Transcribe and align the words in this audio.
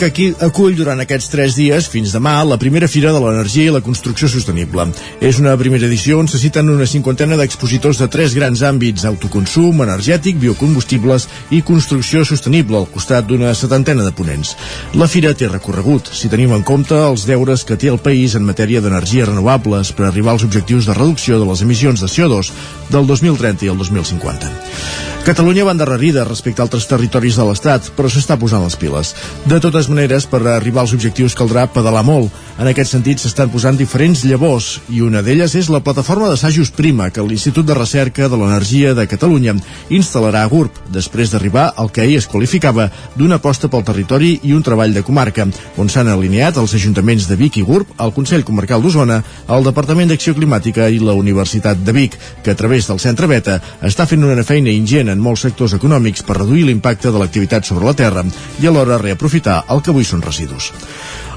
Vic 0.00 0.06
aquí 0.08 0.26
acull 0.40 0.78
durant 0.78 1.02
aquests 1.02 1.28
tres 1.28 1.56
dies, 1.58 1.84
fins 1.92 2.14
demà, 2.14 2.38
la 2.48 2.56
primera 2.56 2.88
Fira 2.88 3.10
de 3.12 3.18
l'Energia 3.20 3.68
i 3.68 3.72
la 3.74 3.82
Construcció 3.84 4.30
Sostenible. 4.32 4.86
És 5.20 5.36
una 5.42 5.52
primera 5.60 5.84
edició 5.84 6.16
on 6.22 6.30
se 6.30 6.40
citen 6.40 6.70
una 6.72 6.86
cinquantena 6.88 7.36
d'expositors 7.36 8.00
de 8.00 8.08
tres 8.08 8.32
grans 8.32 8.62
àmbits, 8.64 9.04
autoconsum, 9.04 9.82
energètic, 9.84 10.38
biocombustibles 10.40 11.28
i 11.52 11.60
construcció 11.60 12.24
sostenible, 12.24 12.80
al 12.80 12.88
costat 12.88 13.28
d'una 13.28 13.52
setantena 13.52 14.08
de 14.08 14.14
ponents. 14.16 14.54
La 14.96 15.10
Fira 15.10 15.34
té 15.36 15.52
recorregut, 15.52 16.08
si 16.16 16.32
tenim 16.32 16.56
en 16.56 16.64
compte 16.64 16.96
els 16.96 17.28
deures 17.28 17.68
que 17.68 17.76
té 17.76 17.92
el 17.92 18.00
país 18.00 18.38
en 18.40 18.48
matèria 18.48 18.80
d'energies 18.80 19.28
renovables 19.28 19.92
per 19.92 20.08
arribar 20.08 20.38
als 20.38 20.48
objectius 20.48 20.88
de 20.88 20.96
reducció 20.96 21.36
de 21.36 21.52
les 21.52 21.60
emissions 21.68 22.00
de 22.00 22.08
CO2 22.08 22.54
del 22.88 23.04
2030 23.04 23.68
i 23.68 23.74
el 23.76 23.84
2050. 23.84 25.09
Catalunya 25.20 25.66
va 25.68 25.74
endarrerida 25.76 26.22
respecte 26.24 26.62
a 26.62 26.64
altres 26.64 26.86
territoris 26.88 27.36
de 27.36 27.44
l'Estat, 27.44 27.90
però 27.92 28.08
s'està 28.08 28.38
posant 28.40 28.62
les 28.64 28.76
piles. 28.80 29.10
De 29.44 29.58
totes 29.60 29.90
maneres, 29.92 30.24
per 30.24 30.40
arribar 30.48 30.80
als 30.80 30.94
objectius 30.96 31.36
caldrà 31.36 31.66
pedalar 31.68 32.00
molt. 32.08 32.32
En 32.60 32.68
aquest 32.68 32.94
sentit, 32.94 33.20
s'estan 33.20 33.50
posant 33.52 33.76
diferents 33.76 34.22
llavors, 34.24 34.78
i 34.88 35.02
una 35.04 35.20
d'elles 35.20 35.52
és 35.60 35.68
la 35.68 35.82
plataforma 35.84 36.30
d'assajos 36.30 36.72
Prima, 36.72 37.10
que 37.12 37.20
l'Institut 37.20 37.68
de 37.68 37.76
Recerca 37.76 38.30
de 38.32 38.38
l'Energia 38.40 38.94
de 38.96 39.04
Catalunya 39.08 39.54
instal·larà 39.92 40.46
a 40.46 40.48
GURB, 40.48 40.80
després 40.96 41.34
d'arribar 41.34 41.66
al 41.76 41.92
que 41.92 42.00
ahir 42.00 42.16
es 42.22 42.28
qualificava 42.28 42.88
d'una 43.14 43.36
aposta 43.36 43.68
pel 43.68 43.84
territori 43.84 44.38
i 44.42 44.54
un 44.56 44.64
treball 44.64 44.96
de 44.96 45.04
comarca, 45.04 45.46
on 45.76 45.92
s'han 45.92 46.08
alineat 46.08 46.56
els 46.56 46.74
ajuntaments 46.80 47.28
de 47.28 47.36
Vic 47.36 47.60
i 47.60 47.66
GURB, 47.68 47.92
el 48.00 48.14
Consell 48.16 48.44
Comarcal 48.48 48.80
d'Osona, 48.80 49.20
el 49.52 49.68
Departament 49.68 50.08
d'Acció 50.08 50.32
Climàtica 50.36 50.88
i 50.88 50.98
la 50.98 51.12
Universitat 51.12 51.84
de 51.84 51.96
Vic, 51.96 52.16
que 52.42 52.56
a 52.56 52.56
través 52.56 52.88
del 52.88 53.00
Centre 53.04 53.28
Beta 53.28 53.60
està 53.84 54.08
fent 54.08 54.24
una 54.24 54.48
feina 54.48 54.72
ingent 54.72 55.09
en 55.12 55.22
molts 55.22 55.46
sectors 55.46 55.74
econòmics 55.76 56.24
per 56.26 56.38
reduir 56.38 56.66
l'impacte 56.68 57.12
de 57.12 57.20
l'activitat 57.20 57.66
sobre 57.66 57.86
la 57.86 57.96
terra 57.98 58.24
i 58.60 58.66
alhora 58.66 59.00
reaprofitar 59.02 59.64
el 59.68 59.82
que 59.82 59.94
avui 59.94 60.06
són 60.06 60.22
residus. 60.22 60.72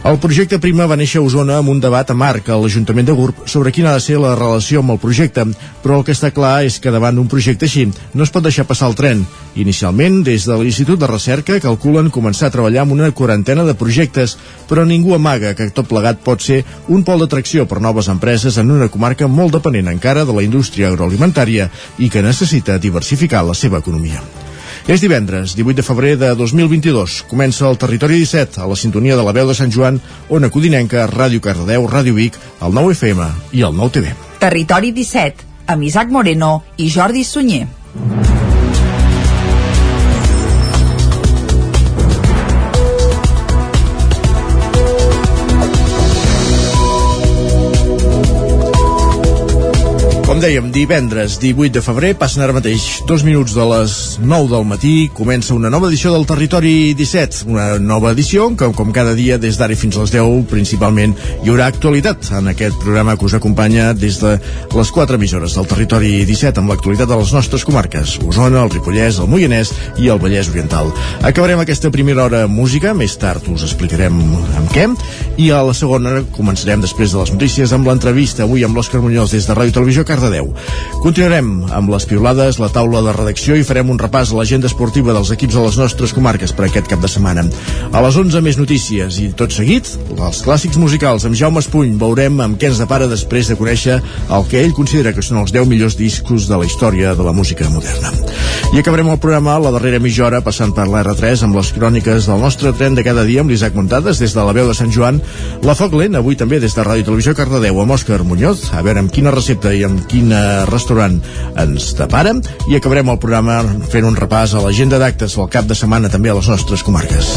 El 0.03 0.17
projecte 0.19 0.57
Prima 0.59 0.83
va 0.83 0.97
néixer 0.99 1.21
a 1.21 1.23
Osona 1.23 1.61
amb 1.61 1.71
un 1.71 1.77
debat 1.79 2.09
amarg 2.11 2.49
a 2.51 2.57
l'Ajuntament 2.59 3.07
de 3.07 3.13
Gurb 3.15 3.37
sobre 3.47 3.71
quina 3.71 3.93
ha 3.93 4.01
de 4.01 4.03
ser 4.03 4.17
la 4.19 4.33
relació 4.35 4.81
amb 4.83 4.91
el 4.91 4.99
projecte, 4.99 5.45
però 5.79 6.01
el 6.01 6.03
que 6.03 6.11
està 6.11 6.33
clar 6.35 6.65
és 6.67 6.75
que 6.83 6.91
davant 6.91 7.15
d'un 7.15 7.29
projecte 7.31 7.69
així 7.69 7.85
no 7.87 8.27
es 8.27 8.33
pot 8.35 8.43
deixar 8.43 8.67
passar 8.67 8.91
el 8.91 8.97
tren. 8.99 9.23
Inicialment, 9.55 10.19
des 10.27 10.43
de 10.43 10.59
l'Institut 10.59 10.99
de 10.99 11.07
Recerca 11.07 11.61
calculen 11.63 12.11
començar 12.11 12.51
a 12.51 12.55
treballar 12.57 12.83
amb 12.83 12.99
una 12.99 13.13
quarantena 13.15 13.63
de 13.63 13.79
projectes, 13.79 14.35
però 14.67 14.83
ningú 14.83 15.15
amaga 15.15 15.55
que 15.55 15.71
tot 15.71 15.87
plegat 15.87 16.19
pot 16.19 16.43
ser 16.43 16.65
un 16.91 17.07
pol 17.07 17.23
d'atracció 17.23 17.63
per 17.63 17.79
noves 17.79 18.11
empreses 18.11 18.59
en 18.59 18.75
una 18.75 18.91
comarca 18.91 19.31
molt 19.31 19.55
dependent 19.55 19.87
encara 19.87 20.27
de 20.27 20.35
la 20.35 20.43
indústria 20.43 20.91
agroalimentària 20.91 21.71
i 21.97 22.11
que 22.11 22.27
necessita 22.27 22.75
diversificar 22.75 23.47
la 23.47 23.55
seva 23.55 23.79
economia. 23.79 24.42
És 24.83 24.99
divendres, 24.99 25.53
18 25.55 25.79
de 25.79 25.85
febrer 25.85 26.17
de 26.19 26.33
2022. 26.35 27.21
Comença 27.29 27.69
el 27.69 27.79
Territori 27.79 28.19
17, 28.19 28.59
a 28.59 28.67
la 28.67 28.75
sintonia 28.75 29.15
de 29.15 29.23
la 29.23 29.31
veu 29.31 29.47
de 29.47 29.55
Sant 29.55 29.71
Joan, 29.71 30.01
Ona 30.27 30.51
Codinenca, 30.51 31.07
Ràdio 31.07 31.39
Cardedeu, 31.39 31.87
Ràdio 31.87 32.17
Vic, 32.19 32.35
el 32.59 32.75
9 32.75 32.91
FM 32.97 33.29
i 33.55 33.63
el 33.63 33.79
9 33.79 33.95
TV. 33.95 34.11
Territori 34.43 34.91
17, 34.91 35.47
amb 35.71 35.87
Isaac 35.87 36.11
Moreno 36.11 36.57
i 36.75 36.91
Jordi 36.91 37.23
Sunyer. 37.23 37.67
Dèiem, 50.43 50.73
divendres 50.75 51.37
18 51.39 51.71
de 51.71 51.81
febrer, 51.83 52.09
passen 52.19 52.41
ara 52.43 52.51
mateix 52.51 52.83
dos 53.07 53.21
minuts 53.23 53.53
de 53.55 53.63
les 53.69 53.93
9 54.19 54.49
del 54.51 54.65
matí, 54.67 55.07
comença 55.15 55.53
una 55.55 55.69
nova 55.71 55.87
edició 55.87 56.11
del 56.11 56.25
Territori 56.27 56.91
17, 56.99 57.45
una 57.47 57.77
nova 57.79 58.11
edició 58.11 58.49
que, 58.59 58.67
com 58.75 58.91
cada 58.91 59.13
dia, 59.15 59.37
des 59.39 59.55
d'ara 59.55 59.77
fins 59.79 59.95
a 59.95 60.03
les 60.03 60.11
10, 60.11 60.41
principalment, 60.51 61.13
hi 61.45 61.51
haurà 61.51 61.69
actualitat 61.71 62.27
en 62.35 62.51
aquest 62.51 62.75
programa 62.81 63.15
que 63.15 63.23
us 63.29 63.37
acompanya 63.37 63.93
des 63.95 64.17
de 64.19 64.33
les 64.73 64.91
quatre 64.91 65.15
emissores 65.15 65.55
del 65.55 65.69
Territori 65.69 66.11
17, 66.27 66.59
amb 66.59 66.73
l'actualitat 66.73 67.07
de 67.13 67.21
les 67.21 67.31
nostres 67.37 67.63
comarques, 67.63 68.17
Osona, 68.27 68.65
el 68.65 68.73
Ripollès, 68.75 69.21
el 69.23 69.31
Moianès 69.31 69.71
i 70.03 70.11
el 70.11 70.19
Vallès 70.19 70.51
Oriental. 70.51 70.91
Acabarem 71.23 71.63
aquesta 71.63 71.93
primera 71.93 72.25
hora 72.27 72.43
música, 72.51 72.91
més 72.91 73.15
tard 73.21 73.47
us 73.53 73.63
explicarem 73.63 74.19
amb 74.59 74.75
què, 74.75 74.89
i 75.39 75.53
a 75.55 75.63
la 75.63 75.77
segona 75.77 76.19
començarem 76.35 76.83
després 76.83 77.15
de 77.15 77.23
les 77.23 77.31
notícies 77.37 77.71
amb 77.71 77.87
l'entrevista 77.87 78.43
avui 78.43 78.67
amb 78.67 78.75
l'Òscar 78.75 78.99
Muñoz 78.99 79.31
des 79.37 79.47
de 79.47 79.55
Ràdio 79.55 79.79
Televisió 79.79 80.03
Cardedeu 80.03 80.32
Cardedeu. 80.33 80.53
Continuarem 81.03 81.65
amb 81.75 81.91
les 81.91 82.05
piulades, 82.07 82.57
la 82.61 82.69
taula 82.71 83.01
de 83.03 83.13
redacció 83.13 83.57
i 83.59 83.65
farem 83.67 83.89
un 83.91 83.99
repàs 83.99 84.31
a 84.31 84.37
l'agenda 84.37 84.69
esportiva 84.69 85.13
dels 85.13 85.33
equips 85.35 85.57
de 85.57 85.63
les 85.65 85.77
nostres 85.77 86.13
comarques 86.15 86.53
per 86.55 86.69
aquest 86.69 86.87
cap 86.87 87.01
de 87.03 87.09
setmana. 87.11 87.43
A 87.91 88.01
les 88.05 88.17
11 88.17 88.41
més 88.41 88.57
notícies 88.57 89.19
i 89.19 89.29
tot 89.35 89.51
seguit, 89.51 89.89
els 90.15 90.41
clàssics 90.45 90.79
musicals 90.79 91.27
amb 91.27 91.35
Jaume 91.35 91.59
Espuny 91.59 91.97
veurem 91.99 92.39
amb 92.41 92.57
què 92.59 92.71
ens 92.71 92.79
depara 92.79 93.09
després 93.11 93.51
de 93.51 93.57
conèixer 93.59 93.99
el 93.99 94.47
que 94.49 94.63
ell 94.63 94.73
considera 94.77 95.13
que 95.13 95.25
són 95.25 95.41
els 95.43 95.51
10 95.51 95.67
millors 95.67 95.97
discos 95.99 96.47
de 96.47 96.61
la 96.61 96.69
història 96.69 97.13
de 97.19 97.27
la 97.27 97.35
música 97.35 97.67
moderna. 97.69 98.13
I 98.73 98.79
acabarem 98.79 99.11
el 99.11 99.19
programa 99.19 99.59
la 99.59 99.73
darrera 99.75 99.99
mitja 100.01 100.25
hora 100.25 100.41
passant 100.41 100.71
per 100.73 100.87
l'R3 100.87 101.43
amb 101.45 101.59
les 101.59 101.73
cròniques 101.75 102.29
del 102.31 102.39
nostre 102.41 102.71
tren 102.79 102.95
de 102.95 103.03
cada 103.05 103.27
dia 103.27 103.43
amb 103.43 103.51
l'Isaac 103.51 103.75
Montades 103.75 104.23
des 104.23 104.33
de 104.33 104.47
la 104.47 104.55
veu 104.55 104.71
de 104.71 104.77
Sant 104.77 104.93
Joan, 104.93 105.19
la 105.67 105.75
Foc 105.77 105.93
Lent 105.99 106.15
avui 106.17 106.39
també 106.39 106.61
des 106.63 106.73
de 106.73 106.87
Ràdio 106.87 107.11
Televisió 107.11 107.35
Cardedeu 107.37 107.81
amb 107.83 107.93
Òscar 107.93 108.23
Muñoz, 108.23 108.69
a 108.73 108.81
veure 108.81 109.03
amb 109.03 109.11
quina 109.13 109.33
recepta 109.35 109.73
i 109.75 109.83
amb 109.83 110.07
quin 110.09 110.22
eh, 110.31 110.63
restaurant 110.69 111.19
ens 111.59 111.91
depara 111.97 112.35
i 112.69 112.77
acabarem 112.77 113.09
el 113.11 113.19
programa 113.21 113.59
fent 113.91 114.07
un 114.07 114.17
repàs 114.17 114.53
a 114.53 114.63
l'agenda 114.63 114.99
d'actes 115.01 115.35
del 115.37 115.49
cap 115.51 115.67
de 115.69 115.77
setmana 115.77 116.11
també 116.13 116.31
a 116.31 116.37
les 116.37 116.49
nostres 116.51 116.85
comarques. 116.85 117.33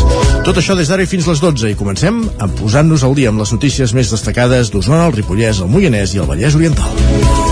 Tot 0.46 0.60
això 0.60 0.76
des 0.78 0.92
d'ara 0.92 1.02
i 1.02 1.10
fins 1.10 1.26
les 1.26 1.42
12 1.42 1.72
i 1.72 1.78
comencem 1.78 2.22
a 2.38 2.50
posant-nos 2.60 3.04
al 3.06 3.16
dia 3.18 3.32
amb 3.32 3.42
les 3.42 3.52
notícies 3.52 3.96
més 3.96 4.12
destacades 4.12 4.70
d'Osona, 4.70 5.08
el 5.08 5.18
Ripollès, 5.18 5.62
el 5.64 5.72
Moianès 5.72 6.14
i 6.14 6.22
el 6.22 6.30
Vallès 6.30 6.58
Oriental. 6.58 7.45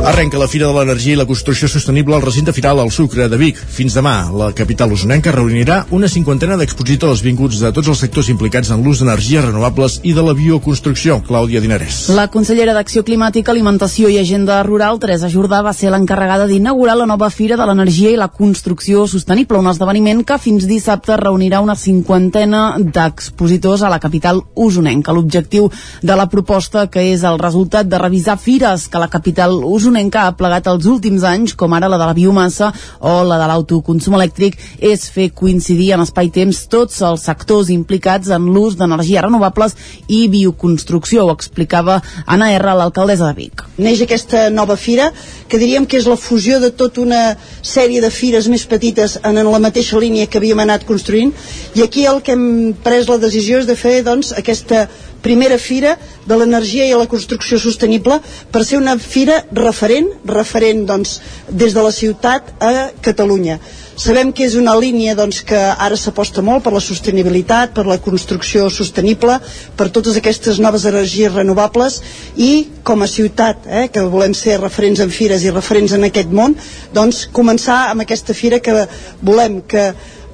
Arrenca 0.00 0.38
la 0.40 0.46
Fira 0.48 0.64
de 0.64 0.72
l'Energia 0.72 1.12
i 1.12 1.18
la 1.18 1.26
Construcció 1.28 1.68
Sostenible 1.68 2.14
al 2.16 2.22
recinte 2.24 2.54
firal 2.56 2.78
al 2.80 2.88
Sucre 2.90 3.26
de 3.28 3.36
Vic. 3.36 3.58
Fins 3.60 3.92
demà, 3.92 4.30
la 4.32 4.46
capital 4.56 4.94
usonenca 4.96 5.34
reunirà 5.34 5.82
una 5.92 6.08
cinquantena 6.08 6.56
d'expositors 6.56 7.20
vinguts 7.20 7.58
de 7.60 7.68
tots 7.76 7.90
els 7.92 8.00
sectors 8.00 8.30
implicats 8.32 8.70
en 8.72 8.80
l'ús 8.80 9.02
d'energies 9.02 9.44
renovables 9.44 9.98
i 10.08 10.14
de 10.16 10.24
la 10.24 10.32
bioconstrucció. 10.32 11.18
Clàudia 11.26 11.60
Dinarès. 11.60 11.98
La 12.16 12.30
consellera 12.32 12.72
d'Acció 12.72 13.02
Climàtica, 13.04 13.52
Alimentació 13.52 14.08
i 14.08 14.16
Agenda 14.22 14.62
Rural, 14.64 14.96
Teresa 15.02 15.28
Jordà, 15.28 15.60
va 15.60 15.74
ser 15.76 15.92
l'encarregada 15.92 16.48
d'inaugurar 16.48 16.96
la 16.96 17.08
nova 17.12 17.28
Fira 17.28 17.60
de 17.60 17.68
l'Energia 17.68 18.14
i 18.14 18.16
la 18.16 18.30
Construcció 18.32 19.04
Sostenible, 19.04 19.60
un 19.60 19.68
esdeveniment 19.68 20.24
que 20.24 20.40
fins 20.40 20.64
dissabte 20.64 21.20
reunirà 21.20 21.60
una 21.60 21.76
cinquantena 21.76 22.78
d'expositors 22.80 23.84
a 23.84 23.92
la 23.92 24.00
capital 24.00 24.40
usonenca. 24.56 25.12
L'objectiu 25.12 25.68
de 26.00 26.16
la 26.16 26.30
proposta, 26.32 26.88
que 26.88 27.04
és 27.12 27.20
el 27.28 27.36
resultat 27.38 27.84
de 27.84 28.00
revisar 28.00 28.40
fires 28.40 28.88
que 28.88 29.04
la 29.04 29.12
capital 29.12 29.60
usonenca 29.60 29.89
usonenca 29.90 30.26
ha 30.28 30.34
plegat 30.38 30.68
els 30.70 30.86
últims 30.86 31.24
anys, 31.26 31.54
com 31.58 31.72
ara 31.74 31.88
la 31.90 31.98
de 31.98 32.06
la 32.06 32.14
biomassa 32.14 32.70
o 33.00 33.22
la 33.26 33.38
de 33.40 33.48
l'autoconsum 33.50 34.14
elèctric, 34.14 34.56
és 34.78 35.08
fer 35.10 35.30
coincidir 35.34 35.90
en 35.96 36.04
espai-temps 36.04 36.62
tots 36.70 37.00
els 37.02 37.26
sectors 37.26 37.72
implicats 37.74 38.30
en 38.30 38.46
l'ús 38.54 38.76
d'energies 38.78 39.24
renovables 39.26 39.74
i 40.06 40.28
bioconstrucció, 40.30 41.26
ho 41.26 41.34
explicava 41.34 42.00
Anna 42.26 42.52
R, 42.54 42.76
l'alcaldessa 42.78 43.32
de 43.32 43.38
Vic. 43.40 43.66
Neix 43.82 44.04
aquesta 44.06 44.48
nova 44.54 44.76
fira, 44.78 45.10
que 45.48 45.58
diríem 45.58 45.86
que 45.86 45.98
és 45.98 46.06
la 46.06 46.18
fusió 46.20 46.60
de 46.62 46.70
tota 46.70 47.02
una 47.02 47.34
sèrie 47.62 48.00
de 48.00 48.12
fires 48.14 48.46
més 48.48 48.66
petites 48.70 49.18
en 49.24 49.42
la 49.42 49.62
mateixa 49.62 49.98
línia 49.98 50.28
que 50.30 50.38
havíem 50.38 50.62
anat 50.62 50.86
construint, 50.86 51.34
i 51.74 51.82
aquí 51.82 52.06
el 52.06 52.22
que 52.22 52.36
hem 52.36 52.74
pres 52.84 53.10
la 53.10 53.18
decisió 53.18 53.58
és 53.58 53.66
de 53.66 53.74
fer 53.74 54.00
doncs, 54.06 54.30
aquesta 54.38 54.86
primera 55.22 55.58
fira 55.58 55.96
de 56.26 56.36
l'energia 56.36 56.86
i 56.88 56.96
la 56.96 57.08
construcció 57.10 57.58
sostenible 57.60 58.20
per 58.52 58.64
ser 58.64 58.78
una 58.80 58.96
fira 58.98 59.42
referent, 59.52 60.08
referent 60.24 60.86
doncs, 60.88 61.20
des 61.48 61.76
de 61.76 61.84
la 61.84 61.92
ciutat 61.92 62.54
a 62.60 62.90
Catalunya. 63.04 63.58
Sabem 64.00 64.30
que 64.32 64.46
és 64.46 64.54
una 64.56 64.72
línia 64.80 65.12
doncs, 65.12 65.42
que 65.44 65.58
ara 65.60 65.96
s'aposta 66.00 66.40
molt 66.40 66.64
per 66.64 66.72
la 66.72 66.80
sostenibilitat, 66.80 67.74
per 67.76 67.84
la 67.84 67.98
construcció 68.00 68.70
sostenible, 68.72 69.36
per 69.76 69.90
totes 69.92 70.16
aquestes 70.16 70.60
noves 70.62 70.86
energies 70.88 71.34
renovables 71.34 72.00
i 72.40 72.50
com 72.82 73.04
a 73.04 73.10
ciutat, 73.10 73.66
eh, 73.68 73.88
que 73.92 74.06
volem 74.08 74.32
ser 74.32 74.56
referents 74.62 75.04
en 75.04 75.12
fires 75.12 75.44
i 75.44 75.52
referents 75.52 75.92
en 75.92 76.08
aquest 76.08 76.32
món, 76.32 76.56
doncs 76.96 77.26
començar 77.28 77.90
amb 77.90 78.06
aquesta 78.06 78.32
fira 78.32 78.62
que 78.64 78.86
volem 79.20 79.60
que 79.68 79.90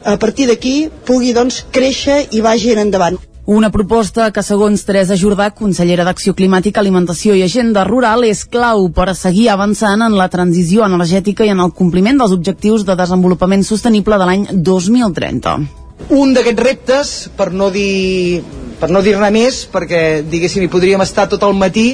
a 0.06 0.16
partir 0.22 0.46
d'aquí 0.46 0.76
pugui 1.04 1.34
doncs, 1.34 1.64
créixer 1.74 2.28
i 2.30 2.44
vagi 2.44 2.76
endavant. 2.78 3.18
Una 3.46 3.68
proposta 3.70 4.32
que, 4.34 4.42
segons 4.42 4.82
Teresa 4.82 5.14
Jordà, 5.14 5.52
consellera 5.54 6.02
d'Acció 6.02 6.32
Climàtica, 6.34 6.80
Alimentació 6.82 7.36
i 7.38 7.44
Agenda 7.46 7.84
Rural, 7.86 8.24
és 8.26 8.40
clau 8.42 8.88
per 8.90 9.04
a 9.12 9.14
seguir 9.14 9.46
avançant 9.52 10.02
en 10.02 10.16
la 10.18 10.26
transició 10.32 10.82
energètica 10.82 11.46
i 11.46 11.52
en 11.54 11.62
el 11.62 11.70
compliment 11.70 12.18
dels 12.18 12.34
objectius 12.34 12.82
de 12.88 12.98
desenvolupament 12.98 13.62
sostenible 13.62 14.18
de 14.18 14.26
l'any 14.26 14.46
2030. 14.66 15.54
Un 16.18 16.34
d'aquests 16.34 16.66
reptes, 16.66 17.16
per 17.38 17.52
no 17.54 17.70
dir 17.70 18.42
per 18.76 18.90
no 18.92 19.00
dir-ne 19.00 19.30
més, 19.32 19.62
perquè 19.72 20.00
diguéssim 20.26 20.66
hi 20.66 20.68
podríem 20.72 21.00
estar 21.00 21.24
tot 21.30 21.46
el 21.46 21.54
matí 21.56 21.92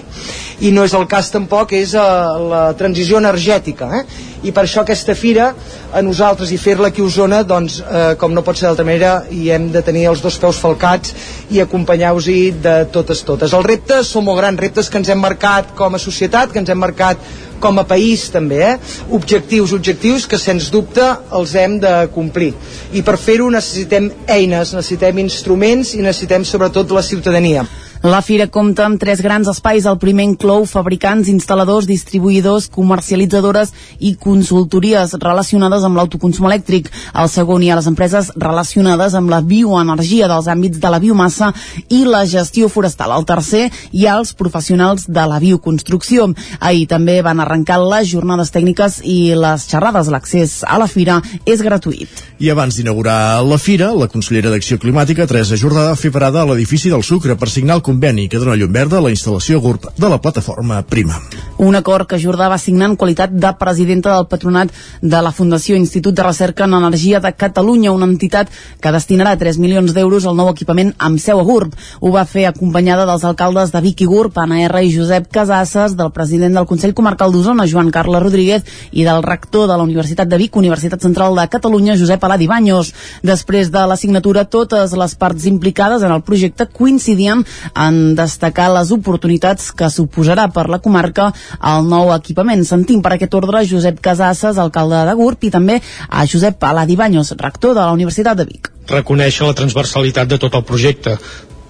i 0.66 0.72
no 0.74 0.82
és 0.88 0.94
el 0.98 1.04
cas 1.06 1.28
tampoc, 1.30 1.76
és 1.78 1.92
uh, 1.94 2.40
la 2.50 2.62
transició 2.80 3.20
energètica. 3.20 3.90
Eh? 4.00 4.02
I 4.42 4.50
per 4.50 4.64
això 4.64 4.82
aquesta 4.82 5.14
fira, 5.14 5.52
a 5.92 6.02
nosaltres 6.02 6.50
i 6.50 6.58
fer-la 6.58 6.90
aquí 6.90 7.02
a 7.02 7.06
Osona, 7.06 7.42
doncs, 7.46 7.78
eh, 7.80 8.14
com 8.18 8.34
no 8.34 8.42
pot 8.42 8.58
ser 8.58 8.66
d'altra 8.66 8.86
manera, 8.86 9.12
hi 9.30 9.50
hem 9.54 9.70
de 9.72 9.82
tenir 9.86 10.08
els 10.10 10.22
dos 10.24 10.38
peus 10.42 10.58
falcats 10.58 11.14
i 11.50 11.60
acompanyar-vos-hi 11.62 12.40
de 12.64 12.76
totes 12.92 13.22
totes. 13.22 13.52
Els 13.52 13.66
reptes 13.66 14.10
són 14.10 14.26
molt 14.26 14.40
grans, 14.40 14.60
reptes 14.60 14.90
que 14.90 14.98
ens 14.98 15.08
hem 15.12 15.22
marcat 15.22 15.74
com 15.78 15.94
a 15.94 16.02
societat, 16.02 16.52
que 16.52 16.62
ens 16.62 16.72
hem 16.72 16.82
marcat 16.82 17.22
com 17.62 17.78
a 17.78 17.84
país 17.86 18.26
també, 18.34 18.58
eh? 18.72 18.72
objectius, 19.14 19.72
objectius 19.76 20.26
que 20.26 20.40
sens 20.40 20.66
dubte 20.74 21.04
els 21.38 21.54
hem 21.54 21.78
de 21.82 21.92
complir. 22.14 22.50
I 22.92 23.04
per 23.06 23.14
fer-ho 23.20 23.46
necessitem 23.54 24.10
eines, 24.26 24.74
necessitem 24.74 25.22
instruments 25.22 25.94
i 25.94 26.02
necessitem 26.02 26.44
sobretot 26.48 26.90
la 26.90 27.06
ciutadania. 27.06 27.62
La 28.02 28.18
fira 28.18 28.48
compta 28.50 28.82
amb 28.82 28.98
tres 28.98 29.20
grans 29.22 29.46
espais. 29.46 29.84
El 29.86 29.94
primer 30.02 30.24
inclou 30.26 30.64
fabricants, 30.66 31.28
instal·ladors, 31.30 31.86
distribuïdors, 31.86 32.64
comercialitzadores 32.74 33.70
i 34.02 34.16
consultories 34.18 35.12
relacionades 35.22 35.86
amb 35.86 36.00
l'autoconsum 36.00 36.48
elèctric. 36.48 36.88
El 37.14 37.30
segon 37.30 37.62
hi 37.62 37.70
ha 37.70 37.76
les 37.78 37.86
empreses 37.86 38.32
relacionades 38.34 39.14
amb 39.14 39.30
la 39.30 39.38
bioenergia 39.46 40.26
dels 40.26 40.48
àmbits 40.50 40.80
de 40.82 40.90
la 40.90 40.98
biomassa 40.98 41.52
i 41.94 42.00
la 42.02 42.24
gestió 42.26 42.66
forestal. 42.66 43.14
El 43.14 43.28
tercer 43.28 43.68
hi 43.92 44.08
ha 44.08 44.16
els 44.18 44.34
professionals 44.34 45.06
de 45.06 45.28
la 45.30 45.38
bioconstrucció. 45.38 46.26
Ahir 46.58 46.88
també 46.90 47.20
van 47.22 47.38
arrencar 47.38 47.78
les 47.84 48.10
jornades 48.10 48.50
tècniques 48.50 48.98
i 49.06 49.36
les 49.38 49.68
xerrades. 49.70 50.10
L'accés 50.10 50.64
a 50.66 50.80
la 50.82 50.90
fira 50.90 51.20
és 51.46 51.62
gratuït. 51.62 52.10
I 52.42 52.50
abans 52.50 52.74
d'inaugurar 52.74 53.46
la 53.46 53.62
fira, 53.62 53.94
la 53.94 54.10
consellera 54.10 54.50
d'Acció 54.50 54.82
Climàtica, 54.82 55.30
Teresa 55.30 55.54
Jordà, 55.54 55.86
va 55.92 56.02
fer 56.02 56.10
parada 56.10 56.42
a 56.42 56.50
l'edifici 56.50 56.90
del 56.90 57.06
Sucre 57.06 57.38
per 57.38 57.46
signar 57.46 57.78
el 57.78 57.86
conveni 57.92 58.28
que 58.28 58.40
dona 58.40 58.56
llum 58.56 58.72
verda 58.72 58.96
a 58.98 59.04
la 59.04 59.10
instal·lació 59.12 59.60
GURB 59.60 59.90
de 60.00 60.08
la 60.08 60.18
plataforma 60.24 60.80
Prima. 60.88 61.18
Un 61.60 61.76
acord 61.76 62.08
que 62.08 62.18
Jordà 62.18 62.48
va 62.48 62.56
signar 62.58 62.88
en 62.88 62.96
qualitat 62.96 63.30
de 63.30 63.50
presidenta 63.60 64.14
del 64.14 64.26
patronat 64.30 64.72
de 65.02 65.18
la 65.22 65.32
Fundació 65.36 65.76
Institut 65.76 66.16
de 66.16 66.24
Recerca 66.24 66.64
en 66.64 66.72
Energia 66.78 67.20
de 67.20 67.34
Catalunya, 67.36 67.92
una 67.92 68.08
entitat 68.08 68.48
que 68.80 68.92
destinarà 68.94 69.34
3 69.36 69.58
milions 69.60 69.92
d'euros 69.92 70.24
al 70.26 70.38
nou 70.38 70.48
equipament 70.50 70.94
amb 70.98 71.20
seu 71.20 71.38
a 71.38 71.44
GURB. 71.44 71.76
Ho 72.00 72.12
va 72.14 72.24
fer 72.24 72.46
acompanyada 72.48 73.04
dels 73.06 73.26
alcaldes 73.28 73.74
de 73.74 73.82
Vic 73.84 74.00
i 74.00 74.08
GURB, 74.08 74.40
Anna 74.40 74.62
R. 74.64 74.82
i 74.82 74.94
Josep 74.96 75.28
Casasses, 75.30 75.96
del 75.98 76.10
president 76.16 76.56
del 76.56 76.66
Consell 76.66 76.96
Comarcal 76.96 77.32
d'Osona, 77.32 77.68
Joan 77.68 77.92
Carles 77.92 78.24
Rodríguez, 78.24 78.64
i 78.90 79.04
del 79.04 79.22
rector 79.22 79.68
de 79.68 79.76
la 79.76 79.84
Universitat 79.84 80.32
de 80.32 80.40
Vic, 80.40 80.56
Universitat 80.56 81.04
Central 81.04 81.36
de 81.36 81.46
Catalunya, 81.52 81.98
Josep 82.00 82.24
Aladi 82.24 82.48
Baños. 82.48 82.94
Després 83.22 83.70
de 83.70 83.84
la 83.86 84.00
signatura, 84.00 84.46
totes 84.48 84.96
les 84.96 85.14
parts 85.14 85.46
implicades 85.46 86.02
en 86.02 86.16
el 86.16 86.24
projecte 86.24 86.66
coincidien 86.66 87.44
en 87.86 88.14
destacar 88.18 88.68
les 88.74 88.92
oportunitats 88.94 89.70
que 89.76 89.90
suposarà 89.90 90.48
per 90.52 90.68
la 90.72 90.80
comarca 90.84 91.30
el 91.72 91.88
nou 91.90 92.12
equipament. 92.14 92.64
Sentim 92.68 93.02
per 93.02 93.14
aquest 93.16 93.34
ordre 93.38 93.64
Josep 93.68 94.00
Casasses, 94.04 94.58
alcalde 94.58 95.04
de 95.08 95.16
Gurb, 95.18 95.44
i 95.44 95.52
també 95.54 95.80
a 96.08 96.26
Josep 96.26 96.58
Paladi 96.62 96.96
Baños, 96.96 97.34
rector 97.38 97.74
de 97.74 97.80
la 97.80 97.92
Universitat 97.96 98.38
de 98.38 98.46
Vic. 98.48 98.70
Reconèixer 98.90 99.46
la 99.46 99.56
transversalitat 99.56 100.28
de 100.28 100.38
tot 100.42 100.54
el 100.58 100.64
projecte, 100.68 101.16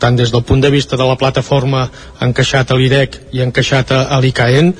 tant 0.02 0.16
des 0.18 0.32
del 0.34 0.42
punt 0.42 0.62
de 0.62 0.70
vista 0.70 0.98
de 0.98 1.06
la 1.06 1.18
plataforma 1.18 1.86
encaixat 2.26 2.72
a 2.72 2.78
l'IDEC 2.78 3.18
i 3.36 3.42
encaixat 3.44 3.92
a 3.94 4.18
l'ICAEN, 4.22 4.72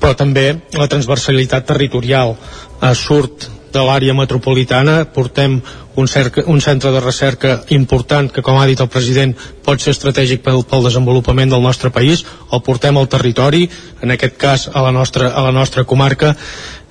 però 0.00 0.14
també 0.16 0.46
la 0.78 0.88
transversalitat 0.88 1.66
territorial. 1.68 2.36
Eh, 2.80 2.94
surt 2.94 3.48
de 3.72 3.82
l'àrea 3.86 4.14
metropolitana, 4.16 5.04
portem 5.14 5.60
un, 5.96 6.08
cerca, 6.08 6.44
un 6.46 6.60
centre 6.60 6.92
de 6.92 7.00
recerca 7.00 7.60
important 7.76 8.30
que, 8.32 8.42
com 8.42 8.58
ha 8.58 8.66
dit 8.66 8.80
el 8.80 8.90
president, 8.92 9.34
pot 9.64 9.80
ser 9.82 9.94
estratègic 9.94 10.44
pel, 10.44 10.62
pel 10.66 10.86
desenvolupament 10.86 11.52
del 11.52 11.64
nostre 11.64 11.90
país, 11.94 12.24
el 12.52 12.62
portem 12.66 12.98
al 12.98 13.08
territori, 13.08 13.66
en 14.02 14.14
aquest 14.14 14.38
cas 14.40 14.68
a 14.72 14.84
la 14.86 14.92
nostra, 14.92 15.32
a 15.32 15.44
la 15.46 15.52
nostra 15.54 15.84
comarca, 15.84 16.34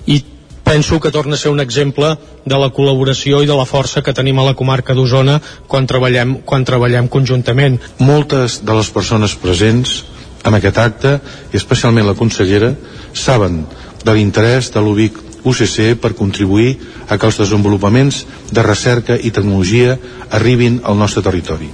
i 0.06 0.22
penso 0.70 1.00
que 1.00 1.10
torna 1.10 1.34
a 1.34 1.40
ser 1.40 1.50
un 1.50 1.60
exemple 1.60 2.14
de 2.44 2.58
la 2.58 2.70
col·laboració 2.70 3.40
i 3.42 3.48
de 3.48 3.56
la 3.58 3.66
força 3.66 4.04
que 4.06 4.14
tenim 4.14 4.38
a 4.38 4.46
la 4.46 4.54
comarca 4.54 4.94
d'Osona 4.94 5.40
quan 5.66 5.88
treballem, 5.90 6.40
quan 6.46 6.64
treballem 6.64 7.08
conjuntament. 7.10 7.80
Moltes 7.98 8.60
de 8.62 8.76
les 8.78 8.90
persones 8.94 9.34
presents 9.34 10.04
en 10.46 10.56
aquest 10.56 10.78
acte, 10.78 11.16
i 11.52 11.58
especialment 11.58 12.06
la 12.06 12.16
consellera, 12.16 12.72
saben 13.12 13.64
de 14.04 14.14
l'interès 14.16 14.70
de 14.72 14.80
l'UBIC 14.80 15.18
UCC 15.44 15.94
per 16.00 16.14
contribuir 16.18 16.76
a 17.08 17.16
que 17.18 17.26
els 17.28 17.38
desenvolupaments 17.40 18.24
de 18.52 18.64
recerca 18.66 19.16
i 19.16 19.30
tecnologia 19.30 19.96
arribin 20.30 20.80
al 20.84 20.98
nostre 20.98 21.22
territori. 21.26 21.70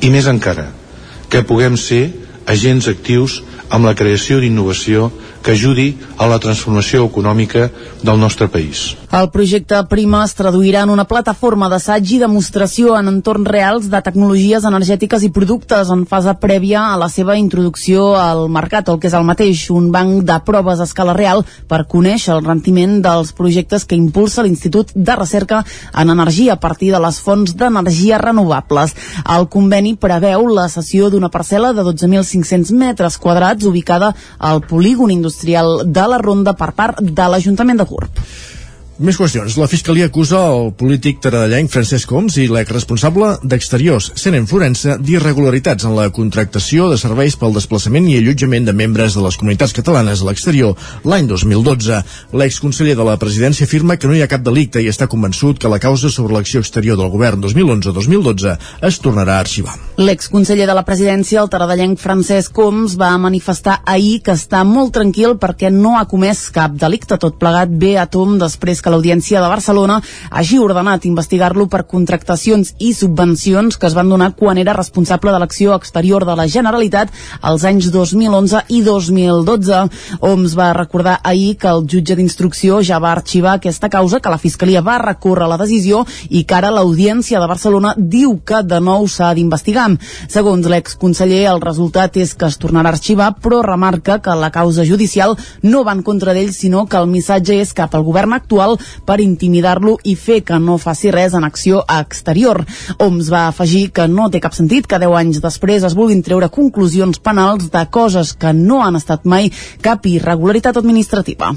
I 0.00 0.10
més 0.10 0.28
encara, 0.30 0.70
que 1.30 1.44
puguem 1.46 1.76
ser 1.76 2.10
agents 2.50 2.88
actius 2.90 3.40
amb 3.70 3.86
la 3.86 3.94
creació 3.94 4.40
d'innovació 4.40 5.10
que 5.42 5.52
ajudi 5.52 5.94
a 6.18 6.26
la 6.28 6.38
transformació 6.38 7.06
econòmica 7.08 7.70
del 8.02 8.18
nostre 8.20 8.48
país. 8.48 8.94
El 9.10 9.26
projecte 9.34 9.74
Prima 9.90 10.20
es 10.22 10.36
traduirà 10.38 10.84
en 10.84 10.92
una 10.92 11.06
plataforma 11.08 11.66
d'assaig 11.72 12.12
i 12.14 12.18
demostració 12.20 12.94
en 12.98 13.08
entorns 13.10 13.48
reals 13.48 13.88
de 13.90 14.00
tecnologies 14.06 14.66
energètiques 14.68 15.24
i 15.26 15.32
productes 15.34 15.90
en 15.90 16.04
fase 16.06 16.34
prèvia 16.38 16.84
a 16.92 16.98
la 17.00 17.08
seva 17.10 17.34
introducció 17.40 18.12
al 18.20 18.44
mercat, 18.52 18.88
el 18.88 19.00
que 19.00 19.08
és 19.10 19.16
el 19.18 19.26
mateix, 19.26 19.64
un 19.74 19.90
banc 19.90 20.22
de 20.28 20.36
proves 20.46 20.80
a 20.80 20.86
escala 20.86 21.16
real 21.16 21.42
per 21.68 21.86
conèixer 21.90 22.36
el 22.36 22.44
rendiment 22.44 23.00
dels 23.02 23.32
projectes 23.34 23.84
que 23.84 23.98
impulsa 23.98 24.44
l'Institut 24.46 24.92
de 24.94 25.16
Recerca 25.18 25.64
en 25.90 26.14
Energia 26.14 26.54
a 26.54 26.60
partir 26.60 26.92
de 26.92 27.00
les 27.02 27.18
fonts 27.20 27.56
d'energia 27.56 28.20
renovables. 28.22 28.94
El 29.26 29.48
conveni 29.50 29.96
preveu 29.96 30.46
la 30.52 30.68
cessió 30.68 31.10
d'una 31.10 31.32
parcel·la 31.32 31.72
de 31.74 31.82
12.500 31.88 32.70
metres 32.76 33.18
quadrats 33.18 33.66
ubicada 33.66 34.14
al 34.38 34.62
polígon 34.62 35.10
industrial 35.10 35.29
de 35.38 36.06
la 36.12 36.18
Ronda 36.18 36.54
per 36.58 36.72
part 36.76 37.00
de 37.00 37.28
l'Ajuntament 37.32 37.80
de 37.80 37.86
Gurb. 37.88 38.22
Més 39.00 39.16
qüestions. 39.16 39.54
La 39.56 39.64
Fiscalia 39.64 40.10
acusa 40.10 40.42
el 40.50 40.74
polític 40.76 41.22
taradellenc 41.24 41.70
Francesc 41.72 42.10
Homs 42.12 42.34
i 42.36 42.42
l'exresponsable 42.52 43.30
d'Exteriors, 43.40 44.10
Senen 44.20 44.44
Florença, 44.44 44.98
d'irregularitats 45.00 45.86
en 45.88 45.94
la 45.96 46.10
contractació 46.12 46.90
de 46.90 46.98
serveis 47.00 47.32
pel 47.40 47.56
desplaçament 47.56 48.10
i 48.10 48.18
allotjament 48.18 48.68
de 48.68 48.74
membres 48.76 49.16
de 49.16 49.22
les 49.24 49.38
comunitats 49.40 49.72
catalanes 49.72 50.20
a 50.20 50.26
l'exterior 50.28 50.76
l'any 51.08 51.30
2012. 51.30 52.02
L'exconseller 52.36 52.98
de 52.98 53.06
la 53.08 53.14
presidència 53.22 53.64
afirma 53.64 53.96
que 53.96 54.10
no 54.10 54.18
hi 54.18 54.20
ha 54.20 54.28
cap 54.28 54.44
delicte 54.44 54.84
i 54.84 54.90
està 54.92 55.08
convençut 55.08 55.56
que 55.56 55.72
la 55.72 55.80
causa 55.80 56.12
sobre 56.12 56.36
l'acció 56.36 56.60
exterior 56.60 57.00
del 57.00 57.08
govern 57.08 57.40
2011-2012 57.40 58.58
es 58.90 59.00
tornarà 59.00 59.38
a 59.38 59.46
arxivar. 59.46 59.78
L'exconseller 59.96 60.68
de 60.68 60.76
la 60.76 60.84
presidència, 60.84 61.40
el 61.40 61.48
taradellenc 61.48 61.96
Francesc 62.04 62.60
Homs, 62.60 62.98
va 63.00 63.14
manifestar 63.16 63.80
ahir 63.88 64.20
que 64.28 64.36
està 64.36 64.60
molt 64.68 64.92
tranquil 65.00 65.38
perquè 65.40 65.72
no 65.72 65.96
ha 65.96 66.04
comès 66.04 66.50
cap 66.52 66.76
delicte. 66.76 67.16
Tot 67.16 67.40
plegat 67.40 67.72
ve 67.72 67.96
a 67.96 68.04
tom 68.04 68.36
després 68.36 68.84
l'Audiència 68.90 69.40
de 69.40 69.48
Barcelona 69.48 70.00
hagi 70.30 70.58
ordenat 70.58 71.06
investigar-lo 71.08 71.66
per 71.70 71.86
contractacions 71.90 72.74
i 72.78 72.92
subvencions 72.94 73.78
que 73.78 73.88
es 73.88 73.96
van 73.96 74.10
donar 74.10 74.32
quan 74.36 74.58
era 74.58 74.74
responsable 74.76 75.32
de 75.32 75.40
l'acció 75.42 75.74
exterior 75.76 76.26
de 76.26 76.36
la 76.36 76.48
Generalitat 76.48 77.12
als 77.40 77.64
anys 77.64 77.90
2011 77.94 78.64
i 78.68 78.82
2012. 78.86 79.80
Oms 80.20 80.56
va 80.58 80.72
recordar 80.76 81.20
ahir 81.22 81.56
que 81.60 81.70
el 81.70 81.86
jutge 81.86 82.16
d'instrucció 82.16 82.80
ja 82.82 82.98
va 82.98 83.12
arxivar 83.12 83.56
aquesta 83.56 83.88
causa, 83.88 84.20
que 84.20 84.32
la 84.32 84.38
Fiscalia 84.38 84.82
va 84.82 84.98
recórrer 85.02 85.48
la 85.48 85.58
decisió 85.60 86.04
i 86.28 86.44
que 86.44 86.56
ara 86.58 86.72
l'Audiència 86.74 87.40
de 87.40 87.50
Barcelona 87.50 87.94
diu 87.96 88.38
que 88.44 88.62
de 88.62 88.80
nou 88.80 89.06
s'ha 89.08 89.32
d'investigar. 89.34 89.88
Segons 90.28 90.66
l'exconseller, 90.66 91.44
el 91.50 91.62
resultat 91.62 92.16
és 92.20 92.34
que 92.34 92.48
es 92.50 92.58
tornarà 92.60 92.90
a 92.90 92.96
arxivar, 92.96 93.30
però 93.40 93.62
remarca 93.62 94.18
que 94.20 94.34
la 94.36 94.50
causa 94.50 94.84
judicial 94.84 95.36
no 95.62 95.84
va 95.84 95.94
en 95.96 96.02
contra 96.02 96.34
d'ell, 96.34 96.52
sinó 96.54 96.86
que 96.86 96.98
el 96.98 97.08
missatge 97.10 97.60
és 97.60 97.74
cap 97.76 97.94
al 97.94 98.04
govern 98.06 98.34
actual 98.36 98.78
per 99.06 99.20
intimidar-lo 99.20 99.96
i 100.04 100.16
fer 100.16 100.40
que 100.46 100.58
no 100.58 100.78
faci 100.78 101.12
res 101.14 101.34
en 101.34 101.46
acció 101.46 101.84
exterior. 102.00 102.62
Oms 102.98 103.32
va 103.32 103.46
afegir 103.48 103.90
que 103.94 104.08
no 104.08 104.30
té 104.30 104.40
cap 104.40 104.56
sentit 104.56 104.86
que 104.90 105.00
10 105.00 105.18
anys 105.22 105.42
després 105.44 105.86
es 105.86 105.96
vulguin 105.96 106.22
treure 106.26 106.50
conclusions 106.52 107.20
penals 107.22 107.70
de 107.70 107.86
coses 107.90 108.34
que 108.34 108.52
no 108.56 108.82
han 108.84 108.96
estat 109.00 109.24
mai 109.24 109.52
cap 109.82 110.06
irregularitat 110.06 110.76
administrativa. 110.80 111.54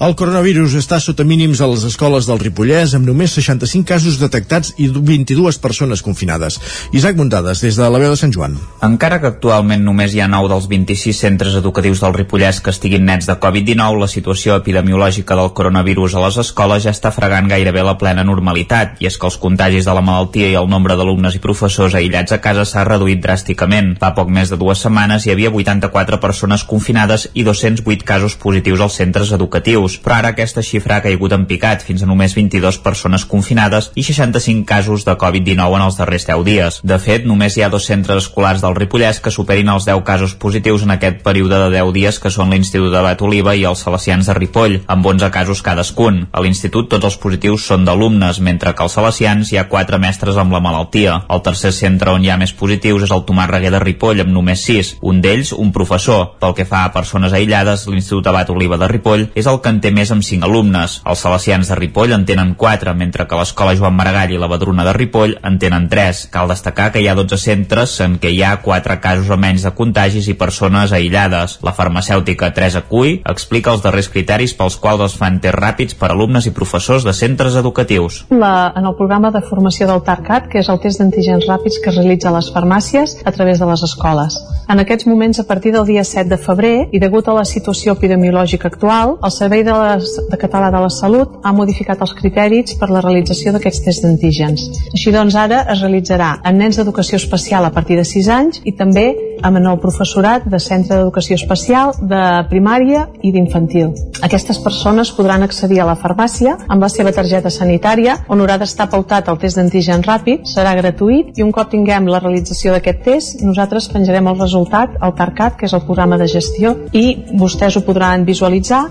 El 0.00 0.14
coronavirus 0.16 0.74
està 0.78 0.96
sota 0.96 1.26
mínims 1.28 1.60
a 1.60 1.66
les 1.68 1.82
escoles 1.84 2.24
del 2.24 2.38
Ripollès 2.40 2.94
amb 2.96 3.04
només 3.04 3.34
65 3.36 3.84
casos 3.84 4.16
detectats 4.16 4.72
i 4.80 4.86
22 4.88 5.58
persones 5.60 6.00
confinades. 6.00 6.56
Isaac 6.96 7.18
Muntades, 7.18 7.60
des 7.60 7.76
de 7.76 7.84
la 7.84 8.00
veu 8.00 8.14
de 8.14 8.16
Sant 8.16 8.32
Joan. 8.32 8.54
Encara 8.86 9.18
que 9.20 9.28
actualment 9.28 9.84
només 9.84 10.14
hi 10.14 10.22
ha 10.24 10.28
9 10.32 10.48
dels 10.52 10.68
26 10.70 11.20
centres 11.24 11.56
educatius 11.58 12.00
del 12.00 12.16
Ripollès 12.16 12.62
que 12.64 12.72
estiguin 12.72 13.04
nets 13.04 13.28
de 13.28 13.36
Covid-19, 13.42 14.00
la 14.00 14.08
situació 14.08 14.56
epidemiològica 14.56 15.36
del 15.36 15.52
coronavirus 15.56 16.16
a 16.16 16.24
les 16.24 16.40
escoles 16.44 16.86
ja 16.86 16.94
està 16.96 17.12
fregant 17.12 17.52
gairebé 17.52 17.84
la 17.84 17.98
plena 18.00 18.24
normalitat, 18.24 18.96
i 19.04 19.10
és 19.10 19.20
que 19.20 19.28
els 19.28 19.36
contagis 19.42 19.84
de 19.84 19.96
la 19.96 20.04
malaltia 20.04 20.48
i 20.48 20.56
el 20.56 20.70
nombre 20.72 20.96
d'alumnes 20.96 21.36
i 21.36 21.42
professors 21.44 21.98
aïllats 21.98 22.32
a 22.32 22.40
casa 22.40 22.64
s'ha 22.64 22.86
reduït 22.88 23.20
dràsticament. 23.20 23.98
Fa 24.00 24.14
poc 24.16 24.32
més 24.32 24.48
de 24.48 24.56
dues 24.60 24.80
setmanes 24.80 25.28
hi 25.28 25.34
havia 25.36 25.52
84 25.52 26.20
persones 26.24 26.64
confinades 26.64 27.28
i 27.34 27.44
208 27.44 28.08
casos 28.08 28.40
positius 28.40 28.80
als 28.80 28.96
centres 28.96 29.36
educatius 29.36 29.69
positius, 29.70 30.00
però 30.02 30.18
ara 30.18 30.30
aquesta 30.34 30.62
xifra 30.62 30.96
ha 30.96 31.02
caigut 31.04 31.32
en 31.32 31.44
picat 31.46 31.82
fins 31.86 32.02
a 32.02 32.06
només 32.08 32.34
22 32.34 32.78
persones 32.82 33.24
confinades 33.24 33.90
i 33.94 34.02
65 34.02 34.66
casos 34.66 35.04
de 35.04 35.14
Covid-19 35.14 35.76
en 35.76 35.84
els 35.84 35.98
darrers 35.98 36.26
10 36.26 36.44
dies. 36.44 36.80
De 36.82 36.98
fet, 36.98 37.26
només 37.26 37.56
hi 37.56 37.62
ha 37.62 37.70
dos 37.70 37.86
centres 37.86 38.24
escolars 38.24 38.62
del 38.62 38.74
Ripollès 38.74 39.20
que 39.20 39.30
superin 39.30 39.68
els 39.68 39.86
10 39.86 40.02
casos 40.04 40.34
positius 40.34 40.82
en 40.82 40.94
aquest 40.96 41.22
període 41.22 41.58
de 41.62 41.70
10 41.76 41.92
dies 41.94 42.18
que 42.18 42.30
són 42.30 42.50
l'Institut 42.50 42.90
de 42.92 43.02
Bat 43.02 43.22
Oliva 43.22 43.54
i 43.54 43.64
els 43.64 43.84
Salesians 43.84 44.26
de 44.26 44.34
Ripoll, 44.34 44.80
amb 44.86 45.06
11 45.06 45.30
casos 45.30 45.62
cadascun. 45.62 46.26
A 46.32 46.42
l'institut 46.42 46.90
tots 46.90 47.06
els 47.06 47.18
positius 47.20 47.66
són 47.70 47.86
d'alumnes, 47.86 48.40
mentre 48.40 48.74
que 48.74 48.82
als 48.82 48.98
Salesians 48.98 49.52
hi 49.52 49.60
ha 49.60 49.68
4 49.68 50.02
mestres 50.02 50.36
amb 50.36 50.52
la 50.52 50.62
malaltia. 50.64 51.20
El 51.30 51.44
tercer 51.46 51.72
centre 51.76 52.10
on 52.10 52.24
hi 52.24 52.30
ha 52.30 52.40
més 52.40 52.54
positius 52.56 53.06
és 53.06 53.14
el 53.14 53.24
Tomàs 53.28 53.50
Reguer 53.50 53.74
de 53.76 53.82
Ripoll, 53.84 54.24
amb 54.24 54.34
només 54.34 54.66
6, 54.66 54.96
un 55.06 55.22
d'ells 55.22 55.54
un 55.54 55.70
professor. 55.72 56.34
Pel 56.40 56.56
que 56.58 56.66
fa 56.66 56.84
a 56.84 56.92
persones 56.94 57.32
aïllades, 57.36 57.86
l'Institut 57.86 58.26
Abat 58.26 58.50
Oliva 58.50 58.80
de 58.80 58.88
Ripoll 58.90 59.28
és 59.34 59.46
el 59.46 59.59
que 59.62 59.72
en 59.72 59.80
té 59.84 59.92
més 59.94 60.10
amb 60.14 60.24
5 60.26 60.46
alumnes. 60.48 60.98
Els 61.04 61.24
salesians 61.24 61.70
de 61.70 61.78
Ripoll 61.78 62.14
en 62.16 62.26
tenen 62.28 62.54
4, 62.58 62.94
mentre 62.98 63.26
que 63.28 63.38
l'Escola 63.38 63.76
Joan 63.78 63.96
Maragall 63.98 64.34
i 64.34 64.40
la 64.40 64.48
Badruna 64.50 64.86
de 64.86 64.94
Ripoll 64.96 65.36
en 65.46 65.58
tenen 65.62 65.88
3. 65.92 66.26
Cal 66.32 66.50
destacar 66.50 66.90
que 66.92 67.02
hi 67.02 67.08
ha 67.08 67.16
12 67.18 67.38
centres 67.40 67.98
en 68.04 68.18
què 68.22 68.32
hi 68.34 68.42
ha 68.42 68.56
4 68.64 68.98
casos 69.00 69.30
o 69.30 69.38
menys 69.40 69.66
de 69.66 69.74
contagis 69.76 70.28
i 70.28 70.36
persones 70.40 70.92
aïllades. 70.96 71.58
La 71.66 71.74
farmacèutica 71.76 72.52
Teresa 72.56 72.82
Cui 72.88 73.18
explica 73.28 73.74
els 73.74 73.84
darrers 73.84 74.10
criteris 74.12 74.54
pels 74.56 74.78
quals 74.80 75.06
es 75.10 75.18
fan 75.20 75.38
tests 75.40 75.58
ràpids 75.60 75.96
per 75.98 76.10
alumnes 76.10 76.46
i 76.46 76.54
professors 76.56 77.04
de 77.06 77.14
centres 77.16 77.56
educatius. 77.58 78.24
La, 78.30 78.72
en 78.76 78.86
el 78.86 78.96
programa 78.98 79.30
de 79.34 79.42
formació 79.42 79.88
del 79.90 80.04
TARCAT, 80.06 80.48
que 80.52 80.62
és 80.62 80.70
el 80.72 80.80
test 80.82 81.02
d'antígens 81.02 81.46
ràpids 81.48 81.80
que 81.82 81.90
es 81.92 81.98
realitza 81.98 82.30
a 82.30 82.36
les 82.38 82.50
farmàcies 82.54 83.18
a 83.24 83.32
través 83.36 83.60
de 83.60 83.68
les 83.70 83.84
escoles. 83.86 84.38
En 84.70 84.78
aquests 84.78 85.08
moments, 85.10 85.40
a 85.40 85.46
partir 85.48 85.72
del 85.74 85.86
dia 85.86 86.04
7 86.04 86.28
de 86.30 86.38
febrer, 86.38 86.74
i 86.94 87.00
degut 87.02 87.26
a 87.28 87.34
la 87.34 87.44
situació 87.44 87.96
epidemiològica 87.96 88.68
actual, 88.70 89.16
el 89.18 89.32
Servei 89.50 89.64
de, 89.64 89.72
les, 89.74 90.10
de 90.30 90.36
Català 90.38 90.68
de 90.70 90.78
la 90.78 90.88
Salut 90.94 91.40
ha 91.42 91.50
modificat 91.50 91.98
els 92.04 92.12
criteris 92.14 92.76
per 92.78 92.86
la 92.94 93.00
realització 93.02 93.50
d'aquests 93.50 93.82
tests 93.82 94.04
d'antígens. 94.04 94.68
Així 94.94 95.10
doncs, 95.10 95.34
ara 95.34 95.64
es 95.74 95.82
realitzarà 95.82 96.36
en 96.46 96.62
nens 96.62 96.78
d'educació 96.78 97.18
especial 97.18 97.66
a 97.66 97.72
partir 97.74 97.98
de 97.98 98.06
6 98.06 98.30
anys 98.36 98.62
i 98.62 98.76
també 98.78 99.08
amb 99.42 99.58
el 99.58 99.78
professorat 99.80 100.44
de 100.46 100.58
centre 100.60 100.96
d'educació 100.96 101.34
especial, 101.34 101.92
de 102.00 102.22
primària 102.50 103.06
i 103.22 103.32
d'infantil. 103.32 103.92
Aquestes 104.22 104.60
persones 104.62 105.10
podran 105.16 105.42
accedir 105.42 105.80
a 105.80 105.86
la 105.88 105.96
farmàcia 105.96 106.56
amb 106.68 106.84
la 106.84 106.90
seva 106.92 107.12
targeta 107.16 107.50
sanitària 107.50 108.18
on 108.28 108.42
haurà 108.42 108.58
d'estar 108.60 108.90
pautat 108.92 109.28
el 109.32 109.40
test 109.40 109.58
d'antigen 109.58 110.04
ràpid, 110.06 110.44
serà 110.44 110.74
gratuït 110.78 111.38
i 111.38 111.44
un 111.46 111.52
cop 111.56 111.70
tinguem 111.72 112.08
la 112.10 112.20
realització 112.20 112.74
d'aquest 112.76 113.02
test, 113.06 113.42
nosaltres 113.42 113.88
penjarem 113.92 114.28
el 114.30 114.38
resultat 114.38 114.98
al 115.00 115.16
TARCAT, 115.16 115.56
que 115.58 115.66
és 115.66 115.74
el 115.74 115.84
programa 115.86 116.20
de 116.20 116.28
gestió, 116.30 116.76
i 116.92 117.06
vostès 117.40 117.76
ho 117.76 117.84
podran 117.86 118.26
visualitzar 118.28 118.84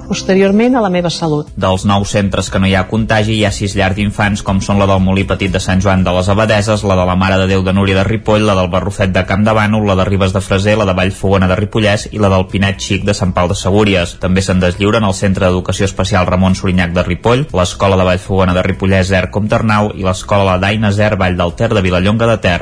posteriorment 0.49 0.75
a 0.75 0.81
la 0.81 0.89
meva 0.89 1.09
salut. 1.09 1.49
Dels 1.55 1.85
nou 1.85 2.05
centres 2.05 2.49
que 2.49 2.59
no 2.59 2.67
hi 2.67 2.73
ha 2.75 2.87
contagi, 2.89 3.35
hi 3.37 3.45
ha 3.45 3.51
sis 3.53 3.75
llars 3.77 3.95
d'infants, 3.95 4.41
com 4.43 4.61
són 4.61 4.79
la 4.79 4.87
del 4.89 5.01
Molí 5.03 5.25
Petit 5.29 5.51
de 5.51 5.59
Sant 5.59 5.81
Joan 5.81 6.03
de 6.03 6.13
les 6.15 6.29
Abadeses, 6.29 6.83
la 6.83 6.95
de 6.97 7.05
la 7.05 7.15
Mare 7.15 7.37
de 7.37 7.47
Déu 7.47 7.63
de 7.63 7.73
Núria 7.73 7.95
de 7.99 8.03
Ripoll, 8.03 8.45
la 8.45 8.55
del 8.57 8.69
Barrufet 8.69 9.13
de 9.13 9.25
Camp 9.29 9.45
de 9.45 9.53
Bànol, 9.53 9.85
la 9.87 9.95
de 9.95 10.05
Ribes 10.05 10.33
de 10.33 10.41
Freser, 10.41 10.77
la 10.77 10.87
de 10.89 10.95
Vallfogona 10.97 11.47
de 11.47 11.59
Ripollès 11.59 12.07
i 12.11 12.19
la 12.19 12.31
del 12.33 12.47
Pinet 12.49 12.81
Xic 12.81 13.05
de 13.05 13.13
Sant 13.13 13.33
Pau 13.33 13.49
de 13.49 13.57
Segúries. 13.57 14.17
També 14.19 14.41
se'n 14.41 14.61
deslliuren 14.63 15.05
el 15.05 15.13
Centre 15.13 15.47
d'Educació 15.47 15.85
Especial 15.85 16.27
Ramon 16.27 16.57
Sorinyac 16.57 16.95
de 16.97 17.05
Ripoll, 17.05 17.47
l'Escola 17.53 17.99
de 17.99 18.09
Vallfogona 18.09 18.57
de 18.57 18.65
Ripollès 18.65 19.13
Zer 19.13 19.27
Comternau 19.29 19.93
i 19.95 20.05
l'Escola 20.07 20.53
La 20.53 20.59
Daina 20.61 20.91
Zer 20.91 21.15
Vall 21.17 21.37
del 21.37 21.53
Ter 21.53 21.73
de 21.73 21.85
Vilallonga 21.85 22.33
de 22.33 22.37
Ter. 22.41 22.61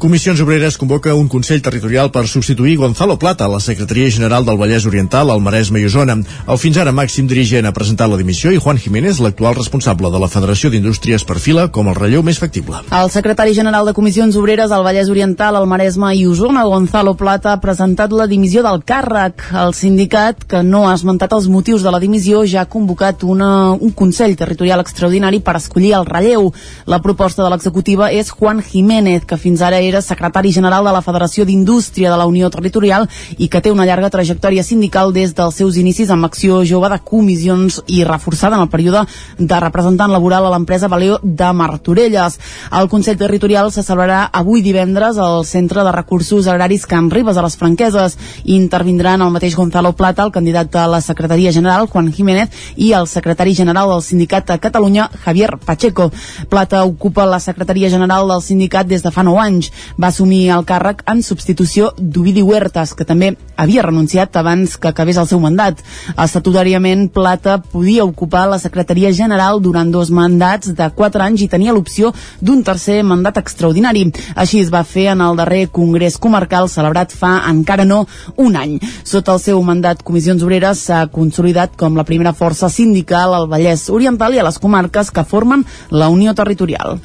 Comissions 0.00 0.40
Obreres 0.40 0.78
convoca 0.78 1.12
un 1.12 1.26
Consell 1.28 1.60
Territorial 1.60 2.08
per 2.08 2.22
substituir 2.24 2.78
Gonzalo 2.80 3.18
Plata 3.18 3.44
a 3.44 3.50
la 3.52 3.58
Secretaria 3.60 4.08
General 4.08 4.46
del 4.46 4.56
Vallès 4.56 4.86
Oriental 4.88 5.28
al 5.28 5.42
Maresme 5.44 5.76
i 5.76 5.84
Osona. 5.84 6.14
El 6.48 6.56
fins 6.56 6.78
ara 6.80 6.94
màxim 6.96 7.26
dirigent 7.28 7.68
ha 7.68 7.72
presentat 7.76 8.08
la 8.08 8.16
dimissió 8.16 8.48
i 8.48 8.56
Juan 8.56 8.80
Jiménez, 8.80 9.20
l'actual 9.20 9.58
responsable 9.58 10.08
de 10.08 10.22
la 10.22 10.30
Federació 10.32 10.70
d'Indústries, 10.72 11.26
perfila 11.28 11.66
com 11.68 11.90
el 11.92 11.98
relleu 11.98 12.24
més 12.24 12.40
factible. 12.40 12.80
El 12.96 13.12
secretari 13.12 13.52
general 13.52 13.84
de 13.84 13.92
Comissions 13.92 14.38
Obreres 14.40 14.72
al 14.72 14.86
Vallès 14.86 15.10
Oriental, 15.12 15.58
al 15.60 15.68
Maresme 15.68 16.14
i 16.16 16.24
Osona, 16.24 16.64
Gonzalo 16.64 17.12
Plata, 17.12 17.52
ha 17.52 17.60
presentat 17.60 18.16
la 18.16 18.24
dimissió 18.24 18.64
del 18.64 18.80
càrrec. 18.80 19.50
El 19.52 19.76
sindicat, 19.76 20.48
que 20.48 20.64
no 20.64 20.86
ha 20.88 20.96
esmentat 20.96 21.36
els 21.36 21.50
motius 21.52 21.84
de 21.84 21.92
la 21.92 22.00
dimissió, 22.00 22.40
ja 22.48 22.64
ha 22.64 22.72
convocat 22.72 23.20
una, 23.28 23.74
un 23.76 23.92
Consell 23.92 24.32
Territorial 24.40 24.80
extraordinari 24.80 25.44
per 25.44 25.58
escollir 25.60 25.92
el 26.00 26.08
relleu. 26.08 26.54
La 26.88 27.02
proposta 27.04 27.44
de 27.44 27.52
l'executiva 27.52 28.08
és 28.08 28.32
Juan 28.32 28.64
Jiménez, 28.64 29.28
que 29.28 29.36
fins 29.36 29.60
ara 29.60 29.89
era 29.90 30.02
secretari 30.02 30.52
general 30.52 30.86
de 30.86 30.94
la 30.94 31.02
Federació 31.04 31.44
d'Indústria 31.44 32.10
de 32.10 32.16
la 32.16 32.26
Unió 32.30 32.50
Territorial 32.50 33.08
i 33.38 33.48
que 33.48 33.60
té 33.60 33.70
una 33.70 33.86
llarga 33.86 34.10
trajectòria 34.10 34.64
sindical 34.64 35.12
des 35.12 35.34
dels 35.36 35.58
seus 35.60 35.76
inicis 35.76 36.10
amb 36.10 36.26
acció 36.26 36.62
jove 36.64 36.88
de 36.92 37.00
comissions 37.04 37.80
i 37.86 38.04
reforçada 38.04 38.56
en 38.56 38.64
el 38.64 38.72
període 38.72 39.04
de 39.38 39.60
representant 39.60 40.12
laboral 40.12 40.46
a 40.46 40.54
l'empresa 40.54 40.88
Valeo 40.88 41.18
de 41.22 41.52
Martorelles. 41.52 42.38
El 42.72 42.88
Consell 42.88 43.18
Territorial 43.20 43.72
se 43.72 43.84
celebrarà 43.84 44.24
avui 44.32 44.62
divendres 44.62 45.18
al 45.18 45.44
Centre 45.44 45.84
de 45.84 45.92
Recursos 45.92 46.46
Agraris 46.46 46.86
Can 46.86 47.10
Ribes 47.10 47.36
a 47.36 47.44
les 47.44 47.56
Franqueses 47.56 48.16
intervindran 48.44 49.22
el 49.22 49.30
mateix 49.34 49.56
Gonzalo 49.56 49.92
Plata, 49.92 50.24
el 50.24 50.32
candidat 50.32 50.74
a 50.76 50.86
la 50.86 51.00
Secretaria 51.00 51.52
General, 51.52 51.86
Juan 51.86 52.12
Jiménez, 52.12 52.50
i 52.76 52.92
el 52.92 53.06
secretari 53.06 53.54
general 53.54 53.90
del 53.90 54.02
sindicat 54.02 54.46
de 54.48 54.58
Catalunya, 54.58 55.10
Javier 55.24 55.58
Pacheco. 55.58 56.10
Plata 56.48 56.84
ocupa 56.84 57.26
la 57.26 57.40
Secretaria 57.40 57.90
General 57.90 58.28
del 58.28 58.42
sindicat 58.42 58.86
des 58.86 59.02
de 59.02 59.10
fa 59.10 59.24
9 59.26 59.40
anys. 59.40 59.70
Va 60.00 60.08
assumir 60.08 60.48
el 60.54 60.64
càrrec 60.68 61.02
en 61.10 61.22
substitució 61.22 61.92
d'Ovidi 61.98 62.42
Huertas, 62.42 62.94
que 62.94 63.06
també 63.08 63.34
havia 63.60 63.84
renunciat 63.84 64.36
abans 64.36 64.76
que 64.80 64.88
acabés 64.88 65.18
el 65.20 65.28
seu 65.28 65.40
mandat. 65.40 65.80
Estatutàriament, 66.16 67.08
Plata 67.12 67.58
podia 67.60 68.04
ocupar 68.04 68.46
la 68.48 68.58
Secretaria 68.58 69.12
General 69.12 69.60
durant 69.60 69.90
dos 69.92 70.10
mandats 70.10 70.72
de 70.76 70.88
4 70.96 71.24
anys 71.26 71.44
i 71.44 71.50
tenia 71.52 71.74
l'opció 71.76 72.12
d'un 72.40 72.62
tercer 72.64 73.02
mandat 73.04 73.40
extraordinari. 73.42 74.06
Així 74.34 74.60
es 74.64 74.72
va 74.72 74.84
fer 74.84 75.10
en 75.12 75.20
el 75.24 75.36
darrer 75.36 75.66
Congrés 75.72 76.18
Comarcal 76.18 76.68
celebrat 76.72 77.12
fa 77.12 77.36
encara 77.50 77.84
no 77.84 78.06
un 78.36 78.56
any. 78.56 78.78
Sota 79.04 79.36
el 79.36 79.42
seu 79.42 79.62
mandat, 79.62 80.04
Comissions 80.06 80.42
Obreres 80.46 80.86
s'ha 80.86 81.04
consolidat 81.12 81.76
com 81.80 81.98
la 81.98 82.06
primera 82.08 82.32
força 82.36 82.70
sindical 82.72 83.34
al 83.34 83.48
Vallès 83.50 83.88
Oriental 83.92 84.34
i 84.34 84.40
a 84.40 84.46
les 84.46 84.58
comarques 84.58 85.10
que 85.10 85.26
formen 85.26 85.66
la 85.90 86.08
Unió 86.08 86.34
Territorial. 86.34 87.00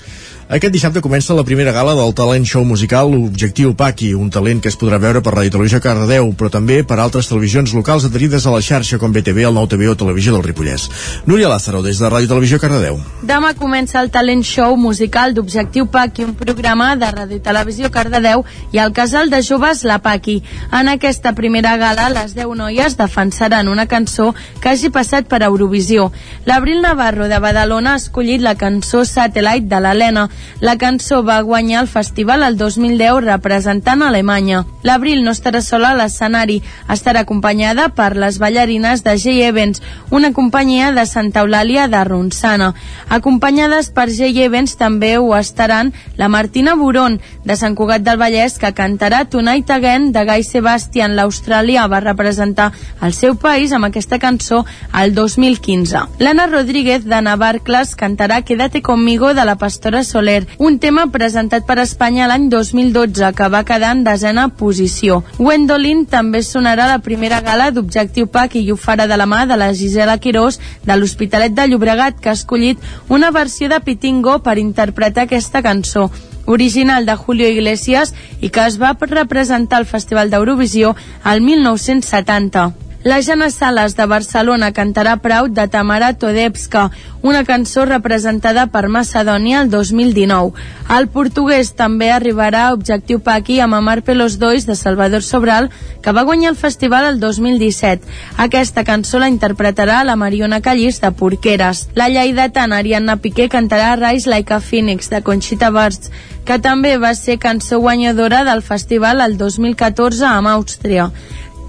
Aquest 0.45 0.75
dissabte 0.75 1.01
comença 1.01 1.33
la 1.33 1.41
primera 1.41 1.71
gala 1.73 1.95
del 1.97 2.11
talent 2.13 2.43
show 2.45 2.61
musical 2.61 3.09
Objectiu 3.17 3.71
Paqui, 3.73 4.11
un 4.13 4.27
talent 4.29 4.59
que 4.61 4.69
es 4.69 4.75
podrà 4.77 4.99
veure 5.01 5.23
per 5.25 5.31
Ràdio 5.33 5.55
Televisió 5.55 5.79
Cardedeu, 5.81 6.27
però 6.37 6.51
també 6.53 6.83
per 6.85 6.99
altres 7.01 7.31
televisions 7.31 7.71
locals 7.73 8.03
adherides 8.05 8.45
a 8.45 8.53
la 8.53 8.59
xarxa 8.61 8.99
com 9.01 9.09
BTV, 9.09 9.41
el 9.49 9.57
Nou 9.57 9.65
TV 9.65 9.87
o 9.89 9.95
Televisió 9.97 10.35
del 10.35 10.43
Ripollès. 10.45 10.85
Núria 11.25 11.49
Lázaro, 11.49 11.81
des 11.81 11.97
de 11.97 12.11
Ràdio 12.13 12.29
Televisió 12.29 12.59
Cardedeu. 12.61 12.99
Demà 13.25 13.55
comença 13.57 13.97
el 14.03 14.11
talent 14.13 14.43
show 14.45 14.77
musical 14.77 15.33
d'Objectiu 15.33 15.87
Paqui, 15.89 16.27
un 16.29 16.35
programa 16.37 16.91
de 16.93 17.09
Ràdio 17.09 17.41
Televisió 17.41 17.89
Cardedeu 17.89 18.45
i 18.69 18.83
el 18.85 18.93
casal 18.93 19.33
de 19.33 19.41
joves 19.41 19.81
La 19.81 19.97
Paqui. 19.97 20.43
En 20.69 20.93
aquesta 20.93 21.33
primera 21.33 21.73
gala, 21.81 22.05
les 22.13 22.37
10 22.37 22.53
noies 22.61 22.99
defensaran 23.01 23.65
una 23.65 23.87
cançó 23.89 24.35
que 24.61 24.69
hagi 24.69 24.93
passat 24.93 25.25
per 25.25 25.41
Eurovisió. 25.41 26.11
L'Abril 26.45 26.85
Navarro 26.85 27.33
de 27.33 27.41
Badalona 27.41 27.97
ha 27.97 28.03
escollit 28.03 28.45
la 28.45 28.53
cançó 28.53 29.07
Satellite 29.09 29.73
de 29.73 29.81
l'Helena, 29.81 30.29
la 30.59 30.77
cançó 30.77 31.21
va 31.23 31.41
guanyar 31.41 31.81
el 31.81 31.87
festival 31.87 32.43
el 32.43 32.57
2010 32.57 33.23
representant 33.25 34.01
Alemanya. 34.01 34.63
L'Abril 34.83 35.23
no 35.25 35.33
estarà 35.35 35.61
sola 35.61 35.91
a 35.91 35.99
l'escenari, 35.99 36.61
estarà 36.89 37.25
acompanyada 37.25 37.89
per 37.95 38.15
les 38.15 38.39
ballarines 38.39 39.03
de 39.03 39.15
J 39.17 39.35
Evans, 39.47 39.81
una 40.11 40.31
companyia 40.33 40.91
de 40.91 41.05
Santa 41.05 41.43
Eulàlia 41.45 41.87
de 41.87 42.03
Ronçana. 42.03 42.73
Acompanyades 43.09 43.89
per 43.95 44.07
J 44.09 44.31
Evans 44.45 44.75
també 44.77 45.15
ho 45.17 45.31
estaran 45.37 45.93
la 46.17 46.29
Martina 46.29 46.75
Buron, 46.75 47.19
de 47.43 47.55
Sant 47.55 47.75
Cugat 47.75 48.03
del 48.05 48.19
Vallès, 48.19 48.57
que 48.59 48.73
cantarà 48.73 49.25
Tonight 49.29 49.69
Again 49.71 50.11
de 50.11 50.25
Guy 50.25 50.43
Sebastian. 50.43 51.15
L'Australià 51.15 51.87
va 51.91 52.03
representar 52.03 52.71
el 53.01 53.13
seu 53.13 53.35
país 53.35 53.71
amb 53.71 53.89
aquesta 53.89 54.19
cançó 54.19 54.65
el 54.93 55.13
2015. 55.15 56.05
L'Anna 56.19 56.47
Rodríguez 56.47 57.05
de 57.05 57.21
Navarcles 57.21 57.95
cantarà 57.95 58.41
Quédate 58.41 58.81
conmigo 58.81 59.33
de 59.33 59.45
la 59.45 59.55
Pastora 59.55 60.03
Soler, 60.03 60.24
un 60.57 60.77
tema 60.79 61.07
presentat 61.13 61.65
per 61.67 61.77
Espanya 61.83 62.27
l'any 62.27 62.47
2012 62.49 63.31
que 63.37 63.49
va 63.53 63.63
quedar 63.67 63.91
en 63.95 64.03
desena 64.03 64.47
posició. 64.49 65.21
Gwendolyn 65.37 66.05
també 66.09 66.41
sonarà 66.43 66.87
la 66.89 66.99
primera 67.05 67.41
gala 67.45 67.71
d'Objectiu 67.71 68.27
PAC 68.27 68.55
i 68.61 68.71
ho 68.71 68.77
farà 68.77 69.07
de 69.07 69.17
la 69.17 69.27
mà 69.29 69.45
de 69.45 69.57
la 69.57 69.71
Gisela 69.73 70.17
Quirós 70.17 70.59
de 70.85 70.95
l'Hospitalet 70.97 71.53
de 71.55 71.67
Llobregat 71.67 72.21
que 72.21 72.29
ha 72.29 72.37
escollit 72.39 72.79
una 73.09 73.31
versió 73.31 73.69
de 73.69 73.79
Pitingo 73.79 74.39
per 74.39 74.57
interpretar 74.57 75.25
aquesta 75.25 75.61
cançó 75.61 76.09
original 76.45 77.05
de 77.05 77.15
Julio 77.15 77.49
Iglesias 77.49 78.13
i 78.41 78.49
que 78.49 78.65
es 78.65 78.79
va 78.81 78.95
representar 78.99 79.81
al 79.81 79.89
Festival 79.89 80.29
d'Eurovisió 80.29 80.95
al 81.23 81.41
1970. 81.41 82.84
La 83.05 83.21
Jana 83.21 83.51
Sales 83.51 83.93
de 83.95 84.05
Barcelona 84.09 84.71
cantarà 84.73 85.11
Proud 85.21 85.51
de 85.53 85.67
Tamara 85.69 86.15
Todepska, 86.17 86.87
una 87.21 87.43
cançó 87.45 87.83
representada 87.85 88.63
per 88.73 88.87
Macedònia 88.89 89.59
el 89.61 89.69
2019. 89.69 90.63
El 90.95 91.05
portuguès 91.13 91.69
també 91.77 92.07
arribarà 92.09 92.63
a 92.65 92.73
Objectiu 92.73 93.21
Paqui 93.21 93.59
amb 93.61 93.77
Amar 93.77 93.99
Pelos 94.01 94.39
Dois 94.41 94.65
de 94.65 94.73
Salvador 94.73 95.21
Sobral, 95.21 95.69
que 96.01 96.15
va 96.17 96.25
guanyar 96.25 96.49
el 96.55 96.57
festival 96.57 97.05
el 97.11 97.21
2017. 97.21 98.01
Aquesta 98.47 98.83
cançó 98.89 99.21
la 99.21 99.29
interpretarà 99.29 100.01
la 100.03 100.17
Mariona 100.17 100.63
Callís 100.65 100.97
de 101.05 101.13
Porqueres. 101.13 101.85
La 101.93 102.09
lleidatana 102.09 102.81
Ariadna 102.81 103.19
Piqué 103.21 103.51
cantarà 103.53 103.93
Rise 104.01 104.33
Like 104.33 104.57
a 104.57 104.59
Phoenix 104.59 105.13
de 105.13 105.21
Conchita 105.21 105.69
Wurst, 105.69 106.09
que 106.43 106.57
també 106.57 106.97
va 106.97 107.13
ser 107.13 107.37
cançó 107.37 107.77
guanyadora 107.85 108.41
del 108.49 108.65
festival 108.65 109.21
el 109.21 109.37
2014 109.37 110.25
amb 110.25 110.55
Àustria. 110.57 111.11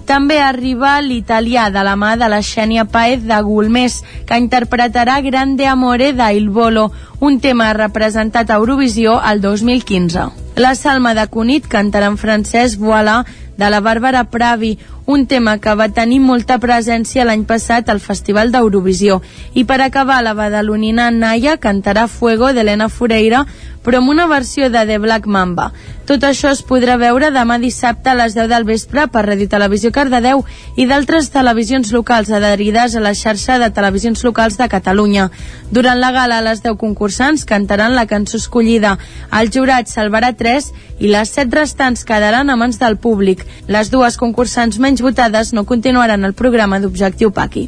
També 0.07 0.37
arriba 0.39 1.01
l'italià 1.03 1.65
de 1.67 1.81
la 1.83 1.97
mà 1.99 2.13
de 2.15 2.29
la 2.31 2.39
Xènia 2.39 2.85
Paez 2.87 3.25
de 3.27 3.37
Gulmés, 3.43 3.99
que 4.25 4.37
interpretarà 4.39 5.19
Grande 5.21 5.67
Amore 5.67 6.13
da 6.15 6.31
Il 6.31 6.47
Volo, 6.49 6.85
un 7.19 7.41
tema 7.43 7.73
representat 7.75 8.49
a 8.49 8.55
Eurovisió 8.61 9.17
el 9.19 9.41
2015. 9.43 10.29
La 10.55 10.75
Salma 10.79 11.11
de 11.13 11.27
Cunit 11.27 11.67
cantarà 11.67 12.07
en 12.07 12.15
francès 12.17 12.77
Voilà 12.79 13.25
de 13.57 13.67
la 13.69 13.81
Bàrbara 13.83 14.23
Pravi, 14.31 14.77
un 15.07 15.25
tema 15.25 15.57
que 15.63 15.73
va 15.79 15.87
tenir 15.95 16.19
molta 16.19 16.57
presència 16.59 17.23
l'any 17.25 17.45
passat 17.47 17.87
al 17.89 18.01
Festival 18.03 18.51
d'Eurovisió. 18.51 19.21
I 19.55 19.63
per 19.63 19.79
acabar, 19.81 20.19
la 20.21 20.35
badalonina 20.35 21.07
Naya 21.15 21.55
cantarà 21.63 22.09
Fuego 22.11 22.51
d'Helena 22.51 22.89
Fureira, 22.91 23.45
però 23.87 24.01
amb 24.01 24.11
una 24.11 24.27
versió 24.27 24.67
de 24.69 24.83
The 24.85 24.97
Black 24.99 25.25
Mamba. 25.31 25.71
Tot 26.07 26.23
això 26.27 26.49
es 26.51 26.59
podrà 26.63 26.97
veure 26.99 27.29
demà 27.35 27.55
dissabte 27.59 28.11
a 28.11 28.15
les 28.19 28.33
10 28.35 28.49
del 28.51 28.65
vespre 28.67 29.05
per 29.11 29.25
Radio 29.25 29.47
Televisió 29.51 29.93
Cardedeu 29.95 30.43
i 30.75 30.85
d'altres 30.87 31.29
televisions 31.31 31.93
locals 31.95 32.31
adherides 32.31 32.95
a 32.95 33.03
la 33.03 33.13
xarxa 33.15 33.57
de 33.59 33.69
televisions 33.71 34.23
locals 34.27 34.55
de 34.59 34.67
Catalunya. 34.71 35.29
Durant 35.71 35.99
la 35.99 36.11
gala, 36.15 36.41
les 36.43 36.63
10 36.63 36.75
concursants 36.79 37.43
cantaran 37.47 37.95
la 37.95 38.05
cançó 38.07 38.37
escollida. 38.39 38.97
El 39.31 39.51
jurat 39.51 39.87
salvarà 39.87 40.33
3 40.35 40.71
i 40.99 41.11
les 41.11 41.31
7 41.35 41.55
restants 41.55 42.03
quedaran 42.07 42.49
a 42.49 42.55
mans 42.59 42.79
del 42.79 42.95
públic. 42.95 43.43
Les 43.67 43.91
dues 43.91 44.19
concursants 44.19 44.79
menys 44.79 44.96
votades 45.01 45.53
no 45.53 45.65
continuaran 45.65 46.23
el 46.23 46.33
programa 46.33 46.79
d'Objectiu 46.79 47.31
Paqui. 47.31 47.67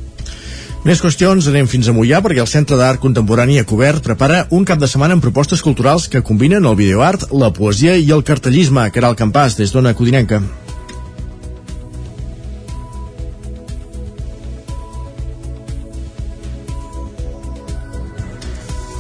Més 0.88 1.02
qüestions, 1.04 1.50
anem 1.52 1.68
fins 1.68 1.90
a 1.90 1.94
Mollà 1.96 2.22
perquè 2.24 2.40
el 2.40 2.48
Centre 2.48 2.78
d'Art 2.80 3.02
Contemporani 3.04 3.60
a 3.60 3.66
Cobert 3.68 4.06
prepara 4.06 4.46
un 4.56 4.64
cap 4.64 4.80
de 4.80 4.88
setmana 4.88 5.18
amb 5.18 5.26
propostes 5.26 5.64
culturals 5.66 6.08
que 6.08 6.24
combinen 6.24 6.66
el 6.66 6.80
videoart, 6.80 7.28
la 7.36 7.52
poesia 7.52 7.98
i 8.00 8.08
el 8.16 8.24
cartellisme. 8.24 8.88
Caral 8.96 9.20
Campàs, 9.20 9.60
des 9.60 9.76
d'Ona 9.76 9.94
Codinenca. 9.94 10.40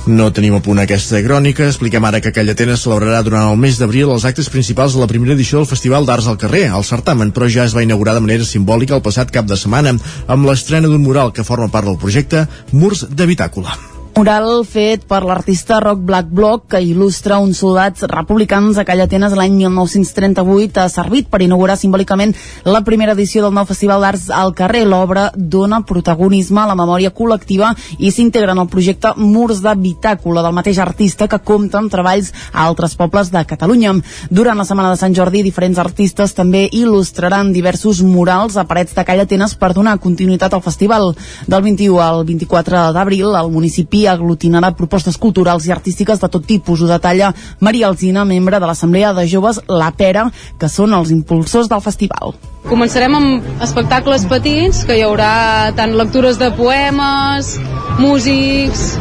No 0.10 0.32
tenim 0.34 0.56
a 0.58 0.60
punt 0.66 0.80
aquesta 0.82 1.20
crònica. 1.22 1.68
Expliquem 1.70 2.06
ara 2.08 2.18
que 2.24 2.32
Calla 2.34 2.56
Atenes 2.56 2.82
celebrarà 2.82 3.20
durant 3.28 3.52
el 3.52 3.60
mes 3.62 3.78
d'abril 3.78 4.10
els 4.10 4.26
actes 4.26 4.50
principals 4.50 4.96
de 4.96 5.04
la 5.04 5.10
primera 5.12 5.36
edició 5.38 5.60
del 5.60 5.70
Festival 5.70 6.08
d'Arts 6.08 6.32
al 6.32 6.40
Carrer. 6.42 6.64
El 6.80 6.88
certamen, 6.88 7.30
però, 7.36 7.46
ja 7.46 7.68
es 7.70 7.78
va 7.78 7.86
inaugurar 7.86 8.18
de 8.18 8.26
manera 8.26 8.48
simbòlica 8.48 8.98
el 8.98 9.06
passat 9.06 9.30
cap 9.30 9.46
de 9.46 9.60
setmana 9.60 9.94
amb 10.26 10.50
l'estrena 10.50 10.90
d'un 10.90 11.06
mural 11.06 11.30
que 11.30 11.46
forma 11.46 11.70
part 11.70 11.86
del 11.92 12.02
projecte 12.02 12.48
Murs 12.74 13.06
de 13.06 13.30
Bitàcula 13.30 13.99
mural 14.20 14.66
fet 14.68 15.06
per 15.08 15.22
l'artista 15.24 15.78
Rock 15.80 16.02
Black 16.04 16.28
Block 16.36 16.66
que 16.74 16.80
il·lustra 16.84 17.38
uns 17.40 17.62
soldats 17.62 18.04
republicans 18.12 18.76
a 18.76 18.84
Calla 18.84 19.06
Atenes 19.08 19.32
l'any 19.38 19.54
1938 19.56 20.82
ha 20.82 20.90
servit 20.92 21.30
per 21.32 21.40
inaugurar 21.46 21.78
simbòlicament 21.80 22.34
la 22.68 22.82
primera 22.84 23.14
edició 23.16 23.46
del 23.46 23.56
nou 23.56 23.64
Festival 23.70 24.04
d'Arts 24.04 24.26
al 24.36 24.52
carrer. 24.58 24.82
L'obra 24.90 25.30
dona 25.36 25.80
protagonisme 25.88 26.60
a 26.60 26.66
la 26.68 26.76
memòria 26.76 27.14
col·lectiva 27.16 27.70
i 27.96 28.12
s'integra 28.12 28.52
en 28.58 28.60
el 28.66 28.68
projecte 28.68 29.14
Murs 29.16 29.62
de 29.64 29.78
Bitàcula 29.86 30.44
del 30.44 30.58
mateix 30.58 30.82
artista 30.84 31.30
que 31.32 31.40
compta 31.40 31.80
amb 31.80 31.94
treballs 31.94 32.34
a 32.52 32.66
altres 32.66 32.98
pobles 33.00 33.32
de 33.32 33.46
Catalunya. 33.48 33.96
Durant 34.28 34.60
la 34.60 34.68
Setmana 34.68 34.92
de 34.92 35.00
Sant 35.00 35.16
Jordi, 35.16 35.46
diferents 35.48 35.80
artistes 35.80 36.36
també 36.36 36.66
il·lustraran 36.68 37.54
diversos 37.56 38.04
murals 38.04 38.60
a 38.60 38.68
parets 38.68 39.00
de 39.00 39.08
Calla 39.08 39.24
Atenes 39.30 39.56
per 39.56 39.72
donar 39.72 39.96
continuïtat 40.04 40.60
al 40.60 40.66
festival. 40.66 41.14
Del 41.48 41.66
21 41.72 42.04
al 42.04 42.26
24 42.28 42.90
d'abril, 42.92 43.32
el 43.32 43.56
municipi 43.56 44.09
aglutinarà 44.12 44.72
propostes 44.78 45.18
culturals 45.18 45.68
i 45.68 45.74
artístiques 45.76 46.22
de 46.22 46.30
tot 46.32 46.46
tipus. 46.46 46.82
Ho 46.82 46.90
detalla 46.90 47.34
Maria 47.60 47.88
Alzina, 47.88 48.26
membre 48.26 48.60
de 48.60 48.70
l'Assemblea 48.70 49.14
de 49.14 49.28
Joves 49.28 49.62
La 49.68 49.92
Pera, 49.92 50.30
que 50.60 50.70
són 50.70 50.94
els 50.98 51.12
impulsors 51.16 51.70
del 51.72 51.84
festival. 51.86 52.36
Començarem 52.70 53.16
amb 53.16 53.62
espectacles 53.64 54.26
petits, 54.30 54.84
que 54.86 54.98
hi 55.00 55.06
haurà 55.06 55.72
tant 55.78 55.96
lectures 55.98 56.40
de 56.42 56.52
poemes, 56.58 57.56
músics, 58.00 58.98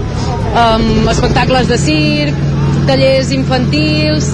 um, 0.52 1.08
espectacles 1.08 1.72
de 1.72 1.80
circ, 1.88 2.46
tallers 2.86 3.34
infantils... 3.34 4.32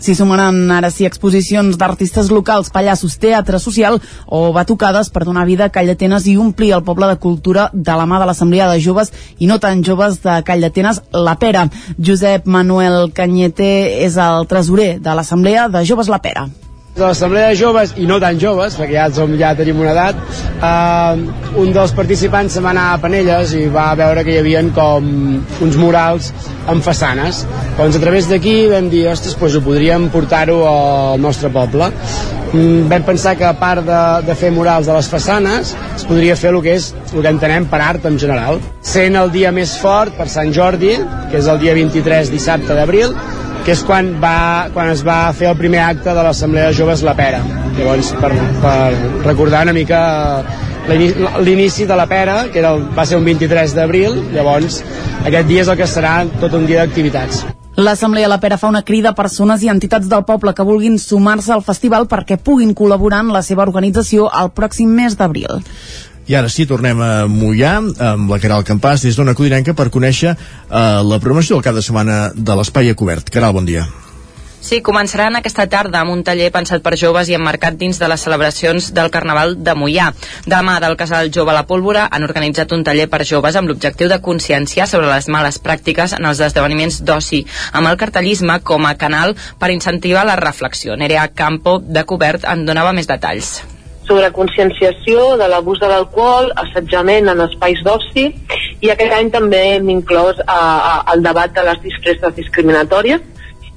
S'hi 0.00 0.14
sumaran 0.16 0.70
ara 0.72 0.88
sí 0.88 1.04
exposicions 1.04 1.76
d'artistes 1.76 2.30
locals, 2.32 2.70
pallassos, 2.72 3.18
teatre 3.20 3.58
social 3.60 3.98
o 4.26 4.40
batucades 4.56 5.10
per 5.12 5.26
donar 5.28 5.44
vida 5.44 5.66
a 5.68 5.74
Call 5.74 5.92
d'Atenes 5.92 6.24
i 6.30 6.38
omplir 6.40 6.72
el 6.72 6.86
poble 6.86 7.10
de 7.10 7.18
cultura 7.20 7.68
de 7.74 7.98
la 8.00 8.08
mà 8.08 8.22
de 8.22 8.30
l'Assemblea 8.30 8.70
de 8.72 8.80
Joves 8.80 9.12
i 9.38 9.50
no 9.50 9.60
tan 9.60 9.84
joves 9.84 10.22
de 10.24 10.40
Call 10.46 10.64
d'Atenes, 10.64 11.02
La 11.12 11.36
Pera. 11.36 11.68
Josep 12.00 12.48
Manuel 12.48 13.12
Canyete 13.12 13.70
és 14.06 14.16
el 14.16 14.48
tresorer 14.48 14.94
de 15.04 15.14
l'Assemblea 15.14 15.68
de 15.68 15.84
Joves 15.84 16.08
La 16.08 16.22
Pera 16.24 16.48
de 16.96 17.04
l'Assemblea 17.04 17.52
de 17.52 17.56
Joves, 17.56 17.92
i 18.02 18.06
no 18.08 18.18
tan 18.22 18.38
joves, 18.42 18.74
perquè 18.78 18.96
ja, 18.96 19.06
som, 19.14 19.30
ja 19.38 19.52
tenim 19.56 19.78
una 19.80 19.92
edat, 19.92 20.18
eh, 20.58 21.60
un 21.62 21.70
dels 21.74 21.94
participants 21.96 22.56
se 22.56 22.62
va 22.64 22.72
anar 22.74 22.88
a 22.90 22.98
Panelles 23.02 23.54
i 23.54 23.68
va 23.70 23.92
veure 23.98 24.24
que 24.26 24.34
hi 24.34 24.40
havia 24.40 24.64
com 24.74 25.06
uns 25.62 25.78
murals 25.78 26.32
amb 26.70 26.82
façanes. 26.84 27.44
Doncs 27.78 27.96
a 27.96 28.02
través 28.02 28.28
d'aquí 28.30 28.56
vam 28.72 28.90
dir, 28.90 29.06
ostres, 29.12 29.38
doncs 29.38 29.56
ho 29.56 29.64
podríem 29.64 30.10
portar-ho 30.10 30.60
al 30.66 31.22
nostre 31.22 31.52
poble. 31.54 31.92
Mm, 32.50 32.88
vam 32.90 33.04
pensar 33.06 33.36
que 33.38 33.46
a 33.46 33.54
part 33.54 33.86
de, 33.86 34.02
de 34.26 34.34
fer 34.34 34.50
murals 34.50 34.90
de 34.90 34.96
les 34.96 35.08
façanes, 35.08 35.70
es 35.94 36.06
podria 36.08 36.34
fer 36.34 36.50
el 36.50 36.58
que 36.64 36.74
és 36.74 36.90
el 37.14 37.22
que 37.22 37.30
entenem 37.30 37.68
per 37.70 37.78
art 37.86 38.08
en 38.10 38.18
general. 38.18 38.58
Sent 38.82 39.14
el 39.14 39.30
dia 39.30 39.54
més 39.54 39.76
fort 39.78 40.18
per 40.18 40.26
Sant 40.28 40.50
Jordi, 40.52 40.96
que 41.30 41.38
és 41.38 41.46
el 41.46 41.62
dia 41.62 41.76
23 41.78 42.34
dissabte 42.34 42.74
d'abril, 42.74 43.14
que 43.64 43.74
és 43.74 43.82
quan, 43.84 44.14
va, 44.22 44.70
quan 44.74 44.90
es 44.92 45.04
va 45.06 45.20
fer 45.36 45.50
el 45.50 45.58
primer 45.58 45.82
acte 45.84 46.14
de 46.16 46.24
l'Assemblea 46.24 46.70
de 46.70 46.78
Joves 46.78 47.04
La 47.06 47.14
Pera. 47.18 47.42
Llavors, 47.76 48.12
per, 48.20 48.32
per 48.62 48.76
recordar 49.26 49.64
una 49.68 49.76
mica 49.76 50.00
l'inici 50.88 51.86
de 51.86 51.96
la 51.96 52.08
Pera, 52.10 52.44
que 52.52 52.58
era 52.58 52.74
el, 52.74 52.84
va 52.96 53.06
ser 53.06 53.20
un 53.20 53.24
23 53.28 53.76
d'abril, 53.76 54.16
llavors 54.34 54.80
aquest 55.26 55.48
dia 55.48 55.62
és 55.62 55.70
el 55.70 55.78
que 55.78 55.88
serà 55.88 56.14
tot 56.40 56.56
un 56.56 56.66
dia 56.66 56.84
d'activitats. 56.84 57.44
L'Assemblea 57.80 58.28
La 58.28 58.40
Pera 58.40 58.58
fa 58.60 58.68
una 58.68 58.82
crida 58.84 59.12
a 59.12 59.16
persones 59.16 59.62
i 59.62 59.70
entitats 59.72 60.08
del 60.10 60.24
poble 60.28 60.52
que 60.56 60.66
vulguin 60.66 60.98
sumar-se 60.98 61.52
al 61.54 61.62
festival 61.64 62.08
perquè 62.10 62.36
puguin 62.36 62.74
col·laborar 62.76 63.22
en 63.24 63.30
la 63.32 63.44
seva 63.46 63.64
organització 63.64 64.26
el 64.42 64.50
pròxim 64.56 64.90
mes 64.92 65.16
d'abril. 65.16 65.62
I 66.30 66.36
ara 66.38 66.46
sí, 66.46 66.62
tornem 66.62 67.00
a 67.02 67.24
Mollà 67.26 67.72
amb 68.06 68.28
la 68.30 68.36
Caral 68.38 68.62
Campàs 68.62 69.02
des 69.02 69.16
d'Ona 69.18 69.32
Codinenca 69.34 69.72
per 69.74 69.88
conèixer 69.90 70.30
eh, 70.30 70.82
la 71.02 71.18
promoció 71.18 71.56
del 71.56 71.64
cap 71.66 71.74
de 71.74 71.82
setmana 71.82 72.28
de 72.36 72.54
l'Espai 72.54 72.92
a 72.92 72.94
Cobert. 72.94 73.32
Caral, 73.34 73.56
bon 73.56 73.66
dia. 73.66 73.88
Sí, 74.60 74.78
començaran 74.86 75.34
aquesta 75.34 75.64
tarda 75.72 76.04
amb 76.04 76.12
un 76.12 76.22
taller 76.22 76.52
pensat 76.54 76.84
per 76.84 76.92
joves 77.00 77.32
i 77.32 77.34
emmarcat 77.34 77.74
dins 77.80 77.98
de 77.98 78.10
les 78.12 78.22
celebracions 78.22 78.92
del 78.94 79.10
Carnaval 79.10 79.56
de 79.58 79.74
Mollà. 79.74 80.12
Demà 80.46 80.76
del 80.84 80.94
Casal 81.00 81.32
Jove 81.34 81.56
La 81.56 81.64
Pólvora 81.66 82.06
han 82.12 82.28
organitzat 82.28 82.76
un 82.76 82.86
taller 82.86 83.08
per 83.10 83.24
joves 83.26 83.58
amb 83.58 83.72
l'objectiu 83.72 84.12
de 84.12 84.20
conscienciar 84.22 84.86
sobre 84.86 85.10
les 85.10 85.26
males 85.26 85.58
pràctiques 85.58 86.14
en 86.20 86.30
els 86.30 86.44
esdeveniments 86.46 87.00
d'oci, 87.02 87.42
amb 87.72 87.90
el 87.90 87.98
cartellisme 87.98 88.60
com 88.62 88.86
a 88.86 88.94
canal 89.00 89.34
per 89.58 89.74
incentivar 89.74 90.22
la 90.28 90.38
reflexió. 90.38 90.94
Nerea 90.94 91.26
Campo, 91.34 91.80
de 91.80 92.06
Cobert, 92.06 92.46
en 92.46 92.68
donava 92.70 92.94
més 92.94 93.10
detalls 93.10 93.56
sobre 94.10 94.32
conscienciació 94.34 95.36
de 95.38 95.46
l'abús 95.46 95.78
de 95.78 95.86
l'alcohol, 95.86 96.50
assetjament 96.58 97.30
en 97.30 97.44
espais 97.44 97.78
d'oci 97.86 98.24
i 98.82 98.90
aquest 98.90 99.14
any 99.14 99.30
també 99.30 99.60
hem 99.76 99.90
inclòs 99.94 100.40
a, 100.42 100.58
a, 100.58 100.94
el 101.14 101.22
debat 101.22 101.54
de 101.54 101.62
les 101.68 101.78
disfresses 101.84 102.34
discriminatòries 102.34 103.22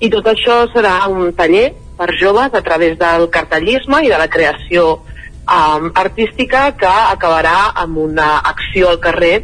i 0.01 0.09
tot 0.09 0.25
això 0.31 0.63
serà 0.73 0.95
un 1.11 1.29
taller 1.37 1.67
per 1.99 2.09
joves 2.17 2.57
a 2.57 2.63
través 2.65 2.97
del 2.97 3.27
cartellisme 3.29 4.01
i 4.01 4.09
de 4.09 4.17
la 4.17 4.27
creació 4.27 4.87
um, 4.97 5.91
artística 5.93 6.71
que 6.81 6.95
acabarà 7.13 7.75
amb 7.85 8.01
una 8.07 8.33
acció 8.41 8.89
al 8.89 8.99
carrer 9.03 9.35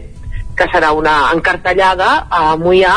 que 0.57 0.67
serà 0.73 0.89
una 0.97 1.19
encartellada 1.35 2.09
a 2.33 2.57
Mollà 2.57 2.95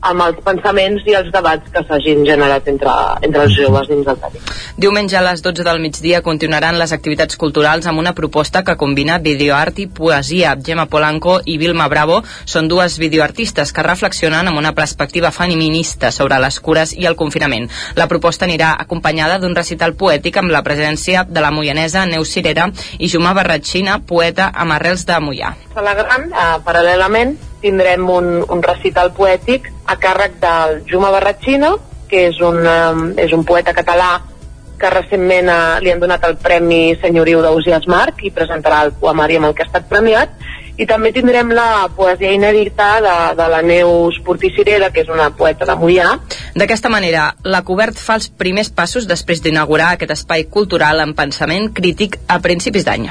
amb 0.00 0.24
els 0.24 0.38
pensaments 0.44 1.04
i 1.08 1.14
els 1.18 1.30
debats 1.32 1.70
que 1.72 1.82
s'hagin 1.86 2.24
generat 2.26 2.68
entre, 2.72 2.92
entre 3.26 3.44
els 3.46 3.56
joves 3.56 3.88
dins 3.90 4.06
del 4.06 4.18
Tàtic. 4.20 4.52
Diumenge 4.80 5.18
a 5.18 5.22
les 5.24 5.42
12 5.44 5.64
del 5.66 5.80
migdia 5.82 6.22
continuaran 6.24 6.78
les 6.80 6.94
activitats 6.96 7.36
culturals 7.40 7.86
amb 7.86 8.00
una 8.00 8.14
proposta 8.16 8.62
que 8.64 8.76
combina 8.80 9.18
videoart 9.18 9.82
i 9.84 9.86
poesia. 9.86 10.54
Gemma 10.66 10.86
Polanco 10.86 11.38
i 11.44 11.58
Vilma 11.60 11.88
Bravo 11.92 12.22
són 12.44 12.68
dues 12.68 12.96
videoartistes 13.02 13.74
que 13.76 13.84
reflexionen 13.86 14.48
amb 14.48 14.58
una 14.58 14.74
perspectiva 14.76 15.30
feminista 15.30 16.10
sobre 16.10 16.40
les 16.40 16.60
cures 16.60 16.94
i 16.96 17.06
el 17.10 17.16
confinament. 17.16 17.68
La 17.96 18.08
proposta 18.08 18.48
anirà 18.48 18.72
acompanyada 18.78 19.38
d'un 19.38 19.56
recital 19.56 19.94
poètic 19.94 20.40
amb 20.40 20.54
la 20.54 20.64
presència 20.64 21.26
de 21.28 21.44
la 21.44 21.52
moianesa 21.52 22.06
Neus 22.06 22.32
Cirera 22.32 22.70
i 22.98 23.10
Jumà 23.12 23.34
Barratxina, 23.36 24.00
poeta 24.06 24.50
amb 24.54 24.78
arrels 24.78 25.04
de 25.06 25.20
la 25.84 25.94
Gran, 25.94 26.30
eh, 26.32 26.58
paral·lelament, 26.64 27.36
tindrem 27.60 28.08
un, 28.10 28.32
un 28.42 28.62
recital 28.64 29.12
poètic 29.16 29.70
a 29.86 29.96
càrrec 30.00 30.38
del 30.42 30.80
Juma 30.90 31.12
Barratxina, 31.14 31.74
que 32.10 32.26
és 32.30 32.40
un, 32.42 32.58
um, 32.64 33.06
és 33.20 33.32
un 33.36 33.44
poeta 33.46 33.74
català 33.76 34.16
que 34.80 34.90
recentment 34.90 35.50
uh, 35.52 35.78
li 35.84 35.92
han 35.92 36.00
donat 36.00 36.24
el 36.26 36.38
Premi 36.40 36.96
Senyoriu 37.02 37.42
d'Ausias 37.44 37.86
Marc 37.90 38.24
i 38.24 38.32
presentarà 38.34 38.80
el 38.86 38.94
poemari 38.96 39.36
amb 39.36 39.50
el 39.50 39.54
que 39.54 39.66
ha 39.66 39.68
estat 39.68 39.86
premiat 39.92 40.32
i 40.80 40.86
també 40.88 41.12
tindrem 41.12 41.52
la 41.52 41.90
poesia 41.92 42.32
inèdita 42.32 42.88
de, 43.04 43.16
de 43.36 43.48
la 43.52 43.60
Neus 43.60 44.16
Porticirera, 44.24 44.88
que 44.94 45.04
és 45.04 45.10
una 45.12 45.28
poeta 45.36 45.68
de 45.68 45.76
Mollà. 45.76 46.14
D'aquesta 46.56 46.88
manera, 46.92 47.30
la 47.44 47.60
Cobert 47.68 48.00
fa 48.00 48.16
els 48.16 48.30
primers 48.32 48.72
passos 48.72 49.08
després 49.10 49.44
d'inaugurar 49.44 49.92
aquest 49.94 50.16
espai 50.16 50.48
cultural 50.48 51.04
en 51.04 51.12
pensament 51.18 51.68
crític 51.76 52.16
a 52.28 52.40
principis 52.40 52.88
d'any. 52.88 53.10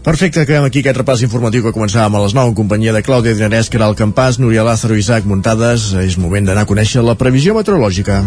Perfecte, 0.00 0.40
acabem 0.40 0.64
aquí 0.64 0.80
aquest 0.80 0.96
repàs 0.96 1.20
informatiu 1.26 1.60
que 1.60 1.74
començàvem 1.76 2.14
a 2.16 2.20
les 2.22 2.32
9 2.32 2.50
en 2.50 2.56
companyia 2.56 2.94
de 2.96 3.02
Clàudia 3.04 3.34
Dinarès, 3.36 3.68
Caral 3.68 3.92
Campàs, 3.98 4.38
Núria 4.40 4.64
Lázaro 4.64 4.96
i 4.96 5.02
Isaac 5.04 5.26
Muntades. 5.28 5.90
És 6.00 6.16
moment 6.16 6.48
d'anar 6.48 6.64
a 6.64 6.70
conèixer 6.70 7.04
la 7.04 7.18
previsió 7.20 7.52
meteorològica. 7.52 8.22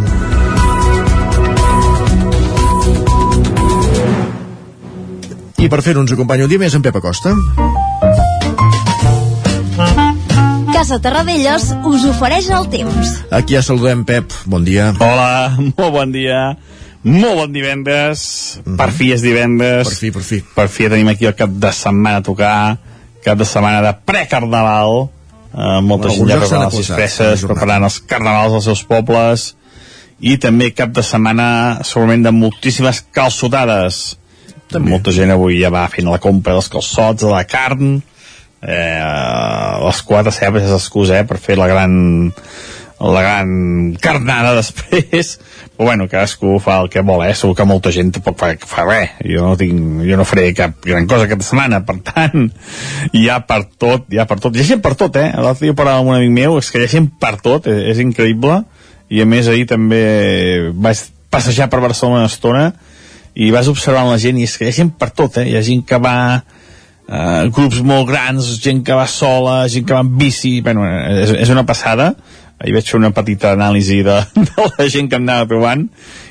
I 5.64 5.70
per 5.72 5.82
fer-ho 5.82 6.04
ens 6.04 6.14
acompanya 6.14 6.46
un 6.46 6.54
dia 6.54 6.62
més 6.62 6.78
en 6.78 6.86
Pep 6.86 7.00
Acosta. 7.00 7.34
Casa 10.74 11.00
Terradellos 11.02 11.72
us 11.90 12.06
ofereix 12.12 12.52
el 12.54 12.70
temps. 12.70 13.18
Aquí 13.34 13.58
ja 13.58 13.64
saludem, 13.66 14.06
Pep. 14.06 14.30
Bon 14.46 14.62
dia. 14.68 14.92
Hola, 15.02 15.56
molt 15.80 15.94
bon 15.96 16.14
dia. 16.14 16.52
Molt 17.04 17.36
bon 17.36 17.52
divendres, 17.52 18.22
mm 18.58 18.64
-hmm. 18.64 18.78
per 18.78 18.92
fi 18.92 19.12
és 19.12 19.22
divendres. 19.22 19.88
Per 19.88 19.98
fi, 19.98 20.12
per 20.12 20.22
fi. 20.22 20.44
Per 20.56 20.68
fi 20.70 20.90
tenim 20.90 21.08
aquí 21.08 21.26
el 21.26 21.36
cap 21.36 21.50
de 21.50 21.72
setmana 21.72 22.18
a 22.18 22.22
tocar, 22.22 22.78
cap 23.24 23.38
de 23.38 23.46
setmana 23.46 23.82
de 23.82 23.94
precarnaval, 24.06 25.10
eh, 25.58 25.82
molta 25.82 26.10
gent 26.10 26.30
ja 26.30 26.38
preparant 26.38 26.72
les 26.72 26.78
disfresses, 26.78 27.46
preparant 27.46 27.84
els 27.84 28.00
carnavals 28.00 28.54
als 28.54 28.64
seus 28.64 28.84
pobles, 28.84 29.56
i 30.20 30.38
també 30.38 30.72
cap 30.74 30.90
de 30.90 31.04
setmana 31.04 31.80
segurament 31.84 32.24
de 32.24 32.32
moltíssimes 32.32 33.04
calçotades. 33.12 34.18
També. 34.70 34.90
Molta 34.90 35.12
gent 35.12 35.32
avui 35.32 35.60
ja 35.62 35.70
va 35.70 35.88
fent 35.88 36.10
la 36.10 36.20
compra 36.20 36.54
dels 36.54 36.70
calçots, 36.70 37.22
de 37.22 37.30
la 37.30 37.44
carn, 37.44 38.02
eh, 38.62 39.86
les 39.86 40.02
quatre 40.02 40.32
cebes 40.32 40.64
és 40.64 40.72
l'excusa 40.72 41.20
eh, 41.20 41.26
per 41.28 41.38
fer 41.38 41.58
la 41.60 41.68
gran 41.68 42.34
la 43.04 43.22
gran 43.26 43.50
carnada 44.00 44.54
després 44.56 45.38
però 45.74 45.90
bueno, 45.90 46.06
cadascú 46.08 46.60
fa 46.64 46.78
el 46.84 46.90
que 46.94 47.02
vol 47.04 47.24
eh? 47.26 47.34
segur 47.36 47.56
que 47.58 47.66
molta 47.68 47.92
gent 47.92 48.14
tampoc 48.16 48.38
fa, 48.40 48.52
fa 48.56 48.86
res 48.88 49.18
jo 49.26 49.44
no, 49.44 49.56
tinc, 49.60 50.04
jo 50.08 50.20
no 50.20 50.28
faré 50.28 50.52
cap 50.56 50.78
gran 50.86 51.08
cosa 51.10 51.26
aquesta 51.28 51.50
setmana 51.50 51.82
per 51.84 51.98
tant, 52.06 52.48
hi 53.12 53.26
ha 53.28 53.42
per 53.48 53.64
tot 53.82 54.08
hi 54.14 54.22
ha 54.22 54.28
per 54.30 54.40
tot, 54.40 54.56
hi 54.56 54.64
ha 54.64 54.70
gent 54.70 54.84
per 54.86 54.94
tot 55.00 55.18
eh? 55.20 55.32
l'altre 55.34 55.68
dia 55.68 55.78
parlava 55.78 56.04
amb 56.04 56.14
un 56.14 56.20
amic 56.20 56.32
meu, 56.38 56.58
és 56.62 56.72
que 56.72 56.80
hi 56.80 56.88
ha 56.88 56.94
gent 56.94 57.10
per 57.20 57.36
tot 57.44 57.68
és, 57.68 57.82
és 57.96 58.04
increïble, 58.06 58.62
i 59.10 59.22
a 59.22 59.28
més 59.30 59.50
ahir 59.52 59.68
també 59.70 60.04
vaig 60.74 61.04
passejar 61.34 61.68
per 61.72 61.82
Barcelona 61.84 62.24
una 62.24 62.32
estona 62.32 62.68
i 63.34 63.50
vas 63.52 63.70
observant 63.72 64.12
la 64.12 64.20
gent 64.22 64.38
i 64.38 64.46
és 64.46 64.56
que 64.58 64.68
hi 64.68 64.72
ha 64.72 64.78
gent 64.84 64.94
per 65.00 65.10
tot, 65.12 65.42
eh? 65.42 65.50
hi 65.50 65.58
ha 65.58 65.66
gent 65.66 65.82
que 65.90 65.98
va 66.02 66.18
eh, 66.38 67.50
grups 67.50 67.82
molt 67.82 68.08
grans, 68.10 68.54
gent 68.62 68.84
que 68.86 68.96
va 68.98 69.10
sola 69.10 69.64
gent 69.74 69.88
que 69.90 69.98
va 69.98 70.04
amb 70.06 70.16
bici, 70.22 70.60
bueno, 70.62 70.86
és, 70.86 71.34
és 71.44 71.54
una 71.54 71.66
passada 71.66 72.14
ahir 72.64 72.74
vaig 72.78 72.88
fer 72.88 73.00
una 73.00 73.12
petita 73.12 73.52
anàlisi 73.58 74.00
de, 74.08 74.16
de 74.48 74.66
la 74.66 74.88
gent 74.90 75.10
que 75.12 75.20
em 75.20 75.26
anava 75.28 75.48
trobant 75.52 75.84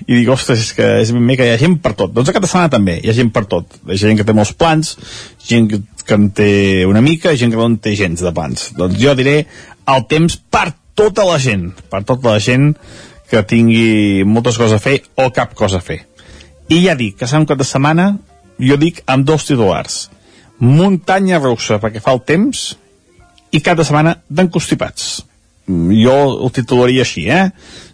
i 0.07 0.17
dic, 0.17 0.29
ostres, 0.33 0.65
és 0.65 0.77
que 0.77 0.89
és 1.03 1.13
ben 1.15 1.27
bé 1.29 1.37
que 1.39 1.47
hi 1.47 1.53
ha 1.53 1.61
gent 1.61 1.77
per 1.85 1.93
tot. 1.99 2.13
Doncs 2.15 2.33
a 2.33 2.37
cada 2.37 2.49
setmana 2.49 2.73
també, 2.73 2.97
hi 3.03 3.13
ha 3.13 3.17
gent 3.17 3.33
per 3.35 3.45
tot. 3.51 3.77
Hi 3.85 3.95
ha 3.95 4.01
gent 4.01 4.19
que 4.19 4.27
té 4.27 4.35
molts 4.37 4.55
plans, 4.57 4.95
gent 5.47 5.69
que, 5.71 5.83
en 6.17 6.31
té 6.35 6.51
una 6.89 7.03
mica, 7.05 7.37
gent 7.39 7.53
que 7.53 7.61
no 7.61 7.69
en 7.69 7.77
té 7.85 7.95
gens 7.99 8.25
de 8.25 8.33
plans. 8.35 8.71
Doncs 8.79 8.99
jo 9.01 9.15
diré 9.19 9.43
el 9.93 10.07
temps 10.11 10.39
per 10.51 10.71
tota 10.99 11.27
la 11.29 11.39
gent, 11.43 11.71
per 11.93 12.03
tota 12.09 12.35
la 12.35 12.43
gent 12.43 12.73
que 13.31 13.45
tingui 13.49 14.25
moltes 14.29 14.59
coses 14.61 14.77
a 14.77 14.83
fer 14.83 14.99
o 15.21 15.29
cap 15.37 15.55
cosa 15.57 15.81
a 15.81 15.85
fer. 15.85 16.03
I 16.73 16.83
ja 16.87 16.97
dic 16.99 17.19
que 17.21 17.29
serà 17.29 17.43
un 17.43 17.49
cap 17.49 17.61
de 17.61 17.69
setmana, 17.69 18.15
jo 18.61 18.79
dic 18.81 19.03
amb 19.07 19.29
dos 19.29 19.47
titulars. 19.49 20.07
Muntanya 20.63 21.41
russa 21.43 21.81
perquè 21.83 22.01
fa 22.01 22.15
el 22.17 22.23
temps 22.29 22.73
i 23.53 23.61
cap 23.61 23.77
de 23.77 23.85
setmana 23.85 24.17
d'encostipats 24.29 25.21
jo 25.69 26.17
el 26.47 26.53
titularia 26.55 27.05
així, 27.07 27.29
eh? 27.31 27.51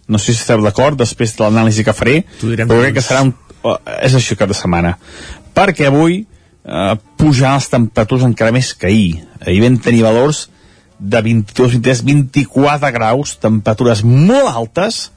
No 0.08 0.18
sé 0.18 0.32
si 0.32 0.40
esteu 0.40 0.62
d'acord 0.64 0.98
després 0.98 1.34
de 1.36 1.44
l'anàlisi 1.44 1.84
que 1.84 1.96
faré, 1.96 2.22
però 2.40 2.80
crec 2.80 2.96
que 2.96 3.04
serà 3.04 3.26
un... 3.26 3.34
Eh, 3.58 3.76
és 4.06 4.14
això 4.16 4.38
cap 4.38 4.48
de 4.48 4.56
setmana. 4.56 4.94
Perquè 5.56 5.88
avui 5.88 6.22
eh, 6.22 6.94
pujaran 7.20 7.58
les 7.58 7.68
temperatures 7.72 8.24
encara 8.28 8.54
més 8.54 8.72
que 8.74 8.88
ahir. 8.88 9.18
Ahir 9.44 9.60
vam 9.66 9.76
tenir 9.84 10.04
valors 10.06 10.46
de 10.98 11.20
22, 11.22 11.78
23, 11.78 12.02
24 12.08 12.92
graus, 12.94 13.36
temperatures 13.38 14.02
molt 14.04 14.48
altes, 14.50 15.08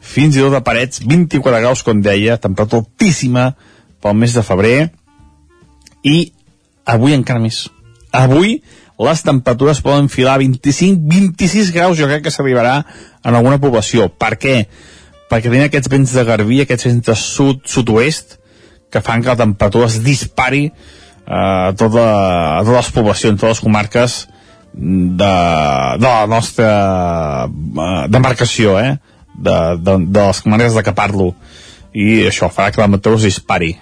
fins 0.00 0.36
i 0.36 0.44
tot 0.44 0.54
a 0.54 0.62
parets, 0.64 1.02
24 1.02 1.62
graus, 1.62 1.82
com 1.82 2.02
deia, 2.02 2.38
temperatura 2.38 2.84
altíssima 2.84 3.50
pel 4.02 4.14
mes 4.14 4.36
de 4.36 4.44
febrer, 4.46 4.76
i 6.06 6.30
avui 6.86 7.16
encara 7.16 7.42
més. 7.42 7.66
Avui 8.14 8.60
les 9.06 9.22
temperatures 9.22 9.80
poden 9.84 10.08
filar 10.10 10.38
25-26 10.42 11.70
graus, 11.74 11.98
jo 11.98 12.08
crec 12.10 12.24
que 12.26 12.32
s'arribarà 12.34 12.80
en 13.22 13.36
alguna 13.38 13.60
població. 13.62 14.08
Per 14.10 14.34
què? 14.40 14.56
Perquè 15.30 15.50
tenim 15.50 15.66
aquests 15.68 15.90
vents 15.92 16.14
de 16.16 16.24
garbí, 16.26 16.62
aquests 16.62 16.88
vents 16.88 17.06
de 17.06 17.14
sud, 17.20 17.62
sud-oest, 17.68 18.38
que 18.90 19.02
fan 19.04 19.22
que 19.22 19.30
la 19.30 19.38
temperatura 19.38 19.86
es 19.86 20.00
dispari 20.02 20.64
eh, 20.66 20.72
a, 21.28 21.72
tota, 21.78 22.06
a 22.56 22.64
totes 22.64 22.78
les 22.78 22.90
poblacions, 22.96 23.38
totes 23.38 23.58
les 23.58 23.64
comarques 23.64 24.18
de, 24.72 25.32
de 26.00 26.08
la 26.08 26.26
nostra 26.30 26.70
eh, 27.46 28.02
demarcació, 28.08 28.78
eh? 28.80 28.96
De, 29.38 29.58
de, 29.78 29.98
de 30.08 30.26
les 30.26 30.42
comarques 30.42 30.74
de 30.74 30.82
què 30.86 30.96
parlo. 30.96 31.32
I 31.94 32.24
això 32.32 32.50
farà 32.50 32.72
que 32.72 32.80
la 32.80 32.88
temperatura 32.88 33.20
es 33.20 33.28
dispari. 33.28 33.74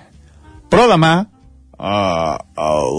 Però 0.69 0.91
demà 0.91 1.15
eh, 1.25 2.35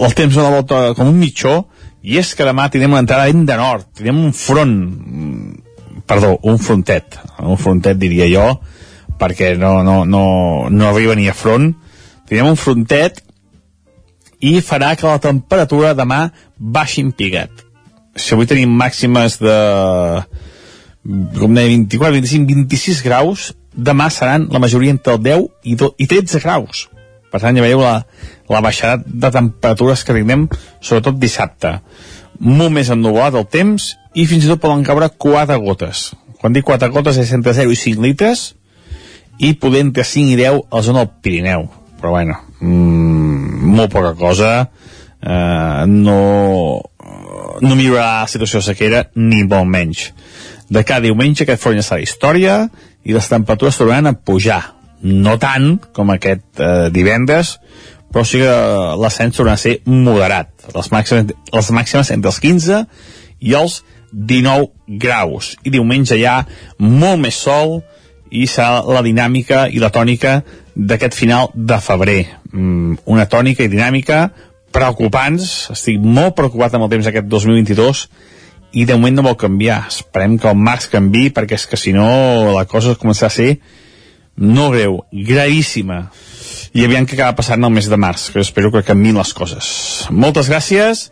el 0.08 0.18
temps 0.18 0.34
dona 0.34 0.56
volta 0.56 0.82
com 0.98 1.12
un 1.12 1.20
mitjó 1.20 1.60
i 2.08 2.17
és 2.22 2.32
que 2.38 2.48
demà 2.48 2.70
tindrem 2.72 2.93
una 2.96 3.04
entrada 3.04 3.28
ben 3.28 3.43
de 3.48 3.56
nord, 3.60 3.88
tindrem 3.98 4.20
un 4.30 4.34
front, 4.34 4.74
mm, 4.88 6.04
perdó, 6.08 6.38
un 6.48 6.58
frontet, 6.58 7.20
un 7.43 7.60
frontet 7.60 8.00
diria 8.00 8.30
jo, 8.32 8.48
perquè 9.20 9.58
no, 9.60 9.82
no, 9.84 10.04
no, 10.06 10.24
no 10.72 10.88
arriba 10.88 11.17
ni 11.20 11.28
a 11.28 11.36
front, 11.36 11.74
tindrem 12.30 12.54
un 12.54 12.60
frontet 12.60 13.20
i 14.39 14.60
farà 14.62 14.93
que 14.96 15.08
la 15.10 15.20
temperatura 15.20 15.96
demà 15.98 16.30
baixi 16.58 17.04
en 17.04 17.12
pigat. 17.12 17.65
Si 18.15 18.34
avui 18.34 18.48
tenim 18.50 18.72
màximes 18.72 19.39
de 19.41 19.58
com 21.39 21.54
deia, 21.56 21.70
24, 21.72 22.13
25, 22.20 22.56
26 22.67 23.02
graus, 23.06 23.52
demà 23.72 24.10
seran 24.12 24.48
la 24.52 24.60
majoria 24.60 24.91
entre 24.96 25.15
el 25.15 25.24
10 25.24 25.46
i, 25.63 25.76
2, 25.80 25.93
i 26.04 26.08
13 26.08 26.41
graus. 26.43 26.88
Per 27.32 27.42
tant, 27.44 27.58
ja 27.58 27.63
veieu 27.63 27.82
la, 27.82 28.02
la 28.50 28.62
baixada 28.63 29.02
de 29.06 29.32
temperatures 29.34 30.04
que 30.08 30.16
tindrem, 30.16 30.48
sobretot 30.80 31.20
dissabte. 31.20 31.78
Molt 32.40 32.72
més 32.74 32.92
ennubulat 32.94 33.36
el 33.36 33.48
temps 33.52 33.92
i 34.16 34.28
fins 34.30 34.46
i 34.46 34.52
tot 34.52 34.62
poden 34.63 34.86
caure 34.88 35.10
4 35.10 35.58
gotes. 35.63 36.12
Quan 36.38 36.54
dic 36.54 36.68
4 36.68 36.92
gotes 36.94 37.18
és 37.20 37.34
entre 37.36 37.56
0 37.58 37.74
i 37.74 37.80
5 37.80 38.04
litres 38.06 38.52
i 39.38 39.54
poder 39.60 39.84
entre 39.86 40.06
5 40.06 40.34
i 40.34 40.38
10 40.40 40.62
a 40.70 40.78
la 40.78 40.86
zona 40.86 41.04
del 41.04 41.16
Pirineu. 41.22 41.68
Però 41.98 42.13
bueno, 42.13 42.38
mmm, 42.62 43.74
molt 43.76 43.92
poca 43.92 44.13
cosa. 44.18 44.52
Eh, 45.22 45.84
no, 45.90 46.20
no 47.62 47.76
millorarà 47.76 48.22
la 48.22 48.30
situació 48.30 48.62
de 48.62 48.70
sequera 48.70 49.04
ni 49.16 49.44
molt 49.44 49.70
menys. 49.70 50.12
De 50.70 50.84
cada 50.84 51.06
diumenge 51.08 51.46
aquest 51.46 51.63
front 51.63 51.80
ja 51.80 51.86
serà 51.86 52.04
història 52.04 52.58
i 53.08 53.16
les 53.16 53.30
temperatures 53.32 53.80
tornaran 53.80 54.12
a 54.12 54.18
pujar. 54.18 54.62
No 55.02 55.38
tant 55.42 55.76
com 55.94 56.10
aquest 56.14 56.62
eh, 56.64 56.88
divendres, 56.94 57.58
però 58.12 58.24
sí 58.26 58.40
que 58.42 58.56
l'ascens 59.02 59.36
torna 59.38 59.58
a 59.58 59.62
ser 59.62 59.78
moderat. 59.86 60.50
Les 60.74 60.90
màximes, 60.94 61.36
les 61.54 61.72
màximes 61.76 62.12
entre 62.16 62.32
els 62.32 62.40
15 62.42 62.82
i 63.46 63.54
els 63.58 63.82
19 64.12 64.98
graus. 65.04 65.56
I 65.64 65.74
diumenge 65.74 66.18
hi 66.18 66.26
ha 66.26 66.40
molt 66.80 67.22
més 67.22 67.38
sol 67.38 67.82
i 68.32 68.48
serà 68.50 68.82
la 68.88 69.04
dinàmica 69.04 69.68
i 69.72 69.80
la 69.84 69.92
tònica 69.94 70.42
d'aquest 70.76 71.16
final 71.16 71.52
de 71.54 71.80
febrer. 71.84 72.22
Mm, 72.52 72.98
una 73.06 73.28
tònica 73.30 73.64
i 73.64 73.72
dinàmica 73.72 74.28
preocupants. 74.74 75.70
Estic 75.74 76.00
molt 76.02 76.36
preocupat 76.38 76.76
amb 76.76 76.88
el 76.88 76.96
temps 76.96 77.08
aquest 77.10 77.28
2022 77.32 78.08
i 78.78 78.86
de 78.86 78.96
moment 78.96 79.20
no 79.20 79.28
vol 79.30 79.40
canviar. 79.40 79.86
Esperem 79.92 80.38
que 80.38 80.50
el 80.52 80.60
març 80.60 80.90
canvi 80.92 81.30
perquè 81.34 81.58
és 81.60 81.68
que 81.68 81.80
si 81.80 81.94
no 81.96 82.08
la 82.56 82.66
cosa 82.70 82.98
començarà 83.00 83.32
a 83.32 83.38
ser 83.38 83.52
no 84.38 84.69
greu, 84.71 85.02
gravíssima. 85.12 86.08
I 86.78 86.86
aviam 86.86 87.08
què 87.08 87.17
acaba 87.17 87.38
passant 87.39 87.63
el 87.63 87.73
mes 87.73 87.88
de 87.89 87.97
març, 87.97 88.30
que 88.34 88.43
espero 88.43 88.71
que 88.71 88.86
canvin 88.86 89.17
les 89.17 89.34
coses. 89.34 89.69
Moltes 90.13 90.50
gràcies 90.52 91.08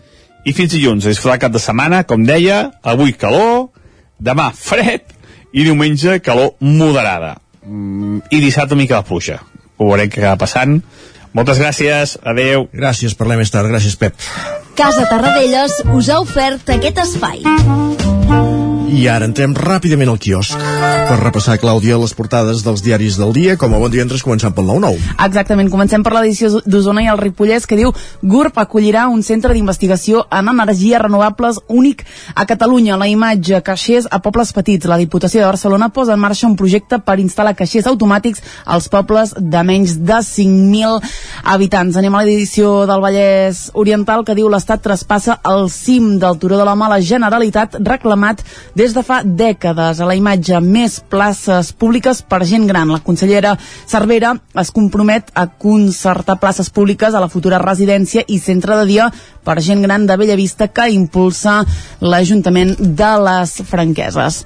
i 0.46 0.54
fins 0.54 0.76
dilluns. 0.76 1.06
A 1.06 1.14
disfrutar 1.14 1.40
cap 1.42 1.56
de 1.56 1.62
setmana, 1.62 2.04
com 2.06 2.26
deia, 2.26 2.70
avui 2.84 3.16
calor, 3.18 3.72
demà 4.22 4.52
fred 4.56 5.16
i 5.56 5.66
diumenge 5.66 6.20
calor 6.22 6.54
moderada. 6.60 7.36
Mm, 7.66 8.22
I 8.30 8.44
dissabte 8.44 8.78
mica 8.78 9.02
de 9.02 9.10
pluja. 9.10 9.42
Ho 9.78 9.90
veurem 9.90 10.12
què 10.12 10.22
acaba 10.22 10.44
passant. 10.46 10.78
Moltes 11.36 11.60
gràcies, 11.60 12.16
adeu. 12.24 12.70
Gràcies, 12.72 13.18
parlem 13.18 13.42
més 13.44 13.52
tard. 13.52 13.68
Gràcies, 13.72 13.98
Pep. 14.00 14.16
Casa 14.76 15.08
Tarradellas 15.10 15.82
us 15.96 16.12
ha 16.12 16.22
ofert 16.24 16.72
aquest 16.78 17.04
espai. 17.08 17.44
I 18.86 19.08
ara 19.10 19.26
entrem 19.26 19.56
ràpidament 19.58 20.12
al 20.12 20.20
quiosc 20.22 20.62
per 21.06 21.20
repassar, 21.20 21.60
Clàudia, 21.62 22.00
les 22.02 22.16
portades 22.18 22.64
dels 22.66 22.82
diaris 22.82 23.18
del 23.20 23.30
dia, 23.36 23.54
com 23.62 23.74
a 23.76 23.80
bon 23.82 23.92
divendres 23.94 24.24
començant 24.26 24.54
pel 24.58 24.66
9-9. 24.66 24.98
Exactament, 25.22 25.70
comencem 25.70 26.02
per 26.02 26.16
l'edició 26.16 26.62
d'Osona 26.66 27.04
i 27.06 27.10
el 27.12 27.20
Ripollès 27.20 27.68
que 27.70 27.78
diu 27.78 27.92
GURB 28.26 28.58
acollirà 28.64 29.04
un 29.14 29.22
centre 29.22 29.54
d'investigació 29.54 30.24
en 30.34 30.50
energies 30.50 31.02
renovables 31.04 31.60
únic 31.70 32.02
a 32.34 32.48
Catalunya. 32.50 32.98
La 32.98 33.06
imatge 33.12 33.60
caixers 33.66 34.08
a 34.10 34.18
pobles 34.26 34.54
petits. 34.58 34.90
La 34.90 34.98
Diputació 34.98 35.44
de 35.44 35.50
Barcelona 35.52 35.92
posa 35.94 36.16
en 36.18 36.24
marxa 36.24 36.48
un 36.50 36.56
projecte 36.58 36.98
per 37.06 37.20
instal·lar 37.22 37.54
caixers 37.60 37.86
automàtics 37.92 38.42
als 38.66 38.90
pobles 38.90 39.36
de 39.38 39.64
menys 39.68 40.00
de 40.02 40.18
5.000 40.26 41.06
habitants. 41.54 42.02
Anem 42.02 42.18
a 42.18 42.24
l'edició 42.26 42.74
del 42.90 43.06
Vallès 43.06 43.68
Oriental 43.74 44.26
que 44.26 44.38
diu 44.38 44.50
l'Estat 44.50 44.82
traspassa 44.82 45.38
el 45.54 45.70
cim 45.70 46.16
del 46.18 46.42
Turó 46.42 46.58
de 46.58 46.66
la 46.66 46.74
Mala 46.74 46.98
Generalitat 46.98 47.78
reclamat 47.78 48.42
des 48.76 48.94
de 48.94 49.02
fa 49.08 49.22
dècades 49.24 50.00
a 50.00 50.08
la 50.08 50.18
imatge 50.20 50.60
més 50.62 51.00
places 51.00 51.72
públiques 51.74 52.22
per 52.22 52.44
gent 52.46 52.68
gran. 52.68 52.92
La 52.92 53.02
consellera 53.04 53.56
Cervera 53.88 54.36
es 54.62 54.72
compromet 54.76 55.32
a 55.34 55.48
concertar 55.48 56.40
places 56.40 56.70
públiques 56.70 57.16
a 57.16 57.24
la 57.24 57.32
futura 57.32 57.62
residència 57.64 58.26
i 58.28 58.40
centre 58.40 58.78
de 58.82 58.90
dia 58.92 59.12
per 59.46 59.62
gent 59.62 59.82
gran 59.86 60.06
de 60.06 60.18
Bellavista 60.20 60.68
que 60.68 60.90
impulsa 60.92 61.62
l'Ajuntament 62.02 62.76
de 62.80 63.14
les 63.30 63.62
Franqueses. 63.64 64.44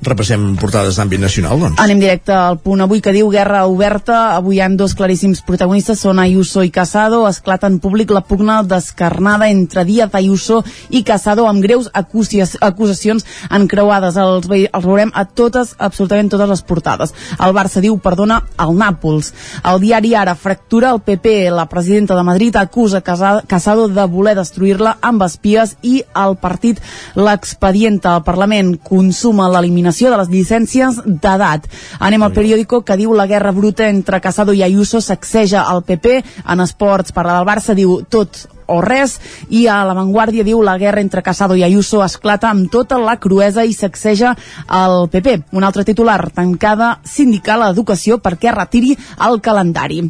Repassem 0.00 0.54
portades 0.56 0.96
d'àmbit 0.96 1.20
nacional, 1.20 1.58
doncs. 1.60 1.76
Anem 1.82 1.98
directe 2.00 2.32
al 2.32 2.56
punt 2.64 2.80
avui 2.80 3.02
que 3.04 3.12
diu 3.12 3.28
Guerra 3.28 3.66
oberta. 3.68 4.30
Avui 4.32 4.56
hi 4.56 4.60
ha 4.64 4.68
dos 4.72 4.94
claríssims 4.96 5.42
protagonistes, 5.44 6.00
són 6.00 6.18
Ayuso 6.22 6.62
i 6.64 6.70
Casado. 6.72 7.26
Esclata 7.28 7.68
en 7.68 7.76
públic 7.84 8.08
la 8.16 8.22
pugna 8.24 8.62
descarnada 8.64 9.50
entre 9.52 9.84
Díaz 9.84 10.16
Ayuso 10.16 10.62
i 10.88 11.02
Casado 11.04 11.44
amb 11.48 11.60
greus 11.60 11.90
acusacions 11.92 13.26
encreuades. 13.50 14.16
Els, 14.16 14.48
els 14.48 14.86
veurem 14.86 15.12
a 15.12 15.26
totes, 15.28 15.74
absolutament 15.76 16.32
totes 16.32 16.48
les 16.48 16.64
portades. 16.64 17.12
El 17.36 17.52
Barça 17.52 17.84
diu 17.84 18.00
perdona 18.00 18.40
al 18.56 18.72
Nàpols. 18.72 19.34
El 19.68 19.84
diari 19.84 20.14
Ara 20.16 20.34
fractura 20.34 20.94
el 20.94 21.02
PP. 21.04 21.50
La 21.52 21.68
presidenta 21.68 22.16
de 22.16 22.24
Madrid 22.24 22.56
acusa 22.56 23.02
Casado 23.04 23.88
de 23.92 24.08
voler 24.08 24.34
destruir-la 24.40 24.96
amb 25.02 25.28
espies 25.28 25.76
i 25.82 26.00
el 26.16 26.40
partit 26.40 26.80
l'expedienta. 27.20 28.16
El 28.16 28.24
Parlament 28.24 28.78
consuma 28.80 29.52
l'eliminació 29.52 29.89
eliminació 29.90 30.10
de 30.10 30.18
les 30.20 30.30
llicències 30.30 31.00
d'edat. 31.04 31.66
Anem 31.98 32.22
al 32.22 32.32
periòdico 32.32 32.82
que 32.86 32.96
diu 32.96 33.12
la 33.14 33.26
guerra 33.26 33.52
bruta 33.52 33.88
entre 33.88 34.20
Casado 34.20 34.52
i 34.52 34.62
Ayuso 34.62 35.00
sacseja 35.00 35.66
el 35.72 35.82
PP. 35.82 36.22
En 36.46 36.60
esports, 36.60 37.12
parla 37.12 37.38
del 37.38 37.48
Barça, 37.48 37.74
diu 37.74 38.02
tot 38.08 38.46
o 38.70 38.78
res 38.84 39.18
i 39.50 39.66
a 39.68 39.80
l'avantguàrdia 39.86 40.46
diu 40.46 40.62
la 40.62 40.76
guerra 40.78 41.02
entre 41.02 41.24
Casado 41.26 41.56
i 41.58 41.64
Ayuso 41.66 42.02
esclata 42.04 42.50
amb 42.50 42.70
tota 42.70 42.98
la 43.02 43.16
cruesa 43.20 43.64
i 43.66 43.74
sacseja 43.74 44.34
el 44.80 45.08
PP. 45.10 45.36
Un 45.58 45.66
altre 45.66 45.84
titular, 45.84 46.30
tancada 46.30 46.92
sindical 47.04 47.64
a 47.64 47.70
educació 47.74 48.20
perquè 48.22 48.54
retiri 48.54 48.94
el 49.26 49.40
calendari. 49.42 50.02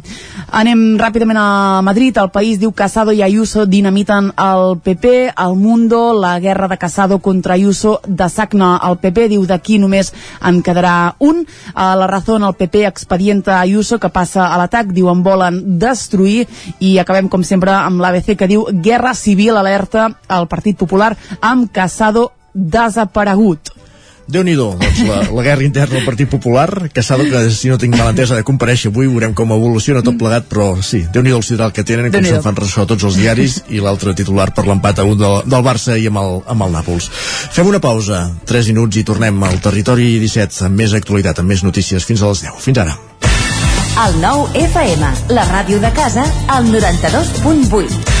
Anem 0.61 0.83
ràpidament 1.01 1.39
a 1.41 1.81
Madrid. 1.81 2.17
El 2.21 2.31
país 2.31 2.59
diu 2.61 2.71
Casado 2.71 3.11
i 3.11 3.23
Ayuso 3.25 3.65
dinamiten 3.65 4.31
el 4.37 4.77
PP. 4.83 5.33
El 5.33 5.55
Mundo, 5.57 6.13
la 6.13 6.37
guerra 6.39 6.67
de 6.67 6.77
Casado 6.77 7.19
contra 7.19 7.55
Ayuso 7.55 7.99
desagna 8.05 8.77
el 8.87 8.99
PP. 9.01 9.29
Diu 9.33 9.45
d'aquí 9.47 9.70
només 9.79 10.11
en 10.47 10.61
quedarà 10.65 11.15
un. 11.19 11.45
A 11.73 11.93
la 11.95 12.07
raó 12.07 12.37
el 12.37 12.55
PP 12.55 12.85
expedienta 12.87 13.59
Ayuso 13.59 13.99
que 13.99 14.09
passa 14.09 14.47
a 14.47 14.57
l'atac. 14.57 14.91
Diu 14.91 15.09
en 15.11 15.23
volen 15.23 15.61
destruir 15.79 16.47
i 16.79 16.97
acabem 16.99 17.29
com 17.29 17.43
sempre 17.43 17.71
amb 17.71 18.01
l'ABC 18.01 18.35
que 18.37 18.49
diu 18.51 18.65
Guerra 18.71 19.13
Civil 19.13 19.57
alerta 19.57 20.09
al 20.27 20.47
Partit 20.47 20.77
Popular 20.77 21.15
amb 21.41 21.71
Casado 21.71 22.31
desaparegut 22.53 23.80
déu 24.31 24.45
nhi 24.47 24.55
doncs 24.55 25.01
la, 25.07 25.19
la 25.27 25.43
guerra 25.43 25.65
interna 25.65 25.97
del 25.97 26.05
Partit 26.07 26.29
Popular 26.31 26.89
que 26.93 27.03
si 27.03 27.69
no 27.69 27.77
tinc 27.77 27.97
mal 27.97 28.11
entesa 28.13 28.37
de 28.37 28.45
compareixer 28.47 28.91
avui, 28.91 29.09
veurem 29.11 29.33
com 29.35 29.51
evoluciona 29.51 30.03
tot 30.05 30.17
plegat 30.19 30.47
però 30.49 30.73
sí, 30.81 31.03
déu 31.11 31.23
nhi 31.23 31.35
el 31.35 31.43
sideral 31.43 31.73
que 31.75 31.83
tenen 31.87 32.11
com 32.13 32.23
se'n 32.25 32.43
fan 32.45 32.57
ressò 32.57 32.85
tots 32.87 33.03
els 33.07 33.19
diaris 33.19 33.61
i 33.69 33.83
l'altre 33.83 34.15
titular 34.15 34.49
per 34.55 34.65
l'empat 34.67 35.03
a 35.03 35.07
un 35.07 35.19
del, 35.19 35.41
del 35.45 35.65
Barça 35.65 35.97
i 35.99 36.07
amb 36.07 36.21
el, 36.23 36.39
amb 36.47 36.67
el 36.67 36.75
Nàpols. 36.77 37.09
Fem 37.51 37.67
una 37.67 37.83
pausa, 37.83 38.23
3 38.47 38.71
minuts 38.71 39.01
i 39.01 39.05
tornem 39.07 39.43
al 39.43 39.59
territori 39.63 40.13
17 40.23 40.67
amb 40.69 40.79
més 40.83 40.95
actualitat, 40.97 41.43
amb 41.43 41.51
més 41.51 41.65
notícies 41.67 42.07
fins 42.07 42.23
a 42.23 42.31
les 42.31 42.45
10, 42.47 42.63
fins 42.63 42.81
ara. 42.85 42.97
El 44.01 44.17
nou 44.23 44.47
FM, 44.55 45.11
la 45.35 45.45
ràdio 45.51 45.81
de 45.83 45.91
casa, 45.97 46.23
al 46.55 46.71
92.8 46.71 48.20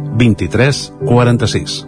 23 0.17 0.93
46. 1.05 1.87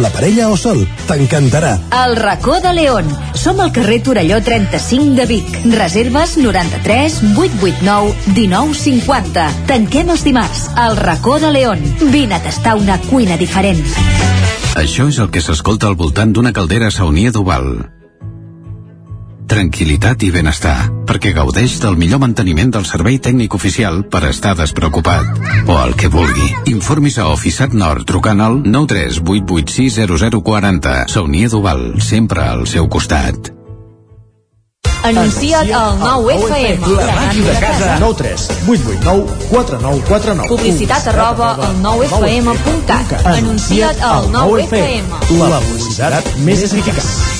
la 0.00 0.10
parella 0.10 0.48
o 0.50 0.56
sol. 0.56 0.82
T'encantarà. 1.08 1.76
El 2.04 2.16
racó 2.16 2.58
de 2.60 2.72
León. 2.74 3.08
Som 3.34 3.60
al 3.60 3.72
carrer 3.72 4.00
Torelló 4.02 4.40
35 4.42 5.14
de 5.18 5.26
Vic. 5.26 5.60
Reserves 5.76 6.36
93 6.38 7.20
889 7.36 8.34
1950. 8.34 9.46
Tanquem 9.70 10.10
els 10.16 10.24
dimarts. 10.24 10.66
El 10.88 10.96
racó 10.96 11.38
de 11.38 11.52
León. 11.52 11.84
Vine 12.10 12.40
a 12.40 12.42
tastar 12.42 12.76
una 12.80 12.98
cuina 13.06 13.36
diferent. 13.36 13.84
Això 14.80 15.08
és 15.10 15.18
el 15.18 15.30
que 15.30 15.42
s'escolta 15.44 15.90
al 15.90 15.98
voltant 15.98 16.32
d'una 16.32 16.54
caldera 16.56 16.90
saunia 16.94 17.32
d'Oval 17.34 17.99
tranquil·litat 19.50 20.22
i 20.22 20.30
benestar, 20.30 20.86
perquè 21.08 21.32
gaudeix 21.34 21.80
del 21.82 21.96
millor 21.98 22.20
manteniment 22.22 22.70
del 22.76 22.84
servei 22.86 23.18
tècnic 23.18 23.54
oficial 23.58 24.04
per 24.06 24.22
estar 24.30 24.54
despreocupat. 24.58 25.24
O 25.66 25.74
el 25.82 25.94
que 25.98 26.08
vulgui. 26.12 26.54
Informis 26.70 27.18
a 27.18 27.28
Oficiat 27.34 27.74
Nord 27.74 28.06
trucant 28.06 28.40
al 28.40 28.62
938860040. 28.62 31.08
Saunia 31.10 31.48
Duval, 31.50 32.00
sempre 32.00 32.46
al 32.46 32.66
seu 32.70 32.86
costat. 32.88 33.50
Anuncia't 35.02 35.72
al 35.72 35.98
9FM. 35.98 36.86
La 36.94 37.14
màquina 37.16 37.50
de 37.50 37.60
casa. 37.60 37.98
9 38.00 38.14
3 38.18 38.48
8 38.68 38.68
8 38.68 39.00
9 39.02 39.26
4 39.48 39.78
9 39.80 40.02
4 40.06 40.34
9. 40.34 40.48
Publicitat 40.52 41.06
arroba 41.14 41.54
al 41.56 41.82
9FM.cat. 41.82 43.24
Anuncia't 43.24 44.00
al 44.04 44.28
9FM. 44.36 45.04
La 45.40 45.60
publicitat 45.64 46.24
més 46.44 46.60
eficaç. 46.68 47.39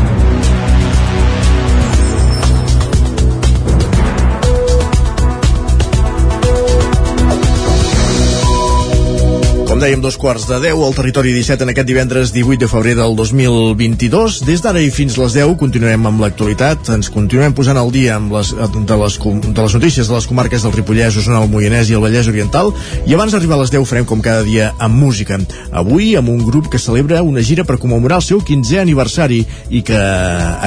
Dèiem, 9.81 10.01
dos 10.01 10.17
quarts 10.17 10.43
de 10.45 10.59
10 10.61 10.77
al 10.85 10.93
territori 10.93 11.31
17 11.33 11.63
en 11.65 11.71
aquest 11.71 11.87
divendres 11.89 12.31
18 12.35 12.59
de 12.61 12.67
febrer 12.69 12.91
del 12.99 13.15
2022. 13.17 14.41
Des 14.45 14.61
d'ara 14.61 14.81
i 14.83 14.91
fins 14.93 15.15
les 15.17 15.33
10 15.33 15.55
continuem 15.57 16.05
amb 16.05 16.21
l'actualitat. 16.21 16.91
Ens 16.93 17.09
continuem 17.09 17.55
posant 17.57 17.79
al 17.81 17.89
dia 17.89 18.19
amb 18.19 18.35
les, 18.35 18.51
de, 18.53 18.97
les, 19.01 19.17
de 19.17 19.57
les 19.57 19.75
notícies 19.77 20.05
de 20.05 20.13
les 20.13 20.27
comarques 20.29 20.61
del 20.61 20.75
Ripollès, 20.75 21.17
Osona, 21.17 21.39
el 21.41 21.49
Moianès 21.49 21.89
i 21.89 21.97
el 21.97 22.03
Vallès 22.05 22.29
Oriental. 22.29 22.69
I 23.09 23.15
abans 23.17 23.33
d'arribar 23.33 23.57
a 23.57 23.63
les 23.63 23.73
10 23.73 23.87
farem 23.89 24.05
com 24.05 24.21
cada 24.21 24.45
dia 24.45 24.69
amb 24.77 25.01
música. 25.01 25.39
Avui 25.71 26.13
amb 26.19 26.29
un 26.29 26.45
grup 26.45 26.69
que 26.69 26.81
celebra 26.81 27.23
una 27.25 27.41
gira 27.41 27.65
per 27.65 27.79
commemorar 27.81 28.21
el 28.21 28.27
seu 28.27 28.45
15è 28.45 28.83
aniversari 28.83 29.41
i 29.71 29.81
que 29.87 29.97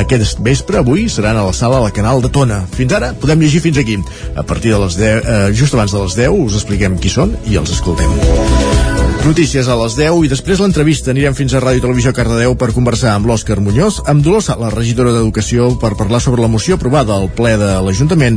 aquest 0.02 0.42
vespre, 0.42 0.82
avui, 0.82 1.06
seran 1.06 1.38
a 1.38 1.46
la 1.46 1.54
sala 1.54 1.84
del 1.84 1.94
Canal 1.94 2.24
de 2.24 2.32
Tona. 2.34 2.64
Fins 2.74 2.98
ara 2.98 3.14
podem 3.14 3.46
llegir 3.46 3.62
fins 3.62 3.78
aquí. 3.78 4.00
A 4.34 4.42
partir 4.42 4.74
de 4.74 4.82
les 4.82 4.98
10, 4.98 5.22
eh, 5.22 5.48
just 5.54 5.78
abans 5.78 5.94
de 5.94 6.02
les 6.02 6.18
10 6.24 6.44
us 6.48 6.58
expliquem 6.64 6.98
qui 6.98 7.14
són 7.14 7.38
i 7.46 7.62
els 7.62 7.70
escoltem. 7.78 9.03
Notícies 9.24 9.70
a 9.72 9.74
les 9.80 9.94
10 9.96 10.26
i 10.26 10.28
després 10.28 10.60
l'entrevista. 10.60 11.08
Anirem 11.14 11.32
fins 11.32 11.54
a 11.56 11.60
Ràdio 11.62 11.80
Televisió 11.86 12.10
Cardedeu 12.12 12.52
per 12.60 12.74
conversar 12.76 13.14
amb 13.14 13.24
l'Òscar 13.30 13.56
Muñoz, 13.56 14.02
amb 14.10 14.20
Dolors 14.20 14.50
la 14.60 14.68
regidora 14.68 15.14
d'Educació, 15.14 15.70
per 15.80 15.94
parlar 15.96 16.20
sobre 16.20 16.44
la 16.44 16.50
moció 16.52 16.76
aprovada 16.76 17.16
al 17.16 17.30
ple 17.32 17.54
de 17.56 17.70
l'Ajuntament 17.86 18.36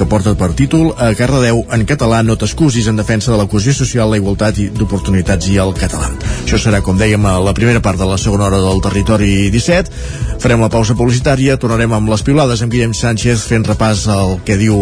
que 0.00 0.06
porta 0.08 0.32
per 0.32 0.54
títol 0.56 0.94
a 0.96 1.10
Cardedeu 1.12 1.58
en 1.76 1.82
català 1.84 2.22
no 2.24 2.32
t'excusis 2.40 2.86
en 2.88 2.96
defensa 2.96 3.28
de 3.34 3.36
la 3.36 3.44
cohesió 3.44 3.74
social, 3.76 4.08
la 4.08 4.16
igualtat 4.16 4.56
d'oportunitats 4.78 5.50
i 5.52 5.58
el 5.60 5.74
català. 5.76 6.08
Això 6.40 6.56
serà, 6.56 6.80
com 6.80 6.96
dèiem, 6.96 7.20
a 7.28 7.34
la 7.44 7.52
primera 7.52 7.82
part 7.84 8.00
de 8.00 8.08
la 8.08 8.16
segona 8.16 8.46
hora 8.46 8.62
del 8.64 8.80
territori 8.80 9.50
17. 9.52 9.92
Farem 10.40 10.62
la 10.64 10.70
pausa 10.72 10.96
publicitària, 10.96 11.58
tornarem 11.60 11.92
amb 11.92 12.08
les 12.08 12.24
piulades 12.24 12.62
amb 12.64 12.72
Guillem 12.72 12.94
Sánchez 12.96 13.42
fent 13.50 13.66
repàs 13.68 14.06
al 14.08 14.38
que 14.46 14.56
diu 14.56 14.78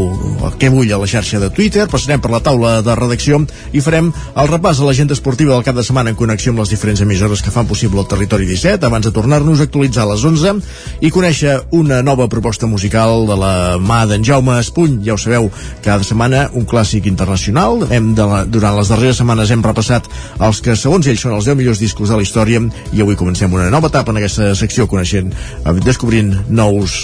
el 0.46 0.54
que 0.60 0.70
bull 0.70 0.92
a 0.94 1.00
la 1.02 1.08
xarxa 1.10 1.40
de 1.42 1.50
Twitter, 1.50 1.88
passarem 1.90 2.22
per 2.22 2.30
la 2.30 2.42
taula 2.44 2.76
de 2.86 2.94
redacció 2.94 3.40
i 3.74 3.82
farem 3.82 4.12
el 4.12 4.52
repàs 4.52 4.78
a 4.78 4.86
l'agenda 4.86 5.18
esportiva 5.18 5.56
del 5.56 5.66
cap 5.66 5.74
de 5.74 5.82
setmana 5.82 6.14
en 6.14 6.20
connexió 6.20 6.54
amb 6.54 6.62
les 6.62 6.70
diferents 6.70 7.02
emissores 7.02 7.42
que 7.42 7.50
fan 7.50 7.66
possible 7.66 7.98
el 7.98 8.06
territori 8.06 8.46
17 8.46 8.86
abans 8.86 9.10
de 9.10 9.14
tornar-nos 9.18 9.58
a 9.58 9.66
actualitzar 9.66 10.06
a 10.06 10.12
les 10.12 10.22
11 10.22 10.54
i 11.02 11.10
conèixer 11.10 11.58
una 11.74 12.04
nova 12.06 12.30
proposta 12.30 12.70
musical 12.70 13.26
de 13.26 13.42
la 13.42 13.52
mà 13.82 14.04
d'en 14.06 14.22
Jaume 14.22 14.60
Espuny 14.62 15.07
ja 15.08 15.16
ho 15.16 15.20
sabeu, 15.20 15.48
cada 15.84 16.06
setmana 16.06 16.46
un 16.58 16.66
clàssic 16.68 17.08
internacional. 17.10 17.86
Hem 17.90 18.12
de 18.18 18.28
la, 18.28 18.42
durant 18.44 18.76
les 18.78 18.92
darreres 18.92 19.20
setmanes 19.20 19.52
hem 19.54 19.64
repassat 19.64 20.08
els 20.44 20.62
que 20.64 20.76
segons 20.76 21.08
ells 21.08 21.24
són 21.24 21.36
els 21.38 21.48
10 21.48 21.58
millors 21.58 21.82
discos 21.82 22.12
de 22.12 22.20
la 22.20 22.26
història 22.26 22.62
i 22.92 23.02
avui 23.02 23.18
comencem 23.18 23.52
una 23.52 23.70
nova 23.72 23.90
etapa 23.92 24.12
en 24.12 24.20
aquesta 24.22 24.52
secció 24.58 24.88
coneixent, 24.90 25.32
eh, 25.32 25.76
descobrint 25.84 26.34
nous 26.48 26.98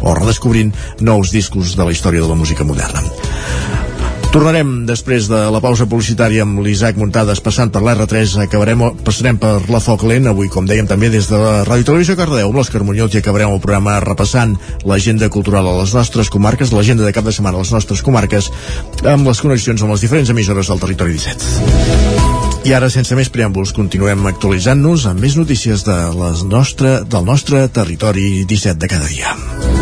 o 0.00 0.14
redescobrint 0.16 0.72
nous 1.00 1.34
discos 1.34 1.76
de 1.76 1.84
la 1.84 1.92
història 1.92 2.24
de 2.24 2.28
la 2.28 2.38
música 2.38 2.64
moderna. 2.64 3.04
Tornarem 4.30 4.84
després 4.86 5.26
de 5.26 5.38
la 5.50 5.58
pausa 5.58 5.88
publicitària 5.90 6.44
amb 6.46 6.60
l'Isaac 6.62 6.94
Muntades 7.00 7.40
passant 7.42 7.72
per 7.74 7.80
l'R3 7.82 8.36
acabarem, 8.44 8.84
passarem 9.02 9.40
per 9.42 9.56
la 9.74 9.80
Foc 9.82 10.04
Lent 10.06 10.30
avui 10.30 10.46
com 10.46 10.68
dèiem 10.70 10.86
també 10.86 11.10
des 11.10 11.26
de 11.26 11.40
la 11.40 11.64
Ràdio 11.66 11.88
Televisió 11.88 12.14
Cardedeu 12.14 12.46
amb 12.46 12.60
l'Òscar 12.60 12.84
Muñoz 12.86 13.16
i 13.16 13.24
acabarem 13.24 13.50
el 13.50 13.58
programa 13.64 13.96
repassant 14.04 14.54
l'agenda 14.86 15.26
cultural 15.34 15.66
a 15.66 15.74
les 15.80 15.96
nostres 15.98 16.30
comarques 16.30 16.70
l'agenda 16.70 17.02
de 17.02 17.12
cap 17.16 17.26
de 17.26 17.34
setmana 17.34 17.58
a 17.58 17.64
les 17.64 17.74
nostres 17.74 18.06
comarques 18.06 18.52
amb 19.02 19.26
les 19.26 19.42
connexions 19.42 19.82
amb 19.82 19.96
les 19.96 20.06
diferents 20.06 20.30
emissores 20.30 20.70
del 20.70 20.86
territori 20.86 21.18
17 21.18 22.30
i 22.70 22.74
ara, 22.76 22.90
sense 22.92 23.16
més 23.16 23.30
preàmbuls, 23.32 23.72
continuem 23.74 24.26
actualitzant-nos 24.28 25.08
amb 25.08 25.24
més 25.24 25.34
notícies 25.40 25.82
de 25.86 25.96
les 26.20 26.44
nostre, 26.44 27.00
del 27.08 27.24
nostre 27.24 27.66
territori 27.72 28.44
17 28.44 28.76
de 28.84 28.94
cada 28.94 29.08
dia. 29.08 29.79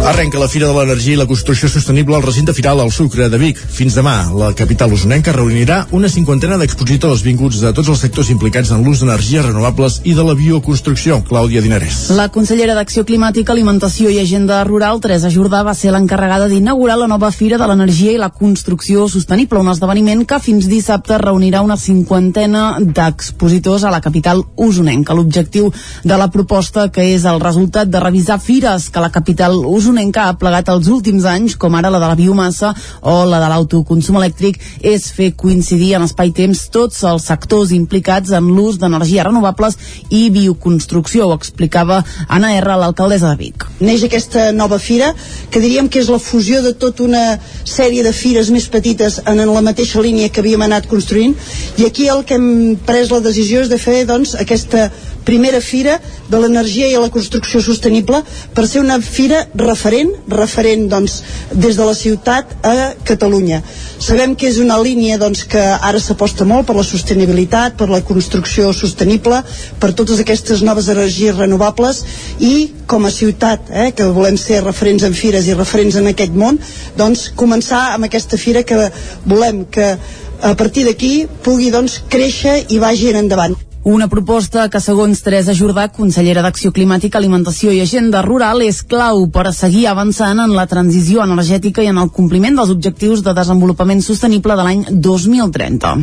Arrenca 0.00 0.38
la 0.40 0.48
Fira 0.48 0.64
de 0.64 0.72
l'Energia 0.72 1.12
i 1.12 1.18
la 1.20 1.26
Construcció 1.28 1.68
Sostenible 1.68 2.16
al 2.16 2.22
recinte 2.24 2.54
firal 2.56 2.80
al 2.80 2.88
Sucre 2.90 3.26
de 3.28 3.36
Vic. 3.36 3.58
Fins 3.60 3.92
demà, 3.98 4.30
la 4.32 4.48
capital 4.56 4.94
usonenca 4.96 5.34
reunirà 5.36 5.82
una 5.92 6.08
cinquantena 6.08 6.56
d'expositors 6.56 7.20
vinguts 7.20 7.58
de 7.60 7.72
tots 7.76 7.90
els 7.92 8.00
sectors 8.00 8.30
implicats 8.32 8.72
en 8.72 8.80
l'ús 8.80 9.02
d'energies 9.02 9.44
renovables 9.44 9.98
i 10.08 10.14
de 10.16 10.24
la 10.24 10.32
bioconstrucció. 10.34 11.18
Clàudia 11.28 11.60
Dinarès. 11.60 11.98
La 12.16 12.30
consellera 12.32 12.74
d'Acció 12.78 13.04
Climàtica, 13.04 13.52
Alimentació 13.52 14.08
i 14.08 14.16
Agenda 14.22 14.62
Rural, 14.64 15.02
Teresa 15.04 15.28
Jordà, 15.28 15.60
va 15.68 15.76
ser 15.76 15.92
l'encarregada 15.92 16.48
d'inaugurar 16.48 16.96
la 16.96 17.10
nova 17.12 17.30
Fira 17.30 17.60
de 17.60 17.68
l'Energia 17.68 18.16
i 18.16 18.22
la 18.22 18.32
Construcció 18.32 19.04
Sostenible, 19.06 19.60
un 19.60 19.68
esdeveniment 19.68 20.24
que 20.24 20.40
fins 20.40 20.64
dissabte 20.72 21.20
reunirà 21.20 21.60
una 21.60 21.76
cinquantena 21.76 22.78
d'expositors 22.80 23.84
a 23.84 23.92
la 23.92 24.00
capital 24.00 24.46
usonenca. 24.56 25.12
L'objectiu 25.12 25.68
de 26.02 26.16
la 26.16 26.32
proposta, 26.32 26.88
que 26.88 27.04
és 27.12 27.28
el 27.28 27.44
resultat 27.44 27.92
de 27.92 28.00
revisar 28.00 28.40
fires 28.40 28.88
que 28.88 29.04
la 29.04 29.12
capital 29.12 29.60
usonenca 29.60 29.89
usonenca 29.90 30.28
ha 30.28 30.36
plegat 30.38 30.68
els 30.70 30.88
últims 30.88 31.26
anys, 31.26 31.56
com 31.58 31.74
ara 31.74 31.90
la 31.90 31.98
de 31.98 32.08
la 32.08 32.16
biomassa 32.18 32.72
o 33.02 33.24
la 33.26 33.40
de 33.42 33.48
l'autoconsum 33.50 34.18
elèctric, 34.20 34.58
és 34.80 35.10
fer 35.12 35.32
coincidir 35.36 35.94
en 35.98 36.06
espai-temps 36.06 36.68
tots 36.72 37.02
els 37.10 37.26
sectors 37.26 37.74
implicats 37.74 38.30
en 38.36 38.46
l'ús 38.54 38.78
d'energies 38.78 39.26
renovables 39.26 39.76
i 40.10 40.28
bioconstrucció, 40.30 41.26
ho 41.26 41.36
explicava 41.36 42.02
Anna 42.28 42.54
R, 42.56 42.76
l'alcaldessa 42.80 43.34
de 43.34 43.40
Vic. 43.40 43.66
Neix 43.80 44.06
aquesta 44.06 44.50
nova 44.52 44.78
fira, 44.78 45.12
que 45.50 45.62
diríem 45.62 45.88
que 45.90 46.00
és 46.00 46.10
la 46.12 46.20
fusió 46.22 46.62
de 46.62 46.72
tota 46.72 47.04
una 47.04 47.24
sèrie 47.64 48.04
de 48.06 48.14
fires 48.14 48.50
més 48.54 48.68
petites 48.70 49.20
en 49.26 49.42
la 49.42 49.64
mateixa 49.64 50.02
línia 50.02 50.30
que 50.30 50.44
havíem 50.44 50.62
anat 50.66 50.88
construint, 50.90 51.36
i 51.78 51.86
aquí 51.86 52.08
el 52.08 52.24
que 52.24 52.38
hem 52.38 52.76
pres 52.86 53.10
la 53.10 53.22
decisió 53.24 53.64
és 53.64 53.70
de 53.72 53.78
fer 53.80 54.04
doncs, 54.06 54.36
aquesta 54.38 54.90
primera 55.24 55.60
fira 55.60 55.98
de 56.30 56.38
l'energia 56.40 56.88
i 56.88 56.96
la 56.98 57.10
construcció 57.12 57.60
sostenible 57.62 58.22
per 58.54 58.66
ser 58.68 58.80
una 58.80 58.98
fira 59.04 59.44
referent, 59.54 59.79
referent 59.80 60.88
doncs, 60.90 61.20
des 61.52 61.76
de 61.76 61.84
la 61.84 61.94
ciutat 61.94 62.52
a 62.66 62.92
Catalunya. 63.04 63.62
Sabem 64.00 64.34
que 64.34 64.48
és 64.48 64.58
una 64.62 64.78
línia 64.80 65.18
doncs, 65.20 65.44
que 65.44 65.60
ara 65.60 66.00
s'aposta 66.00 66.44
molt 66.44 66.66
per 66.68 66.76
la 66.76 66.86
sostenibilitat, 66.86 67.76
per 67.76 67.88
la 67.90 68.02
construcció 68.06 68.72
sostenible, 68.76 69.42
per 69.80 69.92
totes 69.92 70.20
aquestes 70.20 70.62
noves 70.66 70.88
energies 70.88 71.36
renovables 71.36 72.04
i 72.38 72.70
com 72.90 73.06
a 73.06 73.14
ciutat, 73.14 73.70
eh, 73.70 73.90
que 73.96 74.08
volem 74.10 74.36
ser 74.36 74.62
referents 74.64 75.04
en 75.06 75.14
fires 75.14 75.46
i 75.46 75.54
referents 75.54 75.96
en 75.96 76.10
aquest 76.10 76.34
món, 76.34 76.58
doncs 76.96 77.30
començar 77.36 77.94
amb 77.94 78.10
aquesta 78.10 78.40
fira 78.40 78.62
que 78.62 78.90
volem 79.24 79.64
que 79.70 79.96
a 80.42 80.54
partir 80.56 80.86
d'aquí 80.88 81.26
pugui 81.44 81.70
doncs, 81.70 82.00
créixer 82.08 82.64
i 82.68 82.78
vagi 82.78 83.12
endavant. 83.14 83.69
Una 83.82 84.10
proposta 84.12 84.66
que, 84.68 84.76
segons 84.76 85.22
Teresa 85.24 85.54
Jordà, 85.56 85.86
consellera 85.88 86.42
d'Acció 86.44 86.68
Climàtica, 86.76 87.16
Alimentació 87.16 87.72
i 87.72 87.80
Agenda 87.80 88.20
Rural, 88.20 88.60
és 88.60 88.82
clau 88.84 89.24
per 89.32 89.46
a 89.48 89.54
seguir 89.56 89.86
avançant 89.88 90.42
en 90.44 90.52
la 90.52 90.66
transició 90.68 91.24
energètica 91.24 91.80
i 91.80 91.88
en 91.88 91.96
el 91.96 92.10
compliment 92.12 92.60
dels 92.60 92.74
objectius 92.76 93.24
de 93.24 93.32
desenvolupament 93.32 94.04
sostenible 94.04 94.52
de 94.52 94.66
l'any 94.68 94.84
2030. 94.92 95.94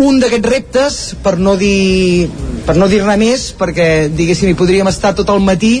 Un 0.00 0.22
d'aquests 0.22 0.48
reptes, 0.48 0.96
per 1.20 1.36
no 1.36 1.58
dir 1.60 2.30
per 2.68 2.74
no 2.76 2.84
dir 2.84 2.98
res 3.00 3.16
més, 3.16 3.44
perquè 3.56 4.10
diguéssim 4.12 4.50
hi 4.50 4.56
podríem 4.56 4.88
estar 4.90 5.14
tot 5.16 5.30
el 5.32 5.40
matí 5.40 5.78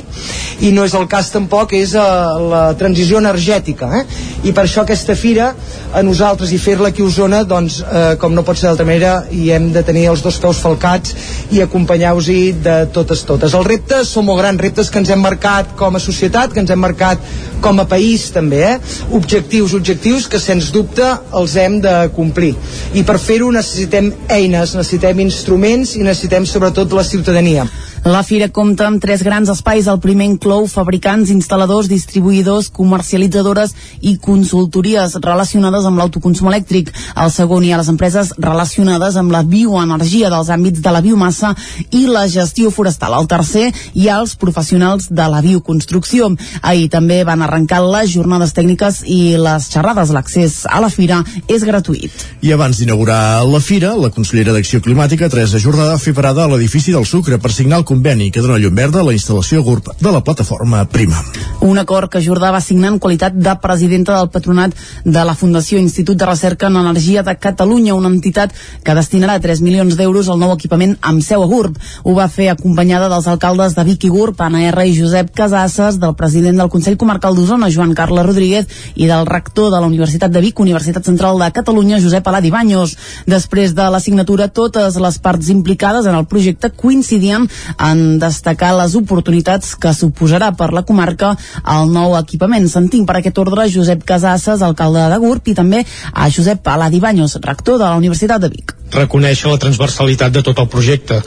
i 0.64 0.70
no 0.72 0.86
és 0.88 0.94
el 0.96 1.04
cas 1.10 1.28
tampoc, 1.34 1.74
és 1.76 1.92
uh, 1.92 2.38
la 2.48 2.62
transició 2.80 3.20
energètica 3.20 3.90
eh? 3.98 4.04
I 4.46 4.52
per 4.54 4.64
això 4.64 4.84
aquesta 4.84 5.16
fira 5.18 5.48
a 5.94 6.02
nosaltres 6.06 6.52
i 6.54 6.58
fer-la 6.62 6.92
aquí 6.92 7.02
a 7.02 7.08
Osona 7.08 7.42
doncs 7.48 7.80
eh, 7.82 8.14
com 8.20 8.34
no 8.34 8.44
pot 8.46 8.58
ser 8.58 8.68
d'altra 8.68 8.86
manera 8.86 9.12
i 9.34 9.48
hem 9.54 9.70
de 9.74 9.82
tenir 9.86 10.06
els 10.12 10.22
dos 10.22 10.38
peus 10.42 10.60
falcats 10.62 11.14
i 11.54 11.62
acompanyar-vos-hi 11.64 12.52
de 12.62 12.76
totes 12.94 13.24
totes. 13.26 13.56
Els 13.58 13.66
reptes 13.66 14.12
són 14.14 14.28
molt 14.28 14.42
grans 14.42 14.62
reptes 14.62 14.92
que 14.92 15.02
ens 15.02 15.10
hem 15.10 15.22
marcat 15.24 15.74
com 15.78 15.98
a 15.98 16.02
societat, 16.02 16.52
que 16.54 16.62
ens 16.62 16.70
hem 16.70 16.82
marcat 16.82 17.22
com 17.64 17.82
a 17.82 17.88
país 17.90 18.28
també, 18.34 18.62
eh? 18.68 18.78
objectius, 19.18 19.74
objectius 19.74 20.28
que 20.30 20.38
sens 20.42 20.70
dubte 20.74 21.08
els 21.34 21.56
hem 21.58 21.80
de 21.82 21.96
complir 22.14 22.54
i 22.94 23.02
per 23.06 23.18
fer-ho 23.18 23.50
necessitem 23.54 24.12
eines, 24.30 24.76
necessitem 24.78 25.24
instruments 25.24 25.96
i 25.98 26.04
necessitem 26.06 26.46
sobretot 26.46 26.94
la 26.94 27.06
ciutadania. 27.06 27.66
La 28.04 28.22
fira 28.22 28.48
compta 28.54 28.86
amb 28.86 29.00
tres 29.02 29.22
grans 29.26 29.50
espais. 29.50 29.88
El 29.90 29.98
primer 30.00 30.28
inclou 30.28 30.66
fabricants, 30.70 31.32
instal·ladors, 31.34 31.88
distribuïdors, 31.90 32.68
comercialitzadores 32.74 33.74
i 34.00 34.14
consultories 34.22 35.16
relacionades 35.24 35.86
amb 35.88 35.98
l'autoconsum 35.98 36.48
elèctric. 36.52 36.92
El 37.18 37.32
segon 37.34 37.64
hi 37.66 37.72
ha 37.72 37.80
les 37.80 37.90
empreses 37.90 38.30
relacionades 38.38 39.18
amb 39.18 39.34
la 39.34 39.42
bioenergia 39.42 40.30
dels 40.30 40.50
àmbits 40.54 40.82
de 40.84 40.92
la 40.94 41.02
biomassa 41.02 41.54
i 41.90 42.06
la 42.06 42.26
gestió 42.30 42.70
forestal. 42.70 43.16
El 43.18 43.28
tercer 43.30 43.72
hi 43.94 44.08
ha 44.08 44.20
els 44.22 44.36
professionals 44.38 45.10
de 45.10 45.28
la 45.28 45.42
bioconstrucció. 45.42 46.30
Ahir 46.62 46.88
també 46.92 47.22
van 47.26 47.42
arrencar 47.42 47.82
les 47.84 48.12
jornades 48.14 48.54
tècniques 48.54 49.02
i 49.06 49.36
les 49.40 49.68
xerrades. 49.72 50.14
L'accés 50.14 50.62
a 50.68 50.80
la 50.80 50.92
fira 50.92 51.24
és 51.48 51.66
gratuït. 51.66 52.14
I 52.46 52.54
abans 52.54 52.78
d'inaugurar 52.78 53.44
la 53.48 53.60
fira, 53.60 53.94
la 53.98 54.12
consellera 54.14 54.54
d'Acció 54.54 54.80
Climàtica, 54.84 55.28
Teresa 55.28 55.58
Jordà, 55.58 55.90
va 55.92 56.00
fer 56.00 56.14
parada 56.14 56.44
a 56.44 56.52
l'edifici 56.52 56.94
del 56.94 57.06
Sucre 57.08 57.40
per 57.42 57.52
signar 57.52 57.82
el 57.82 57.87
conveni 57.88 58.28
que 58.30 58.42
dona 58.44 58.58
llum 58.60 58.74
verda 58.76 59.00
a 59.00 59.06
la 59.06 59.14
instal·lació 59.16 59.62
GURB 59.64 59.94
de 60.04 60.10
la 60.12 60.20
plataforma 60.20 60.82
Prima. 60.92 61.22
Un 61.64 61.78
acord 61.80 62.10
que 62.12 62.20
Jordà 62.20 62.50
va 62.52 62.60
signar 62.60 62.90
en 62.92 62.98
qualitat 63.00 63.32
de 63.32 63.54
presidenta 63.62 64.18
del 64.18 64.28
patronat 64.28 64.74
de 65.04 65.22
la 65.24 65.34
Fundació 65.34 65.80
Institut 65.80 66.18
de 66.20 66.26
Recerca 66.28 66.68
en 66.68 66.76
Energia 66.76 67.22
de 67.24 67.34
Catalunya, 67.40 67.96
una 67.96 68.10
entitat 68.12 68.52
que 68.84 68.96
destinarà 68.98 69.38
3 69.40 69.62
milions 69.64 69.96
d'euros 69.96 70.28
al 70.28 70.40
nou 70.42 70.52
equipament 70.52 70.98
amb 71.00 71.24
seu 71.24 71.42
a 71.42 71.48
GURB. 71.48 71.78
Ho 72.04 72.14
va 72.18 72.28
fer 72.28 72.50
acompanyada 72.52 73.08
dels 73.08 73.26
alcaldes 73.32 73.74
de 73.78 73.86
Vic 73.88 74.04
i 74.04 74.12
GURB, 74.12 74.44
Anna 74.44 74.66
R. 74.68 74.84
i 74.84 74.94
Josep 74.98 75.32
Casasses, 75.34 75.98
del 76.02 76.14
president 76.18 76.60
del 76.60 76.70
Consell 76.70 77.00
Comarcal 77.00 77.34
d'Osona, 77.38 77.72
Joan 77.72 77.96
Carles 77.96 78.28
Rodríguez, 78.28 78.68
i 78.96 79.08
del 79.08 79.26
rector 79.26 79.72
de 79.72 79.80
la 79.80 79.88
Universitat 79.88 80.34
de 80.34 80.44
Vic, 80.44 80.60
Universitat 80.60 81.08
Central 81.08 81.40
de 81.40 81.50
Catalunya, 81.56 82.02
Josep 82.04 82.28
Aladi 82.28 82.52
Baños. 82.52 82.98
Després 83.26 83.74
de 83.74 83.88
la 83.88 84.00
signatura, 84.04 84.52
totes 84.52 85.00
les 85.00 85.18
parts 85.24 85.48
implicades 85.48 86.06
en 86.06 86.20
el 86.20 86.28
projecte 86.28 86.70
coincidien 86.70 87.48
en 87.78 88.18
destacar 88.18 88.74
les 88.76 88.94
oportunitats 88.98 89.74
que 89.78 89.92
suposarà 89.94 90.50
per 90.56 90.70
la 90.74 90.84
comarca 90.86 91.34
el 91.76 91.92
nou 91.92 92.16
equipament. 92.18 92.68
Sentim 92.68 93.06
per 93.06 93.18
aquest 93.20 93.38
ordre 93.38 93.68
Josep 93.72 94.04
Casasses, 94.08 94.62
alcalde 94.62 95.06
de 95.12 95.20
Gurb, 95.22 95.46
i 95.48 95.54
també 95.54 95.84
a 96.12 96.28
Josep 96.30 96.66
Aladi 96.68 97.00
Baños, 97.00 97.38
rector 97.44 97.78
de 97.78 97.86
la 97.86 97.96
Universitat 98.00 98.42
de 98.42 98.50
Vic. 98.52 98.74
Reconèixer 98.94 99.50
la 99.50 99.62
transversalitat 99.62 100.34
de 100.34 100.42
tot 100.42 100.58
el 100.58 100.68
projecte, 100.68 101.22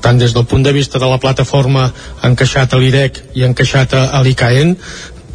tant 0.00 0.18
des 0.18 0.34
del 0.34 0.46
punt 0.46 0.62
de 0.62 0.72
vista 0.72 1.00
de 1.02 1.08
la 1.10 1.18
plataforma 1.18 1.88
encaixat 2.24 2.74
a 2.74 2.80
l'IREC 2.80 3.22
i 3.34 3.46
encaixat 3.46 3.96
a 3.98 4.20
l'ICAEN, 4.22 4.76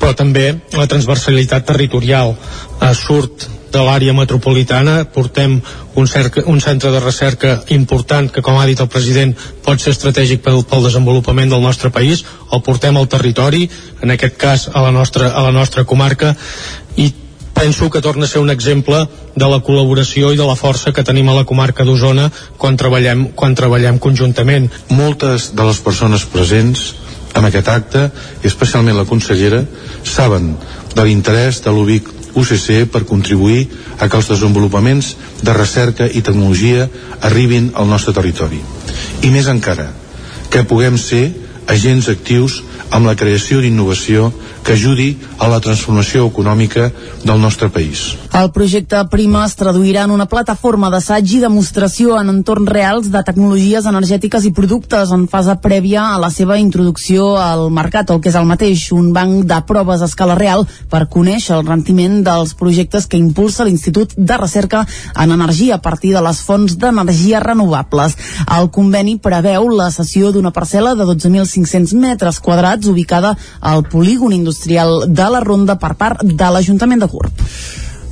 però 0.02 0.16
també 0.18 0.54
la 0.78 0.88
transversalitat 0.90 1.66
territorial. 1.68 2.36
Eh, 2.82 2.94
surt 2.98 3.50
de 3.72 3.84
l'àrea 3.86 4.14
metropolitana. 4.14 5.06
Portem 5.06 5.58
un, 5.96 6.08
cerca, 6.08 6.44
un 6.46 6.62
centre 6.62 6.92
de 6.92 7.00
recerca 7.00 7.56
important 7.76 8.30
que 8.32 8.44
com 8.46 8.60
ha 8.60 8.68
dit 8.70 8.80
el 8.80 8.92
president 8.92 9.34
pot 9.66 9.82
ser 9.82 9.96
estratègic 9.96 10.44
pel, 10.46 10.64
pel 10.68 10.86
desenvolupament 10.86 11.52
del 11.52 11.64
nostre 11.64 11.92
país. 11.92 12.26
El 12.52 12.64
portem 12.66 12.98
al 12.98 13.10
territori 13.12 13.68
en 14.02 14.14
aquest 14.14 14.38
cas 14.38 14.70
a 14.74 14.84
la 14.86 14.92
nostra, 14.92 15.32
a 15.32 15.44
la 15.48 15.56
nostra 15.56 15.86
comarca. 15.86 16.36
I 16.96 17.12
penso 17.54 17.90
que 17.90 18.02
torna 18.02 18.26
a 18.26 18.28
ser 18.28 18.42
un 18.42 18.50
exemple 18.50 19.04
de 19.36 19.48
la 19.48 19.60
col·laboració 19.62 20.32
i 20.34 20.40
de 20.40 20.48
la 20.48 20.58
força 20.58 20.94
que 20.96 21.06
tenim 21.06 21.30
a 21.30 21.36
la 21.36 21.46
comarca 21.46 21.86
d'Osona 21.86 22.32
quan 22.58 22.78
treballem, 22.78 23.28
quan 23.38 23.56
treballem 23.56 24.00
conjuntament. 24.00 24.70
Moltes 24.90 25.52
de 25.56 25.68
les 25.68 25.80
persones 25.84 26.26
presents 26.26 26.94
en 27.36 27.48
aquest 27.48 27.70
acte, 27.72 28.08
i 28.44 28.50
especialment 28.50 28.98
la 28.98 29.08
consellera, 29.08 29.62
saben 30.04 30.56
de 30.96 31.06
l'interès 31.08 31.62
de 31.64 31.72
l'UBIC 31.72 32.10
UCC 32.36 32.86
per 32.92 33.04
contribuir 33.10 33.68
a 34.00 34.08
que 34.08 34.18
els 34.18 34.30
desenvolupaments 34.32 35.16
de 35.42 35.54
recerca 35.58 36.08
i 36.08 36.22
tecnologia 36.22 36.88
arribin 37.22 37.72
al 37.76 37.90
nostre 37.90 38.14
territori. 38.18 38.62
I 39.22 39.30
més 39.34 39.48
encara, 39.52 39.92
que 40.52 40.66
puguem 40.68 40.98
ser 41.00 41.30
agents 41.72 42.10
actius 42.12 42.62
amb 42.92 43.08
la 43.08 43.16
creació 43.16 43.62
d'innovació 43.64 44.30
que 44.64 44.74
ajudi 44.74 45.16
a 45.40 45.48
la 45.50 45.60
transformació 45.64 46.28
econòmica 46.28 46.92
del 47.24 47.40
nostre 47.42 47.70
país. 47.74 48.12
El 48.36 48.52
projecte 48.54 49.00
Prima 49.12 49.46
es 49.48 49.56
traduirà 49.58 50.04
en 50.06 50.14
una 50.14 50.28
plataforma 50.30 50.92
d'assaig 50.92 51.32
i 51.38 51.40
demostració 51.42 52.18
en 52.20 52.30
entorns 52.30 52.70
reals 52.70 53.10
de 53.12 53.24
tecnologies 53.26 53.88
energètiques 53.90 54.46
i 54.46 54.54
productes 54.56 55.12
en 55.16 55.26
fase 55.32 55.56
prèvia 55.64 56.06
a 56.12 56.20
la 56.22 56.30
seva 56.32 56.60
introducció 56.62 57.38
al 57.42 57.70
mercat, 57.74 58.12
el 58.12 58.22
que 58.22 58.30
és 58.30 58.38
el 58.38 58.48
mateix, 58.50 58.90
un 58.96 59.12
banc 59.16 59.48
de 59.50 59.60
proves 59.68 60.04
a 60.04 60.10
escala 60.12 60.38
real 60.38 60.68
per 60.92 61.08
conèixer 61.10 61.58
el 61.58 61.66
rendiment 61.66 62.22
dels 62.28 62.54
projectes 62.60 63.08
que 63.08 63.20
impulsa 63.20 63.66
l'Institut 63.66 64.14
de 64.18 64.38
Recerca 64.38 64.86
en 65.16 65.32
Energia 65.32 65.80
a 65.80 65.82
partir 65.82 66.14
de 66.14 66.22
les 66.22 66.44
fonts 66.46 66.78
d'energia 66.78 67.42
renovables. 67.44 68.18
El 68.52 68.70
conveni 68.70 69.18
preveu 69.18 69.70
la 69.74 69.90
cessió 69.92 70.32
d'una 70.32 70.54
parcel·la 70.54 70.94
de 71.00 71.08
12.500 71.08 71.61
metres 71.94 72.40
quadrats 72.40 72.88
ubicada 72.88 73.36
al 73.60 73.84
polígon 73.84 74.34
industrial 74.34 75.06
de 75.08 75.30
la 75.30 75.40
Ronda 75.40 75.78
per 75.80 75.96
part 75.96 76.24
de 76.24 76.52
l'Ajuntament 76.52 77.02
de 77.02 77.08
Gurb. 77.08 77.46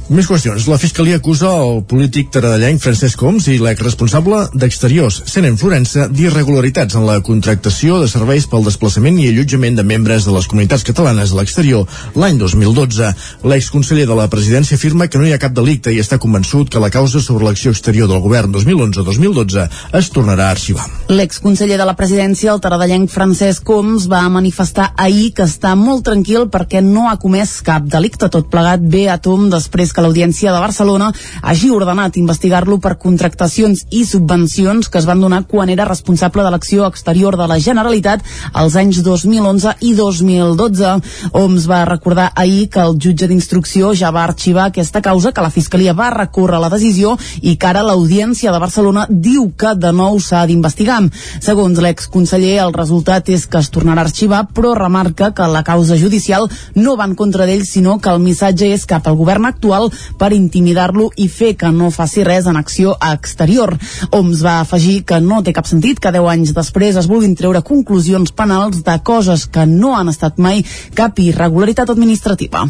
Més 0.10 0.26
qüestions. 0.26 0.64
La 0.66 0.80
Fiscalia 0.82 1.20
acusa 1.20 1.52
el 1.54 1.84
polític 1.86 2.32
taradellenc 2.34 2.82
Francesc 2.82 3.22
Homs 3.22 3.46
i 3.54 3.60
l'exresponsable 3.62 4.40
d'Exteriors, 4.58 5.20
Senen 5.30 5.54
Florença, 5.62 6.08
d'irregularitats 6.10 6.98
en 6.98 7.04
la 7.06 7.20
contractació 7.22 8.00
de 8.02 8.08
serveis 8.10 8.48
pel 8.50 8.66
desplaçament 8.66 9.20
i 9.22 9.28
allotjament 9.30 9.78
de 9.78 9.86
membres 9.86 10.26
de 10.26 10.34
les 10.34 10.48
comunitats 10.50 10.82
catalanes 10.88 11.30
a 11.30 11.38
l'exterior 11.38 11.86
l'any 12.18 12.40
2012. 12.42 13.12
L'exconseller 13.54 14.08
de 14.10 14.18
la 14.18 14.26
presidència 14.34 14.80
afirma 14.82 15.06
que 15.06 15.22
no 15.22 15.28
hi 15.30 15.36
ha 15.36 15.42
cap 15.44 15.54
delicte 15.54 15.94
i 15.94 16.02
està 16.02 16.18
convençut 16.18 16.74
que 16.74 16.82
la 16.82 16.90
causa 16.90 17.22
sobre 17.22 17.46
l'acció 17.46 17.70
exterior 17.70 18.10
del 18.10 18.26
govern 18.26 18.50
2011-2012 18.58 19.68
es 20.02 20.10
tornarà 20.10 20.50
a 20.50 20.58
arxivar. 20.58 20.90
L'exconseller 21.14 21.78
de 21.78 21.86
la 21.86 21.94
presidència, 21.94 22.50
el 22.56 22.64
taradellenc 22.66 23.14
Francesc 23.14 23.70
Homs, 23.70 24.10
va 24.10 24.24
manifestar 24.34 24.90
ahir 24.98 25.36
que 25.38 25.46
està 25.46 25.78
molt 25.78 26.08
tranquil 26.10 26.50
perquè 26.50 26.82
no 26.82 27.12
ha 27.12 27.20
comès 27.22 27.60
cap 27.62 27.86
delicte. 27.86 28.34
Tot 28.34 28.50
plegat 28.50 28.82
ve 28.82 29.06
a 29.06 29.22
tom 29.22 29.52
després 29.54 29.94
que 29.94 29.99
que 30.00 30.06
l'Audiència 30.06 30.54
de 30.56 30.60
Barcelona 30.64 31.10
hagi 31.44 31.70
ordenat 31.76 32.16
investigar-lo 32.16 32.78
per 32.80 32.96
contractacions 33.02 33.82
i 33.92 34.06
subvencions 34.08 34.88
que 34.88 35.00
es 35.02 35.08
van 35.10 35.20
donar 35.20 35.42
quan 35.50 35.68
era 35.74 35.88
responsable 35.90 36.46
de 36.46 36.52
l'acció 36.54 36.86
exterior 36.88 37.36
de 37.36 37.48
la 37.52 37.58
Generalitat 37.60 38.24
als 38.54 38.78
anys 38.80 39.02
2011 39.04 39.76
i 39.84 39.92
2012. 39.98 40.94
Oms 41.36 41.68
va 41.68 41.82
recordar 41.90 42.30
ahir 42.36 42.70
que 42.72 42.80
el 42.80 42.96
jutge 42.96 43.28
d'instrucció 43.28 43.92
ja 43.92 44.14
va 44.16 44.24
arxivar 44.24 44.70
aquesta 44.70 45.02
causa, 45.04 45.34
que 45.34 45.44
la 45.44 45.52
Fiscalia 45.52 45.94
va 45.94 46.14
recórrer 46.16 46.62
la 46.64 46.72
decisió 46.72 47.18
i 47.42 47.58
que 47.60 47.68
ara 47.68 47.84
l'Audiència 47.84 48.54
de 48.56 48.64
Barcelona 48.64 49.06
diu 49.10 49.52
que 49.60 49.76
de 49.76 49.92
nou 49.92 50.22
s'ha 50.24 50.46
d'investigar. 50.48 51.02
Segons 51.44 51.84
l'exconseller, 51.84 52.56
el 52.64 52.74
resultat 52.74 53.28
és 53.36 53.46
que 53.48 53.60
es 53.60 53.72
tornarà 53.72 54.06
a 54.06 54.08
arxivar, 54.08 54.46
però 54.56 54.72
remarca 54.80 55.34
que 55.36 55.52
la 55.52 55.66
causa 55.68 56.00
judicial 56.00 56.48
no 56.76 56.96
va 56.96 57.10
en 57.10 57.20
contra 57.20 57.46
d'ell, 57.50 57.68
sinó 57.68 58.00
que 58.00 58.14
el 58.14 58.24
missatge 58.24 58.72
és 58.72 58.88
cap 58.88 59.08
al 59.10 59.20
govern 59.20 59.50
actual 59.50 59.89
per 60.18 60.32
intimidar-lo 60.36 61.10
i 61.18 61.30
fer 61.30 61.56
que 61.60 61.72
no 61.76 61.92
faci 61.92 62.26
res 62.28 62.50
en 62.50 62.60
acció 62.60 62.96
exterior. 63.12 63.76
Oms 64.12 64.44
va 64.46 64.60
afegir 64.64 65.04
que 65.06 65.22
no 65.24 65.42
té 65.44 65.54
cap 65.56 65.70
sentit 65.70 66.00
que 66.00 66.14
10 66.16 66.30
anys 66.34 66.54
després 66.58 67.00
es 67.00 67.10
vulguin 67.10 67.36
treure 67.40 67.64
conclusions 67.66 68.32
penals 68.32 68.84
de 68.86 69.00
coses 69.04 69.48
que 69.48 69.66
no 69.70 69.96
han 69.98 70.12
estat 70.12 70.40
mai 70.40 70.64
cap 70.96 71.20
irregularitat 71.20 71.90
administrativa. 71.90 72.68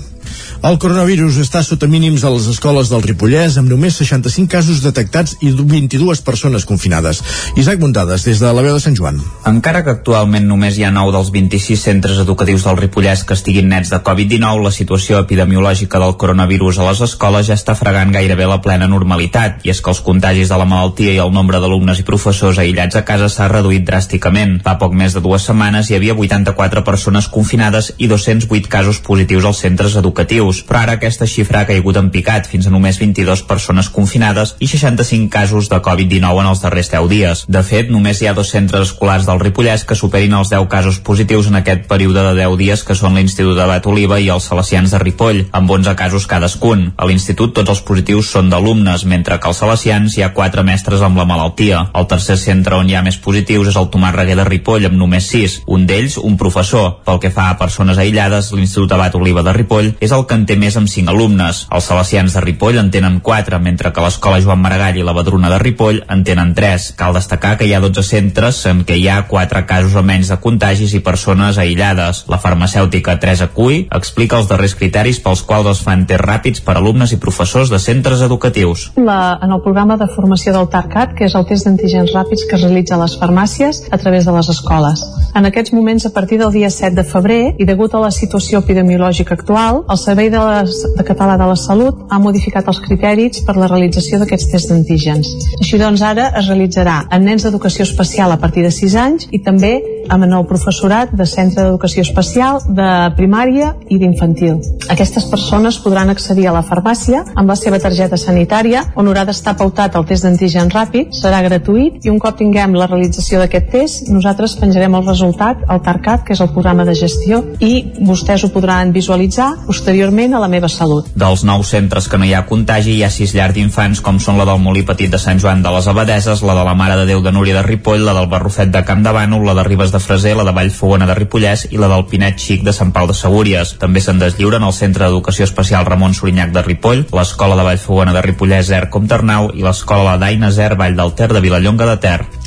El 0.60 0.76
coronavirus 0.76 1.38
està 1.40 1.62
sota 1.64 1.88
mínims 1.88 2.26
a 2.28 2.32
les 2.34 2.48
escoles 2.52 2.90
del 2.92 3.04
Ripollès 3.06 3.56
amb 3.62 3.72
només 3.72 3.96
65 4.02 4.52
casos 4.52 4.82
detectats 4.84 5.38
i 5.40 5.54
22 5.56 6.20
persones 6.28 6.66
confinades. 6.68 7.22
Isaac 7.56 7.80
Muntades, 7.80 8.26
des 8.28 8.42
de 8.44 8.52
la 8.52 8.64
veu 8.66 8.76
de 8.76 8.84
Sant 8.84 8.98
Joan. 8.98 9.22
Encara 9.48 9.86
que 9.86 9.94
actualment 9.96 10.46
només 10.50 10.78
hi 10.78 10.84
ha 10.84 10.92
9 10.92 11.16
dels 11.16 11.32
26 11.32 11.86
centres 11.88 12.20
educatius 12.20 12.68
del 12.68 12.80
Ripollès 12.82 13.24
que 13.24 13.38
estiguin 13.40 13.72
nets 13.72 13.94
de 13.94 14.02
Covid-19, 14.04 14.66
la 14.66 14.74
situació 14.76 15.22
epidemiològica 15.24 16.02
del 16.04 16.18
coronavirus 16.20 16.82
a 16.82 16.90
les 16.90 17.04
escoles 17.10 17.50
ja 17.50 17.58
està 17.58 17.76
fregant 17.78 18.14
gairebé 18.14 18.48
la 18.50 18.60
plena 18.64 18.88
normalitat 18.88 19.66
i 19.66 19.74
és 19.74 19.82
que 19.82 19.92
els 19.92 20.02
contagis 20.06 20.52
de 20.52 20.58
la 20.60 20.68
malaltia 20.70 21.14
i 21.16 21.22
el 21.24 21.34
nombre 21.34 21.60
d'alumnes 21.60 22.00
i 22.00 22.06
professors 22.08 22.62
aïllats 22.62 23.00
a 23.00 23.04
casa 23.08 23.30
s'ha 23.30 23.50
reduït 23.52 23.86
dràsticament. 23.88 24.60
Fa 24.66 24.78
poc 24.82 24.96
més 24.98 25.16
de 25.18 25.24
dues 25.26 25.46
setmanes 25.50 25.90
hi 25.90 25.98
havia 25.98 26.16
84 26.16 26.84
persones 26.88 27.28
confinades 27.34 27.92
i 27.98 28.08
208 28.12 28.70
casos 28.72 29.02
positius 29.06 29.48
als 29.50 29.62
centres 29.66 29.96
educatius, 30.00 30.62
però 30.68 30.84
ara 30.84 30.98
aquesta 31.00 31.28
xifra 31.28 31.64
ha 31.64 31.70
caigut 31.70 31.98
en 32.00 32.12
picat 32.14 32.48
fins 32.48 32.68
a 32.68 32.74
només 32.74 33.00
22 33.02 33.44
persones 33.50 33.90
confinades 33.90 34.56
i 34.60 34.68
65 34.70 35.30
casos 35.34 35.70
de 35.70 35.82
Covid-19 35.84 36.44
en 36.44 36.52
els 36.54 36.64
darrers 36.64 36.92
10 36.94 37.10
dies. 37.12 37.44
De 37.48 37.64
fet, 37.64 37.90
només 37.90 38.22
hi 38.22 38.30
ha 38.30 38.36
dos 38.38 38.52
centres 38.54 38.90
escolars 38.90 39.28
del 39.28 39.42
Ripollès 39.42 39.86
que 39.88 39.98
superin 39.98 40.38
els 40.38 40.54
10 40.54 40.68
casos 40.72 41.00
positius 41.00 41.50
en 41.50 41.60
aquest 41.62 41.88
període 41.90 42.24
de 42.30 42.36
10 42.42 42.58
dies 42.60 42.84
que 42.86 42.98
són 42.98 43.18
l'Institut 43.18 43.58
de 43.58 43.68
Bat 43.70 43.88
Oliva 43.90 44.20
i 44.20 44.30
els 44.34 44.50
Salesians 44.50 44.94
de 44.94 45.02
Ripoll, 45.02 45.46
amb 45.52 45.72
11 45.80 45.96
casos 46.00 46.28
cadascun. 46.30 46.89
A 46.98 47.08
l'institut 47.10 47.54
tots 47.56 47.70
els 47.74 47.82
positius 47.86 48.30
són 48.34 48.50
d'alumnes, 48.50 49.06
mentre 49.06 49.40
que 49.40 49.50
als 49.50 49.62
Salesians 49.62 50.18
hi 50.18 50.24
ha 50.24 50.32
4 50.34 50.64
mestres 50.68 51.02
amb 51.06 51.18
la 51.20 51.26
malaltia. 51.30 51.86
El 51.96 52.08
tercer 52.12 52.38
centre 52.38 52.78
on 52.78 52.90
hi 52.90 52.96
ha 52.96 53.04
més 53.06 53.18
positius 53.18 53.72
és 53.72 53.80
el 53.80 53.90
Tomàs 53.94 54.16
Reguer 54.16 54.38
de 54.40 54.46
Ripoll, 54.48 54.88
amb 54.90 54.98
només 55.00 55.30
6, 55.32 55.60
un 55.68 55.86
d'ells 55.90 56.18
un 56.18 56.38
professor. 56.38 57.00
Pel 57.06 57.20
que 57.24 57.32
fa 57.34 57.50
a 57.50 57.58
persones 57.60 57.98
aïllades, 57.98 58.52
l'Institut 58.54 58.94
Abat 58.96 59.16
Oliva 59.20 59.44
de 59.46 59.54
Ripoll 59.56 59.92
és 60.00 60.14
el 60.16 60.26
que 60.30 60.38
en 60.38 60.46
té 60.50 60.58
més 60.60 60.78
amb 60.80 60.90
5 60.92 61.14
alumnes. 61.14 61.66
Els 61.72 61.90
Salesians 61.92 62.36
de 62.36 62.44
Ripoll 62.46 62.80
en 62.82 62.92
tenen 62.94 63.20
4, 63.26 63.60
mentre 63.64 63.94
que 63.94 64.04
l'Escola 64.06 64.42
Joan 64.44 64.62
Maragall 64.62 65.00
i 65.00 65.06
la 65.06 65.16
Badruna 65.18 65.52
de 65.52 65.60
Ripoll 65.62 66.04
en 66.08 66.24
tenen 66.28 66.54
3. 66.56 66.92
Cal 67.00 67.16
destacar 67.18 67.56
que 67.58 67.68
hi 67.68 67.74
ha 67.74 67.84
12 67.84 68.04
centres 68.06 68.62
en 68.70 68.84
què 68.86 69.00
hi 69.00 69.08
ha 69.10 69.22
4 69.28 69.66
casos 69.70 69.98
o 70.00 70.06
menys 70.06 70.32
de 70.32 70.40
contagis 70.44 70.94
i 70.94 71.04
persones 71.06 71.58
aïllades. 71.58 72.26
La 72.30 72.42
farmacèutica 72.42 73.18
Teresa 73.20 73.50
Cui 73.56 73.86
explica 73.96 74.40
els 74.40 74.50
darrers 74.52 74.76
criteris 74.80 75.22
pels 75.24 75.44
quals 75.48 75.74
es 75.74 75.84
fan 75.86 76.06
tests 76.10 76.26
ràpids 76.26 76.64
per 76.66 76.79
alumnes 76.80 77.14
i 77.14 77.20
professors 77.22 77.70
de 77.70 77.80
centres 77.80 78.24
educatius. 78.26 78.90
La, 78.98 79.38
en 79.44 79.52
el 79.52 79.62
programa 79.66 79.98
de 80.00 80.08
formació 80.10 80.54
del 80.56 80.70
TARCAT, 80.72 81.16
que 81.18 81.28
és 81.30 81.36
el 81.36 81.46
test 81.50 81.68
d'antígens 81.68 82.14
ràpids 82.16 82.48
que 82.48 82.58
es 82.58 82.64
realitza 82.66 82.96
a 82.98 83.02
les 83.04 83.18
farmàcies 83.20 83.84
a 83.92 84.00
través 84.02 84.26
de 84.26 84.36
les 84.36 84.50
escoles. 84.56 85.04
En 85.36 85.46
aquests 85.46 85.74
moments, 85.76 86.06
a 86.08 86.14
partir 86.16 86.40
del 86.40 86.52
dia 86.56 86.70
7 86.74 86.96
de 86.98 87.06
febrer, 87.06 87.42
i 87.60 87.68
degut 87.68 87.94
a 87.94 88.02
la 88.02 88.12
situació 88.12 88.64
epidemiològica 88.64 89.36
actual, 89.38 89.84
el 89.90 90.02
Servei 90.02 90.32
de, 90.34 90.40
les, 90.40 90.80
de 90.98 91.06
Català 91.06 91.38
de 91.38 91.48
la 91.52 91.58
Salut 91.60 92.02
ha 92.10 92.20
modificat 92.20 92.68
els 92.72 92.82
criteris 92.84 93.44
per 93.46 93.58
la 93.60 93.70
realització 93.70 94.20
d'aquests 94.22 94.50
tests 94.54 94.72
d'antígens. 94.72 95.30
Així 95.60 95.80
doncs, 95.82 96.02
ara 96.06 96.32
es 96.40 96.50
realitzarà 96.50 97.04
en 97.12 97.28
nens 97.28 97.46
d'educació 97.46 97.86
especial 97.86 98.34
a 98.34 98.40
partir 98.42 98.66
de 98.66 98.74
6 98.74 98.98
anys 99.04 99.30
i 99.32 99.44
també 99.46 99.76
amb 100.10 100.26
el 100.26 100.46
professorat 100.50 101.12
de 101.14 101.26
centre 101.30 101.64
d'educació 101.64 102.02
especial, 102.02 102.60
de 102.66 102.90
primària 103.18 103.74
i 103.90 104.00
d'infantil. 104.02 104.58
Aquestes 104.90 105.28
persones 105.30 105.78
podran 105.84 106.10
accedir 106.10 106.48
a 106.50 106.56
la 106.56 106.64
farmàcia 106.70 107.24
amb 107.36 107.50
la 107.50 107.58
seva 107.60 107.80
targeta 107.82 108.18
sanitària 108.20 108.86
on 108.96 109.10
haurà 109.10 109.26
d'estar 109.28 109.56
pautat 109.60 109.96
el 109.98 110.06
test 110.10 110.26
d'antigen 110.26 110.70
ràpid, 110.74 111.12
serà 111.18 111.42
gratuït 111.46 112.06
i 112.06 112.14
un 112.14 112.20
cop 112.22 112.38
tinguem 112.40 112.76
la 112.78 112.88
realització 112.88 113.42
d'aquest 113.42 113.70
test, 113.74 114.10
nosaltres 114.14 114.56
penjarem 114.60 114.96
el 114.96 115.08
resultat 115.08 115.66
al 115.68 115.82
TARCAT, 115.86 116.26
que 116.28 116.36
és 116.36 116.44
el 116.44 116.52
programa 116.54 116.86
de 116.88 116.96
gestió, 116.98 117.42
i 117.60 117.74
vostès 118.06 118.46
ho 118.46 118.52
podran 118.54 118.94
visualitzar 118.96 119.50
posteriorment 119.66 120.36
a 120.36 120.44
la 120.44 120.52
meva 120.52 120.70
salut. 120.70 121.10
Dels 121.16 121.44
nou 121.48 121.64
centres 121.68 122.08
que 122.10 122.20
no 122.20 122.28
hi 122.28 122.34
ha 122.38 122.46
contagi, 122.50 122.96
hi 122.98 123.04
ha 123.04 123.12
sis 123.14 123.34
llars 123.36 123.56
d'infants, 123.58 124.04
com 124.06 124.20
són 124.24 124.40
la 124.40 124.48
del 124.50 124.62
Molí 124.64 124.86
Petit 124.88 125.12
de 125.12 125.20
Sant 125.22 125.42
Joan 125.42 125.64
de 125.66 125.74
les 125.74 125.88
Abadeses, 125.88 126.44
la 126.46 126.56
de 126.58 126.66
la 126.68 126.76
Mare 126.78 126.98
de 127.02 127.08
Déu 127.10 127.24
de 127.26 127.34
Núria 127.36 127.58
de 127.58 127.66
Ripoll, 127.66 128.06
la 128.06 128.16
del 128.18 128.30
Barrufet 128.32 128.72
de 128.74 128.84
Camp 128.86 129.04
de 129.06 129.14
Bànol, 129.16 129.46
la 129.48 129.58
de 129.58 129.66
Ribes 129.68 129.94
de 129.96 130.02
Freser, 130.04 130.36
la 130.38 130.46
de 130.48 130.56
Vallfogona 130.56 131.08
de 131.10 131.18
Ripollès 131.18 131.68
i 131.72 131.82
la 131.82 131.90
del 131.92 132.06
Pinet 132.12 132.40
Xic 132.40 132.64
de 132.68 132.74
Sant 132.76 132.94
Pau 132.96 133.08
de 133.10 133.18
Segúries. 133.18 133.76
També 133.82 134.04
se'n 134.04 134.22
deslliuren 134.22 134.66
el 134.66 134.76
Centre 134.76 135.08
d'Educació 135.08 135.48
Especial 135.48 135.88
Ramon 135.88 136.16
Sorinyac 136.18 136.54
de 136.56 136.59
Ripoll, 136.66 137.06
l'Escola 137.16 137.58
de 137.60 137.66
Vallfogona 137.68 138.16
de 138.16 138.24
Ripollès 138.26 138.72
Er 138.76 138.90
Comternau 138.94 139.52
i 139.56 139.66
l'Escola 139.66 140.12
La 140.12 140.18
Daina 140.22 140.52
Zer 140.52 140.76
Vall 140.80 141.00
del 141.00 141.16
Ter 141.16 141.32
de 141.34 141.42
Vilallonga 141.44 141.90
de 141.90 141.98
Ter. 142.04 142.39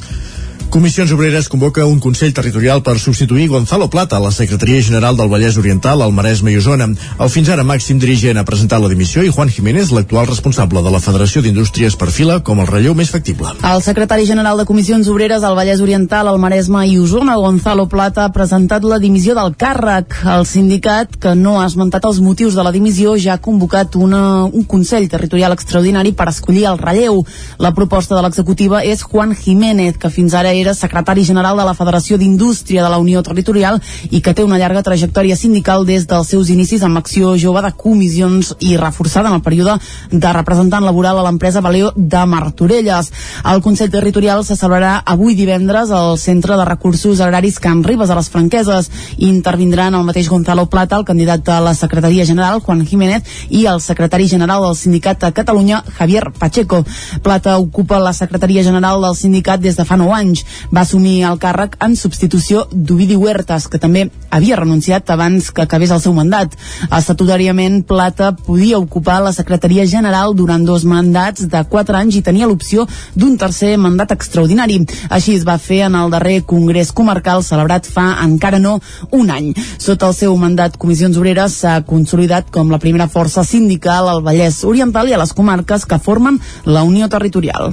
Comissions 0.73 1.13
Obreres 1.13 1.51
convoca 1.53 1.85
un 1.85 1.99
Consell 2.01 2.33
Territorial 2.33 2.81
per 2.81 2.95
substituir 2.99 3.51
Gonzalo 3.51 3.91
Plata 3.93 4.17
a 4.17 4.21
la 4.25 4.31
Secretaria 4.33 4.81
General 4.81 5.15
del 5.15 5.29
Vallès 5.29 5.59
Oriental 5.61 6.01
al 6.01 6.15
Maresme 6.17 6.49
i 6.49 6.57
Osona. 6.57 6.87
El 7.21 7.29
fins 7.29 7.51
ara 7.53 7.61
màxim 7.61 7.99
dirigent 8.01 8.41
ha 8.41 8.45
presentat 8.49 8.81
la 8.81 8.89
dimissió 8.89 9.21
i 9.21 9.29
Juan 9.29 9.53
Jiménez, 9.53 9.91
l'actual 9.93 10.31
responsable 10.31 10.81
de 10.81 10.93
la 10.95 11.01
Federació 11.05 11.43
d'Indústries, 11.45 11.99
perfila 12.01 12.39
com 12.41 12.63
el 12.65 12.71
relleu 12.71 12.95
més 12.97 13.13
factible. 13.13 13.53
El 13.69 13.83
secretari 13.85 14.25
general 14.25 14.57
de 14.57 14.65
Comissions 14.65 15.11
Obreres 15.13 15.45
al 15.45 15.59
Vallès 15.59 15.83
Oriental, 15.85 16.31
al 16.33 16.41
Maresme 16.41 16.87
i 16.89 16.97
Osona, 16.97 17.37
Gonzalo 17.37 17.85
Plata, 17.93 18.25
ha 18.25 18.33
presentat 18.33 18.89
la 18.89 18.97
dimissió 18.97 19.37
del 19.37 19.53
càrrec. 19.53 20.23
El 20.25 20.49
sindicat, 20.49 21.21
que 21.21 21.35
no 21.37 21.59
ha 21.61 21.67
esmentat 21.69 22.09
els 22.09 22.23
motius 22.25 22.57
de 22.57 22.65
la 22.65 22.73
dimissió, 22.73 23.13
ja 23.21 23.37
ha 23.37 23.45
convocat 23.45 24.01
una, 24.01 24.47
un 24.49 24.65
Consell 24.65 25.11
Territorial 25.13 25.53
extraordinari 25.53 26.17
per 26.17 26.31
escollir 26.33 26.65
el 26.73 26.81
relleu. 26.81 27.27
La 27.61 27.77
proposta 27.77 28.17
de 28.17 28.25
l'executiva 28.25 28.81
és 28.81 29.05
Juan 29.05 29.37
Jiménez, 29.37 30.01
que 30.01 30.09
fins 30.09 30.33
ara 30.33 30.57
era 30.63 30.75
secretari 30.75 31.25
general 31.25 31.59
de 31.59 31.67
la 31.67 31.75
Federació 31.75 32.17
d'Indústria 32.19 32.83
de 32.83 32.91
la 32.91 32.99
Unió 33.03 33.23
Territorial 33.23 33.81
i 34.11 34.21
que 34.23 34.35
té 34.35 34.45
una 34.45 34.59
llarga 34.59 34.83
trajectòria 34.87 35.37
sindical 35.37 35.87
des 35.87 36.07
dels 36.09 36.31
seus 36.33 36.51
inicis 36.55 36.83
amb 36.83 36.99
acció 36.99 37.35
jove 37.39 37.63
de 37.63 37.73
comissions 37.77 38.55
i 38.61 38.77
reforçada 38.77 39.29
en 39.29 39.37
el 39.39 39.45
període 39.45 39.77
de 40.11 40.33
representant 40.33 40.85
laboral 40.85 41.19
a 41.19 41.27
l'empresa 41.27 41.61
Valeo 41.61 41.93
de 41.97 42.25
Martorelles. 42.27 43.13
El 43.45 43.63
Consell 43.63 43.91
Territorial 43.91 44.45
se 44.45 44.57
celebrarà 44.57 45.03
avui 45.05 45.35
divendres 45.35 45.91
al 45.91 46.19
Centre 46.19 46.57
de 46.57 46.65
Recursos 46.65 47.21
Agraris 47.21 47.59
Can 47.61 47.85
Ribes 47.85 48.11
a 48.11 48.17
les 48.19 48.31
Franqueses 48.31 48.91
intervindran 49.19 49.95
el 49.95 50.05
mateix 50.07 50.29
Gonzalo 50.29 50.67
Plata, 50.71 50.97
el 50.97 51.05
candidat 51.05 51.49
a 51.49 51.61
la 51.61 51.75
Secretaria 51.75 52.27
General, 52.27 52.61
Juan 52.61 52.87
Jiménez, 52.87 53.23
i 53.51 53.67
el 53.67 53.81
secretari 53.81 54.29
general 54.29 54.63
del 54.63 54.77
Sindicat 54.77 55.21
de 55.21 55.33
Catalunya, 55.33 55.83
Javier 55.99 56.33
Pacheco. 56.39 56.85
Plata 57.23 57.59
ocupa 57.59 57.99
la 57.99 58.13
Secretaria 58.13 58.63
General 58.63 59.01
del 59.03 59.17
sindicat 59.17 59.61
des 59.61 59.77
de 59.77 59.85
fa 59.85 59.97
9 59.97 60.15
anys. 60.17 60.45
Va 60.75 60.83
assumir 60.83 61.23
el 61.29 61.39
càrrec 61.43 61.77
en 61.85 61.97
substitució 61.97 62.67
d'Ovidi 62.73 63.17
Huertas, 63.17 63.69
que 63.69 63.81
també 63.83 64.09
havia 64.31 64.57
renunciat 64.57 65.11
abans 65.11 65.51
que 65.51 65.63
acabés 65.63 65.91
el 65.91 66.01
seu 66.01 66.15
mandat. 66.17 66.55
Estatutàriament, 66.91 67.83
Plata 67.87 68.33
podia 68.33 68.79
ocupar 68.79 69.21
la 69.23 69.33
Secretaria 69.33 69.87
General 69.87 70.35
durant 70.35 70.65
dos 70.65 70.85
mandats 70.89 71.47
de 71.49 71.65
4 71.69 71.99
anys 71.99 72.17
i 72.17 72.25
tenia 72.25 72.49
l'opció 72.49 72.87
d'un 73.15 73.37
tercer 73.39 73.77
mandat 73.79 74.15
extraordinari. 74.17 74.81
Així 75.11 75.37
es 75.37 75.47
va 75.49 75.59
fer 75.59 75.83
en 75.89 75.97
el 75.99 76.13
darrer 76.13 76.43
Congrés 76.49 76.93
Comarcal 76.93 77.45
celebrat 77.45 77.87
fa 77.87 78.07
encara 78.25 78.59
no 78.63 78.79
un 79.11 79.31
any. 79.31 79.53
Sota 79.79 80.09
el 80.09 80.17
seu 80.17 80.37
mandat, 80.37 80.77
Comissions 80.81 81.19
Obreres 81.21 81.59
s'ha 81.63 81.81
consolidat 81.87 82.51
com 82.55 82.71
la 82.73 82.81
primera 82.83 83.09
força 83.13 83.45
sindical 83.45 84.09
al 84.09 84.23
Vallès 84.25 84.63
Oriental 84.69 85.09
i 85.09 85.17
a 85.17 85.21
les 85.21 85.35
comarques 85.37 85.87
que 85.87 85.99
formen 85.99 86.41
la 86.65 86.83
Unió 86.87 87.09
Territorial. 87.13 87.73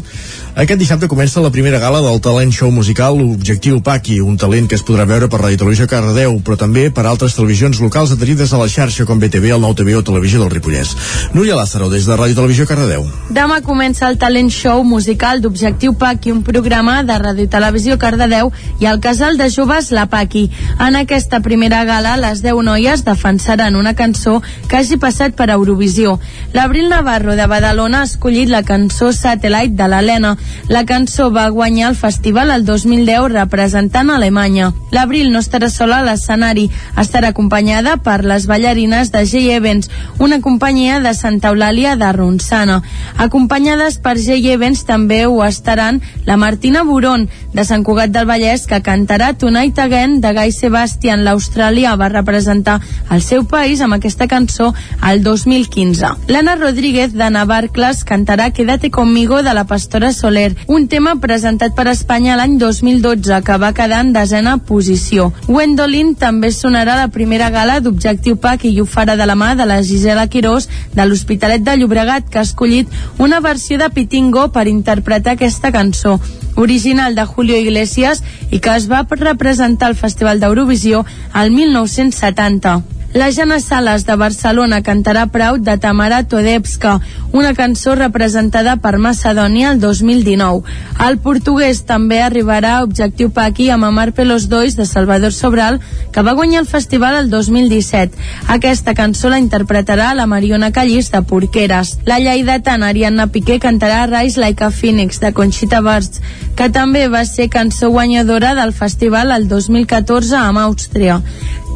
Aquest 0.60 0.80
dissabte 0.82 1.08
comença 1.08 1.44
la 1.44 1.54
primera 1.54 1.80
gala 1.80 2.02
del 2.04 2.20
talent 2.22 2.52
show 2.52 2.69
musical 2.72 3.20
Objectiu 3.22 3.82
Paqui, 3.82 4.20
un 4.22 4.38
talent 4.38 4.68
que 4.70 4.78
es 4.78 4.84
podrà 4.86 5.06
veure 5.10 5.28
per 5.30 5.40
Ràdio 5.42 5.60
Televisió 5.62 5.88
Cardedeu, 5.90 6.38
però 6.46 6.58
també 6.60 6.88
per 6.94 7.06
altres 7.10 7.36
televisions 7.38 7.80
locals 7.84 8.12
adherides 8.16 8.54
a 8.54 8.60
la 8.62 8.68
xarxa 8.70 9.06
com 9.06 9.20
BTV, 9.20 9.52
el 9.56 9.62
Nou 9.64 9.76
TV 9.78 9.96
o 9.98 10.04
Televisió 10.04 10.42
del 10.42 10.52
Ripollès. 10.54 10.96
Núria 11.34 11.58
Lázaro, 11.58 11.90
des 11.90 12.06
de 12.06 12.18
Ràdio 12.18 12.38
Televisió 12.38 12.68
Cardedeu. 12.70 13.06
Demà 13.30 13.60
comença 13.66 14.08
el 14.10 14.18
talent 14.22 14.52
show 14.54 14.84
musical 14.84 15.42
d'Objectiu 15.42 15.94
Paqui, 16.00 16.32
un 16.32 16.44
programa 16.44 17.00
de 17.04 17.18
Ràdio 17.20 17.50
Televisió 17.50 17.98
Cardedeu 18.02 18.52
i 18.80 18.90
el 18.90 19.00
casal 19.00 19.38
de 19.38 19.50
joves 19.50 19.92
La 19.92 20.08
Paqui. 20.12 20.50
En 20.80 20.96
aquesta 21.00 21.40
primera 21.46 21.84
gala, 21.86 22.18
les 22.18 22.44
10 22.44 22.64
noies 22.66 23.06
defensaran 23.06 23.76
una 23.76 23.96
cançó 23.96 24.42
que 24.68 24.78
hagi 24.78 24.98
passat 24.98 25.36
per 25.36 25.50
Eurovisió. 25.54 26.18
L'Abril 26.54 26.90
Navarro 26.90 27.36
de 27.36 27.48
Badalona 27.48 28.02
ha 28.04 28.10
escollit 28.10 28.50
la 28.50 28.64
cançó 28.64 29.12
Satellite 29.14 29.76
de 29.78 29.88
l'Helena. 29.88 30.36
La 30.68 30.86
cançó 30.86 31.30
va 31.32 31.50
guanyar 31.50 31.90
el 31.92 32.00
festival 32.00 32.49
el 32.52 32.66
2010 32.66 33.32
representant 33.34 34.10
Alemanya. 34.10 34.72
L'Abril 34.92 35.32
no 35.32 35.40
estarà 35.40 35.70
sola 35.70 36.00
a 36.00 36.06
l'escenari, 36.08 36.70
estarà 36.98 37.30
acompanyada 37.30 37.98
per 38.04 38.24
les 38.26 38.48
ballarines 38.50 39.12
de 39.14 39.26
J 39.26 39.54
Evans, 39.56 39.90
una 40.18 40.42
companyia 40.42 41.00
de 41.00 41.14
Santa 41.14 41.52
Eulàlia 41.54 41.96
de 41.96 42.12
Ronçana. 42.16 42.82
Acompanyades 43.18 44.00
per 44.02 44.18
J 44.18 44.40
Evans 44.54 44.86
també 44.88 45.26
ho 45.28 45.44
estaran 45.46 46.02
la 46.26 46.38
Martina 46.38 46.84
Buron, 46.84 47.28
de 47.54 47.66
Sant 47.66 47.84
Cugat 47.84 48.12
del 48.14 48.28
Vallès, 48.30 48.66
que 48.68 48.82
cantarà 48.82 49.34
Tonight 49.38 49.80
Again 49.80 50.20
de 50.22 50.34
Guy 50.34 50.52
Sebastian. 50.52 51.24
L'Austràlia 51.26 51.96
va 52.00 52.10
representar 52.10 52.80
el 53.12 53.22
seu 53.22 53.46
país 53.46 53.82
amb 53.82 53.98
aquesta 53.98 54.28
cançó 54.28 54.74
el 55.06 55.24
2015. 55.24 56.16
L'Anna 56.28 56.56
Rodríguez 56.56 57.14
de 57.14 57.30
Navarcles 57.30 58.04
cantarà 58.04 58.52
Quédate 58.52 58.92
conmigo 58.92 59.44
de 59.44 59.54
la 59.54 59.66
Pastora 59.66 60.14
Soler, 60.14 60.56
un 60.68 60.88
tema 60.88 61.16
presentat 61.22 61.76
per 61.76 61.88
Espanya 61.88 62.39
l'any 62.40 62.56
2012 62.62 63.42
que 63.44 63.58
va 63.60 63.74
quedar 63.76 64.00
en 64.06 64.14
desena 64.16 64.56
posició. 64.70 65.30
Gwendolyn 65.48 66.14
també 66.20 66.54
sonarà 66.56 66.96
la 66.96 67.10
primera 67.12 67.50
gala 67.52 67.80
d'Objectiu 67.84 68.38
PAC 68.40 68.64
i 68.70 68.76
ho 68.80 68.86
farà 68.88 69.18
de 69.20 69.28
la 69.28 69.36
mà 69.36 69.52
de 69.60 69.68
la 69.68 69.82
Gisela 69.84 70.28
Quirós 70.32 70.70
de 70.96 71.06
l'Hospitalet 71.06 71.66
de 71.66 71.76
Llobregat 71.78 72.30
que 72.32 72.40
ha 72.40 72.48
escollit 72.48 72.88
una 73.18 73.42
versió 73.44 73.80
de 73.82 73.90
Pitingo 73.92 74.48
per 74.56 74.70
interpretar 74.72 75.36
aquesta 75.36 75.74
cançó 75.76 76.20
original 76.56 77.16
de 77.16 77.26
Julio 77.26 77.60
Iglesias 77.60 78.24
i 78.52 78.60
que 78.60 78.76
es 78.76 78.88
va 78.92 79.04
representar 79.10 79.92
al 79.92 80.00
Festival 80.00 80.40
d'Eurovisió 80.40 81.04
al 81.34 81.52
1970. 81.52 82.99
La 83.12 83.32
Jana 83.32 83.60
Sales 83.60 84.06
de 84.06 84.14
Barcelona 84.16 84.84
cantarà 84.86 85.24
Proud 85.34 85.64
de 85.66 85.80
Tamara 85.82 86.28
Todepska, 86.30 87.00
una 87.34 87.56
cançó 87.58 87.96
representada 87.98 88.76
per 88.78 89.00
Macedònia 89.02 89.72
el 89.72 89.80
2019. 89.82 90.62
El 91.08 91.18
portuguès 91.18 91.82
també 91.90 92.20
arribarà 92.22 92.76
a 92.78 92.84
Objectiu 92.86 93.32
Paqui 93.34 93.72
amb 93.74 93.88
Amar 93.88 94.12
Pelos 94.14 94.46
Dois 94.52 94.78
de 94.78 94.86
Salvador 94.86 95.34
Sobral, 95.34 95.80
que 96.14 96.22
va 96.22 96.36
guanyar 96.38 96.62
el 96.62 96.68
festival 96.70 97.18
el 97.18 97.32
2017. 97.32 98.14
Aquesta 98.48 98.94
cançó 98.94 99.34
la 99.34 99.42
interpretarà 99.42 100.12
la 100.14 100.28
Mariona 100.30 100.70
Callís 100.72 101.10
de 101.10 101.24
Porqueres. 101.24 101.96
La 102.06 102.20
lleidatana 102.22 102.92
Ariadna 102.94 103.26
Piqué 103.34 103.58
cantarà 103.58 104.06
Rise 104.06 104.40
Like 104.40 104.64
a 104.64 104.70
Phoenix 104.70 105.18
de 105.20 105.34
Conxita 105.34 105.82
Wurst, 105.82 106.22
que 106.56 106.70
també 106.70 107.08
va 107.10 107.26
ser 107.26 107.50
cançó 107.50 107.90
guanyadora 107.90 108.54
del 108.54 108.72
festival 108.72 109.34
el 109.34 109.50
2014 109.50 110.38
amb 110.38 110.62
Àustria. 110.68 111.24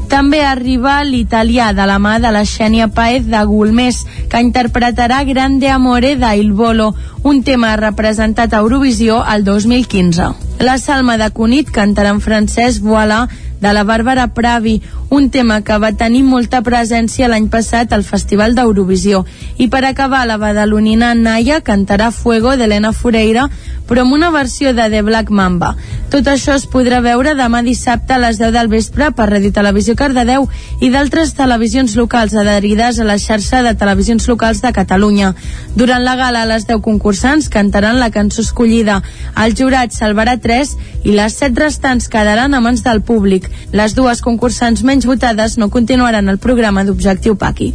També 0.09 0.41
arriba 0.45 0.99
l'italià 1.03 1.71
de 1.73 1.85
la 1.89 1.99
mà 1.99 2.17
de 2.21 2.31
la 2.31 2.43
Xènia 2.45 2.89
Paez 2.93 3.25
de 3.29 3.43
Gulmés, 3.49 4.03
que 4.29 4.41
interpretarà 4.41 5.23
Grande 5.23 5.69
Amore 5.69 6.15
d'Il 6.15 6.51
Bolo, 6.53 6.93
un 7.23 7.43
tema 7.43 7.75
representat 7.79 8.53
a 8.53 8.61
Eurovisió 8.65 9.23
el 9.23 9.43
2015. 9.43 10.31
La 10.63 10.77
Salma 10.77 11.17
de 11.17 11.29
Cunit 11.33 11.71
cantarà 11.73 12.13
en 12.13 12.21
francès 12.21 12.79
Voilà 12.81 13.27
de 13.63 13.71
la 13.71 13.85
Bàrbara 13.87 14.27
Pravi, 14.35 14.81
un 15.09 15.29
tema 15.31 15.61
que 15.63 15.77
va 15.79 15.93
tenir 15.95 16.23
molta 16.27 16.59
presència 16.65 17.29
l'any 17.31 17.45
passat 17.53 17.93
al 17.93 18.03
Festival 18.03 18.57
d'Eurovisió. 18.57 19.21
I 19.57 19.69
per 19.71 19.85
acabar, 19.87 20.25
la 20.27 20.39
badalonina 20.41 21.13
Naya 21.15 21.61
cantarà 21.61 22.09
Fuego 22.11 22.57
d'Helena 22.59 22.91
Fureira, 22.91 23.47
però 23.87 24.03
amb 24.03 24.15
una 24.17 24.31
versió 24.31 24.73
de 24.73 24.89
The 24.89 25.01
Black 25.01 25.29
Mamba. 25.29 25.75
Tot 26.11 26.27
això 26.27 26.57
es 26.57 26.65
podrà 26.67 26.99
veure 27.05 27.35
demà 27.39 27.61
dissabte 27.63 28.15
a 28.15 28.19
les 28.19 28.39
10 28.41 28.51
del 28.55 28.71
vespre 28.71 29.11
per 29.15 29.29
Radio 29.29 29.53
Televisió 29.55 29.95
Cardedeu 29.95 30.47
i 30.81 30.89
d'altres 30.91 31.33
televisions 31.37 31.95
locals 31.95 32.35
adherides 32.35 32.99
a 32.99 33.07
la 33.07 33.19
xarxa 33.21 33.63
de 33.63 33.75
televisions 33.79 34.27
locals 34.27 34.61
de 34.61 34.73
Catalunya. 34.75 35.33
Durant 35.75 36.03
la 36.03 36.17
gala, 36.19 36.43
les 36.49 36.67
10 36.67 36.81
concursants 36.83 37.49
cantaran 37.53 37.99
la 37.99 38.11
cançó 38.11 38.41
escollida. 38.43 39.01
El 39.39 39.55
jurat 39.55 39.95
salvarà 39.95 40.35
3 40.41 40.75
i 41.03 41.15
les 41.15 41.39
7 41.39 41.63
restants 41.63 42.09
quedaran 42.09 42.53
a 42.53 42.61
mans 42.61 42.83
del 42.83 43.01
públic. 43.01 43.49
Les 43.73 43.95
dues 43.97 44.21
concursants 44.21 44.83
menys 44.83 45.07
votades 45.09 45.57
no 45.57 45.69
continuaran 45.73 46.29
el 46.29 46.37
programa 46.37 46.83
d'Objectiu 46.85 47.35
Paqui. 47.39 47.73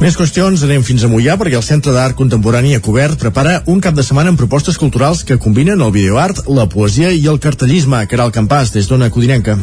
Més 0.00 0.16
qüestions, 0.18 0.60
anem 0.66 0.84
fins 0.84 1.06
a 1.06 1.08
Mollà 1.08 1.38
perquè 1.40 1.56
el 1.56 1.64
Centre 1.64 1.94
d'Art 1.96 2.18
Contemporani 2.18 2.74
a 2.76 2.82
Cobert 2.84 3.16
prepara 3.22 3.62
un 3.72 3.80
cap 3.80 3.96
de 3.96 4.04
setmana 4.04 4.34
amb 4.34 4.42
propostes 4.42 4.76
culturals 4.76 5.24
que 5.24 5.40
combinen 5.40 5.80
el 5.80 5.94
videoart, 5.94 6.44
la 6.52 6.68
poesia 6.68 7.14
i 7.16 7.24
el 7.32 7.40
cartellisme. 7.40 8.04
Caral 8.10 8.34
Campàs, 8.36 8.76
des 8.76 8.92
d'Ona 8.92 9.08
Codinenca. 9.10 9.56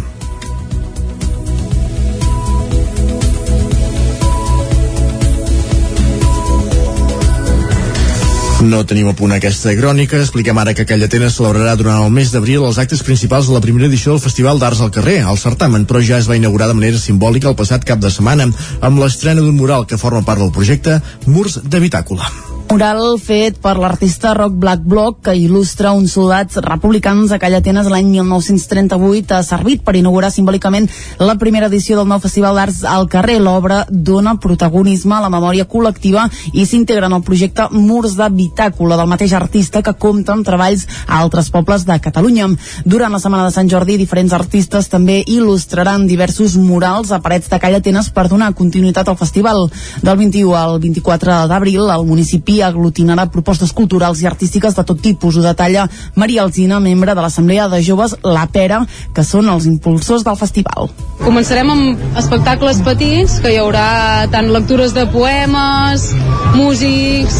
No 8.64 8.86
tenim 8.88 9.10
a 9.12 9.14
punt 9.18 9.34
aquesta 9.36 9.74
crònica. 9.76 10.22
Expliquem 10.24 10.60
ara 10.62 10.74
que 10.78 10.86
Callatenes 10.88 11.36
celebrarà 11.36 11.74
durant 11.80 12.06
el 12.06 12.14
mes 12.16 12.32
d'abril 12.32 12.64
els 12.64 12.80
actes 12.80 13.04
principals 13.04 13.50
de 13.50 13.58
la 13.58 13.62
primera 13.66 13.90
edició 13.90 14.14
del 14.14 14.24
Festival 14.24 14.62
d'Arts 14.62 14.86
al 14.86 14.94
carrer. 14.96 15.20
El 15.34 15.42
certamen, 15.42 15.84
però, 15.90 16.00
ja 16.00 16.22
es 16.22 16.32
va 16.32 16.40
inaugurar 16.40 16.72
de 16.72 16.80
manera 16.80 17.02
simbòlica 17.02 17.52
el 17.52 17.60
passat 17.60 17.84
cap 17.84 18.00
de 18.00 18.14
setmana 18.14 18.48
amb 18.80 19.04
l'estrena 19.04 19.44
d'un 19.44 19.60
mural 19.60 19.88
que 19.88 20.00
forma 20.00 20.24
part 20.24 20.40
del 20.40 20.56
projecte 20.56 21.02
Murs 21.28 21.60
de 21.64 21.84
Bitàcula 21.84 22.53
mural 22.74 23.20
fet 23.22 23.60
per 23.62 23.76
l'artista 23.78 24.32
Rock 24.34 24.56
Black 24.58 24.82
Block 24.82 25.20
que 25.28 25.34
il·lustra 25.38 25.92
uns 25.94 26.16
soldats 26.16 26.58
republicans 26.66 27.30
a 27.30 27.38
Calla 27.38 27.60
Atenes 27.62 27.86
l'any 27.92 28.08
1938 28.10 29.36
ha 29.38 29.44
servit 29.46 29.84
per 29.86 29.94
inaugurar 30.00 30.32
simbòlicament 30.34 30.88
la 31.22 31.36
primera 31.38 31.68
edició 31.70 32.00
del 32.00 32.10
nou 32.10 32.18
Festival 32.24 32.58
d'Arts 32.58 32.80
al 32.90 33.06
carrer. 33.12 33.36
L'obra 33.44 33.84
dona 33.90 34.34
protagonisme 34.42 35.14
a 35.14 35.22
la 35.22 35.30
memòria 35.30 35.68
col·lectiva 35.70 36.24
i 36.54 36.66
s'integra 36.66 37.12
en 37.12 37.18
el 37.20 37.22
projecte 37.28 37.68
Murs 37.76 38.16
de 38.18 38.32
Bitàcula 38.34 38.98
del 38.98 39.12
mateix 39.12 39.36
artista 39.38 39.84
que 39.86 39.94
compta 39.94 40.34
amb 40.34 40.48
treballs 40.48 40.88
a 41.06 41.22
altres 41.22 41.52
pobles 41.54 41.86
de 41.86 42.00
Catalunya. 42.02 42.50
Durant 42.90 43.14
la 43.14 43.22
Setmana 43.22 43.52
de 43.52 43.54
Sant 43.54 43.70
Jordi, 43.70 44.00
diferents 44.02 44.34
artistes 44.34 44.90
també 44.90 45.20
il·lustraran 45.28 46.08
diversos 46.10 46.58
murals 46.58 47.14
a 47.14 47.22
parets 47.22 47.54
de 47.54 47.62
Calla 47.62 47.84
Atenes 47.84 48.10
per 48.10 48.26
donar 48.34 48.50
continuïtat 48.58 49.14
al 49.14 49.22
festival. 49.22 49.68
Del 50.02 50.18
21 50.26 50.58
al 50.58 50.82
24 50.82 51.44
d'abril, 51.54 51.86
el 51.86 52.10
municipi 52.10 52.63
aglutinarà 52.68 53.28
propostes 53.32 53.74
culturals 53.76 54.22
i 54.22 54.28
artístiques 54.30 54.76
de 54.76 54.84
tot 54.88 55.02
tipus. 55.02 55.38
Ho 55.38 55.44
detalla 55.46 55.88
Maria 56.16 56.44
Alzina, 56.44 56.80
membre 56.80 57.16
de 57.16 57.22
l'Assemblea 57.22 57.68
de 57.72 57.82
Joves 57.84 58.16
La 58.24 58.46
Pera, 58.48 58.84
que 59.14 59.24
són 59.28 59.50
els 59.54 59.68
impulsors 59.70 60.26
del 60.26 60.40
festival. 60.40 60.92
Començarem 61.24 61.70
amb 61.74 62.20
espectacles 62.20 62.82
petits, 62.86 63.40
que 63.44 63.54
hi 63.54 63.62
haurà 63.62 64.28
tant 64.34 64.52
lectures 64.54 64.96
de 64.98 65.06
poemes, 65.14 66.10
músics, 66.58 67.40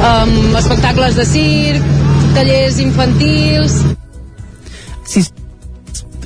um, 0.00 0.34
espectacles 0.58 1.20
de 1.20 1.28
circ, 1.34 1.94
tallers 2.34 2.82
infantils... 2.82 3.80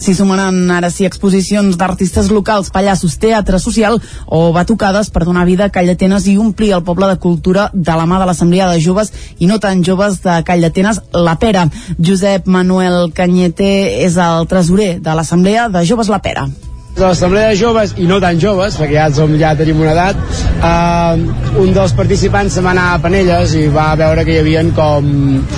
s'hi 0.01 0.14
sumaran 0.14 0.70
ara 0.70 0.90
sí 0.90 1.07
exposicions 1.09 1.76
d'artistes 1.78 2.30
locals, 2.30 2.70
pallassos, 2.74 3.18
teatre 3.18 3.59
social 3.62 3.99
o 4.26 4.53
batucades 4.53 5.11
per 5.11 5.24
donar 5.24 5.46
vida 5.49 5.68
a 5.68 5.74
Call 5.74 5.90
d'Atenes 5.90 6.28
i 6.28 6.38
omplir 6.38 6.72
el 6.76 6.84
poble 6.86 7.09
de 7.11 7.18
cultura 7.18 7.68
de 7.74 7.99
la 7.99 8.07
mà 8.07 8.20
de 8.20 8.30
l'Assemblea 8.30 8.70
de 8.70 8.80
Joves 8.84 9.12
i 9.38 9.51
no 9.51 9.59
tan 9.59 9.84
joves 9.84 10.22
de 10.22 10.38
Call 10.44 10.64
d'Atenes, 10.64 11.03
La 11.12 11.38
Pera. 11.38 11.68
Josep 11.99 12.46
Manuel 12.46 13.12
Canyete 13.14 13.70
és 14.05 14.16
el 14.16 14.49
tresorer 14.49 14.99
de 15.03 15.14
l'Assemblea 15.14 15.68
de 15.68 15.84
Joves 15.84 16.12
La 16.12 16.22
Pera 16.22 16.49
de 16.99 17.07
l'Assemblea 17.07 17.53
de 17.53 17.57
Joves, 17.59 17.94
i 17.96 18.07
no 18.11 18.18
tan 18.22 18.38
joves, 18.42 18.76
perquè 18.78 18.96
ja, 18.96 19.07
som, 19.14 19.32
ja 19.38 19.55
tenim 19.59 19.80
una 19.82 19.94
edat, 19.94 20.18
eh, 20.59 21.61
un 21.62 21.72
dels 21.74 21.94
participants 21.96 22.59
se 22.59 22.64
va 22.64 22.72
anar 22.74 22.88
a 22.94 23.01
Panelles 23.03 23.55
i 23.59 23.66
va 23.72 23.92
veure 23.99 24.24
que 24.26 24.34
hi 24.34 24.40
havia 24.42 24.64
com 24.76 25.07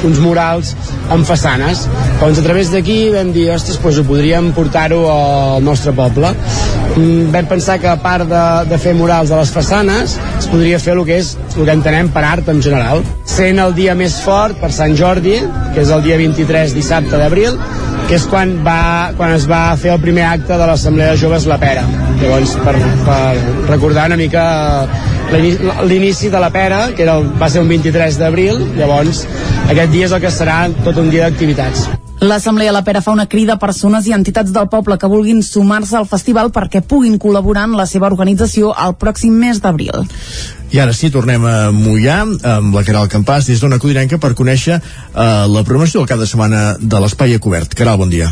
uns 0.06 0.20
murals 0.20 0.74
amb 1.10 1.26
façanes. 1.26 1.86
Doncs 2.20 2.40
a 2.42 2.44
través 2.44 2.72
d'aquí 2.74 2.98
vam 3.14 3.32
dir, 3.32 3.48
ostres, 3.54 3.80
doncs 3.80 4.02
ho 4.02 4.06
podríem 4.08 4.52
portar-ho 4.56 5.00
al 5.10 5.64
nostre 5.64 5.94
poble. 5.96 6.34
Mm, 6.96 7.30
vam 7.32 7.48
pensar 7.54 7.78
que 7.80 7.88
a 7.88 7.96
part 8.02 8.28
de, 8.28 8.44
de 8.70 8.78
fer 8.82 8.94
murals 8.98 9.32
a 9.32 9.40
les 9.40 9.52
façanes, 9.54 10.18
es 10.38 10.50
podria 10.50 10.80
fer 10.82 10.96
el 10.98 11.04
que 11.08 11.20
és 11.22 11.34
el 11.56 11.64
que 11.64 11.76
entenem 11.78 12.12
per 12.12 12.26
art 12.26 12.52
en 12.52 12.60
general. 12.62 13.04
Sent 13.30 13.62
el 13.62 13.74
dia 13.78 13.96
més 13.96 14.20
fort 14.24 14.60
per 14.60 14.72
Sant 14.74 14.96
Jordi, 14.98 15.38
que 15.74 15.84
és 15.84 15.94
el 15.94 16.04
dia 16.04 16.20
23 16.20 16.76
dissabte 16.76 17.16
d'abril, 17.16 17.56
que 18.10 18.16
és 18.18 18.24
quan, 18.26 18.56
va, 18.66 19.12
quan 19.14 19.30
es 19.36 19.44
va 19.46 19.76
fer 19.78 19.92
el 19.92 20.00
primer 20.02 20.24
acte 20.26 20.56
de 20.58 20.66
l'Assemblea 20.66 21.12
de 21.12 21.20
Joves 21.20 21.44
La 21.46 21.60
Pera. 21.62 21.84
Llavors, 22.18 22.56
per, 22.64 22.74
per 23.06 23.20
recordar 23.68 24.08
una 24.10 24.18
mica 24.18 24.42
l'inici 25.86 26.26
de 26.34 26.42
la 26.42 26.50
Pera, 26.50 26.82
que 26.90 27.06
era 27.06 27.20
va 27.22 27.52
ser 27.54 27.62
un 27.62 27.70
23 27.70 28.18
d'abril, 28.18 28.58
llavors 28.74 29.22
aquest 29.70 29.94
dia 29.94 30.10
és 30.10 30.18
el 30.18 30.26
que 30.26 30.34
serà 30.34 30.64
tot 30.82 30.98
un 30.98 31.14
dia 31.14 31.28
d'activitats. 31.28 31.86
L'Assemblea 32.20 32.72
La 32.72 32.82
Pera 32.84 33.00
fa 33.00 33.14
una 33.14 33.24
crida 33.26 33.54
a 33.54 33.60
persones 33.60 34.04
i 34.04 34.12
entitats 34.12 34.52
del 34.52 34.68
poble 34.68 34.98
que 35.00 35.08
vulguin 35.08 35.40
sumar-se 35.40 35.96
al 35.96 36.08
festival 36.08 36.50
perquè 36.52 36.82
puguin 36.84 37.16
col·laborar 37.16 37.64
en 37.70 37.78
la 37.78 37.86
seva 37.88 38.10
organització 38.12 38.74
el 38.76 38.92
pròxim 39.00 39.38
mes 39.40 39.62
d'abril. 39.64 40.04
I 40.70 40.82
ara 40.84 40.92
sí, 40.92 41.08
tornem 41.10 41.48
a 41.48 41.56
Mollà 41.72 42.20
amb 42.28 42.76
la 42.76 42.84
Caral 42.84 43.08
Campàs 43.08 43.48
des 43.48 43.64
d'Ona 43.64 43.80
Codinenca 43.80 44.20
per 44.20 44.34
conèixer 44.36 44.76
eh, 44.76 44.84
la 45.48 45.64
programació 45.64 46.04
de 46.04 46.28
setmana 46.28 46.76
de 46.78 47.00
l'Espai 47.00 47.34
a 47.34 47.40
Cobert. 47.40 47.72
Caral, 47.74 47.96
bon 47.96 48.12
dia. 48.12 48.28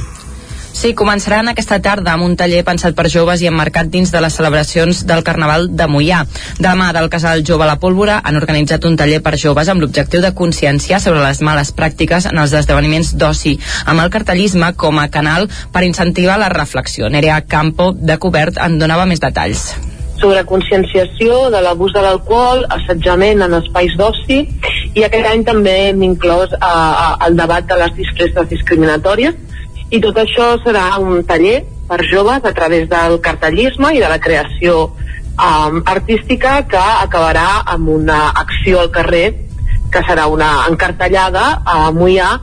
Sí, 0.79 0.93
començaran 0.95 1.49
aquesta 1.51 1.81
tarda 1.83 2.13
amb 2.13 2.23
un 2.23 2.37
taller 2.39 2.61
pensat 2.63 2.95
per 2.95 3.09
joves 3.11 3.41
i 3.43 3.49
emmarcat 3.51 3.89
dins 3.91 4.13
de 4.15 4.21
les 4.23 4.37
celebracions 4.39 5.01
del 5.09 5.25
Carnaval 5.27 5.65
de 5.75 5.89
Mollà. 5.91 6.21
Demà 6.63 6.93
del 6.95 7.09
Casal 7.11 7.43
Jove 7.49 7.67
a 7.67 7.69
la 7.73 7.81
Pólvora 7.83 8.21
han 8.23 8.39
organitzat 8.39 8.87
un 8.87 8.95
taller 9.01 9.19
per 9.25 9.35
joves 9.43 9.67
amb 9.73 9.83
l'objectiu 9.83 10.23
de 10.23 10.31
conscienciar 10.39 11.01
sobre 11.03 11.25
les 11.25 11.41
males 11.43 11.73
pràctiques 11.75 12.29
en 12.31 12.39
els 12.39 12.55
esdeveniments 12.55 13.11
d'oci, 13.19 13.57
amb 13.91 14.05
el 14.05 14.13
cartellisme 14.15 14.71
com 14.79 15.03
a 15.03 15.09
canal 15.11 15.49
per 15.75 15.83
incentivar 15.83 16.39
la 16.39 16.53
reflexió. 16.55 17.11
Nerea 17.11 17.41
Campo, 17.43 17.91
de 17.91 18.21
Cobert, 18.23 18.63
en 18.63 18.79
donava 18.79 19.11
més 19.11 19.19
detalls 19.19 19.73
sobre 20.19 20.45
conscienciació 20.47 21.45
de 21.51 21.61
l'abús 21.63 21.93
de 21.95 22.01
l'alcohol, 22.03 22.65
assetjament 22.75 23.43
en 23.43 23.53
espais 23.61 23.93
d'oci 23.99 24.41
i 24.99 25.05
aquest 25.07 25.27
any 25.31 25.45
també 25.47 25.75
hem 25.91 26.03
inclòs 26.03 26.55
a, 26.59 26.71
a, 26.71 27.11
el 27.29 27.39
debat 27.39 27.67
de 27.67 27.79
les 27.79 27.95
disfresses 27.99 28.51
discriminatòries 28.51 29.58
i 29.91 30.01
tot 30.05 30.19
això 30.21 30.53
serà 30.65 30.99
un 31.01 31.23
taller 31.25 31.63
per 31.89 32.03
joves 32.05 32.45
a 32.45 32.53
través 32.53 32.89
del 32.89 33.19
cartellisme 33.25 33.95
i 33.97 34.03
de 34.03 34.09
la 34.11 34.21
creació 34.21 34.75
um, 34.85 35.79
artística 35.87 36.61
que 36.69 36.83
acabarà 37.05 37.65
amb 37.75 37.89
una 37.89 38.29
acció 38.43 38.83
al 38.83 38.91
carrer 38.93 39.27
que 39.93 40.03
serà 40.05 40.27
una 40.29 40.51
encartellada 40.69 41.47
a 41.65 41.89
Mollà 41.97 42.35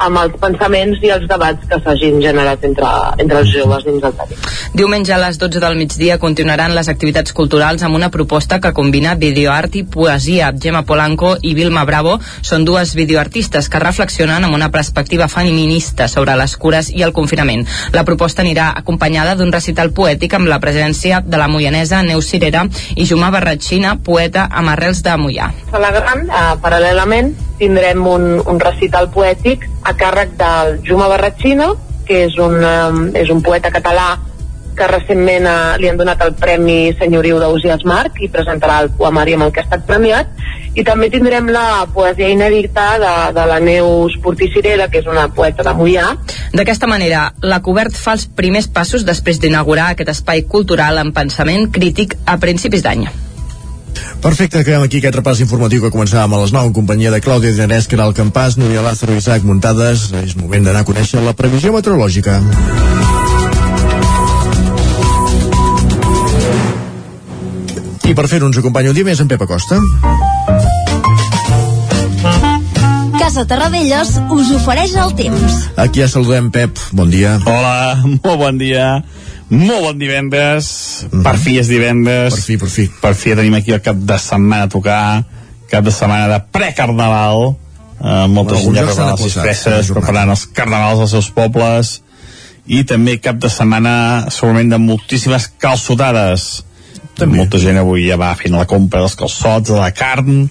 amb 0.00 0.20
els 0.22 0.36
pensaments 0.40 1.02
i 1.04 1.12
els 1.14 1.26
debats 1.28 1.66
que 1.68 1.78
s'hagin 1.84 2.20
generat 2.24 2.64
entre, 2.66 2.88
entre 3.22 3.42
els 3.42 3.52
joves 3.52 3.84
dins 3.86 4.02
del 4.02 4.14
taller. 4.16 4.38
Diumenge 4.74 5.14
a 5.14 5.20
les 5.20 5.38
12 5.40 5.60
del 5.62 5.76
migdia 5.76 6.18
continuaran 6.22 6.74
les 6.76 6.88
activitats 6.92 7.34
culturals 7.36 7.82
amb 7.86 7.98
una 7.98 8.10
proposta 8.14 8.60
que 8.60 8.72
combina 8.76 9.16
videoart 9.20 9.76
i 9.80 9.84
poesia. 9.84 10.52
Gemma 10.56 10.82
Polanco 10.88 11.34
i 11.42 11.54
Vilma 11.58 11.84
Bravo 11.88 12.16
són 12.40 12.64
dues 12.64 12.94
videoartistes 12.98 13.68
que 13.68 13.82
reflexionen 13.82 14.46
amb 14.46 14.56
una 14.56 14.70
perspectiva 14.70 15.28
feminista 15.28 16.08
sobre 16.08 16.36
les 16.40 16.56
cures 16.56 16.90
i 16.94 17.04
el 17.06 17.14
confinament. 17.16 17.66
La 17.92 18.06
proposta 18.08 18.44
anirà 18.44 18.70
acompanyada 18.76 19.36
d'un 19.36 19.52
recital 19.52 19.92
poètic 19.96 20.34
amb 20.38 20.48
la 20.50 20.60
presència 20.62 21.20
de 21.26 21.40
la 21.40 21.48
moianesa 21.48 22.02
Neus 22.06 22.30
Cirera 22.30 22.64
i 22.96 23.06
Jumà 23.06 23.30
Barratxina, 23.34 23.96
poeta 24.04 24.48
amb 24.50 24.72
arrels 24.72 25.02
de 25.04 25.16
Moià. 25.20 25.50
Celebrant, 25.70 26.26
eh, 26.28 26.46
paral·lelament, 26.62 27.34
tindrem 27.60 28.06
un, 28.08 28.26
un 28.40 28.60
recital 28.60 29.10
poètic 29.12 29.66
a 29.90 29.94
càrrec 29.98 30.34
del 30.38 30.80
Juma 30.86 31.08
Barratxina, 31.10 31.72
que 32.06 32.24
és 32.26 32.36
un, 32.38 32.58
um, 32.62 33.06
és 33.16 33.30
un 33.30 33.42
poeta 33.42 33.72
català 33.74 34.14
que 34.78 34.86
recentment 34.88 35.46
uh, 35.50 35.76
li 35.82 35.90
han 35.90 35.98
donat 35.98 36.22
el 36.24 36.32
Premi 36.38 36.94
Senyoriu 36.98 37.40
d'Ausias 37.42 37.82
Marc 37.88 38.20
i 38.22 38.30
presentarà 38.32 38.80
el 38.84 38.90
poemari 38.96 39.34
amb 39.36 39.48
el 39.48 39.52
que 39.54 39.62
ha 39.62 39.66
estat 39.66 39.84
premiat 39.86 40.30
i 40.78 40.84
també 40.86 41.10
tindrem 41.10 41.50
la 41.50 41.84
poesia 41.92 42.30
inèdita 42.30 42.86
de, 43.02 43.14
de 43.36 43.46
la 43.50 43.58
Neus 43.62 44.14
Porticirera 44.22 44.86
que 44.88 45.02
és 45.02 45.08
una 45.10 45.26
poeta 45.34 45.66
de 45.66 45.74
Mollà 45.76 46.12
D'aquesta 46.54 46.88
manera, 46.90 47.26
la 47.42 47.60
Cobert 47.66 47.98
fa 47.98 48.14
els 48.16 48.28
primers 48.38 48.70
passos 48.70 49.06
després 49.06 49.42
d'inaugurar 49.42 49.90
aquest 49.90 50.14
espai 50.14 50.46
cultural 50.46 51.02
amb 51.02 51.14
pensament 51.14 51.68
crític 51.74 52.16
a 52.26 52.38
principis 52.42 52.86
d'any. 52.86 53.08
Perfecte, 54.20 54.60
acabem 54.60 54.84
aquí 54.84 55.00
aquest 55.00 55.16
repàs 55.16 55.40
informatiu 55.40 55.80
que 55.84 55.92
començàvem 55.94 56.34
a 56.36 56.40
les 56.42 56.52
9 56.52 56.70
en 56.70 56.74
companyia 56.76 57.12
de 57.14 57.22
Clàudia 57.24 57.54
Dinarès, 57.54 57.88
que 57.88 57.96
era 57.96 58.04
el 58.04 58.16
Campàs, 58.16 58.58
Núria 58.60 58.82
Lázaro 58.84 59.16
i 59.16 59.22
Isaac 59.22 59.46
Muntades. 59.48 60.10
És 60.24 60.36
moment 60.36 60.66
d'anar 60.66 60.84
a 60.84 60.88
conèixer 60.88 61.22
la 61.24 61.32
previsió 61.36 61.72
meteorològica. 61.72 62.40
I 68.10 68.14
per 68.18 68.26
fer-ho 68.26 68.48
ens 68.50 68.58
acompanya 68.58 68.90
un 68.90 68.96
dia 68.98 69.06
més 69.06 69.20
en 69.22 69.28
Pep 69.30 69.42
Acosta. 69.46 69.78
Casa 73.20 73.44
Terradellos 73.46 74.16
us 74.34 74.48
ofereix 74.56 74.96
el 74.98 75.12
temps. 75.14 75.56
Aquí 75.78 76.02
ja 76.02 76.08
saludem, 76.10 76.48
Pep. 76.50 76.80
Bon 76.90 77.08
dia. 77.12 77.36
Hola, 77.46 78.00
molt 78.24 78.40
bon 78.40 78.58
dia. 78.58 79.04
Molt 79.50 79.82
bon 79.82 79.98
divendres. 79.98 80.66
Mm 81.04 81.10
-hmm. 81.10 81.22
Per 81.26 81.36
fi 81.38 81.58
és 81.58 81.68
divendres. 81.68 82.34
Per 82.34 82.42
fi, 82.42 82.56
per 82.56 82.68
fi. 82.68 82.90
Per 83.00 83.14
fi 83.14 83.34
tenim 83.34 83.54
aquí 83.54 83.72
el 83.72 83.80
cap 83.82 83.96
de 83.96 84.18
setmana 84.18 84.62
a 84.62 84.68
tocar. 84.68 85.24
Cap 85.70 85.84
de 85.84 85.90
setmana 85.90 86.28
de 86.28 86.40
precarnaval. 86.50 87.56
Molta 88.00 88.54
Alguns 88.54 88.62
gent 88.62 88.76
ja 88.76 88.84
preparant 88.84 89.20
les 89.20 89.34
festes, 89.34 89.86
jornada. 89.86 89.92
preparant 89.92 90.30
els 90.30 90.46
carnavals 90.46 91.00
als 91.00 91.10
seus 91.10 91.30
pobles 91.30 92.00
i 92.66 92.84
també 92.84 93.18
cap 93.20 93.36
de 93.36 93.50
setmana 93.50 94.26
segurament 94.30 94.70
de 94.70 94.78
moltíssimes 94.78 95.50
calçotades 95.58 96.64
també. 97.18 97.36
molta 97.36 97.58
gent 97.58 97.76
avui 97.76 98.06
ja 98.08 98.16
va 98.16 98.34
fent 98.38 98.56
la 98.56 98.66
compra 98.70 99.00
dels 99.00 99.16
calçots, 99.18 99.68
de 99.68 99.76
la 99.76 99.90
carn 99.92 100.48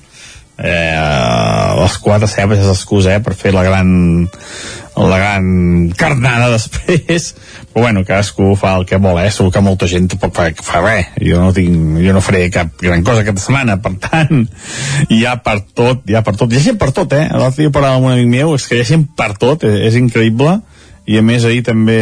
eh, 0.59 1.75
les 1.79 1.97
quatre 2.03 2.27
cebes 2.27 2.59
és 2.59 2.67
l'excusa 2.67 3.15
eh, 3.15 3.23
per 3.23 3.35
fer 3.37 3.53
la 3.55 3.63
gran 3.63 3.89
la 4.99 5.17
gran 5.21 5.45
carnada 5.95 6.49
després 6.51 7.35
però 7.69 7.85
bueno, 7.85 8.01
cadascú 8.03 8.51
fa 8.59 8.73
el 8.79 8.85
que 8.89 8.97
vol 8.99 9.19
eh? 9.21 9.29
segur 9.31 9.53
que 9.55 9.61
molta 9.63 9.87
gent 9.87 10.09
tampoc 10.11 10.33
fa, 10.35 10.49
fa 10.51 10.81
res 10.83 11.13
jo 11.23 11.39
no, 11.39 11.53
tinc, 11.55 12.01
jo 12.03 12.15
no 12.15 12.23
faré 12.25 12.49
cap 12.51 12.73
gran 12.81 13.05
cosa 13.07 13.23
aquesta 13.23 13.45
setmana 13.45 13.77
per 13.79 13.93
tant, 14.03 14.43
hi 15.07 15.21
ha 15.25 15.37
per 15.45 15.61
tot 15.63 16.03
hi 16.09 16.17
ha 16.17 16.23
per 16.25 16.35
tot, 16.35 16.51
hi 16.51 16.59
ha 16.59 16.65
gent 16.67 16.81
per 16.81 16.91
tot 16.95 17.15
eh? 17.15 17.29
l'altre 17.31 17.63
dia 17.63 17.73
parlava 17.75 18.01
amb 18.01 18.09
un 18.09 18.17
amic 18.17 18.27
meu, 18.33 18.53
és 18.57 18.67
que 18.67 18.75
hi 18.75 18.83
ha 18.83 18.91
gent 18.91 19.07
per 19.15 19.31
tot 19.39 19.63
és, 19.69 19.79
és 19.93 19.99
increïble 20.01 20.57
i 21.09 21.17
a 21.17 21.23
més 21.25 21.47
ahir 21.47 21.63
també 21.69 21.99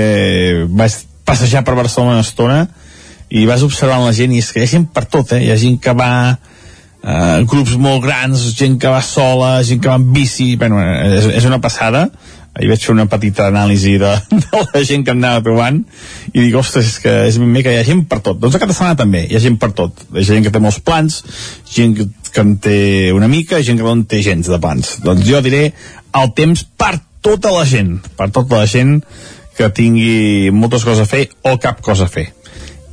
vaig 0.67 0.97
passejar 1.27 1.63
per 1.67 1.77
Barcelona 1.77 2.17
una 2.17 2.25
estona 2.25 2.61
i 3.29 3.45
vas 3.45 3.63
observant 3.67 4.05
la 4.07 4.15
gent 4.15 4.33
i 4.33 4.41
és 4.41 4.49
que 4.53 4.63
hi 4.63 4.65
ha 4.65 4.73
gent 4.77 4.89
per 4.95 5.05
tot 5.11 5.35
eh? 5.35 5.43
hi 5.45 5.51
ha 5.53 5.59
gent 5.59 5.77
que 5.83 5.93
va 5.93 6.11
eh, 7.03 7.43
grups 7.49 7.75
molt 7.81 8.03
grans, 8.05 8.47
gent 8.57 8.77
que 8.81 8.91
va 8.91 9.03
sola 9.05 9.57
gent 9.67 9.81
que 9.83 9.91
va 9.91 9.97
amb 9.99 10.11
bici, 10.15 10.55
bueno, 10.59 10.81
és, 10.81 11.29
és 11.39 11.47
una 11.49 11.61
passada. 11.63 12.07
Ahir 12.57 12.71
vaig 12.71 12.81
fer 12.81 12.93
una 12.95 13.05
petita 13.05 13.51
anàlisi 13.51 13.99
de, 14.01 14.11
de 14.43 14.61
la 14.63 14.81
gent 14.81 15.03
que 15.05 15.13
em 15.13 15.19
anava 15.21 15.43
trobant 15.45 15.83
i 16.31 16.39
dic, 16.39 16.55
ostres, 16.57 16.87
és 16.89 17.01
que 17.03 17.13
és 17.27 17.37
ben 17.37 17.51
bé 17.53 17.61
que 17.65 17.75
hi 17.75 17.81
ha 17.81 17.85
gent 17.85 18.05
per 18.09 18.21
tot. 18.25 18.39
Doncs 18.41 18.57
a 18.57 18.61
cada 18.63 18.73
setmana 18.73 18.97
també, 18.97 19.27
hi 19.27 19.37
ha 19.37 19.43
gent 19.43 19.59
per 19.61 19.73
tot. 19.77 20.07
Hi 20.15 20.23
ha 20.23 20.29
gent 20.31 20.47
que 20.47 20.53
té 20.55 20.61
molts 20.63 20.79
plans, 20.81 21.19
gent 21.69 21.93
que, 21.99 22.07
que 22.33 22.45
en 22.45 22.55
té 22.63 22.79
una 23.13 23.29
mica, 23.29 23.61
gent 23.61 23.77
que 23.77 23.85
no 23.85 23.93
en 23.99 24.07
té 24.09 24.23
gens 24.25 24.49
de 24.49 24.61
plans. 24.63 24.97
Doncs 25.05 25.27
jo 25.29 25.43
diré 25.45 25.67
el 26.17 26.33
temps 26.33 26.65
per 26.79 26.95
tota 27.21 27.51
la 27.51 27.65
gent 27.67 27.97
per 28.17 28.29
tota 28.31 28.61
la 28.61 28.67
gent 28.69 29.01
que 29.57 29.69
tingui 29.73 30.49
moltes 30.53 30.85
coses 30.85 31.03
a 31.03 31.09
fer 31.09 31.25
o 31.49 31.57
cap 31.61 31.81
cosa 31.85 32.05
a 32.05 32.11
fer. 32.11 32.29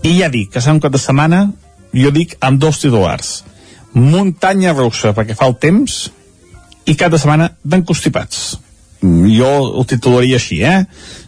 I 0.04 0.18
ja 0.18 0.30
dic 0.32 0.52
que 0.52 0.60
serà 0.60 0.76
un 0.76 0.82
cap 0.84 0.92
de 0.92 1.00
setmana 1.00 1.46
jo 1.94 2.10
dic 2.12 2.34
amb 2.44 2.60
dos 2.60 2.80
titulars 2.82 3.44
muntanya 3.94 4.74
russa 4.74 5.14
perquè 5.16 5.36
fa 5.38 5.48
el 5.50 5.58
temps 5.62 6.04
i 6.90 6.96
cap 6.98 7.12
de 7.14 7.20
setmana 7.20 7.50
d'encostipats 7.62 8.44
jo 9.04 9.50
ho 9.78 9.84
titularia 9.88 10.40
així 10.40 10.62
eh? 10.64 10.84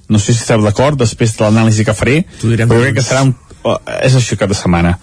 no 0.09 0.19
sé 0.19 0.33
si 0.33 0.43
esteu 0.43 0.63
d'acord 0.65 0.99
després 0.99 1.37
de 1.37 1.45
l'anàlisi 1.45 1.85
que 1.87 1.97
faré 1.97 2.23
però 2.43 2.81
crec 2.81 2.99
que 2.99 3.05
serà 3.05 3.25
un, 3.27 3.35
oh, 3.67 3.79
és 4.03 4.17
això 4.17 4.39
cap 4.39 4.51
de 4.51 4.59
setmana. 4.59 4.97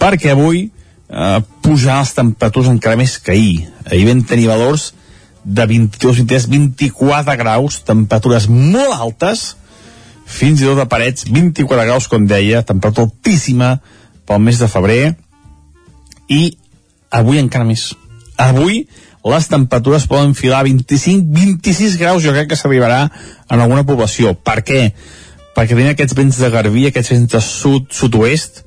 Perquè 0.00 0.32
avui 0.34 0.66
eh, 0.66 1.38
pujaran 1.64 2.04
les 2.04 2.14
temperatures 2.16 2.70
encara 2.72 2.98
més 3.00 3.18
que 3.22 3.34
ahir. 3.34 3.68
Ahir 3.86 4.06
vam 4.08 4.24
tenir 4.26 4.48
valors 4.50 4.90
de 5.44 5.66
22, 5.66 6.22
23, 6.24 6.48
24 6.52 7.36
graus 7.40 7.80
temperatures 7.86 8.46
molt 8.52 8.92
altes 8.92 9.54
fins 10.30 10.60
i 10.60 10.68
tot 10.68 10.78
a 10.78 10.86
parets 10.86 11.24
24 11.26 11.86
graus 11.88 12.06
com 12.10 12.26
deia, 12.28 12.62
temperatura 12.62 13.08
altíssima 13.08 13.78
pel 14.28 14.42
mes 14.44 14.60
de 14.60 14.68
febrer. 14.70 15.02
I 16.30 16.42
avui 17.10 17.40
encara 17.42 17.66
més 17.66 17.90
avui 18.40 18.84
les 19.30 19.48
temperatures 19.52 20.06
poden 20.08 20.32
filar 20.34 20.62
25-26 20.64 21.98
graus 22.00 22.22
jo 22.24 22.32
crec 22.32 22.52
que 22.52 22.58
s'arribarà 22.58 23.02
en 23.50 23.60
alguna 23.60 23.84
població 23.84 24.32
per 24.34 24.60
què? 24.64 24.90
perquè 25.56 25.74
tenim 25.74 25.92
aquests 25.92 26.16
vents 26.16 26.38
de 26.40 26.50
garbí 26.52 26.86
aquests 26.88 27.12
vents 27.12 27.34
de 27.34 27.42
sud, 27.44 27.90
sud-oest 27.92 28.62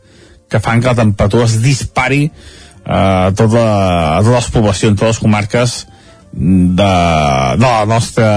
que 0.52 0.62
fan 0.62 0.82
que 0.82 0.92
la 0.92 1.00
temperatura 1.00 1.48
es 1.48 1.58
dispari 1.64 2.28
eh, 2.28 2.94
a, 2.94 3.32
tota, 3.34 3.64
a 4.18 4.22
totes 4.22 4.36
les 4.36 4.52
poblacions, 4.54 5.00
totes 5.00 5.16
les 5.16 5.24
comarques 5.24 5.78
de, 6.34 6.92
de 7.58 7.66
la 7.66 7.86
nostra 7.90 8.30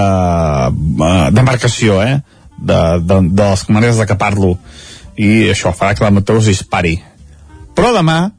eh, 0.71 1.29
demarcació 1.35 2.01
eh? 2.01 2.17
de, 2.57 2.79
de, 3.03 3.21
de 3.29 3.43
les 3.43 3.67
comarques 3.67 4.01
de 4.01 4.09
què 4.09 4.17
parlo 4.17 4.55
i 5.17 5.51
això 5.51 5.73
farà 5.75 5.93
que 5.93 6.05
la 6.05 6.09
temperatura 6.09 6.41
es 6.41 6.49
dispari 6.55 6.97
però 7.77 7.93
demà 7.93 8.36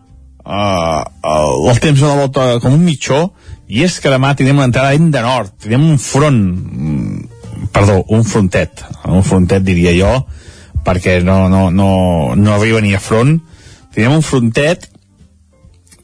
uh, 0.48 1.68
el 1.68 1.80
temps 1.84 2.00
dona 2.00 2.14
la 2.14 2.24
volta 2.24 2.46
com 2.64 2.74
un 2.74 2.84
mitjó 2.84 3.28
i 3.68 3.84
és 3.84 3.98
que 4.00 4.12
demà 4.12 4.34
tindrem 4.34 4.58
una 4.58 4.68
entrada 4.70 4.96
de 4.96 5.22
nord. 5.22 5.52
Tindrem 5.60 5.84
un 5.90 5.98
front 6.00 6.40
mm, 6.40 7.68
perdó, 7.72 8.00
un 8.08 8.24
frontet 8.24 8.84
un 9.04 9.22
frontet 9.22 9.62
diria 9.62 9.92
jo 9.96 10.12
perquè 10.84 11.18
no, 11.22 11.48
no, 11.52 11.68
no, 11.70 11.90
no 12.34 12.54
arriba 12.54 12.80
ni 12.80 12.94
a 12.96 13.00
front. 13.02 13.36
Tindrem 13.92 14.18
un 14.18 14.24
frontet 14.24 14.88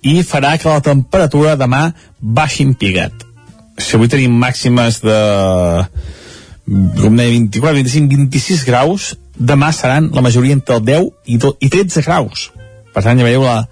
i 0.04 0.20
farà 0.22 0.58
que 0.60 0.68
la 0.68 0.84
temperatura 0.84 1.56
demà 1.56 1.88
baixi 2.20 2.68
en 2.68 2.74
pigat 2.76 3.24
si 3.78 3.96
avui 3.96 4.08
tenim 4.10 4.34
màximes 4.38 5.00
de 5.02 5.18
com 6.64 7.16
deia, 7.18 7.30
24, 7.30 7.74
25, 7.76 8.18
26 8.30 8.64
graus 8.68 9.12
demà 9.34 9.72
seran 9.74 10.10
la 10.14 10.22
majoria 10.24 10.54
entre 10.56 10.78
el 10.78 10.84
10 10.86 11.08
i, 11.26 11.38
12, 11.42 11.56
i 11.60 11.70
13 11.72 12.04
graus 12.06 12.46
per 12.94 13.02
tant 13.02 13.18
ja 13.18 13.26
veieu 13.26 13.42
la, 13.42 13.64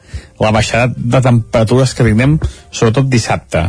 la 0.43 0.53
baixada 0.55 0.93
de 0.97 1.20
temperatures 1.23 1.95
que 1.95 2.07
tindrem 2.07 2.39
sobretot 2.70 3.09
dissabte. 3.11 3.68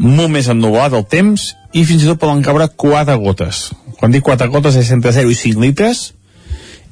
Molt 0.00 0.32
més 0.34 0.50
ennubulat 0.50 0.96
el 0.98 1.06
temps 1.10 1.50
i 1.76 1.84
fins 1.86 2.04
i 2.04 2.10
tot 2.10 2.20
poden 2.22 2.42
caure 2.42 2.66
4 2.74 3.18
gotes. 3.22 3.68
Quan 4.00 4.14
dic 4.14 4.24
4 4.26 4.50
gotes 4.50 4.78
és 4.80 4.90
entre 4.96 5.12
0 5.14 5.30
i 5.30 5.38
5 5.38 5.62
litres 5.62 6.08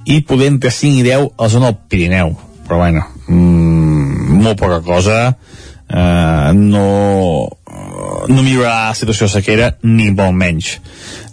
i 0.06 0.20
poder 0.28 0.52
entre 0.52 0.70
5 0.72 1.00
i 1.00 1.06
10 1.08 1.26
a 1.26 1.42
la 1.42 1.50
zona 1.52 1.72
del 1.72 1.80
Pirineu. 1.90 2.36
Però 2.68 2.78
bueno 2.84 3.02
mmm, 3.26 4.38
molt 4.44 4.60
poca 4.60 4.80
cosa. 4.84 5.18
Eh, 5.88 6.52
no 6.54 7.48
no 8.28 8.42
millorarà 8.44 8.90
la 8.90 8.96
situació 8.96 9.26
de 9.26 9.32
sequera 9.38 9.72
ni 9.82 10.10
molt 10.12 10.36
menys. 10.36 10.76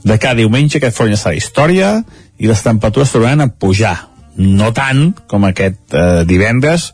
De 0.04 0.18
cada 0.18 0.40
diumenge 0.40 0.80
aquest 0.80 0.98
front 0.98 1.12
ja 1.12 1.20
serà 1.20 1.36
història 1.38 1.96
i 2.40 2.50
les 2.50 2.64
temperatures 2.64 3.12
tornaran 3.14 3.46
a 3.46 3.52
pujar 3.52 3.96
no 4.38 4.72
tant 4.76 5.12
com 5.32 5.46
aquest 5.48 5.96
eh, 5.96 6.24
divendres 6.28 6.92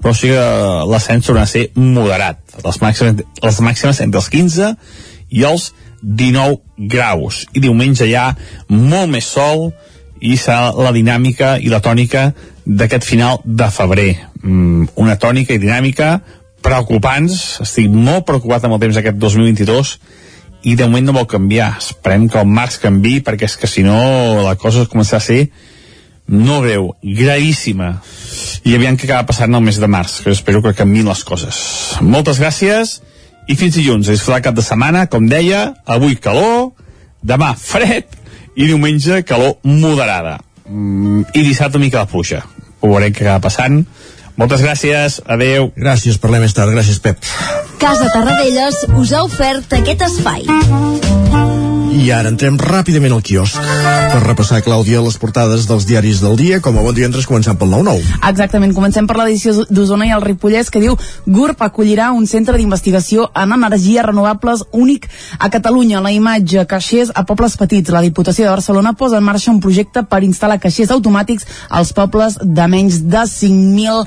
però 0.00 0.14
sí 0.16 0.30
que 0.32 0.44
l'ascens 0.88 1.26
tornarà 1.26 1.44
a 1.44 1.50
ser 1.50 1.66
moderat. 1.76 2.40
Les 2.64 2.80
màximes, 2.80 3.20
les 3.44 3.60
màximes 3.60 4.00
entre 4.00 4.20
els 4.22 4.30
15 4.32 4.70
i 5.36 5.44
els 5.44 5.70
19 6.00 6.88
graus. 6.90 7.44
I 7.52 7.60
diumenge 7.60 8.08
hi 8.08 8.16
ha 8.16 8.30
molt 8.72 9.12
més 9.12 9.28
sol 9.28 9.68
i 10.20 10.36
serà 10.40 10.72
la 10.76 10.92
dinàmica 10.96 11.58
i 11.60 11.68
la 11.72 11.82
tònica 11.84 12.30
d'aquest 12.64 13.04
final 13.04 13.40
de 13.44 13.68
febrer. 13.72 14.10
Mm, 14.42 14.88
una 14.96 15.18
tònica 15.20 15.54
i 15.54 15.60
dinàmica 15.60 16.14
preocupants. 16.64 17.60
Estic 17.64 17.92
molt 17.92 18.26
preocupat 18.28 18.64
amb 18.64 18.76
el 18.76 18.84
temps 18.86 18.96
d'aquest 18.96 19.20
2022 19.20 19.94
i 20.68 20.76
de 20.76 20.88
moment 20.88 21.08
no 21.08 21.16
vol 21.16 21.28
canviar. 21.28 21.74
Esperem 21.80 22.28
que 22.28 22.40
el 22.40 22.48
març 22.48 22.80
canvi 22.80 23.18
perquè 23.24 23.48
és 23.48 23.56
que 23.60 23.68
si 23.68 23.84
no 23.84 24.00
la 24.44 24.56
cosa 24.60 24.88
començarà 24.88 25.20
a 25.20 25.28
ser 25.28 25.42
no 26.30 26.60
greu, 26.62 26.92
gravíssima. 27.02 27.96
I 28.64 28.76
aviam 28.76 28.96
què 28.96 29.08
acaba 29.08 29.26
passant 29.32 29.54
el 29.54 29.64
mes 29.64 29.80
de 29.82 29.88
març, 29.90 30.20
que 30.22 30.30
espero 30.30 30.62
que 30.62 30.76
canviïn 30.78 31.08
les 31.10 31.24
coses. 31.26 31.58
Moltes 32.00 32.38
gràcies 32.40 33.00
i 33.50 33.56
fins 33.58 33.74
dilluns. 33.74 34.08
A 34.08 34.14
disfrutar 34.14 34.44
cap 34.44 34.56
de 34.56 34.64
setmana, 34.64 35.08
com 35.10 35.26
deia, 35.28 35.72
avui 35.90 36.16
calor, 36.22 36.70
demà 37.26 37.52
fred 37.58 38.06
i 38.54 38.68
diumenge 38.68 39.24
calor 39.26 39.58
moderada. 39.66 40.38
Mm, 40.68 41.26
I 41.34 41.42
dissabte 41.42 41.82
mica 41.82 42.04
de 42.04 42.12
pluja. 42.12 42.44
Ho 42.80 42.94
veurem 42.94 43.12
què 43.12 43.26
acaba 43.26 43.48
passant. 43.50 43.82
Moltes 44.40 44.62
gràcies, 44.64 45.18
adeu. 45.26 45.72
Gràcies, 45.76 46.16
parlem 46.22 46.46
més 46.46 46.54
tard. 46.56 46.72
Gràcies, 46.72 47.02
Pep. 47.02 47.18
Casa 47.82 48.08
Tarradellas 48.14 48.86
us 48.96 49.12
ha 49.12 49.24
ofert 49.26 49.80
aquest 49.82 50.06
espai. 50.06 50.46
I 51.90 52.10
ara 52.14 52.30
entrem 52.30 52.54
ràpidament 52.60 53.16
al 53.16 53.22
quiosc 53.26 53.58
per 54.10 54.20
repassar, 54.24 54.58
Clàudia, 54.66 54.98
les 55.04 55.16
portades 55.22 55.68
dels 55.68 55.84
diaris 55.86 56.18
del 56.22 56.34
dia, 56.38 56.58
com 56.62 56.74
a 56.74 56.82
bon 56.82 56.94
divendres 56.94 57.28
començant 57.30 57.54
pel 57.58 57.70
9-9. 57.70 58.16
Exactament, 58.26 58.72
comencem 58.74 59.06
per 59.06 59.14
l'edició 59.20 59.52
d'Osona 59.70 60.08
i 60.08 60.10
el 60.16 60.24
Ripollès 60.24 60.70
que 60.72 60.82
diu 60.82 60.96
GURB 61.30 61.62
acollirà 61.62 62.08
un 62.16 62.26
centre 62.26 62.58
d'investigació 62.58 63.28
en 63.38 63.54
energies 63.54 64.02
renovables 64.06 64.64
únic 64.74 65.06
a 65.38 65.50
Catalunya. 65.52 66.00
La 66.02 66.10
imatge 66.10 66.64
caixers 66.66 67.12
a 67.14 67.22
pobles 67.28 67.54
petits. 67.60 67.92
La 67.94 68.02
Diputació 68.02 68.48
de 68.48 68.50
Barcelona 68.50 68.94
posa 68.98 69.20
en 69.20 69.28
marxa 69.28 69.52
un 69.52 69.60
projecte 69.62 70.02
per 70.02 70.22
instal·lar 70.26 70.58
caixers 70.58 70.90
automàtics 70.96 71.46
als 71.68 71.94
pobles 71.94 72.40
de 72.42 72.66
menys 72.66 73.02
de 73.06 73.22
5.000 73.30 74.02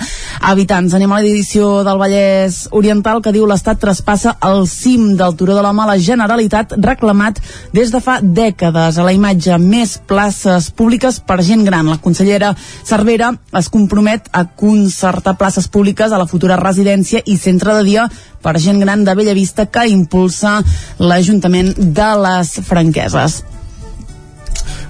habitants. 0.52 0.98
Anem 1.00 1.16
a 1.16 1.22
l'edició 1.24 1.72
del 1.88 2.02
Vallès 2.02 2.66
Oriental 2.72 3.24
que 3.24 3.32
diu 3.32 3.48
l'Estat 3.48 3.80
traspassa 3.80 4.36
el 4.44 4.68
cim 4.68 5.14
del 5.16 5.40
Turó 5.40 5.56
de 5.56 5.64
la 5.64 5.72
Mala 5.72 5.96
Generalitat 5.96 6.76
reclamat 6.76 7.40
des 7.74 7.92
de 7.92 8.00
fa 8.00 8.20
dècades 8.22 8.98
a 8.98 9.06
la 9.06 9.14
imatge 9.16 9.58
més 9.60 9.96
places 10.08 10.70
públiques 10.72 11.20
per 11.20 11.42
gent 11.44 11.66
gran. 11.66 11.90
La 11.90 12.00
consellera 12.02 12.54
Cervera 12.86 13.32
es 13.60 13.70
compromet 13.74 14.30
a 14.32 14.46
concertar 14.46 15.36
places 15.40 15.68
públiques 15.68 16.14
a 16.14 16.22
la 16.22 16.30
futura 16.30 16.60
residència 16.62 17.24
i 17.26 17.38
centre 17.42 17.76
de 17.80 17.88
dia 17.90 18.06
per 18.44 18.60
gent 18.62 18.80
gran 18.84 19.04
de 19.04 19.18
Bellavista 19.18 19.66
que 19.66 19.88
impulsa 19.90 20.60
l'Ajuntament 21.00 21.74
de 21.78 22.14
les 22.28 22.60
Franqueses. 22.70 23.42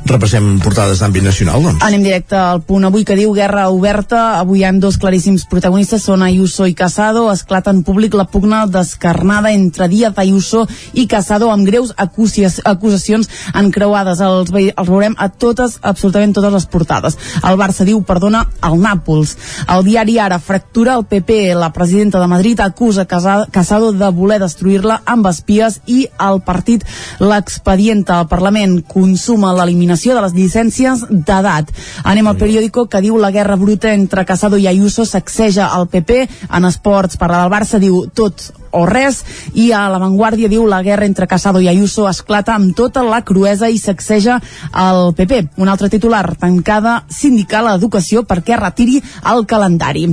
Repassem 0.04 0.58
portades 0.60 1.00
d'àmbit 1.00 1.24
nacional, 1.24 1.62
doncs. 1.64 1.84
Anem 1.88 2.02
directe 2.04 2.36
al 2.36 2.60
punt 2.68 2.84
avui 2.84 3.06
que 3.08 3.16
diu 3.16 3.32
Guerra 3.32 3.70
oberta. 3.72 4.36
Avui 4.42 4.60
hi 4.60 4.66
ha 4.68 4.72
dos 4.76 4.98
claríssims 5.00 5.46
protagonistes, 5.48 6.04
són 6.04 6.26
Ayuso 6.26 6.68
i 6.68 6.74
Casado. 6.76 7.30
Esclata 7.32 7.72
en 7.72 7.84
públic 7.88 8.18
la 8.20 8.26
pugna 8.28 8.66
descarnada 8.68 9.54
entre 9.56 9.88
Díaz 9.88 10.20
Ayuso 10.20 10.66
i 10.92 11.06
Casado 11.08 11.52
amb 11.54 11.64
greus 11.64 11.94
acusacions 11.96 13.30
encreuades. 13.56 14.20
Els, 14.20 14.52
els 14.52 14.90
veurem 14.90 15.16
a 15.16 15.30
totes, 15.30 15.78
absolutament 15.82 16.36
totes 16.36 16.52
les 16.52 16.68
portades. 16.68 17.18
El 17.40 17.56
Barça 17.62 17.88
diu 17.88 18.04
perdona 18.04 18.44
al 18.60 18.76
Nàpols. 18.84 19.38
El 19.72 19.88
diari 19.88 20.20
Ara 20.20 20.42
fractura 20.44 20.98
el 21.00 21.08
PP. 21.08 21.56
La 21.56 21.72
presidenta 21.72 22.20
de 22.20 22.28
Madrid 22.28 22.60
acusa 22.60 23.08
Casado 23.08 23.94
de 23.96 24.12
voler 24.12 24.42
destruir-la 24.44 25.00
amb 25.06 25.32
espies 25.32 25.80
i 25.88 26.04
el 26.20 26.44
partit 26.44 26.84
l'expedienta. 27.24 28.20
El 28.20 28.28
Parlament 28.28 28.82
consuma 28.84 29.56
l'eliminació 29.56 29.93
eliminació 29.94 30.16
de 30.16 30.22
les 30.26 30.34
llicències 30.34 31.04
d'edat. 31.10 31.70
Anem 32.04 32.28
al 32.28 32.40
periòdico 32.40 32.88
que 32.90 33.02
diu 33.02 33.18
la 33.18 33.32
guerra 33.32 33.56
bruta 33.56 33.94
entre 33.94 34.26
Casado 34.26 34.58
i 34.58 34.68
Ayuso 34.68 35.06
sacseja 35.06 35.70
el 35.78 35.88
PP. 35.88 36.28
En 36.50 36.66
esports, 36.66 37.18
parla 37.18 37.44
del 37.44 37.54
Barça, 37.54 37.80
diu 37.80 38.08
tot 38.14 38.52
o 38.74 38.84
res 38.90 39.22
i 39.54 39.70
a 39.72 39.86
l'avantguàrdia 39.94 40.50
diu 40.50 40.66
la 40.68 40.82
guerra 40.86 41.06
entre 41.06 41.28
Casado 41.30 41.62
i 41.62 41.70
Ayuso 41.70 42.08
esclata 42.10 42.56
amb 42.56 42.74
tota 42.76 43.04
la 43.06 43.22
cruesa 43.22 43.70
i 43.70 43.78
sacseja 43.78 44.40
el 44.74 45.14
PP. 45.14 45.42
Un 45.62 45.70
altre 45.70 45.90
titular, 45.94 46.26
tancada 46.42 47.04
sindical 47.10 47.70
a 47.70 47.76
educació 47.78 48.24
perquè 48.26 48.58
retiri 48.60 49.00
el 49.30 49.46
calendari. 49.46 50.08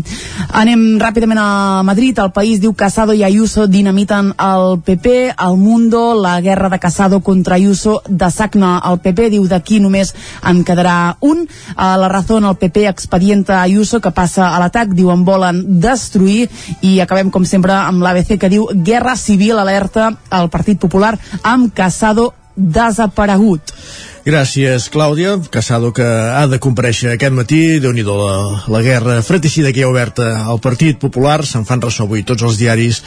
Anem 0.61 1.01
ràpidament 1.01 1.41
a 1.41 1.83
Madrid. 1.87 2.19
El 2.21 2.33
país 2.37 2.61
diu 2.61 2.75
Casado 2.75 3.17
i 3.17 3.25
Ayuso 3.25 3.67
dinamiten 3.67 4.35
el 4.37 4.81
PP. 4.85 5.35
El 5.41 5.57
Mundo, 5.57 6.15
la 6.21 6.41
guerra 6.41 6.69
de 6.69 6.79
Casado 6.79 7.21
contra 7.21 7.57
Ayuso 7.57 8.03
desagna 8.09 8.81
el 8.91 9.01
PP. 9.01 9.31
Diu 9.37 9.47
d'aquí 9.49 9.70
només 9.79 10.15
en 10.43 10.65
quedarà 10.67 11.17
un. 11.21 11.47
A 11.77 11.95
la 12.01 12.09
raó 12.11 12.39
el 12.41 12.57
PP 12.57 12.89
expedienta 12.89 13.61
Ayuso 13.63 14.01
que 14.01 14.11
passa 14.11 14.51
a 14.51 14.59
l'atac. 14.59 14.95
Diuen 14.97 15.25
volen 15.25 15.63
destruir 15.81 16.49
i 16.83 16.99
acabem 17.01 17.31
com 17.31 17.45
sempre 17.45 17.77
amb 17.77 18.03
l'ABC 18.03 18.39
que 18.41 18.51
diu 18.51 18.67
Guerra 18.75 19.15
Civil 19.17 19.59
alerta 19.59 20.11
al 20.31 20.51
Partit 20.51 20.81
Popular 20.81 21.17
amb 21.43 21.73
Casado 21.75 22.33
desaparegut. 22.57 23.73
Gràcies, 24.21 24.91
Clàudia. 24.93 25.39
Casado 25.49 25.95
que 25.97 26.05
ha 26.05 26.45
de 26.47 26.59
compareixer 26.61 27.15
aquest 27.15 27.33
matí. 27.33 27.81
déu 27.81 27.95
nhi 27.97 28.05
la, 28.05 28.65
la 28.69 28.83
guerra 28.85 29.23
fratricida 29.25 29.73
que 29.73 29.81
hi 29.81 29.87
ha 29.87 29.89
oberta 29.89 30.27
al 30.45 30.61
Partit 30.61 30.99
Popular. 31.01 31.41
Se'n 31.49 31.65
fan 31.65 31.81
ressò 31.81 32.05
avui 32.05 32.23
tots 32.29 32.45
els 32.45 32.61
diaris 32.61 33.01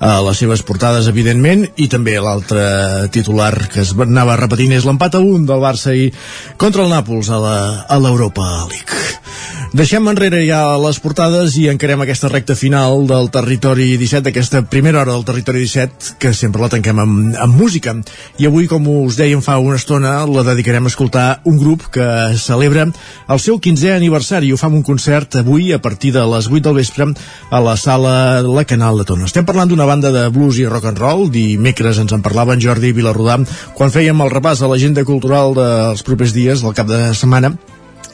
a 0.00 0.16
les 0.24 0.40
seves 0.40 0.64
portades, 0.64 1.08
evidentment, 1.12 1.66
i 1.76 1.88
també 1.92 2.16
l'altre 2.16 2.64
titular 3.12 3.52
que 3.68 3.84
es 3.84 3.92
anava 3.92 4.38
repetint 4.40 4.72
és 4.72 4.88
l'empat 4.88 5.18
a 5.18 5.24
un 5.24 5.44
del 5.44 5.60
Barça 5.60 5.92
i 5.92 6.08
contra 6.56 6.86
el 6.86 6.92
Nàpols 6.96 7.28
a 7.28 8.00
l'Europa 8.00 8.48
League. 8.72 9.33
Deixem 9.74 10.06
enrere 10.06 10.38
ja 10.46 10.76
les 10.78 11.00
portades 11.02 11.56
i 11.58 11.64
encarem 11.66 11.98
aquesta 12.04 12.28
recta 12.30 12.54
final 12.54 13.08
del 13.10 13.26
Territori 13.34 13.96
17, 13.98 14.22
d'aquesta 14.28 14.60
primera 14.70 15.00
hora 15.00 15.16
del 15.16 15.24
Territori 15.26 15.64
17, 15.64 16.12
que 16.22 16.30
sempre 16.30 16.62
la 16.62 16.68
tanquem 16.70 17.00
amb, 17.02 17.34
amb 17.42 17.58
música. 17.58 17.96
I 18.38 18.46
avui, 18.46 18.68
com 18.70 18.86
us 18.92 19.18
dèiem 19.18 19.42
fa 19.42 19.56
una 19.58 19.80
estona, 19.82 20.12
la 20.30 20.46
dedicarem 20.46 20.86
a 20.86 20.92
escoltar 20.92 21.26
un 21.50 21.58
grup 21.58 21.88
que 21.90 22.06
celebra 22.38 22.86
el 22.86 23.42
seu 23.42 23.58
15è 23.58 23.96
aniversari. 23.96 24.54
Ho 24.54 24.62
fa 24.62 24.70
un 24.70 24.86
concert 24.86 25.40
avui 25.42 25.72
a 25.74 25.82
partir 25.82 26.14
de 26.14 26.22
les 26.22 26.46
8 26.46 26.68
del 26.70 26.78
vespre 26.78 27.10
a 27.50 27.64
la 27.66 27.74
sala 27.74 28.46
La 28.46 28.62
Canal 28.62 29.02
de 29.02 29.10
Tona. 29.10 29.26
Estem 29.26 29.42
parlant 29.42 29.74
d'una 29.74 29.90
banda 29.90 30.14
de 30.14 30.28
blues 30.30 30.62
i 30.62 30.70
rock 30.70 30.92
and 30.92 31.02
roll. 31.02 31.32
Dimecres 31.34 31.98
ens 31.98 32.14
en 32.14 32.22
parlava 32.22 32.54
en 32.54 32.62
Jordi 32.62 32.94
Vilarrodà 32.94 33.42
quan 33.74 33.90
fèiem 33.90 34.22
el 34.22 34.36
repàs 34.38 34.62
a 34.62 34.70
l'agenda 34.70 35.02
cultural 35.02 35.58
dels 35.58 36.06
propers 36.06 36.30
dies, 36.30 36.62
del 36.62 36.78
cap 36.78 36.86
de 36.86 37.08
setmana 37.10 37.56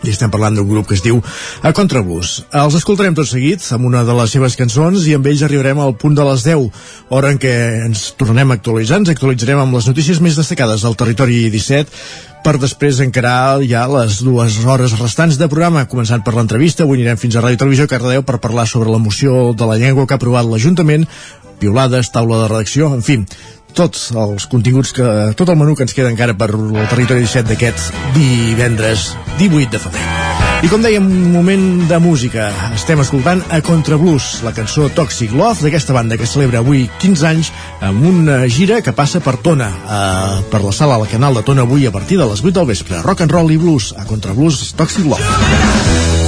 i 0.05 0.13
estem 0.13 0.31
parlant 0.33 0.57
d'un 0.57 0.69
grup 0.69 0.89
que 0.89 0.97
es 0.97 1.05
diu 1.05 1.21
A 1.63 1.73
Contrabús. 1.77 2.41
Els 2.57 2.79
escoltarem 2.79 3.17
tot 3.17 3.29
seguit 3.29 3.65
amb 3.75 3.89
una 3.91 4.03
de 4.07 4.17
les 4.17 4.33
seves 4.33 4.57
cançons 4.57 5.05
i 5.07 5.15
amb 5.17 5.29
ells 5.29 5.45
arribarem 5.47 5.81
al 5.83 5.97
punt 6.01 6.17
de 6.17 6.25
les 6.27 6.47
10, 6.47 6.83
hora 7.11 7.35
en 7.35 7.41
què 7.43 7.55
ens 7.87 8.11
tornem 8.21 8.51
a 8.51 8.59
actualitzar, 8.59 9.03
ens 9.03 9.13
actualitzarem 9.13 9.61
amb 9.61 9.77
les 9.77 9.89
notícies 9.91 10.23
més 10.25 10.39
destacades 10.41 10.87
del 10.87 10.99
territori 10.99 11.43
17 11.53 12.31
per 12.45 12.57
després 12.57 13.03
encarar 13.05 13.61
ja 13.69 13.83
les 13.91 14.23
dues 14.25 14.57
hores 14.65 14.97
restants 14.97 15.37
de 15.37 15.49
programa, 15.53 15.85
començant 15.91 16.25
per 16.25 16.33
l'entrevista. 16.37 16.87
Avui 16.87 17.01
anirem 17.01 17.21
fins 17.21 17.37
a 17.37 17.45
Ràdio 17.45 17.61
Televisió 17.61 17.89
Cardedeu 17.91 18.25
per 18.25 18.41
parlar 18.41 18.67
sobre 18.69 18.89
la 18.93 19.03
moció 19.03 19.53
de 19.53 19.69
la 19.69 19.77
llengua 19.77 20.07
que 20.07 20.17
ha 20.17 20.21
aprovat 20.21 20.49
l'Ajuntament, 20.49 21.05
piulades, 21.61 22.09
taula 22.15 22.41
de 22.41 22.49
redacció, 22.49 22.89
en 22.97 23.05
fi, 23.05 23.19
tots 23.77 24.11
els 24.17 24.47
continguts 24.51 24.93
que, 24.97 25.07
tot 25.39 25.49
el 25.49 25.59
menú 25.61 25.77
que 25.77 25.87
ens 25.87 25.95
queda 25.97 26.11
encara 26.13 26.37
per 26.39 26.51
el 26.55 26.77
territori 26.91 27.25
17 27.27 27.49
d'aquest 27.53 27.95
divendres 28.17 29.11
18 29.39 29.71
de 29.73 29.83
febrer. 29.83 30.07
I 30.61 30.69
com 30.69 30.83
dèiem, 30.85 31.07
un 31.09 31.31
moment 31.33 31.63
de 31.89 31.99
música. 32.05 32.51
Estem 32.77 33.01
escoltant 33.01 33.41
a 33.49 33.63
Contrablues, 33.65 34.43
la 34.45 34.53
cançó 34.53 34.91
Toxic 34.93 35.33
Love 35.33 35.65
d'aquesta 35.65 35.97
banda 35.97 36.19
que 36.21 36.29
celebra 36.29 36.61
avui 36.61 36.85
15 37.01 37.29
anys 37.31 37.53
amb 37.81 38.05
una 38.11 38.43
gira 38.53 38.83
que 38.85 38.93
passa 38.93 39.25
per 39.25 39.39
Tona, 39.41 39.71
eh, 39.71 40.45
per 40.53 40.61
la 40.61 40.77
sala 40.77 41.01
al 41.01 41.09
canal 41.09 41.41
de 41.41 41.47
Tona 41.49 41.65
avui 41.65 41.89
a 41.89 41.95
partir 41.97 42.21
de 42.21 42.29
les 42.29 42.45
8 42.45 42.53
del 42.61 42.73
vespre. 42.75 43.01
Rock 43.01 43.25
and 43.25 43.33
roll 43.33 43.53
i 43.53 43.57
blues, 43.57 43.95
a 43.97 44.05
Contrablues 44.05 44.75
Toxic 44.77 45.09
Love. 45.09 46.20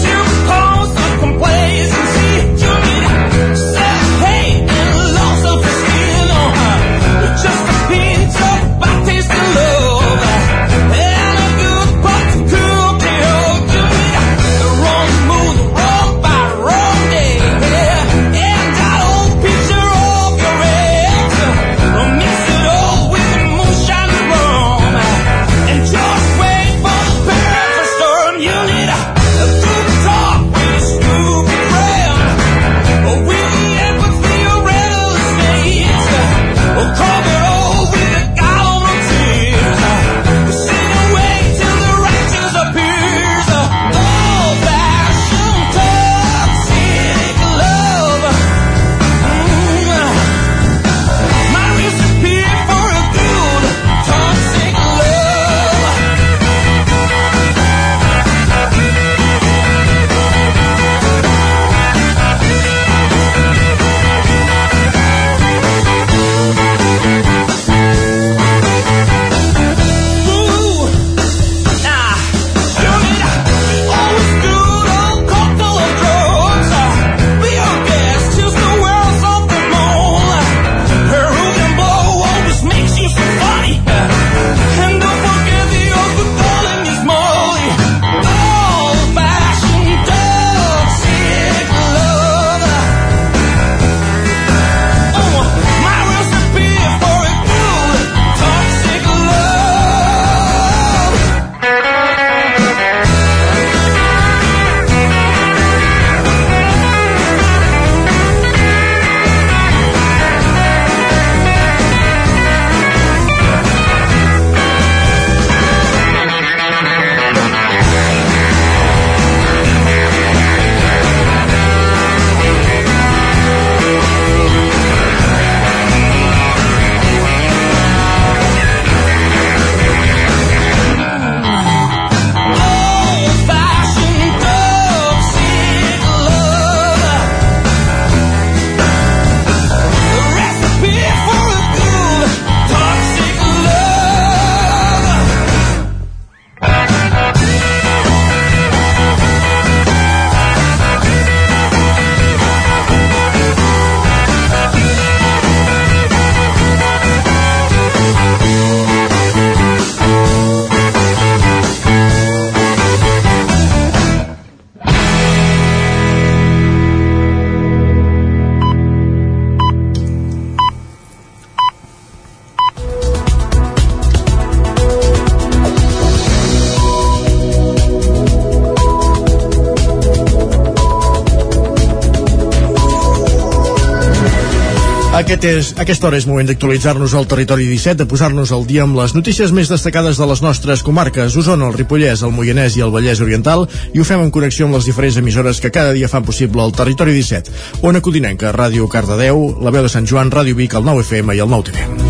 Aquest 185.42 185.58
és, 185.58 185.68
aquesta 185.82 186.06
hora 186.06 186.18
és 186.20 186.24
moment 186.30 186.46
d'actualitzar-nos 186.46 187.16
al 187.18 187.24
territori 187.26 187.64
17, 187.66 187.98
de 187.98 188.04
posar-nos 188.06 188.52
al 188.54 188.62
dia 188.68 188.84
amb 188.84 188.94
les 188.94 189.10
notícies 189.16 189.50
més 189.50 189.72
destacades 189.72 190.20
de 190.20 190.28
les 190.30 190.42
nostres 190.44 190.84
comarques, 190.86 191.34
Osona, 191.34 191.66
el 191.66 191.74
Ripollès, 191.74 192.22
el 192.22 192.30
Moianès 192.36 192.76
i 192.78 192.84
el 192.86 192.94
Vallès 192.94 193.18
Oriental, 193.26 193.66
i 193.90 193.98
ho 193.98 194.06
fem 194.06 194.22
en 194.22 194.30
connexió 194.30 194.68
amb 194.68 194.78
les 194.78 194.86
diferents 194.86 195.18
emissores 195.18 195.58
que 195.58 195.74
cada 195.74 195.98
dia 195.98 196.06
fan 196.06 196.22
possible 196.22 196.62
el 196.62 196.76
territori 196.78 197.18
17. 197.18 197.58
Ona 197.90 198.04
Codinenca, 198.06 198.54
Ràdio 198.54 198.86
Cardedeu, 198.86 199.48
la 199.58 199.74
veu 199.74 199.82
de 199.82 199.90
Sant 199.90 200.06
Joan, 200.06 200.30
Ràdio 200.30 200.54
Vic, 200.54 200.78
el 200.78 200.86
9 200.86 201.02
FM 201.08 201.34
i 201.34 201.42
el 201.42 201.50
9 201.50 201.70
TV. 201.72 202.01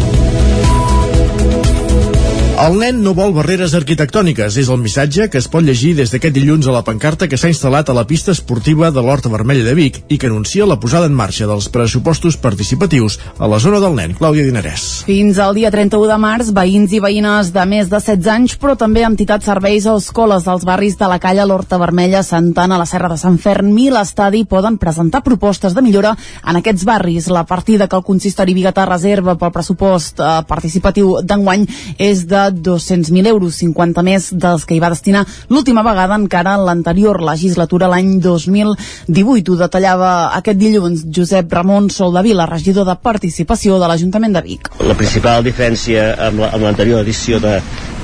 El 2.62 2.76
nen 2.78 3.00
no 3.02 3.10
vol 3.10 3.32
barreres 3.34 3.72
arquitectòniques, 3.74 4.54
és 4.60 4.68
el 4.70 4.78
missatge 4.78 5.24
que 5.32 5.40
es 5.40 5.48
pot 5.50 5.64
llegir 5.66 5.96
des 5.98 6.12
d'aquest 6.12 6.34
dilluns 6.36 6.68
a 6.70 6.74
la 6.76 6.84
pancarta 6.86 7.26
que 7.26 7.34
s'ha 7.34 7.48
instal·lat 7.50 7.88
a 7.90 7.94
la 7.96 8.04
pista 8.06 8.30
esportiva 8.30 8.92
de 8.94 9.02
l'Horta 9.02 9.32
Vermella 9.32 9.64
de 9.66 9.72
Vic 9.74 9.96
i 10.06 10.18
que 10.22 10.28
anuncia 10.30 10.68
la 10.70 10.76
posada 10.78 11.08
en 11.10 11.16
marxa 11.18 11.48
dels 11.50 11.66
pressupostos 11.74 12.36
participatius 12.38 13.16
a 13.42 13.48
la 13.50 13.58
zona 13.58 13.80
del 13.82 13.96
nen, 13.96 14.14
Clàudia 14.14 14.46
Dinarès. 14.46 14.84
Fins 15.08 15.40
al 15.42 15.56
dia 15.58 15.72
31 15.74 16.06
de 16.06 16.18
març, 16.22 16.52
veïns 16.54 16.94
i 16.94 17.00
veïnes 17.02 17.50
de 17.50 17.64
més 17.66 17.90
de 17.90 17.98
16 17.98 18.30
anys, 18.36 18.54
però 18.62 18.76
també 18.78 19.02
entitats 19.08 19.50
serveis 19.50 19.90
o 19.90 19.96
escoles 19.98 20.46
dels 20.46 20.62
barris 20.62 20.94
de 21.02 21.10
la 21.10 21.18
Calla, 21.18 21.48
l'Horta 21.50 21.82
Vermella, 21.82 22.22
Santana, 22.22 22.78
la 22.78 22.86
Serra 22.86 23.10
de 23.10 23.18
Sant 23.18 23.40
Ferm 23.42 23.74
i 23.74 23.88
l'Estadi 23.90 24.44
poden 24.46 24.78
presentar 24.78 25.24
propostes 25.26 25.74
de 25.74 25.82
millora 25.82 26.14
en 26.46 26.62
aquests 26.62 26.86
barris. 26.86 27.26
La 27.26 27.42
partida 27.42 27.90
que 27.90 27.98
el 27.98 28.06
consistori 28.06 28.54
Bigatà 28.54 28.86
reserva 28.86 29.34
pel 29.34 29.50
pressupost 29.50 30.22
eh, 30.22 30.32
participatiu 30.46 31.16
d'enguany 31.26 31.66
és 31.98 32.22
de 32.30 32.51
200.000 32.55 33.30
euros, 33.30 33.59
50 33.62 34.05
més 34.07 34.30
dels 34.32 34.66
que 34.66 34.76
hi 34.76 34.80
va 34.82 34.90
destinar 34.92 35.24
l'última 35.50 35.84
vegada 35.86 36.18
encara 36.18 36.57
en 36.59 36.66
l'anterior 36.66 37.22
legislatura 37.24 37.90
l'any 37.92 38.18
2018. 38.22 39.53
Ho 39.53 39.59
detallava 39.61 40.12
aquest 40.38 40.61
dilluns 40.61 41.07
Josep 41.09 41.53
Ramon 41.53 41.90
Soldavila, 41.90 42.46
regidor 42.50 42.88
de 42.88 42.96
Participació 43.03 43.78
de 43.80 43.90
l'Ajuntament 43.90 44.36
de 44.36 44.44
Vic. 44.46 44.72
La 44.82 44.96
principal 44.98 45.44
diferència 45.46 46.12
amb 46.28 46.44
l'anterior 46.62 47.00
la, 47.00 47.07
edició 47.07 47.40
de, 47.42 47.59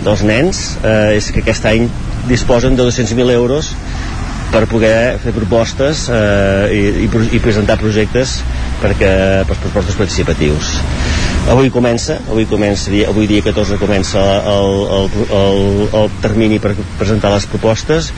dels 0.04 0.24
nens 0.26 0.62
eh, 0.82 1.16
és 1.18 1.30
que 1.32 1.42
aquest 1.44 1.66
any 1.70 1.88
disposen 2.28 2.76
de 2.76 2.86
200.000 2.86 3.34
euros 3.34 3.72
per 4.52 4.64
poder 4.68 5.18
fer 5.22 5.34
propostes 5.36 6.06
eh, 6.08 6.68
i, 6.72 6.84
i, 7.04 7.08
i 7.36 7.42
presentar 7.44 7.78
projectes 7.80 8.38
perquè, 8.82 9.10
per 9.48 9.58
propostes 9.64 9.98
participatius 9.98 10.78
avui 11.48 11.70
comença 11.70 12.18
avui, 12.28 12.46
comença, 12.46 12.90
avui 13.08 13.26
dia 13.30 13.42
14 13.42 13.78
comença 13.80 14.20
el, 14.54 14.74
el, 14.98 15.08
el, 15.40 15.62
el 16.02 16.10
termini 16.24 16.60
per 16.62 16.74
presentar 16.98 17.32
les 17.34 17.48
propostes 17.48 18.12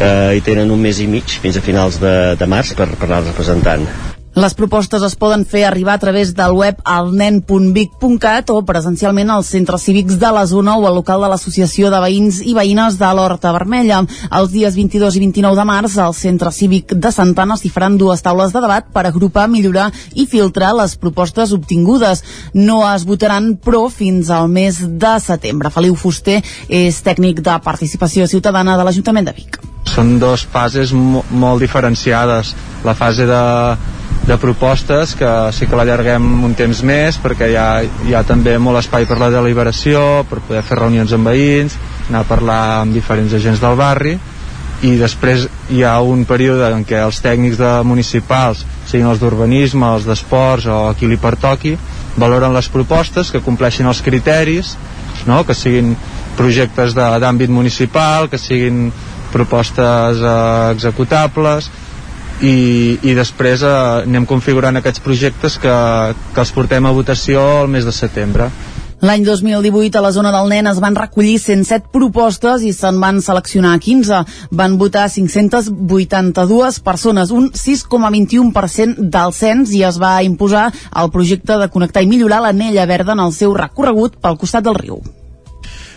eh, 0.00 0.36
i 0.36 0.44
tenen 0.44 0.70
un 0.70 0.82
mes 0.82 1.00
i 1.00 1.08
mig 1.10 1.38
fins 1.40 1.56
a 1.56 1.64
finals 1.64 2.00
de, 2.02 2.16
de 2.36 2.50
març 2.50 2.76
per, 2.76 2.90
per 2.96 3.08
anar 3.10 3.24
representant 3.28 3.88
les 4.36 4.52
propostes 4.52 5.00
es 5.00 5.14
poden 5.16 5.46
fer 5.48 5.62
arribar 5.64 5.94
a 5.96 6.00
través 6.02 6.34
del 6.36 6.52
web 6.52 6.80
alnen.vic.cat 6.84 8.50
o 8.52 8.58
presencialment 8.68 9.30
als 9.32 9.48
centres 9.54 9.86
cívics 9.88 10.18
de 10.20 10.32
la 10.36 10.44
zona 10.46 10.74
o 10.76 10.84
al 10.84 10.98
local 10.98 11.24
de 11.24 11.30
l'Associació 11.32 11.88
de 11.88 12.00
Veïns 12.04 12.42
i 12.44 12.52
Veïnes 12.52 12.98
de 13.00 13.12
l'Horta 13.16 13.54
Vermella. 13.56 14.02
Els 14.28 14.52
dies 14.52 14.76
22 14.76 15.16
i 15.16 15.22
29 15.24 15.56
de 15.56 15.64
març, 15.64 15.96
al 15.96 16.12
Centre 16.12 16.52
Cívic 16.52 16.92
de 16.92 17.12
Santana 17.16 17.56
s'hi 17.56 17.72
faran 17.72 17.96
dues 17.96 18.20
taules 18.20 18.52
de 18.52 18.60
debat 18.60 18.92
per 18.92 19.06
agrupar, 19.08 19.48
millorar 19.48 19.88
i 20.12 20.28
filtrar 20.28 20.74
les 20.76 20.98
propostes 21.00 21.56
obtingudes. 21.56 22.22
No 22.52 22.82
es 22.92 23.08
votaran, 23.08 23.54
però, 23.56 23.86
fins 23.88 24.28
al 24.28 24.52
mes 24.52 24.82
de 24.84 25.16
setembre. 25.24 25.72
Feliu 25.72 25.96
Fuster 25.96 26.42
és 26.68 27.00
tècnic 27.00 27.40
de 27.40 27.56
participació 27.64 28.28
ciutadana 28.28 28.76
de 28.76 28.84
l'Ajuntament 28.84 29.32
de 29.32 29.36
Vic. 29.40 29.62
Són 29.88 30.18
dues 30.20 30.44
fases 30.52 30.92
molt 30.92 31.62
diferenciades. 31.62 32.52
La 32.84 32.92
fase 32.98 33.24
de 33.24 33.42
de 34.26 34.36
propostes 34.42 35.14
que 35.14 35.32
sí 35.54 35.68
que 35.70 35.78
l'allarguem 35.78 36.24
un 36.44 36.54
temps 36.58 36.80
més 36.82 37.18
perquè 37.22 37.50
hi 37.52 37.58
ha, 37.58 37.68
hi 37.82 38.14
ha 38.14 38.24
també 38.26 38.56
molt 38.58 38.80
espai 38.80 39.06
per 39.06 39.20
la 39.22 39.30
deliberació, 39.30 40.24
per 40.26 40.40
poder 40.48 40.64
fer 40.66 40.80
reunions 40.80 41.14
amb 41.14 41.30
veïns, 41.30 41.76
anar 42.08 42.24
a 42.24 42.28
parlar 42.28 42.62
amb 42.80 42.96
diferents 42.96 43.36
agents 43.38 43.62
del 43.62 43.78
barri 43.78 44.16
i 44.84 44.96
després 45.00 45.46
hi 45.72 45.82
ha 45.86 45.94
un 46.04 46.26
període 46.28 46.68
en 46.74 46.82
què 46.84 46.98
els 47.00 47.22
tècnics 47.24 47.56
de 47.60 47.70
municipals, 47.86 48.64
siguin 48.90 49.08
els 49.08 49.22
d'urbanisme, 49.22 49.88
els 49.94 50.04
d'esports 50.08 50.66
o 50.68 50.80
qui 50.98 51.08
li 51.08 51.16
pertoqui, 51.16 51.76
valoren 52.20 52.52
les 52.52 52.68
propostes 52.68 53.30
que 53.32 53.40
compleixin 53.44 53.88
els 53.88 54.02
criteris, 54.04 54.74
no? 55.26 55.44
que 55.46 55.54
siguin 55.54 55.94
projectes 56.36 56.94
d'àmbit 56.96 57.48
municipal, 57.50 58.28
que 58.28 58.38
siguin 58.40 58.90
propostes 59.32 60.20
eh, 60.20 60.36
executables, 60.74 61.70
i, 62.42 62.98
i 63.02 63.14
després 63.16 63.62
eh, 63.64 63.76
anem 64.06 64.26
configurant 64.28 64.76
aquests 64.76 65.02
projectes 65.04 65.58
que, 65.62 65.76
que 66.34 66.42
els 66.42 66.52
portem 66.56 66.86
a 66.86 66.92
votació 66.96 67.44
el 67.62 67.70
mes 67.72 67.86
de 67.86 67.94
setembre. 67.94 68.50
L'any 69.04 69.26
2018 69.26 69.98
a 69.98 70.00
la 70.00 70.10
zona 70.12 70.30
del 70.32 70.48
nen 70.48 70.70
es 70.70 70.78
van 70.80 70.94
recollir 70.96 71.34
107 71.38 71.90
propostes 71.92 72.62
i 72.64 72.72
se'n 72.72 72.96
van 73.02 73.20
seleccionar 73.20 73.74
15. 73.84 74.22
Van 74.56 74.78
votar 74.80 75.04
582 75.12 76.80
persones, 76.80 77.30
un 77.30 77.50
6,21% 77.52 79.10
del 79.12 79.36
cens 79.36 79.76
i 79.76 79.84
es 79.84 80.00
va 80.00 80.14
imposar 80.24 80.70
el 80.96 81.12
projecte 81.12 81.60
de 81.60 81.68
connectar 81.68 82.02
i 82.02 82.08
millorar 82.08 82.40
l'anella 82.46 82.88
verda 82.88 83.12
en 83.12 83.22
el 83.28 83.36
seu 83.36 83.52
recorregut 83.54 84.16
pel 84.16 84.40
costat 84.40 84.64
del 84.64 84.80
riu. 84.80 85.04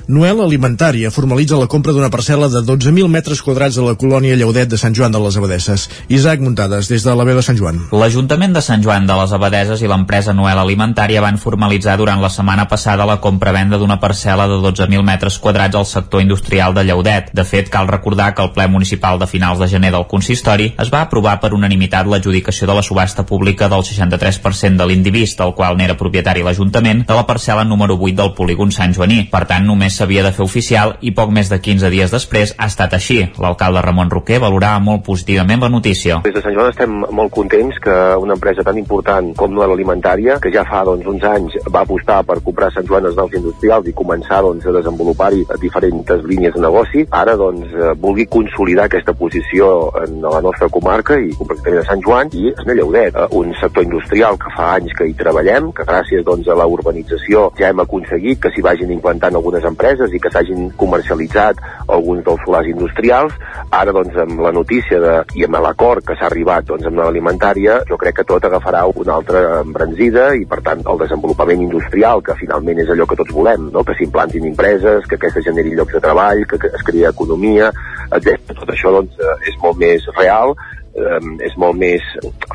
Noel 0.09 0.39
Alimentària 0.41 1.11
formalitza 1.13 1.53
la 1.59 1.67
compra 1.69 1.93
d'una 1.93 2.07
parcel·la 2.09 2.47
de 2.49 2.63
12.000 2.65 3.05
metres 3.13 3.43
quadrats 3.45 3.75
a 3.77 3.83
la 3.85 3.91
colònia 3.93 4.33
Lleudet 4.39 4.71
de 4.71 4.77
Sant 4.81 4.95
Joan 4.97 5.13
de 5.13 5.19
les 5.21 5.35
Abadesses. 5.37 5.83
Isaac 6.09 6.39
Muntades, 6.41 6.87
des 6.89 7.03
de 7.05 7.13
la 7.13 7.25
veu 7.27 7.35
de 7.37 7.43
Sant 7.45 7.59
Joan. 7.59 7.83
L'Ajuntament 7.93 8.55
de 8.55 8.63
Sant 8.65 8.81
Joan 8.81 9.05
de 9.05 9.13
les 9.19 9.35
Abadeses 9.37 9.83
i 9.85 9.91
l'empresa 9.91 10.33
Noel 10.33 10.57
Alimentària 10.57 11.21
van 11.21 11.37
formalitzar 11.37 11.93
durant 12.01 12.23
la 12.23 12.31
setmana 12.33 12.65
passada 12.71 13.05
la 13.05 13.19
compra-venda 13.21 13.77
d'una 13.77 13.99
parcel·la 14.01 14.47
de 14.49 14.57
12.000 14.63 15.05
metres 15.11 15.37
quadrats 15.37 15.77
al 15.77 15.85
sector 15.85 16.25
industrial 16.25 16.73
de 16.73 16.87
Lleudet. 16.89 17.29
De 17.37 17.45
fet, 17.45 17.69
cal 17.69 17.85
recordar 17.85 18.31
que 18.33 18.41
el 18.41 18.49
ple 18.57 18.65
municipal 18.65 19.21
de 19.21 19.29
finals 19.29 19.61
de 19.61 19.69
gener 19.69 19.93
del 19.93 20.07
consistori 20.09 20.71
es 20.73 20.89
va 20.89 21.03
aprovar 21.05 21.37
per 21.37 21.53
unanimitat 21.53 22.09
l'adjudicació 22.09 22.65
de 22.65 22.79
la 22.79 22.87
subhasta 22.89 23.27
pública 23.29 23.69
del 23.69 23.85
63% 23.85 24.73
de 24.73 24.89
l'indivist, 24.89 25.37
del 25.37 25.53
qual 25.53 25.77
n'era 25.77 25.99
propietari 26.01 26.41
l'Ajuntament, 26.41 27.05
de 27.05 27.21
la 27.21 27.27
parcel·la 27.29 27.69
número 27.69 28.01
8 28.01 28.17
del 28.23 28.33
polígon 28.33 28.73
Sant 28.73 28.97
Joaní. 28.97 29.21
Per 29.29 29.45
tant, 29.45 29.69
només 29.69 29.98
s'havia 29.99 30.23
de 30.23 30.31
fer 30.35 30.45
oficial 30.45 30.95
i 31.03 31.11
poc 31.15 31.31
més 31.35 31.49
de 31.51 31.59
15 31.59 31.91
dies 31.91 32.13
després 32.13 32.53
ha 32.57 32.69
estat 32.71 32.95
així. 32.95 33.19
L'alcalde 33.41 33.83
Ramon 33.83 34.11
Roquer 34.13 34.39
valorava 34.41 34.79
molt 34.83 35.03
positivament 35.05 35.65
la 35.65 35.71
notícia. 35.73 36.21
Des 36.23 36.35
de 36.35 36.43
Sant 36.43 36.55
Joan 36.55 36.71
estem 36.71 36.95
molt 37.19 37.33
contents 37.35 37.79
que 37.83 37.95
una 38.23 38.37
empresa 38.37 38.63
tan 38.65 38.79
important 38.79 39.33
com 39.37 39.53
Noel 39.53 39.75
Alimentària, 39.75 40.39
que 40.39 40.51
ja 40.53 40.63
fa 40.67 40.85
doncs, 40.87 41.07
uns 41.09 41.25
anys 41.27 41.57
va 41.67 41.83
apostar 41.83 42.21
per 42.27 42.39
comprar 42.45 42.71
Sant 42.73 42.87
Joan 42.87 43.09
els 43.09 43.17
nous 43.19 43.35
industrials 43.35 43.89
i 43.89 43.95
començar 43.97 44.41
doncs, 44.45 44.65
a 44.65 44.75
desenvolupar-hi 44.79 45.45
diferents 45.61 46.25
línies 46.29 46.55
de 46.55 46.63
negoci, 46.63 47.05
ara 47.11 47.35
doncs, 47.39 47.67
eh, 47.73 47.93
vulgui 47.99 48.27
consolidar 48.31 48.87
aquesta 48.87 49.13
posició 49.13 49.91
en 50.03 50.21
la 50.23 50.41
nostra 50.45 50.69
comarca 50.71 51.19
i 51.19 51.33
concretament 51.35 51.81
a 51.81 51.87
Sant 51.89 52.03
Joan 52.05 52.31
i 52.33 52.53
es 52.53 52.65
Lleudet, 52.69 53.15
eh, 53.15 53.27
un 53.35 53.51
sector 53.59 53.83
industrial 53.83 54.37
que 54.39 54.53
fa 54.55 54.73
anys 54.77 54.93
que 54.95 55.09
hi 55.09 55.15
treballem, 55.17 55.71
que 55.75 55.83
gràcies 55.83 56.23
doncs, 56.23 56.47
a 56.47 56.55
la 56.55 56.67
urbanització 56.69 57.49
ja 57.59 57.73
hem 57.73 57.83
aconseguit 57.83 58.39
que 58.39 58.53
s'hi 58.53 58.63
vagin 58.63 58.93
implantant 58.95 59.35
algunes 59.35 59.65
empreses 59.65 59.88
empreses 59.89 60.13
i 60.13 60.19
que 60.21 60.29
s'hagin 60.31 60.69
comercialitzat 60.77 61.59
alguns 61.89 62.23
dels 62.25 62.41
solars 62.45 62.67
industrials. 62.69 63.33
Ara, 63.71 63.91
doncs, 63.91 64.15
amb 64.17 64.39
la 64.41 64.51
notícia 64.51 64.99
de, 65.01 65.13
i 65.35 65.45
amb 65.45 65.59
l'acord 65.63 66.05
que 66.05 66.15
s'ha 66.17 66.27
arribat 66.29 66.67
doncs, 66.69 66.85
amb 66.85 66.99
l'alimentària, 67.01 67.79
jo 67.89 67.97
crec 67.97 68.19
que 68.19 68.27
tot 68.29 68.45
agafarà 68.45 68.85
una 68.89 69.15
altra 69.17 69.61
embranzida 69.61 70.33
i, 70.35 70.45
per 70.49 70.61
tant, 70.65 70.83
el 70.85 71.01
desenvolupament 71.01 71.61
industrial, 71.65 72.23
que 72.25 72.37
finalment 72.39 72.81
és 72.83 72.89
allò 72.89 73.07
que 73.09 73.17
tots 73.19 73.33
volem, 73.33 73.69
no? 73.73 73.83
que 73.83 73.97
s'implantin 73.97 74.45
empreses, 74.49 75.05
que 75.09 75.17
aquestes 75.19 75.45
generin 75.45 75.77
llocs 75.77 75.97
de 75.97 76.03
treball, 76.03 76.45
que, 76.49 76.59
que 76.61 76.73
es 76.73 76.85
creï 76.85 77.07
economia, 77.09 77.71
etc. 78.09 78.37
Tot 78.53 78.73
això 78.73 78.93
doncs, 78.93 79.17
eh, 79.17 79.37
és 79.49 79.57
molt 79.63 79.79
més 79.81 80.05
real 80.17 80.55
eh, 80.99 81.19
és 81.47 81.55
molt 81.59 81.77
més 81.79 82.03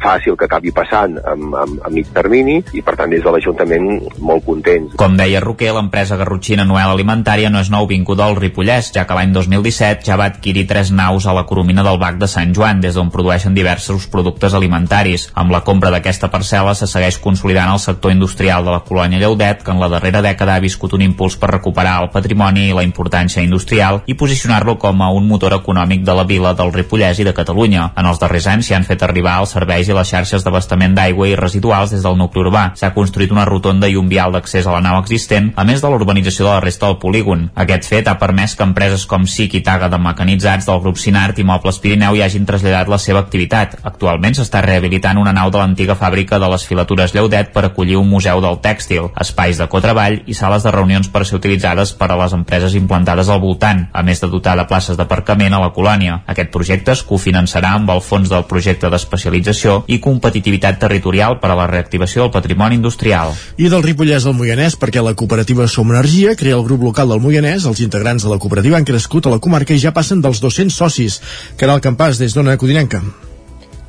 fàcil 0.02 0.36
que 0.38 0.48
acabi 0.48 0.72
passant 0.74 1.16
a, 1.18 1.34
a, 1.34 1.64
a 1.64 1.92
mig 1.92 2.10
termini 2.14 2.60
i 2.76 2.82
per 2.84 2.96
tant 2.98 3.10
des 3.10 3.22
de 3.24 3.32
l'Ajuntament 3.32 3.88
molt 4.18 4.44
contents. 4.46 4.94
Com 5.00 5.16
deia 5.18 5.42
Roquer, 5.44 5.72
l'empresa 5.74 6.18
garrotxina 6.20 6.66
Noel 6.68 6.92
Alimentària 6.92 7.50
no 7.52 7.62
és 7.64 7.70
nou 7.72 7.88
vinguda 7.90 8.26
al 8.28 8.38
Ripollès, 8.38 8.90
ja 8.94 9.06
que 9.08 9.16
l'any 9.16 9.34
2017 9.34 10.04
ja 10.06 10.18
va 10.20 10.28
adquirir 10.30 10.66
tres 10.70 10.92
naus 10.94 11.26
a 11.26 11.34
la 11.36 11.44
Coromina 11.48 11.84
del 11.86 12.00
Bac 12.00 12.18
de 12.20 12.28
Sant 12.30 12.54
Joan, 12.56 12.80
des 12.84 12.96
d'on 12.98 13.12
produeixen 13.14 13.54
diversos 13.56 14.08
productes 14.10 14.54
alimentaris. 14.54 15.28
Amb 15.34 15.54
la 15.54 15.62
compra 15.66 15.92
d'aquesta 15.94 16.30
parcel·la 16.32 16.74
se 16.76 16.88
segueix 16.90 17.18
consolidant 17.22 17.72
el 17.72 17.82
sector 17.82 18.12
industrial 18.12 18.64
de 18.66 18.74
la 18.74 18.82
colònia 18.86 19.20
Lleudet, 19.22 19.62
que 19.64 19.72
en 19.72 19.80
la 19.80 19.90
darrera 19.92 20.22
dècada 20.24 20.56
ha 20.56 20.64
viscut 20.64 20.96
un 20.96 21.04
impuls 21.06 21.38
per 21.40 21.52
recuperar 21.54 22.00
el 22.02 22.10
patrimoni 22.14 22.68
i 22.68 22.76
la 22.76 22.84
importància 22.86 23.42
industrial 23.44 24.02
i 24.06 24.18
posicionar-lo 24.18 24.76
com 24.78 25.02
a 25.02 25.10
un 25.14 25.28
motor 25.28 25.54
econòmic 25.56 26.02
de 26.04 26.16
la 26.18 26.26
vila 26.28 26.54
del 26.58 26.72
Ripollès 26.74 27.20
i 27.20 27.28
de 27.28 27.34
Catalunya. 27.36 27.92
En 27.96 28.10
els 28.10 28.18
darrers 28.18 28.33
darrers 28.34 28.48
anys 28.50 28.66
s'hi 28.66 28.74
han 28.74 28.84
fet 28.86 29.02
arribar 29.06 29.36
els 29.38 29.52
serveis 29.54 29.86
i 29.86 29.94
les 29.94 30.08
xarxes 30.10 30.42
d'abastament 30.42 30.94
d'aigua 30.96 31.28
i 31.30 31.36
residuals 31.38 31.92
des 31.94 32.02
del 32.02 32.16
nucli 32.18 32.40
urbà. 32.42 32.64
S'ha 32.74 32.90
construït 32.94 33.30
una 33.30 33.44
rotonda 33.46 33.86
i 33.86 33.94
un 33.94 34.08
vial 34.10 34.32
d'accés 34.34 34.66
a 34.66 34.72
la 34.74 34.80
nau 34.82 34.98
existent, 34.98 35.52
a 35.54 35.62
més 35.64 35.82
de 35.82 35.90
l'urbanització 35.90 36.48
de 36.48 36.50
la 36.50 36.62
resta 36.64 36.88
del 36.88 36.98
polígon. 36.98 37.44
Aquest 37.54 37.86
fet 37.86 38.08
ha 38.10 38.16
permès 38.18 38.56
que 38.58 38.66
empreses 38.66 39.04
com 39.06 39.28
SIC 39.30 39.54
i 39.54 39.62
Taga 39.62 39.88
de 39.92 40.00
Mecanitzats 40.02 40.66
del 40.66 40.80
grup 40.82 40.98
Sinart 40.98 41.38
i 41.38 41.46
Mobles 41.46 41.78
Pirineu 41.78 42.16
hi 42.16 42.24
hagin 42.26 42.48
traslladat 42.48 42.90
la 42.90 42.98
seva 42.98 43.22
activitat. 43.22 43.76
Actualment 43.84 44.34
s'està 44.34 44.64
rehabilitant 44.66 45.20
una 45.22 45.36
nau 45.36 45.52
de 45.54 45.62
l'antiga 45.62 45.94
fàbrica 45.94 46.40
de 46.42 46.50
les 46.50 46.66
filatures 46.66 47.14
Lleudet 47.14 47.54
per 47.54 47.68
acollir 47.68 48.00
un 48.00 48.10
museu 48.10 48.42
del 48.42 48.58
tèxtil, 48.66 49.12
espais 49.20 49.62
de 49.62 49.68
cotreball 49.70 50.24
i 50.26 50.34
sales 50.34 50.66
de 50.66 50.74
reunions 50.74 51.06
per 51.06 51.22
ser 51.22 51.38
utilitzades 51.38 51.94
per 51.94 52.10
a 52.10 52.18
les 52.18 52.34
empreses 52.34 52.74
implantades 52.74 53.30
al 53.30 53.38
voltant, 53.38 53.86
a 53.92 54.02
més 54.02 54.18
de 54.18 54.32
dotar 54.32 54.58
de 54.58 54.66
places 54.66 54.98
d'aparcament 54.98 55.54
a 55.54 55.62
la 55.62 55.70
colònia. 55.76 56.24
Aquest 56.26 56.50
projecte 56.50 56.98
es 56.98 57.06
cofinançarà 57.06 57.76
amb 57.78 57.94
el 57.94 58.02
Fons 58.02 58.23
del 58.30 58.46
Projecte 58.50 58.90
d'Especialització 58.92 59.82
i 59.88 60.00
Competitivitat 60.04 60.80
Territorial 60.82 61.38
per 61.42 61.50
a 61.52 61.58
la 61.58 61.66
reactivació 61.70 62.24
del 62.24 62.32
patrimoni 62.34 62.78
industrial. 62.80 63.34
I 63.58 63.68
del 63.72 63.84
Ripollès 63.84 64.26
al 64.26 64.38
Moianès, 64.38 64.78
perquè 64.80 65.02
la 65.04 65.16
cooperativa 65.18 65.68
Som 65.68 65.92
Energia 65.94 66.36
crea 66.38 66.56
el 66.56 66.64
grup 66.64 66.86
local 66.88 67.12
del 67.12 67.22
Moianès, 67.24 67.68
els 67.68 67.84
integrants 67.84 68.24
de 68.24 68.32
la 68.32 68.40
cooperativa 68.40 68.80
han 68.80 68.88
crescut 68.88 69.26
a 69.26 69.36
la 69.36 69.42
comarca 69.42 69.74
i 69.74 69.82
ja 69.82 69.94
passen 69.94 70.24
dels 70.24 70.42
200 70.44 70.74
socis. 70.74 71.20
Caral 71.60 71.84
Campàs, 71.84 72.18
des 72.22 72.34
d'Ona 72.34 72.58
Codinenca. 72.60 73.02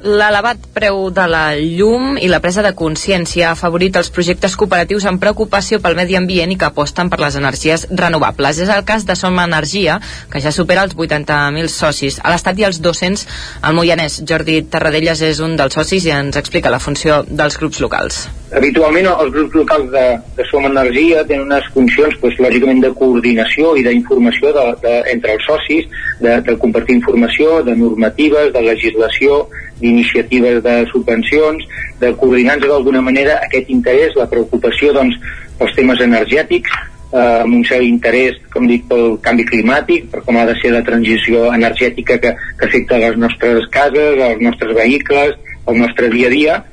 L'elevat 0.06 0.68
preu 0.70 1.08
de 1.10 1.24
la 1.26 1.56
llum 1.58 2.20
i 2.22 2.28
la 2.30 2.38
presa 2.38 2.62
de 2.62 2.76
consciència 2.78 3.48
ha 3.50 3.54
afavorit 3.56 3.96
els 3.98 4.12
projectes 4.14 4.54
cooperatius 4.54 5.08
amb 5.10 5.18
preocupació 5.24 5.80
pel 5.82 5.98
medi 5.98 6.14
ambient 6.20 6.54
i 6.54 6.58
que 6.62 6.68
aposten 6.68 7.10
per 7.10 7.18
les 7.24 7.40
energies 7.40 7.88
renovables. 7.90 8.60
És 8.62 8.70
el 8.70 8.86
cas 8.86 9.08
de 9.10 9.16
Som 9.18 9.42
Energia, 9.42 9.98
que 10.30 10.44
ja 10.46 10.54
supera 10.54 10.86
els 10.86 10.94
80.000 10.94 11.74
socis. 11.74 12.20
A 12.22 12.30
l'Estat 12.30 12.62
ha 12.62 12.70
els 12.70 12.84
200 12.86 13.26
al 13.66 13.74
Moianès. 13.74 14.22
Jordi 14.30 14.62
Tarradellas 14.70 15.26
és 15.26 15.42
un 15.42 15.58
dels 15.58 15.74
socis 15.74 16.06
i 16.06 16.14
ens 16.14 16.38
explica 16.38 16.70
la 16.70 16.84
funció 16.84 17.24
dels 17.26 17.58
grups 17.58 17.82
locals. 17.82 18.28
Habitualment 18.54 19.10
els 19.10 19.34
grups 19.34 19.58
locals 19.58 19.90
de, 19.92 20.06
de 20.38 20.46
Som 20.52 20.70
Energia 20.70 21.26
tenen 21.26 21.50
unes 21.50 21.66
funcions 21.74 22.14
pues, 22.22 22.38
lògicament 22.38 22.86
de 22.86 22.94
coordinació 22.94 23.74
i 23.74 23.84
d'informació 23.84 24.54
de, 24.54 25.00
entre 25.12 25.34
els 25.34 25.50
socis, 25.50 25.90
de, 26.22 26.38
de 26.46 26.56
compartir 26.62 27.00
informació, 27.02 27.64
de 27.66 27.74
normatives, 27.76 28.54
de 28.54 28.62
legislació, 28.70 29.48
d'iniciatives 29.80 30.62
de 30.64 30.76
subvencions, 30.92 31.64
de 32.00 32.12
coordinar-nos 32.20 32.72
d'alguna 32.72 33.02
manera 33.02 33.40
aquest 33.46 33.70
interès, 33.70 34.16
la 34.16 34.30
preocupació 34.32 34.94
doncs, 34.96 35.18
pels 35.60 35.76
temes 35.78 36.02
energètics, 36.04 36.72
eh, 37.12 37.42
amb 37.44 37.56
un 37.60 37.64
cert 37.68 37.86
interès, 37.88 38.38
com 38.54 38.68
dic, 38.68 38.86
pel 38.90 39.18
canvi 39.26 39.48
climàtic, 39.50 40.10
per 40.12 40.24
com 40.28 40.38
ha 40.38 40.46
de 40.50 40.56
ser 40.62 40.74
la 40.76 40.84
transició 40.84 41.50
energètica 41.54 42.20
que, 42.22 42.36
que 42.60 42.70
afecta 42.70 43.02
les 43.02 43.18
nostres 43.18 43.68
cases, 43.72 44.22
els 44.30 44.42
nostres 44.44 44.76
vehicles, 44.76 45.36
el 45.68 45.80
nostre 45.82 46.10
dia 46.14 46.28
a 46.28 46.34
dia, 46.34 46.64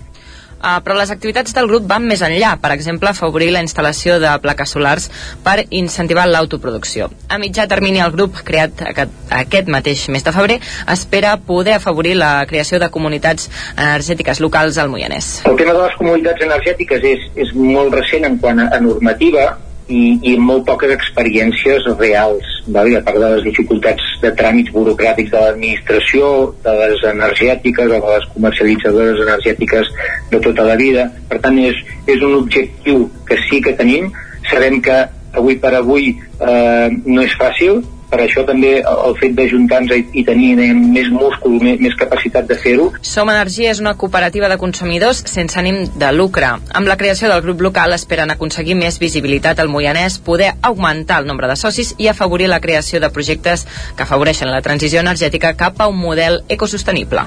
Uh, 0.62 0.78
però 0.84 0.94
les 0.94 1.10
activitats 1.10 1.54
del 1.56 1.66
grup 1.66 1.88
van 1.90 2.04
més 2.06 2.20
enllà, 2.22 2.52
per 2.62 2.70
exemple, 2.70 3.10
afavorir 3.10 3.50
la 3.50 3.62
instal·lació 3.64 4.20
de 4.22 4.30
plaques 4.44 4.70
solars 4.76 5.08
per 5.42 5.64
incentivar 5.74 6.28
l'autoproducció. 6.30 7.08
A 7.26 7.40
mitjà 7.42 7.66
termini 7.66 7.98
el 8.04 8.14
grup, 8.14 8.38
creat 8.46 8.84
aquest, 8.92 9.16
aquest 9.34 9.72
mateix 9.74 10.04
mes 10.14 10.22
de 10.22 10.34
febrer, 10.36 10.60
espera 10.94 11.34
poder 11.48 11.74
afavorir 11.80 12.14
la 12.20 12.30
creació 12.46 12.78
de 12.78 12.92
comunitats 12.94 13.50
energètiques 13.74 14.38
locals 14.44 14.78
al 14.78 14.92
Moianès. 14.92 15.32
El 15.50 15.58
tema 15.58 15.74
de 15.74 15.82
les 15.82 15.98
comunitats 15.98 16.46
energètiques 16.46 17.10
és, 17.10 17.28
és 17.42 17.52
molt 17.58 17.98
recent 17.98 18.30
en 18.30 18.38
quant 18.38 18.62
a, 18.62 18.70
a 18.76 18.80
normativa, 18.86 19.50
i, 19.88 20.02
i 20.22 20.34
amb 20.36 20.46
molt 20.48 20.66
poques 20.68 20.92
experiències 20.94 21.86
reals, 21.98 22.48
val? 22.74 22.90
a 22.96 23.02
part 23.04 23.18
de 23.18 23.30
les 23.34 23.46
dificultats 23.46 24.10
de 24.22 24.32
tràmits 24.38 24.72
burocràtics 24.74 25.32
de 25.32 25.40
l'administració, 25.40 26.28
de 26.64 26.74
les 26.82 27.02
energètiques 27.12 27.88
o 27.88 27.98
de 27.98 28.12
les 28.16 28.28
comercialitzadores 28.34 29.24
energètiques 29.26 29.90
de 30.30 30.42
tota 30.44 30.66
la 30.68 30.76
vida. 30.76 31.08
Per 31.30 31.40
tant, 31.44 31.58
és, 31.58 31.80
és 32.06 32.22
un 32.22 32.38
objectiu 32.42 33.08
que 33.28 33.40
sí 33.48 33.62
que 33.64 33.74
tenim. 33.78 34.12
Sabem 34.50 34.80
que 34.84 35.00
avui 35.32 35.56
per 35.58 35.74
avui 35.78 36.12
eh, 36.12 36.88
no 37.06 37.24
és 37.24 37.34
fàcil, 37.40 37.82
per 38.12 38.20
això 38.26 38.44
també 38.48 38.74
el 38.84 39.16
fet 39.20 39.36
d'ajuntar-nos 39.38 39.96
i, 39.96 40.04
i 40.20 40.24
tenir 40.28 40.52
més 40.76 41.08
múscul, 41.12 41.56
més, 41.64 41.80
més 41.80 41.96
capacitat 41.98 42.48
de 42.50 42.58
fer-ho. 42.60 42.90
Som 43.06 43.32
Energia 43.32 43.72
és 43.72 43.80
una 43.80 43.94
cooperativa 43.98 44.50
de 44.52 44.58
consumidors 44.60 45.22
sense 45.32 45.58
ànim 45.58 45.84
de 45.98 46.10
lucre. 46.12 46.52
Amb 46.76 46.90
la 46.90 46.98
creació 47.00 47.30
del 47.32 47.44
grup 47.44 47.64
local 47.64 47.96
esperen 47.96 48.34
aconseguir 48.34 48.76
més 48.78 49.00
visibilitat 49.00 49.62
al 49.62 49.72
Moianès, 49.72 50.18
poder 50.20 50.52
augmentar 50.60 51.22
el 51.22 51.30
nombre 51.30 51.48
de 51.48 51.56
socis 51.56 51.94
i 51.98 52.10
afavorir 52.12 52.50
la 52.52 52.60
creació 52.60 53.00
de 53.00 53.12
projectes 53.14 53.64
que 53.96 54.04
afavoreixen 54.04 54.52
la 54.52 54.60
transició 54.64 55.00
energètica 55.00 55.56
cap 55.56 55.80
a 55.80 55.88
un 55.88 55.98
model 56.02 56.42
ecosostenible. 56.52 57.24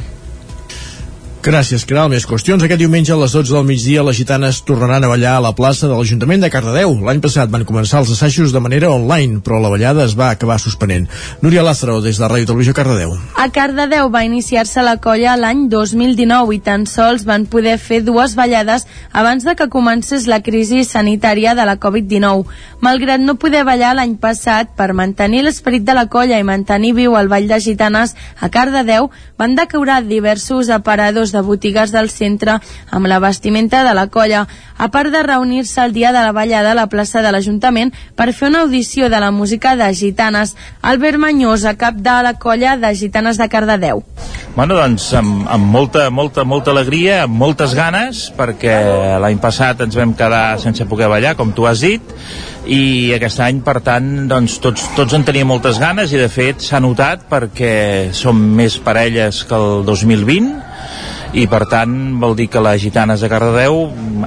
Gràcies, 1.45 1.83
Caral. 1.85 2.07
Més 2.09 2.23
qüestions. 2.25 2.63
Aquest 2.65 2.79
diumenge 2.81 3.11
a 3.13 3.15
les 3.21 3.33
12 3.35 3.53
del 3.53 3.67
migdia 3.67 4.01
les 4.01 4.17
gitanes 4.17 4.63
tornaran 4.65 5.03
a 5.05 5.09
ballar 5.11 5.35
a 5.37 5.41
la 5.45 5.51
plaça 5.53 5.85
de 5.85 5.93
l'Ajuntament 5.93 6.41
de 6.41 6.47
Cardedeu. 6.49 6.95
L'any 7.05 7.19
passat 7.21 7.51
van 7.53 7.61
començar 7.69 7.99
els 8.01 8.09
assajos 8.15 8.49
de 8.49 8.61
manera 8.65 8.89
online, 8.89 9.43
però 9.45 9.59
la 9.61 9.69
ballada 9.69 10.07
es 10.09 10.15
va 10.17 10.31
acabar 10.33 10.57
suspenent. 10.57 11.05
Núria 11.45 11.61
Lázaro, 11.61 11.99
des 12.01 12.17
de 12.17 12.25
Ràdio 12.25 12.49
Televisió 12.49 12.73
Cardedeu. 12.73 13.13
A 13.37 13.45
Cardedeu 13.53 14.09
va 14.09 14.23
iniciar-se 14.25 14.81
la 14.81 14.95
colla 14.97 15.35
l'any 15.37 15.67
2019 15.69 16.55
i 16.55 16.59
tan 16.65 16.87
sols 16.89 17.27
van 17.29 17.45
poder 17.45 17.77
fer 17.77 18.01
dues 18.01 18.33
ballades 18.33 18.87
abans 19.13 19.45
de 19.45 19.53
que 19.53 19.69
comencés 19.69 20.25
la 20.25 20.41
crisi 20.41 20.81
sanitària 20.81 21.53
de 21.53 21.69
la 21.69 21.77
Covid-19. 21.77 22.49
Malgrat 22.81 23.21
no 23.21 23.37
poder 23.37 23.61
ballar 23.69 23.93
l'any 23.93 24.17
passat, 24.17 24.73
per 24.73 24.97
mantenir 24.97 25.45
l'esperit 25.45 25.85
de 25.85 25.93
la 25.93 26.07
colla 26.09 26.41
i 26.41 26.49
mantenir 26.49 26.95
viu 26.97 27.13
el 27.21 27.29
ball 27.29 27.45
de 27.45 27.61
gitanes 27.61 28.17
a 28.41 28.49
Cardedeu, 28.49 29.11
van 29.37 29.53
decaure 29.53 30.01
diversos 30.09 30.73
aparadors 30.73 31.34
de 31.35 31.43
botigues 31.43 31.91
del 31.91 32.09
centre 32.09 32.57
amb 32.89 33.11
la 33.11 33.19
vestimenta 33.19 33.83
de 33.83 33.93
la 33.97 34.07
colla, 34.07 34.45
a 34.77 34.89
part 34.91 35.11
de 35.11 35.21
reunir-se 35.23 35.83
el 35.83 35.93
dia 35.93 36.13
de 36.15 36.23
la 36.23 36.31
ballada 36.31 36.71
a 36.71 36.79
la 36.79 36.87
plaça 36.87 37.21
de 37.21 37.31
l'Ajuntament 37.35 37.93
per 38.15 38.31
fer 38.33 38.49
una 38.49 38.63
audició 38.63 39.11
de 39.11 39.19
la 39.19 39.31
música 39.35 39.75
de 39.75 39.91
gitanes. 39.93 40.55
Albert 40.81 41.19
Manyós, 41.19 41.65
a 41.65 41.75
cap 41.75 41.99
de 41.99 42.17
la 42.23 42.35
colla 42.39 42.77
de 42.79 42.95
gitanes 42.95 43.37
de 43.37 43.49
Cardedeu. 43.49 44.03
Bueno, 44.55 44.77
doncs 44.79 45.09
amb, 45.19 45.43
amb 45.51 45.67
molta, 45.67 46.09
molta, 46.09 46.45
molta 46.47 46.71
alegria, 46.71 47.23
amb 47.25 47.35
moltes 47.35 47.75
ganes, 47.75 48.29
perquè 48.37 48.75
l'any 49.19 49.39
passat 49.43 49.83
ens 49.83 49.97
vam 49.99 50.15
quedar 50.15 50.59
sense 50.63 50.87
poder 50.87 51.09
ballar, 51.11 51.35
com 51.35 51.51
tu 51.51 51.67
has 51.67 51.83
dit, 51.83 52.15
i 52.65 53.11
aquest 53.15 53.41
any, 53.43 53.59
per 53.65 53.79
tant, 53.85 54.07
doncs, 54.31 54.57
tots, 54.63 54.87
tots 54.97 55.13
en 55.17 55.25
teníem 55.27 55.49
moltes 55.51 55.77
ganes 55.81 56.13
i 56.15 56.21
de 56.21 56.29
fet 56.31 56.63
s'ha 56.65 56.81
notat 56.81 57.27
perquè 57.29 58.13
som 58.15 58.39
més 58.57 58.79
parelles 58.81 59.43
que 59.45 59.59
el 59.59 59.83
2020 59.85 60.74
i 61.35 61.49
per 61.51 61.65
tant 61.67 61.91
vol 62.21 62.35
dir 62.39 62.47
que 62.47 62.61
les 62.63 62.79
gitanes 62.79 63.19
de 63.19 63.27
Cardedeu 63.27 63.81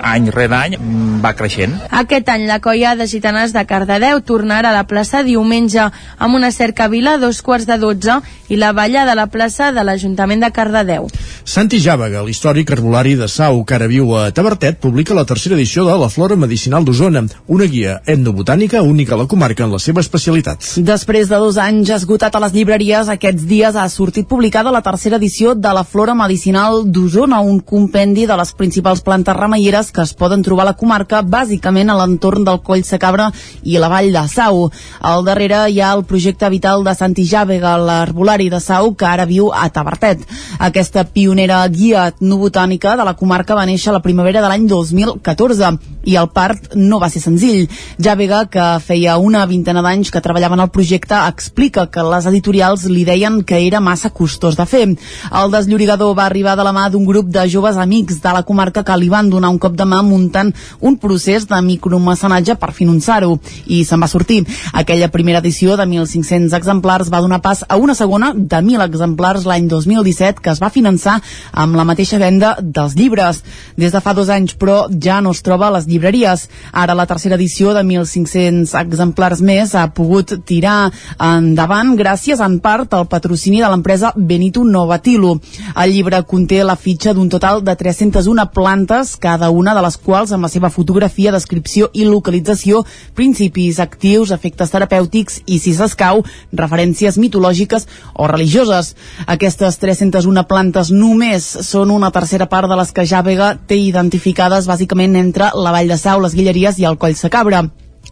any 0.04 0.28
rere 0.34 0.56
any 0.58 0.74
va 1.22 1.32
creixent. 1.34 1.72
Aquest 1.90 2.28
any 2.28 2.44
la 2.46 2.58
colla 2.60 2.94
de 2.98 3.06
gitanes 3.08 3.54
de 3.54 3.64
Cardedeu 3.66 4.20
tornarà 4.20 4.68
a 4.70 4.76
la 4.76 4.84
plaça 4.86 5.22
diumenge 5.24 5.88
amb 5.88 6.36
una 6.36 6.50
cercavila 6.52 7.16
a 7.16 7.22
dos 7.22 7.40
quarts 7.42 7.66
de 7.66 7.78
dotze 7.80 8.18
i 8.48 8.56
la 8.60 8.72
balla 8.76 9.06
de 9.08 9.14
la 9.16 9.26
plaça 9.32 9.70
de 9.72 9.84
l'Ajuntament 9.84 10.44
de 10.44 10.50
Cardedeu. 10.52 11.08
Santi 11.48 11.80
Jàvega, 11.80 12.20
l'històric 12.24 12.70
herbolari 12.70 13.14
de 13.16 13.28
Sau, 13.28 13.62
que 13.64 13.76
ara 13.76 13.88
viu 13.88 14.12
a 14.16 14.28
Tabertet, 14.36 14.78
publica 14.80 15.16
la 15.16 15.24
tercera 15.24 15.56
edició 15.56 15.86
de 15.88 15.96
la 15.96 16.10
Flora 16.12 16.36
Medicinal 16.36 16.84
d'Osona, 16.84 17.24
una 17.46 17.64
guia 17.64 17.98
etnobotànica 18.04 18.82
única 18.84 19.16
a 19.16 19.20
la 19.22 19.26
comarca 19.26 19.64
en 19.64 19.72
la 19.72 19.80
seva 19.80 20.04
especialitat. 20.04 20.74
Després 20.76 21.32
de 21.32 21.40
dos 21.40 21.56
anys 21.56 21.94
esgotat 21.96 22.36
a 22.36 22.44
les 22.44 22.52
llibreries, 22.52 23.08
aquests 23.08 23.48
dies 23.48 23.76
ha 23.76 23.88
sortit 23.88 24.28
publicada 24.28 24.72
la 24.72 24.84
tercera 24.84 25.16
edició 25.16 25.54
de 25.56 25.72
la 25.72 25.84
Flora 25.88 26.14
Medicinal 26.14 26.84
d'Osona, 26.84 26.97
un 26.98 27.60
compendi 27.60 28.26
de 28.26 28.36
les 28.36 28.52
principals 28.52 29.00
plantes 29.02 29.36
remeieres 29.36 29.92
que 29.92 30.02
es 30.02 30.14
poden 30.14 30.42
trobar 30.42 30.64
a 30.64 30.70
la 30.70 30.76
comarca, 30.76 31.22
bàsicament 31.22 31.90
a 31.90 31.96
l'entorn 31.96 32.44
del 32.44 32.60
Coll 32.60 32.82
Sacabra 32.84 33.30
i 33.62 33.78
la 33.78 33.88
Vall 33.88 34.12
de 34.12 34.26
Sau. 34.28 34.70
Al 35.00 35.24
darrere 35.24 35.70
hi 35.70 35.80
ha 35.80 35.92
el 35.94 36.04
projecte 36.04 36.48
vital 36.50 36.84
de 36.84 36.94
Santi 36.94 37.24
Jàvega, 37.24 37.76
l'herbolari 37.78 38.48
de 38.50 38.60
Sau, 38.60 38.94
que 38.94 39.06
ara 39.06 39.26
viu 39.26 39.52
a 39.52 39.68
Tabertet. 39.70 40.24
Aquesta 40.58 41.04
pionera 41.04 41.66
guia 41.68 42.08
etnobotànica 42.08 42.96
de 42.96 43.04
la 43.04 43.14
comarca 43.14 43.54
va 43.54 43.66
néixer 43.66 43.92
la 43.92 44.02
primavera 44.02 44.42
de 44.42 44.48
l'any 44.48 44.66
2014 44.66 45.78
i 46.08 46.16
el 46.16 46.28
part 46.32 46.74
no 46.74 46.98
va 46.98 47.10
ser 47.12 47.22
senzill. 47.22 47.68
Jàvega, 47.98 48.46
que 48.50 48.66
feia 48.80 49.18
una 49.18 49.44
vintena 49.46 49.82
d'anys 49.82 50.10
que 50.10 50.22
treballava 50.24 50.56
en 50.56 50.64
el 50.64 50.72
projecte, 50.74 51.14
explica 51.28 51.86
que 51.86 52.02
les 52.02 52.26
editorials 52.26 52.88
li 52.88 53.04
deien 53.04 53.42
que 53.44 53.60
era 53.66 53.80
massa 53.80 54.10
costós 54.10 54.56
de 54.56 54.66
fer. 54.66 54.86
El 54.88 55.52
desllorigador 55.52 56.16
va 56.16 56.26
arribar 56.26 56.56
de 56.56 56.64
la 56.64 56.72
mà 56.72 56.87
d'un 56.88 57.04
grup 57.04 57.28
de 57.32 57.46
joves 57.48 57.76
amics 57.76 58.20
de 58.22 58.32
la 58.34 58.42
comarca 58.42 58.84
que 58.84 58.96
li 58.96 59.08
van 59.08 59.30
donar 59.30 59.50
un 59.50 59.58
cop 59.58 59.76
de 59.76 59.84
mà 59.84 60.02
muntant 60.02 60.52
un 60.80 60.96
procés 60.96 61.46
de 61.48 61.60
micromecenatge 61.62 62.56
per 62.58 62.72
finançar-ho 62.72 63.38
i 63.66 63.84
se'n 63.84 64.00
va 64.00 64.08
sortir. 64.10 64.44
Aquella 64.72 65.10
primera 65.12 65.42
edició 65.42 65.76
de 65.76 65.86
1.500 65.86 66.56
exemplars 66.56 67.12
va 67.12 67.22
donar 67.24 67.40
pas 67.42 67.64
a 67.68 67.76
una 67.76 67.94
segona 67.94 68.32
de 68.34 68.56
1.000 68.56 68.84
exemplars 68.84 69.46
l'any 69.48 69.68
2017 69.68 70.42
que 70.42 70.50
es 70.50 70.62
va 70.62 70.70
finançar 70.70 71.18
amb 71.52 71.76
la 71.76 71.84
mateixa 71.88 72.18
venda 72.18 72.56
dels 72.60 72.96
llibres. 72.96 73.42
Des 73.76 73.92
de 73.92 74.00
fa 74.00 74.14
dos 74.14 74.28
anys, 74.28 74.54
però, 74.58 74.86
ja 74.90 75.20
no 75.20 75.32
es 75.36 75.42
troba 75.42 75.68
a 75.68 75.74
les 75.76 75.86
llibreries. 75.86 76.48
Ara 76.72 76.96
la 76.98 77.06
tercera 77.06 77.36
edició 77.36 77.74
de 77.76 77.82
1.500 77.84 78.74
exemplars 78.80 79.42
més 79.42 79.74
ha 79.74 79.88
pogut 79.94 80.34
tirar 80.48 80.90
endavant 81.18 81.94
gràcies 81.98 82.40
en 82.44 82.58
part 82.64 82.94
al 82.94 83.08
patrocini 83.10 83.62
de 83.62 83.70
l'empresa 83.70 84.12
Benito 84.16 84.64
Novatilo. 84.64 85.38
El 85.76 85.92
llibre 85.92 86.22
conté 86.28 86.62
la 86.68 86.76
fitxa 86.76 87.14
d'un 87.16 87.30
total 87.32 87.62
de 87.64 87.74
301 87.80 88.44
plantes, 88.52 89.14
cada 89.16 89.48
una 89.50 89.72
de 89.74 89.82
les 89.84 89.96
quals 89.96 90.34
amb 90.36 90.44
la 90.44 90.50
seva 90.52 90.68
fotografia, 90.70 91.32
descripció 91.32 91.88
i 91.96 92.04
localització, 92.04 92.82
principis 93.16 93.80
actius, 93.80 94.34
efectes 94.36 94.74
terapèutics 94.74 95.40
i, 95.46 95.58
si 95.62 95.72
s'escau, 95.72 96.22
referències 96.52 97.16
mitològiques 97.16 97.88
o 98.14 98.28
religioses. 98.28 98.94
Aquestes 99.26 99.80
301 99.80 100.44
plantes 100.50 100.92
només 100.92 101.48
són 101.72 101.94
una 101.94 102.12
tercera 102.12 102.50
part 102.52 102.68
de 102.68 102.78
les 102.78 102.92
que 102.92 103.08
Jàvega 103.08 103.54
té 103.66 103.80
identificades 103.88 104.68
bàsicament 104.68 105.16
entre 105.16 105.52
la 105.56 105.72
Vall 105.72 105.88
de 105.88 106.00
Sau, 106.00 106.20
les 106.20 106.36
Guilleries 106.36 106.78
i 106.78 106.88
el 106.88 107.00
Coll 107.00 107.16
Sacabra. 107.16 107.64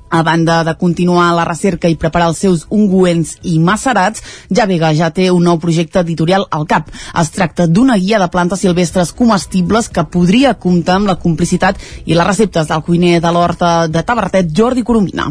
A 0.08 0.22
banda 0.22 0.62
de 0.64 0.76
continuar 0.78 1.32
la 1.34 1.44
recerca 1.44 1.88
i 1.90 1.96
preparar 1.98 2.28
els 2.30 2.38
seus 2.38 2.66
ungüents 2.70 3.36
i 3.42 3.58
macerats, 3.58 4.22
Vega 4.66 4.90
ja 4.94 5.10
té 5.14 5.28
un 5.30 5.44
nou 5.46 5.58
projecte 5.62 6.00
editorial 6.02 6.46
al 6.50 6.66
cap. 6.66 6.88
Es 7.20 7.30
tracta 7.30 7.66
d'una 7.66 7.96
guia 7.98 8.18
de 8.18 8.28
plantes 8.28 8.60
silvestres 8.60 9.12
comestibles 9.14 9.88
que 9.88 10.04
podria 10.10 10.54
comptar 10.54 10.96
amb 10.98 11.10
la 11.10 11.16
complicitat 11.22 11.78
i 12.04 12.14
les 12.14 12.26
receptes 12.26 12.66
del 12.68 12.82
cuiner 12.82 13.20
de 13.22 13.32
l'horta 13.32 13.86
de 13.88 14.02
Tabertet, 14.02 14.50
Jordi 14.50 14.82
Coromina. 14.82 15.28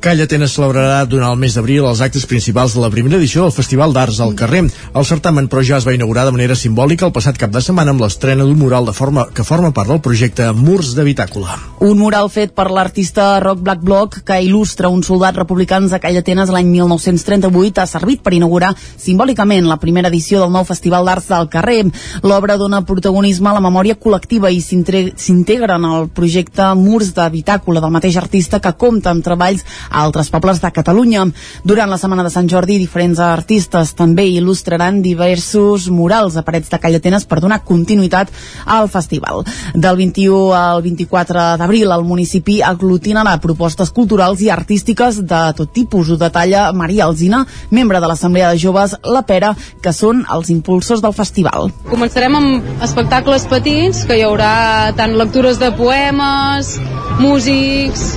Calla 0.00 0.24
Atenes 0.24 0.54
celebrarà 0.56 1.04
durant 1.04 1.34
el 1.34 1.40
mes 1.40 1.54
d'abril 1.54 1.84
els 1.84 2.00
actes 2.00 2.24
principals 2.26 2.74
de 2.74 2.80
la 2.80 2.90
primera 2.90 3.18
edició 3.20 3.44
del 3.44 3.52
Festival 3.56 3.92
d'Arts 3.92 4.20
al 4.24 4.34
carrer. 4.34 4.64
El 4.94 5.04
certamen, 5.04 5.48
però, 5.48 5.62
ja 5.64 5.76
es 5.76 5.86
va 5.86 5.94
inaugurar 5.94 6.24
de 6.26 6.34
manera 6.34 6.56
simbòlica 6.56 7.06
el 7.06 7.12
passat 7.12 7.38
cap 7.38 7.52
de 7.52 7.60
setmana 7.60 7.92
amb 7.94 8.00
l'estrena 8.00 8.44
d'un 8.44 8.58
mural 8.58 8.88
de 8.88 8.96
forma 8.96 9.26
que 9.34 9.44
forma 9.44 9.72
part 9.76 9.92
del 9.92 10.00
projecte 10.00 10.50
Murs 10.56 10.94
de 10.96 11.04
Bitàcula. 11.04 11.58
Un 11.84 12.00
mural 12.00 12.30
fet 12.32 12.54
per 12.56 12.70
l'artista 12.72 13.38
Rock 13.44 13.60
Black 13.60 13.84
Block 13.84 14.09
que 14.24 14.38
il·lustra 14.42 14.90
un 14.90 15.02
soldat 15.06 15.36
republicans 15.38 15.92
a 15.92 16.00
Call 16.02 16.18
Atenes 16.20 16.50
l'any 16.52 16.68
1938 16.72 17.80
ha 17.82 17.86
servit 17.86 18.22
per 18.24 18.34
inaugurar 18.36 18.72
simbòlicament 18.76 19.68
la 19.68 19.78
primera 19.82 20.10
edició 20.10 20.40
del 20.42 20.52
nou 20.54 20.66
Festival 20.68 21.06
d'Arts 21.06 21.30
del 21.30 21.48
carrer. 21.52 21.84
L'obra 22.22 22.56
dona 22.60 22.82
protagonisme 22.86 23.50
a 23.50 23.54
la 23.56 23.64
memòria 23.64 23.98
col·lectiva 23.98 24.50
i 24.50 24.60
s'integra 24.60 25.78
en 25.78 25.86
el 25.88 26.08
projecte 26.14 26.66
Murs 26.74 27.12
de 27.16 27.28
Bitàcula 27.32 27.80
del 27.80 27.94
mateix 27.94 28.18
artista 28.20 28.60
que 28.60 28.74
compta 28.78 29.10
amb 29.14 29.24
treballs 29.24 29.64
a 29.88 30.02
altres 30.02 30.30
pobles 30.30 30.60
de 30.60 30.72
Catalunya. 30.74 31.26
Durant 31.64 31.90
la 31.90 31.98
Setmana 32.00 32.26
de 32.26 32.32
Sant 32.34 32.48
Jordi, 32.50 32.78
diferents 32.80 33.20
artistes 33.22 33.94
també 33.98 34.26
il·lustraran 34.30 35.00
diversos 35.04 35.88
murals 35.90 36.36
a 36.36 36.44
parets 36.46 36.70
de 36.70 36.80
Call 36.82 36.98
Atenes 36.98 37.26
per 37.30 37.40
donar 37.40 37.62
continuïtat 37.64 38.30
al 38.66 38.88
festival. 38.88 39.44
Del 39.74 39.96
21 39.96 40.52
al 40.56 40.82
24 40.82 41.46
d'abril, 41.60 41.90
el 41.90 42.04
municipi 42.04 42.60
aglutinarà 42.62 43.36
propostes 43.40 43.90
culturals 44.00 44.40
i 44.44 44.50
artístiques 44.52 45.20
de 45.28 45.42
tot 45.58 45.72
tipus. 45.76 46.10
Ho 46.10 46.18
detalla 46.20 46.70
Maria 46.72 47.06
Alzina, 47.08 47.44
membre 47.70 48.00
de 48.00 48.08
l'Assemblea 48.10 48.50
de 48.52 48.60
Joves 48.62 48.96
La 49.04 49.22
Pera, 49.28 49.52
que 49.84 49.92
són 49.96 50.24
els 50.32 50.50
impulsors 50.54 51.04
del 51.04 51.16
festival. 51.16 51.70
Començarem 51.90 52.38
amb 52.40 52.82
espectacles 52.86 53.46
petits, 53.50 54.04
que 54.08 54.18
hi 54.18 54.26
haurà 54.26 54.90
tant 54.98 55.16
lectures 55.20 55.60
de 55.60 55.72
poemes, 55.76 56.76
músics, 57.20 58.14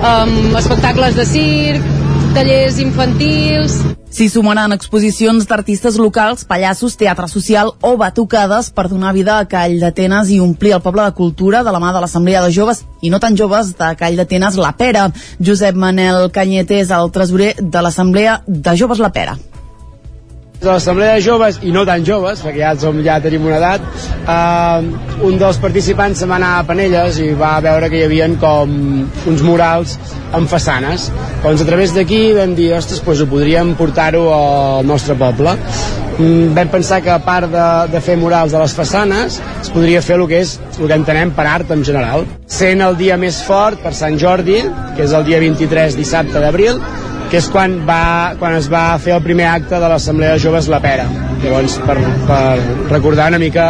um, 0.00 0.56
espectacles 0.58 1.16
de 1.18 1.26
circ, 1.28 2.05
tallers 2.36 2.76
infantils... 2.82 3.78
S'hi 4.16 4.26
sumaran 4.32 4.72
exposicions 4.72 5.44
d'artistes 5.48 5.96
locals, 6.00 6.44
pallassos, 6.48 6.94
teatre 6.96 7.28
social 7.28 7.72
o 7.84 7.94
batucades 8.00 8.70
per 8.76 8.86
donar 8.88 9.14
vida 9.16 9.38
a 9.38 9.48
Call 9.48 9.76
d'Atenes 9.80 10.30
i 10.32 10.38
omplir 10.40 10.74
el 10.76 10.84
poble 10.84 11.04
de 11.04 11.16
cultura 11.16 11.62
de 11.64 11.72
la 11.72 11.80
mà 11.80 11.92
de 11.96 12.04
l'Assemblea 12.04 12.44
de 12.44 12.52
Joves 12.52 12.84
i 13.00 13.12
no 13.12 13.20
tan 13.20 13.36
joves 13.40 13.74
de 13.76 13.90
Call 13.96 14.20
d'Atenes 14.20 14.56
La 14.60 14.72
Pera. 14.76 15.10
Josep 15.40 15.76
Manel 15.76 16.30
Canyete 16.32 16.80
és 16.84 16.92
el 16.92 17.12
tresorer 17.12 17.54
de 17.60 17.84
l'Assemblea 17.84 18.40
de 18.46 18.76
Joves 18.76 19.04
La 19.04 19.12
Pera 19.12 19.36
de 20.60 20.68
l'Assemblea 20.70 21.16
de 21.16 21.24
Joves 21.24 21.58
i 21.62 21.72
no 21.74 21.84
tan 21.88 22.04
joves, 22.06 22.40
perquè 22.44 22.62
ja, 22.62 22.72
som, 22.80 22.96
ja 23.04 23.18
tenim 23.22 23.44
una 23.46 23.58
edat, 23.58 23.84
eh, 24.24 25.26
un 25.28 25.36
dels 25.40 25.60
participants 25.62 26.22
se'n 26.22 26.32
va 26.32 26.38
anar 26.40 26.52
a 26.56 26.64
Panelles 26.68 27.20
i 27.22 27.32
va 27.36 27.56
veure 27.64 27.90
que 27.92 28.00
hi 28.00 28.06
havia 28.06 28.28
com 28.40 28.72
uns 29.28 29.44
murals 29.44 29.98
amb 30.36 30.48
façanes. 30.50 31.10
Doncs 31.44 31.62
a 31.62 31.68
través 31.68 31.94
d'aquí 31.94 32.32
vam 32.36 32.56
dir, 32.56 32.72
ostres, 32.76 33.04
doncs 33.04 33.22
ho 33.22 33.30
podríem 33.30 33.76
portar-ho 33.78 34.24
al 34.32 34.88
nostre 34.88 35.14
poble. 35.20 35.54
Mm, 36.16 36.54
vam 36.56 36.68
pensar 36.72 37.02
que 37.04 37.12
a 37.12 37.20
part 37.20 37.50
de, 37.52 37.66
de 37.92 38.00
fer 38.00 38.16
murals 38.16 38.54
de 38.54 38.60
les 38.62 38.72
façanes, 38.72 39.36
es 39.60 39.68
podria 39.74 40.00
fer 40.00 40.16
el 40.16 40.24
que 40.30 40.40
és 40.40 40.54
el 40.80 40.86
que 40.88 40.96
entenem 40.96 41.34
per 41.36 41.44
art 41.50 41.74
en 41.74 41.84
general. 41.84 42.24
Sent 42.48 42.80
el 42.80 42.96
dia 42.96 43.18
més 43.20 43.42
fort 43.44 43.82
per 43.84 43.92
Sant 43.92 44.16
Jordi, 44.18 44.62
que 44.96 45.04
és 45.04 45.12
el 45.12 45.28
dia 45.28 45.42
23 45.44 45.98
dissabte 46.00 46.40
d'abril, 46.40 46.80
que 47.30 47.40
és 47.40 47.48
quan, 47.50 47.80
va, 47.88 48.36
quan 48.38 48.54
es 48.58 48.70
va 48.70 48.84
fer 49.02 49.16
el 49.16 49.24
primer 49.24 49.48
acte 49.50 49.80
de 49.82 49.90
l'Assemblea 49.90 50.36
de 50.36 50.42
Joves 50.42 50.70
La 50.72 50.80
Pera. 50.84 51.06
Llavors, 51.42 51.76
per, 51.86 51.98
per 52.28 52.40
recordar 52.92 53.28
una 53.34 53.42
mica 53.42 53.66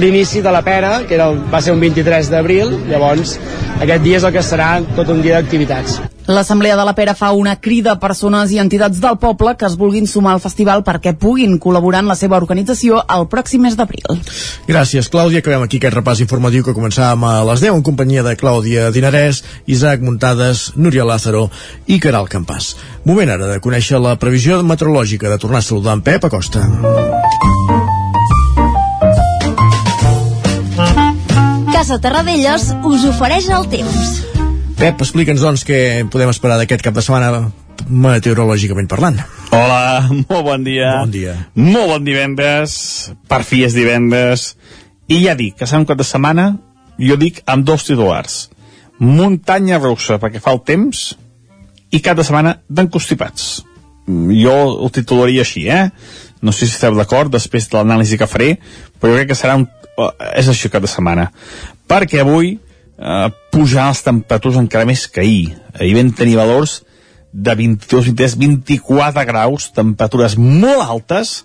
l'inici 0.00 0.40
de 0.42 0.50
la 0.50 0.62
pera, 0.64 1.02
que 1.06 1.14
era 1.14 1.28
va 1.52 1.60
ser 1.62 1.76
un 1.76 1.80
23 1.84 2.32
d'abril, 2.32 2.72
llavors 2.90 3.36
aquest 3.78 4.02
dia 4.02 4.18
és 4.18 4.26
el 4.26 4.34
que 4.34 4.42
serà 4.42 4.74
tot 4.96 5.12
un 5.12 5.22
dia 5.22 5.38
d'activitats. 5.38 6.00
L'Assemblea 6.26 6.74
de 6.76 6.84
la 6.84 6.94
Pera 6.94 7.14
fa 7.14 7.30
una 7.30 7.54
crida 7.62 7.92
a 7.92 8.00
persones 8.02 8.50
i 8.50 8.58
entitats 8.58 8.98
del 9.02 9.14
poble 9.22 9.54
que 9.56 9.66
es 9.68 9.76
vulguin 9.78 10.08
sumar 10.10 10.32
al 10.34 10.42
festival 10.42 10.82
perquè 10.86 11.12
puguin 11.14 11.54
col·laborar 11.62 12.02
en 12.02 12.10
la 12.10 12.16
seva 12.18 12.36
organització 12.40 12.98
el 13.14 13.28
pròxim 13.30 13.62
mes 13.62 13.76
d'abril. 13.78 14.18
Gràcies, 14.66 15.06
Clàudia. 15.12 15.38
Acabem 15.44 15.62
aquí 15.62 15.78
aquest 15.78 15.94
repàs 15.94 16.22
informatiu 16.24 16.66
que 16.66 16.74
començàvem 16.74 17.22
a 17.28 17.34
les 17.46 17.62
10 17.62 17.78
en 17.78 17.86
companyia 17.86 18.26
de 18.26 18.34
Clàudia 18.40 18.90
Dinarès, 18.90 19.44
Isaac 19.66 20.02
Muntades, 20.02 20.72
Núria 20.74 21.06
Lázaro 21.06 21.46
i 21.86 22.00
Caral 22.02 22.26
Campàs. 22.26 22.74
Moment 23.06 23.30
ara 23.30 23.52
de 23.52 23.60
conèixer 23.62 24.02
la 24.02 24.16
previsió 24.18 24.58
meteorològica 24.66 25.30
de 25.30 25.38
tornar 25.38 25.62
a 25.62 25.68
saludar 25.68 25.94
en 25.94 26.02
Pep 26.02 26.26
Acosta. 26.26 26.66
Casa 31.72 32.00
Terradellos 32.02 32.72
us 32.82 33.04
ofereix 33.14 33.46
el 33.52 33.70
temps. 33.70 34.35
Pep, 34.76 35.00
explica'ns 35.00 35.40
doncs 35.40 35.62
què 35.64 36.04
podem 36.12 36.28
esperar 36.28 36.58
d'aquest 36.60 36.82
cap 36.84 36.92
de 36.92 37.00
setmana 37.00 37.46
meteorològicament 37.88 38.88
parlant. 38.90 39.16
Hola, 39.56 40.04
molt 40.10 40.42
bon 40.44 40.66
dia. 40.66 40.90
Bon 41.00 41.14
dia. 41.14 41.32
Molt 41.56 41.94
bon 41.94 42.04
divendres, 42.04 42.74
per 43.24 43.40
fi 43.48 43.62
és 43.64 43.72
divendres, 43.72 44.50
i 45.08 45.22
ja 45.22 45.32
dic 45.38 45.56
que 45.56 45.68
serà 45.68 45.80
un 45.80 45.86
cap 45.88 45.96
de 45.96 46.04
setmana, 46.04 46.50
jo 47.00 47.16
dic 47.16 47.40
amb 47.48 47.64
dos 47.64 47.86
titulars. 47.88 48.50
Muntanya 49.00 49.80
russa, 49.80 50.20
perquè 50.20 50.44
fa 50.44 50.52
el 50.52 50.60
temps, 50.68 51.06
i 51.88 52.02
cap 52.04 52.20
de 52.20 52.28
setmana 52.28 52.58
d'encostipats. 52.68 53.48
Jo 54.42 54.58
ho 54.84 54.92
titularia 54.92 55.46
així, 55.46 55.64
eh? 55.72 55.88
No 56.44 56.52
sé 56.52 56.68
si 56.68 56.76
esteu 56.76 57.00
d'acord 57.00 57.32
després 57.32 57.70
de 57.72 57.80
l'anàlisi 57.80 58.20
que 58.20 58.28
faré, 58.28 58.52
però 59.00 59.14
jo 59.14 59.22
crec 59.22 59.32
que 59.32 59.40
serà 59.40 59.56
un... 59.56 59.64
és 60.36 60.52
això 60.52 60.68
cap 60.68 60.84
de 60.84 60.92
setmana. 60.92 61.30
Perquè 61.88 62.20
avui 62.20 62.58
pujar 63.52 63.90
les 63.90 64.02
temperatures 64.04 64.58
encara 64.60 64.88
més 64.88 65.06
que 65.06 65.20
ahir. 65.20 65.56
Ahir 65.76 65.96
vam 65.98 66.12
tenir 66.16 66.38
valors 66.38 66.80
de 67.32 67.54
22, 67.54 68.12
23, 68.14 68.36
24 68.40 69.26
graus, 69.28 69.68
temperatures 69.76 70.36
molt 70.40 70.80
altes, 70.86 71.42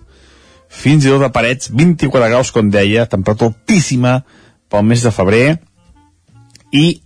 fins 0.72 1.03
i 1.03 1.11
tot 1.11 1.26
a 1.28 1.32
parets, 1.36 1.68
24 1.68 2.30
graus, 2.32 2.52
com 2.56 2.69
deia, 2.72 3.06
temperatura 3.11 3.52
altíssima 3.52 4.22
pel 4.72 4.88
mes 4.88 5.03
de 5.03 5.11
febrer, 5.11 5.57
i 6.72 7.02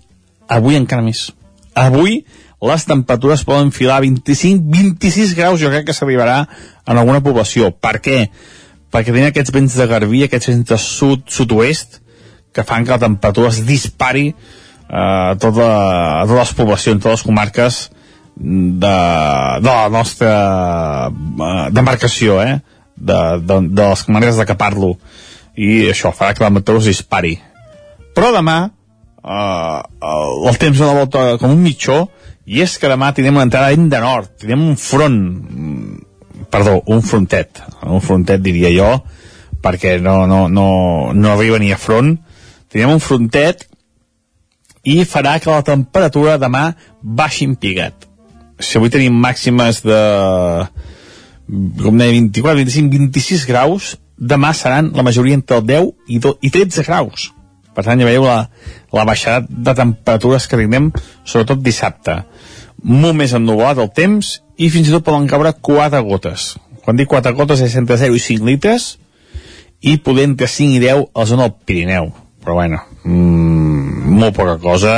avui 0.48 0.78
encara 0.78 1.02
més. 1.02 1.32
Avui 1.74 2.22
les 2.66 2.86
temperatures 2.86 3.44
poden 3.46 3.72
filar 3.74 4.00
25, 4.06 4.62
26 4.70 5.34
graus, 5.38 5.60
jo 5.60 5.74
crec 5.74 5.90
que 5.90 5.98
s'arribarà 5.98 6.44
en 6.86 6.98
alguna 6.98 7.24
població. 7.26 7.72
Per 7.74 7.98
què? 8.06 8.20
Perquè 8.94 9.12
tenen 9.12 9.32
aquests 9.32 9.54
vents 9.54 9.76
de 9.76 9.88
garbí, 9.90 10.24
aquests 10.24 10.54
vents 10.54 10.70
de 10.70 10.78
sud, 10.82 11.26
sud-oest, 11.34 12.00
que 12.56 12.64
fan 12.64 12.86
que 12.88 12.96
la 12.96 13.02
temperatura 13.04 13.52
es 13.52 13.60
dispari 13.68 14.30
eh, 14.30 14.36
a, 14.90 15.36
tota, 15.40 15.68
a 16.22 16.24
totes 16.24 16.40
les 16.40 16.54
poblacions, 16.56 17.04
totes 17.04 17.20
les 17.20 17.28
comarques 17.28 17.82
de, 18.36 18.96
de 19.66 19.72
la 19.72 19.90
nostra 19.92 20.32
eh, 21.12 21.68
demarcació, 21.76 22.40
eh? 22.42 22.62
De, 22.96 23.20
de, 23.44 23.60
de 23.76 23.90
les 23.92 24.04
comarques 24.08 24.40
de 24.40 24.48
què 24.48 24.56
parlo. 24.56 24.96
I 25.56 25.90
això 25.92 26.14
farà 26.16 26.36
que 26.36 26.44
la 26.44 26.52
temperatura 26.52 26.84
es 26.84 26.90
dispari. 26.94 27.36
Però 28.16 28.32
demà 28.36 28.58
eh, 28.66 29.80
el 30.06 30.62
temps 30.62 30.80
dona 30.80 31.02
volta 31.02 31.26
com 31.42 31.52
un 31.52 31.64
mitjó 31.64 32.06
i 32.46 32.62
és 32.64 32.78
que 32.80 32.92
demà 32.92 33.12
tindrem 33.12 33.36
una 33.40 33.48
entrada 33.50 33.74
de 33.76 34.02
nord, 34.02 34.36
tindrem 34.40 34.64
un 34.70 34.78
front, 34.78 35.20
perdó, 36.54 36.78
un 36.94 37.02
frontet, 37.02 37.64
un 37.84 38.04
frontet 38.06 38.44
diria 38.46 38.70
jo, 38.72 38.92
perquè 39.66 39.98
no, 40.00 40.28
no, 40.30 40.46
no, 40.48 40.68
no 41.18 41.32
arriba 41.34 41.60
ni 41.60 41.74
a 41.74 41.80
front 41.82 42.14
tenim 42.76 42.92
un 42.98 43.04
frontet 43.04 43.64
i 44.86 45.00
farà 45.08 45.40
que 45.40 45.50
la 45.50 45.64
temperatura 45.66 46.36
demà 46.42 46.68
baixi 47.02 47.48
en 47.48 47.56
pigat 47.56 48.06
si 48.60 48.78
avui 48.78 48.92
tenim 48.92 49.16
màximes 49.20 49.82
de 49.84 50.00
com 51.82 51.98
deia 52.00 52.14
24, 52.16 52.58
25, 52.64 52.90
26 53.12 53.46
graus 53.50 53.96
demà 54.16 54.54
seran 54.56 54.92
la 54.96 55.04
majoria 55.04 55.36
entre 55.36 55.60
el 55.60 55.66
10 55.68 55.90
i, 56.08 56.20
2, 56.24 56.38
i 56.42 56.50
13 56.50 56.86
graus. 56.88 57.30
Per 57.76 57.84
tant 57.84 58.00
ja 58.00 58.08
veieu 58.08 58.24
la, 58.24 58.48
la 58.96 59.06
baixada 59.08 59.46
de 59.50 59.76
temperatures 59.76 60.48
que 60.48 60.60
tindrem 60.62 60.90
sobretot 61.28 61.60
dissabte. 61.62 62.22
Molt 62.82 63.18
més 63.20 63.36
ennubulat 63.36 63.82
el 63.84 63.92
temps 63.92 64.38
i 64.56 64.72
fins 64.72 64.88
i 64.88 64.96
tot 64.96 65.06
poden 65.06 65.28
caure 65.28 65.52
4 65.60 66.02
gotes. 66.08 66.54
Quan 66.86 66.98
dic 66.98 67.12
4 67.12 67.36
gotes 67.36 67.66
és 67.66 67.76
entre 67.76 68.00
0 68.00 68.16
i 68.16 68.24
5 68.24 68.48
litres 68.48 68.94
i 69.84 69.98
poder 70.00 70.30
entre 70.32 70.48
5 70.48 70.80
i 70.80 70.86
10 70.86 71.10
a 71.12 71.20
la 71.20 71.28
zona 71.28 71.50
del 71.50 71.58
Pirineu 71.68 72.14
però 72.46 72.60
bueno 72.62 72.80
mmm, 73.04 74.16
molt 74.20 74.38
poca 74.38 74.58
cosa. 74.62 74.96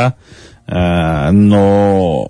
Eh, 0.68 1.30
no 1.32 2.28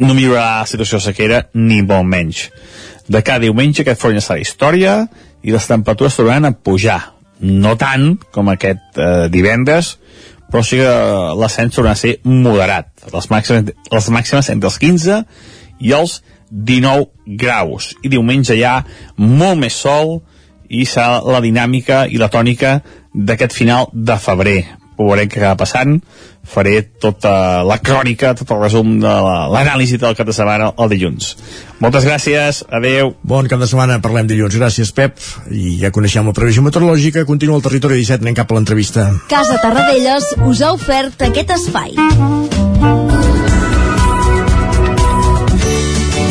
no 0.00 0.14
millorarà 0.16 0.62
la 0.62 0.68
situació 0.68 0.98
de 0.98 1.04
sequera 1.10 1.42
ni 1.54 1.82
molt 1.84 2.08
menys. 2.08 2.46
De 3.10 3.20
cada 3.26 3.44
diumenge 3.44 3.84
aquest 3.84 4.00
front 4.00 4.20
serà 4.22 4.40
història 4.40 4.96
i 5.44 5.52
les 5.52 5.68
temperatures 5.68 6.16
tornaran 6.16 6.48
a 6.48 6.56
pujar. 6.56 7.00
No 7.40 7.76
tant 7.80 8.14
com 8.32 8.48
aquest 8.52 8.98
eh, 8.98 9.28
divendres 9.32 9.96
però 10.50 10.64
sí 10.66 10.80
que 10.80 10.90
l'ascens 11.38 11.76
tornarà 11.76 11.94
a 11.94 12.00
ser 12.00 12.16
moderat. 12.26 12.90
Les 13.14 13.28
màximes, 13.30 13.70
les 13.92 14.08
màximes 14.10 14.50
entre 14.50 14.66
els 14.66 14.78
15 14.82 15.20
i 15.86 15.94
els 15.94 16.16
19 16.50 17.36
graus. 17.38 17.92
I 18.02 18.10
diumenge 18.10 18.56
hi 18.58 18.64
ha 18.66 18.80
molt 19.16 19.60
més 19.62 19.78
sol 19.78 20.18
i 20.70 20.82
serà 20.86 21.20
la 21.22 21.42
dinàmica 21.42 22.04
i 22.10 22.18
la 22.18 22.30
tònica 22.30 22.80
d'aquest 23.14 23.56
final 23.56 23.90
de 23.92 24.16
febrer 24.20 24.60
ho 25.00 25.08
veurem 25.08 25.30
què 25.30 25.40
acaba 25.40 25.62
passant 25.62 25.98
faré 26.50 26.80
tota 27.02 27.62
la 27.66 27.78
crònica, 27.84 28.32
tot 28.36 28.50
el 28.54 28.62
resum 28.62 28.96
de 29.02 29.12
l'anàlisi 29.54 30.00
del 30.00 30.16
cap 30.18 30.28
de 30.28 30.34
setmana 30.36 30.70
el 30.80 30.90
dilluns. 30.92 31.34
Moltes 31.80 32.06
gràcies, 32.08 32.62
adeu. 32.68 33.14
Bon 33.22 33.48
cap 33.48 33.60
de 33.60 33.68
setmana, 33.70 34.00
parlem 34.04 34.28
dilluns. 34.30 34.56
Gràcies, 34.56 34.92
Pep. 34.96 35.20
I 35.52 35.78
ja 35.82 35.92
coneixem 35.94 36.26
la 36.26 36.36
previsió 36.36 36.64
meteorològica. 36.66 37.26
Continua 37.28 37.60
el 37.60 37.66
territori 37.66 38.00
17, 38.02 38.24
anem 38.24 38.40
cap 38.40 38.50
a 38.50 38.58
l'entrevista. 38.58 39.10
Casa 39.30 39.60
Tarradellas 39.62 40.34
us 40.48 40.64
ha 40.64 40.74
ofert 40.76 41.28
aquest 41.30 41.56
espai. 41.60 41.96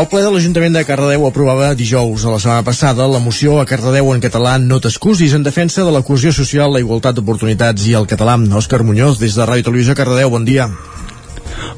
El 0.00 0.06
ple 0.08 0.22
de 0.24 0.30
l'Ajuntament 0.32 0.72
de 0.72 0.80
Cardedeu 0.88 1.26
aprovava 1.28 1.74
dijous 1.76 2.22
a 2.24 2.30
la 2.32 2.38
setmana 2.40 2.64
passada 2.64 3.04
la 3.10 3.18
moció 3.20 3.58
a 3.60 3.66
Cardedeu 3.68 4.06
en 4.14 4.22
català 4.24 4.54
No 4.56 4.78
t'excusis 4.80 5.34
en 5.36 5.42
defensa 5.44 5.82
de 5.84 5.90
la 5.92 6.00
cohesió 6.00 6.30
social, 6.32 6.72
la 6.72 6.80
igualtat 6.80 7.18
d'oportunitats 7.18 7.84
i 7.84 7.92
el 7.98 8.06
català. 8.08 8.38
Òscar 8.56 8.80
Muñoz, 8.80 9.18
des 9.20 9.34
de 9.36 9.44
Ràdio 9.44 9.66
Televisió 9.66 9.92
Cardedeu, 9.98 10.30
bon 10.32 10.46
dia. 10.48 10.70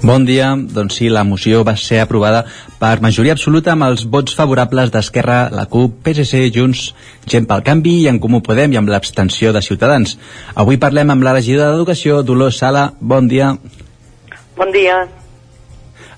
Bon 0.06 0.22
dia, 0.28 0.52
doncs 0.54 1.00
sí, 1.00 1.08
la 1.10 1.24
moció 1.26 1.64
va 1.66 1.74
ser 1.74 1.98
aprovada 2.04 2.44
per 2.78 3.00
majoria 3.02 3.34
absoluta 3.34 3.72
amb 3.72 3.88
els 3.88 4.04
vots 4.06 4.36
favorables 4.38 4.92
d'Esquerra, 4.94 5.48
la 5.50 5.64
CUP, 5.72 5.96
PSC, 6.06 6.44
Junts, 6.54 6.84
Gent 7.26 7.48
pel 7.50 7.64
Canvi 7.66 7.96
i 8.04 8.06
en 8.12 8.20
Comú 8.22 8.38
Podem 8.46 8.76
i 8.76 8.78
amb 8.78 8.92
l'abstenció 8.92 9.50
de 9.50 9.64
Ciutadans. 9.66 10.14
Avui 10.54 10.78
parlem 10.78 11.10
amb 11.10 11.26
la 11.26 11.34
regidora 11.40 11.72
d'Educació, 11.72 12.22
Dolors 12.22 12.62
Sala. 12.62 12.92
Bon 13.00 13.26
dia. 13.26 13.56
Bon 14.54 14.70
dia. 14.70 15.00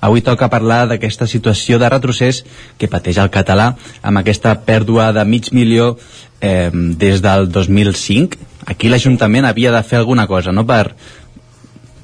Avui 0.04 0.20
toca 0.20 0.50
parlar 0.52 0.84
d'aquesta 0.90 1.26
situació 1.30 1.78
de 1.80 1.88
retrocés 1.88 2.42
que 2.78 2.90
pateix 2.92 3.18
el 3.22 3.32
català 3.32 3.72
amb 4.02 4.20
aquesta 4.20 4.52
pèrdua 4.66 5.12
de 5.16 5.24
mig 5.24 5.48
milió 5.56 5.94
eh, 6.40 6.70
des 6.72 7.22
del 7.24 7.48
2005. 7.52 8.36
Aquí 8.68 8.92
l'Ajuntament 8.92 9.48
havia 9.48 9.72
de 9.72 9.82
fer 9.82 10.02
alguna 10.02 10.26
cosa, 10.28 10.52
no?, 10.52 10.66
per 10.68 10.94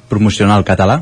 promocionar 0.08 0.58
el 0.58 0.64
català. 0.64 1.00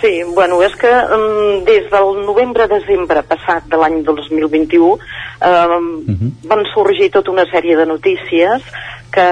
Sí, 0.00 0.22
bueno, 0.34 0.60
és 0.62 0.74
que 0.78 0.90
um, 0.90 1.64
des 1.66 1.88
del 1.90 2.20
novembre-desembre 2.22 3.24
passat 3.26 3.66
de 3.70 3.78
l'any 3.80 4.02
2021 4.06 4.84
um, 4.86 4.98
uh 4.98 5.80
-huh. 6.14 6.30
van 6.46 6.62
sorgir 6.74 7.10
tota 7.10 7.32
una 7.32 7.46
sèrie 7.50 7.76
de 7.76 7.86
notícies 7.86 8.62
que, 9.10 9.28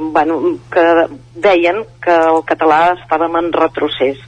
bueno, 0.00 0.58
que 0.72 0.86
deien 1.34 1.84
que 2.02 2.16
el 2.32 2.42
català 2.44 2.96
estàvem 2.98 3.36
en 3.38 3.52
retrocés. 3.52 4.18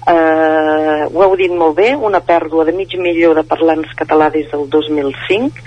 Uh, 0.00 1.04
ho 1.12 1.24
heu 1.26 1.34
dit 1.36 1.52
molt 1.52 1.76
bé, 1.76 1.90
una 1.94 2.22
pèrdua 2.24 2.64
de 2.64 2.72
mig 2.72 2.94
milió 2.96 3.34
de 3.36 3.44
parlants 3.44 3.90
català 3.98 4.30
des 4.32 4.48
del 4.48 4.64
2005 4.72 5.60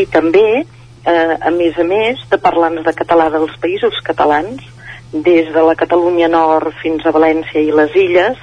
i 0.00 0.06
també, 0.08 0.64
uh, 1.04 1.34
a 1.36 1.52
més 1.52 1.76
a 1.76 1.84
més, 1.84 2.22
de 2.30 2.38
parlants 2.40 2.86
de 2.86 2.94
català 2.96 3.28
dels 3.34 3.52
països 3.60 4.00
catalans 4.06 4.64
des 5.14 5.52
de 5.54 5.62
la 5.62 5.76
Catalunya 5.78 6.26
Nord 6.28 6.74
fins 6.82 7.04
a 7.06 7.12
València 7.14 7.62
i 7.62 7.70
les 7.70 7.94
Illes, 7.94 8.38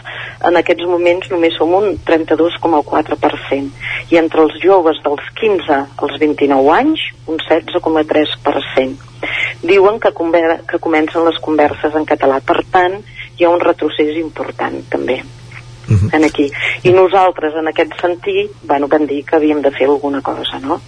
en 0.47 0.55
aquests 0.57 0.87
moments 0.87 1.27
només 1.29 1.57
som 1.59 1.73
un 1.75 1.97
32,4%. 2.07 3.67
I 4.11 4.19
entre 4.21 4.45
els 4.45 4.55
joves 4.63 5.01
dels 5.03 5.27
15 5.41 5.79
als 6.05 6.15
29 6.21 6.71
anys, 6.77 7.03
un 7.27 7.37
16,3%. 7.43 8.95
Diuen 9.67 9.99
que, 9.99 10.13
que 10.69 10.79
comencen 10.79 11.27
les 11.27 11.37
converses 11.43 11.95
en 11.95 12.07
català. 12.07 12.39
Per 12.39 12.63
tant, 12.71 12.97
hi 13.37 13.45
ha 13.45 13.51
un 13.51 13.61
retrocés 13.61 14.15
important, 14.17 14.81
també. 14.89 15.21
Uh 15.89 15.97
-huh. 15.97 16.15
en 16.15 16.23
aquí. 16.23 16.51
I 16.83 16.91
nosaltres, 16.93 17.53
en 17.55 17.67
aquest 17.67 17.99
sentit, 17.99 18.51
bueno, 18.63 18.87
vam 18.87 19.05
dir 19.05 19.25
que 19.25 19.35
havíem 19.35 19.61
de 19.61 19.71
fer 19.71 19.87
alguna 19.87 20.21
cosa, 20.21 20.59
no? 20.59 20.79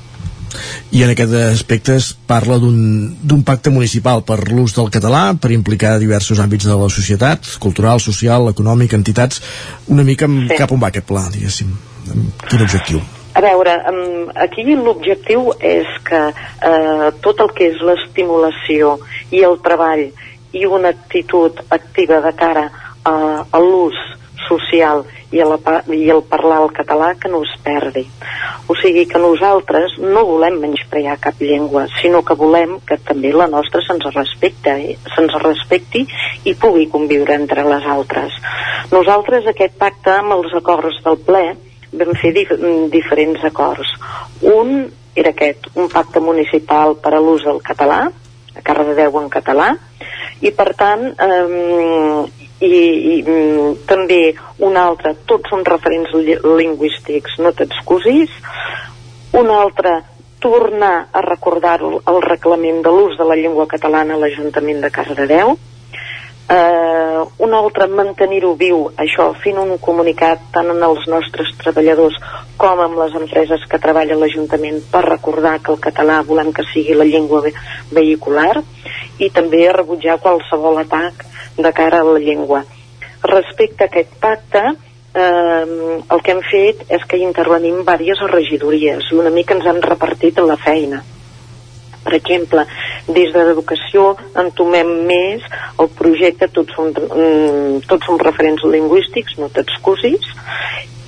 I 0.92 1.04
en 1.06 1.14
aquest 1.14 1.34
aspecte 1.48 1.98
es 2.00 2.12
parla 2.14 2.60
d'un 2.62 3.44
pacte 3.46 3.74
municipal 3.74 4.24
per 4.28 4.40
l'ús 4.52 4.76
del 4.78 4.92
català, 4.94 5.24
per 5.40 5.52
implicar 5.56 5.98
diversos 6.02 6.42
àmbits 6.44 6.68
de 6.70 6.78
la 6.78 6.90
societat, 6.90 7.56
cultural, 7.64 8.02
social, 8.04 8.50
econòmic, 8.54 8.94
entitats, 8.94 9.42
una 9.88 10.06
mica 10.08 10.30
sí. 10.30 10.56
cap 10.58 10.72
on 10.72 10.82
va 10.84 10.92
aquest 10.94 11.10
pla, 11.10 11.28
diguéssim? 11.34 11.74
Quin 12.50 12.64
objectiu? 12.64 13.02
A 13.34 13.42
veure, 13.42 13.74
aquí 14.38 14.66
l'objectiu 14.78 15.56
és 15.58 15.90
que 16.06 16.22
eh, 16.30 17.08
tot 17.26 17.40
el 17.42 17.50
que 17.58 17.72
és 17.72 17.82
l'estimulació 17.82 19.00
i 19.34 19.42
el 19.48 19.58
treball 19.66 20.06
i 20.54 20.68
una 20.70 20.92
actitud 20.94 21.64
activa 21.74 22.22
de 22.22 22.34
cara 22.38 22.68
a, 23.04 23.16
a 23.50 23.62
l'ús 23.64 23.98
social 24.46 25.02
i, 25.34 25.41
a 25.41 25.47
la, 25.49 25.57
i 25.89 26.05
el 26.14 26.22
parlar 26.30 26.61
el 26.64 26.72
català 26.76 27.14
que 27.19 27.31
no 27.31 27.41
es 27.43 27.53
perdi. 27.65 28.05
O 28.69 28.77
sigui 28.80 29.05
que 29.10 29.22
nosaltres 29.22 29.97
no 29.99 30.23
volem 30.30 30.60
menysprear 30.61 31.18
cap 31.22 31.41
llengua, 31.41 31.88
sinó 31.99 32.22
que 32.23 32.38
volem 32.39 32.77
que 32.88 32.99
també 33.01 33.34
la 33.34 33.49
nostra 33.51 33.81
se'ns 33.84 34.05
respecta, 34.14 34.77
eh? 34.77 34.95
se'ns 35.15 35.35
respecti 35.43 36.05
i 36.45 36.55
pugui 36.55 36.88
conviure 36.93 37.35
entre 37.35 37.65
les 37.68 37.88
altres. 37.97 38.38
Nosaltres 38.93 39.49
aquest 39.49 39.77
pacte 39.81 40.14
amb 40.19 40.38
els 40.38 40.53
acords 40.61 41.01
del 41.03 41.19
ple 41.26 41.45
vam 41.93 42.14
fer 42.22 42.34
dif 42.35 42.53
diferents 42.93 43.43
acords. 43.49 43.89
Un 44.53 44.85
era 45.15 45.34
aquest, 45.34 45.68
un 45.77 45.89
pacte 45.93 46.22
municipal 46.23 46.95
per 47.01 47.14
a 47.14 47.22
l'ús 47.22 47.43
del 47.45 47.61
català, 47.65 48.05
a 48.53 48.61
Cardedeu 48.65 49.19
en 49.19 49.30
català, 49.34 49.73
i 50.41 50.51
per 50.51 50.73
tant 50.77 51.05
eh, 51.14 52.43
i, 52.64 53.18
i 53.18 53.18
mm, 53.23 53.84
també 53.90 54.22
un 54.64 54.77
altre, 54.80 55.15
tots 55.30 55.52
són 55.52 55.65
referents 55.68 56.14
lingüístics, 56.15 57.38
no 57.44 57.52
t'excusis, 57.57 58.31
un 59.40 59.52
altre, 59.52 59.99
tornar 60.44 61.07
a 61.15 61.22
recordar 61.23 61.77
el 61.84 62.22
reglament 62.23 62.81
de 62.84 62.91
l'ús 62.91 63.15
de 63.18 63.27
la 63.27 63.38
llengua 63.40 63.68
catalana 63.72 64.18
a 64.18 64.19
l'Ajuntament 64.19 64.81
de 64.84 64.91
Cardedeu, 64.91 65.56
eh, 66.52 67.22
un 67.48 67.53
altre 67.56 67.88
mantenir-ho 67.88 68.53
viu, 68.60 68.90
això, 68.99 69.30
fent 69.44 69.60
un 69.61 69.77
comunicat 69.80 70.44
tant 70.56 70.72
en 70.73 70.84
els 70.84 71.07
nostres 71.07 71.53
treballadors 71.61 72.19
com 72.60 72.81
amb 72.84 72.99
les 72.99 73.15
empreses 73.19 73.64
que 73.69 73.81
treballen 73.85 74.19
a 74.19 74.26
l'Ajuntament 74.26 74.81
per 74.91 75.06
recordar 75.07 75.60
que 75.64 75.72
el 75.76 75.81
català 75.84 76.22
volem 76.27 76.52
que 76.53 76.68
sigui 76.73 76.98
la 76.98 77.07
llengua 77.07 77.41
ve 77.48 77.53
vehicular 77.91 78.57
i 79.19 79.30
també 79.30 79.65
rebutjar 79.72 80.19
qualsevol 80.19 80.81
atac 80.84 81.26
de 81.58 81.74
cara 81.74 82.02
a 82.02 82.08
la 82.08 82.20
llengua. 82.20 82.64
Respecte 83.24 83.86
a 83.86 83.88
aquest 83.88 84.14
pacte, 84.20 84.64
eh, 85.14 86.02
el 86.10 86.22
que 86.22 86.32
hem 86.32 86.44
fet 86.50 86.86
és 86.90 87.06
que 87.08 87.18
hi 87.18 87.26
intervenim 87.28 87.84
diverses 87.86 88.32
regidories 88.32 89.12
i 89.12 89.20
una 89.20 89.34
mica 89.34 89.56
ens 89.56 89.68
hem 89.70 89.82
repartit 89.86 90.40
la 90.40 90.58
feina. 90.58 91.04
Per 92.04 92.14
exemple, 92.18 92.66
des 93.08 93.32
de 93.32 93.44
l'educació 93.48 94.10
entomem 94.36 94.90
més 95.08 95.44
el 95.80 95.90
projecte 95.96 96.50
Tots 96.52 96.76
som, 96.76 96.90
mm, 96.92 97.86
tots 97.88 98.06
som 98.06 98.20
referents 98.20 98.64
lingüístics, 98.64 99.38
no 99.38 99.48
t'excusis, 99.48 100.28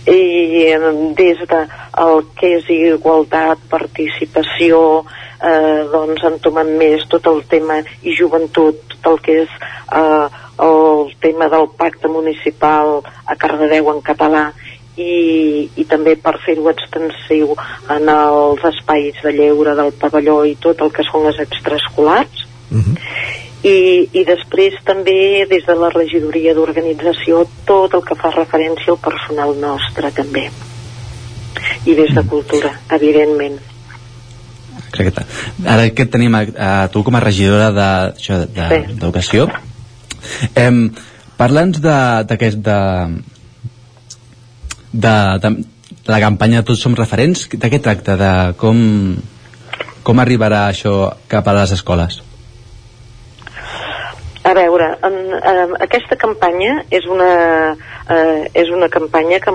i 0.08 0.72
des 1.18 1.40
de 1.50 1.62
el 1.98 2.24
que 2.38 2.56
és 2.60 2.70
igualtat, 2.70 3.58
participació, 3.70 5.04
eh, 5.46 5.86
doncs 5.92 6.24
entomem 6.28 6.76
més 6.80 7.06
tot 7.12 7.28
el 7.32 7.44
tema 7.50 7.82
i 8.04 8.16
joventut, 8.18 8.82
tot 8.96 9.12
el 9.14 9.22
que 9.26 9.38
és 9.44 9.58
eh, 9.94 10.28
el 10.66 11.12
tema 11.22 11.50
del 11.52 11.68
pacte 11.78 12.10
municipal 12.12 13.02
a 13.26 13.36
Cardedeu 13.36 13.92
en 13.92 14.02
català 14.06 14.46
i, 14.96 15.68
i 15.76 15.84
també 15.90 16.16
per 16.16 16.38
fer-ho 16.46 16.70
extensiu 16.72 17.56
en 17.92 18.12
els 18.12 18.64
espais 18.72 19.20
de 19.24 19.34
lleure 19.36 19.76
del 19.76 19.92
pavelló 20.00 20.44
i 20.48 20.56
tot 20.56 20.82
el 20.86 20.94
que 20.96 21.04
són 21.10 21.28
les 21.28 21.42
extraescolars. 21.44 22.48
Uh 22.72 22.80
-huh. 22.80 22.96
I, 23.66 24.10
i 24.14 24.24
després 24.24 24.76
també 24.86 25.46
des 25.50 25.66
de 25.66 25.76
la 25.76 25.90
regidoria 25.90 26.54
d'organització 26.54 27.48
tot 27.66 27.94
el 27.94 28.04
que 28.06 28.16
fa 28.16 28.30
referència 28.30 28.94
al 28.94 29.00
personal 29.00 29.56
nostre 29.60 30.12
també. 30.12 30.50
I 31.86 31.94
des 31.96 32.14
de 32.14 32.24
cultura, 32.30 32.80
evidentment 32.90 33.60
Exacte. 34.96 35.26
Ara 35.68 35.90
que 35.92 36.08
tenim 36.08 36.36
a, 36.36 36.44
a 36.56 36.72
tu 36.94 37.04
com 37.04 37.16
a 37.16 37.24
regidora 37.24 37.70
d'Educació, 37.76 39.48
de, 39.48 39.54
de, 39.54 39.70
sí. 40.26 40.50
eh, 40.56 40.72
parla'ns 41.38 41.82
d'aquest 41.84 42.62
de, 42.64 42.80
de, 44.94 45.16
de, 45.44 45.56
de 46.06 46.14
la 46.14 46.22
campanya 46.24 46.64
Tots 46.64 46.86
som 46.86 46.96
referents, 46.98 47.48
de 47.52 47.72
què 47.72 47.82
tracta? 47.84 48.16
De 48.20 48.32
com, 48.62 48.78
com 50.06 50.24
arribarà 50.24 50.68
això 50.70 50.96
cap 51.32 51.48
a 51.48 51.60
les 51.60 51.76
escoles? 51.76 52.22
A 54.46 54.54
veure, 54.54 54.92
en, 55.02 55.16
en, 55.40 55.72
aquesta 55.82 56.16
campanya 56.22 56.84
és 56.94 57.08
una, 57.10 57.30
eh, 58.14 58.44
és 58.54 58.70
una 58.70 58.92
campanya 58.94 59.40
que, 59.42 59.54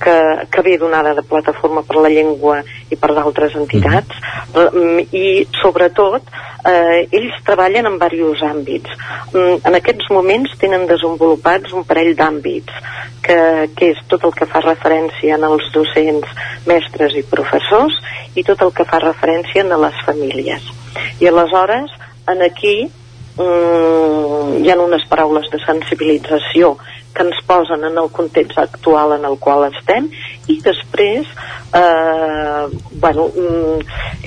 que, 0.00 0.16
que 0.50 0.62
ve 0.66 0.76
donada 0.78 1.14
de 1.14 1.22
Plataforma 1.22 1.82
per 1.86 2.00
la 2.00 2.10
Llengua 2.12 2.60
i 2.90 2.96
per 2.96 3.12
d'altres 3.14 3.56
entitats 3.58 4.16
mm. 4.54 5.10
i 5.12 5.26
sobretot 5.60 6.26
eh, 6.66 7.06
ells 7.06 7.36
treballen 7.46 7.88
en 7.88 7.98
diversos 8.00 8.42
àmbits. 8.46 8.90
Mm, 9.32 9.60
en 9.68 9.78
aquests 9.78 10.10
moments 10.14 10.56
tenen 10.60 10.88
desenvolupats 10.90 11.74
un 11.76 11.84
parell 11.88 12.14
d'àmbits 12.16 12.80
que, 13.22 13.40
que 13.76 13.92
és 13.94 14.00
tot 14.10 14.24
el 14.26 14.34
que 14.36 14.48
fa 14.48 14.62
referència 14.64 15.36
els 15.36 15.68
docents, 15.74 16.28
mestres 16.66 17.16
i 17.16 17.26
professors 17.26 17.96
i 18.34 18.44
tot 18.46 18.62
el 18.64 18.72
que 18.76 18.86
fa 18.88 19.02
referència 19.02 19.64
en 19.64 19.76
les 19.84 20.04
famílies. 20.06 20.64
I 21.20 21.28
aleshores, 21.30 21.92
en 22.30 22.42
aquí 22.46 22.90
mm, 23.36 24.64
hi 24.64 24.70
ha 24.70 24.80
unes 24.80 25.06
paraules 25.10 25.50
de 25.52 25.60
sensibilització 25.64 26.76
que 27.14 27.24
ens 27.26 27.40
posen 27.46 27.84
en 27.84 27.98
el 27.98 28.10
context 28.14 28.58
actual 28.58 29.16
en 29.16 29.24
el 29.26 29.36
qual 29.42 29.66
estem 29.68 30.06
i 30.48 30.60
després 30.62 31.26
eh, 31.74 32.66
bueno, 32.92 33.26
mm, 33.28 33.80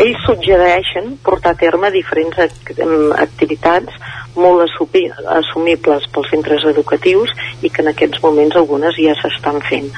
ells 0.03 0.25
suggereixen 0.27 1.15
portar 1.23 1.53
a 1.55 1.59
terme 1.59 1.91
diferents 1.95 2.39
act 2.43 2.73
activitats 3.17 4.01
molt 4.35 4.65
assumibles 4.65 6.07
pels 6.13 6.29
centres 6.33 6.65
educatius 6.65 7.31
i 7.61 7.69
que 7.69 7.83
en 7.83 7.91
aquests 7.91 8.21
moments 8.23 8.57
algunes 8.57 8.97
ja 8.97 9.13
s'estan 9.19 9.61
fent. 9.61 9.91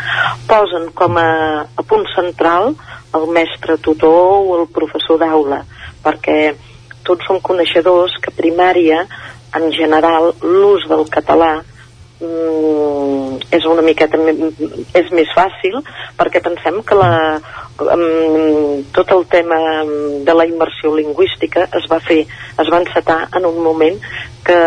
Posen 0.49 0.89
com 0.97 1.15
a, 1.21 1.63
a 1.63 1.83
punt 1.87 2.03
central 2.15 2.73
el 3.15 3.27
mestre 3.31 3.77
tutor 3.79 4.43
o 4.43 4.59
el 4.59 4.67
professor 4.75 5.21
d'aula 5.21 5.63
perquè 6.03 6.53
tots 7.07 7.27
som 7.27 7.39
coneixedors 7.43 8.17
que 8.23 8.33
primària 8.35 9.05
en 9.55 9.71
general 9.75 10.33
l'ús 10.41 10.85
del 10.89 11.05
català 11.11 11.53
mm, 12.19 13.51
és 13.55 13.65
una 13.69 13.85
miqueta 13.85 14.19
és 14.99 15.11
més 15.15 15.31
fàcil 15.37 15.79
perquè 16.19 16.41
pensem 16.43 16.81
que 16.87 16.97
la, 16.99 17.11
um, 17.79 18.83
tot 18.95 19.11
el 19.15 19.25
tema 19.31 19.59
de 20.27 20.37
la 20.37 20.47
immersió 20.49 20.95
lingüística 20.95 21.67
es 21.79 21.89
va 21.91 21.99
fer, 22.03 22.23
es 22.61 22.71
va 22.71 22.81
encetar 22.83 23.19
en 23.37 23.47
un 23.51 23.61
moment 23.63 23.99
que 24.45 24.59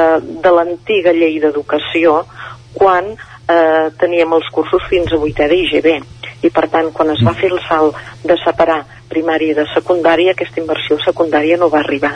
de 0.45 0.55
l'antiga 0.55 1.15
llei 1.17 1.39
d'educació 1.43 2.23
quan 2.75 3.15
eh, 3.49 3.91
teníem 4.01 4.33
els 4.37 4.49
cursos 4.53 4.85
fins 4.91 5.13
a 5.13 5.19
8è 5.19 5.49
d'IGB. 5.51 5.91
I 6.47 6.51
per 6.55 6.69
tant 6.71 6.93
quan 6.95 7.11
es 7.11 7.23
va 7.27 7.35
fer 7.35 7.51
el 7.51 7.59
salt 7.67 7.97
de 8.23 8.37
separar 8.45 8.85
primària 9.11 9.57
de 9.59 9.65
secundària 9.73 10.35
aquesta 10.37 10.61
inversió 10.61 10.99
secundària 11.03 11.59
no 11.59 11.71
va 11.73 11.81
arribar. 11.83 12.15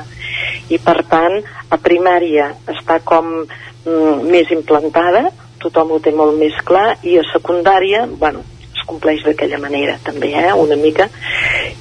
I 0.71 0.79
per 0.79 1.03
tant 1.11 1.41
a 1.71 1.79
primària 1.83 2.53
està 2.71 3.01
com 3.05 3.33
mm, 3.43 4.29
més 4.31 4.53
implantada, 4.55 5.27
tothom 5.63 5.97
ho 5.97 6.01
té 6.03 6.13
molt 6.15 6.39
més 6.39 6.55
clar, 6.67 6.99
i 7.03 7.17
a 7.19 7.27
secundària, 7.33 8.05
bueno, 8.07 8.45
es 8.73 8.85
compleix 8.87 9.25
d'aquella 9.27 9.61
manera 9.63 9.99
també, 10.05 10.33
eh, 10.39 10.53
una 10.55 10.77
mica, 10.77 11.09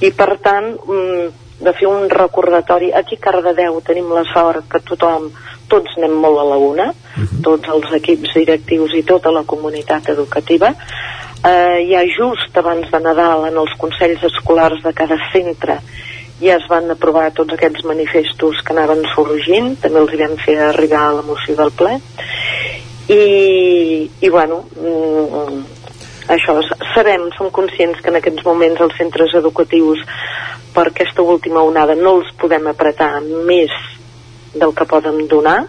i 0.00 0.10
per 0.14 0.36
tant, 0.42 0.72
mm, 0.86 1.41
de 1.62 1.72
fer 1.78 1.88
un 1.88 2.08
recordatori, 2.10 2.90
aquí 2.92 3.16
a 3.20 3.24
Cardedeu 3.26 3.80
tenim 3.86 4.10
la 4.12 4.24
sort 4.32 4.68
que 4.70 4.82
tothom, 4.82 5.30
tots 5.70 5.96
anem 5.96 6.14
molt 6.24 6.42
a 6.42 6.46
la 6.50 6.58
una, 6.58 6.88
uh 6.90 7.20
mhm. 7.20 7.26
-huh. 7.26 7.42
tots 7.42 7.68
els 7.68 7.92
equips 8.00 8.34
directius 8.34 8.94
i 8.94 9.02
tota 9.02 9.30
la 9.30 9.44
comunitat 9.44 10.08
educativa, 10.08 10.74
eh, 11.44 11.78
ja 11.90 12.02
just 12.04 12.56
abans 12.56 12.90
de 12.90 13.00
Nadal 13.00 13.46
en 13.46 13.56
els 13.56 13.72
consells 13.78 14.22
escolars 14.22 14.82
de 14.82 14.92
cada 14.92 15.18
centre 15.32 15.80
ja 16.40 16.56
es 16.56 16.66
van 16.68 16.90
aprovar 16.90 17.30
tots 17.30 17.54
aquests 17.54 17.84
manifestos 17.84 18.62
que 18.64 18.72
anaven 18.72 19.04
sorgint, 19.14 19.76
també 19.82 20.00
els 20.02 20.12
hi 20.12 20.22
vam 20.24 20.36
fer 20.44 20.58
arribar 20.58 21.04
a 21.06 21.12
la 21.12 21.22
moció 21.22 21.54
del 21.54 21.70
ple, 21.70 22.00
i, 23.08 24.10
i 24.20 24.28
bueno, 24.28 24.64
mm, 24.74 25.81
això, 26.28 26.58
sabem, 26.94 27.28
som 27.36 27.50
conscients 27.50 28.00
que 28.02 28.10
en 28.12 28.18
aquests 28.20 28.44
moments 28.46 28.80
els 28.80 28.96
centres 28.98 29.34
educatius 29.38 30.02
per 30.74 30.88
aquesta 30.88 31.22
última 31.22 31.64
onada 31.66 31.96
no 31.98 32.18
els 32.20 32.30
podem 32.40 32.68
apretar 32.70 33.20
més 33.22 33.72
del 34.54 34.74
que 34.76 34.86
poden 34.88 35.26
donar, 35.28 35.64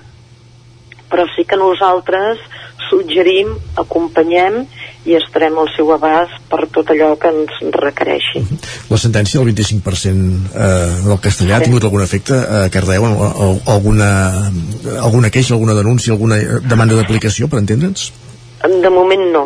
però 1.10 1.26
sí 1.36 1.46
que 1.48 1.58
nosaltres 1.60 2.42
suggerim, 2.90 3.54
acompanyem 3.80 4.64
i 5.08 5.16
estarem 5.18 5.56
al 5.60 5.70
seu 5.76 5.90
abast 5.96 6.36
per 6.52 6.68
tot 6.74 6.92
allò 6.94 7.14
que 7.20 7.32
ens 7.32 7.60
requereixi. 7.76 8.44
La 8.92 9.00
sentència 9.02 9.40
del 9.40 9.50
25% 9.52 10.54
eh, 10.54 10.92
del 11.08 11.20
castellà 11.24 11.58
sí. 11.58 11.58
ha 11.58 11.66
tingut 11.66 11.88
algun 11.88 12.06
efecte 12.06 12.38
a 12.38 12.64
Cardeu? 12.74 13.08
Alguna, 13.74 14.12
alguna 15.02 15.34
queixa, 15.34 15.56
alguna 15.58 15.76
denúncia, 15.80 16.14
alguna 16.14 16.40
demanda 16.62 17.00
d'aplicació, 17.00 17.50
per 17.50 17.64
entendre'ns? 17.64 18.12
De 18.64 18.92
moment 18.94 19.30
no 19.34 19.46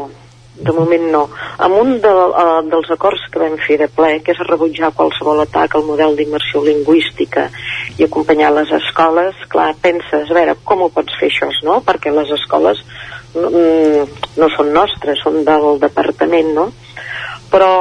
de 0.60 0.74
moment 0.74 1.06
no. 1.12 1.24
Amb 1.64 1.78
un 1.78 1.98
de, 2.02 2.12
uh, 2.12 2.62
dels 2.70 2.90
acords 2.94 3.22
que 3.32 3.42
vam 3.42 3.58
fer 3.62 3.78
de 3.82 3.88
ple, 3.94 4.18
que 4.26 4.34
és 4.34 4.42
rebutjar 4.48 4.94
qualsevol 4.98 5.44
atac 5.44 5.78
al 5.78 5.86
model 5.86 6.18
d'immersió 6.18 6.64
lingüística 6.66 7.48
i 7.98 8.06
acompanyar 8.06 8.54
les 8.56 8.72
escoles, 8.80 9.38
clar, 9.52 9.74
penses, 9.82 10.30
a 10.30 10.38
veure, 10.38 10.58
com 10.66 10.86
ho 10.86 10.90
pots 10.94 11.18
fer 11.20 11.30
això, 11.32 11.52
no? 11.68 11.80
Perquè 11.86 12.14
les 12.14 12.32
escoles 12.40 12.82
no, 13.36 13.52
mm, 13.52 14.32
no 14.42 14.50
són 14.56 14.74
nostres, 14.74 15.22
són 15.24 15.44
del 15.48 15.78
departament, 15.84 16.54
no? 16.58 16.72
Però 17.52 17.72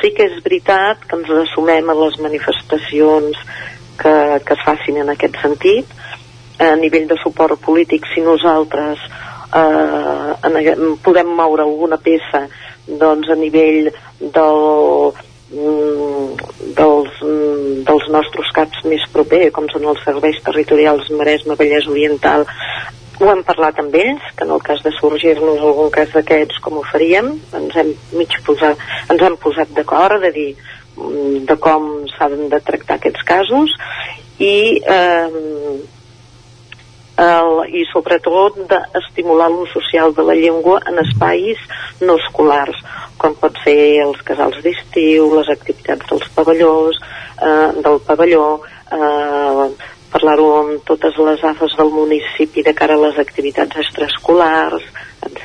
sí 0.00 0.12
que 0.16 0.30
és 0.30 0.38
veritat 0.44 1.02
que 1.06 1.18
ens 1.18 1.32
assumem 1.42 1.90
a 1.90 1.96
les 1.98 2.20
manifestacions 2.22 3.36
que, 4.00 4.14
que 4.46 4.54
es 4.56 4.62
facin 4.64 5.02
en 5.02 5.10
aquest 5.12 5.36
sentit, 5.42 5.98
a 6.60 6.74
nivell 6.76 7.08
de 7.08 7.16
suport 7.22 7.60
polític, 7.64 8.06
si 8.12 8.22
nosaltres 8.24 9.00
eh, 9.54 10.30
en, 10.46 10.96
podem 11.04 11.34
moure 11.36 11.64
alguna 11.66 11.98
peça 11.98 12.46
doncs 12.86 13.30
a 13.30 13.36
nivell 13.38 13.90
del, 14.20 15.12
mm, 15.52 16.48
dels, 16.78 17.20
mm, 17.22 17.82
dels 17.88 18.08
nostres 18.14 18.50
caps 18.56 18.84
més 18.84 19.04
proper, 19.12 19.50
com 19.52 19.68
són 19.72 19.86
els 19.92 20.02
serveis 20.04 20.40
territorials 20.46 21.10
Maresme, 21.10 21.58
Vallès 21.58 21.86
Oriental, 21.90 22.46
ho 23.20 23.28
hem 23.28 23.42
parlat 23.44 23.78
amb 23.78 23.94
ells, 23.94 24.24
que 24.36 24.46
en 24.46 24.54
el 24.54 24.62
cas 24.64 24.80
de 24.82 24.90
sorgir-nos 24.96 25.60
algun 25.60 25.90
cas 25.92 26.12
d'aquests, 26.14 26.60
com 26.64 26.78
ho 26.80 26.84
faríem, 26.88 27.34
ens 27.58 27.76
hem 27.76 27.92
mig 28.16 28.36
posat, 28.46 28.80
ens 29.12 29.24
hem 29.26 29.36
posat 29.42 29.74
d'acord 29.76 30.22
de 30.24 30.30
dir 30.32 30.50
mm, 30.96 31.44
de 31.50 31.56
com 31.60 31.90
s'han 32.14 32.48
de 32.48 32.60
tractar 32.64 32.96
aquests 32.96 33.26
casos. 33.28 33.76
I 34.40 34.80
eh, 34.80 35.28
el, 37.20 37.60
i 37.76 37.84
sobretot 37.90 38.58
d'estimular 38.70 39.50
l'ús 39.52 39.72
social 39.74 40.14
de 40.16 40.24
la 40.24 40.36
llengua 40.38 40.80
en 40.88 41.00
espais 41.02 41.60
no 42.00 42.16
escolars, 42.20 42.78
com 43.20 43.36
pot 43.36 43.56
ser 43.64 44.00
els 44.06 44.20
casals 44.26 44.60
d'estiu, 44.64 45.28
les 45.36 45.50
activitats 45.52 46.08
dels 46.08 46.28
pavellós, 46.36 47.00
eh, 47.42 47.70
del 47.84 48.00
pavelló, 48.06 48.60
eh, 48.90 49.68
parlar-ho 50.10 50.48
amb 50.60 50.84
totes 50.88 51.18
les 51.22 51.44
AFES 51.44 51.76
del 51.78 51.92
municipi 51.94 52.64
de 52.66 52.74
cara 52.74 52.96
a 52.96 53.04
les 53.04 53.18
activitats 53.18 53.76
extraescolars, 53.84 54.82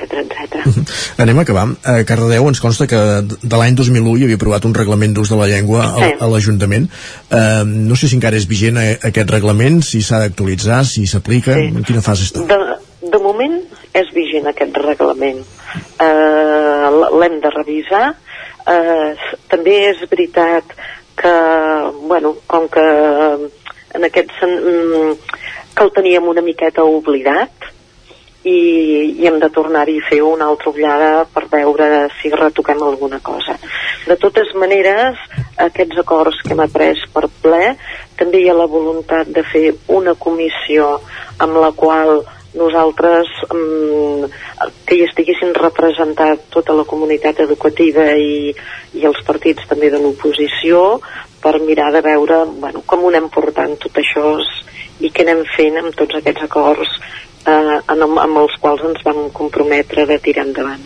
etc 0.02 0.26
etc. 0.26 0.66
Anem 1.24 1.40
a 1.40 1.42
acabar. 1.46 1.66
A 1.84 2.04
Cardedeu 2.08 2.48
ens 2.50 2.60
consta 2.64 2.88
que 2.88 2.96
de 2.98 3.56
l'any 3.58 3.76
2001 3.76 4.18
hi 4.20 4.24
havia 4.28 4.40
aprovat 4.40 4.66
un 4.68 4.74
reglament 4.76 5.14
d'ús 5.16 5.30
de 5.32 5.40
la 5.40 5.48
llengua 5.52 5.86
a, 5.88 5.94
Sí. 5.96 6.12
a 6.20 6.28
l'Ajuntament. 6.32 6.90
Eh, 7.32 7.64
no 7.66 7.96
sé 7.96 8.08
si 8.10 8.16
encara 8.20 8.38
és 8.38 8.48
vigent 8.48 8.78
eh, 8.82 8.98
aquest 9.12 9.30
reglament, 9.32 9.82
si 9.84 10.02
s'ha 10.02 10.20
d'actualitzar, 10.26 10.84
si 10.86 11.06
s'aplica, 11.08 11.56
en 11.58 11.84
quina 11.88 12.02
fase 12.06 12.28
està. 12.30 12.44
De, 12.46 12.60
de 13.12 13.20
moment 13.24 13.60
és 13.96 14.12
vigent 14.16 14.48
aquest 14.52 14.76
reglament. 14.84 15.40
Eh, 16.00 16.88
l- 16.92 17.12
L'hem 17.22 17.40
de 17.44 17.52
revisar. 17.56 18.06
Eh, 18.66 19.12
s- 19.16 19.38
també 19.52 19.76
és 19.92 20.02
veritat 20.10 20.64
que, 21.16 21.32
bueno, 22.10 22.36
com 22.48 22.68
que 22.68 22.84
en 23.96 24.04
aquest 24.04 24.32
sen, 24.40 24.52
mm, 24.52 25.14
que 25.76 25.84
el 25.86 25.92
teníem 25.96 26.26
una 26.28 26.42
miqueta 26.44 26.84
oblidat 26.84 27.52
i, 28.46 29.18
i 29.18 29.26
hem 29.28 29.40
de 29.42 29.50
tornar-hi 29.50 29.98
a 30.00 30.06
fer 30.10 30.22
una 30.22 30.48
altra 30.52 30.72
ullada 30.72 31.26
per 31.34 31.48
veure 31.52 32.08
si 32.20 32.30
retoquem 32.34 32.84
alguna 32.86 33.20
cosa. 33.26 33.58
De 34.06 34.18
totes 34.22 34.54
maneres, 34.62 35.18
aquests 35.66 35.98
acords 36.04 36.42
que 36.46 36.54
hem 36.54 36.62
après 36.66 37.02
per 37.14 37.26
ple, 37.42 37.74
també 38.20 38.44
hi 38.44 38.50
ha 38.52 38.58
la 38.58 38.70
voluntat 38.70 39.32
de 39.34 39.44
fer 39.50 39.68
una 39.98 40.14
comissió 40.16 41.00
amb 41.42 41.58
la 41.58 41.72
qual 41.76 42.22
nosaltres 42.56 43.28
mm, 43.50 44.30
que 44.88 44.96
hi 44.96 45.04
estiguessin 45.10 45.52
representat 45.58 46.46
tota 46.54 46.76
la 46.78 46.86
comunitat 46.88 47.42
educativa 47.44 48.14
i, 48.16 48.54
i 48.96 49.04
els 49.10 49.20
partits 49.28 49.68
també 49.68 49.90
de 49.92 50.00
l'oposició 50.00 51.02
per 51.44 51.58
mirar 51.66 51.92
de 51.92 52.02
veure 52.06 52.46
bueno, 52.62 52.86
com 52.88 53.04
ho 53.04 53.12
anem 53.12 53.28
portant 53.34 53.76
tot 53.82 54.00
això 54.00 54.38
i 55.04 55.12
què 55.12 55.26
anem 55.26 55.44
fent 55.58 55.82
amb 55.82 55.98
tots 56.00 56.22
aquests 56.22 56.48
acords 56.48 56.96
eh, 57.46 57.80
en, 57.94 58.04
amb 58.06 58.44
els 58.44 58.60
quals 58.62 58.84
ens 58.90 59.06
vam 59.06 59.28
comprometre 59.34 60.06
de 60.10 60.20
tirar 60.24 60.46
endavant. 60.48 60.84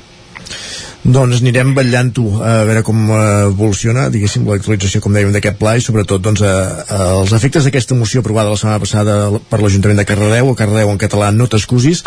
Doncs 0.99 1.39
anirem 1.39 1.71
vetllant-ho 1.77 2.25
a 2.43 2.53
veure 2.67 2.83
com 2.83 3.05
eh, 3.15 3.19
evoluciona, 3.47 4.09
diguéssim, 4.11 4.43
l'actualització, 4.49 4.99
com 5.01 5.15
dèiem, 5.15 5.31
d'aquest 5.31 5.57
pla 5.61 5.77
i 5.79 5.83
sobretot 5.83 6.21
doncs, 6.21 6.43
a, 6.43 6.51
a, 6.83 6.99
els 7.21 7.31
efectes 7.37 7.65
d'aquesta 7.65 7.95
moció 7.95 8.19
aprovada 8.19 8.51
la 8.51 8.59
setmana 8.59 8.83
passada 8.83 9.15
per 9.49 9.61
l'Ajuntament 9.63 10.01
de 10.01 10.05
Cardedeu, 10.09 10.51
o 10.51 10.57
Cardedeu 10.59 10.91
en 10.91 10.99
català 11.01 11.31
no 11.31 11.47
t'excusis, 11.47 12.03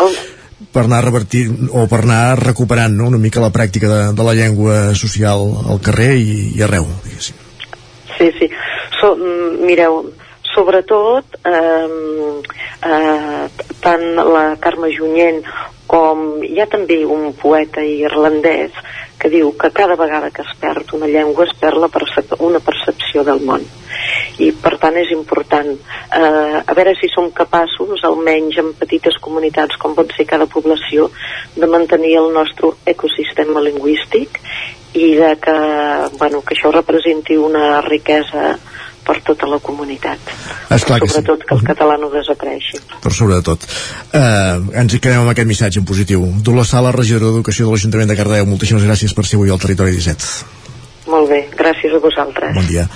per 0.73 0.85
anar 0.85 1.01
revertint 1.07 1.71
o 1.73 1.87
per 1.91 2.03
anar 2.05 2.37
recuperant 2.39 2.93
no, 2.95 3.09
una 3.11 3.19
mica 3.19 3.43
la 3.43 3.51
pràctica 3.55 3.89
de, 3.91 4.03
de 4.19 4.27
la 4.29 4.37
llengua 4.39 4.93
social 4.99 5.49
al 5.73 5.81
carrer 5.83 6.13
i, 6.21 6.37
i 6.59 6.63
arreu, 6.63 6.87
diguéssim. 7.07 7.41
Sí, 8.19 8.29
sí. 8.39 8.51
So, 9.01 9.17
mm, 9.17 9.65
mireu, 9.67 10.03
sobretot 10.53 11.41
eh, 11.49 11.89
eh, 12.87 13.72
tant 13.83 14.05
la 14.17 14.57
Carme 14.63 14.91
Junyent 14.95 15.43
com 15.93 16.41
hi 16.47 16.57
ha 16.63 16.69
també 16.71 17.03
un 17.05 17.33
poeta 17.37 17.83
irlandès 17.85 18.77
que 19.21 19.31
diu 19.31 19.53
que 19.59 19.71
cada 19.71 19.95
vegada 19.99 20.31
que 20.35 20.43
es 20.43 20.53
perd 20.59 20.95
una 20.97 21.07
llengua 21.11 21.45
es 21.45 21.53
perd 21.61 21.79
la 21.83 21.91
percep 21.93 22.33
una 22.41 22.59
percepció 22.65 23.23
del 23.29 23.43
món. 23.47 23.63
I 24.43 24.49
per 24.65 24.73
tant 24.83 24.97
és 24.99 25.13
important 25.15 25.69
eh, 25.71 26.59
a 26.65 26.75
veure 26.75 26.95
si 26.99 27.11
som 27.13 27.29
capaços 27.37 28.03
almenys 28.09 28.59
en 28.63 28.73
petites 28.81 29.19
comunitats 29.23 29.77
com 29.79 29.95
pot 29.95 30.11
ser 30.17 30.27
cada 30.31 30.49
població 30.51 31.11
de 31.55 31.69
mantenir 31.71 32.17
el 32.23 32.33
nostre 32.35 32.73
ecosistema 32.95 33.63
lingüístic 33.63 34.41
i 34.95 35.15
de 35.17 35.37
que, 35.41 35.59
bueno, 36.19 36.43
que 36.43 36.57
això 36.57 36.73
representi 36.73 37.37
una 37.37 37.81
riquesa 37.85 38.57
per 39.07 39.19
tota 39.27 39.49
la 39.51 39.59
comunitat 39.59 40.19
Esclar 40.71 41.01
que 41.03 41.09
sí. 41.09 41.15
sobretot 41.17 41.45
que 41.49 41.55
el 41.59 41.63
català 41.67 41.99
no 42.01 42.11
desapareixi 42.13 42.81
per 43.03 43.13
sobre 43.13 43.37
de 43.41 43.43
tot. 43.51 43.67
Eh, 44.15 44.79
ens 44.83 44.95
hi 44.95 45.01
quedem 45.03 45.23
amb 45.25 45.33
aquest 45.33 45.49
missatge 45.49 45.81
en 45.83 45.87
positiu. 45.89 46.25
Dolors 46.47 46.71
Sala, 46.75 46.93
regidora 46.95 47.31
d'Educació 47.31 47.67
de 47.67 47.75
l'Ajuntament 47.75 48.11
de 48.13 48.17
Cardedeu, 48.19 48.47
moltíssimes 48.47 48.85
gràcies 48.87 49.15
per 49.15 49.27
ser 49.27 49.41
avui 49.41 49.51
al 49.51 49.61
Territori 49.63 49.93
17. 49.99 50.61
molt 51.13 51.29
bé, 51.29 51.41
gràcies 51.59 51.93
a 51.93 51.99
vosaltres 52.01 52.55
Bon 52.55 52.67
dia. 52.67 52.87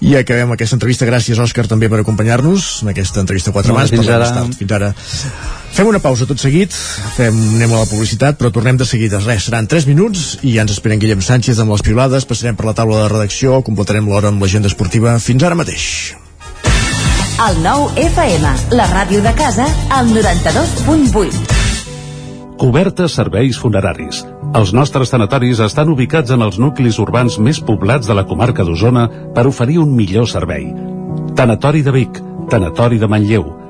I 0.00 0.14
acabem 0.16 0.52
aquesta 0.52 0.76
entrevista. 0.76 1.04
Gràcies, 1.08 1.38
Òscar, 1.38 1.66
també 1.68 1.88
per 1.92 2.00
acompanyar-nos 2.00 2.82
en 2.82 2.92
aquesta 2.92 3.20
entrevista 3.20 3.50
a 3.50 3.52
quatre 3.52 3.72
mans. 3.76 3.90
fins 3.90 4.08
ara. 4.08 4.30
Fins 4.56 4.72
ara. 4.72 4.94
Fem 5.70 5.86
una 5.86 6.00
pausa 6.02 6.26
tot 6.26 6.40
seguit, 6.42 6.74
fem, 7.16 7.36
anem 7.56 7.70
a 7.72 7.82
la 7.84 7.88
publicitat, 7.88 8.36
però 8.36 8.50
tornem 8.52 8.76
de 8.76 8.86
seguida. 8.88 9.20
Res, 9.22 9.46
seran 9.46 9.68
3 9.70 9.86
minuts 9.88 10.40
i 10.42 10.56
ja 10.56 10.64
ens 10.66 10.74
esperen 10.74 10.98
Guillem 11.00 11.22
Sánchez 11.24 11.60
amb 11.62 11.72
les 11.72 11.84
piulades, 11.86 12.26
passarem 12.26 12.58
per 12.58 12.66
la 12.66 12.74
taula 12.76 13.04
de 13.04 13.12
redacció, 13.12 13.62
completarem 13.66 14.08
l'hora 14.10 14.28
amb 14.32 14.42
l'agenda 14.42 14.68
esportiva. 14.68 15.14
Fins 15.22 15.46
ara 15.46 15.58
mateix. 15.58 15.86
El 17.40 17.62
nou 17.64 17.86
FM, 17.96 18.50
la 18.76 18.86
ràdio 18.90 19.22
de 19.24 19.32
casa, 19.38 19.64
al 19.96 20.10
92.8. 20.12 21.56
Cobertes 22.60 23.14
serveis 23.16 23.56
funeraris. 23.56 24.26
Els 24.58 24.74
nostres 24.76 25.08
tanatoris 25.08 25.62
estan 25.64 25.88
ubicats 25.88 26.34
en 26.34 26.42
els 26.44 26.58
nuclis 26.60 26.98
urbans 27.00 27.38
més 27.40 27.62
poblats 27.64 28.10
de 28.10 28.18
la 28.18 28.26
comarca 28.28 28.66
d'Osona 28.66 29.06
per 29.32 29.46
oferir 29.48 29.78
un 29.80 29.94
millor 29.96 30.28
servei. 30.28 30.68
Tanatori 31.38 31.80
de 31.86 31.94
Vic, 31.94 32.20
Tanatori 32.52 32.98
de 33.00 33.08
Manlleu, 33.08 33.59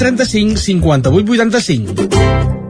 135 0.00 0.56
58 0.56 1.10
85. 1.10 2.69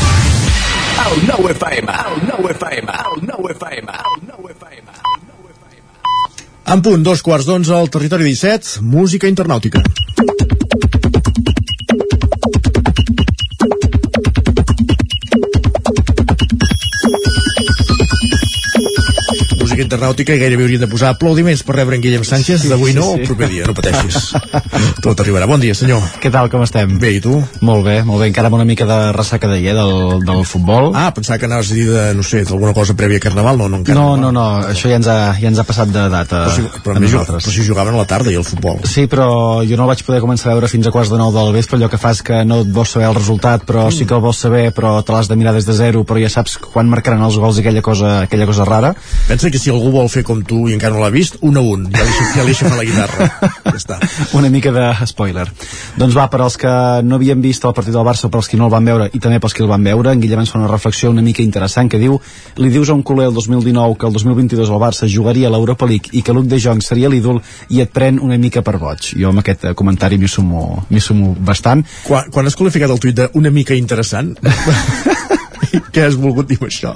El 1.11 1.27
9 1.27 1.51
FM, 1.51 1.91
el 1.91 2.27
9 2.27 2.51
FM, 2.51 2.91
el 2.91 3.27
9 3.27 3.51
FM, 3.51 3.91
el 3.91 4.21
9 4.27 4.55
FM. 4.55 4.91
En 6.71 6.81
punt, 6.85 7.03
dos 7.03 7.19
quarts 7.25 7.49
d'onze 7.49 7.73
al 7.75 7.89
territori 7.91 8.23
17, 8.29 8.79
música 8.79 9.27
internàutica. 9.27 9.83
Música 19.91 19.97
internàutica 19.97 20.35
i 20.35 20.39
gairebé 20.39 20.63
hauríem 20.63 20.81
de 20.81 20.87
posar 20.87 21.09
aplaudiments 21.11 21.63
per 21.63 21.75
rebre 21.75 21.97
en 21.97 22.01
Guillem 22.01 22.23
Sánchez, 22.23 22.63
d'avui 22.69 22.93
no, 22.93 23.15
el 23.17 23.25
proper 23.27 23.49
dia, 23.49 23.65
no 23.67 23.73
pateixis. 23.75 24.31
Tot 25.03 25.19
arribarà. 25.19 25.47
Bon 25.47 25.59
dia, 25.59 25.75
senyor. 25.75 26.01
Què 26.21 26.31
tal, 26.31 26.49
com 26.49 26.63
estem? 26.63 26.97
Bé, 27.01 27.17
i 27.17 27.21
tu? 27.21 27.35
Molt 27.61 27.83
bé, 27.85 27.97
molt 28.07 28.21
bé. 28.21 28.29
Encara 28.31 28.47
amb 28.47 28.55
una 28.55 28.65
mica 28.67 28.85
de 28.87 29.11
ressaca 29.11 29.49
d'ahir, 29.51 29.73
eh, 29.73 29.75
del, 29.75 30.23
del 30.27 30.43
futbol. 30.47 30.91
Ah, 30.95 31.09
pensava 31.15 31.39
que 31.41 31.49
anaves 31.49 31.71
a 31.73 31.75
dir 31.75 31.87
de, 31.89 32.05
no 32.15 32.23
sé, 32.23 32.43
d'alguna 32.47 32.73
cosa 32.77 32.95
prèvia 32.95 33.19
a 33.19 33.25
Carnaval, 33.25 33.59
no, 33.59 33.67
no 33.67 33.81
encara. 33.81 33.97
No, 33.99 34.15
no, 34.19 34.31
no, 34.31 34.45
això 34.71 34.91
ja 34.91 34.99
ens 35.01 35.09
ha, 35.11 35.17
ja 35.39 35.51
ens 35.51 35.59
ha 35.59 35.67
passat 35.67 35.91
de 35.91 36.07
data 36.11 36.45
Però 36.45 36.55
si, 36.55 36.65
però, 36.85 36.95
a 36.95 37.03
nosaltres. 37.03 37.43
però 37.43 37.55
si 37.57 37.67
jugaven 37.67 37.97
a 37.97 38.03
la 38.03 38.07
tarda 38.07 38.31
i 38.31 38.39
el 38.39 38.47
futbol. 38.47 38.79
Sí, 38.87 39.07
però 39.11 39.27
jo 39.67 39.79
no 39.79 39.87
el 39.87 39.91
vaig 39.91 40.05
poder 40.07 40.21
començar 40.23 40.51
a 40.53 40.55
veure 40.55 40.71
fins 40.71 40.87
a 40.87 40.95
quarts 40.95 41.11
de 41.11 41.19
nou 41.19 41.33
del 41.35 41.51
vespre, 41.57 41.79
allò 41.79 41.91
que 41.91 41.99
fa 41.99 42.13
és 42.15 42.23
que 42.25 42.43
no 42.47 42.61
et 42.63 42.71
vols 42.71 42.95
saber 42.95 43.09
el 43.09 43.17
resultat, 43.19 43.67
però 43.67 43.89
sí 43.91 44.07
que 44.07 44.15
el 44.15 44.23
vols 44.23 44.39
saber, 44.45 44.69
però 44.75 44.95
te 45.03 45.15
l'has 45.15 45.27
de 45.31 45.37
mirar 45.39 45.55
des 45.57 45.67
de 45.67 45.75
zero, 45.75 46.05
però 46.07 46.21
ja 46.21 46.31
saps 46.31 46.57
quan 46.61 46.89
marcaran 46.91 47.23
els 47.27 47.39
gols 47.41 47.59
i 47.59 47.65
aquella 47.65 47.83
cosa, 47.85 48.21
aquella 48.27 48.47
cosa 48.49 48.67
rara. 48.67 48.93
Pensa 49.27 49.51
que 49.51 49.59
si 49.59 49.71
algú 49.81 49.97
vol 49.97 50.09
fer 50.13 50.21
com 50.25 50.43
tu 50.45 50.67
i 50.69 50.75
encara 50.75 50.93
no 50.93 51.01
l'ha 51.01 51.11
vist, 51.13 51.39
un 51.41 51.57
a 51.57 51.63
un, 51.65 51.87
ja 51.89 52.05
li, 52.05 52.25
ja 52.35 52.45
li 52.45 52.53
aixafa 52.53 52.77
la 52.77 52.85
guitarra. 52.85 53.27
Ja 53.65 53.73
està. 53.73 53.97
Una 54.37 54.51
mica 54.53 54.71
de 54.75 54.85
spoiler. 55.09 55.47
Doncs 55.97 56.15
va, 56.17 56.27
per 56.31 56.43
als 56.45 56.57
que 56.61 56.71
no 57.05 57.17
havien 57.17 57.41
vist 57.41 57.65
el 57.65 57.73
partit 57.77 57.95
del 57.95 58.05
Barça, 58.05 58.29
per 58.29 58.41
als 58.41 58.49
que 58.51 58.59
no 58.59 58.67
el 58.69 58.73
van 58.73 58.85
veure 58.85 59.09
i 59.11 59.21
també 59.23 59.39
pels 59.41 59.57
que 59.57 59.63
el 59.65 59.71
van 59.71 59.83
veure, 59.83 60.13
en 60.13 60.21
Guillem 60.21 60.43
ens 60.43 60.53
fa 60.53 60.59
una 60.59 60.69
reflexió 60.69 61.09
una 61.11 61.25
mica 61.25 61.41
interessant 61.43 61.89
que 61.89 61.99
diu 62.01 62.19
li 62.61 62.69
dius 62.73 62.91
a 62.91 62.97
un 62.97 63.03
culer 63.03 63.29
el 63.31 63.35
2019 63.35 63.97
que 63.97 64.07
el 64.07 64.13
2022 64.13 64.69
el 64.69 64.81
Barça 64.81 65.09
jugaria 65.09 65.49
a 65.49 65.53
l'Europa 65.55 65.89
League 65.89 66.13
i 66.13 66.21
que 66.21 66.35
Luc 66.35 66.45
de 66.51 66.61
Jong 66.61 66.83
seria 66.85 67.09
l'ídol 67.09 67.41
i 67.69 67.81
et 67.81 67.91
pren 67.91 68.19
una 68.21 68.37
mica 68.37 68.61
per 68.65 68.77
boig. 68.81 69.13
Jo 69.17 69.31
amb 69.31 69.41
aquest 69.41 69.65
eh, 69.65 69.75
comentari 69.77 70.19
m'hi 70.21 70.29
sumo, 70.29 70.85
sumo 71.01 71.33
bastant. 71.39 71.83
Quan, 72.05 72.29
quan 72.31 72.47
has 72.47 72.57
qualificat 72.59 72.91
el 72.93 73.01
tuit 73.01 73.17
d'una 73.17 73.51
mica 73.53 73.75
interessant, 73.77 74.35
què 75.93 76.05
has 76.07 76.15
volgut 76.19 76.47
dir 76.49 76.57
això? 76.63 76.93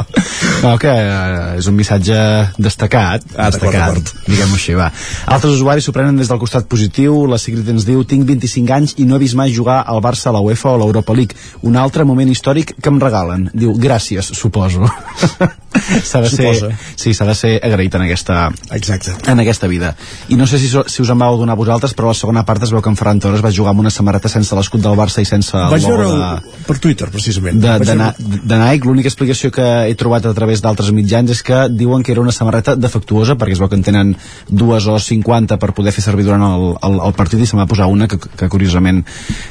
No, 0.63 0.75
que 0.81 0.89
eh, 0.91 1.57
és 1.59 1.67
un 1.71 1.75
missatge 1.77 2.15
destacat, 2.57 3.23
Ah, 3.35 3.49
destacat, 3.51 4.11
diguem-ho 4.27 4.55
així, 4.57 4.73
va. 4.77 4.89
Altres 5.27 5.57
usuaris 5.57 5.85
s'ho 5.87 5.93
prenen 5.95 6.17
des 6.19 6.29
del 6.31 6.39
costat 6.41 6.67
positiu, 6.71 7.25
la 7.27 7.37
Sigrid 7.41 7.67
ens 7.73 7.85
diu, 7.87 8.03
tinc 8.07 8.25
25 8.27 8.73
anys 8.75 8.95
i 8.97 9.05
no 9.05 9.15
he 9.17 9.23
vist 9.25 9.35
mai 9.35 9.53
jugar 9.53 9.81
al 9.85 10.01
Barça 10.01 10.29
a 10.31 10.35
la 10.37 10.41
UEFA 10.45 10.71
o 10.71 10.75
a 10.75 10.81
l'Europa 10.83 11.13
League. 11.13 11.35
Un 11.63 11.75
altre 11.75 12.05
moment 12.05 12.29
històric 12.31 12.75
que 12.81 12.89
em 12.89 12.99
regalen. 13.01 13.49
Diu, 13.53 13.73
gràcies, 13.77 14.31
suposo. 14.37 14.87
s'ha 16.05 16.21
de 16.21 16.29
ser, 16.29 16.53
Suposa. 16.55 16.69
sí, 16.95 17.13
s'ha 17.13 17.25
de 17.27 17.35
ser 17.35 17.51
agraït 17.63 17.93
en 17.97 18.05
aquesta, 18.05 18.49
Exacte. 18.71 19.11
en 19.29 19.39
aquesta 19.43 19.67
vida. 19.67 19.93
I 20.31 20.37
no 20.39 20.47
sé 20.47 20.57
si, 20.59 20.69
si 20.69 21.01
us 21.03 21.09
en 21.11 21.19
vau 21.19 21.37
donar 21.37 21.55
vosaltres, 21.59 21.93
però 21.95 22.09
la 22.13 22.17
segona 22.17 22.45
part 22.47 22.63
es 22.63 22.71
veu 22.73 22.81
que 22.81 22.89
en 22.89 22.95
Ferran 22.97 23.19
Torres 23.19 23.43
va 23.43 23.51
jugar 23.53 23.73
amb 23.75 23.83
una 23.83 23.91
samarreta 23.93 24.29
sense 24.31 24.55
l'escut 24.55 24.81
del 24.81 24.95
Barça 24.97 25.21
i 25.21 25.27
sense 25.27 25.53
el 25.57 25.69
Vaig 25.73 25.83
logo 25.83 25.97
veure 25.99 26.15
de, 26.47 26.55
per 26.67 26.77
Twitter, 26.79 27.09
precisament. 27.11 27.59
de, 27.61 27.75
de, 27.83 27.95
Na- 27.99 28.13
de 28.17 28.59
Nike, 28.63 28.84
l'única 28.85 29.09
explicació 29.09 29.51
que 29.53 29.65
he 29.89 29.95
trobat 29.99 30.25
a 30.29 30.33
través 30.37 30.61
d'altres 30.63 30.91
mitjans 30.95 31.31
és 31.33 31.41
que 31.45 31.65
diuen 31.69 32.03
que 32.03 32.13
era 32.13 32.21
una 32.21 32.33
samarreta 32.35 32.75
defectuosa 32.77 33.35
perquè 33.35 33.57
es 33.57 33.61
veu 33.61 33.69
que 33.71 33.79
en 33.79 33.85
tenen 33.85 34.13
dues 34.47 34.87
o 34.87 34.97
50 34.99 35.57
per 35.61 35.73
poder 35.77 35.93
fer 35.95 36.05
servir 36.05 36.27
durant 36.27 36.45
el, 36.45 36.67
el, 36.85 36.99
el 37.09 37.17
partit 37.17 37.41
i 37.41 37.49
se'n 37.49 37.61
va 37.61 37.67
posar 37.69 37.89
una 37.91 38.07
que, 38.11 38.19
que 38.19 38.49
curiosament 38.51 39.03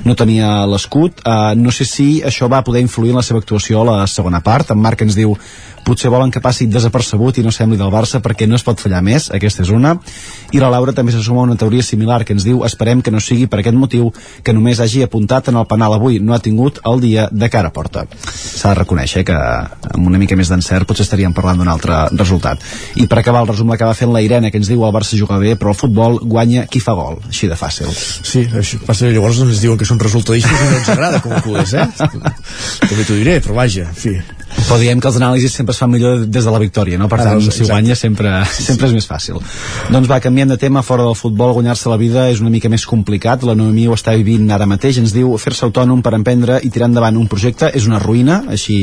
no 0.05 0.17
tenia 0.19 0.65
l'escut. 0.71 1.21
Uh, 1.27 1.53
no 1.59 1.75
sé 1.75 1.87
si 1.89 2.09
això 2.25 2.49
va 2.51 2.65
poder 2.67 2.85
influir 2.85 3.13
en 3.13 3.21
la 3.21 3.27
seva 3.27 3.43
actuació 3.43 3.83
a 3.83 3.89
la 3.91 3.99
segona 4.11 4.43
part. 4.45 4.71
En 4.71 4.83
Marc 4.83 5.05
ens 5.05 5.19
diu 5.19 5.37
potser 5.85 6.11
volen 6.11 6.33
que 6.33 6.43
passi 6.43 6.67
desapercebut 6.71 7.39
i 7.39 7.45
no 7.45 7.53
sembli 7.55 7.79
del 7.81 7.93
Barça 7.93 8.21
perquè 8.25 8.49
no 8.49 8.57
es 8.59 8.65
pot 8.67 8.81
fallar 8.81 9.03
més, 9.05 9.29
aquesta 9.35 9.63
és 9.65 9.71
una. 9.75 9.95
I 10.55 10.63
la 10.63 10.71
Laura 10.73 10.95
també 10.97 11.13
se 11.13 11.23
suma 11.23 11.43
a 11.43 11.49
una 11.49 11.59
teoria 11.61 11.85
similar 11.85 12.23
que 12.25 12.35
ens 12.37 12.47
diu 12.47 12.65
esperem 12.67 13.03
que 13.03 13.13
no 13.13 13.21
sigui 13.21 13.47
per 13.51 13.61
aquest 13.61 13.77
motiu 13.77 14.11
que 14.43 14.55
només 14.57 14.81
hagi 14.81 15.05
apuntat 15.05 15.51
en 15.53 15.61
el 15.61 15.69
penal 15.71 15.97
avui. 15.97 16.19
No 16.21 16.35
ha 16.35 16.41
tingut 16.43 16.81
el 16.89 17.03
dia 17.05 17.29
de 17.31 17.51
cara 17.53 17.71
a 17.71 17.75
porta. 17.75 18.07
S'ha 18.25 18.73
de 18.73 18.79
reconèixer 18.81 19.25
que 19.29 19.37
amb 19.37 20.07
una 20.07 20.21
mica 20.21 20.37
més 20.39 20.51
d'encert 20.53 20.89
potser 20.89 21.05
estaríem 21.07 21.35
parlant 21.37 21.61
d'un 21.61 21.71
altre 21.73 22.05
resultat. 22.15 22.63
I 22.97 23.09
per 23.11 23.21
acabar 23.21 23.45
el 23.45 23.51
resum 23.53 23.71
l'acaba 23.73 23.95
fent 23.99 24.13
la 24.15 24.23
Irene 24.25 24.51
que 24.51 24.61
ens 24.63 24.71
diu 24.73 24.87
el 24.87 24.95
Barça 24.95 25.19
juga 25.21 25.39
bé 25.43 25.55
però 25.61 25.75
el 25.75 25.79
futbol 25.79 26.21
guanya 26.23 26.67
qui 26.67 26.81
fa 26.81 26.97
gol. 26.97 27.21
Així 27.29 27.51
de 27.51 27.59
fàcil. 27.59 27.91
Sí, 27.95 28.47
això 28.49 28.81
passa 28.87 29.07
que 29.07 29.15
llavors 29.15 29.43
ens 29.45 29.61
diuen 29.63 29.79
que 29.81 29.89
són 29.89 30.01
resultadistes 30.03 30.55
i 30.55 30.71
no 30.71 30.81
ens 30.81 30.95
agrada 30.95 31.21
com 31.25 31.35
a 31.35 31.43
culers, 31.45 31.75
eh? 31.75 31.89
També 32.89 33.05
t'ho 33.05 33.19
diré, 33.19 33.39
però 33.45 33.59
vaja, 33.61 33.91
en 33.91 33.99
fi. 33.99 34.17
Però 34.65 34.79
diem 34.81 35.01
que 35.03 35.09
els 35.11 35.17
anàlisis 35.19 35.53
sempre 35.55 35.75
es 35.75 35.79
fan 35.83 35.91
millor 35.93 36.25
des 36.27 36.45
de 36.47 36.53
la 36.53 36.59
victòria, 36.63 36.99
no? 36.99 37.09
Per 37.09 37.19
Ah, 37.21 37.25
tant, 37.25 37.41
doncs, 37.41 37.55
si 37.57 37.65
guanya 37.69 37.95
sempre, 37.99 38.31
sempre 38.53 38.89
és 38.89 38.95
més 38.95 39.07
fàcil. 39.09 39.41
Doncs 39.93 40.09
va, 40.11 40.21
canviem 40.25 40.49
de 40.49 40.57
tema, 40.57 40.83
fora 40.83 41.05
del 41.05 41.17
futbol, 41.19 41.53
guanyar-se 41.57 41.91
la 41.91 41.99
vida 42.01 42.29
és 42.31 42.41
una 42.41 42.51
mica 42.51 42.69
més 42.73 42.87
complicat, 42.87 43.43
la 43.45 43.55
Noemí 43.55 43.87
ho 43.89 43.95
està 43.95 44.15
vivint 44.17 44.51
ara 44.55 44.67
mateix, 44.67 44.99
ens 45.03 45.13
diu 45.13 45.37
fer-se 45.39 45.65
autònom 45.67 46.03
per 46.03 46.15
emprendre 46.15 46.61
i 46.63 46.71
tirar 46.71 46.89
endavant 46.89 47.17
un 47.21 47.29
projecte 47.29 47.71
és 47.75 47.87
una 47.87 47.99
ruïna, 47.99 48.45
així 48.49 48.79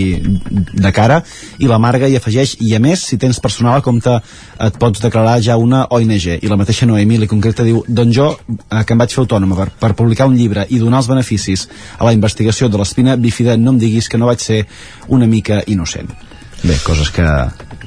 de 0.51 0.91
cara, 0.91 1.21
i 1.59 1.67
la 1.69 1.79
Marga 1.81 2.07
hi 2.07 2.15
afegeix, 2.19 2.57
i 2.61 2.75
a 2.75 2.79
més, 2.79 3.05
si 3.07 3.17
tens 3.17 3.39
personal 3.39 3.79
a 3.79 3.85
compte, 3.85 4.17
et 4.61 4.77
pots 4.81 5.01
declarar 5.01 5.39
ja 5.41 5.57
una 5.57 5.85
ONG, 5.89 6.37
i 6.41 6.47
la 6.51 6.57
mateixa 6.59 6.85
Noemí 6.85 7.17
li 7.17 7.27
concreta 7.31 7.63
diu, 7.63 7.83
doncs 7.87 8.15
jo, 8.15 8.29
eh, 8.69 8.83
que 8.85 8.93
em 8.93 8.99
vaig 9.01 9.13
fer 9.13 9.23
autònoma 9.23 9.55
per, 9.57 9.69
per 9.79 9.93
publicar 9.97 10.27
un 10.29 10.35
llibre 10.37 10.65
i 10.69 10.79
donar 10.79 11.01
els 11.01 11.09
beneficis 11.09 11.67
a 11.97 12.05
la 12.05 12.13
investigació 12.13 12.69
de 12.69 12.77
l'espina 12.77 13.15
bífida, 13.15 13.57
no 13.57 13.71
em 13.75 13.79
diguis 13.81 14.09
que 14.09 14.17
no 14.17 14.27
vaig 14.29 14.39
ser 14.43 14.65
una 15.07 15.27
mica 15.27 15.60
innocent. 15.67 16.11
Bé, 16.63 16.77
coses 16.85 17.09
que 17.09 17.25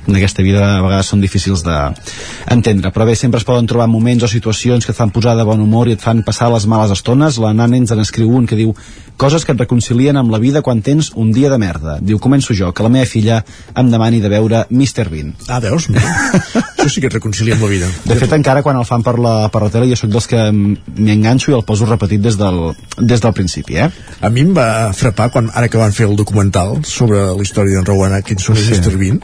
en 0.07 0.17
aquesta 0.17 0.43
vida 0.43 0.65
a 0.77 0.83
vegades 0.83 1.09
són 1.09 1.23
difícils 1.23 1.63
d'entendre, 1.65 2.91
però 2.93 3.07
bé, 3.09 3.15
sempre 3.17 3.41
es 3.41 3.47
poden 3.47 3.69
trobar 3.71 3.87
moments 3.89 4.27
o 4.27 4.29
situacions 4.29 4.85
que 4.85 4.93
et 4.93 4.99
fan 4.99 5.13
posar 5.15 5.37
de 5.39 5.47
bon 5.47 5.63
humor 5.63 5.89
i 5.89 5.95
et 5.97 6.03
fan 6.03 6.25
passar 6.27 6.51
les 6.53 6.67
males 6.69 6.93
estones. 6.93 7.39
La 7.41 7.55
Nana 7.57 7.79
ens 7.79 7.95
en 7.95 8.03
escriu 8.03 8.35
un 8.35 8.49
que 8.51 8.59
diu 8.59 8.75
coses 9.17 9.47
que 9.47 9.55
et 9.55 9.65
reconcilien 9.65 10.19
amb 10.21 10.35
la 10.35 10.43
vida 10.43 10.63
quan 10.63 10.83
tens 10.83 11.13
un 11.15 11.33
dia 11.33 11.51
de 11.53 11.59
merda. 11.59 11.99
Diu, 12.03 12.19
començo 12.19 12.57
jo, 12.57 12.73
que 12.75 12.85
la 12.85 12.93
meva 12.93 13.09
filla 13.09 13.43
em 13.75 13.91
demani 13.91 14.21
de 14.21 14.33
veure 14.33 14.67
Mr. 14.71 15.09
Bean. 15.09 15.35
Ah, 15.49 15.63
veus? 15.63 15.89
Això 16.85 16.93
sí 16.93 17.01
que 17.01 17.09
et 17.09 17.15
reconcilia 17.17 17.55
amb 17.57 17.65
la 17.65 17.69
vida. 17.73 17.87
De 18.05 18.15
fet, 18.21 18.33
encara 18.37 18.61
quan 18.63 18.77
el 18.77 18.85
fan 18.85 19.01
per 19.03 19.15
la, 19.23 19.49
per 19.49 19.63
la 19.65 19.71
tele, 19.73 19.87
jo 19.89 19.97
sóc 19.97 20.11
dels 20.13 20.27
que 20.29 20.41
m'hi 20.53 21.15
enganxo 21.15 21.49
i 21.51 21.55
el 21.57 21.63
poso 21.65 21.87
repetit 21.89 22.21
des 22.21 22.37
del, 22.37 22.59
des 23.01 23.23
del 23.25 23.33
principi, 23.33 23.79
eh? 23.81 23.87
A 24.21 24.29
mi 24.29 24.43
em 24.45 24.53
va 24.57 24.67
frapar 24.93 25.31
quan, 25.33 25.49
ara 25.57 25.71
que 25.73 25.81
van 25.81 25.95
fer 25.97 26.05
el 26.11 26.17
documental 26.19 26.83
sobre 26.85 27.23
la 27.33 27.41
història 27.47 27.79
d'en 27.79 27.89
Rowan 27.89 28.13
Atkinson 28.19 28.59
i 28.61 28.67
Sí. 28.67 28.77
Mr. 28.77 28.99
Bean, 29.01 29.21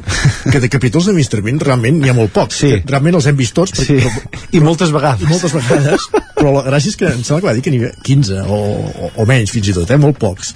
que 0.50 0.60
de 0.64 0.72
capítols 0.72 1.10
de 1.10 1.12
Mr. 1.12 1.42
Bean 1.44 1.60
realment 1.60 2.00
n'hi 2.00 2.08
ha 2.08 2.16
molt 2.16 2.32
pocs. 2.32 2.62
Sí. 2.64 2.72
Realment 2.88 3.20
els 3.20 3.28
hem 3.28 3.36
vist 3.36 3.52
tots. 3.60 3.76
Sí. 3.76 4.00
Però, 4.00 4.40
I 4.56 4.64
moltes 4.64 4.92
vegades. 4.96 5.26
I 5.28 5.30
moltes 5.34 5.52
vegades. 5.60 6.08
Però 6.40 6.54
la 6.56 6.64
gràcia 6.70 6.94
és 6.94 6.96
que 6.96 7.12
em 7.12 7.20
sembla 7.20 7.42
que 7.44 7.50
va 7.52 7.56
dir 7.58 7.64
que 7.66 7.74
n'hi 7.74 7.82
havia 7.84 7.92
15 8.08 8.40
o, 8.48 8.60
o, 8.60 9.12
o 9.20 9.28
menys 9.28 9.52
fins 9.52 9.68
i 9.68 9.76
tot, 9.76 9.90
eh? 9.92 10.00
Molt 10.00 10.16
pocs. 10.20 10.54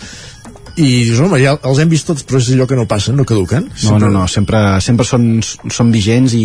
I 0.76 1.04
dius, 1.06 1.20
home, 1.22 1.38
ja 1.38 1.52
els 1.62 1.78
hem 1.78 1.88
vist 1.92 2.08
tots, 2.08 2.24
però 2.26 2.40
és 2.42 2.48
allò 2.50 2.64
que 2.66 2.74
no 2.74 2.82
passen, 2.90 3.14
no 3.14 3.22
caduquen. 3.28 3.68
No, 3.84 3.98
no, 4.02 4.08
no, 4.10 4.24
sempre, 4.26 4.58
sempre 4.82 5.06
són, 5.06 5.38
són 5.70 5.92
vigents 5.94 6.34
i, 6.34 6.42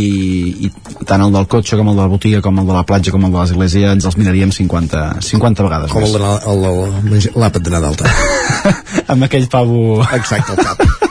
i 0.67 0.71
tant 1.09 1.23
el 1.25 1.33
del 1.33 1.47
cotxe 1.49 1.79
com 1.79 1.89
el 1.89 1.97
de 1.97 2.03
la 2.03 2.11
botiga 2.13 2.41
com 2.45 2.61
el 2.61 2.69
de 2.69 2.75
la 2.77 2.83
platja 2.85 3.09
com 3.15 3.25
el 3.25 3.33
de 3.33 3.39
l'església 3.41 3.95
ens 3.97 4.05
els 4.05 4.19
miraríem 4.21 4.53
50, 4.53 5.03
50 5.31 5.65
vegades 5.65 5.91
Com 5.91 6.05
més. 6.05 6.13
de 6.13 6.21
el- 6.21 6.65
el- 6.69 7.31
l'àpat 7.41 7.61
de 7.65 7.73
Nadal. 7.73 7.97
amb 9.15 9.23
aquell 9.25 9.49
pavo 9.49 10.03
Exacte, 10.13 10.53
el 10.53 10.65
cap. 10.65 11.08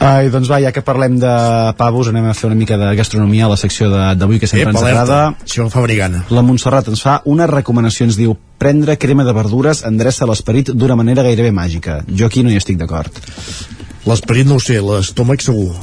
Ai, 0.00 0.30
doncs 0.32 0.48
va, 0.48 0.56
ja 0.64 0.70
que 0.72 0.80
parlem 0.80 1.18
de 1.20 1.30
pavos 1.76 2.08
anem 2.08 2.24
a 2.30 2.32
fer 2.34 2.46
una 2.48 2.56
mica 2.56 2.78
de 2.80 2.94
gastronomia 2.96 3.44
a 3.44 3.50
la 3.52 3.56
secció 3.60 3.90
de- 3.92 4.14
d'avui 4.16 4.38
que 4.40 4.46
sempre 4.48 4.70
Ep, 4.70 4.76
ens 4.76 4.82
agrada. 4.82 5.34
Això 5.44 5.68
fa 5.68 5.82
venir 5.84 5.98
gana. 5.98 6.24
la 6.30 6.40
Montserrat 6.42 6.88
ens 6.88 7.02
fa 7.02 7.20
una 7.26 7.46
recomanació 7.46 8.06
ens 8.06 8.16
diu 8.16 8.34
prendre 8.58 8.96
crema 8.96 9.24
de 9.24 9.32
verdures 9.36 9.84
endreça 9.84 10.24
l'esperit 10.26 10.70
d'una 10.72 10.96
manera 10.96 11.22
gairebé 11.22 11.52
màgica. 11.52 12.00
Jo 12.08 12.26
aquí 12.26 12.42
no 12.42 12.50
hi 12.50 12.56
estic 12.56 12.78
d'acord 12.78 13.12
L'esperit 14.08 14.48
no 14.48 14.56
ho 14.56 14.62
sé, 14.62 14.78
l'estómac 14.80 15.42
segur. 15.44 15.74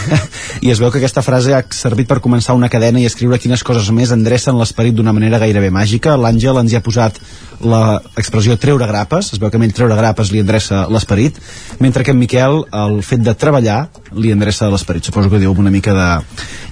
I 0.64 0.70
es 0.72 0.78
veu 0.80 0.88
que 0.88 0.96
aquesta 0.96 1.20
frase 1.20 1.52
ha 1.52 1.60
servit 1.76 2.08
per 2.08 2.22
començar 2.24 2.56
una 2.56 2.70
cadena 2.72 3.02
i 3.02 3.04
escriure 3.04 3.36
quines 3.38 3.60
coses 3.66 3.90
més 3.92 4.14
endrecen 4.14 4.56
l'esperit 4.56 4.96
d'una 4.96 5.12
manera 5.12 5.40
gairebé 5.42 5.68
màgica. 5.74 6.14
L'Àngel 6.16 6.62
ens 6.62 6.72
hi 6.72 6.78
ha 6.78 6.84
posat 6.84 7.20
l'expressió 7.60 8.56
treure 8.60 8.88
grapes, 8.88 9.30
es 9.32 9.40
veu 9.40 9.50
que 9.52 9.60
a 9.60 9.64
ell 9.64 9.74
treure 9.76 9.96
grapes 9.96 10.32
li 10.32 10.40
endreça 10.40 10.86
l'esperit, 10.92 11.36
mentre 11.80 12.04
que 12.04 12.12
en 12.12 12.18
Miquel 12.18 12.62
el 12.72 12.98
fet 13.04 13.20
de 13.24 13.36
treballar 13.36 13.86
li 14.12 14.32
endreça 14.32 14.70
l'esperit. 14.72 15.04
Suposo 15.04 15.30
que 15.32 15.40
diu 15.40 15.52
una 15.52 15.72
mica 15.72 15.92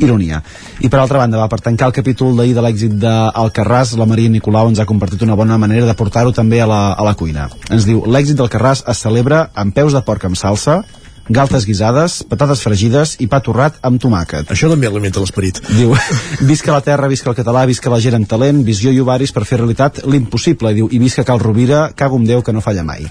d'ironia. 0.01 0.43
I 0.81 0.89
per 0.89 1.01
altra 1.01 1.21
banda, 1.21 1.39
va, 1.41 1.49
per 1.53 1.61
tancar 1.65 1.91
el 1.91 1.97
capítol 1.97 2.37
d'ahir 2.37 2.57
de 2.57 2.65
l'èxit 2.65 2.97
d'Alcarràs, 3.01 3.95
la 4.01 4.09
Maria 4.09 4.33
Nicolau 4.33 4.73
ens 4.73 4.81
ha 4.81 4.89
compartit 4.89 5.23
una 5.23 5.37
bona 5.37 5.61
manera 5.61 5.87
de 5.87 5.97
portar-ho 5.97 6.33
també 6.33 6.61
a 6.65 6.69
la, 6.69 6.83
a 6.97 7.05
la 7.05 7.15
cuina. 7.15 7.51
Ens 7.71 7.85
diu, 7.89 8.05
l'èxit 8.09 8.41
del 8.41 8.53
Carràs 8.53 8.87
es 8.89 9.05
celebra 9.05 9.49
amb 9.55 9.77
peus 9.77 9.93
de 9.93 10.05
porc 10.05 10.25
amb 10.29 10.41
salsa, 10.41 10.83
galtes 11.29 11.65
guisades, 11.65 12.19
patates 12.29 12.61
fregides 12.65 13.15
i 13.25 13.29
pa 13.31 13.41
torrat 13.45 13.79
amb 13.87 14.01
tomàquet. 14.03 14.51
Això 14.53 14.69
també 14.71 14.89
alimenta 14.89 15.23
l'esperit. 15.23 15.61
Diu, 15.73 15.95
visca 16.51 16.75
la 16.75 16.83
terra, 16.85 17.09
visca 17.09 17.31
el 17.33 17.39
català, 17.39 17.65
visca 17.71 17.93
la 17.93 18.01
gent 18.05 18.19
amb 18.19 18.29
talent, 18.29 18.63
visió 18.67 18.93
i 18.93 19.01
ovaris 19.01 19.33
per 19.33 19.47
fer 19.49 19.61
realitat 19.63 20.03
l'impossible. 20.05 20.73
I 20.73 20.81
diu, 20.81 20.91
i 20.93 21.01
visca 21.03 21.25
Cal 21.25 21.43
Rovira, 21.43 21.89
cago 21.97 22.21
amb 22.21 22.29
Déu 22.29 22.45
que 22.45 22.53
no 22.53 22.65
falla 22.65 22.85
mai. 22.85 23.07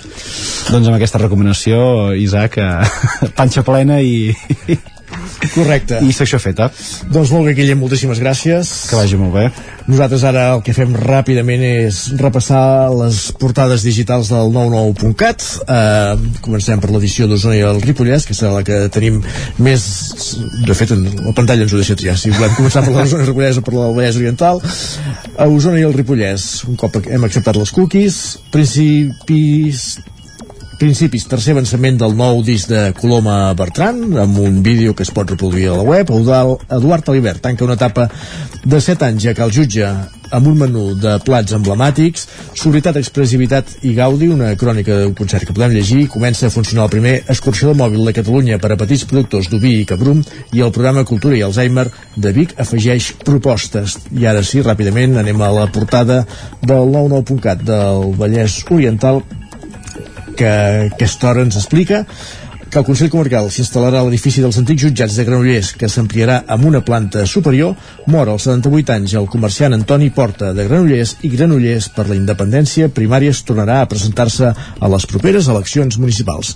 Doncs 0.69 0.87
amb 0.87 0.95
aquesta 0.95 1.21
recomanació, 1.21 2.13
Isaac, 2.19 2.59
eh, 2.61 3.29
panxa 3.37 3.65
plena 3.65 3.99
i, 4.01 4.35
Correcte. 5.53 5.99
I 6.03 6.13
secció 6.15 6.39
feta. 6.41 6.69
Doncs 7.11 7.31
molt 7.33 7.47
bé, 7.47 7.55
Guillem, 7.57 7.79
moltíssimes 7.81 8.21
gràcies. 8.21 8.71
Que 8.89 8.99
vagi 8.99 9.19
molt 9.19 9.33
bé. 9.35 9.47
Nosaltres 9.87 10.23
ara 10.27 10.45
el 10.55 10.61
que 10.63 10.75
fem 10.75 10.93
ràpidament 10.95 11.63
és 11.67 11.99
repassar 12.19 12.91
les 12.95 13.25
portades 13.39 13.83
digitals 13.83 14.31
del 14.31 14.53
99.cat. 14.55 15.47
Eh, 15.67 16.37
comencem 16.45 16.79
per 16.83 16.91
l'edició 16.93 17.27
d'Osona 17.27 17.57
i 17.59 17.65
el 17.67 17.81
Ripollès, 17.83 18.27
que 18.27 18.37
serà 18.37 18.53
la 18.55 18.63
que 18.67 18.85
tenim 18.93 19.19
més... 19.63 19.83
De 20.63 20.77
fet, 20.77 20.95
la 20.95 21.35
pantalla 21.35 21.67
ens 21.67 21.75
ho 21.75 21.81
deixa 21.81 21.97
triar. 21.99 22.15
Si 22.19 22.31
volem 22.31 22.55
començar 22.55 22.85
per 22.85 22.95
l'Osona 22.95 23.23
i 23.23 23.27
el 23.27 23.33
Ripollès 23.33 23.59
o 23.59 23.65
per 23.67 23.75
Vallès 23.81 24.21
Oriental. 24.21 24.63
A 25.35 25.49
Osona 25.49 25.81
i 25.81 25.85
el 25.87 25.95
Ripollès, 25.97 26.63
un 26.69 26.79
cop 26.79 27.01
hem 27.03 27.27
acceptat 27.27 27.59
les 27.59 27.75
cookies, 27.75 28.23
principis 28.53 29.97
principis, 30.79 31.27
tercer 31.29 31.53
avançament 31.53 31.97
del 32.01 32.15
nou 32.17 32.41
disc 32.45 32.69
de 32.71 32.89
Coloma 32.97 33.53
Bertran, 33.57 34.01
amb 34.23 34.39
un 34.41 34.61
vídeo 34.65 34.95
que 34.95 35.05
es 35.05 35.11
pot 35.13 35.29
reproduir 35.29 35.69
a 35.69 35.77
la 35.77 35.85
web. 35.87 36.09
Eudal, 36.09 36.57
Eduard 36.69 37.09
Alibert 37.09 37.43
tanca 37.43 37.65
una 37.65 37.77
etapa 37.79 38.09
de 38.63 38.81
7 38.81 39.09
anys 39.09 39.23
ja 39.27 39.33
que 39.37 39.45
el 39.45 39.53
jutge 39.55 39.87
amb 40.33 40.47
un 40.49 40.57
menú 40.57 40.83
de 40.97 41.13
plats 41.21 41.53
emblemàtics, 41.53 42.25
sobritat, 42.57 42.97
expressivitat 42.97 43.69
i 43.85 43.93
gaudi, 43.93 44.31
una 44.33 44.53
crònica 44.57 44.97
d'un 45.03 45.13
concert 45.17 45.45
que 45.45 45.53
podem 45.53 45.75
llegir, 45.75 46.07
comença 46.09 46.47
a 46.47 46.53
funcionar 46.53 46.87
el 46.87 46.93
primer 46.95 47.13
escorxador 47.29 47.77
mòbil 47.77 48.07
de 48.07 48.15
Catalunya 48.17 48.57
per 48.61 48.73
a 48.73 48.79
petits 48.79 49.05
productors 49.09 49.51
d'Ubí 49.51 49.75
i 49.81 49.85
Cabrum 49.89 50.23
i 50.51 50.65
el 50.65 50.73
programa 50.73 51.05
Cultura 51.05 51.37
i 51.37 51.43
Alzheimer 51.45 51.85
de 52.15 52.33
Vic 52.33 52.57
afegeix 52.57 53.11
propostes. 53.21 53.99
I 54.17 54.25
ara 54.31 54.41
sí, 54.41 54.63
ràpidament 54.65 55.19
anem 55.21 55.41
a 55.41 55.53
la 55.53 55.69
portada 55.69 56.23
del 56.65 56.89
99.cat 56.97 57.63
del 57.67 58.13
Vallès 58.17 58.63
Oriental 58.73 59.21
que 60.37 60.49
aquesta 60.93 61.29
hora 61.31 61.45
ens 61.45 61.59
explica 61.59 62.03
que 62.73 62.79
el 62.81 62.87
Consell 62.87 63.11
Comarcal 63.13 63.51
s'instal·larà 63.53 63.99
a 64.01 64.05
l'edifici 64.07 64.41
dels 64.41 64.57
antics 64.57 64.81
jutjats 64.81 65.13
de 65.13 65.23
Granollers, 65.27 65.75
que 65.77 65.85
s'ampliarà 65.85 66.39
amb 66.55 66.65
una 66.65 66.81
planta 66.81 67.27
superior, 67.29 67.75
mor 68.09 68.31
als 68.31 68.47
78 68.49 68.95
anys 68.95 69.13
el 69.19 69.29
comerciant 69.29 69.77
Antoni 69.77 70.09
Porta 70.09 70.49
de 70.57 70.65
Granollers 70.65 71.19
i 71.21 71.29
Granollers 71.35 71.91
per 71.93 72.07
la 72.09 72.17
independència 72.17 72.89
primària 72.89 73.29
es 73.29 73.43
tornarà 73.45 73.83
a 73.83 73.89
presentar-se 73.91 74.49
a 74.57 74.93
les 74.95 75.05
properes 75.05 75.51
eleccions 75.53 76.01
municipals. 76.01 76.55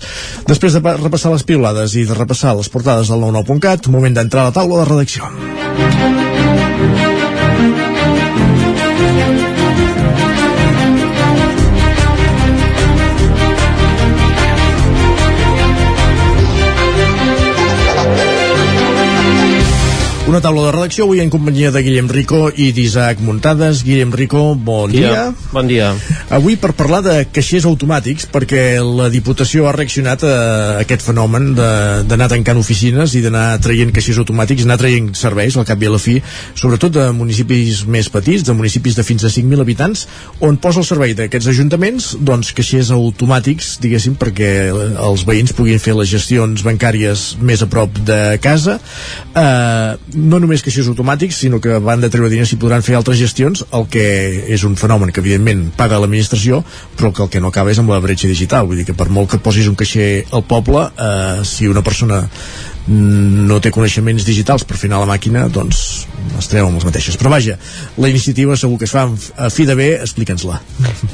Després 0.50 0.74
de 0.74 0.96
repassar 0.98 1.30
les 1.36 1.46
piulades 1.46 1.94
i 1.94 2.02
de 2.08 2.18
repassar 2.18 2.56
les 2.58 2.72
portades 2.72 3.14
del 3.14 3.22
99.cat, 3.22 3.86
moment 3.94 4.18
d'entrar 4.18 4.48
a 4.48 4.50
la 4.50 4.58
taula 4.58 4.82
de 4.82 4.90
redacció. 4.90 6.27
Una 20.28 20.42
taula 20.44 20.66
de 20.66 20.72
redacció 20.74 21.06
avui 21.06 21.22
en 21.22 21.30
companyia 21.32 21.70
de 21.72 21.80
Guillem 21.80 22.10
Rico 22.12 22.50
i 22.52 22.66
d'Isaac 22.76 23.22
Muntades. 23.24 23.78
Guillem 23.80 24.10
Rico, 24.12 24.42
bon 24.52 24.90
dia. 24.92 25.08
dia. 25.08 25.22
Bon 25.54 25.64
dia. 25.64 25.86
Avui 26.36 26.58
per 26.60 26.74
parlar 26.76 26.98
de 27.06 27.14
caixers 27.32 27.64
automàtics, 27.64 28.26
perquè 28.28 28.76
la 28.84 29.06
Diputació 29.08 29.64
ha 29.64 29.72
reaccionat 29.72 30.26
a 30.28 30.34
aquest 30.82 31.06
fenomen 31.06 31.54
d'anar 31.56 32.28
tancant 32.28 32.60
oficines 32.60 33.14
i 33.16 33.22
d'anar 33.24 33.56
traient 33.64 33.94
caixers 33.96 34.20
automàtics, 34.20 34.66
anar 34.68 34.76
traient 34.82 35.06
serveis 35.16 35.56
al 35.56 35.64
cap 35.64 35.80
i 35.80 35.88
a 35.88 35.94
la 35.94 36.02
fi, 36.02 36.18
sobretot 36.52 36.92
de 36.98 37.08
municipis 37.16 37.86
més 37.88 38.12
petits, 38.12 38.44
de 38.44 38.52
municipis 38.52 39.00
de 39.00 39.06
fins 39.08 39.24
a 39.24 39.32
5.000 39.32 39.64
habitants, 39.64 40.04
on 40.44 40.60
posa 40.60 40.84
el 40.84 40.88
servei 40.90 41.16
d'aquests 41.16 41.48
ajuntaments 41.54 42.10
doncs 42.20 42.52
caixers 42.52 42.92
automàtics, 42.92 43.78
diguéssim, 43.80 44.20
perquè 44.20 44.52
els 44.76 45.24
veïns 45.24 45.56
puguin 45.56 45.80
fer 45.80 45.96
les 45.96 46.12
gestions 46.12 46.68
bancàries 46.68 47.30
més 47.40 47.64
a 47.64 47.72
prop 47.72 47.96
de 48.12 48.20
casa. 48.44 48.76
Eh, 49.32 50.17
no 50.18 50.40
només 50.42 50.62
caixers 50.64 50.88
automàtics, 50.90 51.38
sinó 51.44 51.60
que 51.62 51.78
van 51.82 52.02
de 52.02 52.10
treure 52.12 52.30
diners 52.32 52.52
i 52.54 52.58
podran 52.60 52.84
fer 52.84 52.96
altres 52.98 53.18
gestions, 53.20 53.64
el 53.74 53.86
que 53.92 54.04
és 54.54 54.64
un 54.66 54.76
fenomen 54.80 55.12
que 55.14 55.22
evidentment 55.22 55.68
paga 55.78 56.00
l'administració, 56.02 56.62
però 56.98 57.12
que 57.14 57.24
el 57.24 57.30
que 57.32 57.42
no 57.42 57.52
acaba 57.52 57.72
és 57.72 57.80
amb 57.80 57.92
la 57.94 58.00
bretxa 58.04 58.30
digital, 58.30 58.66
vull 58.66 58.80
dir 58.80 58.88
que 58.88 58.96
per 58.98 59.08
molt 59.14 59.30
que 59.32 59.42
posis 59.42 59.68
un 59.70 59.78
caixer 59.78 60.26
al 60.34 60.44
poble, 60.48 60.88
eh, 60.98 61.44
si 61.48 61.70
una 61.70 61.84
persona 61.86 62.24
no 62.88 63.58
té 63.60 63.70
coneixements 63.74 64.24
digitals 64.24 64.64
per 64.64 64.78
anar 64.86 65.02
la 65.02 65.08
màquina, 65.10 65.46
doncs 65.52 65.80
es 66.38 66.48
treu 66.48 66.68
amb 66.68 66.78
les 66.78 66.86
mateixes. 66.88 67.16
Però 67.20 67.30
vaja, 67.32 67.58
la 68.00 68.08
iniciativa 68.08 68.56
segur 68.56 68.78
que 68.80 68.86
es 68.88 68.94
fa 68.94 69.04
a 69.08 69.50
fi 69.52 69.66
de 69.68 69.76
bé, 69.78 69.88
explica'ns-la. 70.00 70.60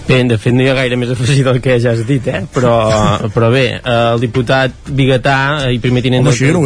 Bé, 0.08 0.20
de 0.30 0.38
fet 0.38 0.54
no 0.54 0.62
hi 0.62 0.68
ha 0.70 0.76
gaire 0.78 0.98
més 1.00 1.10
a 1.10 1.16
afegir 1.18 1.44
del 1.46 1.60
que 1.64 1.78
ja 1.82 1.94
has 1.94 2.04
dit, 2.06 2.28
eh? 2.30 2.44
però, 2.54 2.74
però 3.34 3.50
bé, 3.54 3.64
el 3.80 4.22
diputat 4.22 4.92
Bigatà 4.94 5.38
i 5.74 5.80
primer 5.82 6.04
tinent 6.04 6.22
Home, 6.22 6.52
no 6.54 6.62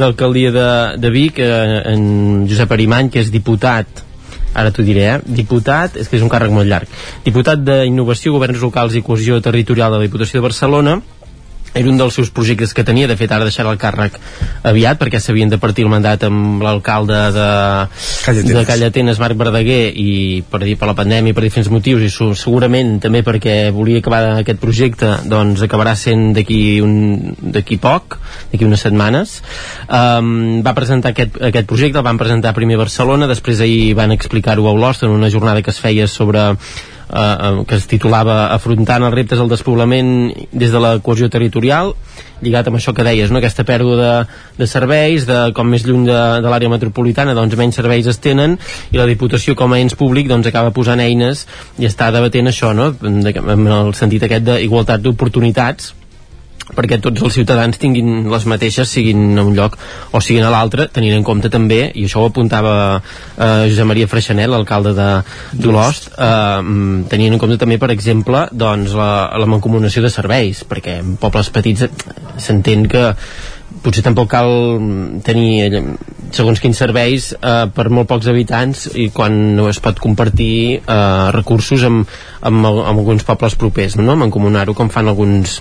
d'alcaldia 0.00 0.50
de, 0.54 0.70
de 0.98 1.14
Vic, 1.14 1.38
eh, 1.44 1.78
en 1.92 2.44
Josep 2.50 2.74
Arimany, 2.74 3.12
que 3.14 3.22
és 3.22 3.30
diputat 3.34 4.02
ara 4.54 4.70
t'ho 4.70 4.84
diré, 4.86 5.08
eh? 5.16 5.18
diputat, 5.26 5.96
és 5.98 6.08
que 6.08 6.14
és 6.14 6.22
un 6.22 6.30
càrrec 6.30 6.52
molt 6.54 6.70
llarg, 6.70 6.90
diputat 7.24 7.62
d'Innovació, 7.66 8.36
Governs 8.36 8.62
Locals 8.62 8.94
i 8.94 9.02
Cohesió 9.02 9.40
Territorial 9.42 9.90
de 9.90 9.98
la 9.98 10.06
Diputació 10.06 10.38
de 10.38 10.46
Barcelona, 10.46 11.00
era 11.74 11.90
un 11.90 11.98
dels 11.98 12.14
seus 12.14 12.30
projectes 12.30 12.72
que 12.72 12.84
tenia, 12.86 13.08
de 13.10 13.16
fet 13.18 13.32
ara 13.34 13.46
deixarà 13.46 13.72
el 13.74 13.80
càrrec 13.82 14.16
aviat 14.70 15.00
perquè 15.00 15.18
s'havien 15.20 15.50
de 15.50 15.58
partir 15.58 15.84
el 15.84 15.90
mandat 15.90 16.22
amb 16.28 16.62
l'alcalde 16.62 17.18
de, 17.34 17.48
Callatenes. 18.24 18.54
de 18.54 18.64
Callatenes, 18.68 19.20
Marc 19.20 19.38
Verdaguer 19.40 19.90
i 19.90 20.42
per 20.50 20.62
dir 20.62 20.76
per 20.78 20.88
la 20.88 20.96
pandèmia 20.98 21.34
per 21.34 21.44
diferents 21.44 21.72
motius 21.74 22.06
i 22.06 22.12
segurament 22.14 22.96
també 23.02 23.24
perquè 23.26 23.56
volia 23.74 23.98
acabar 23.98 24.22
aquest 24.38 24.62
projecte 24.62 25.10
doncs 25.30 25.66
acabarà 25.66 25.96
sent 25.98 26.30
d'aquí 26.38 26.62
d'aquí 27.58 27.78
poc 27.82 28.18
d'aquí 28.52 28.64
unes 28.64 28.86
setmanes 28.86 29.40
um, 29.88 30.62
va 30.64 30.76
presentar 30.78 31.12
aquest, 31.12 31.40
aquest 31.50 31.68
projecte 31.70 31.98
el 31.98 32.06
van 32.06 32.20
presentar 32.20 32.54
primer 32.54 32.78
a 32.78 32.84
Barcelona 32.84 33.30
després 33.30 33.60
ahir 33.64 33.94
van 33.98 34.14
explicar-ho 34.14 34.68
a 34.68 34.74
Olost 34.78 35.02
en 35.02 35.14
una 35.14 35.30
jornada 35.30 35.62
que 35.62 35.74
es 35.74 35.82
feia 35.82 36.06
sobre 36.06 36.52
eh, 37.08 37.64
que 37.68 37.78
es 37.78 37.88
titulava 37.90 38.52
Afrontant 38.54 39.04
els 39.04 39.14
reptes 39.14 39.40
del 39.40 39.50
despoblament 39.52 40.32
des 40.52 40.72
de 40.72 40.82
la 40.82 40.98
cohesió 41.00 41.30
territorial 41.30 41.94
lligat 42.44 42.68
amb 42.68 42.76
això 42.76 42.92
que 42.92 43.06
deies, 43.06 43.30
no? 43.32 43.40
aquesta 43.40 43.64
pèrdua 43.64 43.96
de, 43.96 44.12
de 44.58 44.68
serveis, 44.68 45.24
de 45.28 45.38
com 45.56 45.68
més 45.70 45.86
lluny 45.86 46.04
de, 46.08 46.20
de 46.44 46.52
l'àrea 46.52 46.72
metropolitana, 46.72 47.34
doncs 47.36 47.56
menys 47.56 47.80
serveis 47.80 48.08
es 48.10 48.20
tenen 48.20 48.58
i 48.92 49.00
la 49.00 49.08
Diputació 49.08 49.56
com 49.56 49.72
a 49.72 49.80
ens 49.80 49.96
públic 49.98 50.28
doncs 50.28 50.50
acaba 50.50 50.74
posant 50.76 51.00
eines 51.00 51.46
i 51.80 51.88
està 51.88 52.10
debatent 52.14 52.52
això, 52.52 52.74
no? 52.76 52.92
en 53.02 53.68
el 53.80 53.94
sentit 53.96 54.26
aquest 54.28 54.48
d'igualtat 54.50 55.04
d'oportunitats 55.04 55.94
perquè 56.76 57.00
tots 57.02 57.22
els 57.24 57.36
ciutadans 57.38 57.78
tinguin 57.80 58.28
les 58.30 58.46
mateixes 58.50 58.90
siguin 58.90 59.38
a 59.38 59.44
un 59.46 59.54
lloc 59.56 59.78
o 60.12 60.20
siguin 60.24 60.46
a 60.46 60.52
l'altre 60.52 60.88
tenint 60.92 61.16
en 61.18 61.26
compte 61.26 61.50
també, 61.52 61.88
i 61.94 62.06
això 62.08 62.22
ho 62.22 62.30
apuntava 62.30 62.74
eh, 62.98 63.64
Josep 63.70 63.88
Maria 63.88 64.10
Freixanet, 64.10 64.50
l'alcalde 64.50 64.94
d'Olost 65.52 66.10
eh, 66.14 66.60
tenint 67.10 67.34
en 67.34 67.42
compte 67.42 67.58
també 67.60 67.78
per 67.82 67.92
exemple 67.94 68.46
doncs, 68.52 68.94
la, 68.98 69.10
la 69.40 69.50
mancomunació 69.50 70.04
de 70.04 70.12
serveis 70.12 70.64
perquè 70.68 71.00
en 71.02 71.16
pobles 71.20 71.50
petits 71.54 71.86
s'entén 72.38 72.88
que 72.90 73.10
potser 73.84 74.04
tampoc 74.04 74.30
cal 74.32 74.50
tenir 75.26 75.68
segons 76.34 76.60
quins 76.62 76.78
serveis 76.80 77.30
eh, 77.36 77.66
per 77.74 77.86
molt 77.94 78.08
pocs 78.10 78.28
habitants 78.32 78.86
i 78.98 79.08
quan 79.14 79.36
no 79.58 79.68
es 79.70 79.80
pot 79.84 80.00
compartir 80.02 80.80
eh, 80.80 81.26
recursos 81.36 81.84
amb, 81.86 82.08
amb, 82.40 82.64
amb 82.64 82.94
alguns 82.96 83.26
pobles 83.28 83.58
propers, 83.60 83.98
no? 84.00 84.16
mancomunar-ho 84.18 84.74
com 84.76 84.90
fan 84.92 85.12
alguns, 85.12 85.60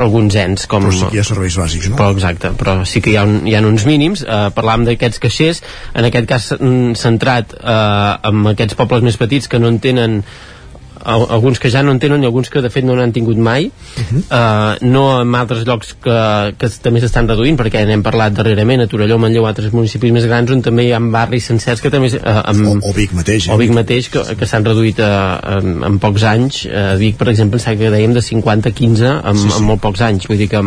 alguns 0.00 0.38
ens 0.40 0.66
com, 0.70 0.88
però 0.88 0.96
sí 0.96 1.06
que 1.10 1.18
hi 1.20 1.22
ha 1.22 1.28
serveis 1.28 1.58
bàsics, 1.60 1.90
no? 1.92 2.00
Però, 2.00 2.10
exacte, 2.16 2.52
però 2.58 2.78
sí 2.88 3.04
que 3.04 3.12
hi 3.14 3.18
ha, 3.20 3.24
un, 3.28 3.40
hi 3.46 3.56
ha 3.56 3.62
uns 3.64 3.86
mínims 3.88 4.24
eh, 4.26 4.44
parlàvem 4.56 4.88
d'aquests 4.88 5.22
caixers 5.22 5.62
en 5.94 6.08
aquest 6.08 6.30
cas 6.30 6.52
mm, 6.58 6.98
centrat 6.98 7.56
eh, 7.58 8.12
en 8.32 8.54
aquests 8.54 8.78
pobles 8.78 9.06
més 9.06 9.20
petits 9.20 9.50
que 9.50 9.60
no 9.62 9.70
en 9.70 9.82
tenen 9.84 10.22
alguns 11.04 11.58
que 11.58 11.70
ja 11.70 11.82
no 11.82 11.92
en 11.94 12.00
tenen 12.02 12.22
i 12.22 12.28
alguns 12.28 12.50
que 12.50 12.62
de 12.64 12.70
fet 12.70 12.84
no 12.84 12.96
n'han 12.96 13.12
tingut 13.12 13.36
mai 13.36 13.66
uh 13.68 14.02
-huh. 14.02 14.22
uh, 14.30 14.88
no 14.88 15.20
en 15.22 15.34
altres 15.34 15.64
llocs 15.66 15.94
que, 16.02 16.18
que 16.58 16.68
també 16.82 17.00
s'estan 17.00 17.28
reduint 17.28 17.58
perquè 17.58 17.86
n'hem 17.86 18.02
parlat 18.02 18.32
darrerament 18.32 18.82
a 18.82 18.86
Torelló, 18.86 19.18
Manlleu, 19.18 19.46
altres 19.46 19.72
municipis 19.72 20.12
més 20.12 20.26
grans 20.26 20.50
on 20.50 20.62
també 20.62 20.84
hi 20.84 20.92
ha 20.92 21.00
barris 21.00 21.46
sencers 21.46 21.80
que 21.80 21.90
també 21.90 22.08
uh, 22.08 22.42
amb, 22.44 22.66
o, 22.66 22.90
o 22.90 22.92
Vic 22.92 23.12
mateix 23.12 23.48
eh? 23.48 23.52
o 23.52 23.56
Vic 23.56 23.70
mateix 23.70 24.08
que, 24.08 24.22
que 24.36 24.46
s'han 24.46 24.64
reduït 24.64 24.98
uh, 24.98 25.58
en, 25.58 25.84
en 25.84 25.98
pocs 25.98 26.22
anys 26.22 26.66
uh, 26.66 26.96
Vic 26.98 27.16
per 27.16 27.28
exemple 27.28 27.58
que 27.58 27.90
dèiem 27.90 28.14
de 28.14 28.22
50 28.22 28.68
a 28.68 28.72
15 28.72 29.04
en, 29.04 29.36
sí, 29.36 29.50
sí. 29.50 29.56
en 29.58 29.64
molt 29.64 29.80
pocs 29.80 30.00
anys 30.00 30.26
vull 30.28 30.38
dir 30.38 30.48
que 30.48 30.62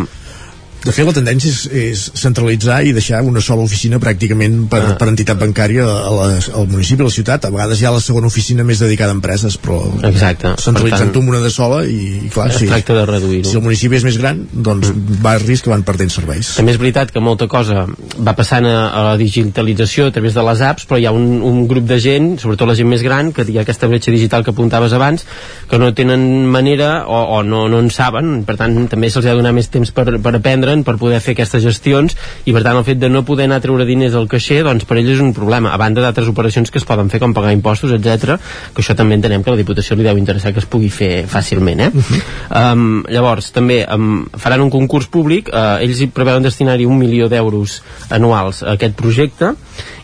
de 0.81 0.89
fet, 0.89 1.05
la 1.05 1.13
tendència 1.13 1.51
és, 1.51 1.59
és 1.69 2.03
centralitzar 2.17 2.79
i 2.89 2.93
deixar 2.95 3.19
una 3.27 3.41
sola 3.43 3.61
oficina 3.61 3.99
pràcticament 4.01 4.63
per, 4.71 4.79
ah. 4.81 4.93
per 4.97 5.07
entitat 5.11 5.37
bancària 5.37 5.85
a 5.85 6.11
les, 6.15 6.47
al 6.57 6.65
municipi, 6.71 7.03
a 7.03 7.09
la 7.09 7.13
ciutat. 7.13 7.45
A 7.45 7.51
vegades 7.53 7.81
hi 7.81 7.85
ha 7.85 7.91
la 7.93 8.01
segona 8.01 8.31
oficina 8.31 8.65
més 8.65 8.81
dedicada 8.81 9.13
a 9.13 9.17
empreses, 9.17 9.59
però 9.61 9.77
Exacte. 10.09 10.55
centralitzant-ho 10.63 11.21
en 11.21 11.29
una 11.29 11.41
de 11.43 11.51
sola 11.53 11.83
i, 11.85 11.99
i 12.25 12.31
clar, 12.33 12.47
es 12.49 12.57
sí, 12.63 12.69
tracta 12.71 12.95
de 12.97 13.05
reduir-ho. 13.09 13.49
Si 13.49 13.59
el 13.59 13.65
municipi 13.65 13.99
és 13.99 14.07
més 14.07 14.17
gran, 14.21 14.41
doncs 14.51 14.89
mm. 14.89 15.19
barris 15.21 15.61
que 15.61 15.69
van 15.69 15.85
perdent 15.85 16.13
serveis. 16.13 16.55
També 16.57 16.73
és 16.73 16.81
veritat 16.81 17.13
que 17.13 17.21
molta 17.21 17.45
cosa 17.51 17.85
va 18.17 18.33
passant 18.37 18.65
a, 18.65 18.89
a 18.89 19.05
la 19.11 19.13
digitalització 19.21 20.09
a 20.09 20.15
través 20.15 20.33
de 20.37 20.45
les 20.49 20.65
apps, 20.65 20.89
però 20.89 20.97
hi 20.97 21.05
ha 21.05 21.13
un, 21.13 21.29
un 21.45 21.61
grup 21.69 21.85
de 21.89 21.99
gent, 22.01 22.33
sobretot 22.41 22.69
la 22.71 22.77
gent 22.79 22.89
més 22.89 23.05
gran, 23.05 23.29
que 23.35 23.45
hi 23.45 23.59
ha 23.59 23.67
aquesta 23.67 23.89
bretxa 23.91 24.13
digital 24.13 24.41
que 24.41 24.53
apuntaves 24.55 24.97
abans, 24.97 25.27
que 25.69 25.77
no 25.77 25.93
tenen 25.93 26.25
manera 26.49 27.05
o, 27.05 27.21
o 27.37 27.41
no, 27.45 27.67
no 27.69 27.85
en 27.85 27.93
saben, 27.93 28.41
per 28.49 28.57
tant 28.57 28.81
també 28.89 29.13
se'ls 29.13 29.29
ha 29.29 29.35
de 29.35 29.43
donar 29.43 29.53
més 29.53 29.69
temps 29.69 29.93
per, 29.93 30.09
per 30.17 30.35
aprendre'n, 30.71 30.83
per 30.85 30.97
poder 30.99 31.19
fer 31.21 31.35
aquestes 31.35 31.63
gestions 31.63 32.15
i 32.45 32.53
per 32.53 32.63
tant 32.63 32.77
el 32.77 32.85
fet 32.87 32.99
de 32.99 33.09
no 33.09 33.23
poder 33.27 33.47
anar 33.47 33.59
a 33.59 33.63
treure 33.63 33.85
diners 33.85 34.15
al 34.15 34.27
caixer 34.31 34.61
doncs 34.63 34.85
per 34.87 34.97
ells 34.99 35.15
és 35.15 35.21
un 35.23 35.33
problema, 35.35 35.71
a 35.71 35.77
banda 35.77 36.01
d'altres 36.01 36.29
operacions 36.31 36.71
que 36.71 36.79
es 36.79 36.87
poden 36.87 37.09
fer 37.11 37.19
com 37.19 37.33
pagar 37.33 37.53
impostos, 37.53 37.91
etc 37.91 38.37
que 38.73 38.81
això 38.81 38.95
també 38.95 39.15
entenem 39.15 39.43
que 39.43 39.51
la 39.51 39.59
Diputació 39.59 39.97
li 39.97 40.05
deu 40.07 40.17
interessar 40.17 40.53
que 40.53 40.61
es 40.61 40.69
pugui 40.69 40.89
fer 40.89 41.25
fàcilment 41.27 41.79
eh? 41.87 41.91
Uh 41.91 42.01
-huh. 42.11 42.73
um, 42.73 43.03
llavors 43.09 43.51
també 43.51 43.85
um, 43.85 44.27
faran 44.37 44.61
un 44.61 44.69
concurs 44.69 45.07
públic 45.07 45.49
uh, 45.49 45.81
ells 45.81 45.99
hi 46.01 46.07
preveuen 46.07 46.43
destinar-hi 46.43 46.85
un 46.85 46.97
milió 46.97 47.27
d'euros 47.29 47.81
anuals 48.09 48.63
a 48.63 48.73
aquest 48.73 48.95
projecte 48.95 49.53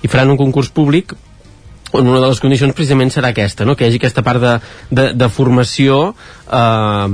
i 0.01 0.07
faran 0.07 0.31
un 0.31 0.37
concurs 0.37 0.69
públic 0.69 1.13
on 1.91 2.07
una 2.07 2.19
de 2.19 2.27
les 2.27 2.39
condicions 2.39 2.73
precisament 2.73 3.09
serà 3.09 3.29
aquesta, 3.29 3.65
no? 3.65 3.75
que 3.75 3.85
hi 3.85 3.87
hagi 3.87 3.97
aquesta 3.97 4.21
part 4.21 4.41
de, 4.41 4.59
de, 4.91 5.13
de 5.13 5.29
formació 5.29 6.13
eh, 6.51 7.07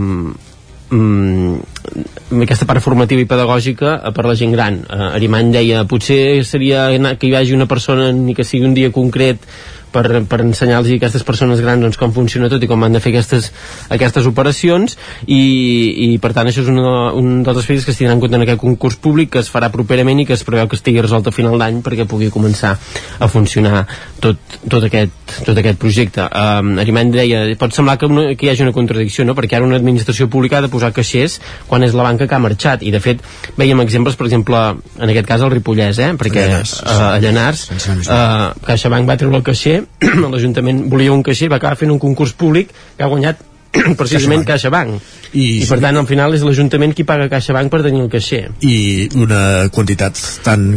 mm, 0.93 2.39
aquesta 2.45 2.67
part 2.69 2.83
formativa 2.83 3.21
i 3.21 3.29
pedagògica 3.29 3.99
eh, 3.99 4.11
per 4.15 4.27
la 4.29 4.37
gent 4.39 4.55
gran. 4.55 4.81
Eh, 4.85 5.05
Arimany 5.19 5.53
deia, 5.55 5.85
potser 5.89 6.43
seria 6.47 6.87
que 7.17 7.29
hi 7.29 7.37
hagi 7.37 7.55
una 7.57 7.69
persona 7.69 8.11
ni 8.13 8.35
que 8.37 8.47
sigui 8.47 8.67
un 8.69 8.77
dia 8.77 8.91
concret 8.93 9.47
per, 9.93 10.25
per 10.25 10.41
ensenyar-los 10.41 10.89
a 10.89 10.97
aquestes 10.97 11.23
persones 11.27 11.61
grans 11.61 11.85
doncs, 11.85 11.99
com 12.01 12.11
funciona 12.15 12.49
tot 12.51 12.63
i 12.65 12.69
com 12.69 12.83
han 12.83 12.97
de 12.97 13.01
fer 13.03 13.13
aquestes, 13.13 13.51
aquestes 13.93 14.27
operacions 14.29 14.97
i, 15.27 15.43
i 16.07 16.09
per 16.23 16.33
tant 16.35 16.49
això 16.49 16.65
és 16.65 16.71
una, 16.73 17.13
un 17.19 17.43
dels 17.45 17.61
aspectes 17.61 17.85
que 17.85 17.93
es 17.93 18.01
tindran 18.01 18.17
en 18.17 18.23
compte 18.23 18.39
en 18.39 18.45
aquest 18.47 18.61
concurs 18.63 18.97
públic 19.03 19.35
que 19.35 19.43
es 19.43 19.51
farà 19.53 19.69
properament 19.73 20.23
i 20.23 20.27
que 20.29 20.35
es 20.35 20.45
preveu 20.47 20.67
que 20.71 20.79
estigui 20.79 21.03
resolt 21.05 21.29
a 21.29 21.35
final 21.35 21.59
d'any 21.61 21.83
perquè 21.85 22.09
pugui 22.09 22.31
començar 22.33 22.73
a 22.73 23.29
funcionar 23.29 23.85
tot, 24.23 24.57
tot, 24.69 24.85
aquest, 24.87 25.13
tot 25.43 25.57
aquest 25.59 25.79
projecte. 25.81 26.25
Um, 26.31 26.73
Arimany 26.81 27.11
deia, 27.13 27.43
pot 27.59 27.75
semblar 27.75 27.97
que, 27.99 28.07
una, 28.09 28.25
que 28.39 28.47
hi 28.47 28.51
hagi 28.53 28.65
una 28.65 28.75
contradicció, 28.75 29.25
no? 29.27 29.35
perquè 29.37 29.57
ara 29.59 29.67
una 29.67 29.79
administració 29.81 30.29
pública 30.31 30.59
ha 30.59 30.65
de 30.65 30.71
posar 30.73 30.93
caixers 30.95 31.39
quan 31.69 31.83
és 31.83 31.95
la 31.97 32.07
banca 32.07 32.27
que 32.29 32.37
ha 32.37 32.41
marxat 32.43 32.85
i 32.87 32.93
de 32.93 33.01
fet 33.03 33.23
veiem 33.59 33.83
exemples, 33.83 34.17
per 34.19 34.29
exemple, 34.29 34.63
en 34.99 35.13
aquest 35.13 35.29
cas 35.29 35.43
el 35.43 35.53
Ripollès, 35.53 35.99
eh? 35.99 36.11
perquè 36.19 36.47
Llanars, 36.47 36.75
uh, 36.81 36.99
a 37.11 37.21
Llanars 37.23 37.65
uh, 38.07 38.51
CaixaBank 38.67 39.09
va 39.09 39.19
treure 39.19 39.39
el 39.39 39.45
caixer 39.45 39.81
l'Ajuntament 40.33 40.85
volia 40.91 41.15
un 41.15 41.25
caixer 41.25 41.51
va 41.51 41.59
acabar 41.61 41.79
fent 41.79 41.91
un 41.93 42.01
concurs 42.01 42.35
públic 42.37 42.71
que 42.71 43.03
ha 43.03 43.11
guanyat 43.11 43.49
precisament 43.99 44.45
CaixaBank. 44.47 44.97
CaixaBank. 44.97 45.21
I, 45.33 45.63
I 45.63 45.65
per 45.65 45.79
tant 45.81 45.97
al 45.97 46.05
final 46.05 46.35
és 46.37 46.43
l'Ajuntament 46.45 46.91
qui 46.93 47.05
paga 47.09 47.25
CaixaBank 47.31 47.71
per 47.73 47.81
tenir 47.81 48.03
el 48.03 48.09
caixer. 48.13 48.43
I 48.61 49.09
una 49.17 49.69
quantitat 49.73 50.19
tan, 50.45 50.67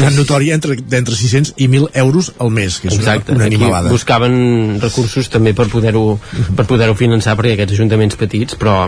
tan 0.00 0.16
notòria 0.16 0.56
entre, 0.56 0.78
d'entre 0.80 1.16
600 1.18 1.52
i 1.60 1.68
1.000 1.68 1.90
euros 2.00 2.32
al 2.40 2.52
mes, 2.54 2.78
que 2.80 2.88
és 2.88 2.96
Exacte. 2.96 3.34
una, 3.34 3.42
una 3.42 3.50
animalada. 3.50 3.90
Aquí 3.90 3.98
buscaven 3.98 4.80
recursos 4.80 5.28
també 5.32 5.52
per 5.52 5.68
poder-ho 5.72 6.16
per 6.56 6.64
poder 6.68 6.88
finançar 6.96 7.36
perquè 7.36 7.54
aquests 7.58 7.76
ajuntaments 7.76 8.16
petits, 8.20 8.56
però 8.56 8.86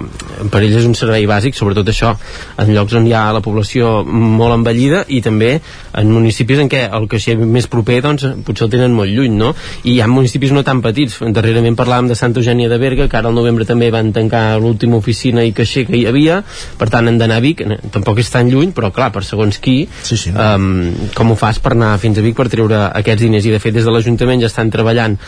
per 0.51 0.63
ells 0.63 0.81
és 0.81 0.89
un 0.89 0.97
servei 0.97 1.29
bàsic, 1.29 1.57
sobretot 1.59 1.93
això, 1.93 2.15
en 2.61 2.73
llocs 2.73 2.97
on 2.97 3.09
hi 3.09 3.13
ha 3.13 3.27
la 3.37 3.45
població 3.45 4.01
molt 4.05 4.57
envellida 4.57 5.05
i 5.13 5.21
també 5.25 5.59
en 5.95 6.11
municipis 6.13 6.63
en 6.63 6.71
què 6.73 6.87
el 6.89 7.09
caixer 7.11 7.37
més 7.37 7.69
proper 7.71 8.01
doncs, 8.05 8.27
potser 8.47 8.67
el 8.67 8.73
tenen 8.73 8.97
molt 8.97 9.13
lluny, 9.13 9.37
no? 9.37 9.53
I 9.85 9.99
hi 9.99 10.01
ha 10.01 10.09
municipis 10.11 10.55
no 10.55 10.65
tan 10.65 10.81
petits. 10.85 11.21
Darrerament 11.35 11.77
parlàvem 11.79 12.09
de 12.09 12.17
Santa 12.19 12.41
Eugènia 12.41 12.71
de 12.73 12.79
Berga, 12.81 12.94
que 12.97 13.19
ara 13.19 13.31
al 13.31 13.37
novembre 13.37 13.67
també 13.69 13.91
van 13.95 14.13
tancar 14.15 14.59
l'última 14.63 14.99
oficina 15.01 15.45
i 15.45 15.53
caixer 15.57 15.85
que 15.89 15.97
hi 15.99 16.05
havia, 16.11 16.41
per 16.79 16.89
tant 16.93 17.11
han 17.11 17.19
d'anar 17.21 17.41
a 17.41 17.45
Vic, 17.45 17.65
tampoc 17.95 18.23
és 18.23 18.31
tan 18.33 18.51
lluny, 18.53 18.73
però 18.77 18.93
clar, 18.95 19.11
per 19.15 19.25
segons 19.27 19.59
qui, 19.63 19.83
sí, 20.03 20.19
sí. 20.21 20.31
Um, 20.31 21.11
com 21.15 21.35
ho 21.35 21.39
fas 21.39 21.61
per 21.63 21.75
anar 21.75 21.97
fins 22.03 22.19
a 22.19 22.25
Vic 22.25 22.39
per 22.39 22.49
treure 22.53 22.87
aquests 22.93 23.27
diners? 23.27 23.47
I 23.47 23.57
de 23.57 23.61
fet 23.63 23.77
des 23.77 23.85
de 23.85 23.93
l'Ajuntament 23.95 24.43
ja 24.43 24.53
estan 24.53 24.73
treballant 24.73 25.19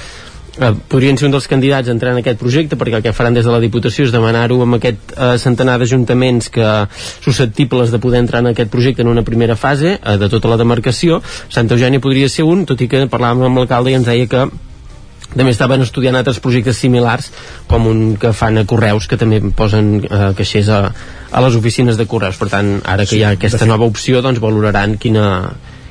eh, 0.60 0.72
podrien 0.88 1.18
ser 1.18 1.28
un 1.28 1.34
dels 1.34 1.48
candidats 1.50 1.88
a 1.88 1.94
entrar 1.94 2.12
en 2.14 2.20
aquest 2.22 2.40
projecte 2.40 2.78
perquè 2.80 2.98
el 2.98 3.04
que 3.04 3.14
faran 3.16 3.36
des 3.36 3.46
de 3.46 3.52
la 3.52 3.60
Diputació 3.62 4.06
és 4.06 4.14
demanar-ho 4.14 4.60
amb 4.64 4.78
aquest 4.78 5.14
eh, 5.16 5.32
centenar 5.42 5.78
d'ajuntaments 5.80 6.50
que 6.52 6.68
susceptibles 7.24 7.92
de 7.92 8.00
poder 8.02 8.22
entrar 8.24 8.42
en 8.44 8.52
aquest 8.52 8.70
projecte 8.72 9.04
en 9.04 9.12
una 9.12 9.24
primera 9.24 9.56
fase 9.56 9.96
eh, 9.96 10.16
de 10.16 10.28
tota 10.32 10.52
la 10.52 10.60
demarcació 10.60 11.22
Santa 11.48 11.76
Eugènia 11.76 12.02
podria 12.02 12.28
ser 12.32 12.46
un, 12.48 12.64
tot 12.66 12.80
i 12.80 12.88
que 12.88 13.06
parlàvem 13.12 13.50
amb 13.50 13.62
l'alcalde 13.62 13.92
i 13.92 13.98
ens 14.00 14.08
deia 14.08 14.30
que 14.30 14.46
també 15.36 15.52
estaven 15.54 15.84
estudiant 15.84 16.16
altres 16.18 16.40
projectes 16.42 16.80
similars 16.82 17.30
com 17.70 17.86
un 17.90 18.02
que 18.20 18.32
fan 18.36 18.62
a 18.62 18.66
Correus 18.68 19.08
que 19.10 19.20
també 19.20 19.40
posen 19.56 20.00
eh, 20.02 20.32
caixers 20.38 20.72
a, 20.72 20.80
a 21.30 21.46
les 21.46 21.56
oficines 21.60 22.00
de 22.00 22.08
Correus 22.10 22.40
per 22.40 22.50
tant 22.52 22.76
ara 22.84 23.04
que 23.04 23.14
sí, 23.14 23.22
hi 23.22 23.26
ha 23.26 23.36
aquesta 23.36 23.68
nova 23.68 23.88
opció 23.88 24.22
doncs 24.24 24.42
valoraran 24.42 24.96
quina, 25.02 25.26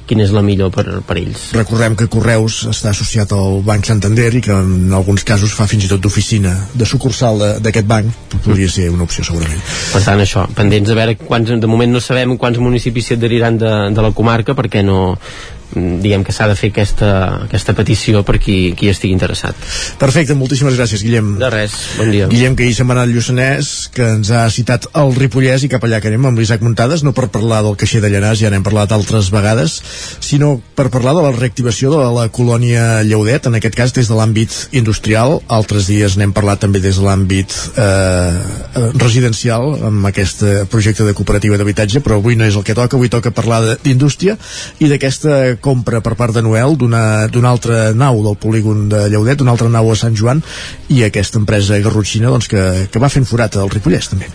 quina 0.06 0.26
és 0.26 0.34
la 0.34 0.42
millor 0.46 0.72
per, 0.74 0.86
per 1.06 1.18
ells. 1.20 1.48
Recordem 1.56 1.96
que 1.98 2.08
Correus 2.12 2.62
està 2.70 2.92
associat 2.92 3.34
al 3.36 3.62
Banc 3.66 3.88
Santander 3.90 4.30
i 4.38 4.42
que 4.46 4.54
en 4.54 4.94
alguns 4.94 5.26
casos 5.28 5.54
fa 5.58 5.68
fins 5.70 5.88
i 5.88 5.92
tot 5.92 6.04
d'oficina 6.04 6.54
de 6.74 6.88
sucursal 6.90 7.42
d'aquest 7.66 7.90
banc 7.90 8.38
podria 8.46 8.70
ser 8.72 8.90
una 8.94 9.08
opció 9.08 9.26
segurament. 9.28 9.62
Per 9.94 10.04
tant 10.06 10.22
això, 10.22 10.46
pendents 10.58 10.90
de 10.90 10.98
veure 10.98 11.18
quants, 11.22 11.56
de 11.62 11.72
moment 11.72 11.98
no 11.98 12.04
sabem 12.04 12.38
quants 12.42 12.62
municipis 12.62 13.10
s'hi 13.10 13.18
adheriran 13.18 13.60
de, 13.62 13.74
de 13.96 14.06
la 14.06 14.14
comarca 14.16 14.58
perquè 14.58 14.86
no, 14.86 15.16
diguem 15.76 16.24
que 16.24 16.34
s'ha 16.36 16.48
de 16.50 16.56
fer 16.58 16.72
aquesta, 16.72 17.12
aquesta 17.46 17.76
petició 17.78 18.24
per 18.28 18.38
qui, 18.42 18.74
qui 18.78 18.90
estigui 18.92 19.14
interessat. 19.16 19.58
Perfecte, 20.00 20.36
moltíssimes 20.38 20.78
gràcies, 20.78 21.04
Guillem. 21.04 21.36
De 21.42 21.50
res, 21.52 21.76
bon 22.00 22.12
dia. 22.14 22.30
Guillem, 22.32 22.56
que 22.56 22.66
ahir 22.66 22.76
se'n 22.78 22.90
va 22.90 22.96
anar 22.96 23.06
al 23.08 23.14
Lluçanès, 23.16 23.74
que 23.96 24.08
ens 24.16 24.32
ha 24.32 24.46
citat 24.54 24.88
el 24.96 25.14
Ripollès 25.18 25.66
i 25.66 25.72
cap 25.72 25.84
allà 25.86 26.00
que 26.02 26.12
anem 26.12 26.30
amb 26.30 26.40
l'Isaac 26.40 26.64
Muntades, 26.66 27.04
no 27.06 27.14
per 27.16 27.28
parlar 27.34 27.62
del 27.66 27.78
caixer 27.80 28.02
de 28.04 28.12
Llanàs, 28.14 28.40
ja 28.42 28.52
n'hem 28.54 28.66
parlat 28.66 28.94
altres 28.96 29.32
vegades, 29.34 29.78
sinó 30.24 30.56
per 30.78 30.88
parlar 30.94 31.16
de 31.18 31.26
la 31.26 31.34
reactivació 31.36 31.92
de 31.94 32.04
la 32.16 32.28
colònia 32.34 33.04
Lleudet, 33.08 33.50
en 33.50 33.60
aquest 33.60 33.76
cas 33.78 33.96
des 33.96 34.10
de 34.12 34.18
l'àmbit 34.18 34.56
industrial, 34.78 35.40
altres 35.52 35.90
dies 35.92 36.18
n'hem 36.18 36.34
parlat 36.36 36.64
també 36.64 36.82
des 36.84 37.00
de 37.00 37.06
l'àmbit 37.06 37.54
eh, 37.76 38.92
residencial, 39.02 39.76
amb 39.92 40.10
aquest 40.10 40.44
projecte 40.72 41.06
de 41.08 41.16
cooperativa 41.18 41.60
d'habitatge, 41.60 42.02
però 42.06 42.20
avui 42.20 42.40
no 42.40 42.48
és 42.48 42.56
el 42.56 42.64
que 42.64 42.76
toca, 42.78 42.98
avui 42.98 43.12
toca 43.12 43.34
parlar 43.36 43.62
d'indústria 43.84 44.38
i 44.80 44.90
d'aquesta 44.92 45.56
compra 45.66 46.02
per 46.06 46.14
part 46.20 46.36
de 46.36 46.44
Noel 46.46 46.78
d'una 46.78 47.50
altra 47.50 47.90
nau 47.98 48.22
del 48.26 48.38
polígon 48.38 48.88
de 48.92 49.06
Lleudet, 49.10 49.40
d'una 49.42 49.56
altra 49.56 49.70
nau 49.74 49.90
a 49.92 50.00
Sant 50.00 50.16
Joan 50.18 50.44
i 50.94 51.02
aquesta 51.06 51.42
empresa 51.42 51.82
garrotxina 51.82 52.30
doncs, 52.34 52.50
que, 52.52 52.66
que 52.92 53.02
va 53.02 53.12
fent 53.14 53.26
forat 53.26 53.58
al 53.58 53.72
Ripollès 53.74 54.12
també. 54.14 54.30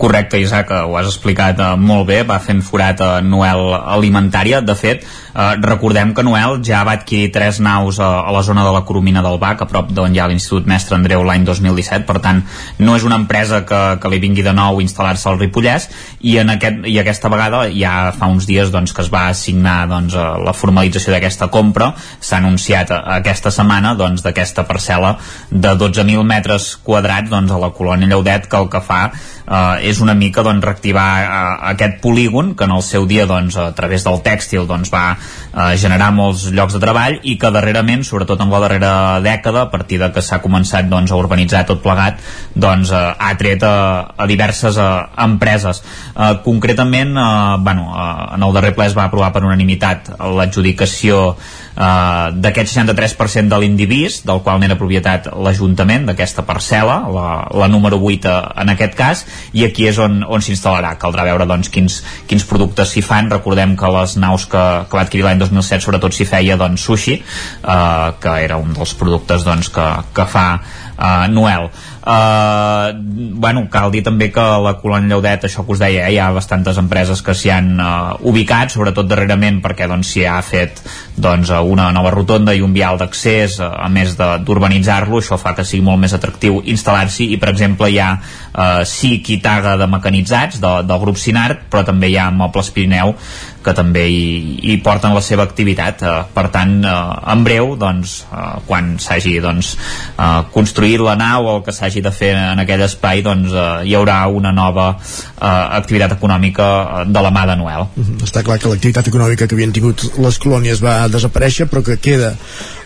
Correcte, 0.00 0.38
Isaac, 0.40 0.70
ho 0.72 0.94
has 0.96 1.10
explicat 1.10 1.58
uh, 1.60 1.74
molt 1.76 2.06
bé, 2.08 2.22
va 2.24 2.38
fent 2.40 2.62
forat 2.64 3.02
a 3.04 3.10
Noel 3.20 3.74
Alimentària. 3.76 4.62
De 4.64 4.72
fet, 4.72 5.04
uh, 5.34 5.54
recordem 5.62 6.14
que 6.14 6.24
Noel 6.26 6.60
ja 6.66 6.82
va 6.86 6.96
adquirir 6.98 7.30
tres 7.34 7.60
naus 7.60 8.00
a, 8.00 8.10
a 8.26 8.34
la 8.34 8.42
zona 8.46 8.64
de 8.66 8.72
la 8.74 8.84
Coromina 8.88 9.22
del 9.22 9.38
Bac, 9.42 9.62
a 9.62 9.68
prop 9.70 9.90
d'on 9.94 10.14
hi 10.14 10.20
ha 10.20 10.28
l'Institut 10.30 10.68
Mestre 10.70 10.98
Andreu 10.98 11.24
l'any 11.26 11.44
2017, 11.48 12.06
per 12.08 12.18
tant, 12.24 12.42
no 12.78 12.96
és 12.98 13.06
una 13.06 13.18
empresa 13.20 13.62
que, 13.66 13.80
que 14.00 14.12
li 14.12 14.20
vingui 14.22 14.44
de 14.46 14.54
nou 14.56 14.80
instal·lar-se 14.82 15.28
al 15.30 15.40
Ripollès, 15.40 15.88
i, 16.20 16.36
en 16.42 16.54
aquest, 16.56 16.82
i 16.90 16.98
aquesta 17.00 17.30
vegada 17.32 17.64
ja 17.72 18.10
fa 18.16 18.30
uns 18.30 18.48
dies 18.48 18.72
doncs, 18.72 18.94
que 18.96 19.04
es 19.04 19.10
va 19.12 19.26
assignar 19.30 19.84
doncs, 19.90 20.16
la 20.16 20.54
formalització 20.56 21.14
d'aquesta 21.14 21.50
compra, 21.52 21.92
s'ha 22.20 22.40
anunciat 22.40 22.92
aquesta 22.92 23.52
setmana 23.54 23.94
doncs, 23.98 24.24
d'aquesta 24.26 24.64
doncs, 24.64 24.70
parcel·la 24.70 25.14
de 25.50 25.74
12.000 25.80 26.24
metres 26.26 26.72
quadrats 26.84 27.30
doncs, 27.30 27.52
a 27.52 27.60
la 27.60 27.72
colònia 27.76 28.10
Lleudet, 28.10 28.48
que 28.50 28.58
el 28.60 28.68
que 28.72 28.82
fa 28.84 29.02
eh, 29.10 29.88
és 29.90 30.00
una 30.00 30.14
mica 30.14 30.44
doncs, 30.46 30.64
reactivar 30.64 31.08
eh, 31.20 31.30
aquest 31.74 32.00
polígon 32.04 32.54
que 32.54 32.68
en 32.68 32.76
el 32.76 32.84
seu 32.86 33.06
dia 33.10 33.26
doncs, 33.30 33.56
a 33.56 33.70
través 33.76 34.06
del 34.06 34.20
tèxtil 34.24 34.68
doncs, 34.70 34.92
va 34.92 35.16
eh, 35.52 35.76
generar 35.80 36.10
molts 36.16 36.46
llocs 36.54 36.76
de 36.76 36.82
treball 36.82 37.18
i 37.22 37.36
que 37.40 37.52
darrerament, 37.54 38.04
sobretot 38.06 38.40
en 38.40 38.52
la 38.52 38.62
darrera 38.62 38.92
dècada, 39.24 39.66
a 39.66 39.70
partir 39.72 40.00
de 40.02 40.10
que 40.14 40.22
s'ha 40.24 40.40
començat 40.42 40.88
doncs, 40.90 41.12
a 41.12 41.20
urbanitzar 41.20 41.64
tot 41.68 41.82
plegat, 41.84 42.20
doncs, 42.54 42.92
eh, 42.92 43.14
ha 43.18 43.32
tret 43.40 43.64
a, 43.66 43.76
a 44.16 44.28
diverses 44.30 44.78
eh, 44.80 44.90
empreses. 45.26 45.82
Eh, 46.14 46.34
concretament, 46.44 47.16
eh, 47.16 47.56
bueno, 47.60 47.90
eh, 47.94 48.34
en 48.36 48.46
el 48.46 48.54
darrer 48.56 48.74
ple 48.76 48.90
es 48.90 48.96
va 48.98 49.08
aprovar 49.08 49.32
per 49.34 49.44
unanimitat 49.46 50.14
l'adjudicació 50.20 51.36
Uh, 51.70 52.34
d'aquest 52.34 52.72
63% 52.74 53.48
de 53.48 53.58
l'indivís, 53.62 54.20
del 54.26 54.42
qual 54.44 54.58
n'era 54.60 54.76
propietat 54.76 55.28
l'Ajuntament 55.38 56.08
d'aquesta 56.08 56.42
parcel·la, 56.48 56.96
la, 57.14 57.26
la 57.56 57.68
número 57.70 58.00
8 58.10 58.32
en 58.60 58.72
aquest 58.74 58.96
cas, 58.98 59.22
i 59.54 59.64
aquí 59.68 59.86
és 59.88 60.00
on, 60.02 60.20
on 60.26 60.42
s'instal·larà. 60.44 60.96
Caldrà 61.00 61.24
veure 61.28 61.46
doncs, 61.48 61.70
quins, 61.72 62.00
quins 62.28 62.46
productes 62.48 62.92
s'hi 62.92 63.04
fan. 63.06 63.30
Recordem 63.32 63.76
que 63.78 63.92
les 63.96 64.16
naus 64.20 64.48
que, 64.50 64.64
que 64.90 64.98
va 64.98 65.06
adquirir 65.06 65.28
l'any 65.28 65.40
2007 65.40 65.86
sobretot 65.86 66.16
s'hi 66.16 66.26
feia 66.28 66.58
doncs, 66.60 66.84
sushi, 66.84 67.20
uh, 67.62 68.10
que 68.20 68.36
era 68.44 68.58
un 68.60 68.74
dels 68.76 68.96
productes 68.98 69.46
doncs, 69.46 69.70
que, 69.72 69.88
que 70.16 70.28
fa 70.28 70.46
uh, 70.58 71.30
Noel. 71.32 71.70
Uh, 72.00 72.96
bueno, 73.36 73.66
cal 73.68 73.90
dir 73.92 74.00
també 74.00 74.30
que 74.32 74.40
la 74.40 74.72
Colònia 74.80 75.10
Lleudet, 75.12 75.44
això 75.44 75.66
que 75.66 75.74
us 75.74 75.82
deia, 75.82 76.06
eh, 76.06 76.14
hi 76.14 76.18
ha 76.18 76.30
bastantes 76.32 76.78
empreses 76.80 77.20
que 77.20 77.34
s'hi 77.36 77.52
han 77.52 77.74
uh, 77.76 78.16
ubicat, 78.24 78.72
sobretot 78.72 79.08
darrerament 79.10 79.60
perquè 79.60 79.88
doncs, 79.90 80.14
s'hi 80.14 80.24
ha 80.24 80.38
fet 80.40 80.80
doncs, 81.20 81.52
una 81.52 81.90
nova 81.92 82.14
rotonda 82.14 82.54
i 82.56 82.64
un 82.64 82.72
vial 82.72 82.96
d'accés, 83.00 83.58
uh, 83.60 83.68
a 83.84 83.90
més 83.92 84.16
d'urbanitzar-lo, 84.16 85.20
això 85.20 85.36
fa 85.40 85.52
que 85.58 85.66
sigui 85.68 85.84
molt 85.84 86.00
més 86.00 86.16
atractiu 86.16 86.62
instal·lar-s'hi 86.64 87.28
i, 87.34 87.40
per 87.42 87.52
exemple, 87.52 87.90
hi 87.92 88.00
ha 88.00 88.10
uh, 88.16 88.80
SIC 88.88 89.34
i 89.36 89.40
Taga 89.44 89.76
de 89.76 89.90
mecanitzats 89.90 90.60
de, 90.64 90.74
del 90.88 91.04
grup 91.04 91.20
Sinart, 91.20 91.68
però 91.68 91.84
també 91.84 92.08
hi 92.08 92.16
ha 92.16 92.30
Mobles 92.32 92.72
Pirineu 92.72 93.12
que 93.60 93.74
també 93.76 94.06
hi, 94.08 94.56
hi 94.72 94.76
porten 94.80 95.12
la 95.12 95.20
seva 95.24 95.44
activitat. 95.44 96.00
Uh, 96.00 96.22
per 96.32 96.46
tant, 96.54 96.78
uh, 96.80 97.18
en 97.32 97.44
breu, 97.44 97.74
doncs, 97.80 98.22
uh, 98.30 98.56
quan 98.64 98.94
s'hagi 99.02 99.36
doncs, 99.44 99.74
uh, 100.16 100.46
construït 100.54 101.02
la 101.04 101.16
nau 101.20 101.48
o 101.48 101.56
el 101.58 101.64
que 101.66 101.74
s'hagi 101.76 101.89
de 101.98 102.12
fer 102.14 102.30
en 102.38 102.62
aquell 102.62 102.84
espai, 102.86 103.24
doncs, 103.26 103.50
uh, 103.50 103.82
hi 103.82 103.96
haurà 103.98 104.20
una 104.30 104.52
nova 104.54 104.92
uh, 104.94 105.48
activitat 105.80 106.14
econòmica 106.14 107.04
de 107.10 107.22
la 107.26 107.30
mà 107.34 107.46
de 107.50 107.56
Noel. 107.58 107.88
-hmm. 107.90 108.22
Està 108.22 108.44
clar 108.46 108.58
que 108.58 108.68
l'activitat 108.68 109.08
econòmica 109.08 109.46
que 109.46 109.54
havien 109.54 109.72
tingut 109.72 110.06
les 110.18 110.38
colònies 110.38 110.80
va 110.80 111.08
desaparèixer, 111.08 111.66
però 111.66 111.82
que 111.82 111.98
queda 111.98 112.36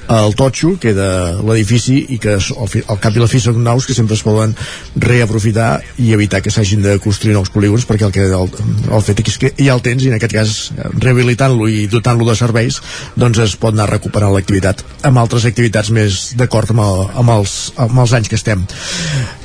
el 0.09 0.35
totxo, 0.36 0.74
queda 0.81 1.40
l'edifici 1.44 1.97
i 2.14 2.18
que 2.20 2.36
al, 2.36 2.68
al 2.93 3.01
cap 3.01 3.16
i 3.16 3.22
la 3.22 3.28
fi 3.31 3.40
són 3.40 3.62
naus 3.64 3.86
que 3.89 3.97
sempre 3.97 4.16
es 4.18 4.24
poden 4.26 4.55
reaprofitar 5.01 5.78
i 6.02 6.12
evitar 6.16 6.43
que 6.44 6.52
s'hagin 6.52 6.82
de 6.85 6.98
construir 7.02 7.36
nous 7.36 7.51
polígons 7.55 7.86
perquè 7.89 8.09
el, 8.09 8.12
que, 8.14 8.26
el, 8.28 8.51
el 8.93 9.05
fet 9.06 9.22
és 9.24 9.39
que 9.40 9.52
ja 9.59 9.76
el 9.76 9.85
tens 9.85 10.05
i 10.05 10.10
en 10.12 10.18
aquest 10.18 10.35
cas 10.35 10.56
rehabilitant-lo 10.98 11.68
i 11.70 11.86
dotant-lo 11.90 12.28
de 12.28 12.36
serveis 12.39 12.81
doncs 13.16 13.40
es 13.44 13.56
pot 13.60 13.74
anar 13.74 13.89
recuperant 13.93 14.35
l'activitat 14.35 14.85
amb 15.05 15.22
altres 15.22 15.47
activitats 15.48 15.93
més 15.94 16.35
d'acord 16.39 16.74
amb, 16.74 16.85
el, 16.85 17.06
amb, 17.22 17.35
els, 17.39 17.56
amb 17.81 18.05
els 18.05 18.12
anys 18.16 18.31
que 18.31 18.39
estem. 18.40 18.64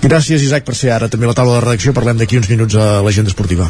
Gràcies 0.03 0.44
Isaac 0.44 0.68
per 0.68 0.76
ser 0.77 0.94
ara 0.95 1.10
també 1.11 1.27
a 1.27 1.34
la 1.34 1.38
taula 1.38 1.57
de 1.60 1.64
redacció. 1.65 1.95
Parlem 1.95 2.19
d'aquí 2.19 2.40
uns 2.40 2.52
minuts 2.52 2.76
a 2.80 2.99
l'agenda 3.06 3.34
esportiva 3.34 3.69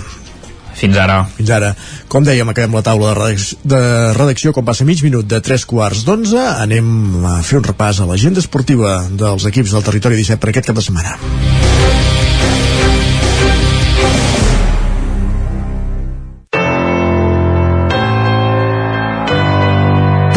fins 0.79 0.97
ara. 0.97 1.19
Fins 1.37 1.51
ara. 1.53 1.73
Com 2.11 2.25
dèiem, 2.25 2.49
acabem 2.49 2.77
la 2.77 2.83
taula 2.85 3.11
de 3.11 3.17
redacció, 3.19 3.59
de 3.73 3.81
redacció 4.17 4.53
quan 4.55 4.67
passa 4.67 4.87
mig 4.87 5.03
minut 5.05 5.27
de 5.27 5.41
3 5.43 5.65
quarts 5.69 6.05
d'11. 6.07 6.39
Anem 6.65 7.25
a 7.27 7.39
fer 7.45 7.59
un 7.59 7.67
repàs 7.67 7.99
a 7.99 8.07
l'agenda 8.09 8.39
esportiva 8.43 9.01
dels 9.11 9.45
equips 9.49 9.75
del 9.75 9.85
territori 9.85 10.19
17 10.23 10.39
per 10.39 10.53
aquest 10.53 10.71
cap 10.71 10.79
de 10.79 10.85
setmana. 10.87 11.17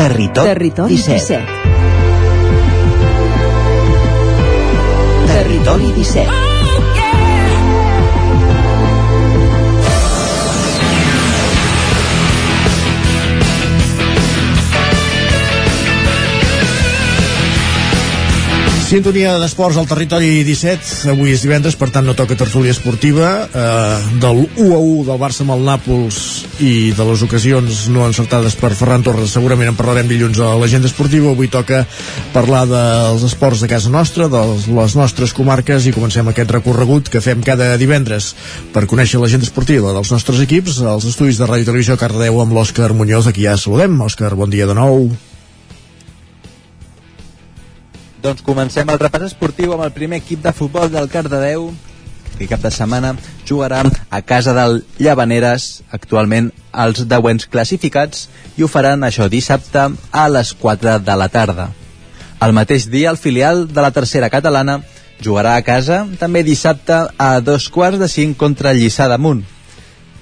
Territori, 0.03 0.49
Territori 0.49 0.97
17. 0.97 1.39
17. 1.41 1.73
Territori 5.33 5.93
17. 5.97 6.52
Sintonia 18.93 19.39
d'esports 19.41 19.79
al 19.81 19.87
territori 19.89 20.43
17 20.45 21.09
avui 21.15 21.31
és 21.33 21.41
divendres, 21.41 21.79
per 21.81 21.87
tant 21.89 22.05
no 22.05 22.13
toca 22.13 22.37
tertúlia 22.37 22.75
esportiva. 22.75 23.31
Eh, 23.49 24.19
del 24.21 24.43
1 24.45 24.67
a 24.69 24.81
1 24.85 25.07
del 25.07 25.17
Barça 25.23 25.47
amb 25.47 25.55
el 25.55 25.65
Nàpols 25.65 26.19
i 26.61 26.91
de 26.93 27.07
les 27.09 27.23
ocasions 27.25 27.87
no 27.89 28.05
encertades 28.05 28.53
per 28.61 28.75
Ferran 28.77 29.01
Torres 29.01 29.33
segurament 29.33 29.73
en 29.73 29.81
parlarem 29.81 30.13
dilluns 30.13 30.43
a 30.45 30.53
l'agenda 30.61 30.93
esportiva. 30.93 31.33
Avui 31.33 31.49
toca 31.49 31.87
parlar 32.37 32.67
dels 32.69 33.25
esports 33.31 33.65
de 33.65 33.73
casa 33.73 33.89
nostra, 33.89 34.29
de 34.29 34.45
les 34.77 35.01
nostres 35.01 35.33
comarques 35.33 35.89
i 35.89 35.97
comencem 35.97 36.29
aquest 36.29 36.53
recorregut 36.61 37.09
que 37.09 37.25
fem 37.25 37.41
cada 37.41 37.73
divendres 37.81 38.35
per 38.77 38.85
conèixer 38.85 39.25
l'agenda 39.25 39.49
esportiva 39.49 39.97
dels 39.97 40.13
nostres 40.13 40.45
equips 40.45 40.85
als 40.85 41.09
estudis 41.09 41.41
de 41.41 41.49
Ràdio 41.49 41.73
Televisió 41.73 41.97
Cardedeu 41.97 42.45
amb 42.45 42.53
l'Òscar 42.53 42.93
Muñoz, 42.93 43.33
aquí 43.33 43.49
ja 43.49 43.57
saludem. 43.57 44.03
Òscar, 44.05 44.37
bon 44.37 44.53
dia 44.53 44.69
de 44.69 44.77
nou 44.77 45.07
doncs 48.23 48.43
comencem 48.47 48.87
el 48.89 49.01
repàs 49.03 49.33
esportiu 49.33 49.73
amb 49.75 49.83
el 49.83 49.95
primer 49.95 50.21
equip 50.23 50.45
de 50.45 50.53
futbol 50.55 50.91
del 50.93 51.11
Cardedeu 51.11 51.73
que 52.39 52.47
cap 52.49 52.63
de 52.63 52.71
setmana 52.71 53.13
jugarà 53.49 53.83
a 54.11 54.21
casa 54.23 54.55
del 54.55 54.81
Llavaneres 54.99 55.83
actualment 55.91 56.51
els 56.85 57.03
deuents 57.11 57.47
classificats 57.51 58.29
i 58.57 58.65
ho 58.65 58.69
faran 58.71 59.03
això 59.03 59.29
dissabte 59.31 59.89
a 60.11 60.27
les 60.31 60.53
4 60.59 60.99
de 61.05 61.17
la 61.19 61.29
tarda. 61.29 61.69
El 62.43 62.55
mateix 62.55 62.89
dia 62.91 63.11
el 63.11 63.19
filial 63.19 63.67
de 63.69 63.83
la 63.85 63.93
tercera 63.95 64.31
catalana 64.31 64.81
jugarà 65.23 65.57
a 65.57 65.67
casa 65.67 66.05
també 66.19 66.43
dissabte 66.43 67.03
a 67.19 67.33
dos 67.41 67.69
quarts 67.71 67.99
de 67.99 68.09
cinc 68.09 68.39
contra 68.39 68.75
Lliçà 68.75 69.09
d'Amunt. 69.11 69.43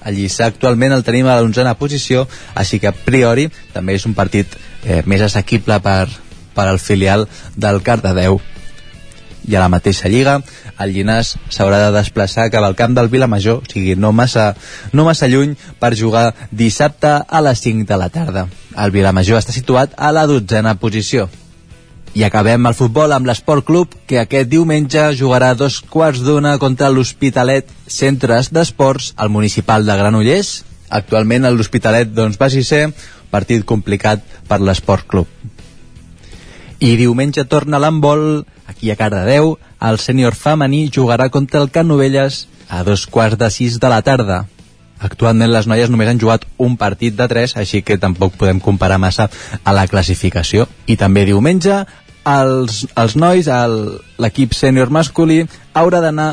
El 0.04 0.16
Lliçà 0.16 0.48
actualment 0.48 0.96
el 0.96 1.04
tenim 1.04 1.28
a 1.28 1.36
l'onzena 1.40 1.76
posició, 1.76 2.26
així 2.54 2.80
que 2.80 2.88
a 2.88 2.96
priori 2.96 3.48
també 3.72 3.96
és 3.96 4.08
un 4.08 4.16
partit 4.16 4.56
eh, 4.84 5.02
més 5.04 5.20
assequible 5.24 5.76
per, 5.84 6.08
per 6.60 6.68
al 6.68 6.78
filial 6.78 7.24
del 7.56 7.80
Cardedeu. 7.80 8.36
I 9.48 9.56
a 9.56 9.62
la 9.62 9.70
mateixa 9.72 10.10
lliga, 10.12 10.36
el 10.84 10.92
Llinàs 10.92 11.32
s'haurà 11.48 11.78
de 11.86 11.92
desplaçar 11.94 12.50
cap 12.52 12.64
al 12.66 12.76
camp 12.76 12.92
del 12.96 13.08
Vilamajor, 13.08 13.62
o 13.64 13.70
sigui, 13.72 13.96
no 13.96 14.12
massa, 14.12 14.50
no 14.92 15.06
massa 15.08 15.28
lluny, 15.32 15.54
per 15.80 15.96
jugar 15.96 16.34
dissabte 16.52 17.14
a 17.24 17.40
les 17.46 17.62
5 17.64 17.88
de 17.88 17.96
la 17.96 18.10
tarda. 18.12 18.44
El 18.76 18.92
Vilamajor 18.92 19.40
està 19.40 19.56
situat 19.56 19.96
a 19.96 20.12
la 20.12 20.26
dotzena 20.28 20.76
posició. 20.82 21.30
I 22.12 22.26
acabem 22.26 22.66
el 22.66 22.76
futbol 22.76 23.14
amb 23.16 23.28
l'Esport 23.30 23.64
Club, 23.64 23.94
que 24.06 24.20
aquest 24.20 24.50
diumenge 24.52 25.06
jugarà 25.16 25.54
dos 25.54 25.78
quarts 25.80 26.20
d'una 26.26 26.58
contra 26.58 26.90
l'Hospitalet 26.90 27.70
Centres 27.86 28.50
d'Esports 28.52 29.14
al 29.16 29.32
municipal 29.32 29.86
de 29.86 29.96
Granollers. 29.96 30.58
Actualment 30.90 31.48
l'Hospitalet 31.48 32.12
doncs, 32.12 32.36
va 32.36 32.50
ser 32.50 32.88
partit 33.30 33.64
complicat 33.64 34.26
per 34.50 34.60
l'Esport 34.60 35.06
Club. 35.06 35.39
I 36.80 36.94
diumenge 36.96 37.44
torna 37.44 37.76
l'handbol 37.76 38.46
aquí 38.64 38.88
a 38.90 38.96
Cardedeu. 38.96 39.58
El 39.84 39.98
sènior 40.00 40.32
femení 40.32 40.86
jugarà 40.88 41.28
contra 41.28 41.60
el 41.60 41.68
Canovelles 41.70 42.46
a 42.72 42.80
dos 42.84 43.04
quarts 43.06 43.36
de 43.36 43.50
sis 43.52 43.76
de 43.80 43.90
la 43.92 44.00
tarda. 44.00 44.46
Actualment 45.00 45.52
les 45.52 45.68
noies 45.68 45.92
només 45.92 46.08
han 46.08 46.20
jugat 46.20 46.46
un 46.56 46.78
partit 46.80 47.16
de 47.16 47.26
tres, 47.28 47.52
així 47.56 47.82
que 47.84 47.98
tampoc 48.00 48.36
podem 48.40 48.60
comparar 48.64 48.96
massa 49.00 49.28
a 49.64 49.74
la 49.76 49.86
classificació. 49.92 50.66
I 50.88 50.96
també 50.96 51.26
diumenge 51.28 51.82
els, 52.24 52.86
els 52.96 53.16
nois, 53.16 53.48
l'equip 54.20 54.56
sènior 54.56 54.92
masculí, 54.92 55.42
haurà 55.76 56.00
d'anar 56.04 56.30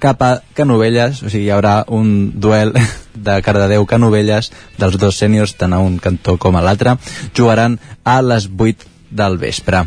cap 0.00 0.22
a 0.24 0.30
Canovelles, 0.56 1.20
o 1.20 1.28
sigui, 1.28 1.48
hi 1.48 1.52
haurà 1.52 1.82
un 1.92 2.32
duel 2.40 2.72
de 3.26 3.36
Cardedeu-Canovelles 3.44 4.48
dels 4.80 4.96
dos 5.00 5.20
sèniors, 5.20 5.56
tant 5.60 5.76
a 5.76 5.80
un 5.84 5.98
cantó 6.00 6.38
com 6.40 6.56
a 6.56 6.64
l'altre, 6.64 6.96
jugaran 7.36 7.76
a 8.04 8.20
les 8.24 8.48
8 8.48 8.89
del 9.10 9.38
vespre. 9.38 9.84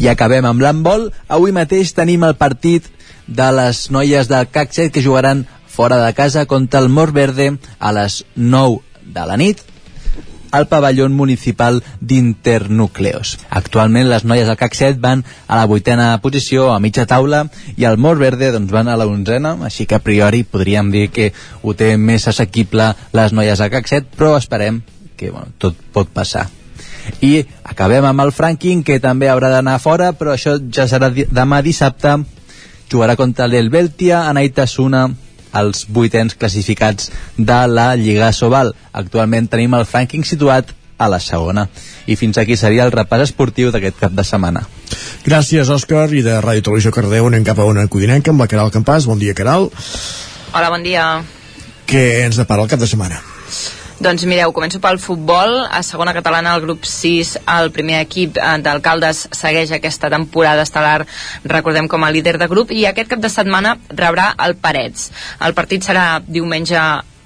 I 0.00 0.08
acabem 0.08 0.46
amb 0.48 0.62
l'handbol. 0.62 1.10
Avui 1.28 1.52
mateix 1.52 1.94
tenim 1.96 2.24
el 2.24 2.36
partit 2.40 2.86
de 3.26 3.48
les 3.54 3.88
noies 3.94 4.28
del 4.28 4.48
CAC 4.50 4.72
7 4.72 4.92
que 4.94 5.04
jugaran 5.04 5.46
fora 5.70 6.04
de 6.04 6.12
casa 6.14 6.46
contra 6.46 6.80
el 6.80 6.88
Mort 6.88 7.14
Verde 7.14 7.56
a 7.78 7.92
les 7.92 8.24
9 8.34 8.80
de 9.04 9.26
la 9.26 9.36
nit 9.36 9.62
al 10.50 10.66
pavelló 10.66 11.08
municipal 11.08 11.78
d'Internúcleos. 12.00 13.38
Actualment 13.50 14.08
les 14.10 14.24
noies 14.26 14.48
del 14.50 14.58
CAC 14.58 14.74
7 14.74 14.98
van 15.00 15.24
a 15.46 15.60
la 15.60 15.66
vuitena 15.70 16.18
posició, 16.22 16.72
a 16.74 16.80
mitja 16.82 17.06
taula, 17.06 17.44
i 17.76 17.86
el 17.86 17.98
Mort 17.98 18.18
Verde 18.18 18.50
doncs, 18.50 18.72
van 18.74 18.90
a 18.90 18.98
la 18.98 19.06
onzena, 19.06 19.54
així 19.62 19.86
que 19.86 20.00
a 20.00 20.04
priori 20.04 20.42
podríem 20.42 20.90
dir 20.90 21.08
que 21.14 21.32
ho 21.62 21.74
té 21.74 21.94
més 21.96 22.26
assequible 22.26 22.94
les 23.14 23.32
noies 23.32 23.62
del 23.62 23.70
CAC 23.70 23.92
7, 23.94 24.16
però 24.16 24.36
esperem 24.38 24.82
que 25.16 25.30
bueno, 25.30 25.54
tot 25.58 25.78
pot 25.94 26.10
passar 26.10 26.48
i 27.20 27.44
acabem 27.64 28.04
amb 28.04 28.26
el 28.26 28.32
Franking 28.32 28.84
que 28.86 29.00
també 29.00 29.30
haurà 29.30 29.50
d'anar 29.52 29.78
fora 29.80 30.12
però 30.12 30.34
això 30.34 30.58
ja 30.72 30.88
serà 30.90 31.10
demà 31.12 31.62
dissabte 31.62 32.18
jugarà 32.90 33.16
contra 33.16 33.46
l'Helveltia 33.46 34.26
a 34.26 34.34
Naitasuna 34.34 35.08
els 35.56 35.86
vuitens 35.88 36.36
classificats 36.38 37.10
de 37.36 37.60
la 37.66 37.94
Lliga 37.96 38.32
Sobal. 38.32 38.74
Actualment 38.92 39.48
tenim 39.50 39.74
el 39.74 39.86
Franking 39.86 40.26
situat 40.26 40.74
a 41.00 41.08
la 41.08 41.18
segona. 41.20 41.66
I 42.06 42.16
fins 42.20 42.38
aquí 42.38 42.56
seria 42.60 42.84
el 42.84 42.92
repàs 42.92 43.24
esportiu 43.30 43.72
d'aquest 43.72 43.98
cap 44.02 44.14
de 44.14 44.24
setmana. 44.26 44.66
Gràcies, 45.24 45.70
Òscar, 45.72 46.08
i 46.12 46.22
de 46.26 46.36
Ràdio 46.44 46.66
Televisió 46.68 46.92
Cardeu 46.92 47.30
anem 47.30 47.46
cap 47.46 47.58
a 47.58 47.68
una 47.68 47.86
codinenca 47.88 48.34
amb 48.34 48.44
la 48.44 48.50
Caral 48.52 48.72
Campàs. 48.74 49.08
Bon 49.08 49.18
dia, 49.18 49.34
Caral. 49.34 49.70
Hola, 50.52 50.70
bon 50.70 50.84
dia. 50.84 51.06
Què 51.88 52.06
ens 52.26 52.38
depara 52.40 52.66
el 52.66 52.70
cap 52.70 52.82
de 52.82 52.90
setmana? 52.90 53.22
Doncs 54.00 54.22
mireu, 54.24 54.48
començo 54.56 54.78
pel 54.80 54.96
futbol. 54.96 55.58
A 55.68 55.82
segona 55.84 56.14
catalana, 56.16 56.54
el 56.56 56.62
grup 56.64 56.86
6, 56.88 57.34
el 57.52 57.68
primer 57.74 57.98
equip 58.00 58.38
eh, 58.40 58.54
d'alcaldes 58.64 59.26
segueix 59.36 59.74
aquesta 59.76 60.08
temporada 60.08 60.64
estel·lar, 60.64 61.04
recordem 61.44 61.84
com 61.84 62.06
a 62.06 62.08
líder 62.08 62.38
de 62.40 62.48
grup, 62.48 62.72
i 62.72 62.86
aquest 62.88 63.10
cap 63.12 63.20
de 63.20 63.28
setmana 63.28 63.74
rebrà 63.90 64.30
el 64.46 64.56
Parets. 64.56 65.10
El 65.44 65.52
partit 65.52 65.84
serà 65.84 66.06
diumenge 66.24 66.80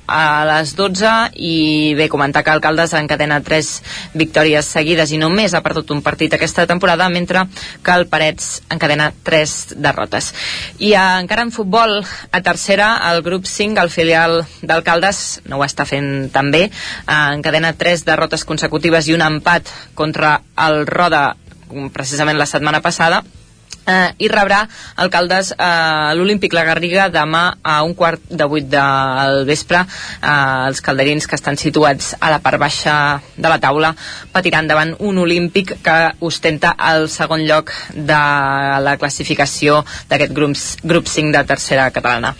a 0.06 0.44
les 0.48 0.74
12 0.76 1.10
i 1.40 1.94
bé, 1.96 2.08
comentar 2.12 2.44
que 2.44 2.52
Alcaldes 2.52 2.94
encadena 2.98 3.40
3 3.44 3.70
victòries 4.14 4.68
seguides 4.76 5.12
i 5.12 5.20
només 5.20 5.54
ha 5.54 5.62
perdut 5.64 5.90
un 5.94 6.02
partit 6.04 6.34
aquesta 6.34 6.66
temporada 6.66 7.08
mentre 7.08 7.46
que 7.82 7.94
el 7.94 8.06
Parets 8.08 8.62
encadena 8.72 9.10
3 9.24 9.76
derrotes. 9.76 10.32
I 10.78 10.94
a, 10.94 11.20
encara 11.20 11.46
en 11.46 11.52
futbol 11.54 12.00
a 12.04 12.42
tercera 12.42 12.90
el 13.10 13.22
grup 13.22 13.46
5, 13.48 13.80
el 13.80 13.90
filial 13.90 14.40
d'Alcaldes 14.62 15.22
no 15.48 15.60
ho 15.60 15.64
està 15.66 15.86
fent 15.88 16.28
tan 16.34 16.50
bé 16.54 16.66
eh, 16.66 17.14
encadena 17.34 17.74
3 17.78 18.04
derrotes 18.04 18.44
consecutives 18.44 19.08
i 19.08 19.16
un 19.16 19.24
empat 19.24 19.70
contra 19.94 20.40
el 20.66 20.84
Roda 20.86 21.30
precisament 21.94 22.38
la 22.38 22.46
setmana 22.46 22.82
passada 22.84 23.24
eh, 23.86 24.14
i 24.18 24.28
rebrà 24.28 24.64
alcaldes 24.96 25.52
eh, 25.56 26.14
l'Olímpic 26.16 26.54
La 26.56 26.64
Garriga 26.66 27.08
demà 27.12 27.44
a 27.62 27.80
un 27.84 27.94
quart 27.94 28.22
de 28.28 28.46
vuit 28.50 28.66
del 28.70 29.44
vespre. 29.48 29.84
Eh, 29.84 30.68
els 30.68 30.80
calderins 30.84 31.26
que 31.28 31.38
estan 31.38 31.58
situats 31.60 32.14
a 32.20 32.30
la 32.32 32.40
part 32.44 32.60
baixa 32.60 32.96
de 33.36 33.48
la 33.48 33.60
taula 33.62 33.94
patiran 34.32 34.68
davant 34.70 34.94
un 35.00 35.18
Olímpic 35.22 35.76
que 35.84 35.98
ostenta 36.20 36.74
el 36.92 37.08
segon 37.12 37.44
lloc 37.48 37.72
de 37.94 38.22
la 38.84 38.96
classificació 39.00 39.82
d'aquest 40.08 40.32
grup, 40.32 40.56
grup 40.82 41.10
5 41.10 41.34
de 41.34 41.44
tercera 41.48 41.90
catalana. 41.90 42.34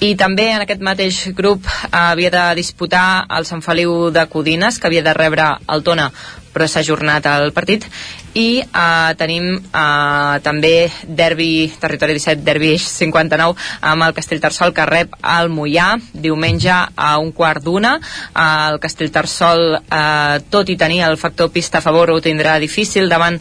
I 0.00 0.14
també 0.16 0.46
en 0.48 0.62
aquest 0.64 0.80
mateix 0.80 1.16
grup 1.36 1.66
eh, 1.68 1.88
havia 1.92 2.30
de 2.32 2.44
disputar 2.60 3.26
el 3.36 3.44
Sant 3.48 3.60
Feliu 3.64 4.08
de 4.14 4.24
Codines 4.32 4.78
que 4.80 4.88
havia 4.88 5.04
de 5.04 5.14
rebre 5.16 5.50
el 5.68 5.84
Tona 5.84 6.10
però 6.52 6.66
s'ha 6.68 6.82
ajornat 6.84 7.26
el 7.30 7.52
partit. 7.56 7.86
I 8.30 8.62
uh, 8.62 9.10
tenim 9.18 9.56
uh, 9.58 10.38
també 10.44 10.86
derbi, 11.02 11.66
territori 11.82 12.14
17, 12.14 12.44
derbi 12.46 12.76
59 12.78 13.56
amb 13.90 14.06
el 14.06 14.14
Castellterçol 14.14 14.70
que 14.74 14.86
rep 14.86 15.16
el 15.18 15.50
Mollà 15.50 15.96
diumenge 16.12 16.70
a 16.70 17.10
un 17.18 17.32
quart 17.34 17.64
d'una. 17.64 17.96
Uh, 18.30 18.70
el 18.70 18.78
Castellterçol 18.82 19.64
uh, 19.80 20.38
tot 20.50 20.70
i 20.70 20.78
tenir 20.78 21.02
el 21.08 21.18
factor 21.18 21.50
pista 21.50 21.78
a 21.78 21.84
favor 21.84 22.14
ho 22.14 22.20
tindrà 22.22 22.58
difícil 22.62 23.10
davant 23.10 23.40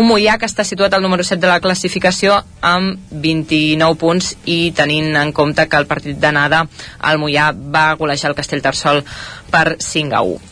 un 0.00 0.08
Mollà 0.08 0.38
que 0.40 0.48
està 0.48 0.64
situat 0.64 0.94
al 0.96 1.04
número 1.04 1.26
7 1.26 1.40
de 1.42 1.50
la 1.50 1.60
classificació 1.60 2.38
amb 2.64 3.10
29 3.12 3.98
punts 4.00 4.32
i 4.48 4.72
tenint 4.76 5.12
en 5.20 5.34
compte 5.36 5.68
que 5.68 5.80
el 5.80 5.90
partit 5.90 6.16
d'anada 6.22 6.64
el 7.10 7.20
Mollà 7.20 7.50
va 7.52 7.90
golejar 8.00 8.32
el 8.32 8.38
Castellterçol 8.38 9.04
per 9.52 9.76
5 9.76 10.16
a 10.16 10.24
1 10.38 10.49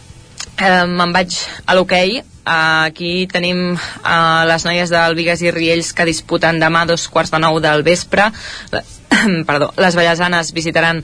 eh, 0.60 0.86
me'n 0.86 1.14
vaig 1.14 1.36
a 1.66 1.76
l'hoquei. 1.76 2.20
Aquí 2.48 3.28
tenim 3.28 3.74
uh, 3.76 4.44
les 4.48 4.64
noies 4.64 4.88
del 4.88 5.16
Vigues 5.18 5.42
i 5.44 5.52
Riells 5.52 5.92
que 5.92 6.06
disputen 6.08 6.56
demà 6.62 6.86
dos 6.88 7.04
quarts 7.12 7.32
de 7.34 7.40
nou 7.42 7.60
del 7.60 7.84
vespre. 7.84 8.30
Perdó, 9.48 9.70
les 9.76 9.98
ballesanes 9.98 10.54
visitaran 10.56 11.02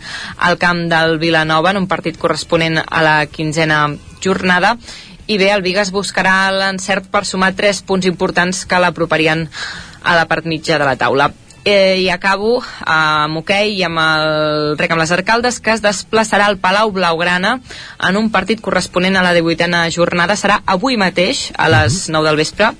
el 0.48 0.58
camp 0.58 0.86
del 0.88 1.18
Vilanova 1.20 1.74
en 1.74 1.82
un 1.82 1.88
partit 1.90 2.16
corresponent 2.16 2.80
a 2.80 3.04
la 3.04 3.16
quinzena 3.26 3.86
jornada. 4.24 4.78
I 5.26 5.38
bé, 5.40 5.52
el 5.52 5.64
Vigues 5.64 5.92
buscarà 5.92 6.50
l'encert 6.52 7.12
per 7.12 7.24
sumar 7.28 7.54
tres 7.56 7.84
punts 7.84 8.08
importants 8.08 8.64
que 8.64 8.80
l'aproparien 8.80 9.48
a 10.04 10.16
la 10.16 10.28
part 10.28 10.48
mitja 10.48 10.80
de 10.80 10.88
la 10.88 10.96
taula 11.00 11.32
eh, 11.64 11.96
i 12.04 12.08
acabo 12.10 12.58
amb 12.84 13.40
hoquei 13.40 13.74
i 13.78 13.82
amb 13.86 13.98
el 14.00 14.76
rec 14.78 14.92
amb 14.92 15.00
les 15.02 15.12
arcaldes 15.16 15.58
que 15.64 15.72
es 15.72 15.82
desplaçarà 15.84 16.46
al 16.46 16.58
Palau 16.60 16.92
Blaugrana 16.92 17.56
en 18.08 18.18
un 18.20 18.30
partit 18.30 18.60
corresponent 18.60 19.16
a 19.16 19.24
la 19.24 19.32
18a 19.34 19.88
jornada. 19.94 20.36
Serà 20.36 20.60
avui 20.66 20.98
mateix 21.00 21.48
a 21.56 21.70
les 21.72 22.08
9 22.12 22.28
del 22.28 22.40
vespre. 22.40 22.70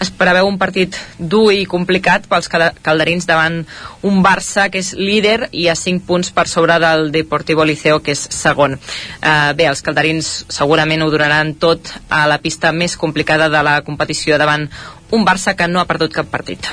Es 0.00 0.12
preveu 0.12 0.48
un 0.48 0.58
partit 0.60 0.96
dur 1.18 1.50
i 1.52 1.64
complicat 1.66 2.28
pels 2.28 2.50
calderins 2.52 3.26
davant 3.26 3.62
un 4.04 4.22
Barça 4.24 4.68
que 4.70 4.80
és 4.84 4.92
líder 4.96 5.48
i 5.52 5.68
a 5.68 5.76
5 5.78 6.04
punts 6.06 6.30
per 6.34 6.46
sobre 6.48 6.78
del 6.80 7.10
Deportivo 7.12 7.64
Liceo 7.64 8.00
que 8.04 8.12
és 8.12 8.26
segon. 8.30 8.76
Eh, 8.76 9.52
bé, 9.56 9.68
els 9.68 9.82
calderins 9.82 10.44
segurament 10.52 11.02
ho 11.02 11.10
donaran 11.12 11.54
tot 11.54 11.92
a 12.08 12.26
la 12.28 12.38
pista 12.38 12.72
més 12.72 12.96
complicada 12.96 13.48
de 13.48 13.62
la 13.64 13.80
competició 13.86 14.38
davant 14.38 14.68
un 15.14 15.24
Barça 15.26 15.54
que 15.56 15.68
no 15.70 15.80
ha 15.80 15.88
perdut 15.88 16.12
cap 16.14 16.30
partit. 16.30 16.66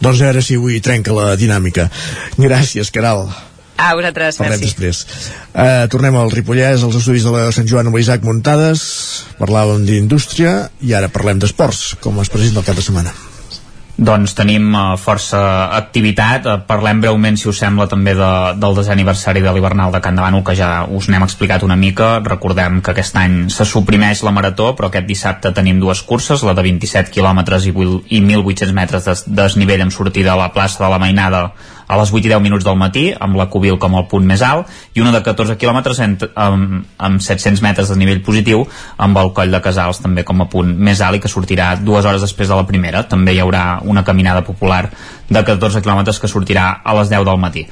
Doncs 0.00 0.20
a 0.20 0.30
veure 0.30 0.42
si 0.44 0.58
avui 0.60 0.80
trenca 0.84 1.14
la 1.16 1.32
dinàmica. 1.40 1.88
Gràcies, 2.38 2.92
Caral. 2.94 3.28
A 3.80 3.94
vosaltres, 3.96 4.36
Parlem 4.36 4.60
merci. 4.60 4.68
després. 4.68 5.06
Uh, 5.54 5.88
tornem 5.88 6.16
al 6.20 6.30
Ripollès, 6.34 6.84
als 6.84 6.98
estudis 7.00 7.24
de 7.24 7.32
la 7.32 7.46
Sant 7.56 7.68
Joan 7.70 7.88
amb 7.88 7.96
l'Isaac 7.96 8.26
Muntades. 8.28 8.84
Parlàvem 9.40 9.86
d'indústria 9.88 10.68
i 10.84 10.92
ara 10.96 11.08
parlem 11.08 11.40
d'esports, 11.40 11.96
com 12.04 12.20
es 12.20 12.28
presenta 12.28 12.60
el 12.60 12.68
cap 12.68 12.76
de 12.76 12.84
setmana. 12.84 13.16
Doncs 14.00 14.32
tenim 14.32 14.70
uh, 14.72 14.94
força 14.96 15.38
activitat. 15.76 16.46
Uh, 16.48 16.62
parlem 16.64 17.02
breument, 17.02 17.36
si 17.36 17.50
us 17.50 17.58
sembla, 17.60 17.84
també 17.90 18.14
de, 18.16 18.28
del 18.56 18.78
desè 18.78 18.94
aniversari 18.94 19.42
de 19.44 19.52
l'hivernal 19.52 19.92
de 19.92 20.00
Can 20.00 20.16
Davano, 20.16 20.40
que 20.40 20.54
ja 20.56 20.86
us 20.88 21.10
n'hem 21.12 21.26
explicat 21.26 21.66
una 21.66 21.76
mica. 21.76 22.14
Recordem 22.24 22.78
que 22.80 22.94
aquest 22.94 23.18
any 23.20 23.34
se 23.52 23.66
suprimeix 23.68 24.22
la 24.24 24.32
marató, 24.32 24.70
però 24.78 24.88
aquest 24.88 25.04
dissabte 25.10 25.52
tenim 25.52 25.82
dues 25.84 26.00
curses, 26.08 26.40
la 26.48 26.56
de 26.56 26.64
27 26.64 27.12
quilòmetres 27.12 27.68
i, 27.68 27.74
i 27.76 28.22
1.800 28.24 28.72
metres 28.80 29.10
de 29.10 29.18
desnivell 29.42 29.84
amb 29.84 29.92
sortida 29.92 30.32
a 30.32 30.40
la 30.46 30.48
plaça 30.56 30.80
de 30.80 30.88
la 30.88 31.02
Mainada 31.02 31.50
a 31.90 31.96
les 31.98 32.12
8 32.14 32.22
i 32.22 32.30
10 32.30 32.40
minuts 32.44 32.64
del 32.64 32.78
matí, 32.78 33.08
amb 33.18 33.34
la 33.36 33.48
Cubil 33.50 33.76
com 33.82 33.96
el 33.98 34.06
punt 34.08 34.26
més 34.26 34.44
alt, 34.46 34.70
i 34.94 35.00
una 35.02 35.12
de 35.14 35.22
14 35.22 35.56
quilòmetres 35.60 36.00
amb, 36.02 36.24
amb, 36.34 36.86
amb 36.98 37.22
700 37.22 37.62
metres 37.62 37.92
de 37.92 37.98
nivell 38.00 38.22
positiu, 38.26 38.64
amb 38.98 39.18
el 39.22 39.32
coll 39.36 39.54
de 39.54 39.62
Casals 39.62 40.02
també 40.02 40.24
com 40.26 40.42
a 40.42 40.48
punt 40.50 40.72
més 40.76 41.02
alt 41.04 41.20
i 41.20 41.22
que 41.22 41.30
sortirà 41.30 41.72
dues 41.78 42.04
hores 42.04 42.24
després 42.24 42.50
de 42.50 42.58
la 42.58 42.66
primera. 42.66 43.04
També 43.08 43.34
hi 43.34 43.42
haurà 43.42 43.80
una 43.86 44.04
caminada 44.04 44.42
popular 44.46 44.88
de 45.30 45.44
14 45.46 45.80
quilòmetres 45.80 46.18
que 46.18 46.28
sortirà 46.28 46.80
a 46.82 46.94
les 46.98 47.10
10 47.12 47.24
del 47.28 47.38
matí. 47.38 47.62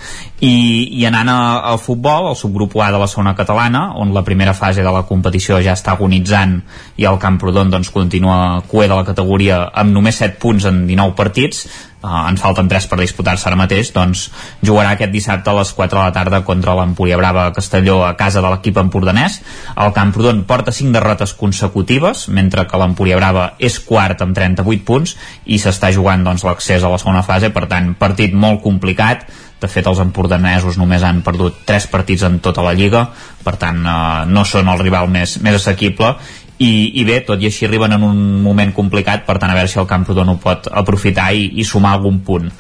I, 0.47 0.55
i 1.01 1.05
anant 1.09 1.31
a, 1.33 1.39
al 1.73 1.81
futbol, 1.83 2.31
el 2.31 2.39
subgrup 2.39 2.77
A 2.79 2.93
de 2.95 3.01
la 3.03 3.09
segona 3.11 3.35
catalana, 3.35 3.89
on 3.99 4.15
la 4.15 4.23
primera 4.23 4.55
fase 4.55 4.85
de 4.87 4.93
la 4.95 5.03
competició 5.09 5.59
ja 5.65 5.75
està 5.75 5.97
agonitzant 5.97 6.61
i 6.97 7.09
el 7.11 7.19
Camprodon 7.19 7.73
doncs, 7.75 7.91
continua 7.91 8.63
cué 8.71 8.87
de 8.87 8.95
la 8.95 9.07
categoria 9.07 9.65
amb 9.75 9.95
només 9.95 10.21
7 10.23 10.39
punts 10.39 10.69
en 10.71 10.85
19 10.87 11.17
partits, 11.19 11.65
uh, 12.03 12.29
en 12.29 12.39
falten 12.39 12.69
3 12.71 12.87
per 12.87 13.01
disputar-se 13.01 13.49
ara 13.49 13.59
mateix, 13.59 13.91
doncs 13.95 14.29
jugarà 14.63 14.95
aquest 14.95 15.13
dissabte 15.15 15.51
a 15.51 15.59
les 15.59 15.73
4 15.75 15.99
de 15.99 16.05
la 16.05 16.15
tarda 16.15 16.45
contra 16.47 16.77
l'Empúria 16.79 17.08
Brava 17.17 17.49
Castelló 17.57 18.03
a 18.05 18.15
casa 18.19 18.43
de 18.45 18.51
l'equip 18.53 18.77
empordanès. 18.83 19.41
El 19.81 19.93
Camprodon 19.97 20.45
porta 20.45 20.75
5 20.75 20.93
derrotes 20.93 21.33
consecutives, 21.39 22.27
mentre 22.29 22.67
que 22.69 22.81
l'Empúria 22.81 23.17
Brava 23.17 23.53
és 23.59 23.79
quart 23.81 24.21
amb 24.23 24.37
38 24.37 24.85
punts 24.85 25.17
i 25.47 25.59
s'està 25.63 25.93
jugant 25.95 26.27
doncs, 26.27 26.45
l'accés 26.45 26.85
a 26.85 26.93
la 26.93 26.99
segona 27.01 27.25
fase, 27.25 27.53
per 27.55 27.67
tant, 27.71 27.95
partit 27.99 28.35
molt 28.35 28.61
complicat, 28.63 29.29
de 29.59 29.69
fet 29.71 29.87
els 29.91 29.99
empordanesos 30.03 30.77
només 30.79 31.03
han 31.03 31.23
perdut 31.27 31.65
3 31.67 31.89
partits 31.91 32.23
en 32.29 32.39
tota 32.43 32.63
la 32.63 32.75
lliga. 32.79 33.09
Per 33.45 33.57
tant 33.59 33.81
eh, 33.83 34.27
no 34.31 34.45
són 34.47 34.71
el 34.71 34.85
rival 34.85 35.11
més, 35.11 35.39
més 35.43 35.59
assequible. 35.59 36.15
I, 36.59 36.71
i 36.99 37.05
bé, 37.07 37.21
tot 37.27 37.39
i 37.43 37.47
així 37.47 37.67
arriben 37.67 37.95
en 37.95 38.05
un 38.07 38.21
moment 38.43 38.73
complicat. 38.75 39.25
Per 39.27 39.39
tant 39.39 39.51
a 39.51 39.59
veure 39.59 39.71
si 39.71 39.81
el 39.83 39.91
Camprodon 39.91 40.35
ho 40.35 40.39
pot 40.43 40.71
aprofitar 40.71 41.33
i, 41.35 41.51
i 41.59 41.67
sumar 41.67 41.97
algun 41.99 42.23
punt 42.27 42.51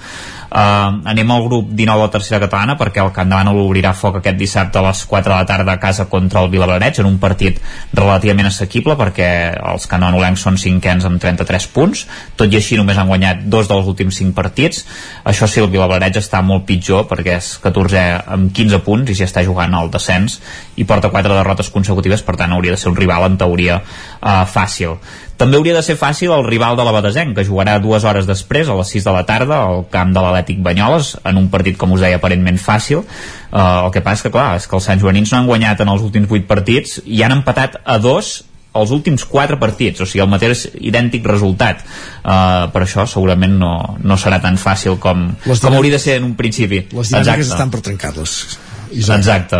anem 0.50 1.30
al 1.30 1.44
grup 1.44 1.68
19 1.70 2.06
de 2.06 2.12
tercera 2.12 2.40
catalana 2.40 2.76
perquè 2.80 3.02
el 3.04 3.12
Camp 3.12 3.32
l'obrirà 3.52 3.92
foc 3.92 4.18
aquest 4.18 4.38
dissabte 4.38 4.78
a 4.78 4.82
les 4.86 5.04
4 5.04 5.32
de 5.32 5.36
la 5.36 5.46
tarda 5.46 5.72
a 5.72 5.80
casa 5.80 6.06
contra 6.08 6.40
el 6.42 6.50
Vilablareig 6.50 7.00
en 7.00 7.06
un 7.06 7.18
partit 7.18 7.60
relativament 7.92 8.48
assequible 8.48 8.96
perquè 8.96 9.28
els 9.58 9.86
cananolencs 9.86 10.40
són 10.40 10.56
cinquens 10.56 11.04
amb 11.04 11.20
33 11.20 11.68
punts. 11.74 12.06
Tot 12.36 12.52
i 12.52 12.56
així 12.56 12.78
només 12.80 12.96
han 12.98 13.08
guanyat 13.08 13.44
dos 13.44 13.68
dels 13.68 13.86
últims 13.86 14.16
5 14.16 14.32
partits. 14.34 14.84
Això 15.24 15.46
sí, 15.46 15.60
el 15.60 15.68
Vilablareig 15.68 16.16
està 16.16 16.40
molt 16.42 16.64
pitjor 16.64 17.06
perquè 17.10 17.36
és 17.38 17.52
14 17.62 18.04
amb 18.26 18.52
15 18.54 18.82
punts 18.86 19.12
i 19.12 19.18
ja 19.18 19.28
està 19.28 19.44
jugant 19.44 19.74
al 19.74 19.92
descens 19.92 20.40
i 20.76 20.84
porta 20.88 21.12
4 21.12 21.36
derrotes 21.36 21.70
consecutives 21.74 22.22
per 22.22 22.38
tant 22.40 22.52
hauria 22.52 22.72
de 22.72 22.80
ser 22.80 22.92
un 22.92 22.96
rival 22.96 23.26
en 23.28 23.36
teoria 23.40 23.80
uh, 23.82 24.44
fàcil 24.48 24.96
també 25.38 25.54
hauria 25.56 25.76
de 25.76 25.84
ser 25.86 25.94
fàcil 25.94 26.32
el 26.34 26.42
rival 26.46 26.76
de 26.76 26.84
la 26.86 26.92
Badesenc, 26.96 27.36
que 27.36 27.46
jugarà 27.46 27.76
dues 27.78 28.02
hores 28.02 28.26
després, 28.26 28.66
a 28.66 28.74
les 28.74 28.90
6 28.90 29.06
de 29.06 29.14
la 29.14 29.22
tarda, 29.28 29.60
al 29.70 29.84
camp 29.92 30.10
de 30.14 30.24
l'Atlètic 30.24 30.58
Banyoles, 30.66 31.12
en 31.30 31.38
un 31.38 31.46
partit, 31.52 31.78
com 31.78 31.94
us 31.94 32.02
deia, 32.02 32.18
aparentment 32.18 32.58
fàcil. 32.58 33.04
Uh, 33.04 33.86
el 33.86 33.92
que 33.94 34.02
passa 34.02 34.18
és 34.18 34.26
que, 34.26 34.34
clar, 34.34 34.50
és 34.58 34.66
que 34.66 34.74
els 34.76 34.90
Sant 34.90 34.98
Joanins 34.98 35.30
no 35.30 35.38
han 35.38 35.46
guanyat 35.46 35.84
en 35.84 35.94
els 35.94 36.02
últims 36.02 36.26
8 36.26 36.50
partits 36.50 36.98
i 37.06 37.22
han 37.22 37.38
empatat 37.38 37.78
a 37.84 38.00
dos 38.02 38.40
els 38.78 38.90
últims 38.94 39.24
4 39.26 39.56
partits, 39.58 40.02
o 40.02 40.06
sigui, 40.06 40.22
el 40.22 40.30
mateix 40.30 40.66
idèntic 40.74 41.26
resultat. 41.26 41.80
Uh, 42.20 42.66
per 42.74 42.82
això 42.84 43.06
segurament 43.08 43.54
no, 43.62 43.72
no 44.02 44.18
serà 44.18 44.42
tan 44.42 44.58
fàcil 44.60 44.98
com, 45.02 45.30
com 45.46 45.78
hauria 45.78 45.96
de 45.96 46.02
ser 46.02 46.18
en 46.18 46.26
un 46.28 46.34
principi. 46.38 46.84
Les 46.92 47.14
dinàmiques 47.14 47.54
estan 47.54 47.72
per 47.74 47.82
trencar-les. 47.86 48.36
Isaac. 48.92 49.18
Exacte, 49.18 49.56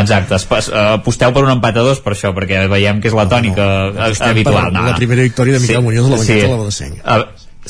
exacte. 0.00 0.40
Eh, 0.72 0.94
Aposteu 0.94 1.32
per 1.32 1.44
un 1.44 1.50
empat 1.56 1.76
a 1.76 1.84
dos 1.86 2.00
per 2.00 2.14
això, 2.14 2.32
perquè 2.36 2.66
veiem 2.70 3.00
que 3.00 3.08
és 3.08 3.14
la 3.14 3.28
tònica 3.28 3.66
no, 3.66 4.00
Apostem 4.08 4.32
habitual. 4.34 4.72
per 4.72 4.88
la 4.88 4.96
primera 4.96 5.22
victòria 5.22 5.54
de 5.58 5.60
Miquel 5.60 5.82
Muñoz 5.82 6.06
a 6.06 6.10
la 6.10 6.16
banqueta 6.16 6.46
de 6.46 6.50
la 6.52 6.56
Badesenc. 6.64 7.04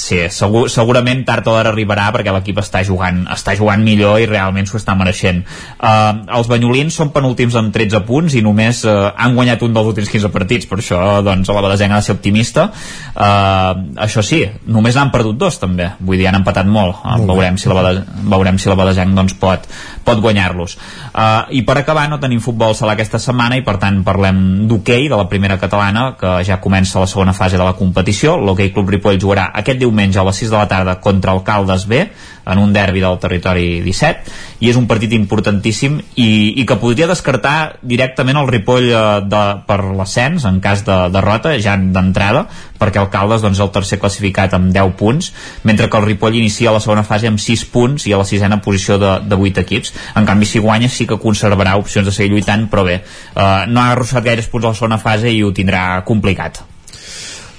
Sí, 0.01 0.17
segur, 0.33 0.65
segurament 0.73 1.21
tard 1.29 1.45
o 1.51 1.53
d'ara 1.53 1.75
arribarà 1.75 2.07
perquè 2.15 2.33
l'equip 2.33 2.61
està 2.63 2.81
jugant 2.87 3.19
està 3.35 3.53
jugant 3.59 3.83
millor 3.85 4.21
i 4.23 4.27
realment 4.29 4.69
s'ho 4.69 4.79
està 4.79 4.95
mereixent. 4.97 5.43
Uh, 5.77 6.23
els 6.39 6.49
banyolins 6.49 6.97
són 6.97 7.11
penúltims 7.13 7.57
amb 7.61 7.75
13 7.75 8.01
punts 8.09 8.37
i 8.39 8.41
només 8.45 8.81
uh, 8.89 9.11
han 9.13 9.37
guanyat 9.37 9.61
un 9.67 9.77
dels 9.77 9.91
últims 9.93 10.09
15 10.09 10.31
partits 10.33 10.69
per 10.71 10.79
això 10.81 11.01
doncs 11.27 11.53
la 11.53 11.65
Badesenc 11.67 11.93
ha 11.93 12.01
de 12.01 12.07
ser 12.09 12.17
optimista. 12.17 12.71
Uh, 13.13 14.01
això 14.07 14.25
sí, 14.25 14.41
només 14.73 14.97
han 14.97 15.13
perdut 15.13 15.37
dos 15.37 15.61
també, 15.61 15.91
vull 16.01 16.17
dir, 16.17 16.31
han 16.31 16.41
empatat 16.41 16.71
molt, 16.71 17.03
uh, 17.03 17.19
Molt 17.19 17.27
bé. 17.27 17.35
veurem 17.35 17.61
si 17.61 17.69
la, 17.69 17.77
Bade, 17.77 18.07
veurem 18.33 18.63
si 18.63 18.73
la 18.73 18.79
Badesenc 18.81 19.15
doncs, 19.21 19.37
pot, 19.43 19.69
pot 20.07 20.25
guanyar-los. 20.25 20.79
Uh, 21.11 21.45
i 21.53 21.61
per 21.67 21.77
acabar 21.83 22.07
no 22.09 22.21
tenim 22.23 22.41
futbol 22.41 22.73
sala 22.79 22.97
aquesta 22.97 23.21
setmana 23.21 23.61
i 23.61 23.67
per 23.67 23.77
tant 23.83 24.01
parlem 24.07 24.65
d'hoquei 24.71 25.11
de 25.13 25.21
la 25.21 25.29
primera 25.29 25.61
catalana 25.61 26.15
que 26.17 26.39
ja 26.49 26.61
comença 26.63 27.03
la 27.05 27.11
segona 27.11 27.37
fase 27.37 27.61
de 27.61 27.67
la 27.67 27.77
competició. 27.77 28.39
L'hoquei 28.41 28.73
Club 28.73 28.97
Ripoll 28.97 29.21
jugarà 29.21 29.51
aquest 29.61 29.77
diumenge 29.77 29.90
a 29.91 30.25
les 30.25 30.37
6 30.37 30.51
de 30.51 30.57
la 30.57 30.69
tarda 30.69 31.01
contra 31.01 31.33
el 31.33 31.43
Caldes 31.43 31.87
B 31.87 32.09
en 32.51 32.59
un 32.59 32.73
derbi 32.73 33.01
del 33.01 33.19
territori 33.21 33.81
17 33.85 34.33
i 34.61 34.71
és 34.71 34.77
un 34.77 34.87
partit 34.89 35.13
importantíssim 35.17 35.99
i, 36.17 36.61
i 36.61 36.65
que 36.67 36.79
podria 36.81 37.09
descartar 37.09 37.77
directament 37.83 38.39
el 38.41 38.49
Ripoll 38.49 38.89
eh, 38.91 39.03
de, 39.29 39.43
per 39.67 39.79
l'ascens 39.97 40.47
en 40.49 40.61
cas 40.65 40.85
de 40.87 40.97
derrota 41.13 41.55
ja 41.61 41.77
d'entrada 41.77 42.47
perquè 42.81 43.01
el 43.03 43.11
Caldes 43.13 43.45
doncs, 43.45 43.59
és 43.59 43.65
el 43.65 43.73
tercer 43.75 44.01
classificat 44.01 44.57
amb 44.57 44.73
10 44.75 44.97
punts 44.99 45.31
mentre 45.69 45.91
que 45.91 46.01
el 46.01 46.09
Ripoll 46.09 46.41
inicia 46.41 46.75
la 46.75 46.83
segona 46.83 47.05
fase 47.07 47.31
amb 47.31 47.41
6 47.41 47.67
punts 47.73 48.09
i 48.09 48.17
a 48.17 48.21
la 48.21 48.29
sisena 48.29 48.61
posició 48.65 48.99
de, 49.01 49.15
de 49.29 49.37
8 49.37 49.65
equips. 49.65 49.95
En 50.17 50.29
canvi 50.29 50.49
si 50.49 50.65
guanya 50.65 50.89
sí 50.89 51.07
que 51.07 51.21
conservarà 51.21 51.77
opcions 51.81 52.09
de 52.09 52.15
seguir 52.15 52.35
lluitant 52.35 52.69
però 52.73 52.87
bé, 52.87 53.01
eh, 53.01 53.63
no 53.69 53.83
ha 53.83 53.93
arrossat 53.95 54.25
gaires 54.25 54.51
punts 54.51 54.67
a 54.67 54.75
la 54.75 54.81
segona 54.83 55.01
fase 55.03 55.33
i 55.33 55.43
ho 55.45 55.53
tindrà 55.57 56.03
complicat 56.09 56.65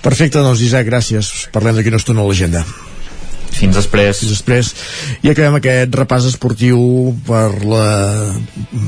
Perfecte, 0.01 0.41
doncs 0.41 0.63
Isaac, 0.65 0.87
gràcies. 0.89 1.27
Parlem 1.53 1.77
d'aquí 1.77 1.93
una 1.93 2.01
estona 2.01 2.23
a 2.23 2.29
l'agenda. 2.29 2.65
Fins 3.61 3.77
després. 3.77 4.17
Fins 4.23 4.31
després. 4.33 4.71
I 5.21 5.29
acabem 5.31 5.59
aquest 5.59 5.93
repàs 5.99 6.25
esportiu 6.31 6.79
per 7.27 7.49
la, 7.61 7.83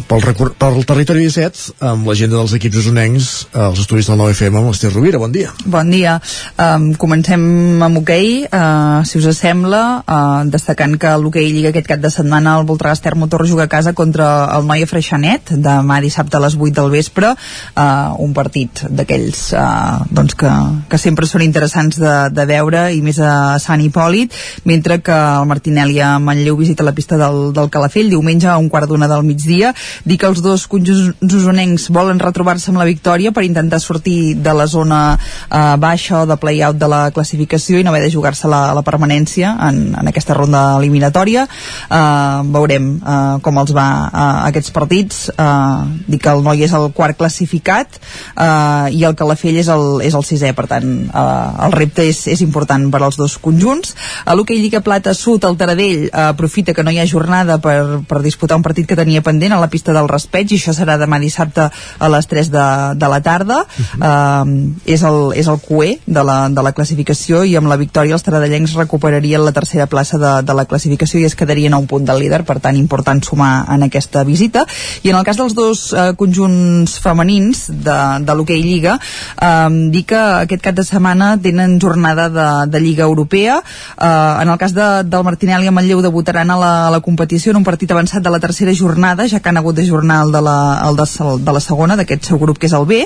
pel, 0.09 0.23
recor- 0.25 0.53
pel 0.57 0.79
territori 0.89 1.27
17 1.27 1.75
amb 1.91 2.07
l'agenda 2.09 2.39
dels 2.39 2.55
equips 2.57 2.79
usonencs 2.81 3.27
als 3.53 3.83
estudis 3.83 4.09
del 4.09 4.17
9FM 4.17 4.57
amb 4.59 4.71
l'Ester 4.71 4.89
Rovira. 4.93 5.19
Bon 5.21 5.31
dia. 5.31 5.51
Bon 5.69 5.91
dia. 5.93 6.15
Um, 6.57 6.87
comencem 6.99 7.43
amb 7.85 8.01
hoquei, 8.01 8.47
uh, 8.49 9.03
si 9.05 9.21
us 9.21 9.29
sembla, 9.37 9.83
uh, 10.01 10.41
destacant 10.49 10.97
que 10.97 11.13
l'hoquei 11.21 11.51
Lliga 11.53 11.69
aquest 11.69 11.91
cap 11.91 12.01
de 12.01 12.09
setmana 12.09 12.55
el 12.57 12.65
Voltregà 12.65 12.95
Ester 12.97 13.13
Motor 13.19 13.45
juga 13.47 13.67
a 13.67 13.71
casa 13.71 13.93
contra 13.93 14.47
el 14.57 14.65
Noia 14.65 14.89
Freixanet, 14.89 15.53
demà 15.53 15.99
dissabte 16.01 16.37
a 16.39 16.43
les 16.47 16.57
8 16.57 16.73
del 16.81 16.89
vespre, 16.93 17.33
uh, 17.35 18.15
un 18.23 18.33
partit 18.33 18.85
d'aquells 18.89 19.45
uh, 19.53 20.01
doncs 20.09 20.33
que, 20.39 20.51
que 20.89 20.97
sempre 20.97 21.29
són 21.29 21.45
interessants 21.45 22.01
de, 22.01 22.15
de 22.33 22.47
veure 22.49 22.87
i 22.95 23.01
més 23.05 23.21
a 23.21 23.59
Sant 23.61 23.83
Hipòlit, 23.85 24.33
mentre 24.63 24.99
que 25.01 25.13
el 25.13 25.45
Martinelli 25.49 25.99
a 25.99 26.17
Manlleu 26.19 26.57
visita 26.57 26.83
la 26.83 26.93
pista 26.93 27.17
del, 27.17 27.51
del 27.53 27.69
Calafell 27.69 28.09
diumenge 28.09 28.47
a 28.47 28.57
un 28.57 28.69
quart 28.69 28.89
d'una 28.89 29.07
del 29.11 29.23
migdia. 29.27 29.73
Dic 30.05 30.21
que 30.23 30.29
els 30.29 30.41
dos 30.43 30.65
conjunts 30.71 31.35
usonencs 31.35 31.89
volen 31.93 32.21
retrobar-se 32.21 32.71
amb 32.71 32.79
la 32.81 32.87
victòria 32.87 33.33
per 33.33 33.43
intentar 33.47 33.81
sortir 33.83 34.35
de 34.39 34.53
la 34.55 34.67
zona 34.67 35.01
eh, 35.17 35.75
baixa 35.79 36.21
o 36.21 36.25
de 36.29 36.37
play-out 36.39 36.77
de 36.79 36.89
la 36.89 37.01
classificació 37.15 37.79
i 37.79 37.83
no 37.83 37.91
haver 37.91 38.03
de 38.05 38.11
jugar-se 38.13 38.47
la, 38.51 38.73
la 38.75 38.83
permanència 38.85 39.55
en, 39.67 39.81
en 39.99 40.11
aquesta 40.11 40.37
ronda 40.37 40.63
eliminatòria. 40.79 41.47
Eh, 41.89 42.39
veurem 42.53 42.89
eh, 42.97 43.17
com 43.43 43.61
els 43.61 43.73
va 43.75 43.87
eh, 44.07 44.27
aquests 44.49 44.73
partits. 44.75 45.23
Eh, 45.33 46.05
dic 46.07 46.23
que 46.23 46.33
el 46.33 46.43
Noi 46.45 46.63
és 46.63 46.73
el 46.75 46.89
quart 46.95 47.17
classificat 47.19 47.99
eh, 47.99 48.93
i 48.95 49.03
el 49.07 49.17
Calafell 49.19 49.59
és 49.59 49.69
el, 49.73 49.87
és 50.05 50.15
el 50.15 50.25
sisè, 50.27 50.53
per 50.55 50.67
tant 50.71 50.89
eh, 51.07 51.65
el 51.67 51.75
repte 51.75 52.05
és, 52.07 52.25
és 52.31 52.43
important 52.45 52.89
per 52.93 53.01
als 53.03 53.19
dos 53.19 53.37
conjunts. 53.41 53.95
A 54.25 54.37
l'hoquei 54.37 54.52
Lliga 54.59 54.81
Plata 54.81 55.13
Sud, 55.13 55.43
el 55.45 55.57
Taradell 55.57 56.05
eh, 56.05 56.09
aprofita 56.13 56.73
que 56.73 56.83
no 56.83 56.91
hi 56.91 56.99
ha 56.99 57.07
jornada 57.09 57.59
per, 57.61 58.01
per 58.07 58.21
disputar 58.23 58.57
un 58.59 58.65
partit 58.65 58.87
que 58.89 58.97
tenia 58.99 59.23
pendent 59.25 59.53
a 59.55 59.61
la 59.61 59.69
pista 59.71 59.93
del 59.95 60.09
Raspeig 60.09 60.53
i 60.53 60.59
això 60.59 60.73
serà 60.75 60.97
demà 61.01 61.19
dissabte 61.21 61.69
a 61.69 62.09
les 62.11 62.27
3 62.29 62.51
de, 62.53 62.67
de 62.99 63.09
la 63.09 63.21
tarda. 63.25 63.63
Eh, 63.97 64.53
és, 64.85 65.03
el, 65.03 65.19
és 65.39 65.49
el 65.49 65.59
QE 65.63 65.97
de 66.05 66.23
la, 66.25 66.37
de 66.49 66.65
la 66.65 66.73
classificació 66.75 67.43
i 67.47 67.55
amb 67.59 67.71
la 67.71 67.79
victòria 67.79 68.17
els 68.17 68.25
taradellencs 68.25 68.75
recuperarien 68.79 69.43
la 69.43 69.53
tercera 69.55 69.87
plaça 69.91 70.19
de, 70.21 70.33
de 70.45 70.57
la 70.57 70.67
classificació 70.69 71.21
i 71.21 71.27
es 71.29 71.37
quedarien 71.39 71.73
a 71.73 71.81
un 71.81 71.87
punt 71.87 72.05
del 72.07 72.21
líder, 72.23 72.43
per 72.47 72.59
tant 72.63 72.77
important 72.79 73.23
sumar 73.23 73.65
en 73.73 73.87
aquesta 73.87 74.23
visita. 74.27 74.65
I 75.03 75.11
en 75.13 75.19
el 75.19 75.25
cas 75.27 75.39
dels 75.39 75.55
dos 75.57 75.85
eh, 75.93 76.11
conjunts 76.19 76.97
femenins 77.03 77.67
de, 77.71 77.99
de 78.23 78.37
l'hoquei 78.37 78.61
Lliga 78.63 78.97
eh, 78.99 79.69
dir 79.93 80.05
que 80.09 80.21
aquest 80.43 80.63
cap 80.63 80.77
de 80.77 80.85
setmana 80.87 81.33
tenen 81.41 81.79
jornada 81.81 82.29
de, 82.29 82.49
de 82.71 82.81
Lliga 82.83 83.03
Europea. 83.03 83.59
Eh, 83.97 84.42
en 84.43 84.49
el 84.49 84.57
cas 84.59 84.73
de, 84.75 84.87
del 85.07 85.23
Martinelli 85.23 85.67
i 85.67 85.73
Manlleu 85.73 86.01
debutaran 86.03 86.51
a 86.51 86.57
la, 86.59 86.71
a 86.87 86.91
la 86.91 86.99
competició 87.01 87.51
en 87.53 87.61
un 87.61 87.67
partit 87.67 87.91
avançat 87.91 88.23
de 88.23 88.31
la 88.33 88.41
tercera 88.43 88.73
jornada, 88.75 89.27
ja 89.31 89.39
que 89.39 89.49
han 89.49 89.57
hagut 89.57 89.75
de 89.75 89.87
jornar 89.87 90.21
el 90.27 90.33
de 90.35 90.41
la, 90.43 90.57
el 90.87 90.99
de, 90.99 91.07
de 91.45 91.55
la 91.55 91.63
segona, 91.63 91.97
d'aquest 91.99 92.29
seu 92.29 92.39
grup 92.41 92.59
que 92.59 92.69
és 92.69 92.75
el 92.77 92.85
B, 92.89 93.01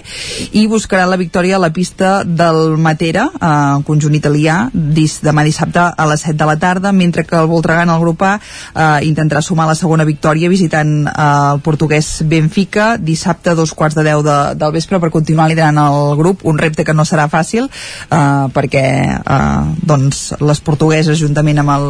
i 0.58 0.66
buscaran 0.68 1.10
la 1.12 1.20
victòria 1.22 1.58
a 1.58 1.64
la 1.64 1.72
pista 1.74 2.24
del 2.26 2.78
Matera, 2.82 3.30
eh, 3.38 3.84
conjunt 3.88 4.18
italià, 4.18 4.58
dis, 4.74 5.20
demà 5.24 5.46
dissabte 5.48 5.88
a 5.94 6.10
les 6.10 6.26
7 6.26 6.38
de 6.38 6.50
la 6.50 6.58
tarda, 6.60 6.92
mentre 6.92 7.26
que 7.28 7.38
el 7.38 7.50
Voltregà 7.50 7.86
en 7.88 7.94
el 7.94 8.02
grup 8.02 8.26
A 8.26 8.36
eh, 8.38 9.08
intentarà 9.08 9.42
sumar 9.46 9.68
la 9.70 9.78
segona 9.78 10.08
victòria 10.08 10.50
visitant 10.50 10.98
eh, 11.08 11.28
el 11.54 11.62
portuguès 11.66 12.24
Benfica 12.26 12.96
dissabte 12.98 13.52
a 13.52 13.56
dos 13.56 13.74
quarts 13.74 13.96
de 13.96 14.04
10 14.04 14.24
de, 14.26 14.38
del 14.60 14.74
vespre. 14.74 15.00
Per 15.00 15.12
continuar 15.14 15.48
liderant 15.52 15.78
el 15.82 16.16
grup, 16.20 16.44
un 16.50 16.58
repte 16.58 16.86
que 16.86 16.96
no 16.98 17.06
serà 17.06 17.28
fàcil 17.32 17.68
eh, 17.68 18.48
perquè 18.54 18.86
eh, 19.18 19.64
doncs 19.88 20.34
les 20.42 20.62
portugueses 20.62 21.17
juntament 21.20 21.62
amb 21.62 21.74
el, 21.74 21.88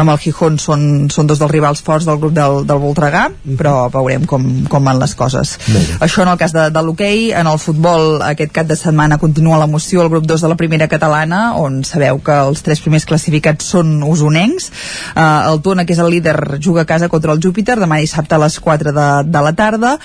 amb 0.00 0.12
el 0.12 0.20
Gijón 0.22 0.58
són, 0.62 1.10
són 1.12 1.28
dos 1.30 1.40
dels 1.40 1.52
rivals 1.52 1.82
forts 1.84 2.06
del 2.08 2.20
grup 2.22 2.34
del, 2.36 2.62
del 2.68 2.80
Voltregà 2.82 3.28
però 3.58 3.88
veurem 3.92 4.26
com, 4.28 4.44
com 4.70 4.88
van 4.88 5.00
les 5.00 5.14
coses. 5.18 5.54
Això 6.04 6.24
en 6.24 6.32
el 6.32 6.38
cas 6.40 6.54
de, 6.54 6.68
de 6.72 6.82
l'hoquei 6.84 7.30
en 7.36 7.48
el 7.50 7.60
futbol 7.62 8.22
aquest 8.26 8.52
cap 8.54 8.68
de 8.68 8.76
setmana 8.78 9.18
continua 9.22 9.60
l'emoció 9.60 10.02
al 10.02 10.10
grup 10.12 10.26
2 10.28 10.44
de 10.44 10.50
la 10.52 10.58
primera 10.58 10.88
catalana 10.90 11.42
on 11.60 11.82
sabeu 11.86 12.20
que 12.24 12.38
els 12.48 12.62
tres 12.64 12.82
primers 12.84 13.06
classificats 13.08 13.72
són 13.74 13.94
usonencs. 14.06 14.70
Eh, 15.14 15.22
el 15.22 15.60
Tona 15.62 15.86
que 15.86 15.94
és 15.96 16.02
el 16.02 16.10
líder 16.12 16.36
juga 16.62 16.82
a 16.82 16.88
casa 16.88 17.10
contra 17.12 17.34
el 17.34 17.42
Júpiter 17.42 17.78
demà 17.80 18.00
dissabte 18.02 18.36
a 18.36 18.42
les 18.42 18.58
4 18.60 18.94
de, 18.96 19.08
de 19.28 19.44
la 19.46 19.54
tarda. 19.58 19.96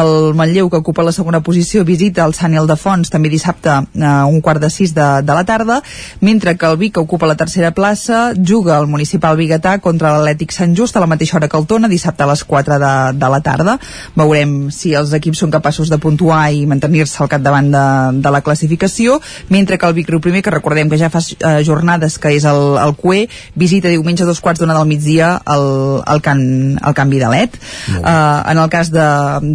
El 0.00 0.34
Manlleu 0.38 0.70
que 0.72 0.80
ocupa 0.82 1.06
la 1.06 1.14
segona 1.16 1.42
posició 1.44 1.84
visita 1.84 2.24
el 2.26 2.34
Sant 2.36 2.54
Ildefons 2.56 3.12
també 3.12 3.30
dissabte 3.32 3.72
a 3.72 4.16
un 4.26 4.40
quart 4.40 4.62
de 4.62 4.70
6 4.72 4.94
de, 4.96 5.08
de 5.26 5.36
la 5.36 5.44
tarda 5.48 5.80
mentre 6.20 6.56
que 6.56 6.66
el 6.66 6.76
Vic 6.80 6.96
que 6.96 7.04
ocupa 7.04 7.28
la 7.28 7.36
tercera 7.36 7.72
plaça 7.76 8.15
juga 8.36 8.76
al 8.76 8.86
municipal 8.90 9.36
Bigatà 9.36 9.76
contra 9.84 10.12
l'Atlètic 10.16 10.52
Sant 10.54 10.74
Just 10.76 10.96
a 10.96 11.02
la 11.02 11.08
mateixa 11.10 11.36
hora 11.38 11.48
que 11.48 11.58
el 11.58 11.66
Tona 11.68 11.88
dissabte 11.88 12.24
a 12.24 12.28
les 12.30 12.42
4 12.44 12.78
de, 12.82 12.92
de 13.18 13.28
la 13.32 13.40
tarda. 13.44 13.76
Veurem 14.16 14.70
si 14.74 14.94
els 14.98 15.12
equips 15.16 15.42
són 15.44 15.52
capaços 15.54 15.90
de 15.92 15.98
puntuar 16.02 16.48
i 16.52 16.64
mantenir-se 16.66 17.22
al 17.22 17.30
capdavant 17.30 17.70
de, 17.72 17.84
de 18.24 18.32
la 18.32 18.40
classificació. 18.42 19.20
Mentre 19.52 19.78
que 19.78 19.88
el 19.88 19.94
Vic 19.96 20.10
Riu 20.10 20.22
primer 20.24 20.42
que 20.42 20.54
recordem 20.54 20.90
que 20.90 20.98
ja 21.00 21.10
fa 21.12 21.22
eh, 21.22 21.60
jornades 21.66 22.18
que 22.18 22.32
és 22.36 22.46
el, 22.48 22.76
el 22.82 22.96
CUE 22.98 23.26
visita 23.54 23.92
diumenge 23.92 24.24
a 24.24 24.30
dos 24.30 24.40
quarts 24.40 24.62
d'una 24.62 24.76
del 24.76 24.88
migdia 24.90 25.36
el, 25.54 25.68
el, 26.02 26.22
can, 26.24 26.42
el 26.80 26.96
Can 26.96 27.12
Vidalet. 27.12 27.56
Uh, 27.96 28.42
en 28.50 28.58
el 28.58 28.68
cas 28.72 28.90
de, 28.94 29.06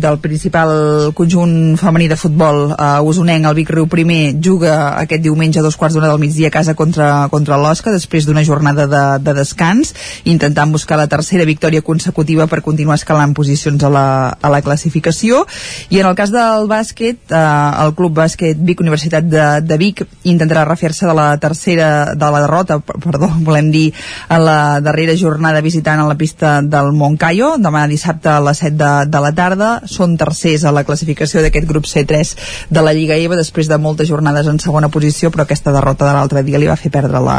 del 0.01 0.21
principal 0.23 1.11
conjunt 1.17 1.77
femení 1.81 2.07
de 2.11 2.19
futbol 2.19 2.71
uh, 2.71 3.01
usonenc, 3.07 3.49
el 3.49 3.57
Vic 3.57 3.73
Riu 3.75 3.89
primer 3.91 4.21
juga 4.39 4.77
aquest 5.01 5.25
diumenge 5.25 5.59
a 5.59 5.65
dos 5.65 5.77
quarts 5.79 5.97
d'una 5.97 6.11
del 6.11 6.21
migdia 6.21 6.51
a 6.51 6.55
casa 6.55 6.75
contra, 6.77 7.27
contra 7.33 7.59
l'Osca 7.59 7.93
després 7.93 8.27
d'una 8.27 8.43
jornada 8.43 8.51
de, 8.60 9.19
de 9.23 9.34
descans 9.34 9.94
intentant 10.26 10.72
buscar 10.72 10.98
la 10.98 11.07
tercera 11.07 11.45
victòria 11.45 11.82
consecutiva 11.82 12.48
per 12.48 12.61
continuar 12.61 12.95
escalant 12.99 13.34
posicions 13.34 13.84
a 13.84 13.90
la, 13.90 14.06
a 14.41 14.49
la 14.49 14.61
classificació. 14.61 15.45
I 15.90 15.99
en 15.99 16.07
el 16.07 16.15
cas 16.15 16.32
del 16.32 16.68
bàsquet 16.68 17.32
eh, 17.32 17.84
el 17.86 17.94
Club 17.95 18.14
Bàsquet 18.18 18.57
Vic 18.60 18.82
Universitat 18.82 19.23
de, 19.23 19.61
de 19.61 19.78
Vic 19.78 20.03
intentarà 20.23 20.65
refer-se 20.65 21.07
de 21.07 21.14
la 21.14 21.38
tercera 21.38 22.14
de 22.15 22.32
la 22.32 22.41
derrota, 22.41 22.80
per- 22.80 22.99
perdó, 22.99 23.30
volem 23.48 23.72
dir 23.72 23.94
a 24.28 24.40
la 24.40 24.80
darrera 24.82 25.15
jornada 25.18 25.61
visitant 25.61 26.02
a 26.02 26.07
la 26.07 26.15
pista 26.18 26.61
del 26.61 26.91
Moncayo, 26.91 27.56
demà 27.61 27.86
dissabte 27.88 28.30
a 28.30 28.40
les 28.44 28.57
7 28.61 28.76
de, 28.76 28.91
de 29.11 29.19
la 29.23 29.32
tarda. 29.32 29.72
Són 29.86 30.18
tercers 30.18 30.65
a 30.65 30.72
la 30.76 30.84
classificació 30.84 31.41
d'aquest 31.41 31.68
grup 31.69 31.86
C3 31.86 32.36
de 32.69 32.82
la 32.82 32.94
Lliga 32.94 33.15
EVA 33.15 33.36
després 33.40 33.69
de 33.69 33.78
moltes 33.78 34.10
jornades 34.10 34.48
en 34.48 34.60
segona 34.60 34.90
posició 34.90 35.32
però 35.32 35.44
aquesta 35.45 35.72
derrota 35.72 36.06
de 36.07 36.14
l'altre 36.15 36.44
dia 36.44 36.60
li 36.60 36.68
va 36.68 36.76
fer 36.80 36.91
perdre 36.91 37.19
la, 37.22 37.38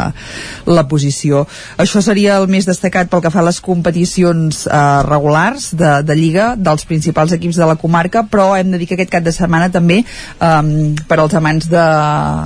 la 0.65 0.83
posició 0.87 1.02
posició. 1.03 1.43
Això 1.77 2.01
seria 2.01 2.37
el 2.39 2.47
més 2.47 2.67
destacat 2.67 3.09
pel 3.11 3.21
que 3.23 3.31
fa 3.33 3.41
a 3.41 3.47
les 3.47 3.59
competicions 3.63 4.65
eh, 4.67 4.79
regulars 5.07 5.71
de, 5.75 5.91
de 6.05 6.15
Lliga 6.15 6.53
dels 6.55 6.85
principals 6.87 7.33
equips 7.35 7.59
de 7.59 7.67
la 7.67 7.75
comarca, 7.75 8.23
però 8.29 8.53
hem 8.57 8.71
de 8.71 8.79
dir 8.79 8.87
que 8.87 8.95
aquest 8.97 9.11
cap 9.11 9.25
de 9.25 9.33
setmana 9.35 9.69
també 9.73 10.01
eh, 10.03 10.95
per 11.07 11.19
als 11.19 11.35
amants 11.35 11.67
de, 11.71 11.85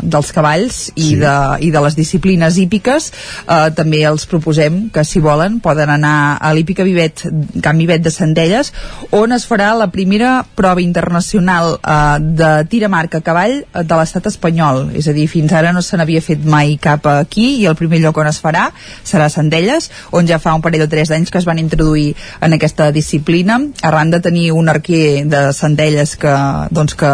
dels 0.03 0.33
cavalls 0.33 0.79
i, 0.95 1.11
sí. 1.11 1.15
de, 1.21 1.35
i 1.67 1.71
de 1.71 1.83
les 1.85 1.97
disciplines 1.97 2.57
hípiques 2.57 3.11
eh, 3.11 3.69
també 3.77 4.03
els 4.07 4.25
proposem 4.29 4.87
que 4.93 5.05
si 5.05 5.21
volen 5.23 5.59
poden 5.61 5.91
anar 5.93 6.37
a 6.41 6.53
l'hípica 6.55 6.85
Vivet, 6.87 7.25
Camp 7.63 7.77
Vivet 7.77 8.03
de 8.03 8.13
Centelles 8.13 8.71
on 9.15 9.35
es 9.35 9.45
farà 9.47 9.73
la 9.77 9.89
primera 9.93 10.41
prova 10.57 10.81
internacional 10.81 11.77
eh, 11.77 12.17
de 12.41 12.51
tir 12.71 12.83
a 12.85 12.91
marca 12.91 13.21
a 13.21 13.25
cavall 13.25 13.59
de 13.77 13.99
l'estat 13.99 14.29
espanyol 14.31 14.87
és 14.97 15.09
a 15.09 15.15
dir, 15.15 15.27
fins 15.31 15.53
ara 15.53 15.73
no 15.75 15.83
se 15.83 15.99
n'havia 15.99 16.23
fet 16.23 16.45
mai 16.47 16.77
cap 16.81 17.05
aquí 17.11 17.49
i 17.61 17.67
el 17.69 17.77
primer 17.79 18.01
lloc 18.03 18.17
on 18.21 18.29
es 18.31 18.39
farà 18.47 18.69
serà 19.03 19.29
Centelles, 19.31 19.89
on 20.15 20.27
ja 20.27 20.39
fa 20.39 20.55
un 20.55 20.63
parell 20.63 20.85
o 20.85 20.89
tres 20.91 21.11
d'anys 21.11 21.31
que 21.31 21.39
es 21.41 21.47
van 21.47 21.59
introduir 21.59 22.13
en 22.41 22.55
aquesta 22.55 22.89
disciplina, 22.95 23.59
arran 23.87 24.11
de 24.11 24.21
tenir 24.23 24.51
un 24.55 24.69
arquer 24.71 25.25
de 25.27 25.41
Centelles 25.53 26.15
que, 26.19 26.33
doncs, 26.71 26.95
que 26.97 27.11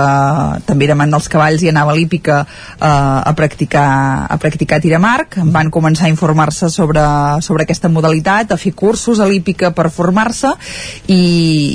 també 0.67 0.87
era 0.87 0.97
amant 0.97 1.13
dels 1.13 1.29
cavalls 1.31 1.63
i 1.63 1.71
anava 1.71 1.93
a 1.93 1.97
l'hípica 1.97 2.43
eh, 2.43 2.87
a 2.87 3.33
practicar 3.37 3.87
a 4.29 4.37
practicar 4.41 4.79
tiramarc, 4.83 5.39
van 5.53 5.71
començar 5.73 6.07
a 6.07 6.13
informar-se 6.13 6.69
sobre, 6.73 7.03
sobre 7.45 7.65
aquesta 7.67 7.89
modalitat, 7.89 8.53
a 8.53 8.59
fer 8.59 8.73
cursos 8.77 9.19
a 9.19 9.27
l'hípica 9.29 9.71
per 9.75 9.89
formar-se 9.93 10.53
i, 11.07 11.19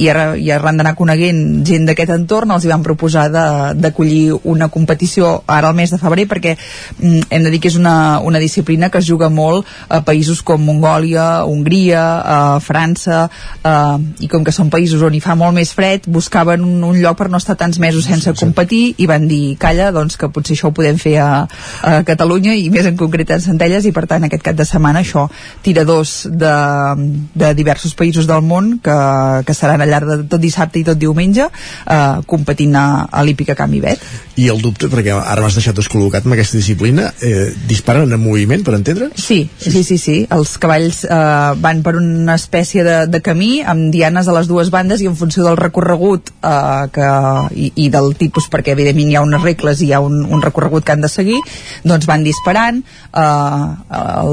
i, 0.03 0.09
ara, 0.11 0.31
i 0.37 0.51
arran 0.55 0.79
d'anar 0.79 0.95
coneguent 0.99 1.65
gent 1.67 1.89
d'aquest 1.89 2.15
entorn 2.15 2.55
els 2.55 2.65
hi 2.65 2.73
van 2.73 2.85
proposar 2.87 3.29
d'acollir 3.29 4.39
una 4.49 4.69
competició 4.73 5.43
ara 5.47 5.71
al 5.71 5.77
mes 5.79 5.93
de 5.93 6.01
febrer 6.01 6.27
perquè 6.31 6.55
mm, 6.57 7.29
hem 7.31 7.47
de 7.47 7.53
dir 7.55 7.63
que 7.63 7.73
és 7.73 7.79
una, 7.81 8.21
una 8.25 8.43
disciplina 8.43 8.91
que 8.91 9.03
es 9.03 9.09
juga 9.09 9.29
molt 9.29 9.48
a 9.89 10.01
països 10.07 10.43
com 10.47 10.63
Mongòlia, 10.63 11.45
Hongria, 11.49 12.05
a 12.19 12.39
França 12.65 13.25
eh, 13.29 14.25
i 14.25 14.31
com 14.31 14.45
que 14.47 14.55
són 14.55 14.71
països 14.73 15.03
on 15.05 15.17
hi 15.17 15.23
fa 15.25 15.37
molt 15.39 15.57
més 15.57 15.73
fred 15.77 16.09
buscaven 16.09 16.65
un, 16.65 16.83
un 16.85 17.01
lloc 17.01 17.19
per 17.19 17.29
no 17.33 17.41
estar 17.41 17.57
tants 17.59 17.81
mesos 17.83 18.07
sense 18.09 18.33
competir 18.39 18.95
i 18.99 19.09
van 19.11 19.27
dir, 19.31 19.57
calla, 19.61 19.91
doncs 19.95 20.19
que 20.21 20.31
potser 20.33 20.57
això 20.57 20.71
ho 20.71 20.77
podem 20.77 20.99
fer 21.01 21.17
a, 21.23 21.31
a 21.83 21.97
Catalunya 22.09 22.55
i 22.59 22.69
més 22.75 22.87
en 22.89 22.99
concret 23.01 23.35
en 23.35 23.43
Centelles 23.45 23.89
i 23.89 23.95
per 23.95 24.07
tant 24.11 24.27
aquest 24.29 24.45
cap 24.45 24.59
de 24.59 24.67
setmana 24.69 25.03
això, 25.05 25.27
tiradors 25.65 26.29
de, 26.31 26.55
de 27.35 27.53
diversos 27.59 27.95
països 27.99 28.29
del 28.29 28.45
món 28.45 28.77
que, 28.85 28.99
que 29.47 29.57
seran 29.57 29.83
al 29.85 29.93
llarg 29.93 30.11
de 30.11 30.19
tot 30.31 30.43
dissabte 30.43 30.81
i 30.81 30.87
tot 30.87 30.99
diumenge 31.01 31.49
eh, 31.49 32.19
competint 32.27 32.77
a, 32.79 32.87
a 33.11 33.25
l'Hípica 33.27 33.57
Camp 33.59 33.75
Ivet. 33.75 34.03
I 34.39 34.49
el 34.53 34.63
dubte, 34.63 34.91
perquè 34.91 35.15
ara 35.19 35.43
m'has 35.43 35.59
deixat 35.59 35.77
descol·locat 35.79 36.27
amb 36.27 36.37
aquesta 36.37 36.59
disciplina, 36.61 37.11
eh, 37.25 37.49
disparen 37.69 38.13
en 38.13 38.23
moviment, 38.23 38.63
per 38.65 38.77
entendre? 38.79 39.11
Sí, 39.19 39.38
sí, 39.59 39.83
sí, 39.85 39.99
sí. 40.01 40.17
Els 40.35 40.57
cavalls 40.61 41.03
eh, 41.07 41.19
van 41.63 41.83
per 41.87 41.95
una 41.99 42.37
espècie 42.39 42.85
de, 42.87 42.97
de 43.11 43.21
camí 43.25 43.61
amb 43.63 43.93
dianes 43.95 44.29
a 44.29 44.35
les 44.37 44.49
dues 44.51 44.73
bandes 44.75 45.03
i 45.05 45.09
en 45.11 45.17
funció 45.19 45.45
del 45.47 45.59
recorregut 45.61 46.33
eh, 46.43 46.89
que, 46.95 47.09
i, 47.55 47.71
i 47.85 47.89
del 47.95 48.15
tipus, 48.19 48.49
perquè 48.53 48.75
evidentment 48.75 49.13
hi 49.13 49.19
ha 49.19 49.25
unes 49.27 49.45
regles 49.45 49.83
i 49.83 49.91
hi 49.91 49.95
ha 49.97 50.01
un, 50.05 50.21
un 50.25 50.43
recorregut 50.45 50.87
que 50.87 50.95
han 50.95 51.05
de 51.05 51.11
seguir, 51.13 51.39
doncs 51.85 52.09
van 52.11 52.27
disparant. 52.27 52.83
Eh, 52.83 53.69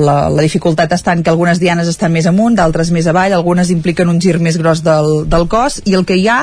la, 0.05 0.17
la 0.31 0.45
dificultat 0.45 0.95
està 0.95 1.15
en 1.15 1.23
que 1.23 1.33
algunes 1.33 1.61
dianes 1.61 1.89
estan 1.91 2.13
més 2.15 2.27
amunt, 2.29 2.57
d'altres 2.57 2.91
més 2.95 3.07
avall, 3.11 3.35
algunes 3.35 3.71
impliquen 3.73 4.11
un 4.11 4.21
gir 4.21 4.37
més 4.39 4.57
gros 4.61 4.83
del, 4.85 5.25
del 5.31 5.47
cos 5.51 5.81
i 5.85 5.95
el 5.97 6.05
que 6.07 6.17
hi 6.19 6.27
ha 6.31 6.41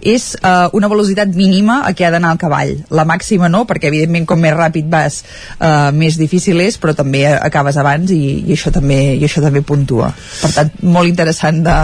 és 0.00 0.30
eh, 0.40 0.68
una 0.76 0.90
velocitat 0.92 1.34
mínima 1.36 1.80
a 1.84 1.94
què 1.96 2.06
ha 2.06 2.12
d'anar 2.14 2.34
el 2.34 2.42
cavall. 2.42 2.74
La 2.94 3.06
màxima 3.08 3.50
no, 3.52 3.64
perquè 3.68 3.90
evidentment 3.90 4.28
com 4.28 4.40
més 4.40 4.54
ràpid 4.56 4.88
vas 4.90 5.22
eh, 5.24 5.90
més 5.96 6.18
difícil 6.20 6.60
és, 6.64 6.78
però 6.80 6.94
també 6.96 7.24
acabes 7.34 7.78
abans 7.80 8.03
i, 8.12 8.22
i, 8.44 8.52
això 8.56 8.72
també, 8.74 9.14
i 9.16 9.24
això 9.24 9.42
també 9.44 9.64
puntua. 9.64 10.10
Per 10.42 10.52
tant, 10.54 10.70
molt 10.82 11.08
interessant 11.08 11.62
de, 11.64 11.78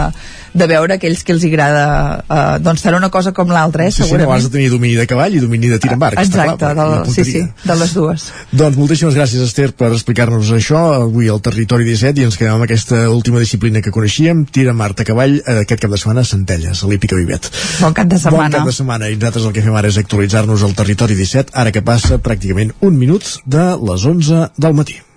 de 0.53 0.67
veure 0.67 0.97
aquells 0.97 1.23
que 1.23 1.33
els 1.35 1.43
agrada 1.47 1.83
eh, 2.21 2.59
doncs 2.63 2.83
tant 2.83 2.97
una 2.97 3.09
cosa 3.13 3.31
com 3.35 3.51
l'altra, 3.53 3.85
eh, 3.87 3.91
sí, 3.91 4.03
segurament. 4.03 4.25
Sí, 4.25 4.29
no, 4.29 4.37
has 4.37 4.47
de 4.47 4.53
tenir 4.57 4.71
domini 4.73 4.97
de 4.99 5.07
cavall 5.07 5.35
i 5.37 5.41
domini 5.43 5.71
de 5.71 5.79
tir 5.81 5.93
amb 5.95 6.05
arc. 6.09 6.19
Exacte, 6.19 6.57
clar, 6.59 6.73
del, 6.77 7.13
sí, 7.13 7.25
sí, 7.27 7.43
de 7.63 7.77
les 7.79 7.93
dues. 7.95 8.27
Doncs 8.51 8.79
moltíssimes 8.79 9.15
gràcies, 9.17 9.43
Esther, 9.47 9.71
per 9.77 9.91
explicar-nos 9.95 10.51
això 10.55 10.81
avui 10.97 11.31
al 11.31 11.41
Territori 11.43 11.87
17 11.87 12.21
i 12.23 12.27
ens 12.27 12.39
quedem 12.39 12.57
amb 12.57 12.67
aquesta 12.67 13.03
última 13.11 13.43
disciplina 13.43 13.83
que 13.83 13.93
coneixíem, 13.95 14.43
tir 14.51 14.67
amb 14.71 14.83
arc 14.87 15.05
a 15.05 15.07
cavall 15.07 15.37
eh, 15.39 15.61
aquest 15.63 15.85
cap 15.85 15.93
de 15.93 16.01
setmana 16.01 16.25
a 16.25 16.31
Centelles, 16.31 16.83
a 16.83 16.91
l'Hípica 16.91 17.19
Vivet. 17.19 17.51
Bon 17.79 17.95
cap 17.95 18.11
de 18.11 18.19
setmana. 18.19 18.49
Bon 18.49 18.59
cap 18.59 18.71
de 18.71 18.75
setmana 18.75 19.11
i 19.11 19.19
nosaltres 19.19 19.47
el 19.47 19.55
que 19.55 19.63
fem 19.65 19.77
ara 19.79 19.91
és 19.91 20.01
actualitzar-nos 20.01 20.65
al 20.67 20.75
Territori 20.77 21.15
17, 21.19 21.55
ara 21.63 21.71
que 21.71 21.85
passa 21.85 22.19
pràcticament 22.19 22.75
un 22.81 22.99
minut 22.99 23.37
de 23.45 23.71
les 23.79 24.09
11 24.15 24.51
del 24.59 24.77
matí. 24.77 24.99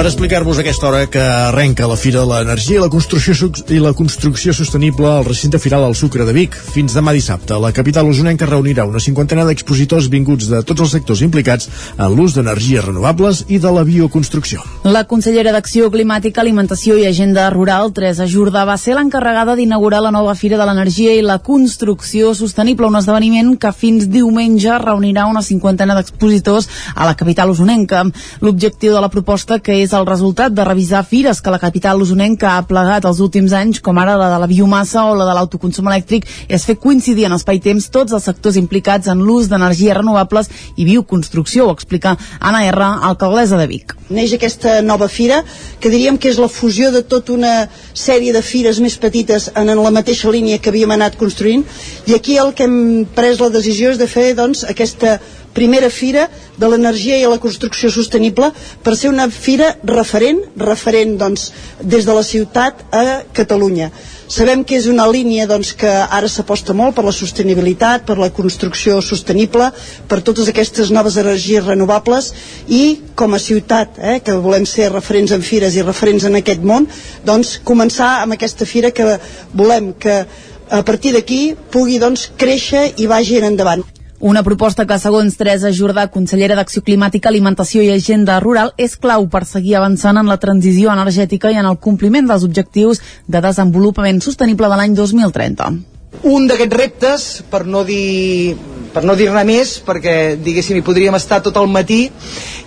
Per 0.00 0.06
explicar-vos 0.08 0.56
aquesta 0.56 0.86
hora 0.88 1.06
que 1.12 1.20
arrenca 1.20 1.84
la 1.84 1.96
Fira 2.00 2.22
de 2.22 2.28
l'Energia 2.30 2.78
i 2.78 2.80
la 2.80 2.88
construcció 2.88 3.50
i 3.68 3.76
la 3.84 3.90
construcció 3.92 4.54
sostenible 4.56 5.04
al 5.04 5.26
recinte 5.26 5.58
firal 5.60 5.82
al 5.84 5.92
Sucre 5.98 6.24
de 6.24 6.32
Vic 6.32 6.54
fins 6.56 6.94
demà 6.96 7.12
dissabte. 7.12 7.58
La 7.60 7.68
capital 7.76 8.08
usonenca 8.08 8.48
reunirà 8.48 8.86
una 8.88 9.02
cinquantena 9.04 9.44
d'expositors 9.44 10.08
vinguts 10.08 10.48
de 10.48 10.62
tots 10.64 10.80
els 10.86 10.94
sectors 10.96 11.20
implicats 11.20 11.68
en 11.98 12.14
l'ús 12.16 12.32
d'energies 12.32 12.86
renovables 12.86 13.42
i 13.52 13.58
de 13.60 13.74
la 13.76 13.82
bioconstrucció. 13.84 14.62
La 14.88 15.02
consellera 15.04 15.52
d'Acció 15.52 15.90
Climàtica, 15.92 16.40
Alimentació 16.40 16.96
i 16.96 17.04
Agenda 17.04 17.50
Rural, 17.52 17.92
Teresa 17.92 18.24
Jordà, 18.24 18.64
va 18.64 18.78
ser 18.80 18.96
l'encarregada 18.96 19.58
d'inaugurar 19.60 20.00
la 20.00 20.14
nova 20.16 20.32
Fira 20.32 20.56
de 20.56 20.64
l'Energia 20.64 21.12
i 21.12 21.20
la 21.20 21.42
Construcció 21.44 22.32
Sostenible, 22.32 22.88
un 22.88 22.96
esdeveniment 23.02 23.52
que 23.60 23.74
fins 23.76 24.08
diumenge 24.08 24.80
reunirà 24.80 25.28
una 25.28 25.44
cinquantena 25.44 26.00
d'expositors 26.00 26.72
a 26.96 27.04
la 27.04 27.18
capital 27.20 27.52
usonenca. 27.52 28.06
L'objectiu 28.40 28.96
de 28.96 29.04
la 29.04 29.12
proposta, 29.12 29.60
que 29.60 29.76
és 29.82 29.89
el 29.96 30.06
resultat 30.06 30.52
de 30.52 30.64
revisar 30.64 31.04
fires 31.04 31.40
que 31.40 31.50
la 31.52 31.58
capital 31.58 32.02
usonenca 32.02 32.56
ha 32.56 32.66
plegat 32.68 33.06
els 33.08 33.20
últims 33.20 33.52
anys, 33.56 33.80
com 33.80 33.98
ara 33.98 34.16
la 34.18 34.28
de 34.32 34.38
la 34.42 34.48
biomassa 34.50 35.04
o 35.10 35.14
la 35.18 35.26
de 35.28 35.34
l'autoconsum 35.36 35.88
elèctric, 35.90 36.26
és 36.48 36.66
fer 36.66 36.76
coincidir 36.80 37.26
en 37.28 37.36
espai-temps 37.36 37.90
tots 37.90 38.14
els 38.16 38.26
sectors 38.26 38.58
implicats 38.60 39.10
en 39.10 39.22
l'ús 39.26 39.48
d'energies 39.50 39.96
renovables 39.96 40.50
i 40.76 40.86
bioconstrucció, 40.88 41.66
ho 41.66 41.74
explica 41.74 42.16
Anna 42.38 42.64
R, 42.68 42.90
alcaldessa 43.10 43.58
de 43.60 43.66
Vic. 43.70 43.96
Neix 44.10 44.34
aquesta 44.34 44.80
nova 44.82 45.06
fira, 45.08 45.42
que 45.78 45.90
diríem 45.92 46.18
que 46.18 46.32
és 46.32 46.38
la 46.42 46.48
fusió 46.50 46.90
de 46.90 47.02
tota 47.06 47.34
una 47.36 47.54
sèrie 47.94 48.32
de 48.34 48.42
fires 48.42 48.80
més 48.82 48.96
petites 48.98 49.50
en 49.54 49.70
la 49.70 49.94
mateixa 49.94 50.30
línia 50.30 50.58
que 50.58 50.72
havíem 50.72 50.90
anat 50.96 51.18
construint, 51.20 51.66
i 52.06 52.16
aquí 52.16 52.38
el 52.38 52.54
que 52.54 52.66
hem 52.66 53.06
pres 53.14 53.38
la 53.40 53.52
decisió 53.54 53.94
és 53.94 54.00
de 54.00 54.10
fer 54.10 54.32
doncs, 54.34 54.64
aquesta 54.66 55.20
primera 55.54 55.90
fira 55.90 56.28
de 56.58 56.68
l'energia 56.68 57.18
i 57.18 57.26
la 57.28 57.40
construcció 57.42 57.90
sostenible 57.90 58.50
per 58.84 58.96
ser 58.96 59.10
una 59.10 59.28
fira 59.30 59.74
referent, 59.84 60.42
referent 60.56 61.16
doncs, 61.20 61.50
des 61.80 62.06
de 62.06 62.14
la 62.16 62.24
ciutat 62.26 62.84
a 62.92 63.04
Catalunya. 63.36 63.90
Sabem 64.30 64.60
que 64.62 64.76
és 64.78 64.86
una 64.86 65.08
línia 65.10 65.48
doncs, 65.50 65.72
que 65.74 65.90
ara 65.90 66.28
s'aposta 66.30 66.74
molt 66.76 66.94
per 66.94 67.02
la 67.02 67.14
sostenibilitat, 67.14 68.04
per 68.06 68.14
la 68.20 68.28
construcció 68.30 69.00
sostenible, 69.02 69.72
per 70.06 70.20
totes 70.22 70.46
aquestes 70.52 70.92
noves 70.94 71.16
energies 71.18 71.66
renovables 71.66 72.30
i 72.68 73.00
com 73.18 73.34
a 73.34 73.42
ciutat, 73.42 73.98
eh, 73.98 74.20
que 74.22 74.38
volem 74.38 74.68
ser 74.70 74.92
referents 74.92 75.34
en 75.34 75.42
fires 75.42 75.74
i 75.74 75.82
referents 75.82 76.28
en 76.30 76.38
aquest 76.38 76.62
món, 76.62 76.86
doncs 77.26 77.56
començar 77.66 78.20
amb 78.20 78.38
aquesta 78.38 78.68
fira 78.70 78.94
que 78.94 79.18
volem 79.52 79.94
que 79.98 80.20
a 80.70 80.84
partir 80.86 81.10
d'aquí 81.16 81.56
pugui 81.74 81.98
doncs, 81.98 82.30
créixer 82.38 82.92
i 83.02 83.10
vagi 83.10 83.42
endavant. 83.42 83.82
Una 84.20 84.42
proposta 84.44 84.84
que, 84.84 84.98
segons 85.00 85.38
Teresa 85.40 85.70
Jordà, 85.72 86.02
consellera 86.12 86.56
d'Acció 86.58 86.82
Climàtica, 86.84 87.30
Alimentació 87.30 87.80
i 87.80 87.88
Agenda 87.88 88.34
Rural, 88.44 88.74
és 88.76 88.98
clau 89.00 89.24
per 89.32 89.46
seguir 89.48 89.78
avançant 89.78 90.20
en 90.20 90.28
la 90.28 90.36
transició 90.36 90.90
energètica 90.92 91.48
i 91.48 91.56
en 91.56 91.64
el 91.64 91.78
compliment 91.80 92.28
dels 92.28 92.44
objectius 92.44 93.00
de 93.24 93.40
desenvolupament 93.40 94.20
sostenible 94.20 94.68
de 94.68 94.76
l'any 94.76 94.98
2030. 94.98 95.70
Un 96.28 96.50
d'aquests 96.50 96.76
reptes, 96.76 97.26
per 97.48 97.64
no 97.64 97.80
dir 97.88 98.58
per 98.92 99.04
no 99.06 99.14
dir-ne 99.16 99.44
més, 99.46 99.76
perquè 99.86 100.34
diguéssim 100.42 100.76
hi 100.76 100.84
podríem 100.84 101.14
estar 101.16 101.38
tot 101.44 101.56
el 101.60 101.68
matí 101.70 102.00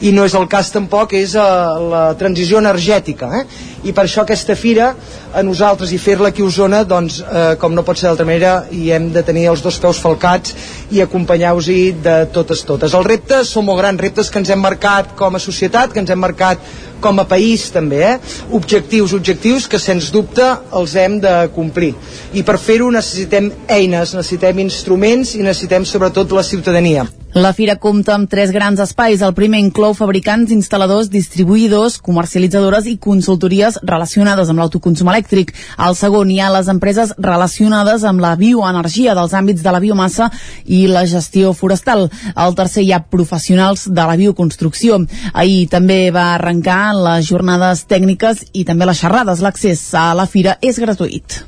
i 0.08 0.14
no 0.16 0.24
és 0.26 0.34
el 0.40 0.48
cas 0.50 0.72
tampoc, 0.72 1.14
és 1.20 1.36
uh, 1.36 1.78
la 1.92 2.04
transició 2.20 2.62
energètica 2.64 3.30
eh? 3.42 3.44
I 3.84 3.94
per 3.94 4.06
això 4.06 4.24
aquesta 4.24 4.56
fira 4.56 4.94
a 5.34 5.44
nosaltres 5.44 5.92
i 5.92 6.00
fer-la 6.02 6.32
aquí 6.32 6.44
a 6.44 6.48
Osona 6.48 6.84
doncs 6.88 7.20
eh, 7.24 7.56
com 7.60 7.76
no 7.76 7.84
pot 7.86 8.00
ser 8.00 8.10
d'altra 8.10 8.28
manera 8.28 8.54
i 8.72 8.90
hem 8.96 9.10
de 9.14 9.24
tenir 9.26 9.48
els 9.52 9.64
dos 9.66 9.80
peus 9.82 10.00
falcats 10.04 10.56
i 10.92 11.02
acompanyar-vos-hi 11.04 11.82
de 12.04 12.18
totes 12.34 12.64
totes 12.68 12.94
els 12.94 13.08
reptes 13.08 13.52
són 13.54 13.68
molt 13.68 13.82
grans, 13.82 14.02
reptes 14.02 14.30
que 14.32 14.42
ens 14.42 14.52
hem 14.54 14.62
marcat 14.64 15.14
com 15.20 15.36
a 15.36 15.42
societat, 15.44 15.94
que 15.94 16.04
ens 16.04 16.12
hem 16.14 16.22
marcat 16.24 16.62
com 17.04 17.20
a 17.20 17.26
país 17.28 17.66
també, 17.74 18.00
eh? 18.14 18.36
objectius, 18.56 19.12
objectius 19.18 19.68
que 19.68 19.82
sens 19.82 20.08
dubte 20.14 20.46
els 20.72 20.96
hem 20.96 21.20
de 21.24 21.34
complir 21.56 21.92
i 22.34 22.46
per 22.48 22.56
fer-ho 22.62 22.88
necessitem 22.94 23.52
eines, 23.68 24.16
necessitem 24.16 24.64
instruments 24.64 25.36
i 25.36 25.44
necessitem 25.44 25.86
sobretot 25.90 26.32
la 26.32 26.48
ciutadania. 26.48 27.10
La 27.34 27.50
fira 27.58 27.80
compta 27.82 28.14
amb 28.14 28.30
tres 28.30 28.52
grans 28.54 28.78
espais. 28.78 29.24
El 29.26 29.32
primer 29.34 29.58
inclou 29.58 29.96
fabricants, 29.98 30.52
instal·ladors, 30.54 31.08
distribuïdors, 31.10 31.96
comercialitzadores 32.06 32.86
i 32.86 33.00
consultories 33.02 33.80
relacionades 33.82 34.52
amb 34.52 34.62
l'autoconsum 34.62 35.10
elèctric. 35.10 35.50
Al 35.82 35.98
segon 35.98 36.30
hi 36.30 36.38
ha 36.38 36.52
les 36.54 36.70
empreses 36.70 37.16
relacionades 37.18 38.06
amb 38.06 38.22
la 38.22 38.36
bioenergia 38.38 39.16
dels 39.18 39.34
àmbits 39.34 39.66
de 39.66 39.74
la 39.74 39.82
biomassa 39.82 40.28
i 40.66 40.84
la 40.86 41.08
gestió 41.10 41.56
forestal. 41.58 42.06
Al 42.36 42.54
tercer 42.54 42.84
hi 42.86 42.92
ha 42.94 43.02
professionals 43.02 43.88
de 43.90 44.06
la 44.12 44.20
bioconstrucció. 44.20 45.00
Ahir 45.34 45.66
també 45.74 46.12
va 46.14 46.36
arrencar 46.36 46.94
les 47.00 47.26
jornades 47.32 47.88
tècniques 47.90 48.46
i 48.54 48.62
també 48.62 48.86
les 48.86 49.02
xerrades. 49.02 49.42
L'accés 49.42 49.82
a 49.98 50.12
la 50.14 50.30
fira 50.30 50.60
és 50.62 50.78
gratuït. 50.78 51.42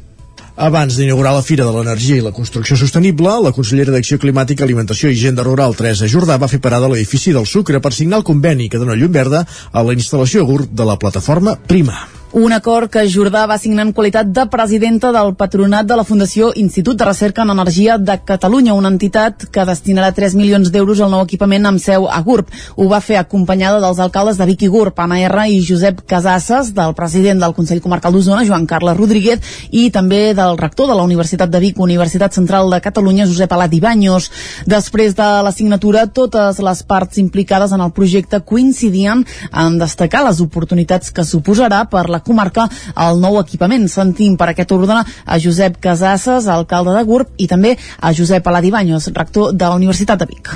Abans 0.56 0.96
d'inaugurar 0.96 1.34
la 1.36 1.44
Fira 1.44 1.66
de 1.68 1.72
l'Energia 1.76 2.16
i 2.16 2.24
la 2.24 2.32
Construcció 2.32 2.78
Sostenible, 2.80 3.34
la 3.44 3.52
consellera 3.52 3.92
d'Acció 3.92 4.16
Climàtica, 4.24 4.64
Alimentació 4.64 5.12
i 5.12 5.18
Agenda 5.20 5.44
Rural, 5.44 5.76
Teresa 5.76 6.08
Jordà, 6.08 6.40
va 6.40 6.48
fer 6.48 6.62
parada 6.64 6.88
a 6.88 6.94
l'edifici 6.94 7.36
del 7.36 7.46
Sucre 7.46 7.84
per 7.84 7.92
signar 7.92 8.22
el 8.24 8.28
conveni 8.28 8.70
que 8.72 8.80
dona 8.80 8.96
llum 8.96 9.12
verda 9.12 9.44
a 9.72 9.84
la 9.84 9.98
instal·lació 10.00 10.48
GURB 10.48 10.72
de 10.72 10.88
la 10.88 10.96
plataforma 10.96 11.60
Prima. 11.68 12.06
Un 12.36 12.52
acord 12.52 12.92
que 12.92 13.06
Jordà 13.08 13.46
va 13.48 13.56
signar 13.56 13.86
en 13.86 13.94
qualitat 13.96 14.28
de 14.36 14.44
presidenta 14.52 15.14
del 15.16 15.30
patronat 15.40 15.88
de 15.88 15.96
la 15.96 16.04
Fundació 16.04 16.50
Institut 16.60 16.98
de 17.00 17.06
Recerca 17.08 17.46
en 17.46 17.54
Energia 17.54 17.94
de 17.98 18.18
Catalunya, 18.28 18.74
una 18.76 18.90
entitat 18.92 19.46
que 19.56 19.64
destinarà 19.64 20.10
3 20.12 20.34
milions 20.36 20.68
d'euros 20.74 21.00
al 21.00 21.14
nou 21.14 21.24
equipament 21.24 21.64
amb 21.70 21.80
seu 21.80 22.10
a 22.12 22.20
GURB. 22.26 22.50
Ho 22.76 22.88
va 22.92 23.00
fer 23.00 23.16
acompanyada 23.22 23.80
dels 23.80 24.02
alcaldes 24.04 24.36
de 24.36 24.48
Vic 24.50 24.66
i 24.66 24.70
GURB, 24.74 25.00
Anna 25.00 25.22
R 25.30 25.46
i 25.48 25.62
Josep 25.64 26.02
Casasses, 26.12 26.74
del 26.76 26.92
president 26.98 27.40
del 27.40 27.56
Consell 27.56 27.80
Comarcal 27.80 28.12
d'Osona, 28.12 28.44
Joan 28.44 28.68
Carles 28.68 29.00
Rodríguez, 29.00 29.56
i 29.72 29.86
també 29.96 30.34
del 30.36 30.60
rector 30.60 30.92
de 30.92 31.00
la 31.00 31.08
Universitat 31.08 31.48
de 31.48 31.64
Vic, 31.64 31.80
Universitat 31.80 32.36
Central 32.36 32.68
de 32.68 32.82
Catalunya, 32.84 33.30
Josep 33.32 33.56
Alat 33.56 33.80
i 33.80 33.80
Banyos. 33.80 34.30
Després 34.68 35.16
de 35.16 35.30
la 35.40 35.56
signatura, 35.56 36.04
totes 36.12 36.60
les 36.60 36.84
parts 36.84 37.16
implicades 37.24 37.72
en 37.72 37.88
el 37.88 37.96
projecte 37.96 38.44
coincidien 38.44 39.24
en 39.54 39.80
destacar 39.80 40.28
les 40.28 40.44
oportunitats 40.44 41.16
que 41.16 41.24
suposarà 41.24 41.86
per 41.88 42.10
la 42.10 42.25
comarca 42.26 42.68
el 43.08 43.22
nou 43.24 43.40
equipament. 43.42 43.88
Sentim 43.92 44.38
per 44.38 44.50
aquest 44.52 44.74
ordre 44.76 45.02
a 45.02 45.40
Josep 45.42 45.80
Casasses, 45.82 46.50
alcalde 46.52 46.96
de 46.98 47.04
Gurb, 47.08 47.32
i 47.38 47.48
també 47.48 47.76
a 48.00 48.14
Josep 48.14 48.48
Aladibanyos, 48.48 49.12
rector 49.14 49.54
de 49.54 49.66
la 49.66 49.78
Universitat 49.80 50.20
de 50.20 50.30
Vic. 50.30 50.52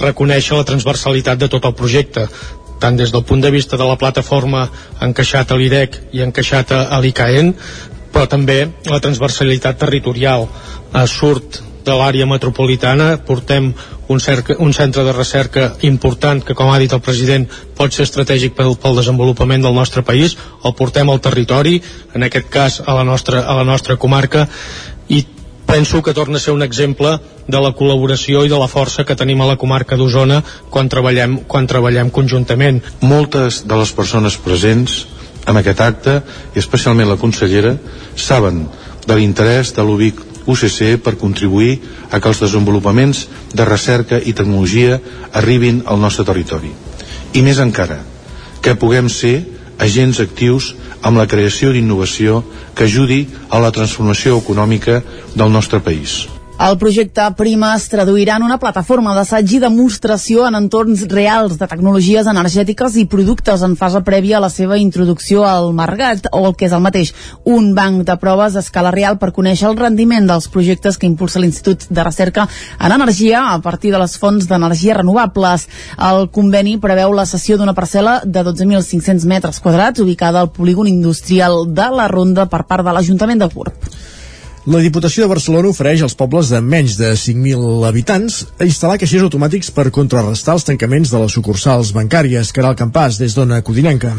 Reconèixer 0.00 0.56
la 0.56 0.66
transversalitat 0.66 1.38
de 1.38 1.48
tot 1.52 1.68
el 1.68 1.76
projecte, 1.78 2.26
tant 2.82 2.96
des 2.98 3.12
del 3.14 3.24
punt 3.24 3.42
de 3.44 3.50
vista 3.54 3.78
de 3.78 3.86
la 3.86 3.98
plataforma 3.98 4.66
encaixat 5.04 5.52
a 5.52 5.58
l'IDEC 5.58 5.98
i 6.16 6.24
encaixat 6.24 6.72
a 6.72 6.98
l'ICAEN, 7.04 7.52
però 8.12 8.26
també 8.28 8.64
la 8.90 9.00
transversalitat 9.00 9.78
territorial. 9.78 10.48
Eh, 10.92 11.06
surt 11.06 11.62
de 11.86 11.94
l'àrea 11.98 12.26
metropolitana, 12.30 13.16
portem 13.26 13.72
un, 14.08 14.20
cerca, 14.20 14.56
un 14.58 14.72
centre 14.72 15.04
de 15.04 15.12
recerca 15.12 15.72
important 15.82 16.42
que, 16.44 16.54
com 16.54 16.70
ha 16.72 16.78
dit 16.82 16.92
el 16.92 17.02
president, 17.04 17.46
pot 17.76 17.94
ser 17.94 18.06
estratègic 18.08 18.56
pel, 18.56 18.74
pel 18.80 18.98
desenvolupament 18.98 19.62
del 19.62 19.76
nostre 19.76 20.02
país, 20.02 20.36
el 20.64 20.74
portem 20.78 21.10
al 21.10 21.22
territori, 21.22 21.78
en 22.14 22.26
aquest 22.26 22.50
cas 22.50 22.80
a 22.84 22.96
la 22.98 23.04
nostra, 23.04 23.44
a 23.46 23.56
la 23.60 23.64
nostra 23.68 23.96
comarca, 23.96 24.48
i 25.08 25.22
penso 25.66 26.02
que 26.02 26.12
torna 26.12 26.36
a 26.36 26.40
ser 26.40 26.52
un 26.52 26.62
exemple 26.62 27.14
de 27.46 27.60
la 27.62 27.72
col·laboració 27.76 28.44
i 28.44 28.50
de 28.50 28.58
la 28.60 28.68
força 28.68 29.06
que 29.08 29.16
tenim 29.16 29.40
a 29.40 29.48
la 29.48 29.56
comarca 29.56 29.96
d'Osona 29.96 30.42
quan 30.70 30.90
treballem, 30.92 31.38
quan 31.48 31.66
treballem 31.66 32.10
conjuntament. 32.10 32.82
Moltes 33.00 33.62
de 33.66 33.78
les 33.80 33.92
persones 33.96 34.36
presents 34.36 35.06
en 35.48 35.58
aquest 35.58 35.80
acte, 35.82 36.18
i 36.54 36.60
especialment 36.60 37.08
la 37.10 37.18
consellera, 37.18 37.74
saben 38.14 38.66
de 39.06 39.16
l'interès 39.18 39.72
de 39.74 39.82
l'UBIC 39.82 40.20
UCC 40.46 40.98
per 41.02 41.16
contribuir 41.20 41.78
a 42.10 42.20
que 42.20 42.28
els 42.28 42.42
desenvolupaments 42.42 43.26
de 43.54 43.64
recerca 43.68 44.18
i 44.18 44.34
tecnologia 44.34 45.00
arribin 45.32 45.82
al 45.86 46.00
nostre 46.00 46.26
territori. 46.28 46.72
I 47.32 47.42
més 47.42 47.62
encara, 47.62 48.02
que 48.62 48.76
puguem 48.78 49.08
ser 49.08 49.40
agents 49.82 50.20
actius 50.22 50.74
amb 51.02 51.18
la 51.18 51.26
creació 51.26 51.72
d'innovació 51.72 52.42
que 52.74 52.86
ajudi 52.86 53.24
a 53.50 53.58
la 53.62 53.72
transformació 53.74 54.38
econòmica 54.38 55.02
del 55.34 55.50
nostre 55.50 55.80
país. 55.80 56.22
El 56.62 56.76
projecte 56.78 57.24
Prima 57.34 57.72
es 57.74 57.88
traduirà 57.90 58.36
en 58.38 58.44
una 58.46 58.56
plataforma 58.62 59.16
d'assaig 59.16 59.56
i 59.56 59.58
demostració 59.64 60.44
en 60.46 60.54
entorns 60.54 61.00
reals 61.10 61.56
de 61.58 61.66
tecnologies 61.66 62.28
energètiques 62.30 62.94
i 63.00 63.02
productes 63.10 63.64
en 63.66 63.74
fase 63.80 63.98
prèvia 64.06 64.36
a 64.38 64.42
la 64.44 64.50
seva 64.52 64.78
introducció 64.78 65.42
al 65.42 65.72
mercat, 65.74 66.28
o 66.30 66.44
el 66.46 66.54
que 66.54 66.68
és 66.68 66.76
el 66.76 66.84
mateix, 66.84 67.10
un 67.56 67.72
banc 67.74 68.04
de 68.06 68.16
proves 68.22 68.54
a 68.54 68.62
escala 68.62 68.94
real 68.94 69.18
per 69.18 69.32
conèixer 69.34 69.66
el 69.72 69.76
rendiment 69.80 70.30
dels 70.30 70.46
projectes 70.54 71.00
que 71.02 71.10
impulsa 71.10 71.42
l'Institut 71.42 71.88
de 71.90 72.06
Recerca 72.06 72.46
en 72.78 72.94
Energia 72.94 73.42
a 73.48 73.58
partir 73.66 73.90
de 73.90 73.98
les 74.04 74.14
fonts 74.22 74.46
d'energia 74.46 75.00
renovables. 75.00 75.66
El 76.12 76.30
conveni 76.30 76.76
preveu 76.78 77.10
la 77.10 77.26
cessió 77.26 77.58
d'una 77.58 77.74
parcel·la 77.74 78.20
de 78.22 78.46
12.500 78.52 79.26
metres 79.34 79.58
quadrats 79.58 80.06
ubicada 80.06 80.46
al 80.46 80.54
polígon 80.54 80.86
industrial 80.86 81.64
de 81.74 81.90
la 81.98 82.06
Ronda 82.06 82.46
per 82.46 82.68
part 82.70 82.86
de 82.86 82.94
l'Ajuntament 82.94 83.42
de 83.42 83.50
Gurb. 83.50 83.92
La 84.62 84.78
Diputació 84.78 85.24
de 85.24 85.32
Barcelona 85.32 85.72
ofereix 85.72 86.04
als 86.06 86.14
pobles 86.14 86.52
de 86.52 86.60
menys 86.62 86.94
de 86.94 87.08
5.000 87.18 87.80
habitants 87.88 88.36
a 88.60 88.68
instal·lar 88.68 88.94
caixers 89.02 89.24
automàtics 89.26 89.72
per 89.74 89.90
contrarrestar 89.90 90.54
els 90.54 90.68
tancaments 90.68 91.10
de 91.10 91.18
les 91.18 91.34
sucursals 91.34 91.90
bancàries. 91.96 92.52
Caral 92.54 92.78
Campàs, 92.78 93.18
des 93.18 93.34
d'Ona 93.34 93.58
Codinenca. 93.66 94.14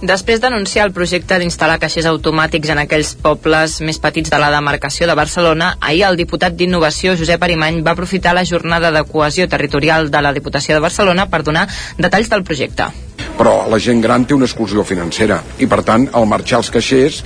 Després 0.00 0.40
d'anunciar 0.40 0.88
el 0.88 0.96
projecte 0.96 1.36
d'instal·lar 1.36 1.76
caixers 1.84 2.08
automàtics 2.08 2.72
en 2.72 2.80
aquells 2.86 3.12
pobles 3.20 3.76
més 3.84 4.00
petits 4.00 4.32
de 4.32 4.40
la 4.40 4.48
demarcació 4.56 5.06
de 5.06 5.20
Barcelona, 5.20 5.74
ahir 5.78 6.06
el 6.08 6.16
diputat 6.16 6.56
d'Innovació, 6.56 7.12
Josep 7.20 7.44
Arimany, 7.44 7.84
va 7.84 7.92
aprofitar 7.92 8.32
la 8.32 8.48
jornada 8.48 8.96
de 8.96 9.04
cohesió 9.04 9.44
territorial 9.44 10.08
de 10.10 10.24
la 10.24 10.32
Diputació 10.32 10.74
de 10.74 10.88
Barcelona 10.88 11.28
per 11.28 11.44
donar 11.44 11.68
detalls 12.00 12.32
del 12.32 12.48
projecte 12.48 12.88
però 13.38 13.68
la 13.70 13.78
gent 13.82 14.00
gran 14.02 14.24
té 14.26 14.34
una 14.34 14.46
exclusió 14.48 14.84
financera 14.86 15.40
i 15.62 15.68
per 15.70 15.82
tant 15.86 16.08
al 16.12 16.26
marxar 16.30 16.60
els 16.62 16.70
caixers 16.74 17.22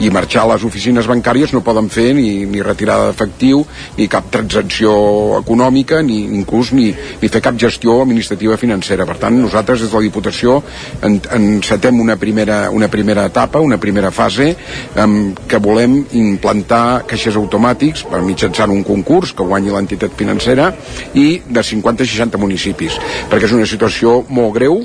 i 0.00 0.10
marxar 0.12 0.46
les 0.50 0.64
oficines 0.66 1.08
bancàries 1.10 1.52
no 1.54 1.62
poden 1.66 1.90
fer 1.92 2.10
ni, 2.16 2.44
ni 2.50 2.62
retirada 2.64 3.10
d'efectiu 3.10 3.62
ni 3.98 4.08
cap 4.10 4.30
transacció 4.32 4.92
econòmica 5.40 6.00
ni 6.06 6.22
inclús 6.40 6.72
ni, 6.76 6.90
ni 6.92 7.28
fer 7.28 7.42
cap 7.44 7.58
gestió 7.60 8.00
administrativa 8.02 8.56
financera. 8.60 9.06
Per 9.08 9.18
tant 9.20 9.36
nosaltres 9.40 9.84
des 9.84 9.90
de 9.90 9.96
la 9.96 10.04
Diputació 10.04 10.60
en, 11.06 11.20
encetem 11.36 12.00
una 12.00 12.16
primera, 12.20 12.62
una 12.70 12.88
primera 12.88 13.26
etapa 13.30 13.60
una 13.60 13.78
primera 13.78 14.10
fase 14.10 14.54
um, 14.96 15.32
que 15.48 15.60
volem 15.62 16.00
implantar 16.18 17.04
caixers 17.10 17.38
automàtics 17.40 18.04
per 18.10 18.22
mitjançant 18.24 18.72
un 18.72 18.82
concurs 18.86 19.34
que 19.36 19.46
guanyi 19.46 19.74
l'entitat 19.74 20.16
financera 20.18 20.70
i 21.14 21.42
de 21.46 21.64
50 21.64 22.06
a 22.06 22.10
60 22.10 22.40
municipis 22.40 22.98
perquè 23.30 23.48
és 23.48 23.56
una 23.56 23.68
situació 23.68 24.20
molt 24.28 24.54
greu 24.56 24.80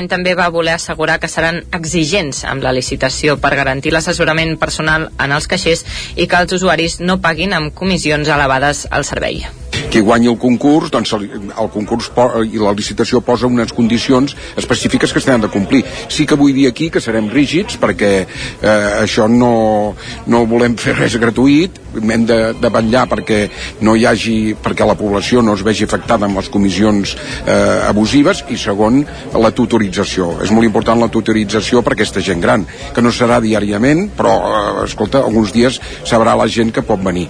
Alemany 0.00 0.08
també 0.08 0.32
va 0.34 0.48
voler 0.48 0.78
assegurar 0.78 1.18
que 1.20 1.28
seran 1.28 1.60
exigents 1.76 2.44
amb 2.48 2.64
la 2.64 2.72
licitació 2.72 3.36
per 3.36 3.52
garantir 3.58 3.92
l'assessorament 3.92 4.56
personal 4.56 5.10
en 5.20 5.36
els 5.36 5.46
caixers 5.46 5.84
i 6.16 6.26
que 6.26 6.40
els 6.40 6.56
usuaris 6.56 7.00
no 7.00 7.20
paguin 7.20 7.52
amb 7.52 7.74
comissions 7.74 8.28
elevades 8.28 8.86
al 8.90 9.04
servei 9.04 9.44
qui 9.90 10.00
guanyi 10.06 10.28
el 10.30 10.36
concurs, 10.38 10.90
doncs 10.92 11.10
el, 11.16 11.24
el 11.34 11.68
concurs 11.74 12.10
i 12.46 12.60
la 12.62 12.72
licitació 12.76 13.20
posa 13.26 13.48
unes 13.50 13.72
condicions 13.74 14.36
específiques 14.60 15.12
que 15.12 15.22
s'han 15.22 15.42
de 15.42 15.50
complir. 15.50 15.82
Sí 16.08 16.26
que 16.30 16.38
vull 16.38 16.54
dir 16.54 16.68
aquí 16.68 16.90
que 16.94 17.02
serem 17.02 17.30
rígids 17.32 17.78
perquè 17.80 18.10
eh, 18.20 18.68
això 19.02 19.26
no, 19.30 19.96
no 20.30 20.44
volem 20.50 20.76
fer 20.78 20.94
res 20.98 21.16
gratuït, 21.18 21.80
hem 21.98 22.26
de, 22.26 22.38
de 22.60 22.70
vetllar 22.72 23.06
perquè 23.10 23.40
no 23.86 23.96
hi 23.96 24.06
hagi, 24.06 24.36
perquè 24.60 24.86
la 24.86 24.96
població 24.98 25.42
no 25.42 25.54
es 25.58 25.64
vegi 25.66 25.86
afectada 25.88 26.28
amb 26.28 26.40
les 26.40 26.50
comissions 26.52 27.16
eh, 27.44 27.88
abusives 27.88 28.44
i 28.50 28.58
segon, 28.60 29.02
la 29.34 29.52
tutorització. 29.56 30.32
És 30.44 30.54
molt 30.54 30.68
important 30.68 31.00
la 31.00 31.10
tutorització 31.12 31.84
per 31.86 31.96
aquesta 31.96 32.22
gent 32.24 32.42
gran, 32.42 32.66
que 32.94 33.04
no 33.04 33.12
serà 33.14 33.40
diàriament, 33.42 34.08
però, 34.16 34.36
eh, 34.38 34.86
escolta, 34.86 35.24
alguns 35.24 35.54
dies 35.56 35.80
sabrà 36.04 36.36
la 36.38 36.48
gent 36.48 36.72
que 36.74 36.86
pot 36.86 37.02
venir. 37.04 37.28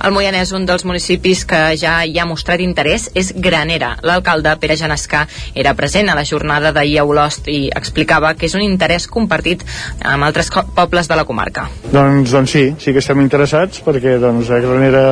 El 0.00 0.14
Moianès, 0.16 0.48
un 0.56 0.64
dels 0.64 0.86
municipis 0.88 1.42
que 1.44 1.58
ja 1.76 1.98
hi 2.08 2.14
ha 2.16 2.24
mostrat 2.24 2.62
interès, 2.64 3.10
és 3.12 3.34
Granera. 3.36 3.90
L'alcalde, 4.06 4.54
Pere 4.62 4.76
Genescà, 4.80 5.26
era 5.54 5.74
present 5.76 6.08
a 6.08 6.14
la 6.16 6.24
jornada 6.24 6.70
d'ahir 6.72 7.02
a 7.02 7.04
Olost 7.04 7.50
i 7.52 7.66
explicava 7.68 8.32
que 8.32 8.48
és 8.48 8.56
un 8.56 8.64
interès 8.64 9.04
compartit 9.12 9.64
amb 10.00 10.24
altres 10.24 10.48
pobles 10.76 11.10
de 11.10 11.18
la 11.20 11.26
comarca. 11.28 11.66
Doncs, 11.92 12.32
doncs 12.32 12.56
sí, 12.56 12.64
sí 12.80 12.94
que 12.96 13.02
estem 13.04 13.20
interessats 13.20 13.84
perquè 13.84 14.16
doncs, 14.22 14.48
a 14.48 14.62
Granera 14.64 15.04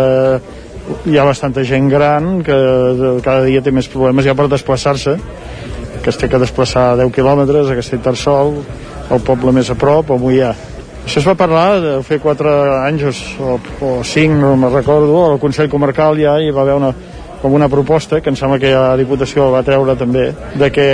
hi 1.05 1.20
ha 1.20 1.28
bastanta 1.28 1.66
gent 1.69 1.93
gran 1.93 2.39
que 2.47 2.56
cada 3.27 3.44
dia 3.44 3.60
té 3.60 3.74
més 3.77 3.90
problemes 3.93 4.24
ja 4.24 4.32
per 4.39 4.48
desplaçar-se 4.48 5.19
que 6.01 6.09
es 6.09 6.16
té 6.16 6.31
que 6.32 6.40
desplaçar 6.40 6.94
10 6.97 7.12
quilòmetres 7.12 7.69
a 7.69 7.77
Castellterçol, 7.77 8.62
el 9.12 9.24
poble 9.27 9.52
més 9.52 9.69
a 9.69 9.77
prop, 9.77 10.15
o 10.15 10.16
Moià 10.20 10.55
això 11.09 11.22
es 11.22 11.26
va 11.26 11.39
parlar 11.40 11.80
de 11.80 11.93
fer 12.05 12.18
4 12.20 12.51
anys 12.85 13.22
o, 13.40 13.55
o 13.80 13.93
5, 14.05 14.35
no 14.36 14.56
me'n 14.60 14.74
recordo, 14.74 15.22
al 15.24 15.39
Consell 15.40 15.70
Comarcal 15.72 16.20
ja 16.20 16.35
hi 16.36 16.51
va 16.52 16.66
haver 16.66 16.74
una, 16.76 16.90
com 17.40 17.55
una 17.56 17.68
proposta, 17.72 18.20
que 18.20 18.28
em 18.28 18.36
sembla 18.36 18.59
que 18.60 18.74
la 18.74 18.93
Diputació 19.01 19.47
va 19.55 19.62
treure 19.64 19.94
també, 19.97 20.26
de 20.60 20.68
que 20.74 20.85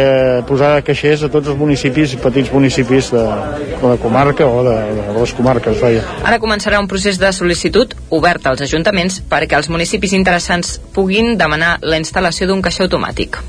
posar 0.47 0.77
caixers 0.87 1.25
a 1.27 1.31
tots 1.35 1.51
els 1.51 1.59
municipis, 1.59 2.15
petits 2.23 2.53
municipis 2.55 3.11
de, 3.11 3.25
de 3.73 3.83
la 3.83 3.97
comarca 3.99 4.47
o 4.47 4.63
de, 4.63 4.77
de 5.01 5.19
les 5.19 5.35
comarques, 5.35 5.83
vaja. 5.83 6.07
Ara 6.23 6.39
començarà 6.39 6.79
un 6.79 6.91
procés 6.91 7.19
de 7.19 7.33
sol·licitud 7.35 7.99
obert 8.15 8.47
als 8.47 8.63
ajuntaments 8.69 9.19
perquè 9.35 9.59
els 9.59 9.73
municipis 9.73 10.15
interessants 10.15 10.79
puguin 10.95 11.35
demanar 11.41 11.81
la 11.83 11.99
instal·lació 11.99 12.47
d'un 12.47 12.63
caixer 12.63 12.87
automàtic. 12.87 13.43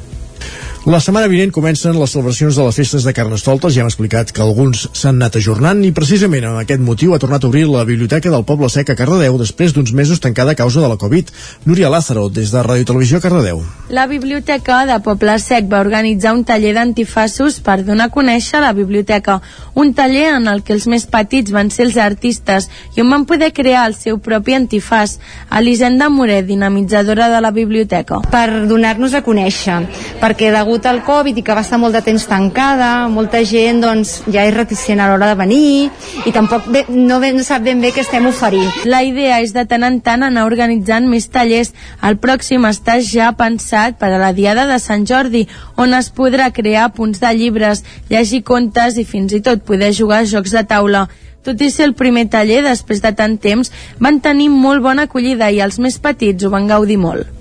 La 0.85 0.99
setmana 1.01 1.25
vinent 1.25 1.49
comencen 1.49 1.95
les 1.97 2.11
celebracions 2.13 2.53
de 2.59 2.61
les 2.61 2.75
festes 2.77 3.01
de 3.07 3.11
Carnestoltes. 3.17 3.73
Ja 3.73 3.81
hem 3.81 3.87
explicat 3.89 4.29
que 4.29 4.43
alguns 4.43 4.83
s'han 4.93 5.15
anat 5.17 5.39
ajornant 5.39 5.79
i 5.81 5.89
precisament 5.97 6.45
amb 6.45 6.59
aquest 6.59 6.83
motiu 6.85 7.15
ha 7.15 7.17
tornat 7.17 7.41
a 7.41 7.47
obrir 7.49 7.63
la 7.65 7.81
Biblioteca 7.89 8.29
del 8.29 8.43
Poble 8.45 8.69
Sec 8.69 8.91
a 8.93 8.95
Cardedeu 8.99 9.39
després 9.39 9.73
d'uns 9.73 9.95
mesos 9.97 10.21
tancada 10.21 10.53
a 10.53 10.59
causa 10.59 10.83
de 10.83 10.91
la 10.91 10.99
Covid. 11.01 11.31
Núria 11.65 11.89
Lázaro, 11.89 12.27
des 12.29 12.51
de 12.53 12.61
Ràdio 12.61 12.85
Televisió 12.85 13.17
Cardedeu. 13.23 13.63
La 13.89 14.05
Biblioteca 14.05 14.83
de 14.85 14.99
Poble 15.01 15.39
Sec 15.41 15.65
va 15.71 15.79
organitzar 15.81 16.35
un 16.37 16.43
taller 16.45 16.75
d'antifassos 16.77 17.57
per 17.65 17.79
donar 17.81 18.11
a 18.11 18.13
conèixer 18.13 18.61
la 18.61 18.75
biblioteca. 18.77 19.39
Un 19.73 19.95
taller 19.97 20.35
en 20.35 20.45
el 20.53 20.61
que 20.61 20.77
els 20.77 20.85
més 20.85 21.07
petits 21.09 21.49
van 21.49 21.73
ser 21.73 21.87
els 21.87 21.97
artistes 21.97 22.69
i 22.93 23.01
on 23.01 23.09
van 23.09 23.25
poder 23.25 23.49
crear 23.57 23.87
el 23.89 23.97
seu 23.97 24.21
propi 24.21 24.53
antifàs. 24.53 25.17
Elisenda 25.49 26.13
Moret, 26.13 26.45
dinamitzadora 26.45 27.33
de 27.33 27.41
la 27.41 27.49
biblioteca. 27.49 28.21
Per 28.29 28.67
donar-nos 28.69 29.17
a 29.17 29.25
conèixer, 29.25 29.81
perquè 30.21 30.53
degut 30.53 30.74
degut 30.75 30.87
al 30.91 31.03
Covid 31.07 31.37
i 31.39 31.41
que 31.45 31.53
va 31.55 31.61
estar 31.63 31.77
molt 31.79 31.95
de 31.95 32.01
temps 32.03 32.25
tancada, 32.27 33.07
molta 33.07 33.39
gent 33.47 33.79
doncs, 33.79 34.09
ja 34.27 34.43
és 34.43 34.53
reticent 34.53 34.99
a 34.99 35.05
l'hora 35.07 35.29
de 35.29 35.37
venir 35.39 35.89
i 36.27 36.33
tampoc 36.35 36.67
bé, 36.67 36.81
no, 36.89 37.21
ben, 37.23 37.37
no 37.37 37.45
sap 37.47 37.63
ben 37.63 37.79
bé 37.79 37.93
què 37.95 38.03
estem 38.03 38.25
oferint. 38.27 38.67
La 38.83 38.99
idea 39.07 39.37
és 39.39 39.53
de 39.55 39.63
tant 39.69 39.85
en 39.87 40.01
tant 40.03 40.25
anar 40.27 40.43
organitzant 40.49 41.07
més 41.07 41.29
tallers. 41.31 41.71
El 42.03 42.17
pròxim 42.19 42.67
està 42.67 42.97
ja 42.99 43.31
pensat 43.39 43.95
per 44.01 44.09
a 44.11 44.19
la 44.19 44.33
Diada 44.35 44.65
de 44.67 44.75
Sant 44.83 45.07
Jordi, 45.07 45.45
on 45.79 45.95
es 45.95 46.11
podrà 46.11 46.49
crear 46.51 46.91
punts 46.97 47.23
de 47.23 47.31
llibres, 47.31 47.85
llegir 48.11 48.43
contes 48.43 48.99
i 48.99 49.07
fins 49.07 49.31
i 49.31 49.39
tot 49.39 49.63
poder 49.63 49.93
jugar 49.95 50.25
a 50.25 50.27
jocs 50.27 50.51
de 50.57 50.65
taula. 50.67 51.07
Tot 51.45 51.61
i 51.61 51.71
ser 51.71 51.87
el 51.87 51.95
primer 51.95 52.27
taller, 52.27 52.65
després 52.67 52.99
de 52.99 53.15
tant 53.15 53.39
temps, 53.39 53.71
van 54.01 54.19
tenir 54.19 54.51
molt 54.51 54.83
bona 54.83 55.07
acollida 55.07 55.53
i 55.53 55.63
els 55.63 55.79
més 55.79 56.01
petits 56.03 56.43
ho 56.43 56.51
van 56.51 56.67
gaudir 56.67 56.99
molt. 56.99 57.31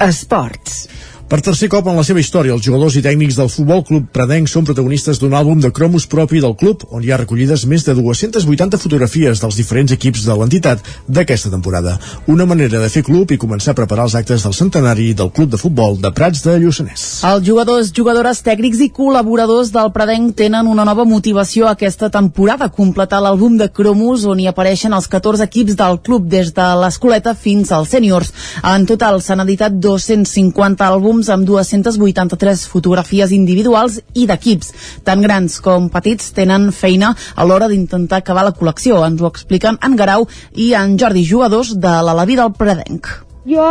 Esports. 0.00 0.86
Per 1.32 1.38
tercer 1.40 1.70
cop 1.72 1.86
en 1.88 1.96
la 1.96 2.02
seva 2.04 2.20
història, 2.20 2.52
els 2.52 2.60
jugadors 2.60 2.92
i 2.98 3.00
tècnics 3.00 3.38
del 3.38 3.48
Futbol 3.48 3.78
Club 3.88 4.10
Predenc 4.12 4.50
són 4.52 4.66
protagonistes 4.68 5.16
d'un 5.16 5.32
àlbum 5.32 5.62
de 5.64 5.70
cromos 5.72 6.04
propi 6.04 6.42
del 6.44 6.52
club, 6.60 6.82
on 6.92 7.00
hi 7.00 7.08
ha 7.08 7.16
recollides 7.16 7.62
més 7.70 7.86
de 7.86 7.94
280 7.96 8.76
fotografies 8.76 9.40
dels 9.40 9.56
diferents 9.56 9.94
equips 9.96 10.26
de 10.26 10.36
l'entitat 10.36 10.84
d'aquesta 11.08 11.48
temporada. 11.48 11.94
Una 12.28 12.44
manera 12.44 12.82
de 12.82 12.90
fer 12.92 13.00
club 13.06 13.32
i 13.32 13.38
començar 13.40 13.72
a 13.72 13.78
preparar 13.78 14.04
els 14.10 14.16
actes 14.20 14.44
del 14.44 14.52
centenari 14.58 15.06
del 15.16 15.30
Club 15.32 15.54
de 15.54 15.60
Futbol 15.62 15.96
de 16.02 16.10
Prats 16.12 16.44
de 16.44 16.58
Lluçanès. 16.60 17.06
Els 17.30 17.48
jugadors, 17.48 17.94
jugadores, 17.96 18.44
tècnics 18.44 18.84
i 18.84 18.90
col·laboradors 18.92 19.72
del 19.72 19.88
Predenc 19.96 20.36
tenen 20.42 20.68
una 20.68 20.84
nova 20.84 21.08
motivació 21.08 21.70
aquesta 21.70 22.12
temporada, 22.12 22.68
completar 22.68 23.22
l'àlbum 23.24 23.56
de 23.56 23.70
cromos 23.72 24.28
on 24.28 24.44
hi 24.44 24.50
apareixen 24.52 24.92
els 24.92 25.08
14 25.08 25.48
equips 25.48 25.80
del 25.80 25.96
club 26.04 26.28
des 26.28 26.52
de 26.52 26.68
l'escoleta 26.84 27.32
fins 27.32 27.72
als 27.72 27.96
sèniors. 27.96 28.34
En 28.76 28.84
total 28.84 29.24
s'han 29.24 29.46
editat 29.48 29.80
250 29.80 30.92
àlbums 30.92 31.21
àlbums 31.22 31.30
amb 31.30 31.46
283 31.46 32.66
fotografies 32.66 33.32
individuals 33.32 34.00
i 34.14 34.26
d'equips. 34.26 34.72
Tant 35.04 35.22
grans 35.22 35.60
com 35.60 35.88
petits 35.90 36.32
tenen 36.34 36.72
feina 36.72 37.14
a 37.36 37.44
l'hora 37.44 37.68
d'intentar 37.68 38.18
acabar 38.22 38.44
la 38.44 38.54
col·lecció. 38.54 39.04
Ens 39.06 39.20
ho 39.20 39.28
expliquen 39.28 39.78
en 39.82 39.96
Garau 39.96 40.26
i 40.54 40.72
en 40.74 40.98
Jordi, 40.98 41.24
jugadors 41.24 41.74
de 41.76 41.92
l'Alaví 42.02 42.36
del 42.36 42.52
Predenc. 42.52 43.06
Jo 43.46 43.66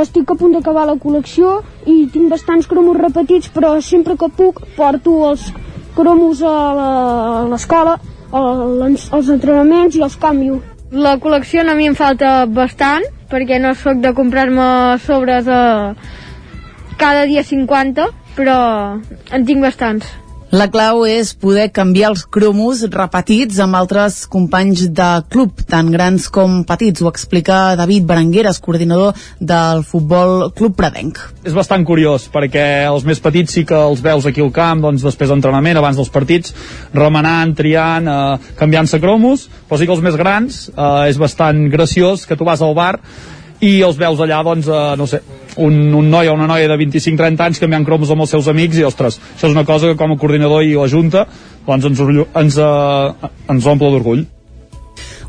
estic 0.00 0.30
a 0.30 0.36
punt 0.36 0.54
d'acabar 0.56 0.86
la 0.86 0.96
col·lecció 0.96 1.62
i 1.86 2.06
tinc 2.12 2.30
bastants 2.30 2.66
cromos 2.66 2.96
repetits, 2.96 3.50
però 3.52 3.80
sempre 3.80 4.16
que 4.16 4.28
puc 4.28 4.62
porto 4.76 5.16
els 5.30 5.50
cromos 5.94 6.42
a 6.42 7.46
l'escola, 7.50 7.98
als 8.32 9.28
entrenaments 9.28 9.96
i 9.96 10.02
els 10.02 10.16
canvio. 10.16 10.60
La 10.92 11.16
col·lecció 11.18 11.64
a 11.64 11.74
mi 11.74 11.88
em 11.88 11.96
falta 11.96 12.46
bastant, 12.46 13.04
perquè 13.28 13.58
no 13.60 13.74
sóc 13.74 14.00
de 14.00 14.12
comprar-me 14.14 14.96
sobres 15.04 15.48
a, 15.50 15.96
cada 16.96 17.26
dia 17.28 17.44
50, 17.44 18.10
però 18.36 18.60
en 19.30 19.48
tinc 19.48 19.64
bastants. 19.64 20.06
La 20.54 20.68
clau 20.70 21.00
és 21.10 21.32
poder 21.34 21.72
canviar 21.74 22.12
els 22.12 22.20
cromos 22.30 22.84
repetits 22.92 23.58
amb 23.60 23.74
altres 23.74 24.20
companys 24.30 24.84
de 24.94 25.08
club, 25.26 25.58
tan 25.66 25.90
grans 25.90 26.28
com 26.30 26.60
petits. 26.68 27.02
Ho 27.02 27.10
explica 27.10 27.74
David 27.76 28.06
Berengueres, 28.06 28.60
coordinador 28.62 29.18
del 29.42 29.82
Futbol 29.82 30.52
Club 30.54 30.76
Predenc. 30.78 31.18
És 31.42 31.56
bastant 31.56 31.82
curiós, 31.84 32.28
perquè 32.30 32.86
els 32.86 33.04
més 33.04 33.18
petits 33.20 33.58
sí 33.58 33.66
que 33.66 33.74
els 33.74 34.00
veus 34.06 34.30
aquí 34.30 34.44
al 34.44 34.54
camp, 34.54 34.86
doncs 34.86 35.02
després 35.02 35.34
d'entrenament, 35.34 35.82
abans 35.82 35.98
dels 35.98 36.14
partits, 36.14 36.54
remenant, 36.94 37.56
triant, 37.58 38.06
eh, 38.06 38.52
canviant-se 38.56 39.02
cromos, 39.02 39.48
però 39.66 39.80
sí 39.80 39.90
que 39.90 39.98
els 39.98 40.04
més 40.06 40.14
grans 40.14 40.68
eh, 40.70 41.08
és 41.10 41.18
bastant 41.18 41.66
graciós 41.74 42.22
que 42.22 42.38
tu 42.38 42.46
vas 42.46 42.62
al 42.62 42.78
bar 42.78 43.00
i 43.64 43.80
els 43.82 43.96
veus 43.96 44.20
allà, 44.20 44.42
doncs, 44.44 44.68
eh, 44.68 44.94
no 45.00 45.06
sé, 45.08 45.22
un, 45.56 45.76
un 45.96 46.10
noi 46.12 46.28
o 46.28 46.36
una 46.36 46.48
noia 46.50 46.68
de 46.68 46.76
25-30 46.76 47.44
anys 47.46 47.60
canviant 47.62 47.86
cromos 47.88 48.12
amb 48.12 48.26
els 48.26 48.34
seus 48.36 48.48
amics 48.52 48.80
i, 48.80 48.84
ostres, 48.84 49.20
això 49.34 49.48
és 49.48 49.56
una 49.56 49.64
cosa 49.68 49.90
que 49.90 49.98
com 50.00 50.12
a 50.12 50.20
coordinador 50.20 50.64
i 50.64 50.76
la 50.76 50.88
Junta 50.92 51.26
doncs 51.66 51.88
ens, 51.88 52.02
ens, 52.36 52.58
uh, 52.62 53.30
ens 53.50 53.66
omple 53.66 53.90
d'orgull. 53.90 54.26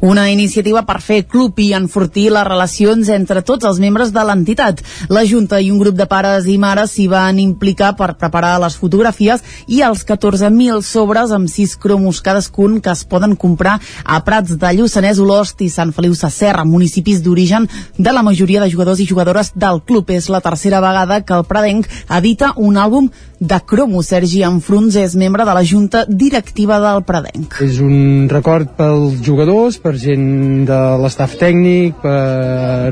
Una 0.01 0.27
iniciativa 0.29 0.83
per 0.85 0.99
fer 1.01 1.23
club 1.25 1.57
i 1.59 1.71
enfortir 1.73 2.27
les 2.33 2.45
relacions 2.45 3.09
entre 3.09 3.41
tots 3.41 3.65
els 3.65 3.79
membres 3.81 4.11
de 4.13 4.23
l'entitat. 4.23 4.83
La 5.09 5.23
Junta 5.25 5.59
i 5.61 5.71
un 5.71 5.79
grup 5.81 5.95
de 5.97 6.05
pares 6.09 6.45
i 6.45 6.57
mares 6.61 6.93
s'hi 6.93 7.07
van 7.09 7.39
implicar 7.41 7.95
per 7.97 8.13
preparar 8.19 8.57
les 8.61 8.77
fotografies 8.77 9.41
i 9.67 9.81
els 9.81 10.05
14.000 10.05 10.83
sobres 10.85 11.33
amb 11.33 11.49
6 11.49 11.75
cromos 11.81 12.21
cadascun 12.21 12.79
que 12.81 12.93
es 12.93 13.03
poden 13.05 13.35
comprar 13.35 13.77
a 14.03 14.19
Prats 14.25 14.57
de 14.57 14.73
Lluçanès, 14.77 15.21
Olost 15.23 15.61
i 15.65 15.69
Sant 15.73 15.93
Feliu 15.95 16.13
Sasserra, 16.15 16.65
municipis 16.65 17.23
d'origen 17.25 17.67
de 17.97 18.13
la 18.13 18.23
majoria 18.23 18.61
de 18.61 18.69
jugadors 18.71 19.01
i 19.01 19.09
jugadores 19.09 19.53
del 19.55 19.81
club. 19.81 20.11
És 20.13 20.29
la 20.29 20.41
tercera 20.41 20.81
vegada 20.83 21.21
que 21.25 21.33
el 21.33 21.47
Pradenc 21.49 21.89
edita 22.19 22.53
un 22.57 22.77
àlbum 22.77 23.09
de 23.39 23.59
cromo. 23.65 24.01
Sergi 24.03 24.43
Enfruns 24.45 24.95
és 24.97 25.15
membre 25.15 25.45
de 25.45 25.53
la 25.53 25.63
Junta 25.65 26.05
Directiva 26.07 26.79
del 26.81 27.03
Pradenc. 27.07 27.59
És 27.65 27.79
un 27.83 28.27
record 28.31 28.73
pels 28.77 29.21
jugadors, 29.25 29.77
per 29.87 29.95
gent 30.01 30.65
de 30.67 30.77
l'estaf 31.01 31.37
tècnic, 31.39 32.01
per 32.03 32.91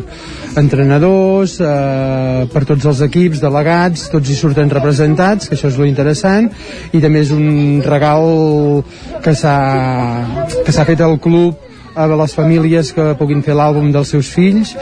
entrenadors, 0.61 1.57
eh, 1.59 2.45
per 2.53 2.63
tots 2.69 2.87
els 2.87 3.01
equips, 3.09 3.41
delegats, 3.43 4.07
tots 4.13 4.31
hi 4.31 4.37
surten 4.39 4.71
representats, 4.71 5.49
que 5.49 5.57
això 5.57 5.67
és 5.71 5.79
lo 5.81 5.87
interessant, 5.89 6.47
i 6.95 7.03
també 7.03 7.25
és 7.25 7.33
un 7.35 7.83
regal 7.83 8.83
que 9.25 9.35
s'ha 9.35 10.87
fet 10.87 11.03
al 11.03 11.19
club 11.19 11.59
a 11.95 12.07
les 12.11 12.35
famílies 12.35 12.91
que 12.91 13.13
puguin 13.19 13.43
fer 13.43 13.55
l'àlbum 13.55 13.91
dels 13.91 14.11
seus 14.11 14.27
fills 14.27 14.73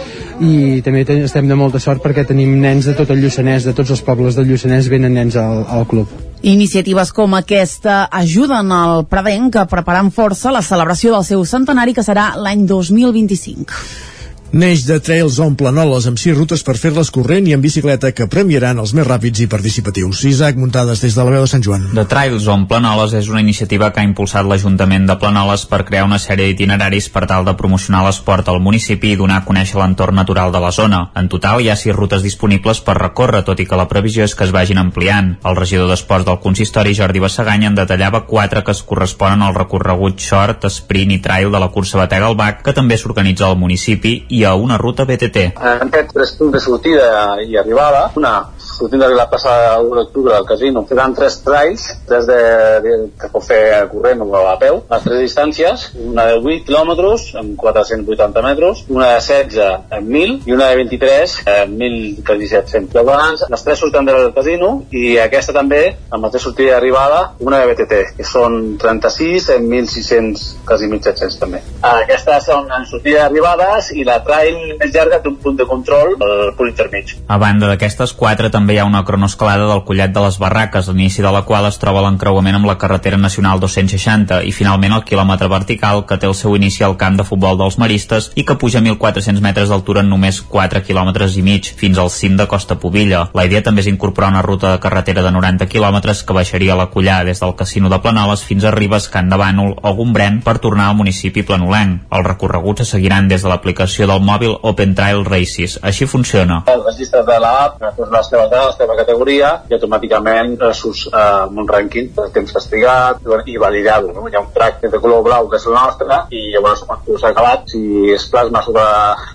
i 0.41 0.81
també 0.85 1.06
estem 1.22 1.48
de 1.49 1.57
molta 1.57 1.80
sort 1.80 2.02
perquè 2.02 2.26
tenim 2.26 2.57
nens 2.61 2.90
de 2.90 2.98
tot 2.98 3.14
el 3.14 3.22
Lluçanès, 3.22 3.69
de 3.69 3.77
tots 3.77 3.94
els 3.94 4.02
pobles 4.02 4.38
del 4.38 4.49
Lluçanès 4.49 4.90
venen 4.90 5.14
nens 5.22 5.38
al, 5.38 5.61
al 5.69 5.85
club. 5.85 6.32
Iniciatives 6.44 7.14
com 7.15 7.38
aquesta 7.38 8.02
ajuden 8.11 8.74
al 8.76 9.06
Predenc 9.07 9.56
a 9.61 9.64
preparar 9.72 10.02
amb 10.03 10.11
força 10.11 10.52
la 10.52 10.60
celebració 10.60 11.14
del 11.14 11.24
seu 11.24 11.45
centenari 11.48 11.95
que 11.95 12.03
serà 12.03 12.34
l'any 12.36 12.65
2025. 12.68 14.12
Neix 14.54 14.84
de 14.86 15.00
Trails 15.02 15.40
on 15.42 15.56
Planoles 15.58 16.06
amb 16.06 16.20
sis 16.22 16.36
rutes 16.38 16.62
per 16.62 16.76
fer-les 16.78 17.10
corrent 17.10 17.48
i 17.50 17.56
en 17.56 17.62
bicicleta 17.62 18.12
que 18.14 18.28
premiaran 18.30 18.78
els 18.78 18.92
més 18.94 19.08
ràpids 19.08 19.42
i 19.42 19.48
participatius. 19.50 20.20
Isaac, 20.30 20.60
muntades 20.62 21.00
des 21.02 21.16
de 21.18 21.24
la 21.26 21.32
veu 21.34 21.42
de 21.42 21.50
Sant 21.50 21.64
Joan. 21.66 21.88
The 21.98 22.04
Trails 22.06 22.46
on 22.54 22.68
Planoles 22.70 23.16
és 23.18 23.32
una 23.34 23.42
iniciativa 23.42 23.90
que 23.90 24.04
ha 24.04 24.06
impulsat 24.06 24.46
l'Ajuntament 24.46 25.08
de 25.10 25.16
Planoles 25.18 25.64
per 25.72 25.80
crear 25.88 26.04
una 26.06 26.20
sèrie 26.22 26.52
d'itineraris 26.52 27.08
per 27.10 27.24
tal 27.32 27.48
de 27.48 27.56
promocionar 27.58 28.04
l'esport 28.06 28.52
al 28.54 28.62
municipi 28.62 29.16
i 29.16 29.18
donar 29.18 29.40
a 29.40 29.46
conèixer 29.48 29.80
l'entorn 29.80 30.22
natural 30.22 30.54
de 30.54 30.62
la 30.62 30.70
zona. 30.70 31.02
En 31.18 31.32
total 31.34 31.66
hi 31.66 31.72
ha 31.74 31.80
sis 31.86 31.98
rutes 31.98 32.22
disponibles 32.22 32.84
per 32.86 33.00
recórrer, 33.00 33.42
tot 33.50 33.58
i 33.58 33.66
que 33.66 33.82
la 33.82 33.88
previsió 33.90 34.22
és 34.30 34.38
que 34.38 34.46
es 34.46 34.54
vagin 34.54 34.78
ampliant. 34.78 35.34
El 35.42 35.58
regidor 35.58 35.90
d'Esports 35.90 36.30
del 36.30 36.38
consistori, 36.46 36.94
Jordi 36.94 37.26
Bassagany, 37.26 37.66
en 37.72 37.82
detallava 37.82 38.28
quatre 38.30 38.62
que 38.62 38.78
es 38.78 38.86
corresponen 38.86 39.42
al 39.42 39.58
recorregut 39.58 40.22
short, 40.22 40.70
sprint 40.70 41.18
i 41.18 41.22
trail 41.26 41.50
de 41.50 41.66
la 41.66 41.74
cursa 41.74 42.04
Batega 42.06 42.30
al 42.30 42.38
Bac, 42.38 42.62
que 42.62 42.78
també 42.78 43.02
s'organitza 43.02 43.50
al 43.50 43.58
municipi 43.58 44.16
i 44.30 44.43
a 44.45 44.56
una 44.56 44.78
ruta 44.78 45.06
BTT. 45.06 45.45
En 45.60 45.88
aquests 45.88 46.14
tres 46.14 46.36
punts 46.40 46.53
de 46.57 46.61
sortida 46.64 47.10
i 47.44 47.57
arribada, 47.57 48.10
una 48.20 48.34
sortint 48.74 49.04
de 49.04 49.10
la 49.14 49.28
plaça 49.30 49.54
l'1 49.80 49.95
d'octubre 50.00 50.36
al 50.36 50.48
casino, 50.50 50.86
seran 50.90 51.14
tres 51.18 51.40
trails, 51.45 51.86
tres 52.08 52.28
de, 52.28 52.40
de, 52.86 52.95
que 53.20 53.30
pot 53.34 53.45
fer 53.45 53.62
corrent 53.91 54.24
o 54.26 54.44
a 54.48 54.56
peu, 54.62 54.82
les 54.90 55.06
tres 55.06 55.22
distàncies, 55.24 55.90
una 56.04 56.28
de 56.32 56.40
8 56.41 56.68
quilòmetres 56.68 57.28
amb 57.40 57.56
480 57.60 58.45
metres, 58.45 58.84
una 58.90 59.14
de 59.14 59.22
16 59.22 59.60
en 59.98 60.10
1.000 60.10 60.50
i 60.50 60.56
una 60.56 60.70
de 60.72 60.80
23 60.82 61.36
en 61.54 61.78
1.700. 61.78 62.90
Llavors, 62.98 63.45
les 63.54 63.66
tres 63.66 63.84
surten 63.84 64.10
del 64.10 64.32
casino 64.36 64.72
i 64.91 65.18
aquesta 65.22 65.56
també, 65.56 65.84
amb 66.10 66.24
la 66.24 66.28
mateixa 66.28 66.48
sortida 66.50 66.74
i 66.74 66.76
arribada, 66.78 67.22
una 67.44 67.60
de 67.62 67.72
BTT, 67.72 68.02
que 68.18 68.28
són 68.28 68.78
36 68.82 69.50
en 69.58 69.70
1.600, 69.70 70.45
quasi 70.68 70.90
1.700 70.90 71.40
també. 71.41 71.62
Aquestes 71.84 72.50
són 72.50 72.72
en 72.74 72.88
sortida 72.90 73.20
i 73.20 73.26
arribades 73.28 73.91
i 73.94 74.06
la 74.08 74.20
trail 74.26 74.78
més 74.80 74.94
llarga 74.95 75.20
té 75.22 75.30
un 75.32 75.38
punt 75.44 75.60
de 75.60 75.68
control 75.70 76.16
al 76.24 76.54
punt 76.58 76.72
intermig. 76.72 77.16
A 77.28 77.38
banda 77.41 77.70
d'aquestes 77.72 78.16
quatre 78.18 78.50
també 78.54 78.62
hi 78.72 78.77
ha 78.80 78.85
una 78.85 79.03
cronoescalada 79.03 79.65
del 79.68 79.84
Collet 79.84 80.11
de 80.15 80.22
les 80.23 80.38
Barraques, 80.40 80.88
l'inici 80.88 81.22
de 81.26 81.31
la 81.34 81.41
qual 81.44 81.65
es 81.68 81.80
troba 81.81 82.03
l'encreuament 82.06 82.56
amb 82.56 82.68
la 82.69 82.77
carretera 82.80 83.18
nacional 83.18 83.60
260 83.60 84.40
i 84.48 84.53
finalment 84.56 84.94
el 84.95 85.03
quilòmetre 85.03 85.49
vertical 85.52 86.06
que 86.07 86.15
té 86.22 86.30
el 86.30 86.35
seu 86.38 86.56
inici 86.56 86.85
al 86.85 86.95
camp 87.02 87.18
de 87.19 87.26
futbol 87.27 87.57
dels 87.60 87.80
Maristes 87.81 88.30
i 88.35 88.45
que 88.48 88.56
puja 88.61 88.80
a 88.80 88.85
1.400 88.85 89.44
metres 89.44 89.73
d'altura 89.73 90.03
en 90.06 90.11
només 90.14 90.40
4 90.53 90.84
quilòmetres 90.88 91.35
i 91.35 91.44
mig 91.44 91.68
fins 91.81 91.98
al 91.98 92.11
cim 92.14 92.38
de 92.40 92.48
Costa 92.48 92.77
Pobilla. 92.80 93.26
La 93.34 93.44
idea 93.49 93.64
també 93.65 93.84
és 93.84 93.90
incorporar 93.91 94.31
una 94.31 94.45
ruta 94.45 94.72
de 94.72 94.80
carretera 94.85 95.26
de 95.26 95.34
90 95.35 95.68
quilòmetres 95.68 96.23
que 96.23 96.38
baixaria 96.38 96.80
la 96.80 96.88
Collà 96.94 97.19
des 97.27 97.44
del 97.44 97.56
casino 97.60 97.90
de 97.90 97.99
Planoles 97.99 98.45
fins 98.48 98.64
a 98.64 98.72
Ribes, 98.72 99.10
Can 99.10 99.34
de 99.34 99.41
Bànol 99.41 99.76
o 99.81 99.95
Gombrèn 99.98 100.40
per 100.45 100.60
tornar 100.64 100.88
al 100.88 100.99
municipi 101.02 101.44
planolenc. 101.44 102.07
Els 102.14 102.27
recorreguts 102.30 102.85
se 102.85 102.95
seguiran 102.95 103.27
des 103.27 103.44
de 103.44 103.52
l'aplicació 103.52 104.07
del 104.07 104.23
mòbil 104.23 104.56
Open 104.61 104.95
Trail 104.95 105.26
Races. 105.26 105.80
Així 105.81 106.06
funciona. 106.06 106.64
El 106.72 106.85
registre 106.85 107.23
de 107.27 107.40
l'app, 107.41 107.81
les 107.81 108.30
teves 108.30 108.53
dades, 108.54 108.76
la 108.78 108.80
teva 108.84 108.98
categoria 109.00 109.52
i 109.70 109.78
automàticament 109.78 110.56
eh, 110.60 110.72
surts 110.78 111.08
eh, 111.10 111.24
amb 111.48 111.60
un 111.64 111.70
rànquing 111.70 112.12
del 112.16 112.32
temps 112.36 112.70
trigat 112.70 113.22
i 113.50 113.58
validar-ho. 113.60 114.14
No? 114.16 114.28
Hi 114.30 114.38
ha 114.38 114.44
un 114.44 114.52
track 114.56 114.86
de 114.90 115.00
color 115.02 115.24
blau 115.26 115.50
que 115.50 115.60
és 115.60 115.68
el 115.68 115.76
nostre 115.76 116.20
i 116.34 116.44
llavors 116.54 116.84
quan 116.88 117.02
tu 117.06 117.18
has 117.18 117.26
acabat, 117.30 117.68
si 117.74 118.12
es 118.14 118.26
plasma 118.32 118.64
sobre 118.66 118.84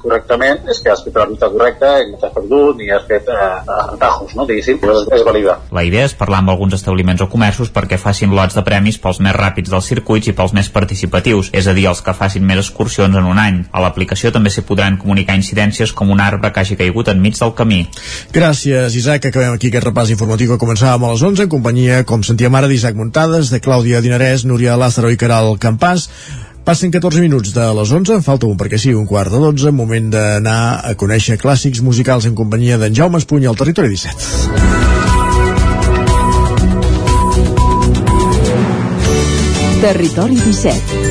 correctament, 0.03 0.65
és 0.71 0.81
que 0.83 0.93
has 0.93 1.03
fet 1.05 1.17
la 1.19 1.27
ruta 1.29 1.51
correcta 1.53 1.93
i 2.03 2.11
no 2.13 2.21
t'has 2.21 2.35
perdut 2.35 2.79
ni 2.79 2.91
has 2.95 3.07
fet 3.09 3.29
eh, 3.33 3.49
atajos, 3.95 4.35
no? 4.39 4.47
diguéssim, 4.49 4.81
és, 4.83 5.05
és 5.19 5.25
valida. 5.27 5.59
La 5.75 5.85
idea 5.87 6.07
és 6.09 6.17
parlar 6.19 6.43
amb 6.43 6.55
alguns 6.55 6.77
establiments 6.79 7.25
o 7.25 7.29
comerços 7.33 7.73
perquè 7.75 7.99
facin 8.01 8.35
lots 8.37 8.57
de 8.57 8.65
premis 8.67 9.01
pels 9.03 9.21
més 9.25 9.37
ràpids 9.37 9.73
dels 9.73 9.91
circuits 9.93 10.31
i 10.31 10.37
pels 10.37 10.55
més 10.57 10.71
participatius, 10.73 11.53
és 11.57 11.69
a 11.69 11.77
dir, 11.77 11.89
els 11.91 12.03
que 12.05 12.17
facin 12.17 12.47
més 12.47 12.63
excursions 12.63 13.17
en 13.19 13.29
un 13.29 13.41
any. 13.43 13.63
A 13.73 13.83
l'aplicació 13.85 14.33
també 14.35 14.53
s'hi 14.53 14.67
podran 14.69 14.99
comunicar 15.01 15.39
incidències 15.39 15.93
com 15.97 16.13
un 16.15 16.23
arbre 16.23 16.53
que 16.53 16.65
hagi 16.65 16.79
caigut 16.81 17.11
enmig 17.13 17.39
del 17.39 17.55
camí. 17.59 17.85
Gràcies, 18.35 18.97
Isaac. 18.99 19.08
Acabem 19.09 19.55
aquí 19.57 19.71
aquest 19.71 19.87
repàs 19.87 20.11
informatiu 20.13 20.53
que 20.53 20.61
començàvem 20.61 21.07
a 21.07 21.13
les 21.15 21.23
11 21.25 21.47
en 21.47 21.51
companyia, 21.53 22.03
com 22.05 22.21
sentíem 22.27 22.55
ara, 22.55 22.69
d'Isaac 22.69 22.95
Muntades, 22.99 23.49
de 23.49 23.61
Clàudia 23.65 24.03
Dinarès, 24.05 24.45
Núria 24.45 24.77
Lázaro 24.77 25.09
i 25.09 25.17
Caral 25.17 25.57
Campàs. 25.57 26.09
Passen 26.69 26.93
14 26.93 27.23
minuts 27.25 27.55
de 27.57 27.65
les 27.79 27.93
11, 27.97 28.19
en 28.19 28.25
falta 28.27 28.45
un 28.45 28.59
perquè 28.61 28.77
sigui 28.77 28.99
un 29.01 29.09
quart 29.09 29.33
de 29.33 29.41
12, 29.41 29.73
moment 29.73 30.11
d'anar 30.13 30.85
a 30.85 30.93
conèixer 31.01 31.39
clàssics 31.41 31.81
musicals 31.81 32.29
en 32.29 32.37
companyia 32.37 32.77
d'en 32.77 32.93
Jaume 32.93 33.17
Espuny 33.23 33.49
al 33.49 33.57
Territori 33.57 33.89
17. 33.97 35.09
Territori 39.81 40.37
17. 40.45 41.08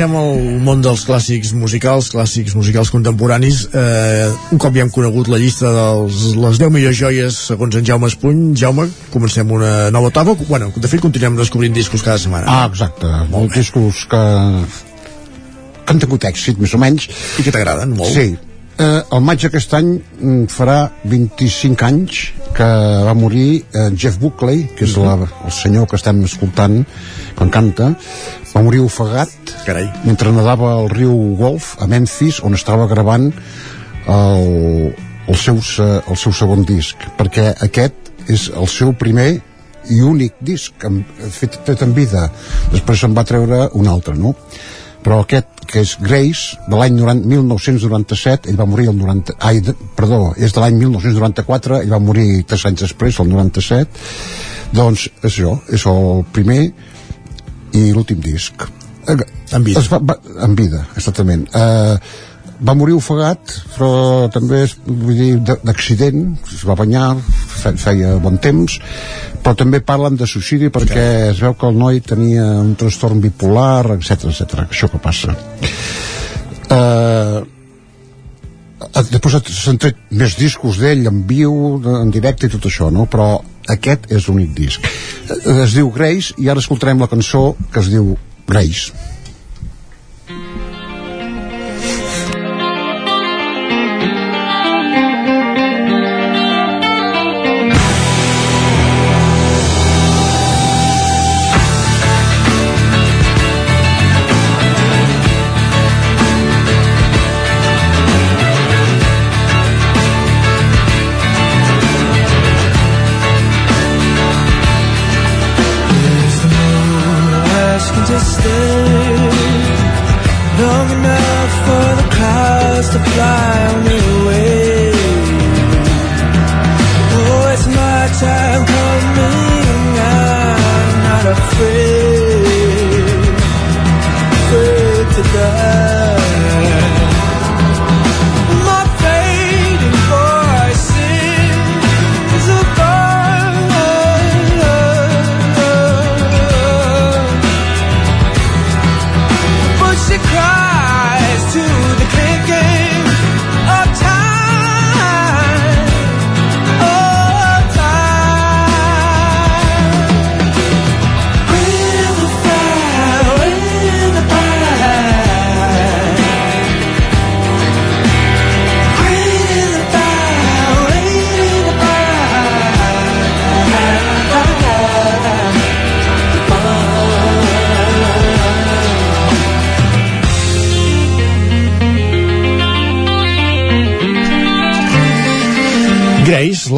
Endicem 0.00 0.16
al 0.16 0.62
món 0.64 0.80
dels 0.80 1.02
clàssics 1.04 1.50
musicals, 1.52 2.06
clàssics 2.14 2.54
musicals 2.56 2.88
contemporanis. 2.88 3.66
Eh, 3.68 4.30
un 4.48 4.60
cop 4.62 4.72
ja 4.72 4.86
hem 4.86 4.88
conegut 4.88 5.28
la 5.28 5.36
llista 5.36 5.68
de 5.74 5.82
les 6.40 6.60
10 6.62 6.70
millors 6.72 6.96
joies 6.96 7.36
segons 7.50 7.76
en 7.76 7.84
Jaume 7.84 8.08
Espuny, 8.08 8.54
Jaume, 8.56 8.86
comencem 9.12 9.52
una 9.52 9.90
nova 9.92 10.08
etapa. 10.08 10.32
Bueno, 10.48 10.70
de 10.72 10.88
fet, 10.88 11.02
continuem 11.04 11.36
descobrint 11.36 11.76
discos 11.76 12.00
cada 12.00 12.16
setmana. 12.16 12.48
Ah, 12.48 12.70
exacte. 12.72 13.10
Molts 13.28 13.58
discos 13.60 14.06
que, 14.08 14.22
que 15.84 15.92
han 15.92 16.00
tingut 16.00 16.24
èxit, 16.30 16.56
més 16.56 16.72
o 16.72 16.80
menys. 16.80 17.10
I 17.36 17.44
que 17.44 17.52
t'agraden 17.52 17.92
molt. 17.92 18.16
Sí. 18.16 18.30
Eh, 18.80 19.02
el 19.04 19.20
maig 19.20 19.44
d'aquest 19.44 19.76
any 19.76 19.90
mm, 19.98 20.48
farà 20.48 20.78
25 21.12 21.84
anys 21.90 22.22
que 22.56 22.70
va 23.04 23.12
morir 23.12 23.50
eh, 23.60 23.90
Jeff 23.92 24.16
Buckley, 24.22 24.64
que 24.78 24.88
és 24.88 24.96
la, 24.96 25.18
el 25.28 25.52
senyor 25.52 25.84
que 25.90 26.00
estem 26.00 26.24
escoltant 26.24 26.80
quan 27.36 27.52
canta, 27.52 27.92
va 28.54 28.64
morir 28.64 28.80
ofegat 28.80 29.39
Carai. 29.66 29.86
mentre 30.04 30.32
nedava 30.32 30.72
al 30.78 30.88
riu 30.90 31.12
Golf 31.38 31.74
a 31.82 31.86
Memphis, 31.90 32.40
on 32.42 32.54
estava 32.56 32.86
gravant 32.90 33.30
el, 34.08 34.92
el, 35.28 35.36
seu, 35.36 35.60
se- 35.62 36.00
el 36.08 36.16
seu 36.16 36.32
segon 36.32 36.64
disc, 36.68 36.96
perquè 37.18 37.50
aquest 37.66 37.94
és 38.30 38.48
el 38.56 38.68
seu 38.70 38.92
primer 38.96 39.40
i 39.90 40.00
únic 40.04 40.34
disc 40.44 40.84
fet, 41.32 41.56
fet 41.66 41.82
en 41.86 41.94
vida. 41.96 42.28
Després 42.72 43.00
se'n 43.00 43.14
va 43.16 43.24
treure 43.24 43.68
un 43.78 43.88
altre, 43.88 44.14
no? 44.14 44.34
Però 45.00 45.22
aquest, 45.24 45.48
que 45.66 45.80
és 45.80 45.94
Grace, 46.04 46.58
de 46.68 46.76
l'any 46.76 46.98
90 46.98 47.24
1997, 47.30 48.50
ell 48.50 48.58
va 48.60 48.66
morir 48.68 48.90
el 48.90 48.98
90... 49.00 49.38
Ai, 49.40 49.62
perdó, 49.96 50.34
és 50.36 50.52
de 50.52 50.60
l'any 50.60 50.76
1994, 50.82 51.80
ell 51.80 51.94
va 51.94 51.98
morir 52.04 52.42
tres 52.44 52.66
anys 52.68 52.84
després, 52.84 53.16
el 53.24 53.30
97. 53.32 53.88
Doncs 54.76 55.06
és 55.08 55.24
això, 55.32 55.54
és 55.72 55.86
el 55.88 56.20
primer 56.36 56.60
i 57.72 57.86
l'últim 57.94 58.20
disc. 58.20 58.66
En 59.52 59.64
vida. 59.66 59.80
Es 59.80 59.88
va, 59.92 59.98
va, 59.98 60.16
en 60.46 60.54
vida, 60.58 60.84
exactament. 60.96 61.46
Eh, 61.54 61.96
va 62.60 62.74
morir 62.76 62.92
ofegat, 62.98 63.54
però 63.76 64.28
també, 64.32 64.62
és, 64.66 64.74
vull 64.86 65.16
dir, 65.16 65.30
de- 65.48 65.56
d'accident, 65.64 66.26
es 66.52 66.64
va 66.68 66.74
banyar, 66.76 67.14
fe, 67.60 67.72
feia 67.80 68.16
bon 68.20 68.36
temps, 68.38 68.74
però 69.42 69.54
també 69.56 69.80
parlen 69.80 70.18
de 70.20 70.26
suïcidi 70.28 70.68
perquè 70.74 71.06
es 71.30 71.40
veu 71.40 71.54
que 71.56 71.66
el 71.70 71.78
noi 71.80 72.02
tenia 72.04 72.44
un 72.60 72.74
trastorn 72.76 73.20
bipolar, 73.24 73.86
etc 73.96 74.28
etc. 74.34 74.66
això 74.68 74.90
que 74.92 75.00
passa. 75.00 75.32
Eh, 76.70 77.40
eh, 78.80 79.04
després 79.10 79.40
s'han 79.56 79.78
tret 79.80 79.96
més 80.10 80.36
discos 80.38 80.78
d'ell 80.82 81.06
en 81.10 81.22
viu, 81.26 81.54
en 82.02 82.10
directe 82.12 82.46
i 82.46 82.52
tot 82.52 82.68
això, 82.68 82.90
no? 82.92 83.06
Però 83.10 83.32
aquest 83.72 84.10
és 84.12 84.28
l'únic 84.28 84.52
disc. 84.56 84.84
Eh, 84.84 85.62
Es 85.64 85.74
diu 85.76 85.90
Grace 85.94 86.34
i 86.38 86.48
ara 86.50 86.60
escoltarem 86.60 87.00
la 87.00 87.08
cançó 87.08 87.54
que 87.72 87.80
es 87.80 87.88
diu 87.92 88.16
Grace. 88.50 88.90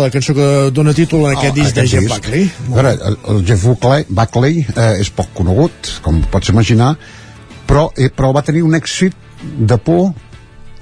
La 0.03 0.11
cançó 0.15 0.35
que 0.37 0.49
dona 0.75 0.95
títol 0.97 1.27
a 1.29 1.33
aquest 1.37 1.57
disc 1.57 1.77
de 1.77 1.85
aquest 1.85 1.95
Jeff 1.95 2.07
disc. 2.07 2.17
Buckley. 2.17 2.51
A 2.69 2.75
veure, 2.77 2.93
el, 3.11 3.19
el 3.35 3.45
Jeff 3.49 3.65
Buckley, 3.69 4.07
Buckley 4.11 4.67
eh, 4.75 4.91
és 5.05 5.13
poc 5.15 5.33
conegut, 5.39 5.95
com 6.05 6.21
pots 6.33 6.53
imaginar, 6.53 6.93
però, 7.69 7.89
eh, 7.97 8.11
però 8.11 8.33
va 8.37 8.45
tenir 8.47 8.65
un 8.67 8.77
èxit 8.79 9.17
de 9.43 9.79
por 9.79 10.11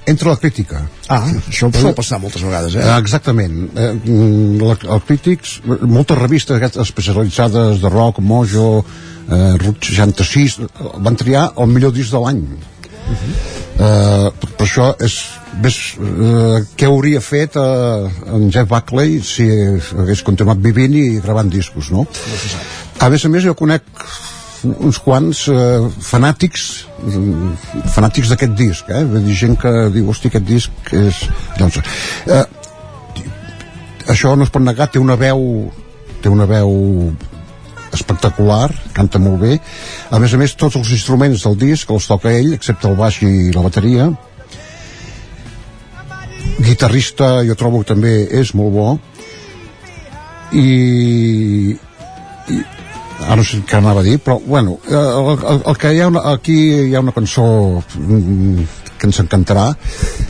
entre 0.05 0.29
la 0.29 0.37
crítica. 0.37 0.81
Ah, 1.07 1.21
això 1.47 1.69
sol 1.75 1.93
passar 1.97 2.19
moltes 2.21 2.41
vegades, 2.41 2.75
eh? 2.75 2.81
Eh, 2.83 2.97
Exactament. 2.97 3.57
Eh, 3.75 3.91
mm, 3.93 4.61
la, 4.63 4.77
els 4.97 5.05
crítics, 5.07 5.59
moltes 5.65 6.17
revistes 6.17 6.57
aquestes 6.57 6.81
especialitzades 6.87 7.81
de 7.83 7.91
rock, 7.93 8.19
Mojo, 8.19 8.83
eh, 9.27 9.57
Route 9.61 9.93
66, 9.93 10.57
eh, 10.59 10.89
van 11.05 11.19
triar 11.19 11.51
el 11.57 11.69
millor 11.69 11.93
disc 11.93 12.11
de 12.11 12.23
l'any. 12.23 12.43
Uh, 13.81 14.29
per, 14.39 14.49
per 14.55 14.65
això 14.67 14.91
és 15.03 15.15
ves, 15.59 15.77
uh, 15.99 16.61
què 16.79 16.87
hauria 16.87 17.21
fet 17.23 17.57
uh, 17.59 18.07
en 18.31 18.49
Jeff 18.53 18.69
Buckley 18.69 19.19
si 19.25 19.47
hagués 19.51 20.23
continuat 20.27 20.61
vivint 20.63 20.95
i 20.95 21.05
gravant 21.23 21.51
discos 21.51 21.91
no? 21.91 22.05
a 23.01 23.09
més 23.11 23.25
a 23.25 23.31
més 23.33 23.43
jo 23.43 23.55
conec 23.57 23.83
uns 24.71 24.99
quants 25.01 25.47
uh, 25.49 25.89
fanàtics 26.05 26.65
mm, 27.01 27.83
fanàtics 27.95 28.31
d'aquest 28.31 28.55
disc 28.57 28.89
eh? 28.93 29.03
Vull 29.09 29.25
dir, 29.25 29.37
gent 29.37 29.57
que 29.59 29.73
diu, 29.93 30.09
hosti, 30.13 30.29
aquest 30.29 30.47
disc 30.47 30.93
és... 30.95 31.23
Doncs, 31.57 31.81
uh, 32.29 32.45
això 34.11 34.35
no 34.37 34.45
es 34.45 34.53
pot 34.53 34.63
negar, 34.63 34.89
té 34.91 35.01
una 35.01 35.17
veu 35.19 35.69
té 36.21 36.29
una 36.29 36.45
veu 36.45 36.71
espectacular, 37.91 38.69
canta 38.95 39.19
molt 39.19 39.41
bé 39.41 39.55
a 40.13 40.19
més 40.21 40.33
a 40.33 40.39
més 40.39 40.53
tots 40.55 40.77
els 40.79 40.91
instruments 40.93 41.43
del 41.47 41.57
disc 41.59 41.89
els 41.91 42.07
toca 42.07 42.31
ell, 42.31 42.53
excepte 42.55 42.87
el 42.87 42.99
baix 42.99 43.21
i 43.25 43.49
la 43.55 43.65
bateria 43.65 44.11
guitarrista 46.59 47.39
jo 47.47 47.55
trobo 47.55 47.81
que 47.81 47.93
també 47.93 48.13
és 48.41 48.53
molt 48.57 48.75
bo. 48.75 48.89
I, 50.51 50.67
i 52.51 52.57
ara 53.21 53.37
no 53.39 53.45
sé 53.47 53.61
què 53.67 53.77
anava 53.77 54.01
a 54.01 54.03
dir 54.03 54.17
però 54.19 54.35
bueno, 54.43 54.79
el, 54.89 55.29
el, 55.37 55.61
el 55.71 55.77
que 55.79 55.93
hi 55.95 56.01
ha 56.01 56.09
una, 56.11 56.25
aquí 56.33 56.57
hi 56.89 56.95
ha 56.95 57.03
una 57.03 57.13
cançó 57.15 57.45
mm, 57.79 58.65
que 59.01 59.09
ens 59.09 59.21
encantarà 59.23 59.71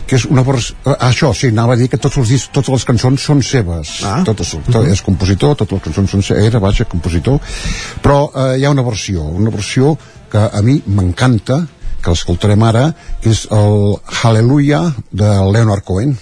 que 0.07 0.15
és 0.19 0.25
una 0.31 0.43
vers... 0.47 0.71
eh, 0.85 0.95
això, 1.09 1.33
sí, 1.35 1.49
anava 1.51 1.75
a 1.75 1.79
dir 1.79 1.89
que 1.91 1.99
tots 1.99 2.21
els 2.21 2.31
discs, 2.31 2.51
totes 2.55 2.71
les 2.71 2.87
cançons 2.87 3.27
són 3.27 3.43
seves. 3.43 3.97
Ah. 4.07 4.21
totes, 4.27 4.53
tot, 4.69 4.87
és 4.87 5.03
compositor, 5.03 5.57
totes 5.59 5.79
les 5.79 5.85
cançons 5.89 6.15
són 6.15 6.23
seves, 6.23 6.47
era, 6.51 6.63
vaja, 6.63 6.87
compositor. 6.91 7.41
Però 8.03 8.23
eh, 8.29 8.47
hi 8.61 8.65
ha 8.65 8.71
una 8.71 8.85
versió 8.87 9.27
una 9.27 9.51
versió 9.51 9.95
que 10.31 10.47
a 10.47 10.61
mi 10.63 10.77
m'encanta 10.87 11.65
que 12.01 12.13
l'escoltarem 12.13 12.63
ara 12.65 12.87
és 13.21 13.45
el 13.53 13.97
Hallelujah 14.21 14.83
de 15.11 15.31
Leonard 15.53 15.85
Cohen 15.85 16.17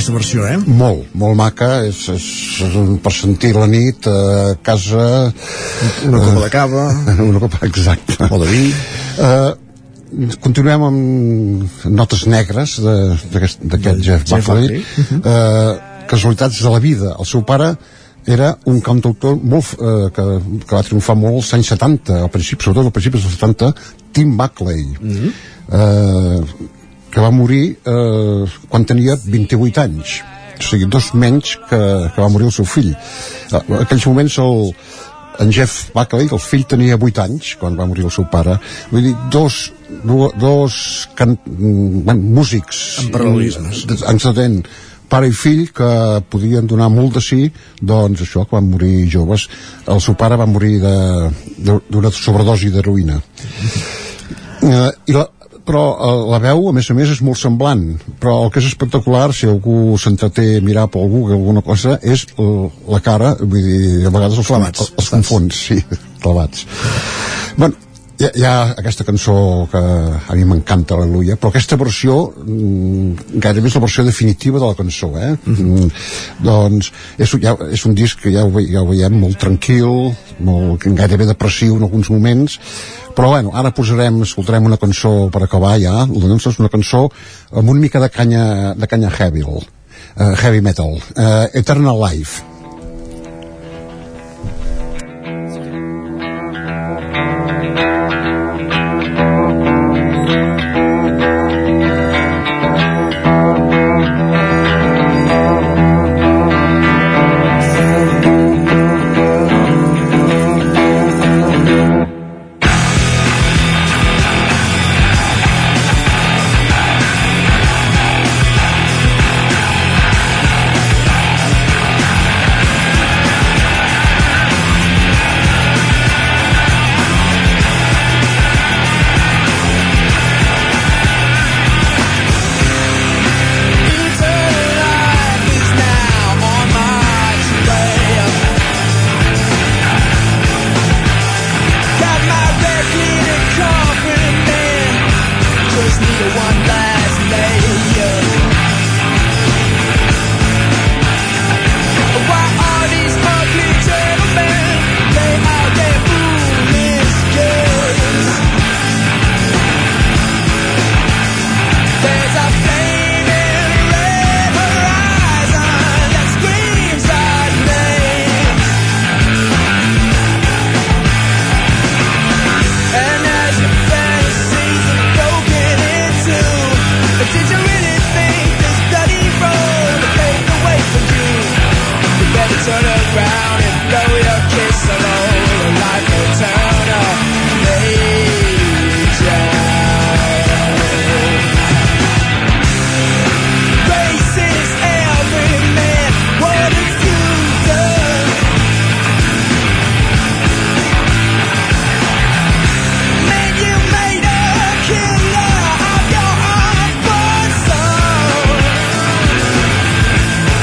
aquesta 0.00 0.14
versió, 0.16 0.46
eh? 0.48 0.56
Molt, 0.64 1.10
molt 1.20 1.36
maca, 1.36 1.82
és, 1.84 1.98
és, 2.08 2.26
és 2.64 2.76
un 2.80 2.94
per 3.04 3.12
sentir 3.12 3.50
la 3.52 3.66
nit 3.68 4.06
a 4.08 4.54
casa... 4.64 5.02
Una 6.08 6.22
copa 6.24 6.44
de 6.46 6.48
cava. 6.54 6.84
Una 7.30 7.42
copa, 7.42 7.60
exacte. 7.68 8.16
O 8.32 8.38
de 8.40 8.48
vi. 8.48 8.62
Uh, 9.20 10.30
continuem 10.40 10.86
amb 10.88 11.76
notes 11.92 12.24
negres 12.32 12.78
d'aquest 12.80 13.66
Jeff 13.68 14.24
Jeff 14.24 14.48
Buckley. 14.48 14.80
Buckley. 14.80 15.20
Uh, 15.20 16.06
casualitats 16.08 16.62
de 16.64 16.72
la 16.72 16.80
vida. 16.80 17.12
El 17.20 17.28
seu 17.28 17.44
pare 17.44 17.74
era 18.24 18.54
un 18.72 18.80
cantautor 18.84 19.36
molt, 19.36 19.76
uh, 19.76 20.08
que, 20.16 20.26
que 20.64 20.78
va 20.78 20.84
triomfar 20.86 21.18
molt 21.20 21.42
als 21.42 21.52
anys 21.58 21.74
70, 21.76 22.22
al 22.24 22.32
principi, 22.32 22.64
sobretot 22.64 22.88
al 22.88 22.96
principi 22.96 23.20
dels 23.20 23.36
70, 23.36 23.74
Tim 24.16 24.32
Buckley. 24.40 24.86
Mhm. 24.96 25.32
eh, 25.70 26.68
que 27.20 27.26
va 27.26 27.30
morir 27.36 27.76
eh, 27.84 28.48
quan 28.72 28.86
tenia 28.88 29.18
28 29.20 29.82
anys. 29.84 30.20
O 30.60 30.64
sigui, 30.64 30.86
dos 30.92 31.10
menys 31.16 31.54
que, 31.68 31.76
que 32.14 32.20
va 32.20 32.28
morir 32.32 32.48
el 32.48 32.52
seu 32.56 32.64
fill. 32.64 32.94
Eh, 32.96 33.60
en 33.60 33.78
aquells 33.82 34.06
moments 34.08 34.38
el, 34.40 34.70
en 35.44 35.52
Jeff 35.52 35.90
Buckley, 35.94 36.28
el 36.32 36.40
fill 36.40 36.64
tenia 36.68 36.96
8 36.96 37.22
anys 37.26 37.54
quan 37.60 37.76
va 37.76 37.86
morir 37.88 38.06
el 38.08 38.12
seu 38.14 38.24
pare. 38.32 38.56
Vull 38.90 39.04
dir, 39.10 39.12
dos, 39.32 39.58
do- 40.04 40.30
dos 40.40 40.78
can, 41.16 41.36
mm, 41.44 42.04
bueno, 42.08 42.20
músics 42.40 42.80
Amb 43.04 43.12
paral·lelismes. 43.18 43.84
encedent 44.14 44.62
pare 45.10 45.26
i 45.28 45.32
fill 45.34 45.64
que 45.74 45.90
podien 46.30 46.68
donar 46.70 46.86
molt 46.92 47.16
de 47.18 47.20
sí 47.24 47.50
doncs 47.82 48.20
això, 48.22 48.44
que 48.46 48.54
van 48.56 48.68
morir 48.70 49.08
joves. 49.12 49.48
El 49.90 50.00
seu 50.00 50.14
pare 50.16 50.36
va 50.40 50.46
morir 50.46 50.78
d'una 50.80 52.12
sobredosi 52.14 52.70
d'heroïna. 52.72 53.20
Eh, 54.62 54.90
i 55.08 55.12
la, 55.16 55.24
però 55.70 55.84
eh, 55.94 56.22
la 56.32 56.40
veu 56.42 56.68
a 56.68 56.74
més 56.74 56.90
a 56.90 56.96
més 56.98 57.12
és 57.14 57.22
molt 57.24 57.38
semblant. 57.38 57.84
Però 58.22 58.36
el 58.44 58.50
que 58.52 58.62
és 58.62 58.70
espectacular 58.72 59.28
si 59.36 59.48
algú 59.50 59.96
s'entreté 60.00 60.56
a 60.58 60.64
mirar 60.66 60.88
per 60.90 61.04
Google 61.06 61.38
alguna 61.38 61.62
cosa 61.66 61.98
és 62.02 62.26
eh, 62.34 62.48
la 62.90 63.02
cara 63.04 63.36
vull 63.40 63.62
dir, 63.62 64.06
a 64.06 64.14
vegades 64.14 64.42
els, 64.42 64.50
els, 64.58 64.90
els 64.98 65.12
confons 65.14 65.62
sí, 65.70 65.78
clavats. 66.24 66.66
Bueno, 67.56 67.89
hi 68.20 68.26
ha, 68.26 68.30
hi 68.36 68.42
ha 68.44 68.54
aquesta 68.76 69.04
cançó 69.08 69.34
que 69.72 69.80
a 69.80 70.34
mi 70.36 70.44
m'encanta, 70.44 70.98
Aleluia, 70.98 71.38
però 71.40 71.48
aquesta 71.48 71.78
versió 71.80 72.18
mm, 72.28 73.38
gairebé 73.40 73.70
és 73.70 73.76
la 73.78 73.82
versió 73.86 74.04
definitiva 74.04 74.60
de 74.60 74.68
la 74.68 74.76
cançó, 74.76 75.08
eh? 75.16 75.30
Mm, 75.48 75.86
doncs 76.44 76.90
és, 77.16 77.32
ja, 77.40 77.54
és 77.72 77.84
un 77.88 77.96
disc 77.96 78.20
que 78.20 78.34
ja 78.34 78.44
ho, 78.44 78.52
ja 78.60 78.82
ho 78.82 78.90
veiem 78.90 79.16
molt 79.22 79.40
tranquil, 79.40 80.12
molt, 80.44 80.84
gairebé 81.00 81.30
depressiu 81.30 81.78
en 81.78 81.88
alguns 81.88 82.12
moments, 82.12 82.58
però 83.16 83.32
bueno, 83.32 83.54
ara 83.56 83.72
posarem, 83.72 84.20
escoltarem 84.28 84.68
una 84.68 84.80
cançó 84.80 85.30
per 85.32 85.46
acabar 85.46 85.78
ja, 85.80 86.04
nostra 86.04 86.52
és 86.52 86.60
una 86.60 86.72
cançó 86.72 87.06
amb 87.54 87.72
una 87.72 87.80
mica 87.80 88.04
de 88.04 88.12
canya, 88.12 88.74
de 88.76 88.90
canya 88.90 89.08
heavy, 89.16 89.48
uh, 89.48 89.64
heavy 90.36 90.60
metal, 90.60 91.00
uh, 91.16 91.48
Eternal 91.56 91.96
Life. 92.04 92.49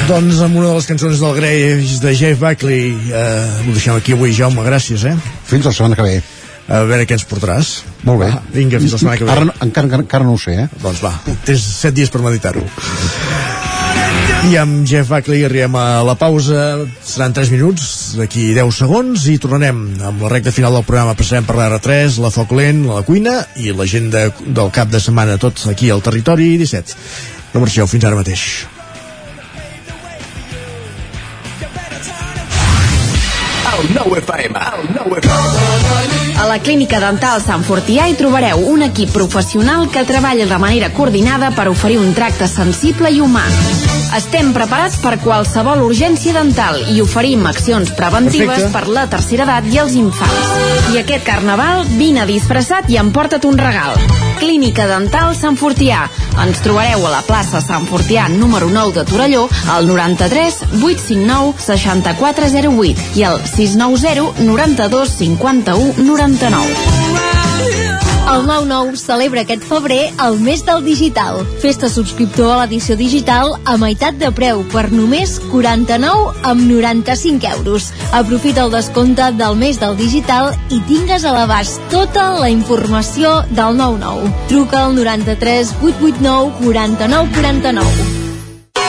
Doncs 0.08 0.38
amb 0.40 0.56
una 0.56 0.70
de 0.70 0.76
les 0.78 0.86
cançons 0.88 1.20
del 1.20 1.34
Greix 1.36 1.98
de 2.00 2.14
Jeff 2.16 2.40
Buckley 2.40 2.94
eh, 3.12 3.24
ho 3.68 3.74
deixem 3.76 3.98
aquí 3.98 4.14
avui, 4.16 4.32
Jaume, 4.32 4.64
gràcies, 4.64 5.04
eh? 5.04 5.12
Fins 5.50 5.68
la 5.68 5.74
setmana 5.76 5.98
que 6.00 6.06
ve. 6.06 6.14
A 6.72 6.80
veure 6.88 7.04
què 7.04 7.18
ens 7.18 7.26
portaràs. 7.28 7.72
Molt 8.08 8.22
bé. 8.22 8.30
Va, 8.32 8.40
vinga, 8.54 8.80
fins 8.80 8.96
la 8.96 9.02
setmana 9.02 9.20
que 9.20 9.28
ve. 9.28 9.34
Ara, 9.36 9.48
encara, 9.66 10.00
encara 10.00 10.24
no 10.24 10.38
ho 10.38 10.40
sé, 10.40 10.56
eh? 10.64 10.68
Doncs 10.80 11.02
va, 11.04 11.12
tens 11.44 11.66
set 11.82 11.98
dies 11.98 12.14
per 12.14 12.22
meditar-ho. 12.24 12.64
I 14.48 14.56
amb 14.62 14.88
Jeff 14.88 15.12
Buckley 15.12 15.44
arribem 15.44 15.76
a 15.76 15.84
la 16.08 16.16
pausa, 16.16 16.70
seran 17.04 17.36
3 17.36 17.52
minuts, 17.58 17.90
d'aquí 18.16 18.54
10 18.56 18.80
segons, 18.80 19.28
i 19.28 19.36
tornarem 19.44 19.84
amb 20.08 20.24
la 20.24 20.32
recta 20.38 20.56
final 20.56 20.80
del 20.80 20.88
programa. 20.88 21.18
Passarem 21.20 21.50
per 21.50 21.60
l'R3, 21.60 22.22
la 22.24 22.32
Foc 22.32 22.56
Lent, 22.56 22.86
la 22.94 23.04
cuina 23.04 23.42
i 23.60 23.76
l'agenda 23.76 24.30
del 24.46 24.72
cap 24.72 24.88
de 24.94 25.04
setmana, 25.04 25.36
tots 25.36 25.68
aquí 25.68 25.92
al 25.92 26.06
territori 26.06 26.54
17. 26.64 26.96
No 27.52 27.68
marxeu, 27.68 27.92
fins 27.92 28.08
ara 28.08 28.24
mateix. 28.24 28.48
El 33.78 33.94
nou 33.94 34.16
FM. 34.16 34.58
El 34.58 34.90
nou 34.96 35.20
FM. 35.20 36.27
A 36.38 36.46
la 36.46 36.60
Clínica 36.60 37.00
Dental 37.02 37.42
Sant 37.42 37.64
Fortià 37.66 38.06
hi 38.06 38.14
trobareu 38.14 38.62
un 38.70 38.86
equip 38.86 39.10
professional 39.10 39.88
que 39.90 40.04
treballa 40.06 40.46
de 40.46 40.60
manera 40.62 40.92
coordinada 40.94 41.50
per 41.58 41.66
oferir 41.72 41.98
un 41.98 42.14
tracte 42.14 42.46
sensible 42.52 43.10
i 43.10 43.18
humà. 43.26 43.42
Estem 44.16 44.54
preparats 44.56 45.00
per 45.02 45.18
qualsevol 45.24 45.82
urgència 45.88 46.36
dental 46.38 46.78
i 46.94 47.02
oferim 47.02 47.42
accions 47.50 47.90
preventives 47.98 48.68
Perfecte. 48.68 48.72
per 48.76 48.94
la 48.94 49.08
tercera 49.10 49.48
edat 49.50 49.68
i 49.74 49.82
els 49.82 49.98
infants. 49.98 50.94
I 50.94 51.02
aquest 51.02 51.26
carnaval, 51.26 51.84
vine 51.98 52.30
disfressat 52.30 52.88
i 52.94 53.02
emporta't 53.02 53.50
un 53.50 53.58
regal. 53.58 53.98
Clínica 54.38 54.86
Dental 54.88 55.34
Sant 55.36 55.58
Fortià. 55.58 56.06
Ens 56.38 56.62
trobareu 56.62 57.02
a 57.08 57.12
la 57.12 57.24
plaça 57.26 57.60
Sant 57.66 57.88
Fortià 57.90 58.28
número 58.30 58.70
9 58.70 58.94
de 59.00 59.04
Torelló 59.10 59.48
al 59.74 59.90
93 59.90 60.62
859 60.78 61.58
6408 61.66 63.18
i 63.18 63.26
al 63.26 63.42
690 63.50 64.46
92 64.46 65.16
51 65.18 66.14
99. 66.28 66.98
El 68.28 68.42
9-9 68.44 68.98
celebra 69.00 69.42
aquest 69.46 69.64
febrer 69.64 70.10
el 70.26 70.36
mes 70.44 70.66
del 70.68 70.84
digital. 70.84 71.40
Festa 71.62 71.88
subscriptor 71.88 72.52
a 72.52 72.58
l'edició 72.60 72.98
digital 73.00 73.54
a 73.64 73.78
meitat 73.80 74.20
de 74.20 74.34
preu 74.36 74.66
per 74.74 74.90
només 74.92 75.38
49 75.48 76.44
amb 76.52 76.68
95 76.68 77.54
euros. 77.54 77.88
Aprofita 78.12 78.68
el 78.68 78.76
descompte 78.76 79.32
del 79.40 79.56
mes 79.56 79.80
del 79.80 79.96
digital 79.96 80.52
i 80.68 80.84
tingues 80.92 81.24
a 81.24 81.32
l'abast 81.38 81.80
tota 81.94 82.34
la 82.42 82.52
informació 82.52 83.40
del 83.48 83.80
9-9. 83.80 84.36
Truca 84.52 84.84
al 84.84 85.00
93 85.00 85.76
889 85.80 86.56
49 86.68 87.36
49. 87.40 88.17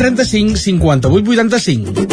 135 0.00 0.56
58 0.56 1.08
85. 1.08 2.06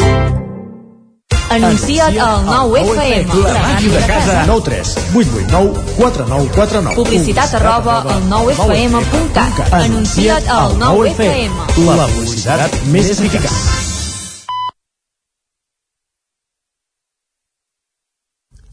Anuncia't 1.50 2.18
al 2.20 2.44
9 2.46 2.80
FM. 2.82 3.44
La 3.44 3.60
màquina 3.64 4.00
de 4.00 4.06
casa. 4.06 4.44
9 4.46 4.62
3 4.66 4.98
8 5.16 5.30
8 5.40 5.52
9 5.52 5.72
4 5.96 6.26
9 6.28 6.50
4 6.56 6.82
9. 6.82 6.96
Publicitat 6.96 7.54
arroba 7.54 8.02
al 8.02 8.28
9FM.cat. 8.28 9.72
Anuncia't 9.72 10.50
al 10.52 10.76
9 10.78 11.14
FM. 11.16 11.52
La 11.88 12.08
publicitat 12.12 12.76
més 12.92 13.08
eficaç. 13.16 13.56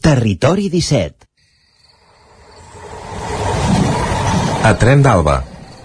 Territori 0.03 0.67
17 0.69 1.23
A 4.65 4.75
Tren 4.77 5.01
d'Alba. 5.01 5.54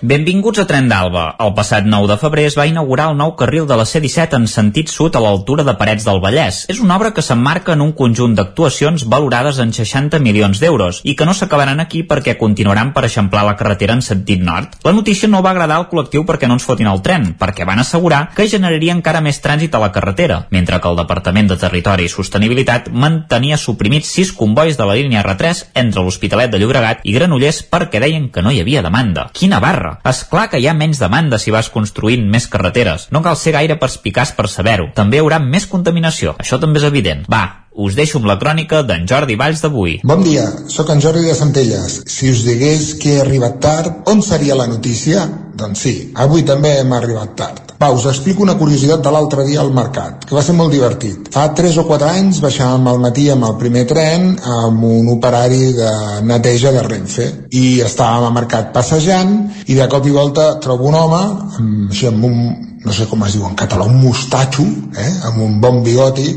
Benvinguts 0.00 0.56
a 0.56 0.64
Tren 0.64 0.86
d'Alba. 0.88 1.26
El 1.44 1.50
passat 1.52 1.84
9 1.84 2.06
de 2.08 2.14
febrer 2.16 2.46
es 2.48 2.54
va 2.56 2.64
inaugurar 2.64 3.10
el 3.10 3.18
nou 3.18 3.34
carril 3.36 3.66
de 3.68 3.76
la 3.76 3.84
C-17 3.84 4.38
en 4.38 4.46
sentit 4.48 4.88
sud 4.88 5.12
a 5.12 5.20
l'altura 5.20 5.60
de 5.60 5.74
Parets 5.76 6.06
del 6.08 6.22
Vallès. 6.24 6.62
És 6.72 6.78
una 6.80 6.96
obra 6.96 7.10
que 7.12 7.20
s'emmarca 7.20 7.74
en 7.76 7.82
un 7.84 7.90
conjunt 7.98 8.32
d'actuacions 8.38 9.04
valorades 9.12 9.58
en 9.60 9.74
60 9.76 10.16
milions 10.24 10.62
d'euros 10.62 11.02
i 11.04 11.12
que 11.18 11.26
no 11.28 11.34
s'acabaran 11.36 11.84
aquí 11.84 12.00
perquè 12.08 12.38
continuaran 12.40 12.94
per 12.94 13.02
eixamplar 13.10 13.42
la 13.44 13.58
carretera 13.60 13.92
en 13.92 14.00
sentit 14.00 14.40
nord. 14.40 14.78
La 14.88 14.94
notícia 14.96 15.28
no 15.28 15.42
va 15.44 15.52
agradar 15.52 15.76
al 15.76 15.90
col·lectiu 15.92 16.24
perquè 16.24 16.48
no 16.48 16.56
ens 16.56 16.64
fotin 16.64 16.88
el 16.88 17.04
tren, 17.04 17.34
perquè 17.36 17.68
van 17.68 17.84
assegurar 17.84 18.22
que 18.32 18.48
generaria 18.48 18.96
encara 18.96 19.20
més 19.20 19.42
trànsit 19.44 19.76
a 19.76 19.84
la 19.84 19.92
carretera, 19.92 20.46
mentre 20.48 20.80
que 20.80 20.88
el 20.88 20.96
Departament 21.02 21.52
de 21.52 21.60
Territori 21.60 22.08
i 22.08 22.14
Sostenibilitat 22.14 22.88
mantenia 22.88 23.60
suprimits 23.60 24.16
sis 24.16 24.32
combois 24.32 24.80
de 24.80 24.88
la 24.88 24.96
línia 24.96 25.20
R3 25.28 25.66
entre 25.84 26.00
l'Hospitalet 26.00 26.48
de 26.48 26.64
Llobregat 26.64 27.04
i 27.04 27.18
Granollers 27.20 27.66
perquè 27.68 28.00
deien 28.00 28.32
que 28.32 28.40
no 28.40 28.48
hi 28.48 28.64
havia 28.64 28.86
demanda. 28.88 29.28
Quina 29.36 29.60
barra! 29.60 29.89
És 30.10 30.22
clar 30.30 30.48
que 30.50 30.60
hi 30.60 30.68
ha 30.70 30.76
menys 30.76 31.00
demanda 31.02 31.38
si 31.38 31.54
vas 31.54 31.70
construint 31.72 32.26
més 32.30 32.48
carreteres. 32.50 33.08
No 33.10 33.22
cal 33.24 33.38
ser 33.40 33.54
gaire 33.56 33.78
perspicaç 33.80 34.34
per 34.36 34.48
saber-ho. 34.48 34.90
També 34.94 35.18
hi 35.18 35.24
haurà 35.24 35.40
més 35.42 35.66
contaminació. 35.70 36.36
Això 36.38 36.60
també 36.60 36.82
és 36.82 36.88
evident. 36.88 37.26
Va, 37.30 37.44
us 37.72 37.94
deixo 37.94 38.18
amb 38.18 38.26
la 38.26 38.38
crònica 38.38 38.82
d'en 38.82 39.06
Jordi 39.06 39.36
Valls 39.38 39.62
d'avui. 39.62 40.00
Bon 40.04 40.22
dia, 40.26 40.46
sóc 40.68 40.90
en 40.90 41.00
Jordi 41.00 41.26
de 41.28 41.36
Centelles. 41.38 42.00
Si 42.10 42.30
us 42.32 42.44
digués 42.46 42.94
que 43.00 43.14
he 43.14 43.20
arribat 43.22 43.60
tard, 43.62 44.02
on 44.10 44.22
seria 44.26 44.58
la 44.58 44.66
notícia? 44.66 45.26
Doncs 45.60 45.82
sí, 45.86 45.94
avui 46.14 46.42
també 46.46 46.80
hem 46.80 46.92
arribat 46.96 47.36
tard. 47.38 47.66
Va, 47.80 47.88
us 47.96 48.04
explico 48.10 48.42
una 48.44 48.58
curiositat 48.60 49.00
de 49.00 49.10
l'altre 49.12 49.44
dia 49.48 49.60
al 49.62 49.70
mercat, 49.72 50.26
que 50.28 50.34
va 50.36 50.42
ser 50.44 50.52
molt 50.56 50.72
divertit. 50.74 51.30
Fa 51.32 51.46
3 51.56 51.78
o 51.80 51.86
4 51.88 52.10
anys 52.10 52.40
baixàvem 52.44 52.90
al 52.90 53.00
matí 53.00 53.28
amb 53.32 53.46
el 53.48 53.54
primer 53.60 53.86
tren 53.88 54.34
amb 54.44 54.84
un 54.84 55.08
operari 55.14 55.72
de 55.78 55.92
neteja 56.28 56.74
de 56.76 56.82
Renfe 56.84 57.28
i 57.56 57.80
estàvem 57.86 58.26
al 58.28 58.36
mercat 58.36 58.74
passejant 58.74 59.32
i 59.66 59.78
de 59.78 59.88
cop 59.88 60.04
i 60.04 60.12
volta 60.12 60.50
trobo 60.60 60.90
un 60.90 60.98
home 60.98 61.22
amb, 61.22 61.88
així, 61.88 62.10
amb 62.10 62.26
un, 62.28 62.36
no 62.84 62.92
sé 62.96 63.06
com 63.10 63.22
es 63.26 63.36
diu 63.36 63.44
en 63.46 63.56
català, 63.58 63.84
un 63.84 64.00
mostatxo, 64.00 64.64
eh? 64.96 65.12
amb 65.28 65.42
un 65.44 65.58
bon 65.60 65.82
bigoti, 65.84 66.28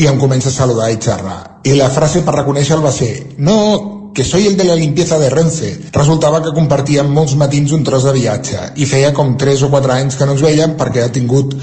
i 0.00 0.08
em 0.08 0.20
comença 0.20 0.48
a 0.48 0.54
saludar 0.54 0.90
i 0.92 0.98
xerrar. 1.00 1.40
I 1.68 1.76
la 1.76 1.90
frase 1.92 2.24
per 2.24 2.38
reconèixer-lo 2.38 2.84
va 2.84 2.92
ser 2.94 3.10
no, 3.38 4.10
que 4.14 4.24
soy 4.24 4.46
el 4.46 4.56
de 4.56 4.64
la 4.64 4.74
limpieza 4.74 5.18
de 5.18 5.28
Renfe. 5.30 5.70
Resultava 5.92 6.40
que 6.42 6.54
compartíem 6.56 7.12
molts 7.12 7.36
matins 7.38 7.72
un 7.76 7.84
tros 7.84 8.08
de 8.08 8.16
viatge 8.16 8.72
i 8.80 8.88
feia 8.88 9.12
com 9.16 9.36
3 9.38 9.68
o 9.68 9.70
4 9.70 9.94
anys 9.98 10.18
que 10.18 10.26
no 10.26 10.34
ens 10.36 10.44
veiem 10.44 10.74
perquè 10.80 11.04
ha 11.04 11.12
tingut 11.14 11.54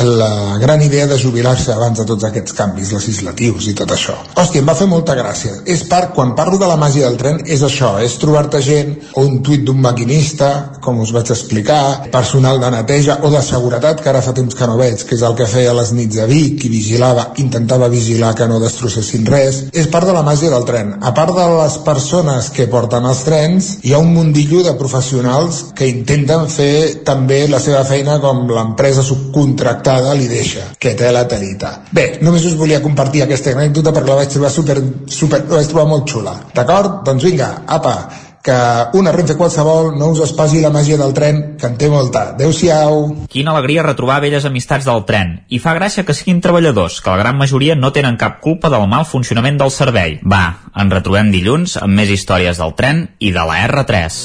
la 0.00 0.58
gran 0.58 0.80
idea 0.82 1.06
de 1.06 1.18
jubilar-se 1.18 1.72
abans 1.72 1.98
de 1.98 2.04
tots 2.08 2.24
aquests 2.24 2.54
canvis 2.56 2.92
legislatius 2.94 3.68
i 3.68 3.74
tot 3.76 3.92
això. 3.92 4.14
Hòstia, 4.34 4.62
em 4.62 4.68
va 4.68 4.76
fer 4.78 4.88
molta 4.88 5.14
gràcia. 5.18 5.58
És 5.68 5.84
part, 5.88 6.14
quan 6.16 6.34
parlo 6.34 6.58
de 6.58 6.68
la 6.68 6.78
màgia 6.80 7.08
del 7.08 7.18
tren, 7.20 7.42
és 7.44 7.62
això, 7.62 7.98
és 8.00 8.16
trobar-te 8.22 8.62
gent, 8.64 8.94
o 9.14 9.26
un 9.28 9.42
tuit 9.44 9.64
d'un 9.66 9.80
maquinista, 9.84 10.78
com 10.80 11.00
us 11.00 11.12
vaig 11.12 11.30
explicar, 11.34 12.08
personal 12.12 12.60
de 12.60 12.70
neteja 12.72 13.18
o 13.22 13.30
de 13.30 13.42
seguretat, 13.44 14.00
que 14.00 14.08
ara 14.08 14.22
fa 14.24 14.32
temps 14.32 14.56
que 14.56 14.66
no 14.66 14.78
veig, 14.80 15.04
que 15.04 15.16
és 15.18 15.22
el 15.28 15.36
que 15.36 15.46
feia 15.46 15.76
les 15.76 15.92
nits 15.92 16.16
de 16.16 16.26
Vic, 16.30 16.64
i 16.64 16.72
vigilava, 16.72 17.28
intentava 17.44 17.90
vigilar 17.92 18.32
que 18.38 18.48
no 18.48 18.60
destrossessin 18.62 19.28
res. 19.28 19.64
És 19.72 19.90
part 19.92 20.08
de 20.08 20.16
la 20.16 20.24
màgia 20.24 20.50
del 20.50 20.64
tren. 20.68 20.96
A 21.02 21.12
part 21.14 21.36
de 21.36 21.46
les 21.58 21.78
persones 21.84 22.48
que 22.50 22.68
porten 22.72 23.04
els 23.04 23.22
trens, 23.28 23.70
hi 23.84 23.92
ha 23.92 24.00
un 24.00 24.12
mundillo 24.14 24.64
de 24.64 24.74
professionals 24.80 25.66
que 25.76 25.90
intenten 25.90 26.48
fer 26.48 27.04
també 27.04 27.44
la 27.48 27.60
seva 27.60 27.84
feina 27.84 28.18
com 28.22 28.46
l'empresa 28.48 29.04
subcontractada 29.04 29.81
li 30.16 30.28
deixa, 30.28 30.72
que 30.78 30.94
té 30.94 31.10
la 31.12 31.26
telita. 31.28 31.82
Bé, 31.92 32.18
només 32.22 32.44
us 32.44 32.56
volia 32.56 32.82
compartir 32.82 33.22
aquesta 33.22 33.52
anècdota 33.52 33.92
perquè 33.92 34.08
la 34.08 34.20
vaig 34.22 34.28
trobar 34.28 34.50
super, 34.50 34.76
super, 35.06 35.44
la 35.48 35.56
vaig 35.56 35.68
trobar 35.68 35.88
molt 35.88 36.08
xula. 36.08 36.34
D'acord? 36.54 37.02
Doncs 37.04 37.24
vinga, 37.24 37.64
apa, 37.66 38.10
que 38.42 38.52
una 38.98 39.12
Renfe 39.12 39.36
qualsevol 39.38 39.96
no 39.96 40.10
us 40.10 40.20
espasi 40.26 40.60
la 40.60 40.72
màgia 40.74 40.98
del 40.98 41.14
tren, 41.14 41.56
que 41.56 41.66
en 41.70 41.78
té 41.78 41.88
molta. 41.88 42.32
Adéu-siau. 42.34 43.28
Quina 43.30 43.54
alegria 43.54 43.86
retrobar 43.86 44.20
velles 44.24 44.44
amistats 44.44 44.88
del 44.88 45.04
tren. 45.06 45.38
I 45.48 45.62
fa 45.62 45.76
gràcia 45.78 46.04
que 46.04 46.16
siguin 46.16 46.42
treballadors, 46.42 47.00
que 47.00 47.10
la 47.14 47.22
gran 47.22 47.38
majoria 47.38 47.78
no 47.78 47.92
tenen 47.94 48.18
cap 48.18 48.40
culpa 48.42 48.68
del 48.72 48.88
mal 48.90 49.06
funcionament 49.06 49.62
del 49.62 49.70
servei. 49.70 50.18
Va, 50.26 50.44
ens 50.74 50.92
retrobem 50.98 51.30
dilluns 51.32 51.78
amb 51.80 51.94
més 51.94 52.10
històries 52.10 52.58
del 52.58 52.74
tren 52.74 53.06
i 53.22 53.32
de 53.32 53.46
la 53.46 53.62
R3. 53.70 54.22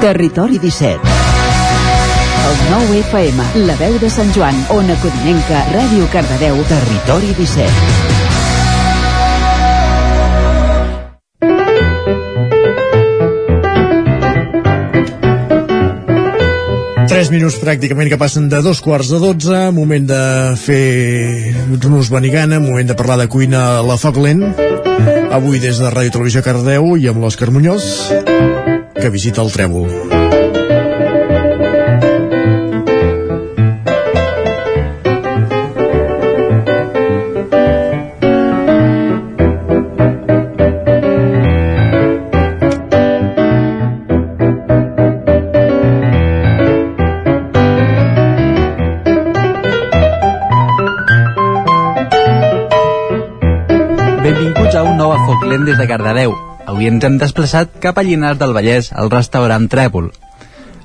Territori 0.00 0.60
17 0.60 1.35
El 2.46 2.54
9 2.70 2.98
FM, 3.08 3.44
la 3.66 3.74
veu 3.80 3.96
de 3.98 4.06
Sant 4.06 4.28
Joan, 4.30 4.54
Ona 4.70 4.94
Codinenca, 5.02 5.64
Ràdio 5.72 6.06
Cardedeu, 6.12 6.60
Territori 6.70 7.32
17 7.34 8.14
3 17.10 17.32
minuts 17.32 17.56
pràcticament 17.58 18.10
que 18.12 18.18
passen 18.20 18.46
de 18.52 18.60
dos 18.62 18.78
quarts 18.84 19.08
de 19.10 19.18
12, 19.22 19.72
moment 19.74 20.06
de 20.06 20.22
fer 20.60 21.54
nos 21.88 22.10
benigana, 22.12 22.60
moment 22.60 22.92
de 22.92 22.94
parlar 22.94 23.16
de 23.22 23.26
cuina 23.32 23.80
a 23.80 23.82
la 23.82 23.96
Foc 23.98 24.20
Lent. 24.22 24.44
Avui 25.34 25.58
des 25.58 25.80
de 25.82 25.90
Ràdio 25.90 26.12
Televisió 26.18 26.44
Cardeu 26.46 26.94
i 26.94 27.08
amb 27.10 27.24
l'Òscar 27.24 27.50
Muñoz, 27.50 27.88
que 29.00 29.10
visita 29.10 29.42
el 29.42 29.50
Trèvol. 29.50 29.88
Foc 55.24 55.44
des 55.48 55.78
de 55.78 55.86
Cardedeu. 55.88 56.34
Avui 56.68 56.88
ens 56.90 57.04
hem 57.06 57.14
desplaçat 57.16 57.78
cap 57.80 57.96
a 57.96 58.02
Llinars 58.04 58.38
del 58.38 58.52
Vallès, 58.52 58.90
al 58.92 59.08
restaurant 59.08 59.64
Trèvol. 59.72 60.10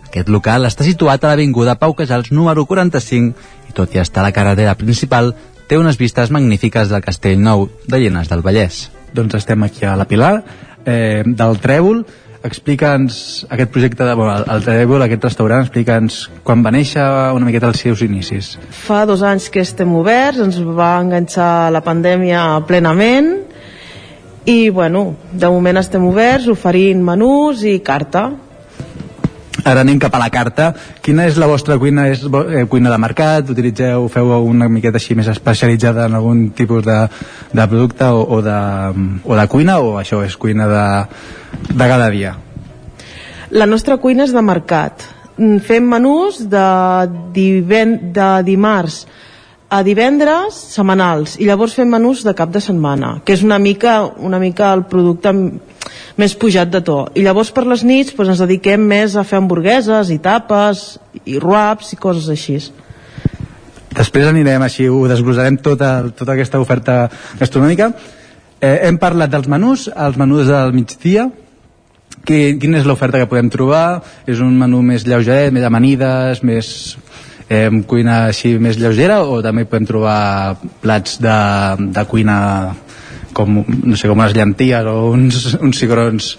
Aquest 0.08 0.32
local 0.32 0.68
està 0.70 0.86
situat 0.88 1.24
a 1.24 1.34
l'Avinguda 1.34 1.76
Pau 1.82 1.94
Casals 1.98 2.32
número 2.32 2.64
45 2.70 3.34
i 3.68 3.76
tot 3.76 3.92
i 3.96 4.00
estar 4.00 4.24
a 4.24 4.30
la 4.30 4.32
carretera 4.36 4.78
principal, 4.80 5.34
té 5.68 5.78
unes 5.78 6.00
vistes 6.00 6.32
magnífiques 6.32 6.90
del 6.90 7.04
Castell 7.04 7.44
Nou 7.44 7.68
de 7.88 8.00
Llinars 8.00 8.32
del 8.32 8.46
Vallès. 8.46 8.88
Doncs 9.12 9.36
estem 9.42 9.68
aquí 9.68 9.86
a 9.86 9.98
la 10.00 10.08
Pilar, 10.08 10.44
eh, 10.86 11.24
del 11.26 11.60
Trèvol, 11.60 12.06
explica'ns 12.48 13.46
aquest 13.50 13.70
projecte 13.70 14.08
de, 14.08 14.16
bueno, 14.16 14.46
el 14.48 14.64
Trèvol, 14.64 15.04
aquest 15.04 15.28
restaurant, 15.28 15.68
explica'ns 15.68 16.24
quan 16.48 16.64
va 16.64 16.72
néixer 16.72 17.04
una 17.36 17.46
miqueta 17.46 17.68
els 17.68 17.84
seus 17.84 18.02
inicis. 18.02 18.56
Fa 18.88 19.04
dos 19.06 19.22
anys 19.28 19.52
que 19.52 19.62
estem 19.62 19.92
oberts, 19.94 20.40
ens 20.40 20.64
va 20.64 20.96
enganxar 21.04 21.72
la 21.74 21.84
pandèmia 21.86 22.62
plenament 22.70 23.51
i 24.46 24.70
bueno, 24.70 25.16
de 25.32 25.50
moment 25.50 25.78
estem 25.82 26.06
oberts 26.08 26.48
oferint 26.50 27.04
menús 27.06 27.66
i 27.68 27.80
carta 27.86 28.30
Ara 29.62 29.84
anem 29.84 30.00
cap 30.02 30.16
a 30.16 30.20
la 30.22 30.30
carta. 30.34 30.72
Quina 31.04 31.28
és 31.30 31.38
la 31.38 31.48
vostra 31.50 31.78
cuina? 31.78 32.08
És 32.10 32.24
eh, 32.24 32.64
cuina 32.70 32.90
de 32.90 32.98
mercat? 33.02 33.50
Utilitzeu, 33.54 34.08
feu 34.10 34.32
una 34.48 34.70
miqueta 34.72 34.98
així 34.98 35.16
més 35.18 35.28
especialitzada 35.30 36.08
en 36.10 36.16
algun 36.18 36.48
tipus 36.58 36.86
de, 36.86 36.98
de 37.52 37.68
producte 37.70 38.08
o, 38.10 38.24
o, 38.38 38.42
de, 38.42 38.58
o 39.22 39.38
de 39.38 39.48
cuina 39.52 39.78
o 39.84 39.98
això 40.02 40.24
és 40.26 40.38
cuina 40.40 40.68
de, 40.72 40.86
de 41.70 41.90
cada 41.94 42.10
dia? 42.14 42.36
La 43.52 43.68
nostra 43.68 44.00
cuina 44.02 44.26
és 44.26 44.34
de 44.34 44.42
mercat. 44.42 45.06
Mm, 45.38 45.60
fem 45.68 45.86
menús 45.94 46.42
de, 46.50 46.68
diven, 47.36 47.98
de 48.16 48.32
dimarts 48.48 49.04
a 49.72 49.82
divendres 49.88 50.58
setmanals 50.76 51.38
i 51.40 51.48
llavors 51.48 51.78
fem 51.78 51.88
menús 51.88 52.26
de 52.28 52.34
cap 52.36 52.52
de 52.52 52.60
setmana 52.60 53.22
que 53.24 53.38
és 53.38 53.44
una 53.48 53.60
mica, 53.60 54.02
una 54.20 54.40
mica 54.42 54.74
el 54.76 54.84
producte 54.92 55.32
més 56.20 56.36
pujat 56.36 56.70
de 56.72 56.82
to. 56.86 56.98
I 57.16 57.24
llavors 57.26 57.52
per 57.56 57.66
les 57.68 57.84
nits 57.88 58.14
doncs, 58.14 58.34
ens 58.34 58.44
dediquem 58.44 58.84
més 58.84 59.16
a 59.16 59.24
fer 59.28 59.40
hamburgueses 59.40 60.12
i 60.14 60.20
tapes 60.22 61.00
i 61.26 61.40
ruaps 61.42 61.94
i 61.96 62.00
coses 62.00 62.28
així. 62.32 62.60
Després 63.92 64.28
anirem 64.30 64.64
així, 64.64 64.88
ho 64.88 65.04
desglossarem 65.10 65.58
tota, 65.64 65.92
tota 66.16 66.36
aquesta 66.36 66.62
oferta 66.64 67.04
gastronòmica. 67.40 67.92
Eh, 68.62 68.78
hem 68.88 69.00
parlat 69.02 69.32
dels 69.34 69.50
menús 69.52 69.88
els 69.92 70.20
menús 70.22 70.48
del 70.52 70.76
migdia. 70.76 71.30
Que, 72.22 72.54
quina 72.62 72.78
és 72.78 72.86
l'oferta 72.86 73.18
que 73.18 73.28
podem 73.28 73.50
trobar? 73.50 74.02
És 74.30 74.40
un 74.44 74.54
menú 74.60 74.84
més 74.86 75.08
lleugeret, 75.08 75.50
més 75.56 75.66
amanides, 75.66 76.44
més 76.46 76.68
eh, 77.52 77.70
cuina 77.88 78.26
així 78.30 78.56
més 78.62 78.80
lleugera 78.80 79.22
o 79.28 79.42
també 79.44 79.68
podem 79.68 79.88
trobar 79.90 80.56
plats 80.84 81.20
de, 81.22 81.38
de 81.92 82.08
cuina 82.08 82.38
com, 83.36 83.62
no 83.64 83.96
sé, 83.98 84.08
com 84.08 84.20
unes 84.20 84.36
llenties 84.36 84.88
o 84.92 84.98
uns, 85.12 85.56
uns 85.60 85.80
cigrons 85.84 86.36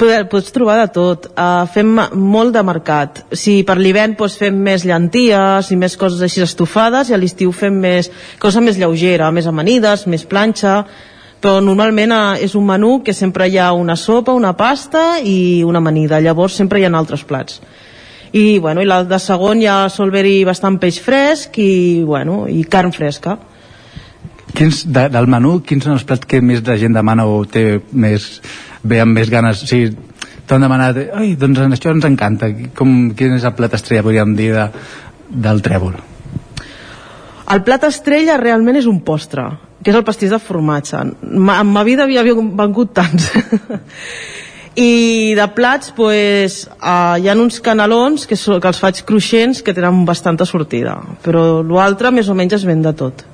pots 0.00 0.48
trobar 0.48 0.78
de 0.80 0.86
tot. 0.94 1.26
Uh, 1.36 1.66
fem 1.68 1.90
molt 2.16 2.54
de 2.54 2.62
mercat. 2.64 3.18
Si 3.36 3.58
per 3.68 3.76
l'hivern 3.76 4.14
doncs, 4.16 4.38
fem 4.40 4.56
més 4.56 4.86
llenties 4.88 5.68
i 5.68 5.76
més 5.76 5.96
coses 6.00 6.22
així 6.24 6.40
estofades 6.40 7.10
i 7.10 7.14
a 7.14 7.18
l'estiu 7.20 7.52
fem 7.52 7.76
més 7.82 8.08
cosa 8.40 8.62
més 8.64 8.78
lleugera, 8.80 9.28
més 9.30 9.44
amanides, 9.46 10.06
més 10.08 10.24
planxa, 10.24 10.86
però 11.40 11.60
normalment 11.60 12.16
uh, 12.16 12.40
és 12.40 12.56
un 12.56 12.64
menú 12.64 13.02
que 13.04 13.12
sempre 13.12 13.44
hi 13.48 13.58
ha 13.60 13.74
una 13.76 13.96
sopa, 13.96 14.32
una 14.32 14.54
pasta 14.56 15.20
i 15.20 15.60
una 15.68 15.84
amanida. 15.84 16.20
Llavors 16.24 16.56
sempre 16.56 16.80
hi 16.80 16.88
ha 16.88 16.96
altres 16.96 17.28
plats 17.28 17.60
i, 18.32 18.58
bueno, 18.58 18.82
i 18.82 18.88
la 18.88 19.02
de 19.04 19.18
segon 19.18 19.62
ja 19.62 19.88
sol 19.90 20.12
haver-hi 20.12 20.44
bastant 20.46 20.78
peix 20.82 21.00
fresc 21.02 21.58
i, 21.58 22.02
bueno, 22.06 22.44
i 22.48 22.64
carn 22.64 22.92
fresca 22.94 23.38
Quins, 24.54 24.82
de, 24.90 25.06
del 25.12 25.28
menú, 25.30 25.60
quins 25.66 25.84
són 25.86 25.94
els 25.96 26.04
plats 26.06 26.26
que 26.28 26.40
més 26.42 26.62
la 26.66 26.76
gent 26.80 26.96
demana 26.96 27.26
o 27.28 27.44
té 27.46 27.80
més, 27.92 28.26
ve 28.82 29.00
amb 29.02 29.14
més 29.14 29.30
ganes? 29.30 29.62
O 29.62 29.68
sigui, 29.70 29.92
t'han 30.48 30.64
demanat, 30.66 30.98
ai, 31.14 31.34
doncs 31.38 31.60
això 31.68 31.94
ens 31.94 32.06
encanta. 32.08 32.50
Com, 32.76 33.12
quin 33.16 33.36
és 33.36 33.46
el 33.46 33.54
plat 33.58 33.76
estrella, 33.78 34.04
podríem 34.06 34.34
dir, 34.38 34.50
de, 34.56 34.66
del 35.46 35.62
trèvol? 35.62 35.94
El 37.50 37.64
plat 37.66 37.86
estrella 37.86 38.38
realment 38.40 38.78
és 38.78 38.90
un 38.90 39.00
postre, 39.06 39.46
que 39.82 39.92
és 39.92 39.98
el 39.98 40.06
pastís 40.06 40.34
de 40.34 40.42
formatge. 40.42 40.98
En 40.98 41.72
ma 41.72 41.86
vida 41.86 42.06
havia 42.06 42.26
vengut 42.26 42.94
tants. 42.98 43.30
i 44.80 45.34
de 45.36 45.46
plats 45.52 45.92
pues, 45.96 46.62
uh, 46.80 47.16
hi 47.20 47.28
ha 47.28 47.36
uns 47.36 47.60
canelons 47.64 48.26
que, 48.26 48.38
so, 48.38 48.58
que 48.60 48.70
els 48.70 48.80
faig 48.80 49.02
cruixents 49.06 49.60
que 49.66 49.74
tenen 49.76 50.04
bastanta 50.08 50.46
sortida 50.48 50.96
però 51.24 51.60
l'altre 51.66 52.12
més 52.14 52.30
o 52.30 52.36
menys 52.38 52.56
es 52.60 52.64
ven 52.68 52.82
de 52.86 52.94
tot 52.96 53.26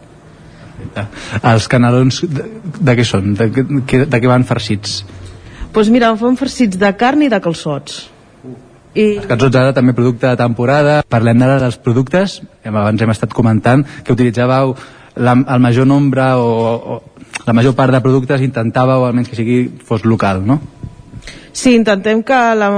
els 0.97 1.69
canelons 1.71 2.23
de, 2.27 2.45
de 2.81 2.97
què 2.99 3.05
són? 3.07 3.35
De, 3.39 3.49
de, 3.53 4.05
de 4.07 4.21
què 4.21 4.29
van 4.29 4.45
farcits? 4.49 5.01
pues 5.73 5.91
mira, 5.93 6.15
fan 6.19 6.39
farcits 6.41 6.79
de 6.81 6.93
carn 6.99 7.27
i 7.27 7.33
de 7.33 7.41
calçots 7.43 8.05
i... 8.97 9.17
Els 9.21 9.31
calçots 9.31 9.61
ara 9.61 9.75
també 9.77 9.95
producte 9.97 10.27
de 10.27 10.37
temporada 10.41 11.01
parlem 11.09 11.47
ara 11.47 11.61
dels 11.63 11.79
productes 11.79 12.41
abans 12.65 13.03
hem 13.03 13.15
estat 13.15 13.35
comentant 13.37 13.87
que 14.03 14.17
utilitzàveu 14.17 14.75
la, 15.17 15.33
el 15.33 15.61
major 15.63 15.87
nombre 15.87 16.33
o, 16.41 16.51
o 16.97 17.03
la 17.47 17.55
major 17.55 17.77
part 17.79 17.95
de 17.95 18.03
productes 18.03 18.43
intentàveu 18.43 19.05
almenys 19.07 19.31
que 19.31 19.39
sigui 19.39 19.59
fos 19.87 20.05
local, 20.09 20.43
no? 20.43 20.59
Sí, 21.57 21.73
intentem 21.73 22.21
que 22.21 22.37
la, 22.37 22.69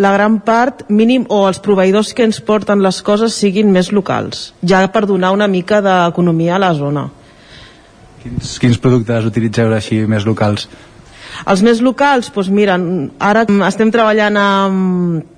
la 0.00 0.12
gran 0.14 0.38
part, 0.40 0.86
mínim, 0.88 1.26
o 1.28 1.42
els 1.44 1.58
proveïdors 1.60 2.14
que 2.16 2.24
ens 2.24 2.38
porten 2.40 2.80
les 2.80 3.02
coses 3.04 3.36
siguin 3.36 3.68
més 3.68 3.90
locals, 3.92 4.46
ja 4.64 4.80
per 4.88 5.04
donar 5.10 5.34
una 5.36 5.48
mica 5.50 5.82
d'economia 5.84 6.54
a 6.56 6.62
la 6.62 6.70
zona. 6.78 7.02
Quins, 8.22 8.54
quins 8.62 8.80
productes 8.80 9.28
utilitzeu 9.28 9.74
així 9.76 10.00
més 10.08 10.24
locals? 10.24 10.70
Els 11.44 11.60
més 11.66 11.82
locals, 11.84 12.30
doncs 12.32 12.48
mira, 12.48 12.78
ara 13.20 13.44
estem 13.68 13.92
treballant 13.92 14.40
amb 14.40 15.33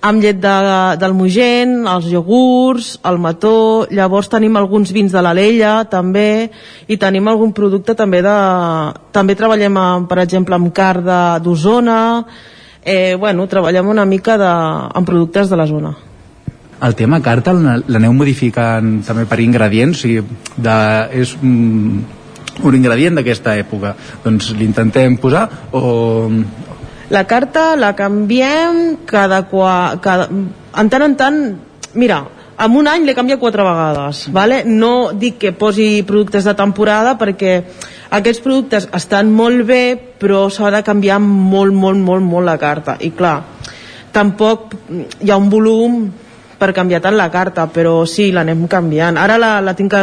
amb 0.00 0.22
llet 0.22 0.38
de, 0.40 0.56
del 1.00 1.14
Mugent, 1.16 1.76
els 1.88 2.08
iogurts, 2.12 2.96
el 3.08 3.18
mató, 3.22 3.86
llavors 3.90 4.28
tenim 4.32 4.56
alguns 4.56 4.92
vins 4.94 5.12
de 5.12 5.22
l'Alella 5.22 5.78
també, 5.90 6.50
i 6.88 6.98
tenim 7.00 7.28
algun 7.28 7.54
producte 7.56 7.96
també 7.98 8.22
de... 8.24 8.36
També 9.16 9.36
treballem, 9.38 9.76
amb, 9.80 10.08
per 10.10 10.20
exemple, 10.22 10.54
amb 10.54 10.72
car 10.76 11.00
d'Osona, 11.42 12.00
eh, 12.84 13.16
bueno, 13.18 13.46
treballem 13.48 13.88
una 13.88 14.04
mica 14.04 14.36
de, 14.38 14.52
amb 14.94 15.08
productes 15.08 15.48
de 15.50 15.56
la 15.56 15.66
zona. 15.66 15.94
El 16.86 16.92
tema 16.94 17.22
carta 17.24 17.54
l'aneu 17.56 18.12
modificant 18.12 18.98
també 19.06 19.24
per 19.24 19.40
ingredients, 19.40 19.96
o 19.96 20.04
sigui, 20.04 20.20
de, 20.60 20.76
és 21.16 21.32
un, 21.40 22.02
un 22.62 22.76
ingredient 22.76 23.16
d'aquesta 23.16 23.56
època, 23.56 23.94
doncs 24.24 24.50
l'intentem 24.58 25.16
posar 25.20 25.46
o, 25.72 25.80
la 27.10 27.24
carta 27.26 27.74
la 27.76 27.94
canviem 27.94 28.96
cada, 29.06 29.44
qua, 29.50 29.98
cada 30.02 30.28
en 30.28 30.90
tant 30.90 31.04
en 31.06 31.14
tant 31.16 31.38
mira, 31.94 32.24
en 32.58 32.76
un 32.76 32.88
any 32.90 33.06
l'he 33.06 33.14
canviat 33.14 33.40
quatre 33.40 33.64
vegades 33.66 34.26
vale? 34.34 34.62
no 34.64 35.12
dic 35.12 35.38
que 35.38 35.52
posi 35.52 36.02
productes 36.06 36.44
de 36.44 36.56
temporada 36.58 37.16
perquè 37.20 37.60
aquests 38.16 38.42
productes 38.42 38.88
estan 38.96 39.32
molt 39.32 39.66
bé 39.68 39.82
però 40.18 40.46
s'ha 40.50 40.70
de 40.74 40.82
canviar 40.82 41.20
molt, 41.22 41.72
molt, 41.72 41.98
molt, 41.98 42.24
molt 42.24 42.46
la 42.46 42.58
carta 42.58 42.96
i 43.00 43.12
clar, 43.14 43.40
tampoc 44.12 44.74
hi 45.20 45.30
ha 45.30 45.36
un 45.36 45.50
volum 45.52 46.06
per 46.56 46.72
canviar 46.72 47.02
tant 47.04 47.16
la 47.16 47.28
carta, 47.28 47.66
però 47.68 48.06
sí, 48.08 48.30
l'anem 48.32 48.64
canviant. 48.70 49.18
Ara 49.20 49.36
la, 49.36 49.50
la 49.60 49.74
tinc 49.76 49.92
que, 49.92 50.02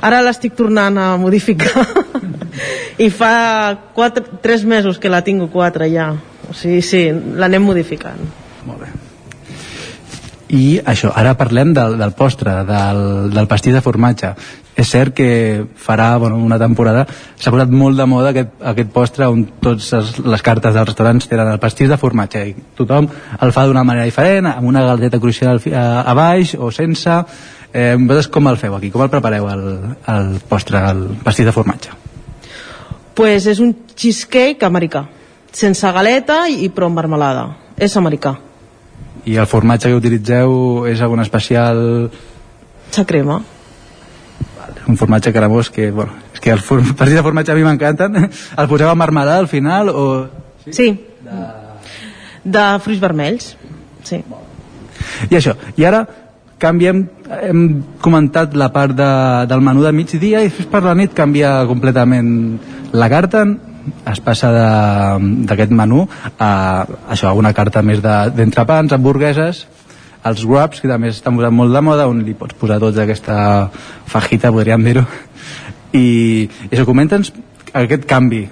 ara 0.00 0.22
l'estic 0.24 0.56
tornant 0.56 0.96
a 0.96 1.08
modificar 1.20 1.84
i 3.04 3.10
fa 3.12 3.32
quatre, 3.92 4.24
tres 4.44 4.64
mesos 4.64 4.98
que 4.98 5.12
la 5.12 5.22
tinc 5.26 5.50
quatre 5.52 5.90
ja. 5.92 6.12
O 6.52 6.56
sigui, 6.56 6.82
sí, 6.84 7.06
l'anem 7.40 7.64
modificant. 7.64 8.20
Molt 8.68 8.84
bé. 8.84 8.90
I 10.52 10.82
això, 10.84 11.08
ara 11.16 11.32
parlem 11.40 11.70
del, 11.72 11.96
del 11.96 12.12
postre, 12.12 12.58
del, 12.68 13.30
del 13.32 13.48
pastís 13.48 13.72
de 13.72 13.80
formatge. 13.80 14.34
És 14.76 14.90
cert 14.92 15.14
que 15.16 15.28
farà 15.80 16.10
bueno, 16.20 16.36
una 16.40 16.58
temporada, 16.60 17.06
s'ha 17.40 17.52
posat 17.52 17.72
molt 17.72 17.96
de 17.96 18.06
moda 18.08 18.30
aquest, 18.32 18.52
aquest 18.72 18.92
postre 18.92 19.28
on 19.32 19.46
totes 19.64 20.20
les 20.20 20.44
cartes 20.44 20.76
dels 20.76 20.88
restaurants 20.88 21.28
tenen 21.28 21.50
el 21.52 21.60
pastís 21.60 21.92
de 21.92 22.00
formatge 22.00 22.44
i 22.48 22.54
tothom 22.76 23.08
el 23.44 23.52
fa 23.52 23.66
d'una 23.68 23.84
manera 23.84 24.08
diferent, 24.08 24.48
amb 24.52 24.68
una 24.68 24.84
galeta 24.88 25.20
cruixent 25.20 25.72
a, 25.72 25.88
a 26.04 26.16
baix 26.16 26.54
o 26.56 26.72
sense. 26.72 27.18
Eh, 27.72 27.96
vosaltres 27.96 28.32
com 28.32 28.48
el 28.52 28.60
feu 28.60 28.76
aquí? 28.76 28.92
Com 28.92 29.04
el 29.04 29.12
prepareu 29.12 29.48
el, 29.52 29.68
el 30.12 30.32
postre, 30.48 30.84
el 30.92 31.04
pastís 31.24 31.48
de 31.48 31.56
formatge? 31.56 32.02
pues 33.14 33.46
és 33.46 33.60
un 33.60 33.74
cheesecake 33.96 34.64
americà, 34.66 35.04
sense 35.52 35.92
galeta 35.92 36.46
i 36.48 36.68
però 36.72 36.88
amb 36.90 36.98
marmelada. 37.00 37.46
És 37.76 37.96
americà. 37.96 38.36
I 39.28 39.36
el 39.38 39.46
formatge 39.46 39.88
que 39.90 39.98
utilitzeu 39.98 40.86
és 40.90 41.00
algun 41.00 41.20
especial... 41.22 42.10
Se 42.92 43.04
crema. 43.08 43.38
Un 44.88 44.96
formatge 44.98 45.32
cremós 45.32 45.70
que, 45.70 45.90
bueno, 45.94 46.12
és 46.34 46.40
que 46.42 46.50
els 46.52 46.64
for- 46.66 46.82
pastís 46.98 47.16
de 47.16 47.22
formatge 47.24 47.52
a 47.52 47.56
mi 47.58 47.64
m'encanten. 47.66 48.16
El 48.60 48.68
poseu 48.70 48.90
amb 48.90 49.00
marmelada 49.04 49.38
al 49.40 49.48
final 49.48 49.92
o... 49.92 50.06
Sí. 50.68 50.90
De, 51.22 51.38
de 52.44 52.64
fruits 52.82 53.00
vermells. 53.02 53.52
Sí. 54.06 54.22
I 55.30 55.38
això, 55.38 55.54
i 55.78 55.84
ara 55.86 56.02
canviem, 56.62 57.00
hem 57.42 57.62
comentat 58.02 58.52
la 58.58 58.68
part 58.74 58.94
de, 58.94 59.08
del 59.50 59.62
menú 59.66 59.82
de 59.82 59.90
migdia 59.94 60.42
i 60.42 60.46
després 60.50 60.68
per 60.70 60.82
la 60.84 60.94
nit 60.98 61.14
canvia 61.14 61.56
completament 61.66 62.28
la 62.94 63.08
carta, 63.10 63.42
es 64.12 64.20
passa 64.20 64.50
de- 64.52 65.44
d'aquest 65.46 65.70
menú 65.70 66.08
a 66.38 66.86
això, 67.10 67.34
una 67.36 67.52
carta 67.52 67.82
més 67.82 68.02
de- 68.02 68.30
d'entrepans, 68.36 68.92
hamburgueses, 68.92 69.66
els 70.24 70.44
wraps, 70.44 70.80
que 70.80 70.88
també 70.88 71.08
estan 71.08 71.36
posant 71.36 71.54
molt 71.54 71.74
de 71.74 71.80
moda, 71.80 72.06
on 72.08 72.22
li 72.22 72.34
pots 72.34 72.54
posar 72.54 72.78
tots 72.78 72.98
aquesta 72.98 73.70
fajita, 74.06 74.52
podríem 74.52 74.84
dir-ho. 74.84 75.06
I, 75.92 76.48
i 76.70 76.72
això, 76.72 76.86
comenta'ns 76.86 77.32
aquest 77.74 78.06
canvi, 78.06 78.48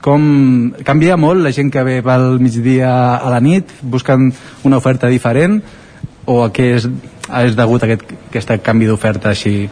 com 0.00 0.72
canvia 0.86 1.16
molt 1.16 1.42
la 1.42 1.50
gent 1.50 1.72
que 1.74 1.82
ve 1.82 1.98
pel 2.06 2.38
migdia 2.38 3.16
a 3.16 3.30
la 3.30 3.40
nit 3.40 3.68
buscant 3.82 4.30
una 4.64 4.78
oferta 4.78 5.10
diferent 5.10 5.60
o 6.24 6.44
a 6.44 6.52
què 6.52 6.76
és, 6.76 6.88
és 7.42 7.56
degut 7.56 7.82
a 7.82 7.86
aquest, 7.86 8.14
aquest 8.30 8.54
canvi 8.62 8.86
d'oferta 8.86 9.30
així 9.30 9.68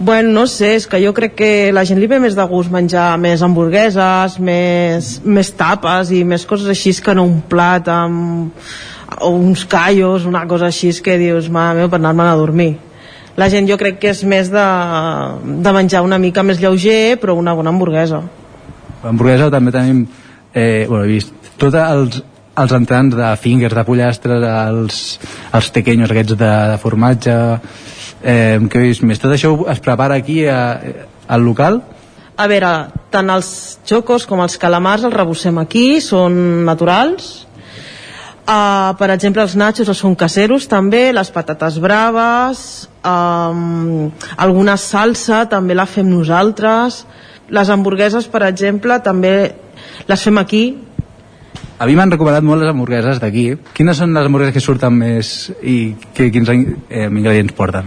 Bueno, 0.00 0.30
no 0.30 0.46
sé, 0.46 0.76
és 0.78 0.86
que 0.86 1.00
jo 1.02 1.10
crec 1.14 1.32
que 1.34 1.50
la 1.74 1.82
gent 1.86 1.98
li 1.98 2.06
ve 2.06 2.20
més 2.22 2.36
de 2.38 2.44
gust 2.46 2.70
menjar 2.70 3.16
més 3.18 3.42
hamburgueses, 3.42 4.36
més, 4.38 5.08
més 5.26 5.50
tapes 5.58 6.12
i 6.14 6.22
més 6.22 6.44
coses 6.46 6.70
així 6.70 6.92
que 7.02 7.16
no 7.18 7.24
un 7.26 7.40
plat 7.50 7.90
amb 7.90 8.54
o 9.18 9.32
uns 9.34 9.64
callos, 9.66 10.28
una 10.28 10.44
cosa 10.46 10.68
així 10.68 10.92
que 11.02 11.16
dius, 11.18 11.48
mare 11.50 11.80
meva, 11.80 11.90
per 11.90 11.98
anar-me'n 11.98 12.30
a 12.30 12.36
dormir. 12.38 12.76
La 13.38 13.48
gent 13.50 13.66
jo 13.66 13.78
crec 13.78 13.98
que 14.02 14.12
és 14.12 14.22
més 14.22 14.52
de, 14.52 14.66
de 15.66 15.74
menjar 15.74 16.04
una 16.06 16.18
mica 16.22 16.42
més 16.46 16.62
lleuger, 16.62 17.18
però 17.18 17.34
una 17.38 17.54
bona 17.54 17.74
hamburguesa. 17.74 18.22
hamburguesa 19.02 19.50
també 19.50 19.72
tenim 19.74 20.06
eh, 20.54 20.86
bueno, 20.88 21.04
he 21.04 21.08
vist 21.08 21.34
tots 21.58 21.74
els, 21.74 22.22
els 22.58 22.72
entrants 22.74 23.14
de 23.18 23.34
fingers 23.38 23.74
de 23.74 23.84
pollastre 23.86 24.38
els, 24.42 25.18
els 25.54 25.70
tequenyos 25.74 26.10
aquests 26.10 26.38
de, 26.38 26.54
de 26.72 26.78
formatge 26.82 27.36
eh, 28.22 28.58
que 28.70 28.80
he 28.80 28.88
vist 28.88 29.04
més 29.06 29.20
tot 29.22 29.32
això 29.34 29.52
es 29.70 29.80
prepara 29.84 30.18
aquí 30.18 30.44
a, 30.46 30.80
al 31.28 31.46
local 31.46 31.82
A 32.38 32.46
veure, 32.46 32.68
tant 33.10 33.32
els 33.34 33.48
xocos 33.82 34.22
com 34.30 34.38
els 34.44 34.54
calamars 34.62 35.02
els 35.02 35.14
rebossem 35.14 35.56
aquí, 35.58 35.98
són 35.98 36.36
naturals. 36.68 37.48
Uh, 38.46 38.94
per 38.96 39.10
exemple, 39.10 39.42
els 39.42 39.56
nachos 39.58 39.90
són 39.98 40.14
caseros 40.14 40.68
també, 40.70 41.10
les 41.12 41.32
patates 41.34 41.80
braves, 41.82 42.62
um, 43.02 44.06
alguna 44.38 44.78
salsa 44.78 45.42
també 45.50 45.74
la 45.74 45.88
fem 45.90 46.06
nosaltres. 46.06 47.02
Les 47.50 47.74
hamburgueses, 47.74 48.30
per 48.30 48.46
exemple, 48.46 49.02
també 49.02 49.34
les 50.06 50.22
fem 50.22 50.38
aquí. 50.38 50.64
a 51.78 51.86
mi 51.86 51.94
m'han 51.94 52.10
recomanat 52.10 52.42
molt 52.42 52.62
les 52.62 52.70
hamburgueses 52.72 53.20
d'aquí 53.22 53.44
quines 53.74 53.96
són 54.00 54.10
les 54.14 54.26
hamburgueses 54.26 54.54
que 54.54 54.62
surten 54.62 54.96
més 54.98 55.52
i 55.62 55.94
que, 56.14 56.26
quins 56.34 56.50
eh, 56.50 57.06
ingredients 57.06 57.54
porten 57.54 57.86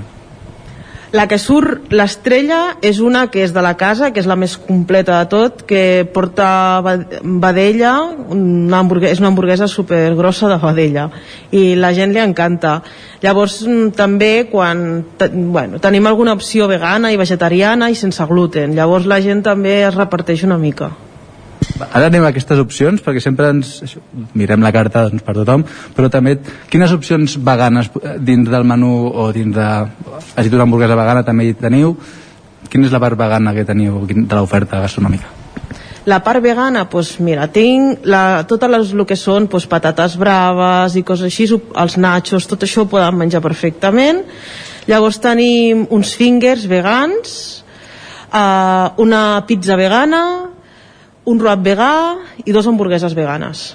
La 1.12 1.26
que 1.28 1.36
surt 1.36 1.90
l'estrella 1.92 2.78
és 2.88 3.02
una 3.04 3.26
que 3.28 3.42
és 3.44 3.52
de 3.52 3.60
la 3.60 3.74
casa, 3.76 4.14
que 4.16 4.22
és 4.24 4.30
la 4.32 4.38
més 4.40 4.54
completa 4.56 5.18
de 5.20 5.28
tot, 5.34 5.66
que 5.68 6.08
porta 6.08 6.80
vedella, 6.80 7.92
una 8.32 8.80
hamburguesa, 8.80 9.18
és 9.18 9.20
una 9.20 9.28
hamburguesa 9.34 9.68
supergrossa 9.68 10.48
de 10.48 10.60
vedella, 10.64 11.10
i 11.52 11.76
la 11.76 11.92
gent 11.98 12.16
li 12.16 12.24
encanta. 12.24 12.78
Llavors, 13.26 13.60
mm, 13.68 13.92
també, 14.00 14.48
quan 14.48 15.04
bueno, 15.52 15.84
tenim 15.84 16.08
alguna 16.08 16.40
opció 16.40 16.72
vegana 16.72 17.12
i 17.12 17.20
vegetariana 17.20 17.92
i 17.92 17.96
sense 17.96 18.24
gluten, 18.32 18.74
llavors 18.74 19.06
la 19.06 19.20
gent 19.20 19.44
també 19.44 19.82
es 19.84 19.96
reparteix 19.96 20.48
una 20.48 20.58
mica. 20.58 20.94
Ara 21.91 22.08
anem 22.08 22.24
a 22.25 22.32
aquestes 22.32 22.59
opcions, 22.61 23.01
perquè 23.03 23.22
sempre 23.24 23.50
ens 23.53 23.98
mirem 24.38 24.64
la 24.64 24.72
carta 24.75 25.08
doncs, 25.09 25.24
per 25.25 25.35
tothom, 25.38 25.66
però 25.95 26.09
també 26.14 26.38
quines 26.72 26.93
opcions 26.95 27.38
veganes 27.41 27.91
eh, 28.01 28.17
dins 28.19 28.50
del 28.50 28.67
menú 28.67 28.93
o 29.09 29.30
dins 29.35 29.56
de... 29.56 29.69
Has 30.35 30.48
dit 30.48 30.56
una 30.56 30.67
hamburguesa 30.67 30.98
vegana 31.00 31.25
també 31.27 31.50
hi 31.50 31.58
teniu. 31.58 31.95
Quina 32.72 32.88
és 32.88 32.93
la 32.93 33.01
part 33.03 33.19
vegana 33.19 33.53
que 33.56 33.67
teniu 33.67 34.03
de 34.08 34.35
l'oferta 34.35 34.82
gastronòmica? 34.83 35.38
La 36.09 36.17
part 36.25 36.41
vegana, 36.41 36.88
doncs 36.90 37.19
mira, 37.22 37.45
tinc 37.53 38.08
la, 38.09 38.41
totes 38.50 38.72
les, 38.74 38.93
el 38.95 39.06
que 39.06 39.17
són 39.19 39.45
doncs, 39.51 39.67
patates 39.69 40.16
braves 40.17 40.95
i 40.98 41.03
coses 41.06 41.30
així, 41.30 41.45
els 41.77 41.98
nachos, 42.01 42.48
tot 42.50 42.66
això 42.66 42.85
ho 42.85 42.90
poden 42.90 43.19
menjar 43.19 43.43
perfectament. 43.43 44.24
Llavors 44.90 45.19
tenim 45.22 45.85
uns 45.93 46.16
fingers 46.17 46.66
vegans, 46.69 47.35
eh, 48.33 48.88
una 48.98 49.22
pizza 49.45 49.77
vegana, 49.77 50.51
un 51.25 51.40
wrap 51.41 51.61
vegà 51.66 51.91
i 52.45 52.51
dos 52.56 52.67
hamburgueses 52.67 53.14
veganes. 53.17 53.72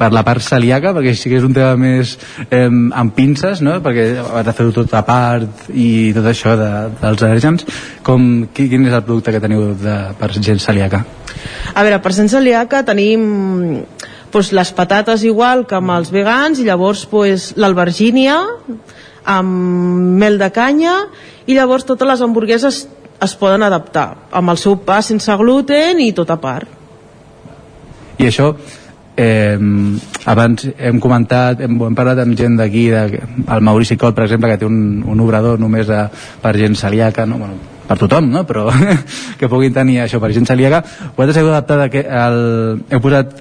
Per 0.00 0.08
la 0.14 0.22
part 0.24 0.40
celíaca, 0.40 0.94
perquè 0.96 1.12
sí 1.18 1.28
que 1.28 1.36
és 1.36 1.44
un 1.44 1.52
tema 1.52 1.74
més 1.76 2.14
eh, 2.48 2.68
amb 2.70 3.12
pinces, 3.12 3.60
no? 3.60 3.74
perquè 3.84 4.06
has 4.22 4.46
de 4.46 4.54
fer-ho 4.56 4.72
tot 4.72 4.94
a 4.96 5.02
part 5.04 5.66
i 5.76 6.12
tot 6.16 6.24
això 6.30 6.54
de, 6.56 6.68
dels 7.02 7.20
al·lèrgens. 7.26 7.66
Com, 8.06 8.46
qui- 8.54 8.68
quin 8.72 8.86
és 8.88 8.94
el 8.96 9.02
producte 9.04 9.34
que 9.34 9.42
teniu 9.44 9.74
de, 9.76 9.96
per 10.20 10.30
gent 10.38 10.62
celíaca? 10.62 11.02
A 11.74 11.82
veure, 11.84 11.98
per 12.00 12.14
Sant 12.16 12.30
celíaca 12.32 12.80
tenim 12.86 13.26
doncs, 14.32 14.52
les 14.56 14.72
patates 14.72 15.24
igual 15.26 15.66
que 15.68 15.76
amb 15.76 15.92
els 15.98 16.08
vegans 16.14 16.60
i 16.62 16.64
llavors 16.64 17.04
doncs, 17.10 17.50
l'albergínia 17.60 18.38
amb 19.28 20.16
mel 20.22 20.38
de 20.40 20.48
canya 20.54 20.94
i 21.46 21.54
llavors 21.58 21.84
totes 21.84 22.08
les 22.08 22.22
hamburgueses 22.24 22.86
es 23.20 23.34
poden 23.36 23.64
adaptar 23.66 24.06
amb 24.32 24.52
el 24.52 24.60
seu 24.60 24.78
pa 24.84 25.00
sense 25.04 25.34
gluten 25.40 26.00
i 26.00 26.12
tot 26.16 26.30
a 26.32 26.38
part. 26.40 26.68
I 28.20 28.28
això, 28.28 28.50
eh, 29.16 29.58
abans 30.24 30.68
hem 30.76 31.00
comentat, 31.00 31.60
hem, 31.64 31.76
hem 31.88 31.96
parlat 31.96 32.22
amb 32.24 32.36
gent 32.38 32.56
d'aquí, 32.60 32.86
el 32.92 33.66
Maurici 33.66 33.96
Col, 34.00 34.14
per 34.16 34.26
exemple, 34.26 34.50
que 34.50 34.60
té 34.60 34.68
un, 34.68 35.02
un 35.06 35.20
obrador 35.24 35.60
només 35.60 35.88
de, 35.88 36.06
per 36.42 36.54
gent 36.56 36.76
celíaca, 36.76 37.26
no? 37.26 37.40
bueno, 37.40 37.60
per 37.88 37.98
tothom, 37.98 38.30
no? 38.30 38.44
però 38.46 38.68
que 39.38 39.48
puguin 39.48 39.76
tenir 39.76 40.00
això 40.04 40.20
per 40.22 40.32
gent 40.36 40.48
celíaca. 40.48 40.82
Vosaltres 41.16 41.40
heu 41.42 41.52
adaptat, 41.52 41.86
aquest, 41.88 42.10
el, 42.24 42.84
heu 42.90 43.04
posat 43.04 43.38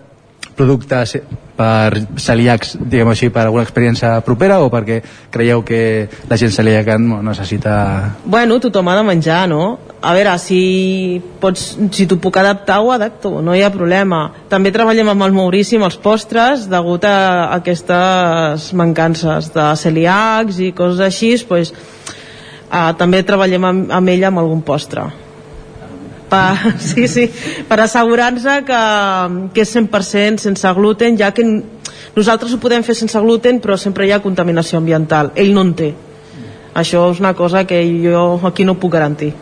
productes 0.60 1.16
per 1.60 2.06
celíacs, 2.20 2.78
diguem 2.80 3.10
així, 3.12 3.28
per 3.34 3.44
alguna 3.46 3.66
experiència 3.66 4.14
propera 4.24 4.62
o 4.64 4.70
perquè 4.72 5.02
creieu 5.32 5.64
que 5.68 6.08
la 6.30 6.38
gent 6.40 6.54
celíaca 6.56 6.98
no 7.02 7.20
necessita... 7.26 7.74
Bueno, 8.24 8.60
tothom 8.64 8.88
ha 8.88 8.96
de 8.96 9.04
menjar, 9.08 9.42
no? 9.52 9.78
A 10.00 10.14
veure, 10.16 10.38
si, 10.40 11.20
pots, 11.42 11.74
si 11.96 12.08
t'ho 12.08 12.20
puc 12.24 12.40
adaptar, 12.40 12.80
ho 12.80 12.94
adapto, 12.96 13.42
no 13.44 13.56
hi 13.56 13.66
ha 13.66 13.74
problema. 13.76 14.22
També 14.52 14.72
treballem 14.72 15.12
amb 15.12 15.28
el 15.28 15.36
Maurici, 15.36 15.76
amb 15.76 15.90
els 15.90 16.00
postres, 16.00 16.70
degut 16.72 17.08
a 17.08 17.18
aquestes 17.60 18.72
mancances 18.80 19.52
de 19.56 19.70
celíacs 19.84 20.64
i 20.64 20.72
coses 20.78 21.04
així, 21.04 21.34
pues, 21.50 21.74
uh, 22.70 22.94
també 23.00 23.26
treballem 23.28 23.68
amb, 23.68 23.98
amb 24.00 24.16
ella 24.16 24.32
amb 24.32 24.46
algun 24.46 24.64
postre. 24.64 25.10
Per, 26.30 26.74
sí, 26.90 27.08
sí, 27.08 27.26
per 27.68 27.80
assegurar-nos 27.86 28.46
que, 28.68 28.82
que 29.56 29.66
és 29.66 29.76
100% 29.76 30.46
sense 30.46 30.74
gluten, 30.78 31.18
ja 31.18 31.32
que 31.34 31.46
nosaltres 32.16 32.54
ho 32.54 32.62
podem 32.62 32.86
fer 32.86 32.96
sense 32.98 33.20
gluten, 33.24 33.62
però 33.64 33.78
sempre 33.78 34.08
hi 34.08 34.14
ha 34.14 34.22
contaminació 34.24 34.80
ambiental. 34.80 35.34
Ell 35.36 35.54
no 35.56 35.66
en 35.66 35.74
té. 35.74 35.94
això 36.80 37.10
és 37.12 37.20
una 37.20 37.34
cosa 37.34 37.66
que 37.68 37.80
jo 38.04 38.40
aquí 38.48 38.66
no 38.66 38.78
puc 38.80 38.94
garantir. 38.94 39.34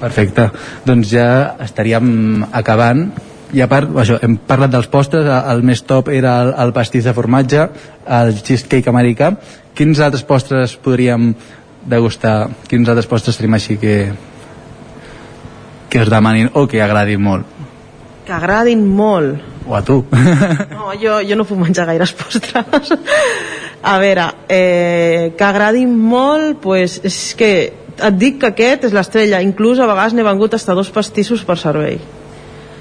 Perfecte, 0.00 0.50
doncs 0.84 1.12
ja 1.14 1.56
estaríem 1.64 2.44
acabant. 2.52 3.06
I 3.54 3.62
a 3.62 3.68
part, 3.70 3.92
això, 4.02 4.18
hem 4.18 4.34
parlat 4.48 4.72
dels 4.72 4.88
postres 4.90 5.28
el 5.30 5.62
més 5.62 5.84
top 5.86 6.10
era 6.10 6.40
el, 6.42 6.54
el 6.58 6.72
pastís 6.74 7.06
de 7.06 7.14
formatge 7.14 7.68
el 8.18 8.34
cheesecake 8.40 8.90
americà. 8.90 9.30
Quins 9.78 10.00
altres 10.02 10.26
postres 10.26 10.74
podríem 10.82 11.30
degustar? 11.86 12.50
Quins 12.68 12.90
altres 12.90 13.06
postres 13.06 13.38
tenim 13.38 13.54
així 13.54 13.78
que 13.78 13.94
que 15.94 16.02
us 16.02 16.10
demanin 16.10 16.50
o 16.58 16.66
que 16.66 16.82
agradin 16.82 17.22
molt. 17.22 17.46
Que 18.26 18.32
agradin 18.34 18.80
molt. 18.82 19.38
O 19.62 19.76
a 19.78 19.82
tu. 19.86 20.00
No, 20.74 20.90
jo, 20.98 21.20
jo 21.22 21.36
no 21.38 21.46
puc 21.46 21.60
menjar 21.60 21.86
gaires 21.86 22.10
postres. 22.18 22.90
A 23.84 23.92
veure 24.02 24.24
eh, 24.50 25.30
que 25.38 25.44
agradin 25.46 25.92
molt 25.94 26.58
pues, 26.64 26.98
és 27.06 27.18
que 27.38 27.52
et 27.94 28.18
dic 28.18 28.40
que 28.42 28.50
aquest 28.50 28.88
és 28.88 28.96
l'estrella. 28.96 29.38
Inclús 29.46 29.78
a 29.78 29.86
vegades 29.86 30.18
n'he 30.18 30.26
vengut 30.26 30.58
hasta 30.58 30.74
dos 30.74 30.90
pastissos 30.90 31.46
per 31.46 31.60
servei. 31.62 32.02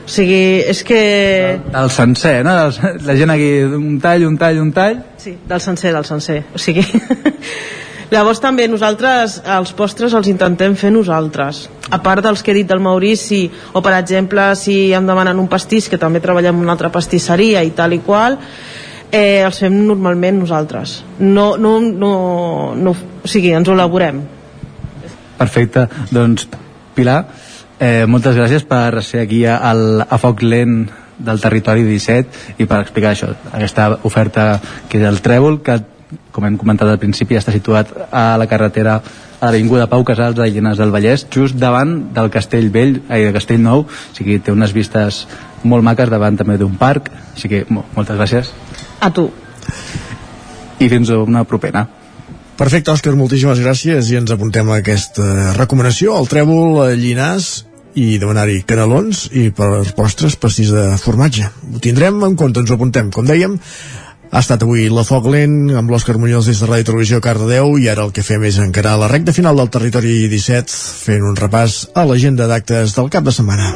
O 0.03 0.09
sigui, 0.09 0.63
és 0.73 0.81
que... 0.83 1.03
el 1.69 1.93
sencer, 1.93 2.39
no? 2.43 2.57
la 3.05 3.19
gent 3.19 3.31
aquí 3.31 3.51
un 3.61 4.01
tall, 4.01 4.25
un 4.25 4.41
tall, 4.41 4.57
un 4.59 4.73
tall. 4.73 5.03
Sí, 5.21 5.37
del 5.45 5.61
sencer, 5.61 5.93
del 5.93 6.09
sencer. 6.09 6.41
O 6.49 6.57
sigui 6.57 6.81
Llavors 8.13 8.37
també 8.37 8.67
nosaltres 8.69 9.39
els 9.55 9.71
postres 9.73 10.13
els 10.13 10.27
intentem 10.29 10.75
fer 10.77 10.91
nosaltres. 10.93 11.63
A 11.89 11.97
part 12.03 12.21
dels 12.21 12.43
que 12.45 12.51
he 12.53 12.57
dit 12.59 12.69
del 12.69 12.81
Maurici, 12.83 13.47
o 13.73 13.81
per 13.81 13.95
exemple 13.97 14.51
si 14.59 14.75
em 14.93 15.07
demanen 15.07 15.39
un 15.41 15.47
pastís, 15.49 15.87
que 15.89 15.97
també 15.97 16.21
treballem 16.21 16.59
en 16.59 16.67
una 16.67 16.75
altra 16.75 16.91
pastisseria 16.93 17.63
i 17.65 17.71
tal 17.73 17.95
i 17.97 18.03
qual, 18.05 18.37
eh, 19.09 19.41
els 19.41 19.57
fem 19.63 19.79
normalment 19.87 20.43
nosaltres. 20.43 20.99
No, 21.19 21.55
no, 21.57 21.79
no, 21.81 22.13
no, 22.77 22.93
o 22.93 23.31
sigui, 23.31 23.49
ens 23.57 23.71
ho 23.71 23.73
elaborem. 23.73 24.21
Perfecte, 25.39 25.87
doncs 26.13 26.45
Pilar, 26.93 27.23
eh, 27.79 28.05
moltes 28.05 28.37
gràcies 28.37 28.67
per 28.69 29.01
ser 29.01 29.23
aquí 29.23 29.41
al, 29.49 30.03
a 30.05 30.21
Foc 30.21 30.45
Lent 30.45 30.83
del 31.17 31.41
territori 31.41 31.81
17 31.87 32.61
i 32.61 32.69
per 32.69 32.83
explicar 32.83 33.15
això, 33.15 33.31
aquesta 33.53 33.89
oferta 34.05 34.59
que 34.89 35.01
és 35.01 35.07
el 35.09 35.21
Trèvol, 35.25 35.61
que 35.65 35.79
com 36.31 36.45
hem 36.47 36.57
comentat 36.59 36.89
al 36.89 36.99
principi, 37.01 37.37
està 37.37 37.53
situat 37.53 37.91
a 38.11 38.33
la 38.39 38.47
carretera 38.49 38.99
a 39.43 39.49
l'Avinguda 39.51 39.89
Pau 39.91 40.05
Casals 40.07 40.37
de 40.37 40.47
Llinars 40.47 40.79
del 40.79 40.93
Vallès, 40.93 41.25
just 41.33 41.57
davant 41.59 42.13
del 42.15 42.29
Castell 42.31 42.69
Vell, 42.71 43.01
ai, 43.09 43.25
de 43.27 43.33
Castell 43.35 43.63
Nou, 43.63 43.83
o 43.83 44.15
sigui, 44.15 44.39
té 44.39 44.53
unes 44.55 44.71
vistes 44.75 45.25
molt 45.67 45.83
maques 45.83 46.11
davant 46.11 46.37
també 46.39 46.55
d'un 46.59 46.77
parc, 46.79 47.09
així 47.33 47.51
que 47.51 47.65
moltes 47.69 48.15
gràcies. 48.15 48.53
A 49.03 49.11
tu. 49.11 49.27
I 50.79 50.87
fins 50.91 51.11
una 51.15 51.43
propera. 51.47 51.85
Perfecte, 52.53 52.93
Òscar, 52.93 53.15
moltíssimes 53.17 53.59
gràcies 53.59 54.11
i 54.13 54.19
ens 54.19 54.31
apuntem 54.31 54.67
a 54.69 54.79
aquesta 54.79 55.55
recomanació, 55.57 56.13
al 56.15 56.29
trèvol 56.29 56.83
a 56.83 56.91
Llinars 56.93 57.63
i 57.97 58.17
demanar-hi 58.21 58.61
canelons 58.69 59.25
i 59.37 59.47
per 59.55 59.83
postres 59.97 60.37
pastís 60.39 60.71
de 60.73 60.85
formatge. 61.01 61.49
Ho 61.73 61.81
tindrem 61.81 62.21
en 62.25 62.37
compte, 62.37 62.61
ens 62.61 62.71
ho 62.71 62.77
apuntem. 62.77 63.09
Com 63.13 63.25
dèiem, 63.25 63.57
ha 64.33 64.41
estat 64.41 64.63
avui 64.65 64.87
la 64.89 65.03
Foc 65.05 65.27
Lent 65.29 65.69
amb 65.77 65.91
l'Òscar 65.93 66.15
Muñoz 66.17 66.47
des 66.49 66.57
de 66.57 66.65
Ràdio 66.65 66.87
Televisió 66.87 67.19
Cardedeu 67.21 67.75
i 67.77 67.85
ara 67.91 68.01
el 68.07 68.13
que 68.15 68.25
fem 68.25 68.41
és 68.49 68.57
encarar 68.57 68.95
la 68.97 69.09
recta 69.11 69.29
final 69.35 69.59
del 69.61 69.69
territori 69.69 70.25
17 70.31 70.73
fent 71.05 71.21
un 71.29 71.37
repàs 71.37 71.93
a 71.93 72.05
l'agenda 72.09 72.47
d'actes 72.49 72.95
del 72.97 73.11
cap 73.13 73.23
de 73.29 73.33
setmana. 73.35 73.69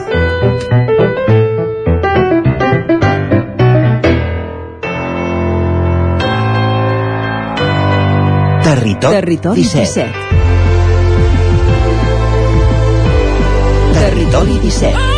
Territori, 8.65 9.13
Territori 9.13 9.61
17. 9.61 10.09
17. 10.09 10.09
Territori 14.01 14.59
17. 14.65 15.16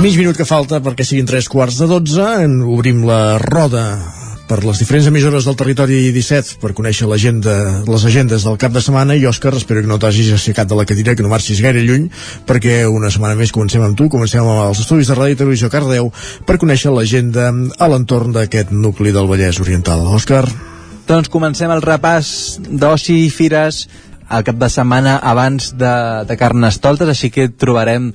Mig 0.00 0.14
minut 0.16 0.32
que 0.32 0.46
falta 0.48 0.78
perquè 0.80 1.04
siguin 1.04 1.26
tres 1.28 1.44
quarts 1.52 1.76
de 1.76 1.84
dotze, 1.84 2.24
en 2.40 2.62
obrim 2.64 3.02
la 3.04 3.36
roda 3.36 3.82
per 4.48 4.62
les 4.64 4.78
diferents 4.80 5.10
emissores 5.10 5.44
del 5.44 5.58
territori 5.60 5.98
17 6.14 6.56
per 6.62 6.70
conèixer 6.78 7.04
l'agenda, 7.10 7.52
les 7.84 8.06
agendes 8.08 8.46
del 8.48 8.56
cap 8.62 8.72
de 8.72 8.80
setmana 8.80 9.12
i 9.12 9.26
Òscar, 9.28 9.52
espero 9.58 9.82
que 9.84 9.90
no 9.90 9.98
t'hagis 10.00 10.32
aixecat 10.32 10.70
de 10.70 10.78
la 10.78 10.86
cadira, 10.88 11.12
que 11.12 11.20
no 11.20 11.28
marxis 11.28 11.60
gaire 11.60 11.84
lluny 11.84 12.08
perquè 12.48 12.78
una 12.88 13.12
setmana 13.12 13.36
més 13.36 13.52
comencem 13.52 13.84
amb 13.84 14.00
tu 14.00 14.08
comencem 14.08 14.40
amb 14.40 14.70
els 14.70 14.80
estudis 14.80 15.12
de 15.12 15.18
Ràdio 15.20 15.36
i 15.36 15.40
Televisió 15.42 15.68
Cardeu 15.68 16.08
per 16.48 16.56
conèixer 16.64 16.96
l'agenda 16.96 17.52
a 17.52 17.92
l'entorn 17.92 18.32
d'aquest 18.40 18.72
nucli 18.72 19.12
del 19.12 19.28
Vallès 19.28 19.60
Oriental. 19.60 20.08
Òscar? 20.08 20.46
Doncs 21.12 21.28
comencem 21.28 21.76
el 21.76 21.84
repàs 21.84 22.56
d'oci 22.72 23.26
i 23.26 23.28
fires 23.28 23.84
al 24.32 24.48
cap 24.48 24.56
de 24.56 24.72
setmana 24.72 25.20
abans 25.20 25.74
de, 25.76 25.96
de 26.24 26.40
Carnestoltes, 26.40 27.12
així 27.12 27.28
que 27.34 27.50
trobarem 27.52 28.14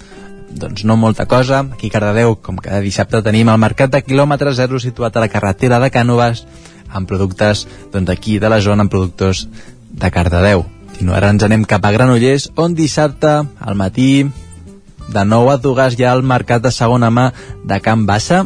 doncs 0.56 0.86
no 0.88 0.96
molta 0.98 1.26
cosa. 1.26 1.60
Aquí 1.74 1.92
a 1.92 1.98
Cardedeu, 1.98 2.38
com 2.42 2.58
cada 2.58 2.80
dissabte, 2.82 3.22
tenim 3.22 3.52
el 3.52 3.60
mercat 3.62 3.92
de 3.92 4.02
quilòmetre 4.02 4.56
zero 4.56 4.80
situat 4.80 5.16
a 5.16 5.26
la 5.26 5.32
carretera 5.32 5.80
de 5.84 5.92
Cànoves 5.92 6.46
amb 6.96 7.08
productes 7.10 7.66
doncs, 7.92 8.10
aquí 8.10 8.40
de 8.40 8.50
la 8.50 8.62
zona, 8.64 8.86
amb 8.86 8.92
productors 8.92 9.46
de 9.92 10.12
Cardedeu. 10.12 10.66
I 11.00 11.04
no, 11.04 11.14
ara 11.14 11.30
ens 11.34 11.44
anem 11.44 11.66
cap 11.68 11.84
a 11.84 11.92
Granollers, 11.92 12.50
on 12.56 12.76
dissabte, 12.76 13.42
al 13.44 13.76
matí, 13.76 14.26
de 15.12 15.24
nou 15.28 15.52
a 15.52 15.58
Dugas 15.62 15.98
hi 16.00 16.06
ha 16.06 16.14
el 16.16 16.24
mercat 16.24 16.64
de 16.64 16.72
segona 16.72 17.12
mà 17.12 17.32
de 17.68 17.80
Can 17.84 18.06
Bassa. 18.08 18.46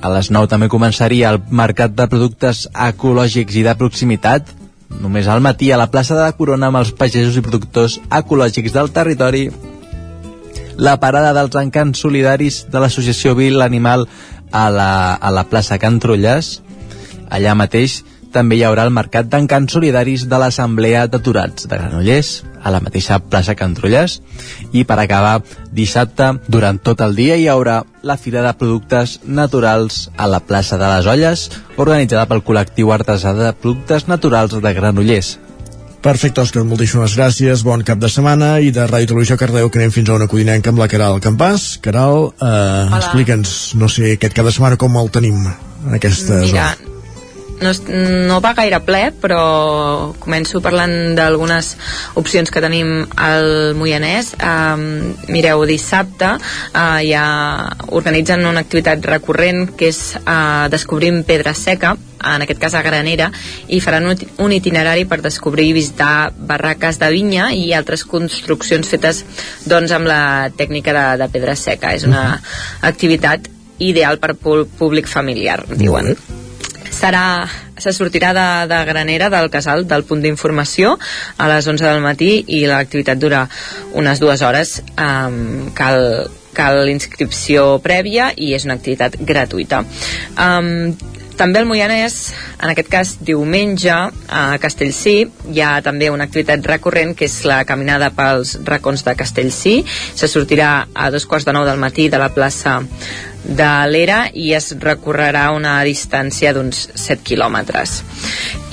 A 0.00 0.12
les 0.12 0.30
9 0.30 0.46
també 0.52 0.68
començaria 0.70 1.32
el 1.34 1.40
mercat 1.50 1.96
de 1.96 2.06
productes 2.06 2.66
ecològics 2.70 3.58
i 3.58 3.64
de 3.66 3.74
proximitat, 3.74 4.52
només 5.02 5.26
al 5.26 5.42
matí 5.42 5.72
a 5.72 5.80
la 5.80 5.90
plaça 5.90 6.14
de 6.14 6.28
Corona 6.38 6.70
amb 6.70 6.78
els 6.84 6.92
pagesos 6.94 7.36
i 7.36 7.42
productors 7.42 7.98
ecològics 8.14 8.76
del 8.76 8.92
territori 8.94 9.48
la 10.76 10.98
parada 11.00 11.32
dels 11.36 11.56
encants 11.56 12.00
solidaris 12.04 12.64
de 12.72 12.80
l'associació 12.82 13.34
Vil 13.38 13.62
Animal 13.64 14.06
a 14.52 14.68
la, 14.70 15.14
a 15.14 15.32
la 15.32 15.46
plaça 15.48 15.80
Can 15.80 16.00
Trullàs. 16.02 16.60
Allà 17.32 17.56
mateix 17.58 18.02
també 18.36 18.58
hi 18.58 18.64
haurà 18.66 18.84
el 18.84 18.92
mercat 18.92 19.28
d'encants 19.32 19.72
solidaris 19.72 20.26
de 20.28 20.38
l'Assemblea 20.40 21.06
d'Aturats 21.08 21.68
de 21.70 21.78
Granollers, 21.78 22.42
a 22.60 22.72
la 22.74 22.82
mateixa 22.84 23.18
plaça 23.22 23.54
Can 23.56 23.76
Trullàs. 23.78 24.18
I 24.76 24.84
per 24.84 24.98
acabar, 25.00 25.40
dissabte, 25.72 26.34
durant 26.52 26.82
tot 26.82 27.00
el 27.06 27.16
dia 27.16 27.38
hi 27.40 27.48
haurà 27.48 27.78
la 28.06 28.18
Fira 28.20 28.44
de 28.44 28.52
Productes 28.58 29.20
Naturals 29.24 30.10
a 30.16 30.28
la 30.28 30.42
plaça 30.44 30.76
de 30.76 30.90
les 30.92 31.08
Olles, 31.08 31.48
organitzada 31.76 32.28
pel 32.28 32.44
col·lectiu 32.44 32.92
artesà 32.92 33.32
de 33.38 33.54
productes 33.56 34.08
naturals 34.12 34.60
de 34.60 34.74
Granollers. 34.76 35.36
Perfecte, 36.06 36.38
Òscar, 36.38 36.62
moltíssimes 36.62 37.16
gràcies, 37.18 37.64
bon 37.66 37.80
cap 37.82 37.98
de 37.98 38.06
setmana 38.06 38.60
i 38.62 38.68
de 38.70 38.84
Ràdio 38.86 39.08
Televisió 39.10 39.34
Cardeu 39.40 39.66
que 39.66 39.80
anem 39.80 39.90
fins 39.90 40.12
a 40.12 40.14
una 40.14 40.28
codinenca 40.30 40.70
amb 40.70 40.78
la 40.78 40.86
Caral 40.86 41.18
Campàs. 41.18 41.80
Caral, 41.82 42.28
eh, 42.46 42.98
explica'ns, 43.00 43.74
no 43.74 43.88
sé, 43.90 44.12
aquest 44.14 44.36
cap 44.36 44.46
de 44.46 44.52
setmana 44.54 44.78
com 44.78 44.94
el 45.00 45.10
tenim 45.10 45.40
en 45.48 45.96
aquesta 45.98 46.38
Mira, 46.44 46.68
zona. 46.78 46.94
no, 47.58 47.72
no 48.30 48.38
va 48.44 48.54
gaire 48.54 48.78
ple, 48.86 49.02
però 49.18 50.14
començo 50.22 50.62
parlant 50.62 51.16
d'algunes 51.18 51.74
opcions 52.14 52.54
que 52.54 52.62
tenim 52.62 53.08
al 53.18 53.74
Moianès. 53.74 54.36
Um, 54.38 55.10
mireu, 55.26 55.66
dissabte 55.66 56.36
uh, 56.38 57.00
ja 57.02 57.26
organitzen 57.90 58.46
una 58.46 58.62
activitat 58.62 59.02
recurrent 59.10 59.72
que 59.74 59.90
és 59.90 60.04
uh, 60.22 60.70
Descobrim 60.70 61.24
Pedra 61.26 61.50
Seca, 61.50 61.96
en 62.34 62.44
aquest 62.44 62.60
cas 62.62 62.74
a 62.74 62.82
Granera, 62.86 63.30
i 63.68 63.80
faran 63.84 64.08
un, 64.10 64.52
itinerari 64.52 65.06
per 65.08 65.20
descobrir 65.24 65.70
i 65.70 65.76
visitar 65.76 66.30
barraques 66.36 67.00
de 67.02 67.10
vinya 67.14 67.50
i 67.54 67.72
altres 67.76 68.04
construccions 68.08 68.88
fetes 68.88 69.24
doncs, 69.66 69.92
amb 69.92 70.08
la 70.10 70.22
tècnica 70.56 70.94
de, 70.96 71.06
de 71.22 71.30
pedra 71.32 71.56
seca. 71.58 71.94
És 71.96 72.06
una 72.08 72.40
activitat 72.86 73.50
ideal 73.78 74.18
per 74.18 74.34
públic 74.40 75.08
familiar, 75.08 75.62
diuen. 75.68 76.14
serà, 76.96 77.44
se 77.76 77.92
sortirà 77.92 78.32
de, 78.32 78.46
de 78.70 78.78
Granera, 78.88 79.28
del 79.30 79.50
casal, 79.52 79.84
del 79.88 80.04
punt 80.08 80.22
d'informació 80.24 80.96
a 81.36 81.48
les 81.50 81.68
11 81.68 81.84
del 81.84 82.00
matí 82.04 82.30
i 82.48 82.64
l'activitat 82.68 83.20
dura 83.20 83.44
unes 83.92 84.22
dues 84.22 84.42
hores. 84.42 84.78
Um, 84.96 85.68
cal, 85.76 86.30
cal 86.56 86.88
inscripció 86.88 87.76
prèvia 87.84 88.30
i 88.32 88.54
és 88.56 88.64
una 88.64 88.78
activitat 88.80 89.18
gratuïta. 89.20 89.82
Um, 90.40 90.96
també 91.36 91.60
al 91.60 91.68
Moianès, 91.68 92.16
en 92.62 92.70
aquest 92.72 92.88
cas 92.90 93.12
diumenge, 93.20 93.92
a 93.92 94.42
Castellcí, 94.62 95.16
hi 95.52 95.60
ha 95.60 95.74
també 95.84 96.08
una 96.10 96.26
activitat 96.28 96.64
recurrent 96.66 97.14
que 97.16 97.28
és 97.28 97.42
la 97.48 97.60
caminada 97.68 98.10
pels 98.16 98.56
racons 98.64 99.04
de 99.04 99.14
Castellcí. 99.18 99.76
Se 99.86 100.28
sortirà 100.32 100.88
a 100.94 101.10
dos 101.12 101.28
quarts 101.28 101.46
de 101.46 101.54
nou 101.56 101.66
del 101.68 101.80
matí 101.82 102.08
de 102.08 102.20
la 102.20 102.32
plaça 102.34 102.80
de 103.46 103.70
l'era 103.92 104.24
i 104.34 104.50
es 104.56 104.72
recorrerà 104.80 105.50
una 105.54 105.78
distància 105.86 106.54
d'uns 106.56 106.88
7 106.94 107.22
quilòmetres. 107.22 108.00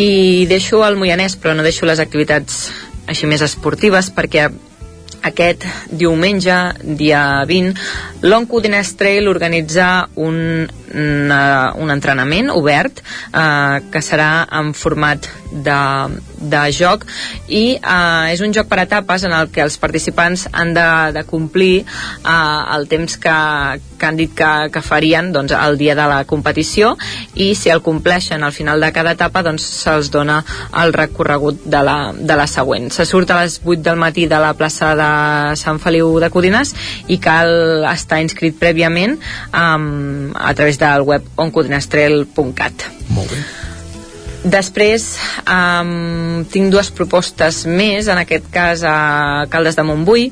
I 0.02 0.48
deixo 0.50 0.82
el 0.88 0.98
Moianès, 0.98 1.38
però 1.38 1.54
no 1.54 1.68
deixo 1.68 1.86
les 1.86 2.02
activitats 2.02 2.70
així 3.08 3.28
més 3.28 3.44
esportives 3.44 4.10
perquè 4.16 4.48
aquest 5.24 5.66
diumenge, 5.90 6.56
dia 7.00 7.44
20, 7.48 7.80
l'Onco 8.24 8.62
Diners 8.64 8.94
Trail 9.00 9.28
organitza 9.28 10.08
un, 10.16 10.68
una, 10.94 11.74
un 11.80 11.92
entrenament 11.92 12.52
obert 12.54 13.02
eh, 13.02 13.80
que 13.92 14.02
serà 14.04 14.46
en 14.60 14.74
format 14.78 15.28
de, 15.54 15.80
de 16.40 16.62
joc 16.76 17.06
i 17.48 17.78
eh, 17.78 18.34
és 18.34 18.44
un 18.46 18.54
joc 18.56 18.70
per 18.72 18.82
etapes 18.84 19.26
en 19.28 19.36
el 19.36 19.52
que 19.54 19.64
els 19.64 19.78
participants 19.82 20.48
han 20.52 20.74
de, 20.76 20.88
de 21.18 21.26
complir 21.30 21.84
eh, 21.84 22.76
el 22.78 22.88
temps 22.92 23.18
que, 23.18 23.38
que 24.00 24.10
han 24.10 24.20
dit 24.20 24.34
que, 24.36 24.52
que 24.74 24.84
farien 24.86 25.32
doncs, 25.36 25.56
el 25.56 25.78
dia 25.80 25.96
de 26.00 26.08
la 26.10 26.24
competició 26.30 26.94
i 27.36 27.54
si 27.60 27.72
el 27.74 27.84
compleixen 27.86 28.44
al 28.44 28.56
final 28.56 28.82
de 28.84 28.92
cada 28.96 29.16
etapa 29.18 29.44
doncs 29.46 29.66
se'ls 29.84 30.12
dona 30.14 30.42
el 30.84 30.94
recorregut 30.96 31.64
de 31.64 31.84
la, 31.86 31.98
de 32.14 32.38
la 32.40 32.48
següent. 32.48 32.90
Se 32.94 33.06
surt 33.10 33.32
a 33.32 33.42
les 33.42 33.60
8 33.64 33.82
del 33.84 34.00
matí 34.00 34.28
de 34.28 34.40
la 34.40 34.54
plaça 34.58 34.94
de 35.00 35.13
Sant 35.60 35.82
Feliu 35.84 36.16
de 36.24 36.30
Codines 36.34 36.74
i 37.08 37.20
cal 37.24 37.86
estar 37.92 38.22
inscrit 38.24 38.58
prèviament 38.60 39.18
um, 39.52 40.32
a 40.36 40.54
través 40.58 40.80
del 40.82 41.06
web 41.08 41.28
oncodinestrel.cat. 41.48 42.90
Molt 43.14 43.36
bé. 43.36 43.44
Després 44.44 45.06
um, 45.48 46.44
tinc 46.52 46.68
dues 46.74 46.90
propostes 46.92 47.62
més, 47.64 48.10
en 48.12 48.20
aquest 48.20 48.50
cas 48.52 48.84
a 48.84 48.98
Caldes 49.50 49.78
de 49.80 49.86
Montbui. 49.88 50.28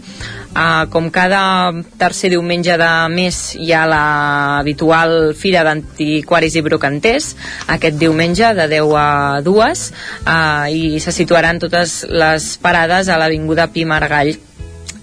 Uh, 0.52 0.84
com 0.92 1.08
cada 1.16 1.72
tercer 1.96 2.34
diumenge 2.34 2.76
de 2.76 2.90
mes 3.14 3.38
hi 3.56 3.72
ha 3.72 3.86
l'habitual 3.88 5.32
Fira 5.32 5.64
d'Antiquaris 5.64 6.60
i 6.60 6.66
Brocanters, 6.66 7.30
aquest 7.72 7.96
diumenge 7.96 8.52
de 8.60 8.68
10 8.76 8.92
a 9.00 9.08
2, 9.48 9.88
uh, 10.28 10.68
i 10.68 11.00
se 11.00 11.16
situaran 11.16 11.64
totes 11.64 12.02
les 12.12 12.58
parades 12.60 13.08
a 13.08 13.16
l'Avinguda 13.22 13.72
Pi 13.72 13.88
Margall 13.88 14.36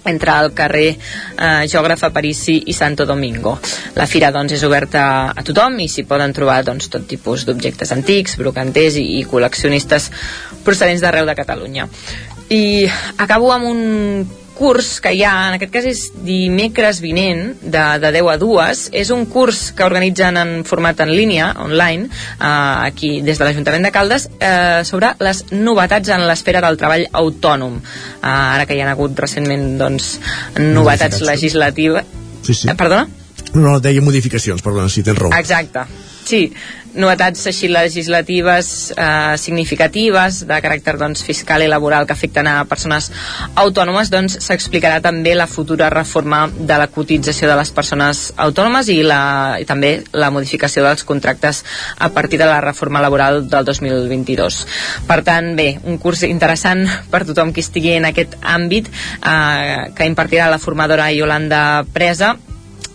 entre 0.09 0.35
el 0.43 0.51
carrer 0.57 0.89
eh, 0.91 1.67
Geògraf 1.69 2.07
Aparici 2.09 2.57
i 2.67 2.75
Santo 2.75 3.05
Domingo. 3.05 3.57
La 3.95 4.07
fira 4.09 4.33
doncs, 4.35 4.57
és 4.57 4.65
oberta 4.67 5.03
a 5.31 5.45
tothom 5.45 5.79
i 5.79 5.87
s'hi 5.87 6.05
poden 6.09 6.33
trobar 6.35 6.61
doncs, 6.67 6.89
tot 6.91 7.07
tipus 7.09 7.45
d'objectes 7.47 7.93
antics, 7.95 8.37
brocanters 8.41 8.99
i, 8.99 9.05
i 9.19 9.23
col·leccionistes 9.29 10.09
procedents 10.65 11.05
d'arreu 11.05 11.29
de 11.29 11.37
Catalunya. 11.37 11.87
I 12.49 12.89
acabo 13.21 13.53
amb 13.53 13.69
un 13.69 13.81
curs 14.59 14.97
que 14.99 15.13
hi 15.15 15.23
ha, 15.23 15.33
en 15.47 15.55
aquest 15.55 15.71
cas 15.71 15.85
és 15.87 16.01
dimecres 16.25 16.99
vinent, 17.03 17.53
de, 17.61 17.83
de 18.03 18.11
10 18.17 18.31
a 18.33 18.35
2, 18.41 18.81
és 19.01 19.11
un 19.15 19.23
curs 19.31 19.69
que 19.75 19.85
organitzen 19.87 20.39
en 20.41 20.51
format 20.67 20.99
en 21.05 21.13
línia, 21.15 21.53
online, 21.63 22.09
eh, 22.09 22.49
aquí 22.89 23.13
des 23.25 23.39
de 23.39 23.47
l'Ajuntament 23.47 23.87
de 23.87 23.93
Caldes, 23.95 24.27
eh, 24.39 24.81
sobre 24.83 25.13
les 25.23 25.45
novetats 25.53 26.11
en 26.15 26.25
l'esfera 26.27 26.63
del 26.65 26.79
treball 26.81 27.07
autònom. 27.23 27.79
Eh, 27.79 28.27
ara 28.27 28.67
que 28.67 28.75
hi 28.75 28.83
ha 28.83 28.91
hagut 28.91 29.23
recentment 29.23 29.71
doncs, 29.79 30.17
novetats 30.59 31.23
legislatives... 31.23 32.17
Sí, 32.43 32.53
sí. 32.53 32.69
Eh, 32.69 32.75
perdona? 32.75 33.07
No, 33.53 33.63
no, 33.63 33.79
deia 33.81 34.03
modificacions, 34.03 34.61
perdona, 34.65 34.91
si 34.91 35.03
tens 35.07 35.17
raó. 35.19 35.31
Exacte. 35.39 35.87
Sí, 36.29 36.51
novetats 36.93 37.47
així 37.49 37.67
legislatives 37.71 38.67
eh, 38.93 39.37
significatives 39.41 40.43
de 40.45 40.57
caràcter 40.61 40.93
doncs, 40.99 41.23
fiscal 41.25 41.63
i 41.65 41.69
laboral 41.69 42.05
que 42.05 42.13
afecten 42.13 42.45
a 42.45 42.65
persones 42.69 43.07
autònomes 43.57 44.11
doncs 44.13 44.35
s'explicarà 44.45 44.99
també 45.01 45.33
la 45.33 45.47
futura 45.49 45.87
reforma 45.89 46.43
de 46.53 46.77
la 46.77 46.85
cotització 46.93 47.49
de 47.49 47.55
les 47.57 47.71
persones 47.73 48.21
autònomes 48.37 48.91
i, 48.93 48.99
la, 49.01 49.21
i 49.57 49.65
també 49.69 49.95
la 50.13 50.29
modificació 50.33 50.85
dels 50.85 51.05
contractes 51.05 51.63
a 51.97 52.11
partir 52.13 52.37
de 52.41 52.49
la 52.49 52.61
reforma 52.61 53.01
laboral 53.01 53.41
del 53.49 53.65
2022. 53.65 54.59
Per 55.09 55.19
tant, 55.25 55.55
bé, 55.57 55.71
un 55.89 55.97
curs 55.97 56.21
interessant 56.29 56.85
per 57.09 57.23
tothom 57.25 57.55
que 57.55 57.65
estigui 57.65 57.95
en 57.97 58.05
aquest 58.11 58.37
àmbit 58.41 58.93
eh, 58.93 59.89
que 59.97 60.09
impartirà 60.13 60.51
la 60.53 60.61
formadora 60.61 61.09
Yolanda 61.09 61.87
Presa 61.89 62.35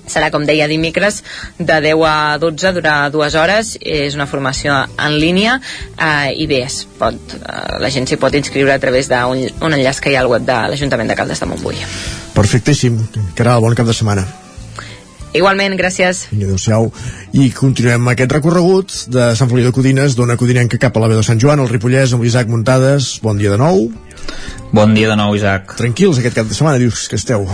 serà, 0.07 0.31
com 0.35 0.45
deia, 0.47 0.69
dimecres 0.71 1.23
de 1.59 1.81
10 1.89 2.05
a 2.09 2.39
12, 2.43 2.75
durà 2.77 2.97
dues 3.15 3.35
hores 3.39 3.75
és 3.81 4.15
una 4.19 4.29
formació 4.31 4.77
en 4.99 5.19
línia 5.19 5.59
eh, 5.97 6.33
i 6.37 6.49
bé, 6.51 6.63
es 6.69 6.83
pot, 6.99 7.37
eh, 7.41 7.65
la 7.81 7.91
gent 7.91 8.09
s'hi 8.09 8.21
pot 8.21 8.35
inscriure 8.35 8.75
a 8.75 8.81
través 8.83 9.11
d'un 9.11 9.45
un 9.65 9.75
enllaç 9.75 10.01
que 10.01 10.13
hi 10.13 10.17
ha 10.17 10.23
al 10.25 10.31
web 10.31 10.45
de 10.47 10.57
l'Ajuntament 10.71 11.11
de 11.11 11.17
Caldes 11.19 11.41
de 11.41 11.49
Montbui 11.49 11.79
Perfectíssim. 12.35 12.99
Caral, 13.39 13.63
bon 13.63 13.77
cap 13.79 13.87
de 13.87 13.95
setmana. 13.95 14.25
Igualment, 15.35 15.75
gràcies. 15.79 16.25
Vinga, 16.31 16.47
adéu-siau. 16.47 16.91
I 17.35 17.49
continuem 17.55 18.07
aquest 18.13 18.35
recorregut 18.37 18.95
de 19.11 19.33
Sant 19.39 19.51
Feliu 19.51 19.67
de 19.67 19.75
Codines, 19.75 20.15
d'una 20.19 20.37
codinenca 20.39 20.79
cap 20.83 20.95
a 20.95 21.03
la 21.03 21.11
veu 21.11 21.19
de 21.19 21.27
Sant 21.27 21.43
Joan, 21.43 21.63
al 21.63 21.71
Ripollès, 21.71 22.15
amb 22.15 22.23
l'Isaac 22.23 22.51
Muntades. 22.51 23.17
Bon 23.23 23.39
dia 23.39 23.55
de 23.55 23.59
nou. 23.59 23.89
Bon 24.75 24.95
dia 24.95 25.11
de 25.11 25.19
nou, 25.19 25.35
Isaac. 25.35 25.75
Tranquils 25.79 26.23
aquest 26.23 26.39
cap 26.39 26.51
de 26.51 26.55
setmana, 26.55 26.79
dius 26.83 27.09
que 27.11 27.19
esteu. 27.19 27.49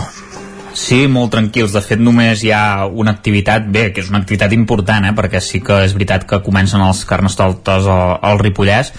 Sí, 0.81 1.05
molt 1.07 1.29
tranquils. 1.35 1.75
De 1.75 1.81
fet, 1.85 1.99
només 2.01 2.41
hi 2.41 2.51
ha 2.55 2.87
una 2.87 3.13
activitat, 3.13 3.67
bé, 3.69 3.89
que 3.93 4.01
és 4.01 4.09
una 4.09 4.21
activitat 4.23 4.53
important, 4.55 5.05
eh, 5.05 5.13
perquè 5.17 5.41
sí 5.43 5.61
que 5.61 5.83
és 5.85 5.93
veritat 5.93 6.25
que 6.27 6.41
comencen 6.41 6.81
els 6.81 7.03
carnestoltes 7.05 7.85
al, 7.85 8.15
al 8.17 8.41
Ripollès. 8.41 8.89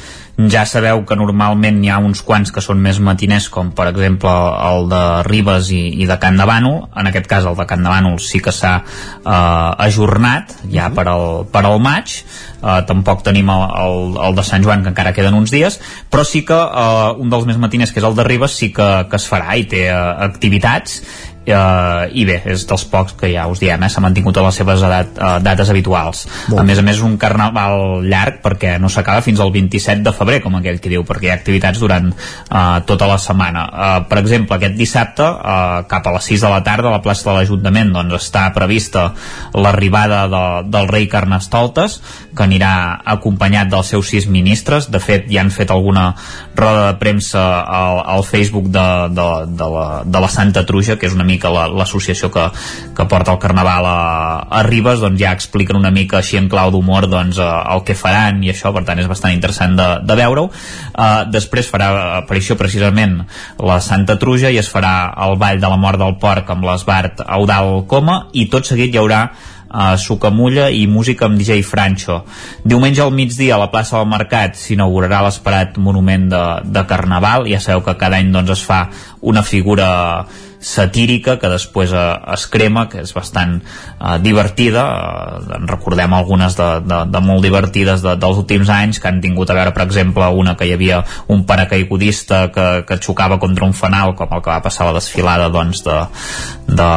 Ja 0.52 0.62
sabeu 0.64 1.02
que 1.04 1.16
normalment 1.18 1.82
hi 1.84 1.90
ha 1.92 1.98
uns 2.00 2.22
quants 2.24 2.54
que 2.54 2.62
són 2.64 2.78
més 2.80 3.02
matiners, 3.04 3.50
com 3.52 3.74
per 3.76 3.90
exemple 3.90 4.30
el 4.68 4.88
de 4.88 5.02
Ribes 5.26 5.68
i, 5.74 5.82
i 6.00 6.08
de 6.08 6.16
Can 6.22 6.38
de 6.40 6.46
Bànol. 6.48 6.78
En 7.02 7.10
aquest 7.10 7.28
cas, 7.28 7.50
el 7.50 7.58
de 7.58 7.66
Can 7.68 7.84
de 7.84 7.90
Bànol 7.92 8.16
sí 8.22 8.40
que 8.40 8.54
s'ha 8.54 8.78
eh, 8.80 9.84
ajornat 9.88 10.56
ja 10.72 10.88
per 10.94 11.08
al, 11.10 11.44
per 11.52 11.66
al 11.66 11.82
maig. 11.82 12.22
Uh, 12.62 12.76
tampoc 12.86 13.24
tenim 13.26 13.48
el, 13.50 13.62
el, 13.74 14.12
el 14.22 14.36
de 14.38 14.42
Sant 14.46 14.62
Joan 14.62 14.84
que 14.84 14.92
encara 14.92 15.10
queden 15.16 15.34
uns 15.34 15.50
dies 15.50 15.80
però 16.14 16.22
sí 16.22 16.44
que 16.46 16.54
uh, 16.54 17.08
un 17.18 17.26
dels 17.32 17.42
més 17.48 17.58
matiners 17.58 17.90
que 17.90 17.98
és 17.98 18.06
el 18.06 18.14
de 18.14 18.22
Ribes 18.22 18.54
sí 18.54 18.68
que, 18.70 18.86
que 19.10 19.18
es 19.18 19.26
farà 19.26 19.56
i 19.58 19.64
té 19.66 19.80
uh, 19.90 20.12
activitats 20.28 21.00
Uh, 21.42 22.06
i 22.14 22.22
bé, 22.22 22.36
és 22.52 22.62
dels 22.70 22.84
pocs 22.86 23.16
que 23.18 23.26
ja 23.32 23.48
us 23.50 23.58
diem, 23.58 23.82
eh, 23.82 23.88
s'ha 23.90 23.98
mantingut 24.04 24.36
a 24.38 24.44
les 24.44 24.58
seves 24.60 24.82
edat, 24.86 25.16
uh, 25.18 25.40
dates 25.42 25.72
habituals. 25.72 26.20
Molt 26.52 26.62
a 26.62 26.64
més 26.68 26.78
a 26.78 26.84
més 26.86 27.00
un 27.02 27.16
carnaval 27.18 28.04
llarg 28.06 28.38
perquè 28.44 28.76
no 28.78 28.86
s'acaba 28.86 29.24
fins 29.26 29.42
al 29.42 29.50
27 29.50 30.04
de 30.06 30.12
febrer, 30.14 30.38
com 30.44 30.54
aquell 30.54 30.78
que 30.78 30.92
diu, 30.92 31.02
perquè 31.02 31.26
hi 31.26 31.32
ha 31.32 31.38
activitats 31.40 31.82
durant 31.82 32.12
uh, 32.12 32.78
tota 32.86 33.08
la 33.10 33.18
setmana. 33.18 33.64
Uh, 33.66 33.96
per 34.06 34.20
exemple, 34.22 34.54
aquest 34.54 34.78
dissabte, 34.78 35.26
uh, 35.26 35.82
cap 35.90 36.06
a 36.06 36.12
les 36.14 36.30
6 36.30 36.46
de 36.46 36.52
la 36.54 36.62
tarda, 36.62 36.92
a 36.92 36.94
la 36.94 37.02
plaça 37.02 37.26
de 37.26 37.34
l'Ajuntament, 37.34 37.90
doncs 37.96 38.20
està 38.20 38.44
prevista 38.54 39.08
l'arribada 39.58 40.28
de, 40.30 40.44
del 40.70 40.86
rei 40.94 41.10
Carnestoltes, 41.10 41.98
que 42.36 42.46
anirà 42.46 43.02
acompanyat 43.16 43.66
dels 43.72 43.90
seus 43.96 44.14
sis 44.14 44.30
ministres. 44.30 44.92
De 44.94 45.02
fet, 45.02 45.26
ja 45.26 45.42
han 45.42 45.50
fet 45.50 45.74
alguna 45.74 46.12
roda 46.54 46.86
de 46.92 46.96
premsa 47.02 47.42
al, 47.66 48.02
al 48.14 48.24
Facebook 48.30 48.70
de, 48.70 48.88
de, 49.10 49.28
de, 49.50 49.70
la, 49.74 49.86
de 50.06 50.22
la 50.22 50.30
Santa 50.30 50.62
Truja, 50.70 51.00
que 51.00 51.10
és 51.10 51.18
una 51.18 51.26
mica 51.32 51.50
la- 51.52 51.66
l'associació 51.72 52.30
que, 52.34 52.46
que 52.96 53.08
porta 53.10 53.32
el 53.34 53.40
Carnaval 53.42 53.88
a, 53.88 53.96
a 54.60 54.62
Ribes, 54.68 55.00
doncs 55.02 55.18
ja 55.20 55.32
expliquen 55.34 55.80
una 55.80 55.90
mica 55.90 56.20
així 56.20 56.38
en 56.38 56.50
clau 56.52 56.70
d'humor 56.74 57.08
doncs, 57.10 57.40
eh, 57.40 57.50
el 57.74 57.82
que 57.88 57.96
faran 57.98 58.44
i 58.44 58.52
això, 58.52 58.70
per 58.76 58.84
tant 58.88 59.00
és 59.00 59.08
bastant 59.10 59.34
interessant 59.34 59.76
de, 59.78 59.88
de 60.04 60.18
veure-ho. 60.22 60.48
Uh, 60.92 61.24
després 61.32 61.70
farà 61.72 61.88
aparició 62.20 62.56
precisament 62.60 63.22
la 63.62 63.78
Santa 63.80 64.18
Truja 64.20 64.50
i 64.52 64.58
es 64.60 64.68
farà 64.70 64.92
el 65.24 65.38
Ball 65.40 65.60
de 65.62 65.70
la 65.72 65.78
Mort 65.80 65.98
del 66.00 66.18
Porc 66.20 66.50
amb 66.52 66.66
l'Esbart 66.68 67.22
Eudal 67.24 67.82
Coma 67.88 68.26
i 68.36 68.46
tot 68.52 68.68
seguit 68.68 68.92
hi 68.92 69.00
haurà 69.00 69.22
uh, 69.32 69.94
Sucamulla 69.96 70.68
i 70.68 70.84
música 70.90 71.26
amb 71.28 71.40
DJ 71.40 71.62
Francho. 71.64 72.20
Diumenge 72.64 73.02
al 73.04 73.14
migdia 73.16 73.56
a 73.56 73.62
la 73.62 73.70
plaça 73.72 73.96
del 73.98 74.10
Mercat 74.12 74.58
s'inaugurarà 74.60 75.22
l'esperat 75.24 75.80
monument 75.80 76.28
de, 76.32 76.42
de 76.68 76.84
Carnaval. 76.90 77.48
Ja 77.50 77.60
sabeu 77.64 77.84
que 77.86 77.96
cada 78.00 78.20
any 78.20 78.32
doncs, 78.34 78.52
es 78.58 78.64
fa 78.68 78.84
una 79.32 79.42
figura 79.46 79.88
satírica 80.62 81.36
que 81.42 81.50
després 81.50 81.92
eh, 81.92 82.02
es 82.32 82.46
crema, 82.50 82.86
que 82.88 83.02
és 83.02 83.12
bastant 83.12 83.58
eh, 83.58 84.16
divertida. 84.22 84.84
Eh, 84.86 85.56
en 85.58 85.66
recordem 85.68 86.14
algunes 86.14 86.56
de, 86.56 86.68
de, 86.86 87.00
de 87.12 87.22
molt 87.24 87.44
divertides 87.44 88.04
de, 88.04 88.14
dels 88.22 88.40
últims 88.44 88.70
anys 88.72 89.02
que 89.02 89.10
han 89.10 89.20
tingut 89.24 89.50
a 89.50 89.58
veure, 89.58 89.74
per 89.74 89.84
exemple, 89.88 90.30
una 90.38 90.56
que 90.56 90.70
hi 90.70 90.76
havia 90.76 91.02
un 91.34 91.44
paracaigudista 91.48 92.46
que, 92.54 92.68
que 92.88 93.00
xocava 93.02 93.40
contra 93.42 93.66
un 93.66 93.74
fanal, 93.76 94.16
com 94.16 94.30
el 94.30 94.44
que 94.44 94.54
va 94.54 94.62
passar 94.64 94.86
a 94.86 94.92
la 94.92 95.00
desfilada 95.00 95.50
doncs, 95.52 95.82
de, 95.84 95.98
de, 96.70 96.88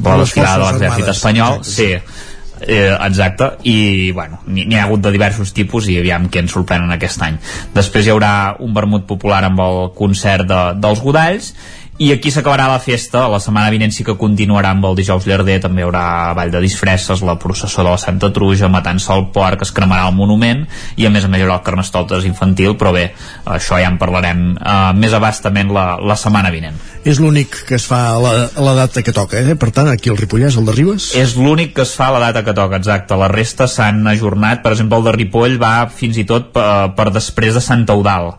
de 0.00 0.08
la 0.08 0.18
desfilada 0.24 0.72
de 0.72 0.72
l'exèrcit 0.72 1.14
espanyol. 1.14 1.60
exacte, 1.60 1.76
Sí, 1.76 2.26
Eh, 2.60 2.92
exacte, 2.92 3.46
i 3.64 4.12
bueno, 4.12 4.42
n'hi 4.44 4.76
ha 4.76 4.82
hagut 4.84 5.00
de 5.00 5.12
diversos 5.14 5.54
tipus 5.56 5.86
i 5.88 5.96
aviam 5.96 6.26
què 6.28 6.42
ens 6.42 6.52
sorprenen 6.52 6.92
aquest 6.92 7.22
any. 7.24 7.38
Després 7.72 8.04
hi 8.04 8.12
haurà 8.12 8.32
un 8.60 8.74
vermut 8.76 9.06
popular 9.08 9.40
amb 9.48 9.62
el 9.64 9.80
concert 9.96 10.44
de, 10.44 10.58
dels 10.76 11.00
Godalls 11.00 11.54
i 12.00 12.08
aquí 12.14 12.30
s'acabarà 12.32 12.64
la 12.70 12.78
festa, 12.80 13.26
la 13.28 13.38
setmana 13.44 13.68
vinent 13.68 13.92
sí 13.92 14.06
que 14.06 14.14
continuarà 14.16 14.70
amb 14.72 14.86
el 14.88 14.94
dijous 14.96 15.26
llarder, 15.28 15.58
també 15.60 15.82
hi 15.82 15.84
haurà 15.84 16.04
ball 16.38 16.52
de 16.54 16.62
disfresses, 16.64 17.20
la 17.20 17.34
processó 17.42 17.82
de 17.82 17.90
la 17.90 17.98
Santa 18.00 18.30
Truja, 18.32 18.70
matant-se 18.72 19.12
el 19.12 19.26
porc, 19.34 19.66
es 19.66 19.72
cremarà 19.76 20.06
el 20.08 20.16
monument 20.16 20.62
i 20.96 21.04
a 21.04 21.10
més 21.12 21.26
a 21.26 21.28
més 21.28 21.42
hi 21.42 21.44
haurà 21.44 21.58
el 21.58 21.66
carnestoltes 21.66 22.24
infantil, 22.24 22.72
però 22.80 22.94
bé, 22.96 23.10
això 23.44 23.76
ja 23.82 23.90
en 23.92 24.00
parlarem 24.00 24.46
eh, 24.56 24.78
més 24.96 25.12
abastament 25.12 25.74
la, 25.76 25.84
la 26.00 26.16
setmana 26.16 26.48
vinent. 26.54 26.80
És 27.04 27.20
l'únic 27.22 27.54
que 27.68 27.76
es 27.78 27.84
fa 27.88 28.00
a 28.12 28.18
la, 28.20 28.32
a 28.52 28.64
la 28.64 28.74
data 28.76 29.02
que 29.02 29.12
toca, 29.16 29.38
eh? 29.40 29.54
Per 29.58 29.70
tant, 29.72 29.88
aquí 29.88 30.10
el 30.12 30.18
Ripollès, 30.18 30.58
el 30.60 30.66
de 30.68 30.74
Ribes... 30.76 31.10
És 31.16 31.32
l'únic 31.38 31.72
que 31.78 31.84
es 31.86 31.94
fa 31.96 32.10
a 32.10 32.14
la 32.14 32.20
data 32.26 32.42
que 32.44 32.54
toca, 32.56 32.80
exacte. 32.80 33.16
La 33.20 33.30
resta 33.32 33.68
s'han 33.70 34.02
ajornat, 34.10 34.60
per 34.64 34.74
exemple, 34.74 34.98
el 35.00 35.06
de 35.08 35.14
Ripoll 35.16 35.56
va 35.62 35.74
fins 35.94 36.18
i 36.20 36.26
tot 36.28 36.50
per, 36.56 36.66
per 36.96 37.08
després 37.14 37.56
de 37.56 37.62
Sant 37.64 37.86
Eudal. 37.88 38.34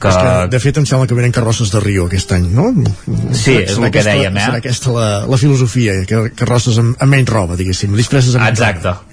Que... 0.00 0.12
És 0.12 0.16
que, 0.16 0.36
de 0.54 0.62
fet, 0.62 0.80
em 0.80 0.88
sembla 0.88 1.08
que 1.10 1.18
venen 1.18 1.34
carrosses 1.36 1.72
de 1.74 1.82
Rio 1.84 2.06
aquest 2.08 2.32
any, 2.38 2.48
no? 2.56 2.70
Sí, 3.32 3.58
és 3.58 3.76
el 3.76 3.84
que 3.84 3.92
aquesta, 3.92 4.14
dèiem, 4.14 4.40
eh? 4.40 4.46
Serà 4.46 4.62
aquesta 4.62 4.96
la, 4.96 5.10
la 5.28 5.40
filosofia, 5.40 5.98
que 6.08 6.22
carrosses 6.38 6.80
amb, 6.82 6.96
amb 6.96 7.16
menys 7.18 7.32
roba, 7.32 7.58
diguéssim, 7.60 7.92
disfresses 8.00 8.38
amb 8.38 8.48
menys 8.48 8.62
Exacte. 8.62 8.94
roba. 8.94 9.12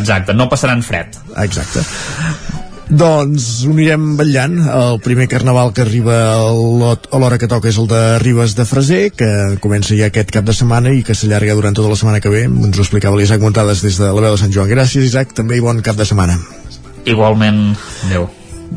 Exacte, 0.00 0.34
no 0.34 0.50
passaran 0.50 0.82
fred. 0.86 1.16
Exacte. 1.42 1.86
Doncs 2.90 3.44
ho 3.62 3.70
anirem 3.70 4.16
vetllant. 4.18 4.56
El 4.66 4.96
primer 5.04 5.28
carnaval 5.30 5.70
que 5.74 5.84
arriba 5.84 6.16
a 6.34 7.20
l'hora 7.22 7.38
que 7.38 7.48
toca 7.50 7.70
és 7.70 7.78
el 7.78 7.86
de 7.90 8.00
Ribes 8.22 8.56
de 8.58 8.66
Freser, 8.66 9.04
que 9.14 9.30
comença 9.62 9.94
ja 9.94 10.10
aquest 10.10 10.34
cap 10.34 10.48
de 10.48 10.56
setmana 10.56 10.90
i 10.96 11.04
que 11.06 11.14
s'allarga 11.14 11.54
durant 11.54 11.78
tota 11.78 11.92
la 11.92 12.00
setmana 12.00 12.20
que 12.24 12.32
ve. 12.34 12.42
Ens 12.50 12.80
ho 12.80 12.82
explicava 12.82 13.20
l'Isaac 13.20 13.46
Montades 13.46 13.84
des 13.86 14.00
de 14.02 14.10
la 14.10 14.26
veu 14.26 14.34
de 14.34 14.42
Sant 14.42 14.50
Joan. 14.50 14.72
Gràcies, 14.74 15.06
Isaac, 15.06 15.36
també 15.38 15.60
i 15.60 15.64
bon 15.64 15.78
cap 15.86 15.96
de 16.00 16.08
setmana. 16.08 16.40
Igualment, 17.06 17.64
adeu. 18.10 18.26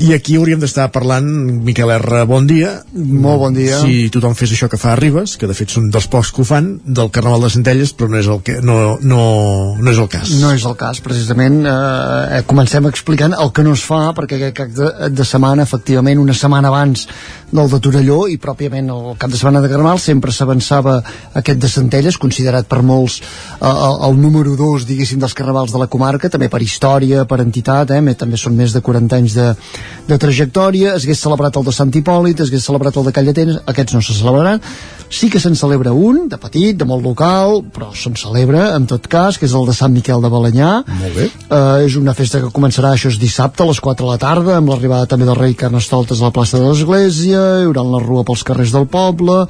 I 0.01 0.09
aquí 0.15 0.35
hauríem 0.39 0.57
d'estar 0.57 0.87
parlant, 0.89 1.27
Miquel 1.63 1.91
R, 1.93 2.23
bon 2.25 2.47
dia. 2.49 2.71
Molt 2.93 3.39
bon 3.43 3.53
dia. 3.53 3.77
Si 3.83 4.09
tothom 4.13 4.33
fes 4.33 4.55
això 4.55 4.65
que 4.71 4.79
fa 4.81 4.95
Ribes, 4.97 5.35
que 5.37 5.45
de 5.49 5.53
fet 5.53 5.69
són 5.75 5.91
dels 5.93 6.07
pocs 6.09 6.31
que 6.33 6.41
ho 6.41 6.47
fan, 6.49 6.71
del 6.83 7.11
Carnaval 7.13 7.45
de 7.45 7.51
Centelles, 7.53 7.93
però 7.93 8.09
no 8.09 8.17
és 8.17 8.27
el, 8.27 8.41
que, 8.41 8.57
no, 8.65 8.97
no, 9.05 9.21
no 9.77 9.93
és 9.93 10.01
el 10.01 10.09
cas. 10.09 10.33
No 10.41 10.49
és 10.55 10.65
el 10.65 10.73
cas, 10.79 11.01
precisament 11.05 11.61
eh, 11.69 12.41
comencem 12.49 12.89
explicant 12.89 13.37
el 13.37 13.53
que 13.53 13.65
no 13.67 13.75
es 13.77 13.85
fa 13.85 14.01
perquè 14.17 14.39
aquest 14.39 14.57
cap 14.57 14.73
de, 14.73 14.89
de 15.13 15.27
setmana, 15.29 15.67
efectivament 15.69 16.21
una 16.23 16.33
setmana 16.37 16.73
abans 16.73 17.05
del 17.53 17.69
de 17.69 17.79
Torelló 17.85 18.23
i 18.33 18.39
pròpiament 18.41 18.89
el 18.89 19.13
cap 19.21 19.29
de 19.29 19.37
setmana 19.37 19.61
de 19.61 19.69
Carnaval 19.69 20.01
sempre 20.01 20.33
s'avançava 20.33 20.97
aquest 21.37 21.61
de 21.61 21.69
Centelles 21.69 22.17
considerat 22.17 22.65
per 22.69 22.81
molts 22.81 23.19
eh, 23.21 23.69
el, 23.69 23.99
el 24.09 24.17
número 24.17 24.57
2 24.57 24.87
diguéssim 24.89 25.21
dels 25.21 25.37
carnavals 25.37 25.71
de 25.73 25.81
la 25.83 25.87
comarca 25.87 26.33
també 26.33 26.49
per 26.49 26.63
història, 26.65 27.27
per 27.29 27.43
entitat 27.45 27.93
eh, 27.93 28.01
també 28.17 28.41
són 28.41 28.57
més 28.57 28.73
de 28.73 28.81
40 28.81 29.21
anys 29.21 29.37
de, 29.37 29.51
de 30.07 30.17
trajectòria 30.19 30.97
es 30.97 31.05
hagués 31.05 31.23
celebrat 31.23 31.55
el 31.59 31.67
de 31.67 31.75
Sant 31.75 31.93
Hipòlit 31.93 32.43
es 32.43 32.51
hagués 32.51 32.67
celebrat 32.67 32.97
el 32.97 33.07
de 33.07 33.15
Callatenes, 33.15 33.61
aquests 33.69 33.97
no 33.97 34.01
se 34.01 34.17
celebraran 34.17 34.61
sí 35.13 35.29
que 35.29 35.39
se'n 35.39 35.55
celebra 35.55 35.93
un, 35.93 36.27
de 36.29 36.37
petit, 36.41 36.75
de 36.77 36.85
molt 36.89 37.05
local, 37.05 37.59
però 37.73 37.91
se'n 37.93 38.15
celebra 38.17 38.71
en 38.73 38.87
tot 38.89 39.05
cas, 39.11 39.37
que 39.37 39.45
és 39.45 39.53
el 39.53 39.67
de 39.67 39.75
Sant 39.77 39.93
Miquel 39.93 40.23
de 40.23 40.31
Balanyà 40.33 40.71
Molt 40.87 41.17
bé. 41.17 41.27
Uh, 41.45 41.83
és 41.85 41.97
una 41.99 42.15
festa 42.17 42.41
que 42.41 42.49
començarà, 42.55 42.93
això 42.95 43.11
és 43.13 43.19
dissabte, 43.21 43.63
a 43.63 43.69
les 43.69 43.81
4 43.83 44.07
de 44.07 44.09
la 44.09 44.21
tarda, 44.21 44.57
amb 44.57 44.71
l'arribada 44.73 45.09
també 45.09 45.27
del 45.29 45.37
rei 45.37 45.53
Carnestoltes 45.59 46.21
a 46.21 46.29
la 46.29 46.33
plaça 46.35 46.57
de 46.57 46.65
l'Església, 46.65 47.43
hi 47.61 47.67
haurà 47.67 47.85
la 47.85 48.01
rua 48.01 48.25
pels 48.25 48.45
carrers 48.47 48.73
del 48.73 48.89
poble, 48.89 49.43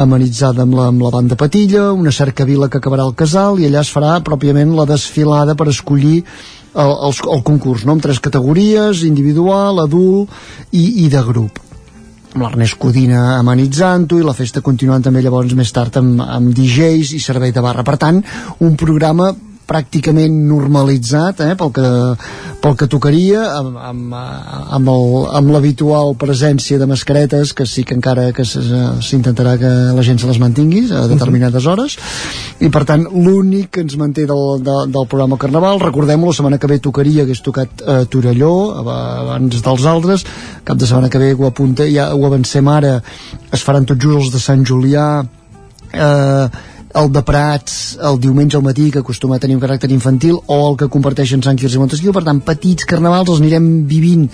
amenitzada 0.00 0.66
amb 0.66 0.74
la, 0.80 0.88
amb 0.90 1.06
la 1.06 1.14
banda 1.14 1.38
Patilla, 1.38 1.92
una 1.92 2.14
cercavila 2.14 2.68
que 2.68 2.82
acabarà 2.82 3.06
al 3.06 3.14
casal, 3.18 3.62
i 3.62 3.70
allà 3.70 3.84
es 3.84 3.94
farà 3.94 4.18
pròpiament 4.26 4.74
la 4.74 4.88
desfilada 4.90 5.54
per 5.54 5.70
escollir 5.70 6.24
el, 6.74 6.94
el, 7.08 7.20
el 7.36 7.44
concurs, 7.46 7.84
no? 7.86 7.96
amb 7.96 8.04
tres 8.04 8.20
categories, 8.22 9.04
individual, 9.06 9.80
adult 9.84 10.32
i, 10.72 11.04
i 11.04 11.08
de 11.12 11.22
grup 11.26 11.60
amb 12.34 12.42
l'Ernest 12.42 12.74
Codina 12.82 13.36
amenitzant-ho 13.38 14.18
i 14.18 14.24
la 14.26 14.34
festa 14.34 14.58
continuant 14.64 15.04
també 15.06 15.22
llavors 15.22 15.54
més 15.54 15.70
tard 15.70 15.94
amb, 16.00 16.18
amb 16.18 16.50
DJs 16.50 17.12
i 17.14 17.20
servei 17.22 17.54
de 17.54 17.62
barra. 17.62 17.84
Per 17.86 17.94
tant, 18.02 18.18
un 18.66 18.74
programa 18.74 19.28
pràcticament 19.68 20.34
normalitzat 20.48 21.40
eh, 21.44 21.54
pel, 21.58 21.70
que, 21.76 21.88
pel 22.62 22.76
que 22.80 22.88
tocaria 22.90 23.42
amb, 23.58 23.76
amb, 23.80 24.14
amb, 24.18 24.90
l'habitual 25.54 26.14
presència 26.20 26.78
de 26.80 26.88
mascaretes 26.90 27.52
que 27.56 27.66
sí 27.66 27.84
que 27.84 27.96
encara 27.96 28.28
que 28.36 28.44
s'intentarà 28.44 29.56
que 29.60 29.70
la 29.96 30.04
gent 30.06 30.20
se 30.22 30.28
les 30.30 30.40
mantingui 30.42 30.84
a 30.92 31.06
determinades 31.10 31.66
hores. 31.70 31.96
I 32.60 32.70
per 32.72 32.84
tant 32.88 33.06
l'únic 33.10 33.70
que 33.74 33.84
ens 33.84 33.96
manté 34.00 34.26
del, 34.30 34.62
de, 34.64 34.76
del 34.94 35.08
programa 35.10 35.38
Carnaval 35.40 35.80
recordem-ho, 35.82 36.30
la 36.30 36.36
setmana 36.36 36.58
que 36.62 36.70
ve 36.70 36.80
tocaria 36.84 37.24
hagués 37.24 37.42
tocat 37.44 37.82
eh, 37.84 38.02
Torelló 38.10 38.52
ab- 38.82 38.92
abans 38.94 39.62
dels 39.64 39.86
altres. 39.90 40.26
Cap 40.64 40.78
de 40.80 40.86
setmana 40.88 41.10
que 41.12 41.20
ve 41.22 41.32
ho 41.34 41.46
apunta, 41.48 41.86
ja 41.90 42.10
ho 42.14 42.22
avancem 42.28 42.68
ara. 42.68 42.98
Es 43.52 43.62
faran 43.64 43.84
tots 43.88 44.04
just 44.04 44.14
els 44.14 44.30
de 44.34 44.40
Sant 44.40 44.62
Julià 44.64 45.06
eh, 45.92 46.46
el 46.94 47.10
de 47.12 47.22
Prats 47.26 47.74
el 48.08 48.18
diumenge 48.22 48.56
al 48.56 48.62
matí 48.62 48.90
que 48.92 49.02
acostuma 49.02 49.36
a 49.36 49.42
tenir 49.42 49.56
un 49.58 49.62
caràcter 49.62 49.90
infantil 49.90 50.38
o 50.46 50.58
el 50.68 50.78
que 50.78 50.88
comparteixen 50.92 51.42
Sant 51.42 51.58
Quirze 51.58 51.78
i 51.78 51.82
Montesquieu 51.82 52.14
per 52.14 52.22
tant 52.26 52.40
petits 52.46 52.86
carnavals 52.90 53.32
els 53.34 53.42
anirem 53.42 53.68
vivint 53.90 54.28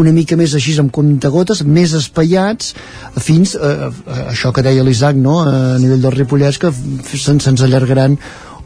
una 0.00 0.14
mica 0.16 0.38
més 0.40 0.56
així 0.56 0.76
amb 0.80 0.92
comptagotes 0.96 1.62
més 1.66 1.92
espaiats 1.98 2.72
fins 3.20 3.54
eh, 3.56 3.76
a 3.90 4.18
això 4.32 4.52
que 4.52 4.64
deia 4.64 4.84
l'Isaac 4.86 5.20
no? 5.20 5.38
a 5.44 5.76
nivell 5.82 6.04
del 6.08 6.16
Ripollès 6.16 6.60
que 6.62 6.72
se'ns 6.72 7.44
se'ns 7.44 7.64
allargaran 7.66 8.16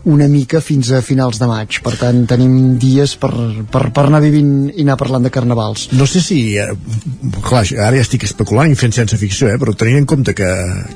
una 0.09 0.29
mica 0.29 0.61
fins 0.65 0.91
a 0.97 1.03
finals 1.05 1.41
de 1.41 1.49
maig 1.51 1.81
per 1.85 1.95
tant 2.01 2.23
tenim 2.31 2.79
dies 2.81 3.17
per, 3.21 3.33
per, 3.73 3.89
per 3.93 4.07
anar 4.07 4.23
vivint 4.25 4.71
i 4.71 4.85
anar 4.85 4.97
parlant 5.01 5.27
de 5.27 5.33
carnavals 5.33 5.89
No 5.97 6.07
sé 6.09 6.23
si... 6.25 6.41
Eh, 6.61 6.69
clar, 7.45 7.65
ara 7.77 7.97
ja 7.99 8.05
estic 8.05 8.25
especulant 8.25 8.73
i 8.73 8.79
fent 8.79 8.95
sense 8.97 9.19
ficció, 9.21 9.51
eh, 9.51 9.59
però 9.61 9.75
tenint 9.77 10.01
en 10.01 10.09
compte 10.09 10.35
que, 10.37 10.49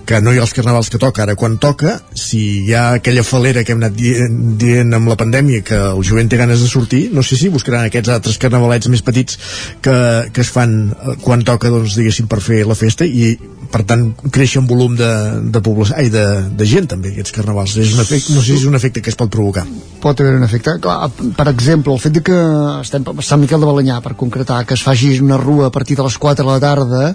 que 0.09 0.21
no 0.25 0.33
hi 0.33 0.41
ha 0.41 0.45
els 0.47 0.55
carnavals 0.57 0.91
que 0.93 1.01
toca, 1.03 1.25
ara 1.25 1.37
quan 1.39 1.59
toca, 1.63 1.99
si 2.17 2.43
hi 2.65 2.75
ha 2.75 2.85
aquella 2.99 3.25
falera 3.27 3.65
que 3.65 3.75
hem 3.75 3.83
anat 3.83 3.97
dient, 3.99 4.39
dient 4.61 4.97
amb 4.97 5.11
la 5.11 5.19
pandèmia 5.21 5.65
que 5.67 5.81
el 5.91 6.05
jovent 6.07 6.31
té 6.31 6.41
ganes 6.41 6.63
de 6.65 6.71
sortir, 6.71 7.05
no 7.13 7.25
sé 7.27 7.39
si 7.41 7.53
buscaran 7.53 7.89
aquests 7.89 8.13
altres 8.15 8.39
carnavalets 8.41 8.89
més 8.93 9.05
petits 9.05 9.39
que, 9.85 9.97
que 10.33 10.45
es 10.45 10.53
fan 10.55 10.77
eh, 10.93 11.17
quan 11.25 11.45
toca, 11.47 11.73
doncs, 11.73 11.99
diguéssim, 11.99 12.31
per 12.31 12.41
fer 12.45 12.63
la 12.69 12.79
festa 12.79 13.07
i, 13.07 13.35
per 13.75 13.83
tant, 13.89 14.07
créixer 14.31 14.63
en 14.63 14.69
volum 14.71 14.95
de, 14.99 15.11
de 15.51 15.63
població, 15.65 15.97
ai, 15.99 16.11
de, 16.13 16.25
de 16.55 16.69
gent 16.69 16.87
també, 16.91 17.11
aquests 17.15 17.35
carnavals. 17.35 17.77
És 17.83 17.95
un 17.97 18.03
efecte, 18.05 18.35
no 18.37 18.43
sé 18.45 18.53
si 18.53 18.61
és 18.61 18.69
un 18.69 18.79
efecte 18.79 18.94
que 19.03 19.11
es 19.11 19.17
pot 19.17 19.31
provocar. 19.31 19.65
pot 20.05 20.21
haver 20.21 20.35
un 20.37 20.43
efecte. 20.45 20.75
Clar, 20.85 21.09
per 21.35 21.47
exemple, 21.49 21.91
el 21.95 21.99
fet 21.99 22.13
de 22.13 22.21
que 22.21 22.35
estem 22.83 23.03
a 23.09 23.23
Sant 23.25 23.41
Miquel 23.41 23.59
de 23.63 23.65
Balanyà, 23.65 24.03
per 24.05 24.13
concretar, 24.21 24.67
que 24.69 24.75
es 24.75 24.83
faci 24.85 25.15
una 25.21 25.39
rua 25.41 25.69
a 25.69 25.73
partir 25.73 25.97
de 25.97 26.03
les 26.05 26.19
4 26.19 26.45
de 26.45 26.51
la 26.51 26.61
tarda, 26.61 27.15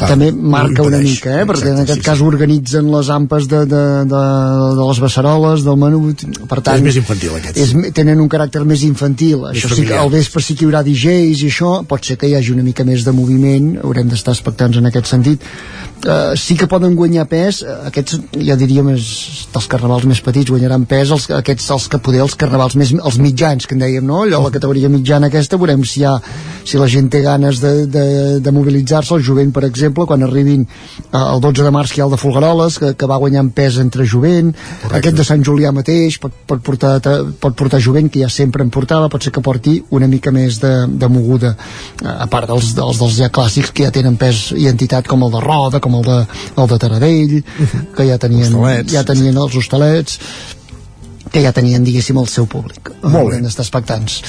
Ah, 0.00 0.08
també 0.08 0.32
marca 0.32 0.82
ho 0.82 0.86
una 0.88 0.96
impedeix. 0.98 1.14
mica, 1.22 1.30
eh? 1.40 1.44
perquè 1.46 1.68
en 1.70 1.78
Exacte, 1.78 1.82
aquest 1.92 2.00
sí, 2.00 2.04
cas 2.04 2.20
organitzen 2.20 2.90
les 2.90 3.08
ampes 3.10 3.46
de, 3.46 3.60
de, 3.70 3.82
de, 4.10 4.24
de 4.80 4.88
les 4.88 5.00
beceroles, 5.00 5.62
del 5.62 5.76
menut, 5.76 6.24
per 6.50 6.60
tant... 6.66 6.76
És 6.76 6.82
més 6.82 6.96
infantil, 6.96 7.30
aquests. 7.38 7.60
És, 7.62 7.94
tenen 7.94 8.20
un 8.20 8.28
caràcter 8.28 8.64
més 8.66 8.82
infantil. 8.82 9.38
Més 9.46 9.62
això 9.62 9.68
sí 9.70 9.82
que 9.86 9.94
familiar. 9.94 10.02
al 10.02 10.10
vespre 10.10 10.42
sí 10.42 10.56
que 10.56 10.64
hi 10.64 10.68
haurà 10.68 10.82
DJs 10.82 11.44
i 11.46 11.46
això, 11.52 11.70
pot 11.86 12.04
ser 12.04 12.18
que 12.18 12.26
hi 12.26 12.34
hagi 12.34 12.50
una 12.52 12.66
mica 12.66 12.82
més 12.84 13.04
de 13.06 13.12
moviment, 13.14 13.76
haurem 13.84 14.08
d'estar 14.10 14.34
expectants 14.34 14.76
en 14.82 14.86
aquest 14.90 15.06
sentit. 15.06 15.46
Uh, 16.04 16.36
sí 16.36 16.54
que 16.54 16.68
poden 16.68 16.94
guanyar 16.94 17.24
pes, 17.26 17.62
eh, 17.64 17.74
aquests 17.88 18.18
ja 18.44 18.54
diríem 18.58 18.92
és, 18.92 19.06
dels 19.50 19.66
carnavals 19.66 20.04
més 20.06 20.20
petits 20.22 20.52
guanyaran 20.52 20.84
pes 20.86 21.10
els, 21.10 21.24
aquests 21.32 21.70
els 21.72 21.86
que 21.90 21.98
poder 22.04 22.20
els 22.22 22.36
carnavals 22.38 22.76
més, 22.78 22.92
els 22.94 23.16
mitjans 23.18 23.66
que 23.66 23.74
en 23.74 23.80
dèiem, 23.82 24.04
no? 24.06 24.20
allò 24.22 24.42
la 24.44 24.52
categoria 24.54 24.90
mitjana 24.92 25.30
aquesta, 25.32 25.58
veurem 25.58 25.82
si, 25.88 26.04
ha, 26.06 26.12
si 26.68 26.78
la 26.78 26.86
gent 26.92 27.08
té 27.10 27.22
ganes 27.24 27.62
de, 27.64 27.72
de, 27.90 28.04
de 28.44 28.52
mobilitzar-se 28.54 29.16
el 29.16 29.24
jovent 29.24 29.50
per 29.56 29.64
exemple, 29.66 30.06
quan 30.06 30.22
arribin 30.22 30.66
uh, 30.66 31.22
el 31.24 31.40
12 31.42 31.64
de 31.64 31.72
març 31.74 31.94
que 31.94 31.98
hi 31.98 32.04
ha 32.04 32.06
el 32.10 32.14
de 32.14 32.20
Folgueroles 32.20 32.78
que, 32.82 32.92
que 33.00 33.08
va 33.10 33.18
guanyant 33.22 33.50
pes 33.56 33.80
entre 33.82 34.06
jovent 34.06 34.52
Correcte. 34.52 35.00
aquest 35.00 35.18
de 35.22 35.26
Sant 35.26 35.42
Julià 35.48 35.72
mateix 35.74 36.20
pot, 36.22 36.36
pot, 36.46 36.62
portar, 36.62 37.00
pot 37.40 37.56
portar 37.56 37.80
jovent 37.82 38.12
que 38.12 38.22
ja 38.22 38.30
sempre 38.30 38.62
en 38.62 38.70
portava, 38.70 39.08
pot 39.10 39.24
ser 39.24 39.32
que 39.34 39.42
porti 39.42 39.78
una 39.96 40.10
mica 40.12 40.30
més 40.30 40.60
de, 40.62 40.74
de 40.92 41.10
moguda 41.10 41.56
uh, 41.56 42.14
a 42.14 42.30
part 42.30 42.52
dels, 42.52 42.76
dels, 42.76 43.02
dels 43.02 43.18
ja 43.24 43.32
clàssics 43.32 43.72
que 43.72 43.88
ja 43.88 43.96
tenen 43.96 44.20
pes 44.20 44.52
i 44.54 44.68
entitat 44.70 45.08
com 45.08 45.24
el 45.26 45.34
de 45.34 45.42
Roda 45.42 45.82
com 45.86 45.96
el 46.02 46.04
de, 46.10 46.18
el 46.58 46.68
de 46.74 46.78
Taradell 46.84 47.34
que 47.96 48.10
ja 48.10 48.18
tenien, 48.22 48.52
Hostalets. 48.52 48.92
ja 48.98 49.06
tenien 49.08 49.38
els 49.46 49.56
hostalets 49.62 50.18
que 51.32 51.40
ja 51.42 51.50
tenien, 51.52 51.82
diguéssim, 51.84 52.16
el 52.22 52.28
seu 52.30 52.46
públic. 52.46 52.92
Molt 53.02 53.32
bé. 53.32 53.40
D'estar 53.42 53.64
expectants. 53.66 54.20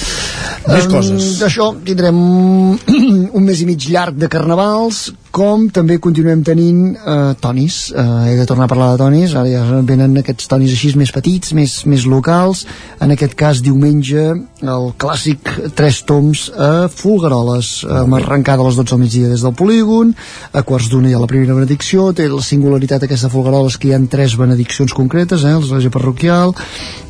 Més 0.66 0.84
Em, 0.84 0.90
coses. 0.92 1.28
D'això 1.40 1.68
tindrem 1.86 2.16
un 3.38 3.44
mes 3.46 3.62
i 3.62 3.68
mig 3.68 3.86
llarg 3.88 4.18
de 4.18 4.28
carnavals, 4.28 5.04
com 5.38 5.68
també 5.70 5.98
continuem 6.02 6.42
tenint 6.46 6.82
eh, 6.98 7.16
tonis. 7.40 7.78
Eh, 7.94 8.04
he 8.32 8.36
de 8.38 8.46
tornar 8.48 8.66
a 8.66 8.72
parlar 8.72 8.90
de 8.92 9.02
tonis, 9.04 9.36
ara 9.38 9.46
ja 9.50 9.62
venen 9.86 10.18
aquests 10.18 10.50
tonis 10.50 10.74
així 10.74 10.90
més 10.98 11.12
petits, 11.14 11.54
més, 11.54 11.78
més 11.86 12.06
locals. 12.10 12.64
En 13.04 13.14
aquest 13.14 13.36
cas, 13.38 13.62
diumenge, 13.62 14.24
el 14.58 14.88
clàssic 14.98 15.52
Tres 15.78 16.00
Toms 16.08 16.48
a 16.58 16.88
Folgueroles, 16.90 17.70
amb 18.00 18.18
arrencada 18.18 18.64
a 18.64 18.68
les 18.68 18.80
12 18.80 18.90
del 18.90 19.02
migdia 19.04 19.30
des 19.30 19.44
del 19.46 19.54
polígon, 19.54 20.10
a 20.52 20.64
quarts 20.66 20.90
d'una 20.90 21.12
hi 21.12 21.14
ha 21.14 21.22
la 21.22 21.30
primera 21.30 21.54
benedicció, 21.54 22.10
té 22.12 22.26
la 22.28 22.42
singularitat 22.42 23.06
aquesta 23.06 23.28
de 23.28 23.34
Folgueroles 23.36 23.78
que 23.78 23.90
hi 23.90 23.94
ha 23.94 24.02
tres 24.10 24.34
benediccions 24.40 24.94
concretes, 24.96 25.44
eh, 25.44 25.54
l'església 25.54 25.94
parroquial, 25.94 26.54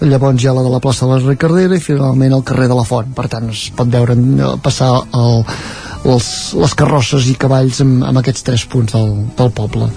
llavors 0.05 0.45
hi 0.45 0.51
ha 0.51 0.57
la 0.57 0.67
de 0.67 0.73
la 0.75 0.83
plaça 0.85 1.07
de 1.07 1.15
la 1.15 1.25
Ricardera 1.25 1.77
i 1.79 1.85
finalment 1.85 2.37
el 2.37 2.45
carrer 2.45 2.69
de 2.69 2.77
la 2.77 2.85
Font. 2.89 3.15
Per 3.17 3.29
tant, 3.33 3.49
es 3.55 3.69
pot 3.77 3.89
veure 3.89 4.19
eh, 4.19 4.55
passar 4.63 4.93
el, 5.17 5.45
els, 6.15 6.55
les 6.59 6.75
carrosses 6.79 7.27
i 7.31 7.35
cavalls 7.41 7.81
amb, 7.85 8.03
amb 8.09 8.19
aquests 8.23 8.43
tres 8.47 8.65
punts 8.71 8.93
del, 8.97 9.13
del 9.39 9.51
poble. 9.57 9.91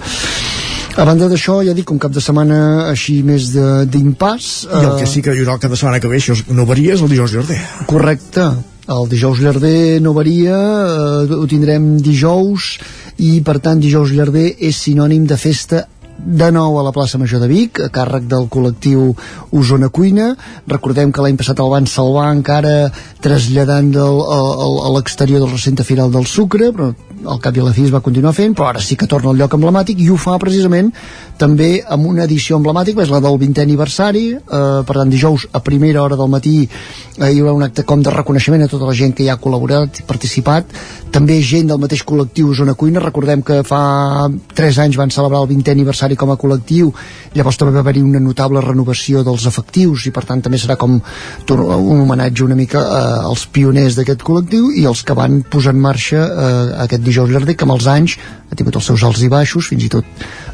A 1.00 1.06
banda 1.08 1.24
d'això, 1.30 1.62
ja 1.64 1.72
dic, 1.72 1.88
un 1.90 1.98
cap 2.02 2.12
de 2.12 2.20
setmana 2.20 2.88
així 2.90 3.22
més 3.24 3.52
de- 3.54 3.86
d'impàs. 3.88 4.50
I 4.68 4.84
el 4.84 4.98
que 5.00 5.06
sí 5.08 5.22
que 5.24 5.32
hi 5.32 5.40
haurà 5.40 5.54
el 5.56 5.62
cap 5.62 5.72
de 5.72 5.78
setmana 5.80 6.00
que 6.00 6.08
ve, 6.12 6.18
això 6.20 6.36
no 6.52 6.66
varia, 6.68 6.92
és 6.94 7.00
el 7.00 7.08
dijous 7.08 7.32
Jordà. 7.32 7.56
Correcte. 7.88 8.44
El 8.92 9.06
dijous 9.08 9.38
llarder 9.40 10.00
no 10.02 10.12
varia, 10.12 10.58
eh, 10.58 11.32
ho 11.38 11.46
tindrem 11.48 11.96
dijous 12.02 12.78
i 13.22 13.40
per 13.40 13.58
tant 13.62 13.80
dijous 13.80 14.10
llarder 14.12 14.50
és 14.58 14.76
sinònim 14.84 15.24
de 15.30 15.36
festa 15.38 15.86
de 16.24 16.50
nou 16.54 16.78
a 16.78 16.84
la 16.86 16.92
plaça 16.94 17.18
Major 17.18 17.42
de 17.42 17.48
Vic, 17.50 17.80
a 17.82 17.90
càrrec 17.92 18.28
del 18.30 18.48
col·lectiu 18.52 19.10
Osona 19.50 19.90
Cuina. 19.90 20.32
Recordem 20.70 21.12
que 21.12 21.24
l'any 21.24 21.38
passat 21.40 21.60
el 21.60 21.72
van 21.72 21.88
salvar 21.90 22.30
encara 22.32 22.92
traslladant 23.22 23.90
del, 23.94 24.20
a, 24.22 24.42
a 24.86 24.92
l'exterior 24.96 25.42
del 25.42 25.50
recinte 25.50 25.86
firal 25.86 26.12
del 26.14 26.28
Sucre, 26.30 26.70
però 26.72 26.92
al 27.26 27.40
cap 27.42 27.56
i 27.56 27.62
a 27.62 27.66
la 27.66 27.72
fi 27.74 27.84
es 27.86 27.92
va 27.94 28.02
continuar 28.02 28.32
fent, 28.34 28.54
però 28.56 28.70
ara 28.70 28.82
sí 28.82 28.96
que 28.98 29.06
torna 29.10 29.30
al 29.30 29.38
lloc 29.38 29.54
emblemàtic 29.54 30.00
i 30.02 30.08
ho 30.10 30.16
fa 30.18 30.38
precisament 30.42 30.90
també 31.38 31.82
amb 31.82 32.06
una 32.06 32.26
edició 32.26 32.58
emblemàtica, 32.58 33.02
és 33.02 33.12
la 33.12 33.20
del 33.22 33.38
20è 33.40 33.62
aniversari, 33.64 34.24
eh, 34.34 34.60
per 34.86 34.96
tant 34.96 35.10
dijous 35.10 35.46
a 35.52 35.62
primera 35.64 36.02
hora 36.02 36.18
del 36.18 36.30
matí 36.30 36.56
eh, 36.64 37.30
hi 37.30 37.40
haurà 37.40 37.54
un 37.54 37.66
acte 37.66 37.84
com 37.88 38.02
de 38.02 38.10
reconeixement 38.14 38.62
a 38.62 38.70
tota 38.70 38.88
la 38.88 38.94
gent 38.94 39.14
que 39.16 39.24
hi 39.24 39.30
ha 39.32 39.38
col·laborat 39.40 40.02
i 40.02 40.06
participat, 40.06 40.74
també 41.12 41.40
gent 41.42 41.70
del 41.70 41.80
mateix 41.82 42.04
col·lectiu 42.08 42.54
Zona 42.54 42.74
Cuina, 42.78 43.02
recordem 43.02 43.42
que 43.42 43.62
fa 43.66 44.28
3 44.54 44.82
anys 44.86 44.98
van 45.00 45.10
celebrar 45.14 45.42
el 45.42 45.50
20è 45.50 45.74
aniversari 45.74 46.11
com 46.18 46.32
a 46.32 46.38
col·lectiu, 46.40 46.92
llavors 47.36 47.58
també 47.60 47.74
va 47.74 47.82
haver-hi 47.84 48.02
una 48.04 48.20
notable 48.22 48.62
renovació 48.64 49.22
dels 49.26 49.46
efectius 49.48 50.06
i 50.08 50.12
per 50.14 50.24
tant 50.28 50.42
també 50.44 50.60
serà 50.60 50.76
com 50.80 50.98
un 50.98 52.02
homenatge 52.02 52.44
una 52.44 52.58
mica 52.58 52.82
eh, 52.82 53.02
als 53.30 53.46
pioners 53.52 53.98
d'aquest 53.98 54.24
col·lectiu 54.26 54.70
i 54.76 54.86
els 54.88 55.02
que 55.06 55.16
van 55.18 55.42
posar 55.42 55.74
en 55.76 55.82
marxa 55.82 56.22
eh, 56.22 56.54
aquest 56.86 57.04
dijous 57.04 57.32
verda 57.32 57.56
que 57.56 57.68
amb 57.68 57.76
els 57.76 57.88
anys 57.90 58.18
ha 58.50 58.58
tingut 58.58 58.76
els 58.76 58.88
seus 58.90 59.04
alts 59.08 59.22
i 59.24 59.30
baixos, 59.32 59.68
fins 59.72 59.88
i 59.88 59.92
tot 59.92 60.04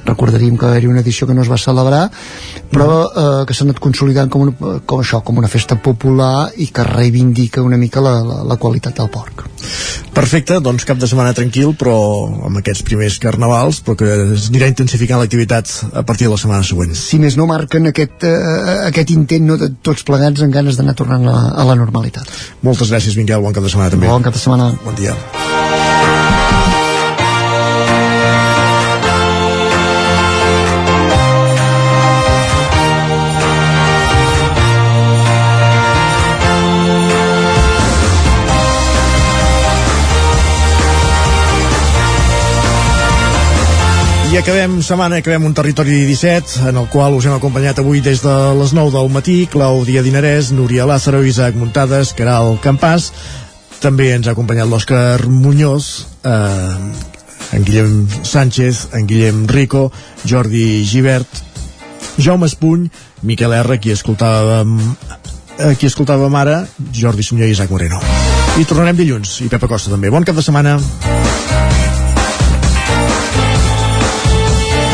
recordaríem 0.06 0.56
que 0.56 0.66
va 0.66 0.72
haver-hi 0.72 0.90
una 0.90 1.02
edició 1.04 1.26
que 1.26 1.34
no 1.34 1.42
es 1.42 1.50
va 1.50 1.58
celebrar 1.60 2.08
però 2.72 2.88
eh, 3.08 3.44
que 3.48 3.56
s'ha 3.56 3.66
anat 3.66 3.80
consolidant 3.82 4.30
com, 4.32 4.46
una, 4.48 4.80
com 4.86 5.02
això, 5.02 5.22
com 5.24 5.38
una 5.40 5.50
festa 5.50 5.78
popular 5.82 6.50
i 6.56 6.68
que 6.74 6.84
reivindica 6.86 7.64
una 7.64 7.78
mica 7.80 8.02
la, 8.04 8.18
la, 8.24 8.42
la 8.48 8.58
qualitat 8.60 8.98
del 8.98 9.10
porc. 9.12 9.46
Perfecte, 10.14 10.58
doncs 10.64 10.86
cap 10.88 11.00
de 11.00 11.08
setmana 11.10 11.34
tranquil 11.36 11.74
però 11.78 11.96
amb 12.48 12.60
aquests 12.60 12.84
primers 12.86 13.18
carnavals 13.22 13.80
però 13.84 13.96
que 13.98 14.10
es 14.36 14.48
anirà 14.52 14.70
intensificant 14.70 15.22
l'activitat 15.22 15.72
a 15.92 16.04
partir 16.06 16.28
de 16.28 16.34
la 16.34 16.40
setmana 16.40 16.66
següent. 16.66 16.94
Si 16.98 17.20
més 17.22 17.38
no 17.38 17.48
marquen 17.50 17.90
aquest, 17.92 18.26
eh, 18.28 18.78
aquest 18.88 19.14
intent 19.14 19.48
no, 19.48 19.58
de 19.60 19.72
tots 19.82 20.06
plegats 20.08 20.44
en 20.44 20.54
ganes 20.54 20.78
d'anar 20.78 20.96
tornant 20.98 21.26
a, 21.30 21.38
a 21.56 21.68
la 21.68 21.78
normalitat. 21.78 22.28
Moltes 22.66 22.92
gràcies 22.92 23.18
Miquel, 23.18 23.42
bon 23.42 23.56
cap 23.56 23.64
de 23.64 23.72
setmana 23.72 23.94
també. 23.94 24.10
Bon 24.10 24.24
cap 24.24 24.36
de 24.36 24.42
setmana. 24.42 24.72
Bon 24.84 24.98
dia 24.98 25.16
I 44.28 44.36
acabem 44.36 44.82
setmana, 44.84 45.22
acabem 45.22 45.46
un 45.48 45.54
territori 45.56 46.04
17 46.04 46.68
en 46.68 46.76
el 46.76 46.88
qual 46.92 47.14
us 47.16 47.24
hem 47.24 47.32
acompanyat 47.32 47.78
avui 47.80 48.02
des 48.04 48.20
de 48.20 48.34
les 48.58 48.74
9 48.76 48.92
del 48.92 49.08
matí, 49.08 49.36
Clàudia 49.48 50.02
Dinarès, 50.04 50.50
Núria 50.52 50.84
Lázaro, 50.84 51.22
Isaac 51.24 51.56
Muntades, 51.56 52.12
Caral 52.12 52.58
Campàs, 52.60 53.08
també 53.80 54.10
ens 54.12 54.28
ha 54.28 54.34
acompanyat 54.36 54.68
l'Òscar 54.68 55.24
Muñoz, 55.32 56.04
eh, 56.28 57.56
en 57.56 57.64
Guillem 57.64 58.04
Sánchez, 58.20 58.88
en 58.92 59.08
Guillem 59.08 59.46
Rico, 59.48 59.90
Jordi 60.28 60.84
Givert, 60.84 61.40
Jaume 62.18 62.52
Espuny, 62.52 62.90
Miquel 63.22 63.56
R, 63.62 63.80
qui 63.80 63.96
escoltàvem 63.96 64.76
eh, 65.56 65.72
qui 65.80 65.88
escoltàvem 65.88 66.36
ara, 66.36 66.66
Jordi 66.92 67.24
Sunyer 67.24 67.48
i 67.48 67.56
Isaac 67.56 67.72
Moreno. 67.72 68.02
I 68.60 68.68
tornarem 68.68 69.00
dilluns, 69.00 69.40
i 69.40 69.48
Pepa 69.48 69.72
Costa 69.72 69.94
també. 69.94 70.12
Bon 70.12 70.26
cap 70.26 70.36
de 70.36 70.44
setmana. 70.44 70.76